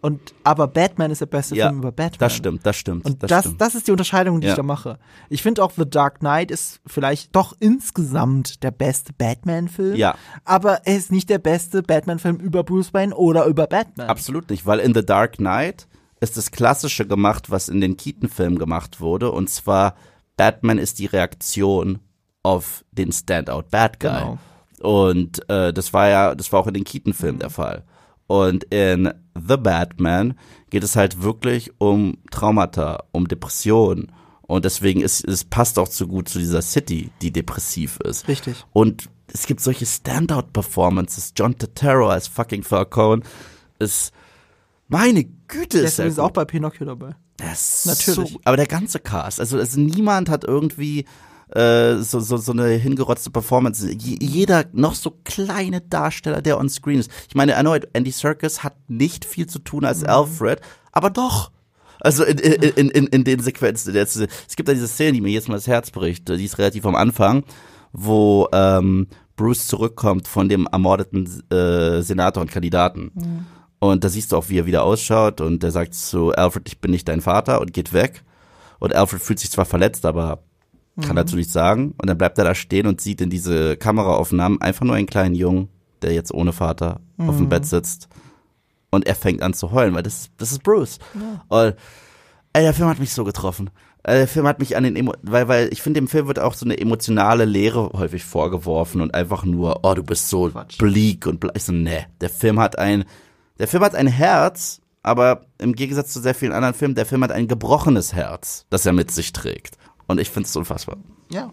Und 0.00 0.34
aber 0.42 0.66
Batman 0.66 1.12
ist 1.12 1.20
der 1.20 1.26
beste 1.26 1.54
ja 1.54 1.68
Film 1.68 1.78
über 1.78 1.92
Batman. 1.92 2.18
das 2.18 2.34
stimmt, 2.34 2.66
das 2.66 2.74
stimmt. 2.76 3.04
Und 3.04 3.22
das, 3.22 3.28
das, 3.30 3.44
stimmt. 3.44 3.60
das 3.60 3.74
ist 3.76 3.86
die 3.86 3.92
Unterscheidung, 3.92 4.40
die 4.40 4.48
Ja. 4.48 4.52
ich 4.54 4.56
da 4.56 4.64
mache. 4.64 4.98
Ich 5.28 5.40
finde 5.40 5.62
auch 5.62 5.70
The 5.76 5.88
Dark 5.88 6.18
Knight 6.18 6.50
ist 6.50 6.80
vielleicht 6.86 7.36
doch 7.36 7.54
insgesamt 7.60 8.64
der 8.64 8.72
beste 8.72 9.12
Batman-Film. 9.12 9.94
Ja. 9.94 10.16
Aber 10.44 10.84
er 10.86 10.96
ist 10.96 11.12
nicht 11.12 11.30
der 11.30 11.38
beste 11.38 11.84
Batman-Film 11.84 12.38
über 12.38 12.64
Bruce 12.64 12.92
Wayne 12.92 13.14
oder 13.14 13.46
über 13.46 13.68
Batman. 13.68 14.08
Absolut 14.08 14.50
nicht, 14.50 14.66
weil 14.66 14.80
in 14.80 14.92
The 14.92 15.06
Dark 15.06 15.36
Knight 15.36 15.86
ist 16.24 16.36
das 16.36 16.50
Klassische 16.50 17.06
gemacht, 17.06 17.50
was 17.50 17.68
in 17.68 17.80
den 17.80 17.96
Keaton-Filmen 17.96 18.58
gemacht 18.58 19.00
wurde, 19.00 19.30
und 19.30 19.48
zwar 19.48 19.94
Batman 20.36 20.78
ist 20.78 20.98
die 20.98 21.06
Reaktion 21.06 22.00
auf 22.42 22.84
den 22.92 23.12
Standout 23.12 23.64
Bad 23.70 24.00
Guy. 24.00 24.10
Genau. 24.10 24.38
Und 24.80 25.48
äh, 25.48 25.72
das 25.72 25.92
war 25.92 26.08
ja, 26.08 26.34
das 26.34 26.52
war 26.52 26.60
auch 26.60 26.66
in 26.66 26.74
den 26.74 26.84
Keaton-Filmen 26.84 27.38
der 27.38 27.50
Fall. 27.50 27.84
Und 28.26 28.64
in 28.64 29.12
The 29.34 29.56
Batman 29.56 30.38
geht 30.70 30.82
es 30.82 30.96
halt 30.96 31.22
wirklich 31.22 31.72
um 31.78 32.18
Traumata, 32.30 33.04
um 33.12 33.28
Depressionen. 33.28 34.12
Und 34.42 34.64
deswegen 34.64 35.00
ist 35.00 35.26
es 35.26 35.44
passt 35.44 35.78
auch 35.78 35.88
zu 35.88 36.06
gut 36.06 36.28
zu 36.28 36.38
dieser 36.38 36.62
City, 36.62 37.10
die 37.22 37.32
depressiv 37.32 37.98
ist. 38.00 38.28
Richtig. 38.28 38.64
Und 38.72 39.08
es 39.32 39.46
gibt 39.46 39.60
solche 39.60 39.86
Standout-Performances. 39.86 41.32
John 41.36 41.56
Turturro 41.56 42.08
als 42.08 42.28
fucking 42.28 42.62
Falcone 42.62 43.22
ist, 43.78 44.12
meine 44.88 45.24
Güte, 45.48 45.78
ist 45.78 45.84
ist 45.84 45.98
übrigens 45.98 46.16
gut. 46.16 46.24
auch 46.24 46.30
bei 46.30 46.44
Pinocchio 46.44 46.86
dabei. 46.86 47.14
Ist 47.52 47.86
Natürlich. 47.86 48.32
So, 48.32 48.40
aber 48.44 48.56
der 48.56 48.66
ganze 48.66 49.00
Cast, 49.00 49.40
also, 49.40 49.58
also 49.58 49.80
niemand 49.80 50.28
hat 50.28 50.44
irgendwie 50.44 51.04
äh, 51.54 51.96
so, 51.96 52.20
so, 52.20 52.36
so 52.36 52.52
eine 52.52 52.68
hingerotzte 52.68 53.30
Performance. 53.30 53.90
J 53.90 54.22
jeder 54.22 54.64
noch 54.72 54.94
so 54.94 55.18
kleine 55.24 55.80
Darsteller, 55.80 56.42
der 56.42 56.58
on 56.58 56.68
screen 56.68 57.00
ist. 57.00 57.10
Ich 57.28 57.34
meine, 57.34 57.52
erneut, 57.52 57.88
Andy 57.92 58.10
Serkis 58.10 58.62
hat 58.62 58.74
nicht 58.88 59.24
viel 59.24 59.46
zu 59.46 59.58
tun 59.58 59.80
Mhm. 59.80 59.86
als 59.86 60.04
Alfred, 60.04 60.60
aber 60.92 61.10
doch. 61.10 61.50
Also 62.00 62.24
in, 62.24 62.38
in, 62.38 62.90
in, 62.90 63.06
in, 63.06 63.24
den 63.24 63.40
Sequenzen. 63.40 63.94
Es 63.96 64.18
gibt 64.56 64.68
da 64.68 64.74
diese 64.74 64.88
Szene, 64.88 65.12
die 65.12 65.20
mir 65.20 65.30
jetzt 65.30 65.48
mal 65.48 65.54
das 65.54 65.66
Herz 65.66 65.90
bricht. 65.90 66.28
Die 66.28 66.44
ist 66.44 66.58
relativ 66.58 66.84
am 66.84 66.96
Anfang, 66.96 67.44
wo 67.92 68.48
ähm, 68.52 69.06
Bruce 69.36 69.66
zurückkommt 69.66 70.28
von 70.28 70.48
dem 70.48 70.66
ermordeten 70.70 71.26
äh, 71.50 72.02
Senator 72.02 72.42
und 72.42 72.50
Kandidaten. 72.50 73.10
Und 73.84 74.02
da 74.02 74.08
siehst 74.08 74.32
du 74.32 74.36
auch, 74.36 74.48
wie 74.48 74.58
er 74.58 74.66
wieder 74.66 74.82
ausschaut. 74.84 75.40
Und 75.42 75.62
der 75.62 75.70
sagt 75.70 75.94
zu 75.94 76.32
Alfred, 76.32 76.66
ich 76.68 76.78
bin 76.80 76.90
nicht 76.90 77.06
dein 77.08 77.20
Vater 77.20 77.60
und 77.60 77.72
geht 77.74 77.92
weg. 77.92 78.22
Und 78.78 78.94
Alfred 78.94 79.20
fühlt 79.20 79.38
sich 79.38 79.50
zwar 79.50 79.64
verletzt, 79.66 80.06
aber 80.06 80.38
kann 81.02 81.16
dazu 81.16 81.36
nichts 81.36 81.52
sagen. 81.52 81.94
Und 82.00 82.08
dann 82.08 82.16
bleibt 82.16 82.38
er 82.38 82.44
da 82.44 82.54
stehen 82.54 82.86
und 82.86 83.00
sieht 83.00 83.20
in 83.20 83.28
diese 83.28 83.76
Kameraaufnahmen 83.76 84.60
einfach 84.60 84.86
nur 84.86 84.94
einen 84.94 85.06
kleinen 85.06 85.34
Jungen, 85.34 85.68
der 86.02 86.12
jetzt 86.14 86.32
ohne 86.32 86.52
Vater 86.52 87.00
auf 87.18 87.36
dem 87.36 87.48
Bett 87.48 87.66
sitzt. 87.66 88.08
Und 88.90 89.06
er 89.06 89.14
fängt 89.16 89.42
an 89.42 89.54
zu 89.54 89.72
heulen, 89.72 89.94
weil 89.94 90.02
das, 90.04 90.30
das 90.38 90.52
ist 90.52 90.62
Bruce. 90.62 90.98
Und 91.48 91.74
ey, 92.52 92.62
der 92.62 92.72
Film 92.74 92.88
hat 92.88 93.00
mich 93.00 93.12
so 93.12 93.24
getroffen. 93.24 93.70
Äh, 94.04 94.18
Der 94.18 94.28
Film 94.28 94.46
hat 94.46 94.60
mich 94.60 94.76
an 94.76 94.84
den 94.84 94.96
Emo 94.96 95.14
weil 95.22 95.48
weil 95.48 95.68
ich 95.72 95.82
finde 95.82 96.00
dem 96.00 96.08
Film 96.08 96.26
wird 96.28 96.38
auch 96.38 96.54
so 96.54 96.64
eine 96.64 96.78
emotionale 96.78 97.44
Leere 97.44 97.90
häufig 97.94 98.22
vorgeworfen 98.24 99.00
und 99.00 99.14
einfach 99.14 99.44
nur 99.44 99.80
oh 99.82 99.94
du 99.94 100.02
bist 100.02 100.28
so 100.28 100.48
Quatsch. 100.50 100.76
bleak 100.78 101.26
und 101.26 101.40
ble 101.40 101.50
ich 101.54 101.64
so 101.64 101.72
nee 101.72 102.04
der 102.20 102.28
Film 102.28 102.60
hat 102.60 102.78
ein 102.78 103.04
der 103.58 103.68
Film 103.68 103.82
hat 103.84 103.94
ein 103.94 104.06
Herz 104.06 104.80
aber 105.02 105.42
im 105.58 105.74
Gegensatz 105.74 106.12
zu 106.12 106.20
sehr 106.20 106.34
vielen 106.34 106.52
anderen 106.52 106.74
Filmen 106.74 106.94
der 106.94 107.06
Film 107.06 107.22
hat 107.24 107.32
ein 107.32 107.48
gebrochenes 107.48 108.12
Herz 108.12 108.66
das 108.70 108.86
er 108.86 108.92
mit 108.92 109.10
sich 109.10 109.32
trägt 109.32 109.76
und 110.06 110.18
ich 110.20 110.30
finde 110.30 110.48
es 110.48 110.56
unfassbar 110.56 110.96
Ja. 111.30 111.50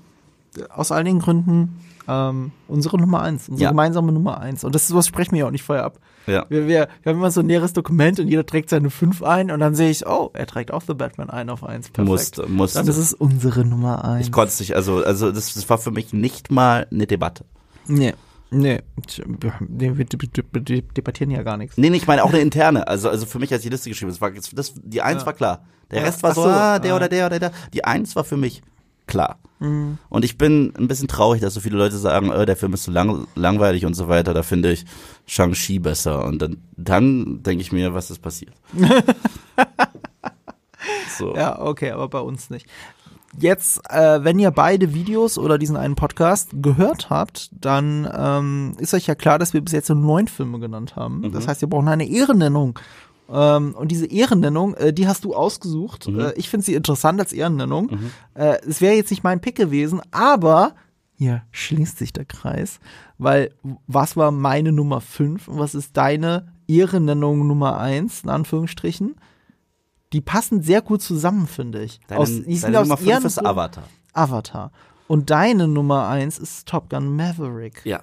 Aus 0.70 0.92
all 0.92 1.04
den 1.06 1.20
Gründen 1.20 1.80
ähm, 2.10 2.52
unsere 2.68 2.98
Nummer 2.98 3.22
eins, 3.22 3.48
unsere 3.48 3.66
Ja. 3.66 3.70
gemeinsame 3.70 4.12
Nummer 4.12 4.42
eins. 4.42 4.64
Und 4.66 4.74
das 4.76 4.86
ist 4.86 4.96
was 4.96 5.08
sprechen 5.08 5.34
wir 5.34 5.40
ja 5.42 5.46
auch 5.46 5.52
nicht 5.52 5.64
vorher 5.64 5.86
ab. 5.86 6.00
ja 6.26 6.46
Wir, 6.50 6.68
wir, 6.68 6.88
wir 7.04 7.12
haben 7.12 7.20
immer 7.20 7.32
so 7.32 7.40
ein 7.42 7.48
leeres 7.48 7.72
Dokument 7.74 8.20
und 8.20 8.28
jeder 8.28 8.46
trägt 8.46 8.70
seine 8.70 8.90
fünf 8.90 9.22
ein 9.24 9.50
und 9.52 9.60
dann 9.62 9.76
sehe 9.76 9.92
ich, 9.92 10.06
oh, 10.08 10.32
er 10.34 10.48
trägt 10.48 10.72
auch 10.74 10.82
The 10.86 10.94
Batman 10.96 11.30
ein 11.30 11.50
auf 11.50 11.64
eins. 11.64 11.90
Perfekt. 11.90 12.10
musste 12.10 12.48
musste 12.48 12.80
Dann 12.80 12.88
ist 12.88 12.98
es 12.98 13.14
unsere 13.14 13.64
Nummer 13.64 14.04
eins. 14.04 14.26
ich 14.26 14.32
konnte 14.34 14.50
es 14.50 14.60
nicht 14.60 14.76
also 14.76 15.04
also 15.06 15.32
das, 15.32 15.54
das 15.54 15.70
war 15.70 15.78
für 15.78 15.92
mich 15.92 16.12
nicht 16.12 16.52
mal 16.52 16.88
eine 16.92 17.06
Debatte 17.08 17.46
Nee. 17.88 18.14
Nee. 18.52 18.82
Wir, 19.60 20.06
debattieren 20.06 21.32
ja 21.32 21.42
gar 21.42 21.56
nichts. 21.56 21.78
Nee, 21.78 21.90
nee, 21.90 21.98
ich 21.98 22.08
meine 22.08 22.24
auch 22.24 22.30
eine 22.30 22.42
interne. 22.42 22.86
Also, 22.86 23.10
also 23.10 23.26
für 23.26 23.40
mich 23.40 23.52
als 23.54 23.64
die 23.64 23.70
Liste 23.70 23.90
geschrieben. 23.90 24.12
Das 24.12 24.20
war, 24.20 24.32
das, 24.32 24.74
die 24.76 25.02
Eins 25.02 25.22
Ja. 25.22 25.26
war 25.26 25.34
klar. 25.34 25.66
Der. 25.90 26.04
Rest 26.04 26.22
war 26.22 26.34
so, 26.34 26.44
so, 26.44 26.50
ah, 26.50 26.78
der 26.80 26.94
ah. 26.94 26.98
oder 26.98 27.08
der 27.10 27.26
oder 27.28 27.40
der. 27.40 27.52
Die 27.74 27.86
Eins 27.86 28.16
war 28.16 28.26
für 28.26 28.38
mich 28.38 28.62
klar. 29.08 29.40
Mhm. 29.60 29.98
Und 30.10 30.26
ich 30.26 30.38
bin 30.38 30.74
ein 30.78 30.88
bisschen 30.90 31.08
traurig, 31.08 31.40
dass 31.42 31.54
so 31.54 31.62
viele 31.62 31.78
Leute 31.78 31.98
sagen, 31.98 32.30
äh, 32.30 32.46
der 32.46 32.58
Film 32.58 32.74
ist 32.74 32.84
so 32.84 32.92
lang, 32.92 33.26
langweilig 33.36 33.86
und 33.86 33.94
so 33.94 34.10
weiter. 34.10 34.34
Da 34.34 34.44
finde 34.44 34.72
ich 34.72 34.86
Shang-Chi 35.28 35.80
besser. 35.80 36.26
Und 36.26 36.42
dann, 36.42 36.58
dann 36.76 37.44
denke 37.44 37.62
ich 37.62 37.72
mir, 37.72 37.94
was 37.94 38.12
ist 38.12 38.22
passiert. 38.22 38.54
so. 41.18 41.36
Ja, 41.36 41.62
okay, 41.62 41.92
aber 41.92 42.10
bei 42.10 42.20
uns 42.20 42.50
nicht. 42.50 42.68
Jetzt, 43.38 43.82
äh, 43.90 44.24
wenn 44.24 44.40
ihr 44.40 44.52
beide 44.52 44.94
Videos 44.94 45.38
oder 45.38 45.58
diesen 45.58 45.78
einen 45.78 45.96
Podcast 45.96 46.50
gehört 46.54 47.10
habt, 47.10 47.50
dann 47.54 48.10
ähm, 48.14 48.74
ist 48.80 48.94
euch 48.94 49.08
ja 49.08 49.16
klar, 49.16 49.40
dass 49.40 49.54
wir 49.54 49.62
bis 49.62 49.74
jetzt 49.74 49.90
nur 49.90 49.98
neun 49.98 50.28
Filme 50.28 50.60
genannt 50.60 50.96
haben. 50.96 51.22
Mhm. 51.22 51.32
Das 51.32 51.48
heißt, 51.48 51.62
wir 51.62 51.70
brauchen 51.70 51.88
eine 51.88 52.08
Ehrennennung. 52.08 52.78
Ähm, 53.32 53.74
und 53.76 53.90
diese 53.90 54.06
Ehrennennung, 54.06 54.74
äh, 54.76 54.94
die 54.94 55.08
hast 55.08 55.24
du 55.24 55.34
ausgesucht. 55.34 56.08
Mhm. 56.08 56.20
Äh, 56.20 56.34
ich 56.34 56.50
finde 56.50 56.66
sie 56.66 56.74
interessant 56.74 57.20
als 57.20 57.34
Ehrennennung. 57.34 58.00
Äh, 58.34 58.58
es 58.68 58.82
wäre 58.82 58.96
jetzt 58.96 59.12
nicht 59.12 59.24
mein 59.24 59.40
Pick 59.40 59.56
gewesen, 59.56 60.02
aber 60.12 60.76
hier 61.16 61.44
schließt 61.52 61.98
sich 61.98 62.14
der 62.14 62.26
Kreis, 62.26 62.80
weil 63.20 63.52
was 63.86 64.18
war 64.18 64.32
meine 64.32 64.72
Nummer 64.72 65.02
5 65.02 65.48
und 65.48 65.60
was 65.60 65.76
ist 65.76 65.96
deine 65.96 66.52
Ehrennennung 66.68 67.48
Nummer 67.48 67.78
1, 67.80 68.24
in 68.24 68.30
Anführungsstrichen? 68.30 69.16
Die 70.14 70.22
passen 70.22 70.62
sehr 70.62 70.82
gut 70.82 71.02
zusammen, 71.02 71.48
finde 71.48 71.84
ich. 71.84 72.00
Deine, 72.08 72.22
aus, 72.22 72.30
die 72.30 72.58
sind 72.58 72.76
aus 72.76 72.88
Nummer 72.88 72.98
5 72.98 73.26
ist 73.26 73.46
Avatar. 73.46 73.84
Avatar. 74.14 74.72
Und 75.08 75.30
deine 75.30 75.68
Nummer 75.68 76.08
1 76.08 76.38
ist 76.40 76.68
Top 76.68 76.90
Gun 76.90 77.16
Maverick. 77.16 77.82
Ja. 77.86 78.02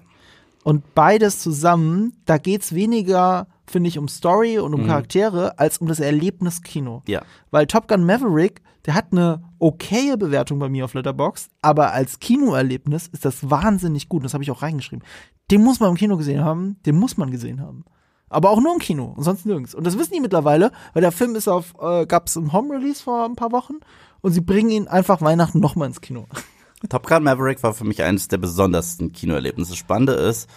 Und 0.64 0.94
beides 0.94 1.38
zusammen, 1.38 2.12
da 2.26 2.36
geht's 2.36 2.74
weniger, 2.74 3.46
finde 3.66 3.88
ich, 3.88 3.98
um 3.98 4.08
Story 4.08 4.58
und 4.58 4.74
um 4.74 4.86
Charaktere, 4.86 5.58
als 5.58 5.78
um 5.78 5.88
das 5.88 6.00
Erlebnis 6.00 6.62
Kino. 6.62 7.02
Ja. 7.06 7.22
Weil 7.50 7.66
Top 7.66 7.88
Gun 7.88 8.04
Maverick, 8.04 8.60
der 8.84 8.94
hat 8.94 9.06
eine 9.12 9.42
okaye 9.58 10.16
Bewertung 10.16 10.58
bei 10.58 10.68
mir 10.68 10.84
auf 10.84 10.94
Letterboxd, 10.94 11.50
aber 11.62 11.92
als 11.92 12.20
Kinoerlebnis 12.20 13.06
ist 13.08 13.24
das 13.24 13.48
wahnsinnig 13.48 14.08
gut. 14.08 14.24
Das 14.24 14.34
habe 14.34 14.44
ich 14.44 14.50
auch 14.50 14.62
reingeschrieben. 14.62 15.04
Den 15.50 15.62
muss 15.62 15.80
man 15.80 15.90
im 15.90 15.96
Kino 15.96 16.16
gesehen 16.16 16.44
haben, 16.44 16.76
den 16.84 16.96
muss 16.96 17.16
man 17.16 17.30
gesehen 17.30 17.60
haben. 17.60 17.84
Aber 18.30 18.50
auch 18.50 18.60
nur 18.60 18.74
im 18.74 18.78
Kino 18.78 19.14
und 19.16 19.22
sonst 19.22 19.46
nirgends. 19.46 19.74
Und 19.74 19.86
das 19.86 19.98
wissen 19.98 20.12
die 20.12 20.20
mittlerweile, 20.20 20.72
weil 20.92 21.02
der 21.02 21.12
Film 21.12 21.34
ist 21.34 21.48
auf, 21.48 21.74
äh, 21.80 22.06
gab's 22.06 22.36
im 22.36 22.52
Home 22.52 22.74
Release 22.74 23.02
vor 23.02 23.24
ein 23.24 23.36
paar 23.36 23.52
Wochen 23.52 23.74
und 24.20 24.32
sie 24.32 24.40
bringen 24.40 24.70
ihn 24.70 24.88
einfach 24.88 25.20
Weihnachten 25.20 25.60
nochmal 25.60 25.88
ins 25.88 26.00
Kino. 26.00 26.26
Top 26.88 27.06
Gun 27.06 27.24
Maverick 27.24 27.62
war 27.62 27.74
für 27.74 27.84
mich 27.84 28.02
eines 28.02 28.28
der 28.28 28.38
besondersten 28.38 29.12
Kinoerlebnisse. 29.12 29.72
Das 29.72 29.78
Spannende 29.78 30.12
ist, 30.12 30.48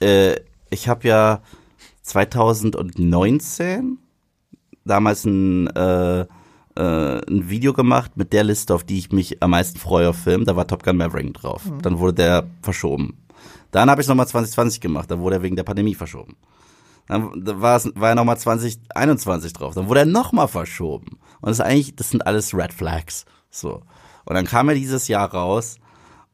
äh, 0.00 0.36
ich 0.70 0.88
habe 0.88 1.06
ja 1.06 1.40
2019 2.02 3.98
damals 4.84 5.24
ein, 5.24 5.68
äh, 5.68 6.20
äh, 6.20 6.26
ein 6.74 7.48
Video 7.48 7.72
gemacht 7.72 8.16
mit 8.16 8.32
der 8.32 8.44
Liste, 8.44 8.74
auf 8.74 8.82
die 8.84 8.98
ich 8.98 9.12
mich 9.12 9.42
am 9.42 9.50
meisten 9.50 9.78
freue 9.78 10.08
auf 10.08 10.16
Film. 10.16 10.44
Da 10.44 10.56
war 10.56 10.66
Top 10.66 10.82
Gun 10.82 10.96
Maverick 10.96 11.34
drauf. 11.34 11.62
Dann 11.82 11.98
wurde 11.98 12.14
der 12.14 12.46
verschoben. 12.62 13.18
Dann 13.70 13.88
habe 13.90 14.02
ich 14.02 14.08
nochmal 14.08 14.26
2020 14.26 14.80
gemacht. 14.80 15.10
Da 15.10 15.18
wurde 15.18 15.36
er 15.36 15.42
wegen 15.42 15.56
der 15.56 15.62
Pandemie 15.62 15.94
verschoben. 15.94 16.36
Dann 17.12 17.60
war, 17.60 17.76
es, 17.76 17.90
war 17.94 18.10
er 18.10 18.14
nochmal 18.14 18.38
2021 18.38 19.52
drauf. 19.52 19.74
Dann 19.74 19.88
wurde 19.88 20.00
er 20.00 20.06
nochmal 20.06 20.48
verschoben. 20.48 21.18
Und 21.40 21.48
das 21.48 21.58
ist 21.58 21.64
eigentlich, 21.64 21.96
das 21.96 22.10
sind 22.10 22.26
alles 22.26 22.54
Red 22.54 22.72
Flags. 22.72 23.24
So. 23.50 23.82
Und 24.24 24.34
dann 24.34 24.46
kam 24.46 24.68
er 24.68 24.74
dieses 24.74 25.08
Jahr 25.08 25.32
raus. 25.32 25.76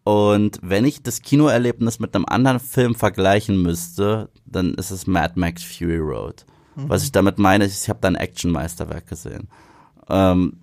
Und 0.05 0.59
wenn 0.63 0.85
ich 0.85 1.03
das 1.03 1.21
Kinoerlebnis 1.21 1.99
mit 1.99 2.15
einem 2.15 2.25
anderen 2.27 2.61
Film 2.61 2.95
vergleichen 2.95 3.61
müsste, 3.61 4.31
dann 4.47 4.75
ist 4.75 4.91
es 4.91 5.07
Mad 5.07 5.35
Max 5.37 5.63
Fury 5.63 5.99
Road. 5.99 6.47
Was 6.87 7.03
ich 7.03 7.11
damit 7.11 7.39
meine, 7.39 7.65
ist, 7.65 7.83
ich 7.83 7.89
habe 7.89 7.99
da 8.01 8.09
ein 8.09 8.15
Actionmeisterwerk 8.15 9.09
gesehen. 9.09 9.49
Ähm, 10.09 10.61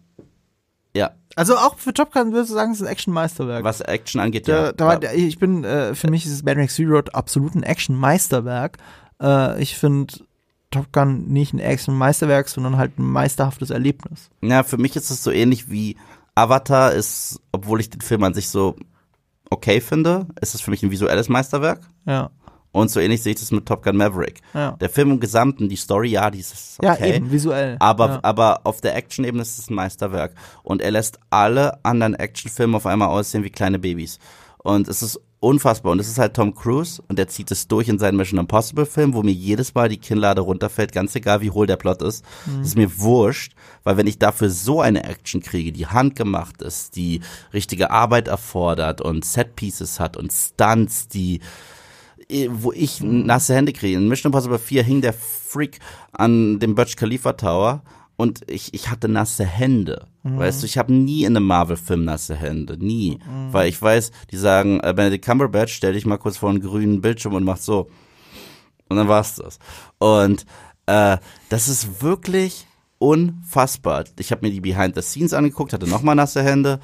ja, 0.95 1.11
Also 1.35 1.57
auch 1.57 1.77
für 1.77 1.93
Top 1.93 2.13
Gun 2.13 2.31
würdest 2.31 2.51
du 2.51 2.53
sagen, 2.53 2.71
es 2.71 2.79
ist 2.79 2.87
ein 2.87 2.91
Action-Meisterwerk. 2.91 3.65
was 3.65 3.81
Action 3.81 4.21
angeht, 4.21 4.47
ja. 4.47 4.71
da 4.71 4.87
war, 4.87 5.13
ich 5.13 5.37
bin, 5.39 5.65
äh, 5.65 5.93
für 5.93 6.09
mich 6.09 6.25
ist 6.25 6.31
es 6.31 6.43
Mad 6.43 6.57
Max 6.57 6.77
Fury 6.77 6.87
Road 6.87 7.13
absolut 7.13 7.53
ein 7.53 7.63
Action-Meisterwerk. 7.63 8.77
Äh, 9.21 9.61
ich 9.61 9.77
finde 9.77 10.13
Top 10.71 10.91
Gun 10.91 11.27
nicht 11.27 11.53
ein 11.53 11.59
Action-Meisterwerk, 11.59 12.49
sondern 12.49 12.77
halt 12.77 12.99
ein 12.99 13.03
meisterhaftes 13.03 13.69
Erlebnis. 13.69 14.29
Ja, 14.41 14.63
für 14.63 14.77
mich 14.77 14.95
ist 14.95 15.09
es 15.09 15.23
so 15.23 15.31
ähnlich 15.31 15.69
wie 15.69 15.95
Avatar 16.35 16.91
ist, 16.91 17.39
obwohl 17.51 17.79
ich 17.79 17.89
den 17.89 18.01
Film 18.01 18.23
an 18.23 18.33
sich 18.33 18.49
so 18.49 18.75
okay 19.49 19.79
finde, 19.79 20.27
ist 20.41 20.53
es 20.55 20.61
für 20.61 20.71
mich 20.71 20.83
ein 20.83 20.91
visuelles 20.91 21.29
Meisterwerk. 21.29 21.79
Ja. 22.05 22.29
Und 22.73 22.91
so 22.91 22.99
ähnlich 22.99 23.23
sehe 23.23 23.31
ich 23.31 23.39
das 23.39 23.51
mit 23.51 23.65
Top 23.65 23.83
Gun 23.83 23.95
Maverick. 23.95 24.41
Ja. 24.53 24.71
Der 24.71 24.89
Film 24.89 25.11
im 25.11 25.19
Gesamten, 25.21 25.69
die 25.69 25.77
Story, 25.77 26.09
ja, 26.09 26.29
die 26.29 26.39
ist 26.39 26.77
Ja, 26.83 26.91
okay. 26.91 27.15
eben, 27.15 27.31
visuell. 27.31 27.77
Aber, 27.79 28.07
ja. 28.09 28.19
aber 28.21 28.65
auf 28.65 28.81
der 28.81 28.97
Action-Ebene 28.97 29.43
ist 29.43 29.57
es 29.57 29.69
ein 29.69 29.75
Meisterwerk. 29.75 30.33
Und 30.61 30.81
er 30.81 30.91
lässt 30.91 31.17
alle 31.29 31.85
anderen 31.85 32.15
Actionfilme 32.15 32.75
auf 32.75 32.85
einmal 32.85 33.07
aussehen 33.07 33.45
wie 33.45 33.49
kleine 33.49 33.79
Babys. 33.79 34.19
Und 34.57 34.89
es 34.89 35.01
ist 35.01 35.21
unfassbar. 35.45 35.91
Und 35.91 35.99
es 35.99 36.07
ist 36.07 36.17
halt 36.17 36.33
Tom 36.33 36.55
Cruise 36.55 37.01
und 37.07 37.19
der 37.19 37.27
zieht 37.27 37.51
es 37.51 37.67
durch 37.67 37.87
in 37.87 37.99
seinen 37.99 38.17
Mission 38.17 38.39
Impossible 38.39 38.85
Film, 38.85 39.13
wo 39.13 39.21
mir 39.21 39.31
jedes 39.31 39.75
Mal 39.75 39.89
die 39.89 39.97
Kinnlade 39.97 40.41
runterfällt, 40.41 40.91
ganz 40.91 41.15
egal 41.15 41.41
wie 41.41 41.51
hohl 41.51 41.67
der 41.67 41.77
Plot 41.77 42.01
ist. 42.01 42.25
Das 42.57 42.67
ist 42.67 42.77
mir 42.77 42.99
wurscht, 42.99 43.53
weil 43.83 43.97
wenn 43.97 44.07
ich 44.07 44.17
dafür 44.17 44.49
so 44.49 44.81
eine 44.81 45.03
Action 45.03 45.41
kriege, 45.41 45.71
die 45.71 45.85
handgemacht 45.85 46.61
ist, 46.61 46.95
die 46.95 47.21
richtige 47.53 47.91
Arbeit 47.91 48.27
erfordert 48.27 49.01
und 49.01 49.23
Setpieces 49.23 49.99
hat 49.99 50.17
und 50.17 50.33
Stunts, 50.33 51.07
die 51.07 51.41
eh, 52.27 52.49
wo 52.51 52.71
ich 52.71 53.01
nasse 53.01 53.53
Hände 53.53 53.71
kriege. 53.71 53.97
In 53.97 54.07
Mission 54.07 54.31
Impossible 54.31 54.59
4 54.59 54.83
hing 54.83 55.01
der 55.01 55.13
Freak 55.13 55.79
an 56.11 56.59
dem 56.59 56.73
Burj 56.73 56.95
Khalifa 56.95 57.33
Tower 57.33 57.83
und 58.17 58.49
ich, 58.49 58.73
ich 58.73 58.89
hatte 58.89 59.07
nasse 59.07 59.45
Hände. 59.45 60.07
Weißt 60.23 60.63
du, 60.63 60.65
ich 60.65 60.79
habe 60.79 60.91
nie 60.91 61.23
in 61.23 61.37
einem 61.37 61.45
Marvel-Film 61.45 62.03
nasse 62.03 62.35
Hände. 62.35 62.83
Nie. 62.83 63.19
Weil 63.51 63.69
ich 63.69 63.79
weiß, 63.79 64.11
die 64.31 64.37
sagen, 64.37 64.79
äh, 64.79 64.91
Benedict 64.91 65.23
Cumberbatch, 65.23 65.73
stell 65.73 65.93
dich 65.93 66.07
mal 66.07 66.17
kurz 66.17 66.37
vor 66.37 66.49
einen 66.49 66.61
grünen 66.61 67.01
Bildschirm 67.01 67.35
und 67.35 67.43
mach 67.43 67.57
so. 67.57 67.89
Und 68.89 68.97
dann 68.97 69.07
war's 69.07 69.35
das. 69.35 69.59
Und 69.99 70.45
äh, 70.87 71.17
das 71.49 71.67
ist 71.67 72.01
wirklich 72.01 72.65
unfassbar. 72.97 74.05
Ich 74.17 74.31
habe 74.31 74.45
mir 74.47 74.51
die 74.51 74.61
Behind 74.61 74.95
the 74.95 75.01
Scenes 75.01 75.33
angeguckt, 75.33 75.73
hatte 75.73 75.87
nochmal 75.87 76.15
nasse 76.15 76.41
Hände. 76.41 76.79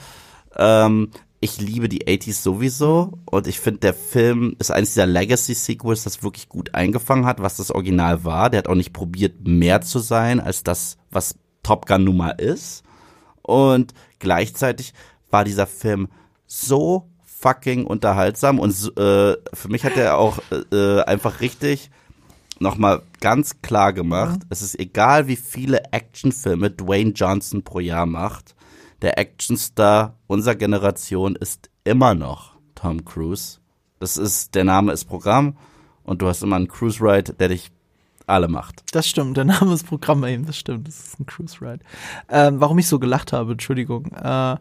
Ähm, 0.55 1.09
ich 1.43 1.59
liebe 1.59 1.89
die 1.89 2.05
80s 2.05 2.43
sowieso 2.43 3.19
und 3.25 3.47
ich 3.47 3.59
finde, 3.59 3.79
der 3.79 3.95
Film 3.95 4.55
ist 4.59 4.71
eines 4.71 4.93
dieser 4.93 5.07
Legacy-Sequels, 5.07 6.03
das 6.03 6.21
wirklich 6.21 6.47
gut 6.47 6.75
eingefangen 6.75 7.25
hat, 7.25 7.41
was 7.41 7.57
das 7.57 7.71
Original 7.71 8.23
war. 8.23 8.51
Der 8.51 8.59
hat 8.59 8.67
auch 8.67 8.75
nicht 8.75 8.93
probiert, 8.93 9.47
mehr 9.47 9.81
zu 9.81 9.97
sein 9.97 10.39
als 10.39 10.63
das, 10.63 10.97
was 11.09 11.35
Top 11.63 11.87
Gun 11.87 12.03
nun 12.03 12.17
mal 12.17 12.29
ist. 12.29 12.83
Und 13.41 13.95
gleichzeitig 14.19 14.93
war 15.31 15.43
dieser 15.43 15.65
Film 15.65 16.09
so 16.45 17.09
fucking 17.25 17.87
unterhaltsam 17.87 18.59
und 18.59 18.71
äh, 18.97 19.35
für 19.53 19.67
mich 19.69 19.83
hat 19.83 19.97
er 19.97 20.17
auch 20.19 20.37
äh, 20.71 21.01
einfach 21.01 21.41
richtig 21.41 21.89
nochmal 22.59 23.01
ganz 23.19 23.63
klar 23.63 23.93
gemacht, 23.93 24.41
es 24.49 24.61
ist 24.61 24.79
egal, 24.79 25.27
wie 25.27 25.35
viele 25.35 25.91
Actionfilme 25.91 26.69
Dwayne 26.69 27.13
Johnson 27.13 27.63
pro 27.63 27.79
Jahr 27.79 28.05
macht, 28.05 28.53
der 29.01 29.17
Actionstar 29.17 30.17
unserer 30.27 30.55
Generation 30.55 31.35
ist 31.35 31.69
immer 31.83 32.13
noch 32.13 32.55
Tom 32.75 33.03
Cruise. 33.03 33.59
Das 33.99 34.17
ist, 34.17 34.55
der 34.55 34.63
Name 34.63 34.93
ist 34.93 35.05
Programm 35.05 35.57
und 36.03 36.21
du 36.21 36.27
hast 36.27 36.43
immer 36.43 36.55
einen 36.55 36.67
Cruise 36.67 37.01
Ride, 37.01 37.33
der 37.33 37.49
dich 37.49 37.71
alle 38.27 38.47
macht. 38.47 38.83
Das 38.91 39.07
stimmt, 39.07 39.37
der 39.37 39.45
Name 39.45 39.73
ist 39.73 39.85
Programm 39.85 40.23
eben, 40.25 40.45
das 40.45 40.57
stimmt, 40.57 40.87
das 40.87 40.99
ist 40.99 41.19
ein 41.19 41.25
Cruise 41.25 41.57
Ride. 41.61 41.79
Ähm, 42.29 42.59
warum 42.59 42.79
ich 42.79 42.87
so 42.87 42.99
gelacht 42.99 43.33
habe, 43.33 43.53
Entschuldigung. 43.53 44.07
Äh, 44.13 44.57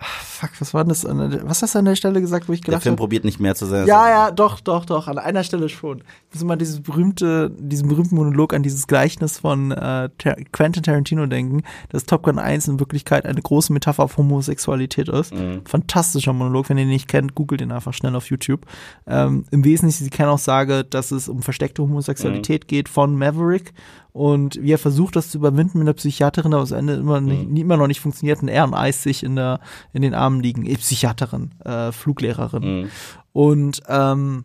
fuck, 0.00 0.50
was 0.60 0.72
war 0.72 0.84
denn 0.84 0.88
das? 0.88 1.04
An 1.04 1.30
der, 1.30 1.48
was 1.48 1.62
hast 1.62 1.74
du 1.74 1.78
an 1.78 1.84
der 1.84 1.94
Stelle 1.96 2.20
gesagt, 2.20 2.48
wo 2.48 2.52
ich 2.52 2.60
Der 2.60 2.66
gelacht 2.66 2.82
Film 2.84 2.94
habe? 2.94 3.00
probiert 3.00 3.24
nicht 3.24 3.40
mehr 3.40 3.54
zu 3.54 3.66
sein. 3.66 3.86
Ja, 3.86 4.08
ja, 4.08 4.30
doch, 4.30 4.60
doch, 4.60 4.84
doch, 4.84 5.08
an 5.08 5.18
einer 5.18 5.44
Stelle 5.44 5.68
schon. 5.68 5.98
Ich 6.28 6.34
muss 6.34 6.42
immer 6.42 6.56
dieses 6.56 6.80
berühmte, 6.80 7.50
diesen 7.58 7.88
berühmten 7.88 8.14
Monolog 8.14 8.54
an 8.54 8.62
dieses 8.62 8.86
Gleichnis 8.86 9.38
von 9.38 9.72
äh, 9.72 10.08
Quentin 10.52 10.82
Tarantino 10.82 11.26
denken, 11.26 11.62
dass 11.90 12.04
Top 12.06 12.22
Gun 12.22 12.38
1 12.38 12.68
in 12.68 12.80
Wirklichkeit 12.80 13.26
eine 13.26 13.40
große 13.40 13.72
Metapher 13.72 14.02
auf 14.04 14.16
Homosexualität 14.16 15.08
ist. 15.08 15.32
Fantastischer 15.64 16.32
Monolog, 16.32 16.68
wenn 16.68 16.78
ihr 16.78 16.84
ihn 16.84 16.88
nicht 16.88 17.08
kennt, 17.08 17.34
googelt 17.34 17.60
ihn 17.60 17.72
einfach 17.72 17.92
schnell 17.92 18.16
auf 18.16 18.30
YouTube. 18.30 18.66
Ähm, 19.06 19.44
Im 19.50 19.64
Wesentlichen 19.64 20.04
ist 20.04 20.12
die 20.12 20.16
Kernaussage, 20.16 20.84
dass 20.84 21.10
es 21.10 21.28
um 21.28 21.42
versteckte 21.42 21.82
Homosexualität 21.82 22.68
geht 22.68 22.88
von 22.88 23.16
Maverick 23.16 23.72
und 24.12 24.60
wie 24.60 24.72
er 24.72 24.78
versucht, 24.78 25.16
das 25.16 25.30
zu 25.30 25.38
überwinden 25.38 25.78
mit 25.78 25.86
einer 25.86 25.94
Psychiaterin, 25.94 26.54
aber 26.54 26.62
am 26.62 26.76
Ende 26.76 26.94
immer, 26.94 27.20
nicht, 27.20 27.58
immer 27.58 27.76
noch 27.76 27.86
nicht 27.86 28.00
funktioniert 28.00 28.42
und 28.42 28.48
er 28.48 28.64
und 28.64 28.74
Eis 28.74 29.02
sich 29.02 29.22
in, 29.22 29.36
der, 29.36 29.60
in 29.92 30.02
den 30.02 30.14
Armen 30.14 30.40
liegen. 30.40 30.66
Eh, 30.66 30.76
Psychiaterin, 30.76 31.52
äh, 31.64 31.92
Fluglehrerin. 31.92 32.90
Und 33.32 33.82
ähm, 33.88 34.44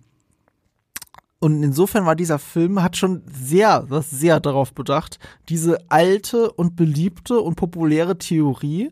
und 1.40 1.62
insofern 1.62 2.06
war 2.08 2.16
dieser 2.16 2.40
Film, 2.40 2.82
hat 2.82 2.98
schon 2.98 3.22
sehr, 3.32 3.86
was 3.88 4.10
sehr 4.10 4.40
darauf 4.40 4.74
bedacht, 4.74 5.20
diese 5.48 5.80
alte 5.90 6.52
und 6.52 6.76
beliebte 6.76 7.40
und 7.40 7.56
populäre 7.56 8.18
Theorie 8.18 8.92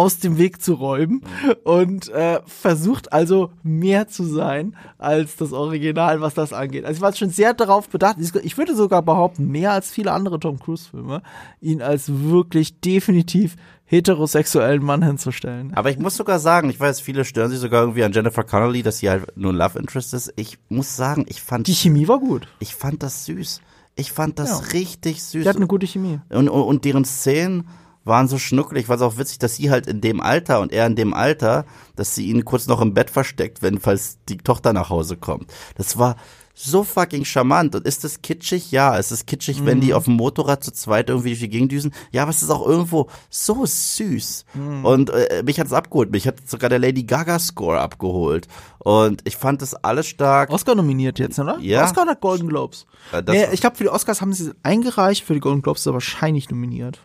aus 0.00 0.18
dem 0.18 0.38
Weg 0.38 0.60
zu 0.62 0.74
räumen 0.74 1.22
und 1.64 2.08
äh, 2.08 2.40
versucht 2.46 3.12
also 3.12 3.50
mehr 3.62 4.08
zu 4.08 4.24
sein 4.24 4.74
als 4.98 5.36
das 5.36 5.52
Original, 5.52 6.20
was 6.20 6.34
das 6.34 6.52
angeht. 6.52 6.84
Also 6.84 6.96
ich 6.98 7.02
war 7.02 7.12
schon 7.14 7.30
sehr 7.30 7.54
darauf 7.54 7.88
bedacht, 7.88 8.16
ich- 8.42 8.56
würde 8.58 8.74
sogar 8.74 9.02
behaupten, 9.02 9.48
mehr 9.48 9.72
als 9.72 9.90
viele 9.90 10.12
andere 10.12 10.40
Tom 10.40 10.58
Cruise-Filme, 10.58 11.22
ihn 11.60 11.82
als 11.82 12.10
wirklich 12.10 12.80
definitiv 12.80 13.56
heterosexuellen 14.04 14.82
Mann 14.84 15.02
hinzustellen. 15.02 15.72
Aber 15.74 15.90
ich 15.90 15.98
muss 15.98 16.16
sogar 16.16 16.38
sagen, 16.38 16.70
ich 16.70 16.78
weiß, 16.80 17.00
viele 17.00 17.24
stören 17.24 17.50
sich 17.50 17.58
sogar 17.58 17.82
irgendwie 17.82 18.04
an 18.04 18.12
Jennifer 18.12 18.44
Connelly, 18.44 18.82
dass 18.82 18.98
sie 18.98 19.10
halt 19.10 19.36
nur 19.36 19.52
ein 19.52 19.56
Love 19.56 19.78
Interest 19.78 20.14
ist. 20.14 20.32
Ich 20.36 20.58
muss 20.68 20.96
sagen, 20.96 21.26
ich 21.28 21.42
fand, 21.42 21.66
Die 21.66 21.74
Chemie 21.74 22.08
war 22.08 22.18
gut. 22.20 22.46
ich 22.60 22.74
fand 22.74 23.02
das 23.02 23.24
süß. 23.26 23.60
Ich 23.96 24.12
fand 24.12 24.38
das 24.38 24.50
Ja. 24.50 24.56
richtig 24.78 25.22
süß. 25.22 25.42
Die 25.42 25.48
hat 25.48 25.56
eine 25.56 25.66
gute 25.66 25.86
Chemie. 25.86 26.20
Und, 26.30 26.48
und, 26.48 26.62
und 26.62 26.84
deren 26.84 27.04
Szenen 27.04 27.66
waren 28.10 28.28
so 28.28 28.36
schnuckelig, 28.36 28.90
war 28.90 28.96
es 28.96 29.02
auch 29.02 29.16
witzig, 29.16 29.38
dass 29.38 29.56
sie 29.56 29.70
halt 29.70 29.86
in 29.86 30.02
dem 30.02 30.20
Alter 30.20 30.60
und 30.60 30.72
er 30.72 30.86
in 30.86 30.96
dem 30.96 31.14
Alter, 31.14 31.64
dass 31.96 32.14
sie 32.14 32.26
ihn 32.26 32.44
kurz 32.44 32.66
noch 32.66 32.82
im 32.82 32.92
Bett 32.92 33.08
versteckt, 33.08 33.62
wenn 33.62 33.80
falls 33.80 34.18
die 34.28 34.36
Tochter 34.36 34.74
nach 34.74 34.90
Hause 34.90 35.16
kommt. 35.16 35.50
Das 35.76 35.98
war 35.98 36.16
so 36.62 36.84
fucking 36.84 37.24
charmant. 37.24 37.74
Und 37.74 37.86
ist 37.86 38.04
das 38.04 38.20
kitschig? 38.22 38.70
Ja, 38.70 38.98
es 38.98 39.12
ist 39.12 39.26
kitschig, 39.26 39.60
mhm. 39.60 39.66
wenn 39.66 39.80
die 39.80 39.94
auf 39.94 40.04
dem 40.04 40.14
Motorrad 40.14 40.62
zu 40.62 40.72
zweit 40.72 41.08
irgendwie 41.08 41.30
durch 41.30 41.40
die 41.40 41.48
Gegend 41.48 41.72
düsen. 41.72 41.92
Ja, 42.10 42.22
aber 42.22 42.30
es 42.30 42.42
ist 42.42 42.50
auch 42.50 42.66
irgendwo 42.66 43.08
so 43.30 43.64
süß. 43.64 44.44
Mhm. 44.54 44.84
Und 44.84 45.10
äh, 45.10 45.42
mich 45.44 45.58
hat 45.58 45.68
es 45.68 45.72
abgeholt. 45.72 46.10
Mich 46.10 46.26
hat 46.26 46.48
sogar 46.48 46.68
der 46.68 46.78
Lady 46.78 47.04
Gaga 47.04 47.38
Score 47.38 47.80
abgeholt. 47.80 48.46
Und 48.78 49.22
ich 49.24 49.36
fand 49.36 49.62
das 49.62 49.74
alles 49.74 50.06
stark. 50.06 50.50
Oscar 50.50 50.74
nominiert 50.74 51.18
jetzt, 51.18 51.38
oder? 51.38 51.58
Ja. 51.60 51.84
Oscar 51.84 52.06
hat 52.06 52.20
Golden 52.20 52.48
Globes. 52.48 52.86
Äh, 53.12 53.22
nee, 53.28 53.46
ich 53.52 53.60
glaube, 53.60 53.76
für 53.76 53.84
die 53.84 53.90
Oscars 53.90 54.20
haben 54.20 54.32
sie 54.32 54.52
eingereicht, 54.62 55.24
für 55.24 55.34
die 55.34 55.40
Golden 55.40 55.62
Globes 55.62 55.80
ist 55.80 55.86
er 55.86 55.94
wahrscheinlich 55.94 56.50
nominiert. 56.50 57.00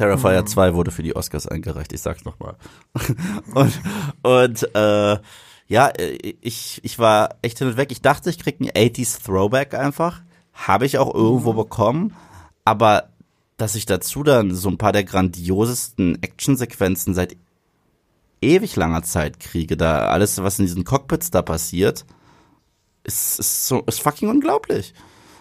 Terrifier 0.00 0.40
mhm. 0.40 0.46
2 0.46 0.74
wurde 0.74 0.90
für 0.90 1.02
die 1.02 1.14
Oscars 1.14 1.46
eingereicht, 1.46 1.92
ich 1.92 2.00
sag's 2.00 2.24
nochmal. 2.24 2.56
und 3.54 3.80
und 4.22 4.74
äh, 4.74 5.18
ja, 5.68 5.88
äh, 5.88 6.34
ich, 6.40 6.80
ich 6.82 6.98
war 6.98 7.36
echt 7.42 7.58
hin 7.58 7.68
und 7.68 7.76
weg. 7.76 7.92
Ich 7.92 8.00
dachte, 8.00 8.30
ich 8.30 8.38
krieg 8.38 8.56
einen 8.60 8.70
80s 8.70 9.22
Throwback 9.22 9.74
einfach. 9.74 10.22
Habe 10.54 10.86
ich 10.86 10.96
auch 10.96 11.14
irgendwo 11.14 11.52
mhm. 11.52 11.56
bekommen. 11.56 12.16
Aber 12.64 13.10
dass 13.58 13.74
ich 13.74 13.84
dazu 13.84 14.22
dann 14.22 14.54
so 14.54 14.70
ein 14.70 14.78
paar 14.78 14.92
der 14.92 15.04
grandiosesten 15.04 16.22
Actionsequenzen 16.22 17.12
seit 17.12 17.36
ewig 18.40 18.76
langer 18.76 19.02
Zeit 19.02 19.38
kriege, 19.38 19.76
da 19.76 20.08
alles, 20.08 20.42
was 20.42 20.58
in 20.58 20.64
diesen 20.64 20.84
Cockpits 20.84 21.30
da 21.30 21.42
passiert, 21.42 22.06
ist, 23.04 23.38
ist 23.38 23.68
so, 23.68 23.82
ist 23.82 24.00
fucking 24.00 24.30
unglaublich. 24.30 24.94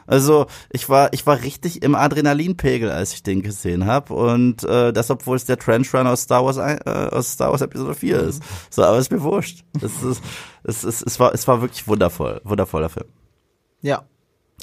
Also 0.09 0.47
ich 0.71 0.89
war, 0.89 1.13
ich 1.13 1.27
war 1.27 1.43
richtig 1.43 1.83
im 1.83 1.93
Adrenalinpegel, 1.93 2.89
als 2.89 3.13
ich 3.13 3.21
den 3.21 3.43
gesehen 3.43 3.85
habe. 3.85 4.13
Und 4.13 4.63
äh, 4.63 4.91
das, 4.91 5.11
obwohl 5.11 5.37
es 5.37 5.45
der 5.45 5.57
Trench 5.57 5.93
Run 5.93 6.07
aus 6.07 6.23
Star 6.23 6.43
Wars 6.43 6.57
äh, 6.57 6.79
aus 7.11 7.33
Star 7.33 7.51
Wars 7.51 7.61
Episode 7.61 7.93
4 7.93 8.19
ist. 8.21 8.43
So, 8.71 8.83
aber 8.83 8.97
ist 8.97 9.11
mir 9.11 9.21
wurscht. 9.21 9.63
Es, 9.81 10.01
ist, 10.01 10.23
es, 10.63 10.83
ist, 10.83 11.03
es, 11.03 11.19
war, 11.19 11.33
es 11.33 11.47
war 11.47 11.61
wirklich 11.61 11.87
wundervoll. 11.87 12.41
Wundervoller 12.43 12.89
Film. 12.89 13.05
Ja. 13.81 14.03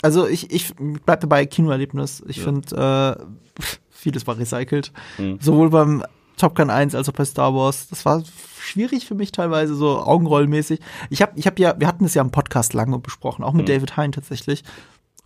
Also 0.03 0.27
ich, 0.27 0.51
ich 0.51 0.75
bleib 0.77 1.21
dabei 1.21 1.47
Kinoerlebnis. 1.47 2.25
Ich 2.27 2.39
ja. 2.39 2.45
finde, 2.45 3.19
äh, 3.61 3.63
vieles 3.89 4.27
war 4.27 4.37
recycelt. 4.37 4.93
Mhm. 5.17 5.39
Sowohl 5.41 5.71
beim 5.71 6.03
Top 6.37 6.57
Gun 6.57 6.71
1 6.71 6.97
als 6.97 7.09
auch 7.09 7.15
bei 7.15 7.25
Star 7.25 7.55
Wars. 7.55 7.89
Das 7.89 8.05
war 8.05 8.23
schwierig 8.61 9.07
für 9.07 9.15
mich 9.15 9.31
teilweise, 9.31 9.77
so 9.77 10.01
augenrollmäßig. 10.01 10.81
Ich 11.09 11.23
habe 11.23 11.33
ich 11.37 11.47
hab 11.47 11.59
ja, 11.61 11.79
wir 11.79 11.87
hatten 11.87 12.05
es 12.05 12.15
ja 12.15 12.23
im 12.23 12.33
Podcast 12.33 12.75
lange 12.75 12.99
besprochen, 12.99 13.45
auch 13.45 13.53
mit 13.53 13.69
mhm. 13.69 13.73
David 13.73 13.97
Hein 13.97 14.13
tatsächlich. 14.13 14.65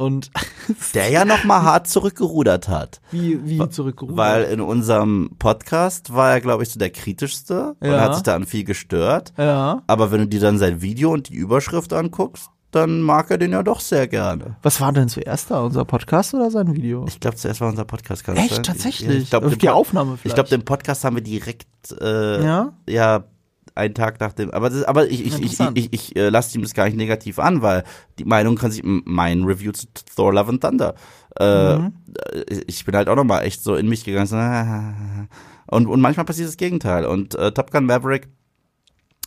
Und 0.00 0.30
der 0.94 1.10
ja 1.10 1.26
noch 1.26 1.44
mal 1.44 1.62
hart 1.62 1.86
zurückgerudert 1.86 2.68
hat. 2.68 3.02
Wie, 3.10 3.46
wie 3.46 3.68
zurückgerudert? 3.68 4.16
Weil 4.16 4.44
in 4.44 4.62
unserem 4.62 5.32
Podcast 5.38 6.14
war 6.14 6.30
er, 6.30 6.40
glaube 6.40 6.62
ich, 6.62 6.70
so 6.70 6.78
der 6.78 6.88
kritischste 6.88 7.76
ja. 7.82 7.92
und 7.92 8.00
hat 8.00 8.14
sich 8.14 8.22
da 8.22 8.34
an 8.34 8.46
viel 8.46 8.64
gestört. 8.64 9.34
Ja. 9.36 9.82
Aber 9.86 10.10
wenn 10.10 10.20
du 10.20 10.28
dir 10.28 10.40
dann 10.40 10.56
sein 10.56 10.80
Video 10.80 11.12
und 11.12 11.28
die 11.28 11.34
Überschrift 11.34 11.92
anguckst, 11.92 12.48
dann 12.70 13.02
mag 13.02 13.30
er 13.30 13.36
den 13.36 13.52
ja 13.52 13.62
doch 13.62 13.80
sehr 13.80 14.08
gerne. 14.08 14.56
Was 14.62 14.80
war 14.80 14.90
denn 14.92 15.10
zuerst 15.10 15.50
da, 15.50 15.60
unser 15.60 15.84
Podcast 15.84 16.32
oder 16.32 16.50
sein 16.50 16.74
Video? 16.74 17.04
Ich 17.06 17.20
glaube, 17.20 17.36
zuerst 17.36 17.60
war 17.60 17.68
unser 17.68 17.84
Podcast. 17.84 18.24
Kann 18.24 18.38
Echt, 18.38 18.54
sein? 18.54 18.62
tatsächlich? 18.62 19.10
Ich, 19.10 19.22
ich 19.24 19.30
glaube, 19.30 19.54
die 19.54 19.68
Aufnahme 19.68 20.12
vielleicht. 20.12 20.26
Ich 20.26 20.34
glaube, 20.34 20.48
den 20.48 20.64
Podcast 20.64 21.04
haben 21.04 21.16
wir 21.16 21.22
direkt, 21.22 21.66
äh, 22.00 22.42
ja? 22.42 22.72
ja, 22.88 23.24
einen 23.80 23.94
Tag 23.94 24.20
nach 24.20 24.32
dem. 24.32 24.50
Aber 24.50 24.70
das, 24.70 24.84
aber 24.84 25.08
ich 25.08 25.24
ich 25.24 25.38
ich 25.40 25.58
ich, 25.58 25.70
ich, 25.74 25.92
ich 25.92 26.16
äh, 26.16 26.28
lasse 26.28 26.56
ihm 26.56 26.62
das 26.62 26.74
gar 26.74 26.84
nicht 26.84 26.96
negativ 26.96 27.38
an, 27.38 27.62
weil 27.62 27.84
die 28.18 28.24
Meinung 28.24 28.56
kann 28.56 28.70
sich 28.70 28.82
mein 28.84 29.44
Review 29.44 29.72
zu 29.72 29.86
Thor 30.14 30.32
Love 30.32 30.50
and 30.50 30.62
Thunder. 30.62 30.94
Äh, 31.38 31.76
mhm. 31.76 31.92
Ich 32.66 32.84
bin 32.84 32.94
halt 32.94 33.08
auch 33.08 33.16
nochmal 33.16 33.44
echt 33.44 33.62
so 33.62 33.74
in 33.74 33.88
mich 33.88 34.04
gegangen. 34.04 34.26
So, 34.26 34.36
und 35.76 35.86
und 35.86 36.00
manchmal 36.00 36.26
passiert 36.26 36.48
das 36.48 36.56
Gegenteil. 36.56 37.06
Und 37.06 37.34
äh, 37.34 37.52
Top 37.52 37.70
Gun 37.70 37.86
Maverick, 37.86 38.28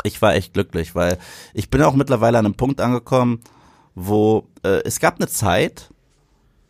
ich 0.03 0.21
war 0.21 0.35
echt 0.35 0.53
glücklich, 0.53 0.95
weil 0.95 1.17
ich 1.53 1.69
bin 1.69 1.81
auch 1.81 1.95
mittlerweile 1.95 2.38
an 2.38 2.45
einem 2.45 2.55
Punkt 2.55 2.80
angekommen, 2.80 3.41
wo 3.95 4.47
äh, 4.63 4.81
es 4.85 4.99
gab 4.99 5.15
eine 5.17 5.27
Zeit, 5.27 5.89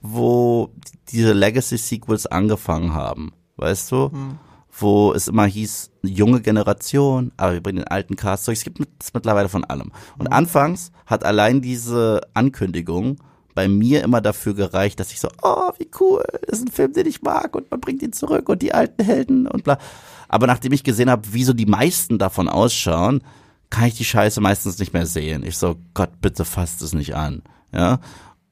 wo 0.02 0.70
diese 1.10 1.34
Legacy 1.34 1.78
Sequels 1.78 2.28
angefangen 2.28 2.94
haben, 2.94 3.34
weißt 3.58 3.92
du? 3.92 4.10
Mhm 4.12 4.40
wo 4.80 5.14
es 5.14 5.28
immer 5.28 5.46
hieß, 5.46 5.92
junge 6.02 6.42
Generation, 6.42 7.32
aber 7.38 7.54
wir 7.54 7.62
bringen 7.62 7.80
den 7.80 7.88
alten 7.88 8.16
Cast 8.16 8.46
zurück. 8.46 8.58
Es 8.58 8.64
gibt 8.64 8.80
es 9.00 9.14
mittlerweile 9.14 9.50
von 9.50 9.64
allem. 9.64 9.92
Und 10.18 10.30
mhm. 10.30 10.34
anfangs 10.34 10.92
hat 11.06 11.24
allein 11.24 11.62
diese 11.62 12.22
Ankündigung 12.34 13.18
bei 13.54 13.68
mir 13.68 14.04
immer 14.04 14.20
dafür 14.20 14.56
gereicht, 14.56 15.00
dass 15.00 15.12
ich 15.12 15.20
so, 15.20 15.30
oh, 15.44 15.70
wie 15.78 15.90
cool, 16.00 16.24
das 16.48 16.60
ist 16.60 16.68
ein 16.68 16.72
Film, 16.72 16.94
den 16.94 17.06
ich 17.06 17.22
mag 17.22 17.56
und 17.56 17.70
man 17.70 17.80
bringt 17.80 18.02
ihn 18.02 18.14
zurück 18.14 18.50
und 18.50 18.64
die 18.64 18.74
alten 18.74 19.04
Helden 19.04 19.48
und 19.48 19.64
bla. 19.64 19.78
Aber 20.28 20.48
nachdem 20.48 20.74
ich 20.74 20.84
gesehen 20.84 21.12
habe, 21.12 21.34
wie 21.34 21.44
so 21.44 21.54
die 21.54 21.68
meisten 21.68 22.18
davon 22.18 22.50
ausschauen, 22.50 23.22
kann 23.70 23.86
ich 23.86 23.96
die 23.96 24.06
Scheiße 24.06 24.42
meistens 24.42 24.80
nicht 24.80 24.94
mehr 24.94 25.06
sehen. 25.06 25.44
Ich 25.44 25.58
so, 25.58 25.76
Gott, 25.94 26.22
bitte 26.22 26.46
fasst 26.46 26.82
es 26.82 26.94
nicht 26.94 27.16
an. 27.16 27.44
Ja. 27.72 28.00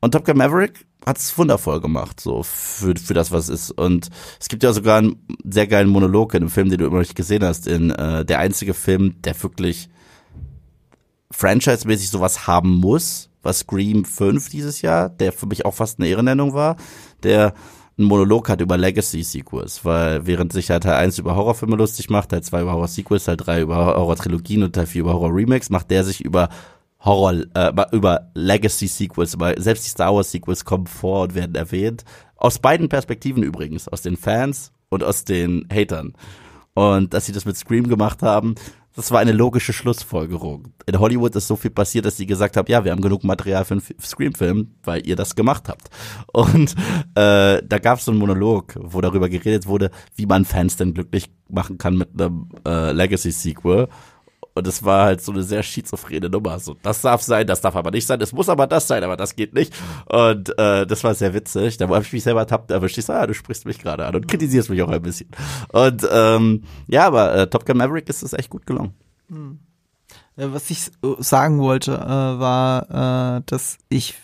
Und 0.01 0.11
Top 0.11 0.25
Gun 0.25 0.37
Maverick 0.37 0.85
hat 1.05 1.17
es 1.17 1.35
wundervoll 1.37 1.81
gemacht, 1.81 2.19
so 2.19 2.43
für, 2.43 2.93
für 2.95 3.13
das, 3.13 3.31
was 3.31 3.49
ist. 3.49 3.71
Und 3.71 4.09
es 4.39 4.49
gibt 4.49 4.63
ja 4.63 4.71
sogar 4.71 4.99
einen 4.99 5.15
sehr 5.43 5.67
geilen 5.67 5.89
Monolog 5.89 6.33
in 6.33 6.41
dem 6.41 6.49
Film, 6.49 6.69
den 6.69 6.77
du 6.77 6.85
immer 6.85 6.95
noch 6.95 7.01
nicht 7.01 7.15
gesehen 7.15 7.43
hast, 7.43 7.67
in 7.67 7.89
äh, 7.89 8.23
der 8.23 8.39
einzige 8.39 8.73
Film, 8.73 9.21
der 9.21 9.41
wirklich 9.41 9.89
franchise-mäßig 11.31 12.09
sowas 12.09 12.45
haben 12.45 12.75
muss, 12.75 13.29
was 13.41 13.59
Scream 13.59 14.05
5 14.05 14.49
dieses 14.49 14.81
Jahr, 14.81 15.09
der 15.09 15.31
für 15.31 15.47
mich 15.47 15.65
auch 15.65 15.73
fast 15.73 15.99
eine 15.99 16.07
Ehrennennung 16.07 16.53
war, 16.53 16.75
der 17.23 17.53
einen 17.97 18.07
Monolog 18.07 18.49
hat 18.49 18.61
über 18.61 18.77
Legacy-Sequels, 18.77 19.83
weil 19.83 20.25
während 20.25 20.53
sich 20.53 20.69
halt 20.69 20.83
Teil 20.83 20.95
1 20.95 21.17
über 21.17 21.35
Horrorfilme 21.35 21.75
lustig 21.75 22.09
macht, 22.09 22.29
Teil 22.29 22.43
2 22.43 22.61
über 22.61 22.73
Horror-Sequels, 22.73 23.25
Teil 23.25 23.37
3 23.37 23.61
über 23.61 23.77
Horror-Trilogien 23.97 24.63
und 24.63 24.73
Teil 24.73 24.87
4 24.87 25.01
über 25.01 25.13
Horror-Remakes, 25.13 25.69
macht 25.69 25.89
der 25.89 26.03
sich 26.03 26.23
über 26.23 26.49
Horror, 27.03 27.43
äh, 27.53 27.73
über 27.91 28.31
Legacy-Sequels, 28.35 29.39
weil 29.39 29.59
selbst 29.59 29.85
die 29.85 29.89
Star 29.89 30.13
Wars-Sequels 30.13 30.65
kommen 30.65 30.87
vor 30.87 31.23
und 31.23 31.35
werden 31.35 31.55
erwähnt. 31.55 32.03
Aus 32.35 32.59
beiden 32.59 32.89
Perspektiven 32.89 33.43
übrigens, 33.43 33.87
aus 33.87 34.01
den 34.01 34.17
Fans 34.17 34.71
und 34.89 35.03
aus 35.03 35.23
den 35.23 35.67
Hatern. 35.71 36.13
Und 36.73 37.13
dass 37.13 37.25
sie 37.25 37.31
das 37.31 37.45
mit 37.45 37.57
Scream 37.57 37.87
gemacht 37.87 38.21
haben, 38.21 38.55
das 38.95 39.09
war 39.11 39.19
eine 39.19 39.31
logische 39.31 39.71
Schlussfolgerung. 39.71 40.73
In 40.85 40.99
Hollywood 40.99 41.35
ist 41.35 41.47
so 41.47 41.55
viel 41.55 41.71
passiert, 41.71 42.05
dass 42.05 42.17
sie 42.17 42.25
gesagt 42.25 42.57
haben, 42.57 42.69
ja, 42.69 42.83
wir 42.83 42.91
haben 42.91 43.01
genug 43.01 43.23
Material 43.23 43.63
für 43.63 43.75
einen 43.75 43.83
Scream-Film, 44.01 44.75
weil 44.83 45.07
ihr 45.07 45.15
das 45.15 45.35
gemacht 45.35 45.69
habt. 45.69 45.89
Und 46.33 46.75
äh, 47.15 47.61
da 47.63 47.79
gab 47.81 47.99
es 47.99 48.05
so 48.05 48.11
einen 48.11 48.19
Monolog, 48.19 48.75
wo 48.77 48.99
darüber 48.99 49.29
geredet 49.29 49.65
wurde, 49.65 49.91
wie 50.15 50.25
man 50.25 50.43
Fans 50.43 50.75
denn 50.75 50.93
glücklich 50.93 51.31
machen 51.49 51.77
kann 51.77 51.97
mit 51.97 52.09
einem 52.19 52.49
äh, 52.67 52.91
Legacy-Sequel. 52.91 53.87
Und 54.53 54.67
es 54.67 54.83
war 54.83 55.05
halt 55.05 55.21
so 55.21 55.31
eine 55.31 55.43
sehr 55.43 55.63
schizophrene 55.63 56.29
Nummer. 56.29 56.59
So, 56.59 56.75
das 56.81 57.01
darf 57.01 57.21
sein, 57.21 57.47
das 57.47 57.61
darf 57.61 57.75
aber 57.75 57.91
nicht 57.91 58.05
sein, 58.05 58.19
es 58.21 58.33
muss 58.33 58.49
aber 58.49 58.67
das 58.67 58.87
sein, 58.87 59.03
aber 59.03 59.17
das 59.17 59.35
geht 59.35 59.53
nicht. 59.53 59.73
Und 60.07 60.57
äh, 60.57 60.85
das 60.85 61.03
war 61.03 61.15
sehr 61.15 61.33
witzig. 61.33 61.77
Da 61.77 61.87
habe 61.87 62.01
ich 62.01 62.13
mich 62.13 62.23
selber 62.23 62.45
tappt 62.45 62.71
erwischt. 62.71 62.97
Ich 62.97 63.05
so, 63.05 63.13
ah, 63.13 63.25
du 63.27 63.33
sprichst 63.33 63.65
mich 63.65 63.79
gerade 63.79 64.05
an 64.05 64.15
und 64.15 64.27
kritisierst 64.27 64.69
mich 64.69 64.81
auch 64.81 64.89
ein 64.89 65.01
bisschen. 65.01 65.29
Und 65.69 66.07
ähm, 66.11 66.63
ja, 66.87 67.07
aber 67.07 67.33
äh, 67.35 67.47
Top 67.47 67.65
Gun 67.65 67.77
Maverick 67.77 68.09
ist 68.09 68.23
es 68.23 68.33
echt 68.33 68.49
gut 68.49 68.65
gelungen. 68.65 68.93
Hm. 69.29 69.59
Was 70.35 70.69
ich 70.69 70.91
sagen 71.19 71.59
wollte, 71.59 71.93
äh, 71.93 72.39
war, 72.39 73.37
äh, 73.37 73.41
dass 73.45 73.77
ich 73.89 74.15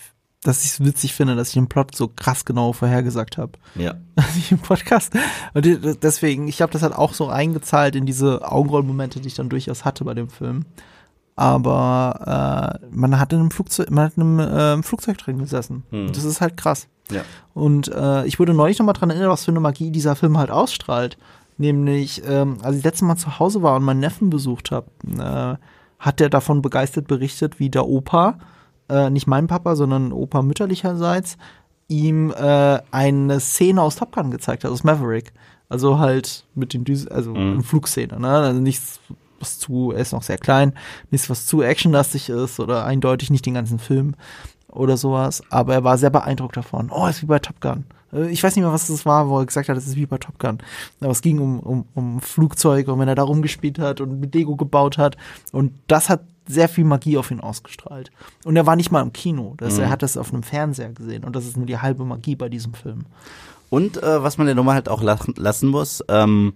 dass 0.47 0.63
ich 0.63 0.71
es 0.71 0.83
witzig 0.83 1.13
finde, 1.13 1.35
dass 1.35 1.49
ich 1.49 1.55
den 1.55 1.67
Plot 1.67 1.93
so 1.93 2.07
krass 2.07 2.45
genau 2.45 2.71
vorhergesagt 2.71 3.37
habe. 3.37 3.53
Ja. 3.75 3.95
Also 4.15 4.39
ich 4.39 4.51
im 4.51 4.57
Podcast. 4.57 5.13
Und 5.53 5.63
deswegen, 6.01 6.47
ich 6.47 6.57
glaube, 6.57 6.73
das 6.73 6.81
hat 6.81 6.91
auch 6.91 7.13
so 7.13 7.27
eingezahlt 7.27 7.95
in 7.95 8.07
diese 8.07 8.51
Augenrollmomente, 8.51 9.19
die 9.19 9.27
ich 9.27 9.35
dann 9.35 9.47
durchaus 9.47 9.85
hatte 9.85 10.05
bei 10.05 10.15
dem 10.15 10.27
Film. 10.27 10.65
Aber 11.35 12.79
äh, 12.81 12.87
man 12.89 13.19
hat 13.19 13.31
in 13.31 13.41
einem 13.41 13.51
Flugzeug, 13.51 13.91
man 13.91 14.05
hat 14.05 14.17
in 14.17 14.23
einem 14.23 14.79
äh, 14.79 14.83
Flugzeug 14.83 15.19
drin 15.19 15.37
gesessen. 15.37 15.83
Hm. 15.91 16.07
Und 16.07 16.17
das 16.17 16.23
ist 16.23 16.41
halt 16.41 16.57
krass. 16.57 16.87
Ja. 17.11 17.21
Und 17.53 17.89
äh, 17.89 18.25
ich 18.25 18.39
wurde 18.39 18.55
neulich 18.55 18.79
nochmal 18.79 18.95
dran 18.95 19.11
erinnert, 19.11 19.29
was 19.29 19.45
für 19.45 19.51
eine 19.51 19.59
Magie 19.59 19.91
dieser 19.91 20.15
Film 20.15 20.35
halt 20.39 20.49
ausstrahlt. 20.49 21.19
Nämlich, 21.59 22.23
ähm, 22.25 22.57
als 22.63 22.77
ich 22.77 22.83
letztes 22.83 23.03
Mal 23.03 23.17
zu 23.17 23.37
Hause 23.37 23.61
war 23.61 23.75
und 23.75 23.83
meinen 23.83 23.99
Neffen 23.99 24.31
besucht 24.31 24.71
habe, 24.71 24.87
äh, 25.05 25.57
hat 25.99 26.19
der 26.19 26.29
davon 26.29 26.63
begeistert 26.63 27.07
berichtet, 27.07 27.59
wie 27.59 27.69
der 27.69 27.85
Opa 27.85 28.39
äh, 28.89 29.09
nicht 29.09 29.27
mein 29.27 29.47
Papa, 29.47 29.75
sondern 29.75 30.11
Opa 30.11 30.41
mütterlicherseits, 30.41 31.37
ihm 31.87 32.31
äh, 32.31 32.79
eine 32.91 33.39
Szene 33.39 33.81
aus 33.81 33.95
Top 33.95 34.13
Gun 34.13 34.31
gezeigt 34.31 34.63
hat, 34.63 34.71
aus 34.71 34.83
Maverick. 34.83 35.33
Also 35.69 35.99
halt 35.99 36.45
mit 36.55 36.73
den 36.73 36.85
Düsen, 36.85 37.11
also 37.11 37.31
mhm. 37.31 37.53
eine 37.53 37.63
Flugszene, 37.63 38.19
ne? 38.19 38.29
Also 38.29 38.61
nichts, 38.61 38.99
was 39.39 39.59
zu, 39.59 39.91
er 39.91 39.99
ist 39.99 40.13
noch 40.13 40.23
sehr 40.23 40.37
klein, 40.37 40.73
nichts, 41.11 41.29
was 41.29 41.45
zu 41.45 41.61
actionlastig 41.61 42.29
ist 42.29 42.59
oder 42.59 42.85
eindeutig 42.85 43.29
nicht 43.29 43.45
den 43.45 43.55
ganzen 43.55 43.79
Film 43.79 44.15
oder 44.69 44.95
sowas. 44.95 45.43
Aber 45.49 45.73
er 45.73 45.83
war 45.83 45.97
sehr 45.97 46.09
beeindruckt 46.09 46.55
davon. 46.55 46.89
Oh, 46.89 47.07
ist 47.07 47.21
wie 47.21 47.25
bei 47.27 47.39
Top 47.39 47.59
Gun. 47.59 47.85
Äh, 48.13 48.29
ich 48.29 48.43
weiß 48.43 48.55
nicht 48.55 48.63
mehr, 48.63 48.73
was 48.73 48.87
das 48.87 49.05
war, 49.05 49.29
wo 49.29 49.39
er 49.39 49.45
gesagt 49.45 49.69
hat, 49.69 49.77
es 49.77 49.87
ist 49.87 49.95
wie 49.95 50.05
bei 50.05 50.17
Top 50.17 50.39
Gun. 50.39 50.59
Aber 51.01 51.11
es 51.11 51.21
ging 51.21 51.39
um, 51.39 51.59
um, 51.59 51.85
um 51.93 52.21
Flugzeuge 52.21 52.93
und 52.93 52.99
wenn 52.99 53.07
er 53.07 53.15
da 53.15 53.23
rumgespielt 53.23 53.79
hat 53.79 54.01
und 54.01 54.19
mit 54.19 54.33
Lego 54.35 54.55
gebaut 54.55 54.97
hat. 54.97 55.17
Und 55.51 55.73
das 55.87 56.09
hat 56.09 56.21
sehr 56.47 56.69
viel 56.69 56.83
Magie 56.85 57.17
auf 57.17 57.31
ihn 57.31 57.39
ausgestrahlt. 57.39 58.09
Und 58.43 58.55
er 58.55 58.65
war 58.65 58.75
nicht 58.75 58.91
mal 58.91 59.01
im 59.01 59.13
Kino. 59.13 59.53
Das, 59.57 59.75
mhm. 59.75 59.81
Er 59.81 59.89
hat 59.89 60.01
das 60.01 60.17
auf 60.17 60.33
einem 60.33 60.43
Fernseher 60.43 60.93
gesehen. 60.93 61.23
Und 61.23 61.35
das 61.35 61.45
ist 61.45 61.57
nur 61.57 61.65
die 61.65 61.77
halbe 61.77 62.05
Magie 62.05 62.35
bei 62.35 62.49
diesem 62.49 62.73
Film. 62.73 63.05
Und 63.69 64.01
äh, 64.01 64.23
was 64.23 64.37
man 64.37 64.47
der 64.47 64.55
Nummer 64.55 64.73
halt 64.73 64.87
auch 64.87 65.01
lachen, 65.03 65.33
lassen 65.37 65.67
muss, 65.67 66.03
ähm, 66.07 66.53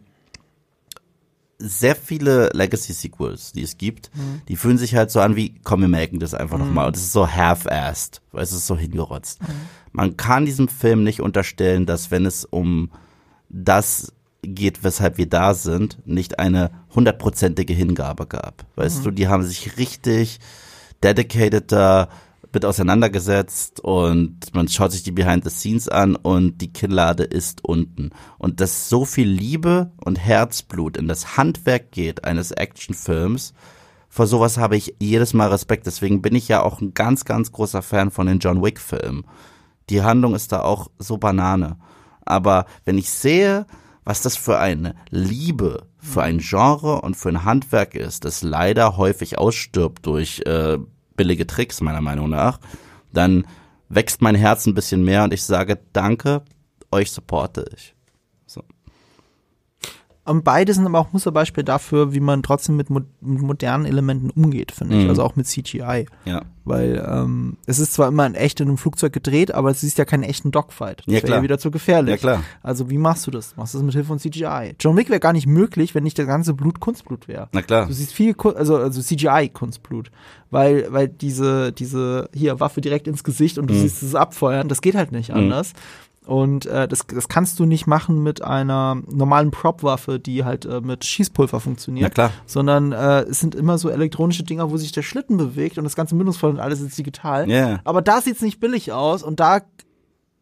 sehr 1.57 1.95
viele 1.95 2.49
Legacy-Sequels, 2.53 3.51
die 3.51 3.61
es 3.61 3.77
gibt, 3.77 4.09
Mhm. 4.15 4.41
die 4.47 4.55
fühlen 4.55 4.77
sich 4.77 4.95
halt 4.95 5.11
so 5.11 5.19
an 5.19 5.35
wie, 5.35 5.59
komm, 5.63 5.81
wir 5.81 5.87
melken 5.87 6.19
das 6.19 6.33
einfach 6.33 6.57
nochmal. 6.57 6.87
Und 6.87 6.95
das 6.95 7.03
ist 7.03 7.13
so 7.13 7.29
half-assed, 7.31 8.21
weil 8.31 8.43
es 8.43 8.51
ist 8.51 8.65
so 8.65 8.75
hingerotzt. 8.77 9.41
Mhm. 9.41 9.47
Man 9.91 10.17
kann 10.17 10.45
diesem 10.45 10.67
Film 10.67 11.03
nicht 11.03 11.21
unterstellen, 11.21 11.85
dass 11.85 12.09
wenn 12.09 12.25
es 12.25 12.45
um 12.45 12.89
das 13.49 14.13
geht, 14.43 14.83
weshalb 14.83 15.17
wir 15.17 15.27
da 15.29 15.53
sind, 15.53 15.99
nicht 16.05 16.39
eine 16.39 16.71
hundertprozentige 16.95 17.73
Hingabe 17.73 18.25
gab. 18.25 18.65
Weißt 18.75 18.99
Mhm. 18.99 19.03
du, 19.03 19.11
die 19.11 19.27
haben 19.27 19.43
sich 19.43 19.77
richtig 19.77 20.39
dedicated 21.03 21.71
da 21.71 22.09
mit 22.53 22.65
auseinandergesetzt 22.65 23.79
und 23.79 24.53
man 24.53 24.67
schaut 24.67 24.91
sich 24.91 25.03
die 25.03 25.11
Behind 25.11 25.43
the 25.43 25.49
Scenes 25.49 25.87
an 25.87 26.15
und 26.17 26.57
die 26.61 26.73
Kinnlade 26.73 27.23
ist 27.23 27.63
unten. 27.63 28.09
Und 28.37 28.59
dass 28.59 28.89
so 28.89 29.05
viel 29.05 29.27
Liebe 29.27 29.91
und 30.03 30.17
Herzblut 30.19 30.97
in 30.97 31.07
das 31.07 31.37
Handwerk 31.37 31.91
geht 31.91 32.25
eines 32.25 32.51
Actionfilms, 32.51 33.53
vor 34.09 34.27
sowas 34.27 34.57
habe 34.57 34.75
ich 34.75 34.95
jedes 34.99 35.33
Mal 35.33 35.47
Respekt. 35.47 35.85
Deswegen 35.85 36.21
bin 36.21 36.35
ich 36.35 36.49
ja 36.49 36.61
auch 36.61 36.81
ein 36.81 36.93
ganz, 36.93 37.23
ganz 37.23 37.53
großer 37.53 37.81
Fan 37.81 38.11
von 38.11 38.27
den 38.27 38.39
John 38.39 38.61
Wick 38.61 38.81
Filmen. 38.81 39.23
Die 39.89 40.01
Handlung 40.01 40.35
ist 40.35 40.51
da 40.51 40.61
auch 40.61 40.91
so 40.99 41.17
Banane. 41.17 41.77
Aber 42.25 42.65
wenn 42.83 42.97
ich 42.97 43.09
sehe, 43.09 43.65
was 44.03 44.21
das 44.21 44.35
für 44.35 44.59
eine 44.59 44.95
Liebe 45.09 45.87
für 45.97 46.23
ein 46.23 46.39
Genre 46.39 47.01
und 47.01 47.15
für 47.15 47.29
ein 47.29 47.45
Handwerk 47.45 47.93
ist, 47.95 48.25
das 48.25 48.41
leider 48.41 48.97
häufig 48.97 49.37
ausstirbt 49.37 50.05
durch 50.05 50.41
äh, 50.45 50.77
billige 51.15 51.45
Tricks, 51.45 51.81
meiner 51.81 52.01
Meinung 52.01 52.29
nach, 52.29 52.59
dann 53.13 53.45
wächst 53.89 54.21
mein 54.21 54.35
Herz 54.35 54.65
ein 54.65 54.73
bisschen 54.73 55.03
mehr 55.03 55.23
und 55.23 55.33
ich 55.33 55.43
sage, 55.43 55.79
danke, 55.93 56.43
euch 56.91 57.11
supporte 57.11 57.65
ich. 57.75 57.95
Und 60.23 60.43
beide 60.43 60.71
sind 60.73 60.85
aber 60.85 60.99
auch 60.99 61.13
Musterbeispiel 61.13 61.63
dafür, 61.63 62.13
wie 62.13 62.19
man 62.19 62.43
trotzdem 62.43 62.75
mit, 62.75 62.91
mo 62.91 63.01
mit 63.21 63.41
modernen 63.41 63.85
Elementen 63.85 64.29
umgeht, 64.29 64.71
finde 64.71 64.95
ich. 64.97 65.03
Mhm. 65.05 65.09
Also 65.09 65.23
auch 65.23 65.35
mit 65.35 65.47
CGI. 65.47 66.05
Ja. 66.25 66.43
Weil 66.63 67.03
ähm, 67.11 67.57
es 67.65 67.79
ist 67.79 67.93
zwar 67.93 68.07
immer 68.09 68.27
in 68.27 68.35
echt 68.35 68.59
in 68.59 68.67
einem 68.67 68.77
Flugzeug 68.77 69.11
gedreht, 69.13 69.51
aber 69.51 69.71
es 69.71 69.81
ist 69.81 69.97
ja 69.97 70.05
keinen 70.05 70.21
echten 70.21 70.51
Dogfight. 70.51 70.99
Das 70.99 71.05
Ja, 71.07 71.13
wäre 71.13 71.25
klar. 71.25 71.37
ja 71.39 71.43
wieder 71.43 71.57
zu 71.57 71.71
gefährlich. 71.71 72.11
Ja, 72.11 72.17
klar. 72.17 72.43
Also 72.61 72.91
wie 72.91 72.99
machst 72.99 73.25
du 73.25 73.31
das? 73.31 73.57
Machst 73.57 73.73
du 73.73 73.79
das 73.79 73.85
mit 73.85 73.95
Hilfe 73.95 74.09
von 74.09 74.19
CGI? 74.19 74.75
John 74.79 74.95
Wick 74.95 75.09
wäre 75.09 75.19
gar 75.19 75.33
nicht 75.33 75.47
möglich, 75.47 75.95
wenn 75.95 76.03
nicht 76.03 76.19
das 76.19 76.27
ganze 76.27 76.53
Blut 76.53 76.79
Kunstblut 76.79 77.27
wäre. 77.27 77.49
Na 77.51 77.63
klar. 77.63 77.87
Du 77.87 77.93
siehst 77.93 78.13
viel, 78.13 78.35
Ku- 78.35 78.49
also, 78.51 78.77
also 78.77 79.01
CGI-Kunstblut. 79.01 80.11
Weil, 80.51 80.85
weil 80.91 81.07
diese, 81.07 81.71
diese, 81.71 82.29
hier, 82.33 82.59
Waffe 82.59 82.79
direkt 82.81 83.07
ins 83.07 83.23
Gesicht 83.23 83.57
und 83.57 83.67
du 83.69 83.73
Mhm. 83.73 83.79
siehst 83.79 84.03
es 84.03 84.13
abfeuern, 84.13 84.67
das 84.67 84.81
geht 84.81 84.93
halt 84.95 85.11
nicht 85.11 85.31
anders. 85.33 85.73
Und 86.25 86.67
äh, 86.67 86.87
das, 86.87 87.07
das 87.07 87.27
kannst 87.27 87.59
du 87.59 87.65
nicht 87.65 87.87
machen 87.87 88.21
mit 88.21 88.43
einer 88.43 89.01
normalen 89.09 89.49
Prop-Waffe, 89.49 90.19
die 90.19 90.45
halt 90.45 90.65
äh, 90.65 90.79
mit 90.79 91.03
Schießpulver 91.03 91.59
funktioniert. 91.59 92.09
Na 92.09 92.09
klar. 92.13 92.31
Sondern 92.45 92.91
äh, 92.91 93.21
es 93.21 93.39
sind 93.39 93.55
immer 93.55 93.77
so 93.79 93.89
elektronische 93.89 94.43
Dinger, 94.43 94.69
wo 94.69 94.77
sich 94.77 94.91
der 94.91 95.01
Schlitten 95.01 95.37
bewegt 95.37 95.77
und 95.79 95.83
das 95.83 95.95
ganze 95.95 96.15
Mündungsvoll 96.15 96.51
und 96.51 96.59
alles 96.59 96.79
ist 96.79 96.97
digital. 96.97 97.49
Ja. 97.49 97.79
Aber 97.85 98.01
da 98.03 98.21
sieht's 98.21 98.41
nicht 98.41 98.59
billig 98.59 98.91
aus 98.91 99.23
und 99.23 99.39
da 99.39 99.61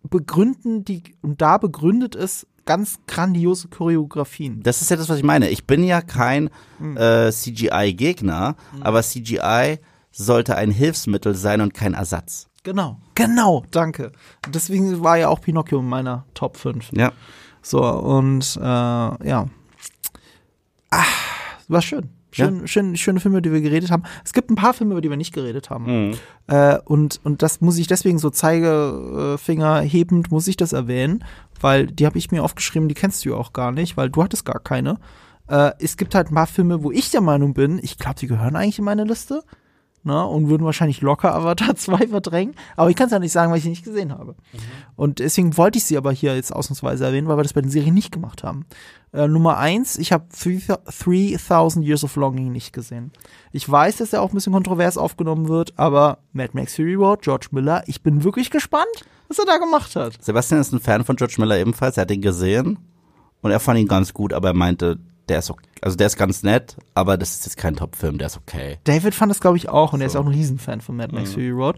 begründen 0.03 0.83
die, 0.83 1.03
und 1.21 1.41
da 1.41 1.57
begründet 1.57 2.15
es 2.15 2.45
ganz 2.65 2.99
grandiose 3.07 3.69
Choreografien. 3.69 4.61
Das 4.61 4.81
ist 4.81 4.91
ja 4.91 4.97
das, 4.97 5.09
was 5.09 5.17
ich 5.17 5.23
meine. 5.23 5.49
Ich 5.49 5.65
bin 5.65 5.83
ja 5.83 6.01
kein 6.01 6.49
Hm. 6.77 6.97
äh, 6.97 7.31
CGI-Gegner, 7.31 8.55
aber 8.81 9.01
CGI 9.01 9.79
sollte 10.11 10.55
ein 10.55 10.71
Hilfsmittel 10.71 11.35
sein 11.35 11.61
und 11.61 11.73
kein 11.73 11.93
Ersatz. 11.93 12.47
Genau, 12.63 12.99
genau, 13.19 13.63
danke. 13.71 14.11
Deswegen 14.53 15.03
war 15.03 15.17
ja 15.17 15.29
auch 15.29 15.41
Pinocchio 15.41 15.79
in 15.79 15.87
meiner 15.87 16.25
Top 16.33 16.57
5. 16.57 16.91
Ja. 16.93 17.11
So, 17.61 17.83
und 17.83 18.57
äh, 18.57 18.59
ja. 18.61 19.45
Ah, 20.91 21.03
war 21.67 21.81
schön. 21.81 22.09
Schön, 22.31 22.67
schön, 22.67 22.95
schöne 22.95 23.19
Filme, 23.19 23.37
über 23.37 23.41
die 23.41 23.51
wir 23.51 23.61
geredet 23.61 23.89
haben. 23.89 24.03
Es 24.23 24.33
gibt 24.33 24.51
ein 24.51 24.55
paar 24.55 24.73
Filme, 24.73 24.93
über 24.93 25.01
die 25.01 25.09
wir 25.09 25.17
nicht 25.17 25.33
geredet 25.33 25.69
haben. 25.69 26.09
Mhm. 26.09 26.13
Äh, 26.47 26.77
und, 26.85 27.19
und 27.23 27.41
das 27.41 27.59
muss 27.59 27.77
ich 27.77 27.87
deswegen 27.87 28.19
so 28.19 28.29
Zeigefinger 28.29 29.81
hebend, 29.81 30.31
muss 30.31 30.47
ich 30.47 30.55
das 30.55 30.71
erwähnen, 30.71 31.23
weil 31.59 31.87
die 31.87 32.05
habe 32.05 32.19
ich 32.19 32.31
mir 32.31 32.43
aufgeschrieben, 32.43 32.87
die 32.87 32.95
kennst 32.95 33.25
du 33.25 33.29
ja 33.29 33.35
auch 33.35 33.51
gar 33.51 33.71
nicht, 33.71 33.97
weil 33.97 34.09
du 34.09 34.23
hattest 34.23 34.45
gar 34.45 34.59
keine. 34.59 34.99
Äh, 35.47 35.71
es 35.79 35.97
gibt 35.97 36.13
halt 36.13 36.31
ein 36.31 36.35
paar 36.35 36.47
Filme, 36.47 36.83
wo 36.83 36.91
ich 36.91 37.09
der 37.09 37.21
Meinung 37.21 37.55
bin, 37.55 37.79
ich 37.81 37.97
glaube, 37.97 38.19
die 38.19 38.27
gehören 38.27 38.55
eigentlich 38.55 38.79
in 38.79 38.85
meine 38.85 39.05
Liste. 39.05 39.43
Ne, 40.01 40.25
und 40.25 40.47
würden 40.47 40.63
wahrscheinlich 40.63 41.01
locker 41.01 41.35
Avatar 41.35 41.75
2 41.75 42.07
verdrängen. 42.07 42.55
Aber 42.77 42.89
ich 42.89 42.95
kann 42.95 43.07
es 43.07 43.11
ja 43.11 43.19
nicht 43.19 43.33
sagen, 43.33 43.51
weil 43.51 43.57
ich 43.57 43.63
sie 43.63 43.69
nicht 43.69 43.83
gesehen 43.83 44.13
habe. 44.13 44.35
Und 44.95 45.19
deswegen 45.19 45.57
wollte 45.57 45.77
ich 45.77 45.83
sie 45.83 45.97
aber 45.97 46.13
hier 46.13 46.35
jetzt 46.35 46.55
ausnahmsweise 46.55 47.05
erwähnen, 47.05 47.27
weil 47.27 47.37
wir 47.37 47.43
das 47.43 47.51
bei 47.51 47.61
den 47.61 47.69
Serien 47.69 47.95
nicht 47.95 48.13
gemacht 48.13 48.43
haben. 48.43 48.65
Äh, 49.11 49.27
Nummer 49.27 49.57
eins, 49.57 49.97
ich 49.97 50.13
habe 50.13 50.25
3000 50.33 51.85
Years 51.85 52.03
of 52.05 52.15
Longing 52.15 52.51
nicht 52.51 52.71
gesehen. 52.71 53.11
Ich 53.51 53.69
weiß, 53.69 53.97
dass 53.97 54.13
er 54.13 54.21
auch 54.21 54.29
ein 54.31 54.35
bisschen 54.35 54.53
kontrovers 54.53 54.97
aufgenommen 54.97 55.49
wird, 55.49 55.77
aber 55.77 56.19
Mad 56.31 56.51
Max 56.53 56.75
Fury 56.75 56.95
Road, 56.95 57.21
George 57.21 57.47
Miller, 57.51 57.83
ich 57.87 58.01
bin 58.01 58.23
wirklich 58.23 58.51
gespannt, 58.51 58.85
was 59.27 59.37
er 59.39 59.45
da 59.45 59.57
gemacht 59.57 59.95
hat. 59.97 60.13
Sebastian 60.23 60.61
ist 60.61 60.71
ein 60.71 60.79
Fan 60.79 61.03
von 61.03 61.17
George 61.17 61.35
Miller 61.39 61.57
ebenfalls. 61.59 61.97
Er 61.97 62.01
hat 62.01 62.11
ihn 62.11 62.21
gesehen 62.21 62.79
und 63.41 63.51
er 63.51 63.59
fand 63.59 63.79
ihn 63.79 63.87
ganz 63.87 64.13
gut, 64.13 64.31
aber 64.31 64.49
er 64.49 64.55
meinte, 64.55 64.97
der 65.27 65.39
ist 65.39 65.49
okay. 65.49 65.68
Also 65.81 65.95
der 65.95 66.07
ist 66.07 66.17
ganz 66.17 66.43
nett, 66.43 66.75
aber 66.93 67.17
das 67.17 67.35
ist 67.35 67.45
jetzt 67.45 67.57
kein 67.57 67.75
Top-Film, 67.75 68.17
der 68.17 68.27
ist 68.27 68.37
okay. 68.37 68.77
David 68.83 69.15
fand 69.15 69.31
es, 69.31 69.39
glaube 69.39 69.57
ich, 69.57 69.69
auch 69.69 69.93
und 69.93 70.01
er 70.01 70.07
ist 70.07 70.13
So. 70.13 70.19
auch 70.19 70.25
ein 70.25 70.31
Riesenfan 70.33 70.81
von 70.81 70.95
Mad 70.97 71.13
Max 71.15 71.33
Fury 71.33 71.51
Road. 71.51 71.77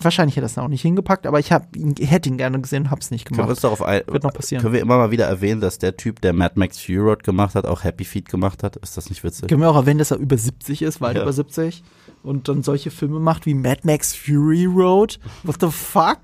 Wahrscheinlich 0.00 0.36
hätte 0.36 0.44
er 0.44 0.46
es 0.46 0.56
auch 0.58 0.68
nicht 0.68 0.82
hingepackt, 0.82 1.26
aber 1.26 1.40
ich 1.40 1.50
hab 1.50 1.74
ihn, 1.74 1.96
hätte 1.98 2.28
ihn 2.28 2.38
gerne 2.38 2.60
gesehen 2.60 2.84
und 2.84 2.90
hab's 2.92 3.10
nicht 3.10 3.24
Können 3.24 3.38
wir 3.38 3.42
gemacht. 3.42 3.56
uns 3.56 3.62
darauf 3.62 3.82
ein, 3.82 4.02
Wird 4.06 4.22
noch 4.22 4.32
passieren. 4.32 4.62
Können 4.62 4.74
wir 4.74 4.80
immer 4.80 4.96
mal 4.96 5.10
wieder 5.10 5.26
erwähnen, 5.26 5.60
dass 5.60 5.78
der 5.78 5.96
Typ, 5.96 6.20
der 6.20 6.32
Mad 6.32 6.54
Max 6.56 6.78
Fury 6.80 6.98
Road 6.98 7.24
gemacht 7.24 7.56
hat, 7.56 7.66
auch 7.66 7.82
Happy 7.82 8.04
Feet 8.04 8.28
gemacht 8.28 8.62
hat? 8.62 8.76
Ist 8.76 8.96
das 8.96 9.08
nicht 9.10 9.24
witzig? 9.24 9.48
Können 9.48 9.60
wir 9.60 9.68
auch 9.70 9.74
erwähnen, 9.76 9.98
dass 9.98 10.12
er 10.12 10.18
über 10.18 10.38
70 10.38 10.82
ist, 10.82 11.00
weit 11.00 11.16
Ja. 11.16 11.22
über 11.22 11.32
70 11.32 11.82
und 12.22 12.48
dann 12.48 12.62
solche 12.62 12.92
Filme 12.92 13.18
macht 13.18 13.44
wie 13.44 13.54
Mad 13.54 13.80
Max 13.82 14.14
Fury 14.14 14.66
Road. 14.66 15.18
What 15.42 15.56
the 15.60 15.70
fuck? 15.70 16.18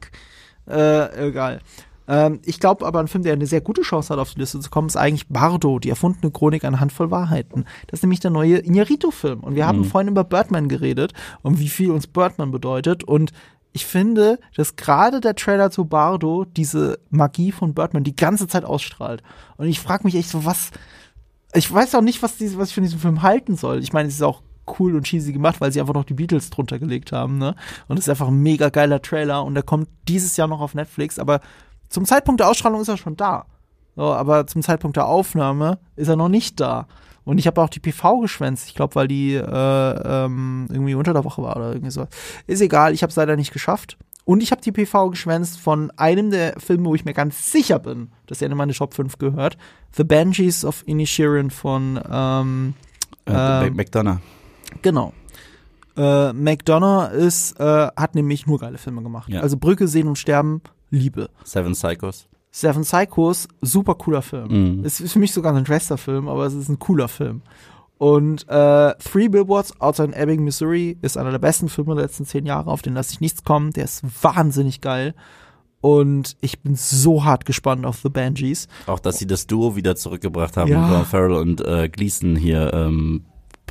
Äh, 0.68 1.28
egal. 1.28 1.60
Ähm, 2.06 2.40
ich 2.44 2.60
glaube 2.60 2.86
aber, 2.86 3.00
ein 3.00 3.08
Film, 3.08 3.24
der 3.24 3.32
eine 3.32 3.46
sehr 3.46 3.60
gute 3.60 3.82
Chance 3.82 4.12
hat, 4.12 4.18
auf 4.20 4.34
die 4.34 4.40
Liste 4.40 4.60
zu 4.60 4.70
kommen, 4.70 4.88
ist 4.88 4.96
eigentlich 4.96 5.28
Bardo, 5.28 5.78
die 5.78 5.90
erfundene 5.90 6.30
Chronik 6.30 6.64
einer 6.64 6.80
Handvoll 6.80 7.10
Wahrheiten. 7.10 7.64
Das 7.86 7.98
ist 7.98 8.02
nämlich 8.02 8.20
der 8.20 8.30
neue 8.30 8.58
Iñárritu-Film. 8.58 9.40
Und 9.40 9.54
wir 9.54 9.66
haben 9.66 9.80
Mhm. 9.80 9.84
vorhin 9.84 10.08
über 10.08 10.24
Birdman 10.24 10.68
geredet 10.68 11.12
und 11.42 11.58
wie 11.58 11.68
viel 11.68 11.90
uns 11.90 12.06
Birdman 12.06 12.50
bedeutet. 12.50 13.04
Und 13.04 13.32
ich 13.72 13.86
finde, 13.86 14.38
dass 14.56 14.76
gerade 14.76 15.20
der 15.20 15.34
Trailer 15.34 15.70
zu 15.70 15.86
Bardo 15.86 16.44
diese 16.44 16.98
Magie 17.10 17.50
von 17.52 17.74
Birdman 17.74 18.04
die 18.04 18.14
ganze 18.14 18.46
Zeit 18.46 18.64
ausstrahlt. 18.64 19.22
Und 19.56 19.66
ich 19.66 19.80
frage 19.80 20.04
mich 20.04 20.14
echt 20.14 20.28
so, 20.28 20.44
was, 20.44 20.70
ich 21.54 21.72
weiß 21.72 21.94
auch 21.94 22.02
nicht, 22.02 22.22
was, 22.22 22.36
diese, 22.36 22.58
was 22.58 22.68
ich 22.68 22.74
von 22.74 22.84
diesem 22.84 23.00
Film 23.00 23.22
halten 23.22 23.56
soll. 23.56 23.80
Ich 23.82 23.92
meine, 23.92 24.08
es 24.08 24.14
ist 24.14 24.22
auch 24.22 24.42
cool 24.78 24.94
und 24.94 25.04
cheesy 25.04 25.32
gemacht, 25.32 25.60
weil 25.60 25.72
sie 25.72 25.80
einfach 25.80 25.94
noch 25.94 26.04
die 26.04 26.14
Beatles 26.14 26.50
drunter 26.50 26.78
gelegt 26.78 27.12
haben, 27.12 27.36
ne? 27.36 27.54
Und 27.86 27.98
es 27.98 28.04
ist 28.06 28.08
einfach 28.08 28.28
ein 28.28 28.42
mega 28.42 28.70
geiler 28.70 29.02
Trailer 29.02 29.44
und 29.44 29.54
der 29.54 29.62
kommt 29.62 29.88
dieses 30.08 30.36
Jahr 30.38 30.48
noch 30.48 30.60
auf 30.60 30.74
Netflix, 30.74 31.18
aber 31.18 31.40
zum 31.94 32.04
Zeitpunkt 32.04 32.40
der 32.40 32.48
Ausstrahlung 32.48 32.80
ist 32.80 32.88
er 32.88 32.96
schon 32.96 33.16
da. 33.16 33.46
So, 33.96 34.12
aber 34.12 34.46
zum 34.48 34.62
Zeitpunkt 34.62 34.96
der 34.96 35.06
Aufnahme 35.06 35.78
ist 35.94 36.08
er 36.08 36.16
noch 36.16 36.28
nicht 36.28 36.60
da. 36.60 36.88
Und 37.24 37.38
ich 37.38 37.46
habe 37.46 37.62
auch 37.62 37.70
die 37.70 37.80
PV 37.80 38.18
geschwänzt, 38.20 38.66
ich 38.66 38.74
glaube, 38.74 38.96
weil 38.96 39.08
die 39.08 39.34
äh, 39.34 39.40
ähm, 39.44 40.66
irgendwie 40.70 40.94
unter 40.94 41.12
der 41.14 41.24
Woche 41.24 41.42
war 41.42 41.56
oder 41.56 41.70
irgendwie 41.72 41.92
so. 41.92 42.06
Ist 42.46 42.60
egal, 42.60 42.92
ich 42.92 43.02
habe 43.02 43.10
es 43.10 43.16
leider 43.16 43.36
nicht 43.36 43.52
geschafft. 43.52 43.96
Und 44.26 44.42
ich 44.42 44.50
habe 44.50 44.60
die 44.60 44.72
PV 44.72 45.10
geschwänzt 45.10 45.60
von 45.60 45.90
einem 45.96 46.30
der 46.30 46.58
Filme, 46.58 46.86
wo 46.86 46.94
ich 46.94 47.04
mir 47.04 47.12
ganz 47.14 47.52
sicher 47.52 47.78
bin, 47.78 48.10
dass 48.26 48.42
er 48.42 48.50
in 48.50 48.56
meine 48.56 48.72
Top 48.72 48.94
5 48.94 49.18
gehört. 49.18 49.56
The 49.92 50.02
Banshees 50.04 50.64
of 50.64 50.82
Inisherin 50.86 51.50
von 51.50 52.00
ähm, 52.10 52.74
Äh, 53.26 53.66
Ähm, 53.68 53.76
McDonough. 53.76 54.18
Genau. 54.82 55.12
Äh, 55.96 56.32
McDonough 56.32 57.12
ist, 57.12 57.58
äh, 57.60 57.88
hat 57.96 58.14
nämlich 58.14 58.46
nur 58.46 58.58
geile 58.58 58.78
Filme 58.78 59.02
gemacht. 59.02 59.28
Ja. 59.28 59.40
Also 59.40 59.56
Brücke 59.56 59.86
sehen 59.88 60.08
und 60.08 60.16
sterben, 60.18 60.60
Liebe. 60.90 61.30
Seven 61.44 61.72
Psychos. 61.72 62.26
Seven 62.50 62.82
Psychos, 62.82 63.48
super 63.62 63.94
cooler 63.96 64.22
Film. 64.22 64.78
Mhm. 64.78 64.84
Es 64.84 65.00
ist 65.00 65.12
für 65.14 65.18
mich 65.18 65.32
sogar 65.32 65.54
ein 65.54 65.66
Schwesterfilm, 65.66 66.28
aber 66.28 66.46
es 66.46 66.54
ist 66.54 66.68
ein 66.68 66.78
cooler 66.78 67.08
Film. 67.08 67.42
Und 67.98 68.46
äh, 68.48 68.94
Three 68.98 69.28
Billboards 69.28 69.80
Outside 69.80 70.14
Ebbing, 70.14 70.44
Missouri 70.44 70.96
ist 71.02 71.16
einer 71.16 71.30
der 71.30 71.38
besten 71.38 71.68
Filme 71.68 71.94
der 71.94 72.04
letzten 72.04 72.26
zehn 72.26 72.46
Jahre, 72.46 72.70
auf 72.70 72.82
den 72.82 72.94
lasse 72.94 73.12
ich 73.14 73.20
nichts 73.20 73.44
kommen. 73.44 73.70
Der 73.72 73.84
ist 73.84 74.02
wahnsinnig 74.22 74.80
geil. 74.80 75.14
Und 75.80 76.36
ich 76.40 76.60
bin 76.62 76.76
so 76.76 77.24
hart 77.24 77.44
gespannt 77.44 77.84
auf 77.84 77.98
The 78.02 78.08
Banshees. 78.08 78.68
Auch, 78.86 79.00
dass 79.00 79.18
sie 79.18 79.26
das 79.26 79.46
Duo 79.46 79.76
wieder 79.76 79.96
zurückgebracht 79.96 80.56
haben, 80.56 80.70
Ja. 80.70 80.88
Ron 80.96 81.04
Farrell 81.04 81.32
und 81.32 81.60
äh, 81.66 81.88
Gleason 81.88 82.36
hier 82.36 82.72
ähm, 82.72 83.24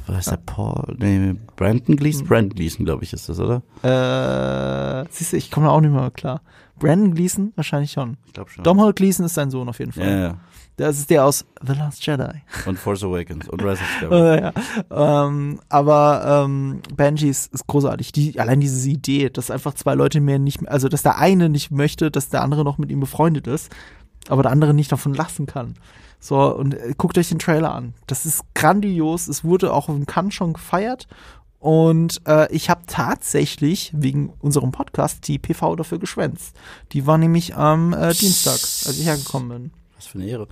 was 0.07 0.27
ist 0.27 0.31
der 0.31 0.38
Paul? 0.38 0.95
Nee, 0.99 1.35
Brandon 1.56 1.95
Gleason? 1.95 2.27
Brandon 2.27 2.56
Gleason, 2.56 2.85
glaube 2.85 3.03
ich, 3.03 3.14
ist 3.14 3.30
das, 3.30 3.40
oder? 3.40 3.61
Äh, 3.84 5.06
siehst 5.10 5.31
du, 5.34 5.38
ich 5.38 5.49
komme 5.49 5.68
da 5.68 5.72
auch 5.72 5.81
nicht 5.81 5.91
mehr 5.94 6.11
klar. 6.11 6.41
Brandon 6.79 7.13
Gleason? 7.13 7.53
Wahrscheinlich 7.55 7.91
schon. 7.91 8.17
Ich 8.25 8.33
glaube 8.33 8.49
schon. 8.49 8.63
Domhnall 8.63 8.93
Gleason 8.93 9.25
ist 9.25 9.35
sein 9.35 9.51
Sohn 9.51 9.69
auf 9.69 9.79
jeden 9.79 9.91
Fall. 9.91 10.09
Ja, 10.09 10.19
ja. 10.19 10.37
Das 10.77 10.97
ist 10.97 11.09
der 11.11 11.23
aus 11.23 11.45
The 11.61 11.73
Last 11.73 12.05
Jedi. 12.05 12.41
Und 12.65 12.79
Force 12.79 13.03
Awakens 13.03 13.47
und 13.47 13.61
Rise 13.61 13.81
of. 14.05 14.11
Äh, 14.11 14.41
ja. 14.41 14.53
ähm, 14.91 15.59
aber 15.69 16.45
ähm, 16.45 16.81
Benji 16.95 17.29
ist, 17.29 17.53
ist 17.53 17.67
großartig. 17.67 18.11
Die, 18.11 18.39
allein 18.39 18.59
diese 18.59 18.89
Idee, 18.89 19.29
dass 19.29 19.51
einfach 19.51 19.75
zwei 19.75 19.93
Leute 19.93 20.19
mehr 20.19 20.39
nicht 20.39 20.67
also 20.67 20.89
dass 20.89 21.03
der 21.03 21.19
eine 21.19 21.49
nicht 21.49 21.69
möchte, 21.69 22.09
dass 22.09 22.29
der 22.29 22.41
andere 22.41 22.63
noch 22.63 22.79
mit 22.79 22.91
ihm 22.91 22.99
befreundet 22.99 23.45
ist, 23.45 23.71
aber 24.29 24.41
der 24.41 24.51
andere 24.51 24.73
nicht 24.73 24.91
davon 24.91 25.13
lassen 25.13 25.45
kann. 25.45 25.75
So, 26.19 26.39
und 26.55 26.73
äh, 26.73 26.93
guckt 26.97 27.17
euch 27.17 27.29
den 27.29 27.39
Trailer 27.39 27.75
an. 27.75 27.93
Das 28.07 28.25
ist 28.25 28.43
grandios. 28.55 29.27
Es 29.27 29.43
wurde 29.43 29.73
auch 29.73 29.89
in 29.89 30.05
Cannes 30.05 30.33
schon 30.33 30.53
gefeiert. 30.53 31.07
Und 31.64 32.19
äh, 32.27 32.52
ich 32.53 32.69
habe 32.69 32.81
tatsächlich 32.88 33.94
wegen 33.95 34.34
unserem 34.41 34.73
Podcast 34.73 35.26
die 35.30 35.40
PV 35.40 35.77
dafür 35.77 35.98
geschwänzt. 35.98 36.57
Die 36.91 37.07
war 37.07 37.18
nämlich 37.18 37.56
am 37.56 37.94
äh, 37.94 38.14
Dienstag, 38.14 38.56
als 38.56 38.99
ich 38.99 39.06
hergekommen 39.06 39.48
bin 39.48 39.72
Was 39.95 40.07
für 40.07 40.18
eine 40.18 40.27
Ehre. 40.27 40.49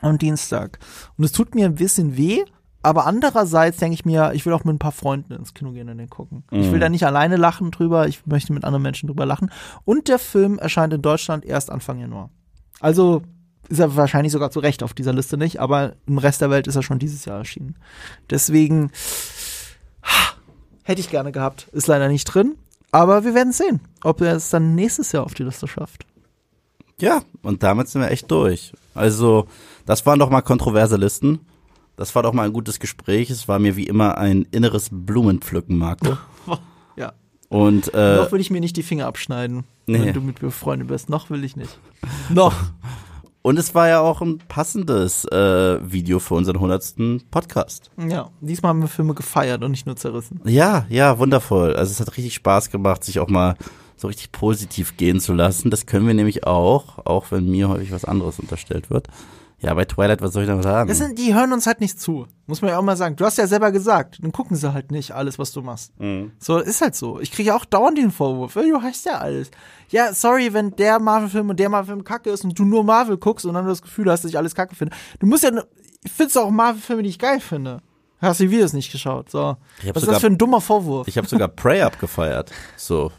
am 0.00 0.16
Dienstag. 0.16 0.78
Und 1.18 1.24
es 1.24 1.32
tut 1.32 1.54
mir 1.54 1.66
ein 1.66 1.74
bisschen 1.74 2.16
weh, 2.16 2.44
aber 2.82 3.04
andererseits 3.04 3.76
denke 3.76 3.92
ich 3.92 4.06
mir, 4.06 4.32
ich 4.32 4.46
will 4.46 4.54
auch 4.54 4.64
mit 4.64 4.74
ein 4.74 4.78
paar 4.78 4.92
Freunden 4.92 5.34
ins 5.34 5.52
Kino 5.52 5.72
gehen 5.72 5.90
und 5.90 5.98
den 5.98 6.08
gucken. 6.08 6.44
Ich 6.50 6.72
will 6.72 6.80
da 6.80 6.88
nicht 6.88 7.04
alleine 7.04 7.36
lachen 7.36 7.70
drüber, 7.70 8.08
ich 8.08 8.26
möchte 8.26 8.54
mit 8.54 8.64
anderen 8.64 8.82
Menschen 8.82 9.06
drüber 9.06 9.26
lachen. 9.26 9.50
Und 9.84 10.08
der 10.08 10.18
Film 10.18 10.58
erscheint 10.58 10.94
in 10.94 11.02
Deutschland 11.02 11.44
erst 11.44 11.68
Anfang 11.68 11.98
Januar. 11.98 12.30
Also 12.80 13.20
ist 13.68 13.80
er 13.80 13.96
wahrscheinlich 13.96 14.32
sogar 14.32 14.50
zu 14.50 14.60
Recht 14.60 14.82
auf 14.82 14.94
dieser 14.94 15.12
Liste 15.12 15.36
nicht, 15.36 15.60
aber 15.60 15.96
im 16.06 16.16
Rest 16.16 16.40
der 16.40 16.48
Welt 16.48 16.66
ist 16.68 16.76
er 16.76 16.82
schon 16.82 16.98
dieses 16.98 17.26
Jahr 17.26 17.36
erschienen. 17.36 17.76
Deswegen 18.30 18.92
hätte 20.88 21.00
ich 21.00 21.10
gerne 21.10 21.30
gehabt. 21.32 21.68
Ist 21.72 21.86
leider 21.86 22.08
nicht 22.08 22.24
drin, 22.24 22.56
aber 22.90 23.24
wir 23.24 23.34
werden 23.34 23.52
sehen, 23.52 23.80
ob 24.02 24.20
er 24.22 24.34
es 24.34 24.50
dann 24.50 24.74
nächstes 24.74 25.12
Jahr 25.12 25.24
auf 25.24 25.34
die 25.34 25.44
Liste 25.44 25.68
schafft. 25.68 26.06
Ja, 27.00 27.20
und 27.42 27.62
damit 27.62 27.88
sind 27.88 28.00
wir 28.00 28.10
echt 28.10 28.28
durch. 28.30 28.72
Also, 28.94 29.46
das 29.86 30.04
waren 30.06 30.18
doch 30.18 30.30
mal 30.30 30.40
kontroverse 30.42 30.96
Listen. 30.96 31.40
Das 31.96 32.14
war 32.14 32.22
doch 32.22 32.32
mal 32.32 32.44
ein 32.46 32.52
gutes 32.52 32.80
Gespräch. 32.80 33.30
Es 33.30 33.46
war 33.48 33.58
mir 33.58 33.76
wie 33.76 33.86
immer 33.86 34.18
ein 34.18 34.46
inneres 34.50 34.88
Blumenpflücken, 34.90 35.76
Marco. 35.76 36.16
Ja. 36.96 37.12
Und 37.48 37.94
äh, 37.94 38.16
Noch 38.16 38.32
will 38.32 38.40
ich 38.40 38.50
mir 38.50 38.60
nicht 38.60 38.76
die 38.76 38.82
Finger 38.82 39.06
abschneiden, 39.06 39.62
Nee. 39.86 40.00
wenn 40.06 40.12
du 40.14 40.20
mit 40.20 40.42
mir 40.42 40.48
befreundet 40.48 40.88
bist. 40.88 41.08
Noch 41.08 41.30
will 41.30 41.44
ich 41.44 41.54
nicht. 41.54 41.78
Noch. 42.30 42.54
und 43.42 43.58
es 43.58 43.74
war 43.74 43.88
ja 43.88 44.00
auch 44.00 44.20
ein 44.20 44.38
passendes 44.38 45.24
äh, 45.26 45.78
Video 45.80 46.18
für 46.18 46.34
unseren 46.34 46.60
hundertsten 46.60 47.22
Podcast. 47.30 47.90
Ja, 47.96 48.30
diesmal 48.40 48.70
haben 48.70 48.80
wir 48.80 48.88
Filme 48.88 49.14
gefeiert 49.14 49.62
und 49.62 49.70
nicht 49.70 49.86
nur 49.86 49.96
zerrissen. 49.96 50.40
Ja, 50.44 50.86
ja, 50.88 51.18
wundervoll. 51.18 51.74
Also 51.74 51.92
es 51.92 52.00
hat 52.00 52.16
richtig 52.16 52.34
Spaß 52.34 52.70
gemacht, 52.70 53.04
sich 53.04 53.20
auch 53.20 53.28
mal 53.28 53.56
so 53.96 54.08
richtig 54.08 54.32
positiv 54.32 54.96
gehen 54.96 55.20
zu 55.20 55.32
lassen. 55.34 55.70
Das 55.70 55.86
können 55.86 56.06
wir 56.06 56.14
nämlich 56.14 56.46
auch, 56.46 56.98
auch 57.04 57.30
wenn 57.30 57.50
mir 57.50 57.68
häufig 57.68 57.92
was 57.92 58.04
anderes 58.04 58.38
unterstellt 58.38 58.90
wird. 58.90 59.08
Ja, 59.60 59.74
bei 59.74 59.84
Twilight, 59.84 60.22
was 60.22 60.32
soll 60.32 60.44
ich 60.44 60.48
da 60.48 60.62
sagen? 60.62 60.88
Das 60.88 60.98
sind, 60.98 61.18
die 61.18 61.34
hören 61.34 61.52
uns 61.52 61.66
halt 61.66 61.80
nicht 61.80 62.00
zu. 62.00 62.28
Muss 62.46 62.62
man 62.62 62.70
ja 62.70 62.78
auch 62.78 62.82
mal 62.82 62.96
sagen. 62.96 63.16
Du 63.16 63.24
hast 63.24 63.38
ja 63.38 63.46
selber 63.48 63.72
gesagt, 63.72 64.18
dann 64.22 64.30
gucken 64.30 64.56
sie 64.56 64.72
halt 64.72 64.92
nicht 64.92 65.10
alles, 65.10 65.38
was 65.38 65.50
du 65.50 65.62
machst. 65.62 65.98
Mhm. 65.98 66.30
So, 66.38 66.58
ist 66.58 66.80
halt 66.80 66.94
so. 66.94 67.18
Ich 67.18 67.32
kriege 67.32 67.54
auch 67.54 67.64
dauernd 67.64 67.98
den 67.98 68.12
Vorwurf. 68.12 68.54
Du 68.54 68.82
hast 68.82 69.04
ja 69.04 69.18
alles. 69.18 69.50
Ja, 69.88 70.12
sorry, 70.14 70.52
wenn 70.52 70.76
der 70.76 71.00
Marvel-Film 71.00 71.50
und 71.50 71.58
der 71.58 71.68
Marvel-Film 71.70 72.04
kacke 72.04 72.30
ist 72.30 72.44
und 72.44 72.56
du 72.56 72.64
nur 72.64 72.84
Marvel 72.84 73.16
guckst 73.16 73.46
und 73.46 73.54
dann 73.54 73.66
das 73.66 73.82
Gefühl 73.82 74.08
hast, 74.10 74.22
dass 74.22 74.30
ich 74.30 74.38
alles 74.38 74.54
kacke 74.54 74.76
finde. 74.76 74.94
Du 75.18 75.26
musst 75.26 75.42
ja, 75.42 75.50
ich 76.04 76.12
find's 76.12 76.36
auch 76.36 76.50
Marvel-Filme, 76.50 77.02
die 77.02 77.08
ich 77.10 77.18
geil 77.18 77.40
finde. 77.40 77.80
Hast 78.20 78.40
die 78.40 78.50
Videos 78.50 78.72
nicht 78.72 78.92
geschaut. 78.92 79.30
So. 79.30 79.56
Was 79.92 80.02
ist 80.02 80.10
das 80.10 80.20
für 80.20 80.26
ein 80.26 80.38
dummer 80.38 80.60
Vorwurf? 80.60 81.08
Ich 81.08 81.18
habe 81.18 81.26
sogar 81.28 81.48
Prey 81.48 81.82
abgefeiert. 81.82 82.52
So. 82.76 83.10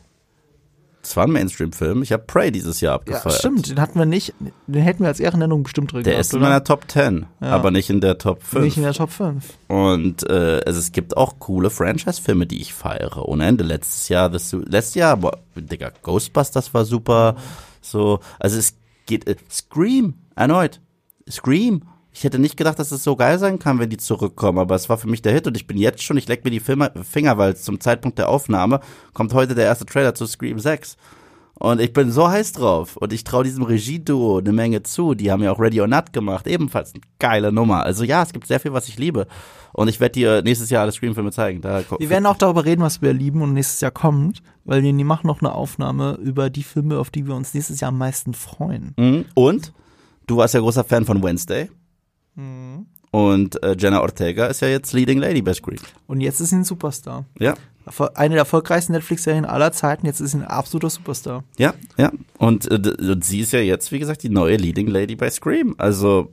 Es 1.02 1.16
war 1.16 1.26
ein 1.26 1.32
Mainstream-Film. 1.32 2.04
Ich 2.04 2.12
habe 2.12 2.24
Prey 2.28 2.52
dieses 2.52 2.82
Jahr 2.82 2.92
Ja, 2.92 2.96
abgefeiert. 2.96 3.40
stimmt, 3.40 3.70
den 3.70 3.80
hatten 3.80 3.98
wir 3.98 4.06
nicht, 4.06 4.34
den 4.68 4.82
hätten 4.82 5.00
wir 5.02 5.08
als 5.08 5.20
Ehrennennung 5.22 5.64
bestimmt 5.64 5.94
drin 5.94 6.04
Der 6.04 6.14
gehabt, 6.14 6.26
ist 6.26 6.34
in 6.34 6.40
oder? 6.40 6.50
meiner 6.50 6.64
Top 6.64 6.84
10, 6.92 7.26
Ja. 7.42 7.48
aber 7.52 7.72
nicht 7.72 7.90
in 7.90 8.02
der 8.02 8.18
Top 8.18 8.44
5. 8.44 8.64
Nicht 8.66 8.78
in 8.78 8.84
der 8.84 8.94
Top 8.94 9.10
5. 9.10 9.46
Und 9.70 10.30
äh, 10.30 10.62
also 10.66 10.78
es 10.80 10.92
gibt 10.92 11.16
auch 11.16 11.40
coole 11.40 11.70
Franchise-Filme, 11.70 12.46
die 12.48 12.62
ich 12.62 12.74
feiere. 12.74 13.28
Ohne 13.30 13.46
Ende. 13.46 13.64
Letztes 13.64 14.10
Jahr, 14.10 14.30
das, 14.30 14.52
letztes 14.52 14.96
Jahr, 14.96 15.16
boah, 15.18 15.38
Digga, 15.56 15.92
Ghostbusters 16.02 16.74
war 16.74 16.84
super. 16.84 17.36
So, 17.82 18.20
also 18.40 18.58
es 18.58 18.76
geht, 19.06 19.26
äh, 19.28 19.36
Scream, 19.50 20.16
erneut. 20.36 20.82
Scream. 21.30 21.84
Ich 22.20 22.26
hätte 22.26 22.38
nicht 22.38 22.58
gedacht, 22.58 22.78
dass 22.78 22.92
es 22.92 23.02
so 23.02 23.16
geil 23.16 23.40
sein 23.40 23.60
kann, 23.60 23.80
wenn 23.80 23.90
die 23.90 23.96
zurückkommen, 23.96 24.60
aber 24.60 24.76
es 24.76 24.90
war 24.90 24.98
für 24.98 25.08
mich 25.08 25.22
der 25.22 25.32
Hit 25.32 25.48
und 25.48 25.56
ich 25.56 25.68
bin 25.68 25.78
jetzt 25.78 26.04
schon, 26.04 26.18
ich 26.18 26.28
leck 26.28 26.44
mir 26.44 26.52
die 26.52 26.60
Finger, 26.60 27.38
weil 27.38 27.56
zum 27.56 27.80
Zeitpunkt 27.80 28.18
der 28.18 28.28
Aufnahme 28.28 28.82
kommt 29.14 29.34
heute 29.34 29.56
der 29.56 29.64
erste 29.64 29.86
Trailer 29.86 30.14
zu 30.14 30.26
Scream 30.26 30.60
6. 30.60 30.98
Und 31.54 31.80
ich 31.80 31.94
bin 31.94 32.12
so 32.12 32.28
heiß 32.28 32.52
drauf. 32.52 32.98
Und 32.98 33.14
ich 33.14 33.24
traue 33.24 33.46
diesem 33.46 33.64
Regieduo 33.64 34.40
eine 34.40 34.52
Menge 34.52 34.84
zu. 34.84 35.14
Die 35.14 35.32
haben 35.32 35.42
ja 35.44 35.54
auch 35.54 35.60
Ready 35.62 35.80
or 35.80 35.88
Not 35.88 36.12
gemacht. 36.12 36.46
Ebenfalls 36.46 36.94
eine 36.94 37.04
geile 37.20 37.54
Nummer. 37.54 37.84
Also 37.84 38.04
ja, 38.04 38.22
es 38.22 38.34
gibt 38.34 38.48
sehr 38.48 38.60
viel, 38.60 38.74
was 38.74 38.90
ich 38.90 38.98
liebe. 38.98 39.26
Und 39.72 39.88
ich 39.88 40.02
werde 40.02 40.14
dir 40.14 40.42
nächstes 40.42 40.70
Jahr 40.70 40.84
alle 40.84 40.92
Scream-Filme 40.92 41.32
zeigen. 41.32 41.62
Da 41.62 41.84
Wir 42.00 42.10
werden 42.10 42.26
auch 42.26 42.38
darüber 42.38 42.66
reden, 42.66 42.82
was 42.82 43.02
wir 43.02 43.14
lieben 43.14 43.42
und 43.42 43.54
nächstes 43.54 43.80
Jahr 43.80 43.92
kommt, 43.92 44.42
weil 44.66 44.84
wir 44.84 44.94
machen 45.06 45.28
noch 45.28 45.42
eine 45.42 45.54
Aufnahme 45.54 46.18
über 46.22 46.50
die 46.50 46.64
Filme, 46.64 47.00
auf 47.00 47.12
die 47.12 47.28
wir 47.28 47.36
uns 47.36 47.54
nächstes 47.54 47.80
Jahr 47.80 47.90
am 47.90 47.98
meisten 47.98 48.34
freuen. 48.34 48.94
Mhm. 48.98 49.26
Und 49.36 49.72
du 50.28 50.36
warst 50.36 50.54
ja 50.54 50.60
großer 50.60 50.84
Fan 50.84 51.06
von 51.06 51.24
Wednesday. 51.24 51.70
Mhm. 52.40 52.86
Und 53.12 53.62
äh, 53.64 53.76
Jenna 53.78 54.02
Ortega 54.02 54.46
ist 54.46 54.62
ja 54.62 54.68
jetzt 54.68 54.94
Leading 54.94 55.18
Lady 55.18 55.42
bei 55.42 55.54
Scream. 55.54 55.80
Und 56.08 56.22
jetzt 56.22 56.40
ist 56.40 56.52
sie 56.52 56.58
ein 56.58 56.64
Superstar. 56.64 57.26
Ja, 57.40 57.56
Eine 58.14 58.36
der 58.36 58.40
erfolgreichsten 58.40 58.94
Netflix-Serien 58.94 59.46
aller 59.46 59.72
Zeiten, 59.72 60.06
jetzt 60.06 60.20
ist 60.22 60.32
sie 60.32 60.38
ein 60.38 60.46
absoluter 60.46 60.92
Superstar. 60.92 61.44
ja, 61.58 61.74
ja. 61.98 62.12
Und, 62.38 62.70
äh, 62.72 62.76
und 62.76 63.24
sie 63.24 63.40
ist 63.40 63.52
ja 63.52 63.60
jetzt, 63.60 63.92
wie 63.92 64.00
gesagt, 64.00 64.22
die 64.24 64.30
neue 64.30 64.58
Leading 64.58 64.88
Lady 64.88 65.16
bei 65.16 65.30
Scream. 65.32 65.74
Also 65.80 66.32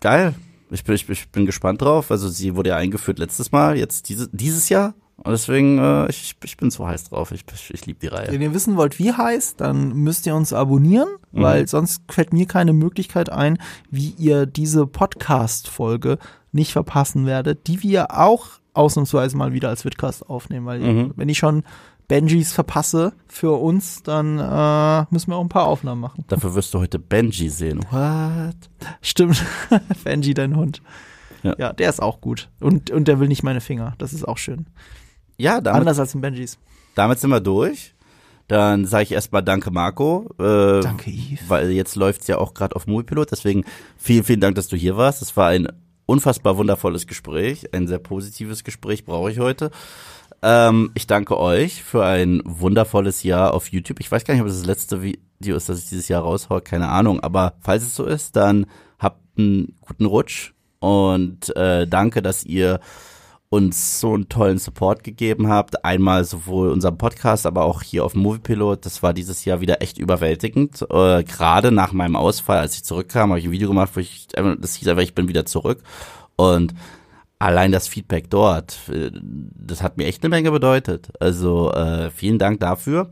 geil. 0.00 0.34
Ich 0.72 0.84
bin, 0.84 0.94
ich, 0.96 1.08
ich 1.08 1.28
bin 1.30 1.46
gespannt 1.46 1.80
drauf. 1.80 2.10
Also 2.10 2.28
sie 2.28 2.56
wurde 2.56 2.70
ja 2.70 2.76
eingeführt 2.76 3.18
letztes 3.20 3.52
Mal, 3.52 3.76
jetzt 3.76 4.08
diese, 4.08 4.28
dieses 4.32 4.68
Jahr. 4.68 4.94
Und 5.22 5.32
deswegen, 5.32 5.78
äh, 5.78 6.08
ich, 6.08 6.34
ich 6.44 6.56
bin 6.56 6.70
so 6.70 6.86
heiß 6.86 7.10
drauf. 7.10 7.30
Ich, 7.32 7.44
ich, 7.70 7.86
liebe 7.86 7.98
die 8.00 8.06
Reihe. 8.06 8.28
Wenn 8.32 8.40
ihr 8.40 8.54
wissen 8.54 8.76
wollt, 8.76 8.98
wie 8.98 9.12
heißt, 9.12 9.60
dann 9.60 9.92
müsst 9.94 10.26
ihr 10.26 10.34
uns 10.34 10.52
abonnieren, 10.52 11.08
Mhm. 11.32 11.42
weil 11.42 11.68
sonst 11.68 12.02
fällt 12.10 12.32
mir 12.32 12.46
keine 12.46 12.72
Möglichkeit 12.72 13.30
ein, 13.30 13.58
wie 13.90 14.14
ihr 14.18 14.46
diese 14.46 14.86
Podcast-Folge 14.86 16.18
nicht 16.52 16.72
verpassen 16.72 17.26
werdet, 17.26 17.66
die 17.66 17.82
wir 17.82 18.18
auch 18.18 18.46
ausnahmsweise 18.72 19.36
mal 19.36 19.52
wieder 19.52 19.68
als 19.68 19.84
Vidcast 19.84 20.28
aufnehmen, 20.28 20.66
weil 20.66 20.80
Mhm. 20.80 21.12
wenn 21.16 21.28
ich 21.28 21.38
schon 21.38 21.64
Benjis 22.08 22.52
verpasse 22.52 23.12
für 23.28 23.60
uns, 23.60 24.02
dann 24.02 24.38
äh, 24.38 25.06
müssen 25.12 25.30
wir 25.30 25.36
auch 25.36 25.42
ein 25.42 25.48
paar 25.48 25.66
Aufnahmen 25.66 26.00
machen. 26.00 26.24
Dafür 26.28 26.54
wirst 26.56 26.74
du 26.74 26.80
heute 26.80 26.98
Benji 26.98 27.48
sehen. 27.50 27.80
What? 27.90 28.56
Stimmt, 29.00 29.44
Benji, 30.04 30.34
dein 30.34 30.56
Hund. 30.56 30.82
Ja. 31.42 31.54
Ja. 31.58 31.72
der 31.72 31.88
ist 31.88 32.02
auch 32.02 32.20
gut. 32.20 32.48
Und, 32.60 32.90
und 32.90 33.06
der 33.06 33.20
will 33.20 33.28
nicht 33.28 33.42
meine 33.44 33.60
Finger. 33.60 33.94
Das 33.98 34.12
ist 34.12 34.26
auch 34.26 34.38
schön. 34.38 34.66
Ja, 35.40 35.60
damit, 35.60 35.80
Anders 35.80 35.98
als 35.98 36.14
in 36.14 36.20
Benjis. 36.20 36.58
damit 36.94 37.18
sind 37.18 37.30
wir 37.30 37.40
durch. 37.40 37.94
Dann 38.46 38.84
sage 38.84 39.04
ich 39.04 39.12
erstmal 39.12 39.42
Danke, 39.42 39.70
Marco. 39.70 40.28
Äh, 40.38 40.80
Danke, 40.82 41.10
Yves. 41.10 41.48
Weil 41.48 41.70
jetzt 41.70 41.94
läuft's 41.96 42.26
ja 42.26 42.38
auch 42.38 42.52
gerade 42.52 42.74
auf 42.76 42.86
Moviepilot. 42.86 43.30
Deswegen 43.30 43.64
vielen, 43.96 44.24
vielen 44.24 44.40
Dank, 44.40 44.56
dass 44.56 44.68
du 44.68 44.76
hier 44.76 44.96
warst. 44.96 45.22
Es 45.22 45.36
war 45.36 45.48
ein 45.48 45.68
unfassbar 46.06 46.56
wundervolles 46.56 47.06
Gespräch. 47.06 47.72
Ein 47.72 47.86
sehr 47.86 48.00
positives 48.00 48.64
Gespräch 48.64 49.04
brauche 49.04 49.30
ich 49.30 49.38
heute. 49.38 49.70
Ähm, 50.42 50.90
ich 50.94 51.06
danke 51.06 51.38
euch 51.38 51.82
für 51.84 52.04
ein 52.04 52.42
wundervolles 52.44 53.22
Jahr 53.22 53.54
auf 53.54 53.68
YouTube. 53.68 54.00
Ich 54.00 54.10
weiß 54.10 54.24
gar 54.24 54.34
nicht, 54.34 54.42
ob 54.42 54.48
es 54.48 54.58
das 54.58 54.66
letzte 54.66 55.00
Video 55.02 55.56
ist, 55.56 55.68
das 55.68 55.78
ich 55.78 55.88
dieses 55.88 56.08
Jahr 56.08 56.22
raushaue. 56.22 56.60
Keine 56.60 56.88
Ahnung. 56.88 57.20
Aber 57.20 57.54
falls 57.60 57.84
es 57.84 57.94
so 57.94 58.04
ist, 58.04 58.34
dann 58.36 58.66
habt 58.98 59.20
einen 59.38 59.76
guten 59.80 60.06
Rutsch. 60.06 60.52
Und 60.80 61.54
äh, 61.56 61.86
danke, 61.86 62.20
dass 62.20 62.42
ihr 62.42 62.80
uns 63.50 63.98
so 64.00 64.14
einen 64.14 64.28
tollen 64.28 64.58
Support 64.58 65.02
gegeben 65.02 65.48
habt. 65.48 65.84
Einmal 65.84 66.24
sowohl 66.24 66.70
unserem 66.70 66.96
Podcast, 66.96 67.46
aber 67.46 67.64
auch 67.64 67.82
hier 67.82 68.04
auf 68.04 68.14
Moviepilot. 68.14 68.86
Das 68.86 69.02
war 69.02 69.12
dieses 69.12 69.44
Jahr 69.44 69.60
wieder 69.60 69.82
echt 69.82 69.98
überwältigend. 69.98 70.82
Äh, 70.82 71.24
Gerade 71.24 71.72
nach 71.72 71.92
meinem 71.92 72.14
Ausfall, 72.14 72.58
als 72.58 72.76
ich 72.76 72.84
zurückkam, 72.84 73.30
habe 73.30 73.40
ich 73.40 73.46
ein 73.46 73.50
Video 73.50 73.68
gemacht, 73.68 73.90
wo 73.94 74.00
ich, 74.00 74.28
das 74.28 74.76
hieß 74.76 74.88
einfach, 74.88 75.02
ich 75.02 75.16
bin 75.16 75.28
wieder 75.28 75.46
zurück. 75.46 75.82
Und 76.36 76.74
allein 77.40 77.72
das 77.72 77.88
Feedback 77.88 78.30
dort, 78.30 78.78
äh, 78.88 79.10
das 79.20 79.82
hat 79.82 79.96
mir 79.96 80.06
echt 80.06 80.22
eine 80.22 80.30
Menge 80.30 80.52
bedeutet. 80.52 81.10
Also 81.18 81.72
äh, 81.72 82.10
vielen 82.10 82.38
Dank 82.38 82.60
dafür. 82.60 83.10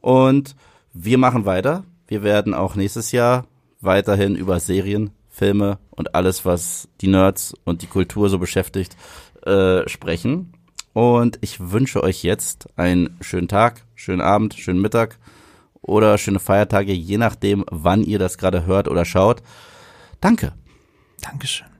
Und 0.00 0.56
wir 0.92 1.18
machen 1.18 1.44
weiter. 1.44 1.84
Wir 2.08 2.24
werden 2.24 2.52
auch 2.52 2.74
nächstes 2.74 3.12
Jahr 3.12 3.46
weiterhin 3.80 4.34
über 4.34 4.58
Serien, 4.58 5.12
Filme 5.28 5.78
und 5.90 6.16
alles, 6.16 6.44
was 6.44 6.88
die 7.00 7.06
Nerds 7.06 7.54
und 7.64 7.82
die 7.82 7.86
Kultur 7.86 8.28
so 8.28 8.38
beschäftigt, 8.38 8.96
äh, 9.46 9.88
sprechen. 9.88 10.52
Und 10.92 11.38
ich 11.42 11.70
wünsche 11.70 12.02
euch 12.02 12.22
jetzt 12.22 12.68
einen 12.76 13.16
schönen 13.20 13.48
Tag, 13.48 13.84
schönen 13.94 14.20
Abend, 14.20 14.54
schönen 14.54 14.80
Mittag 14.80 15.18
oder 15.80 16.18
schöne 16.18 16.40
Feiertage, 16.40 16.92
je 16.92 17.18
nachdem, 17.18 17.64
wann 17.70 18.02
ihr 18.02 18.18
das 18.18 18.36
gerade 18.36 18.66
hört 18.66 18.88
oder 18.88 19.04
schaut. 19.04 19.42
Danke. 20.20 20.52
Dankeschön. 21.20 21.77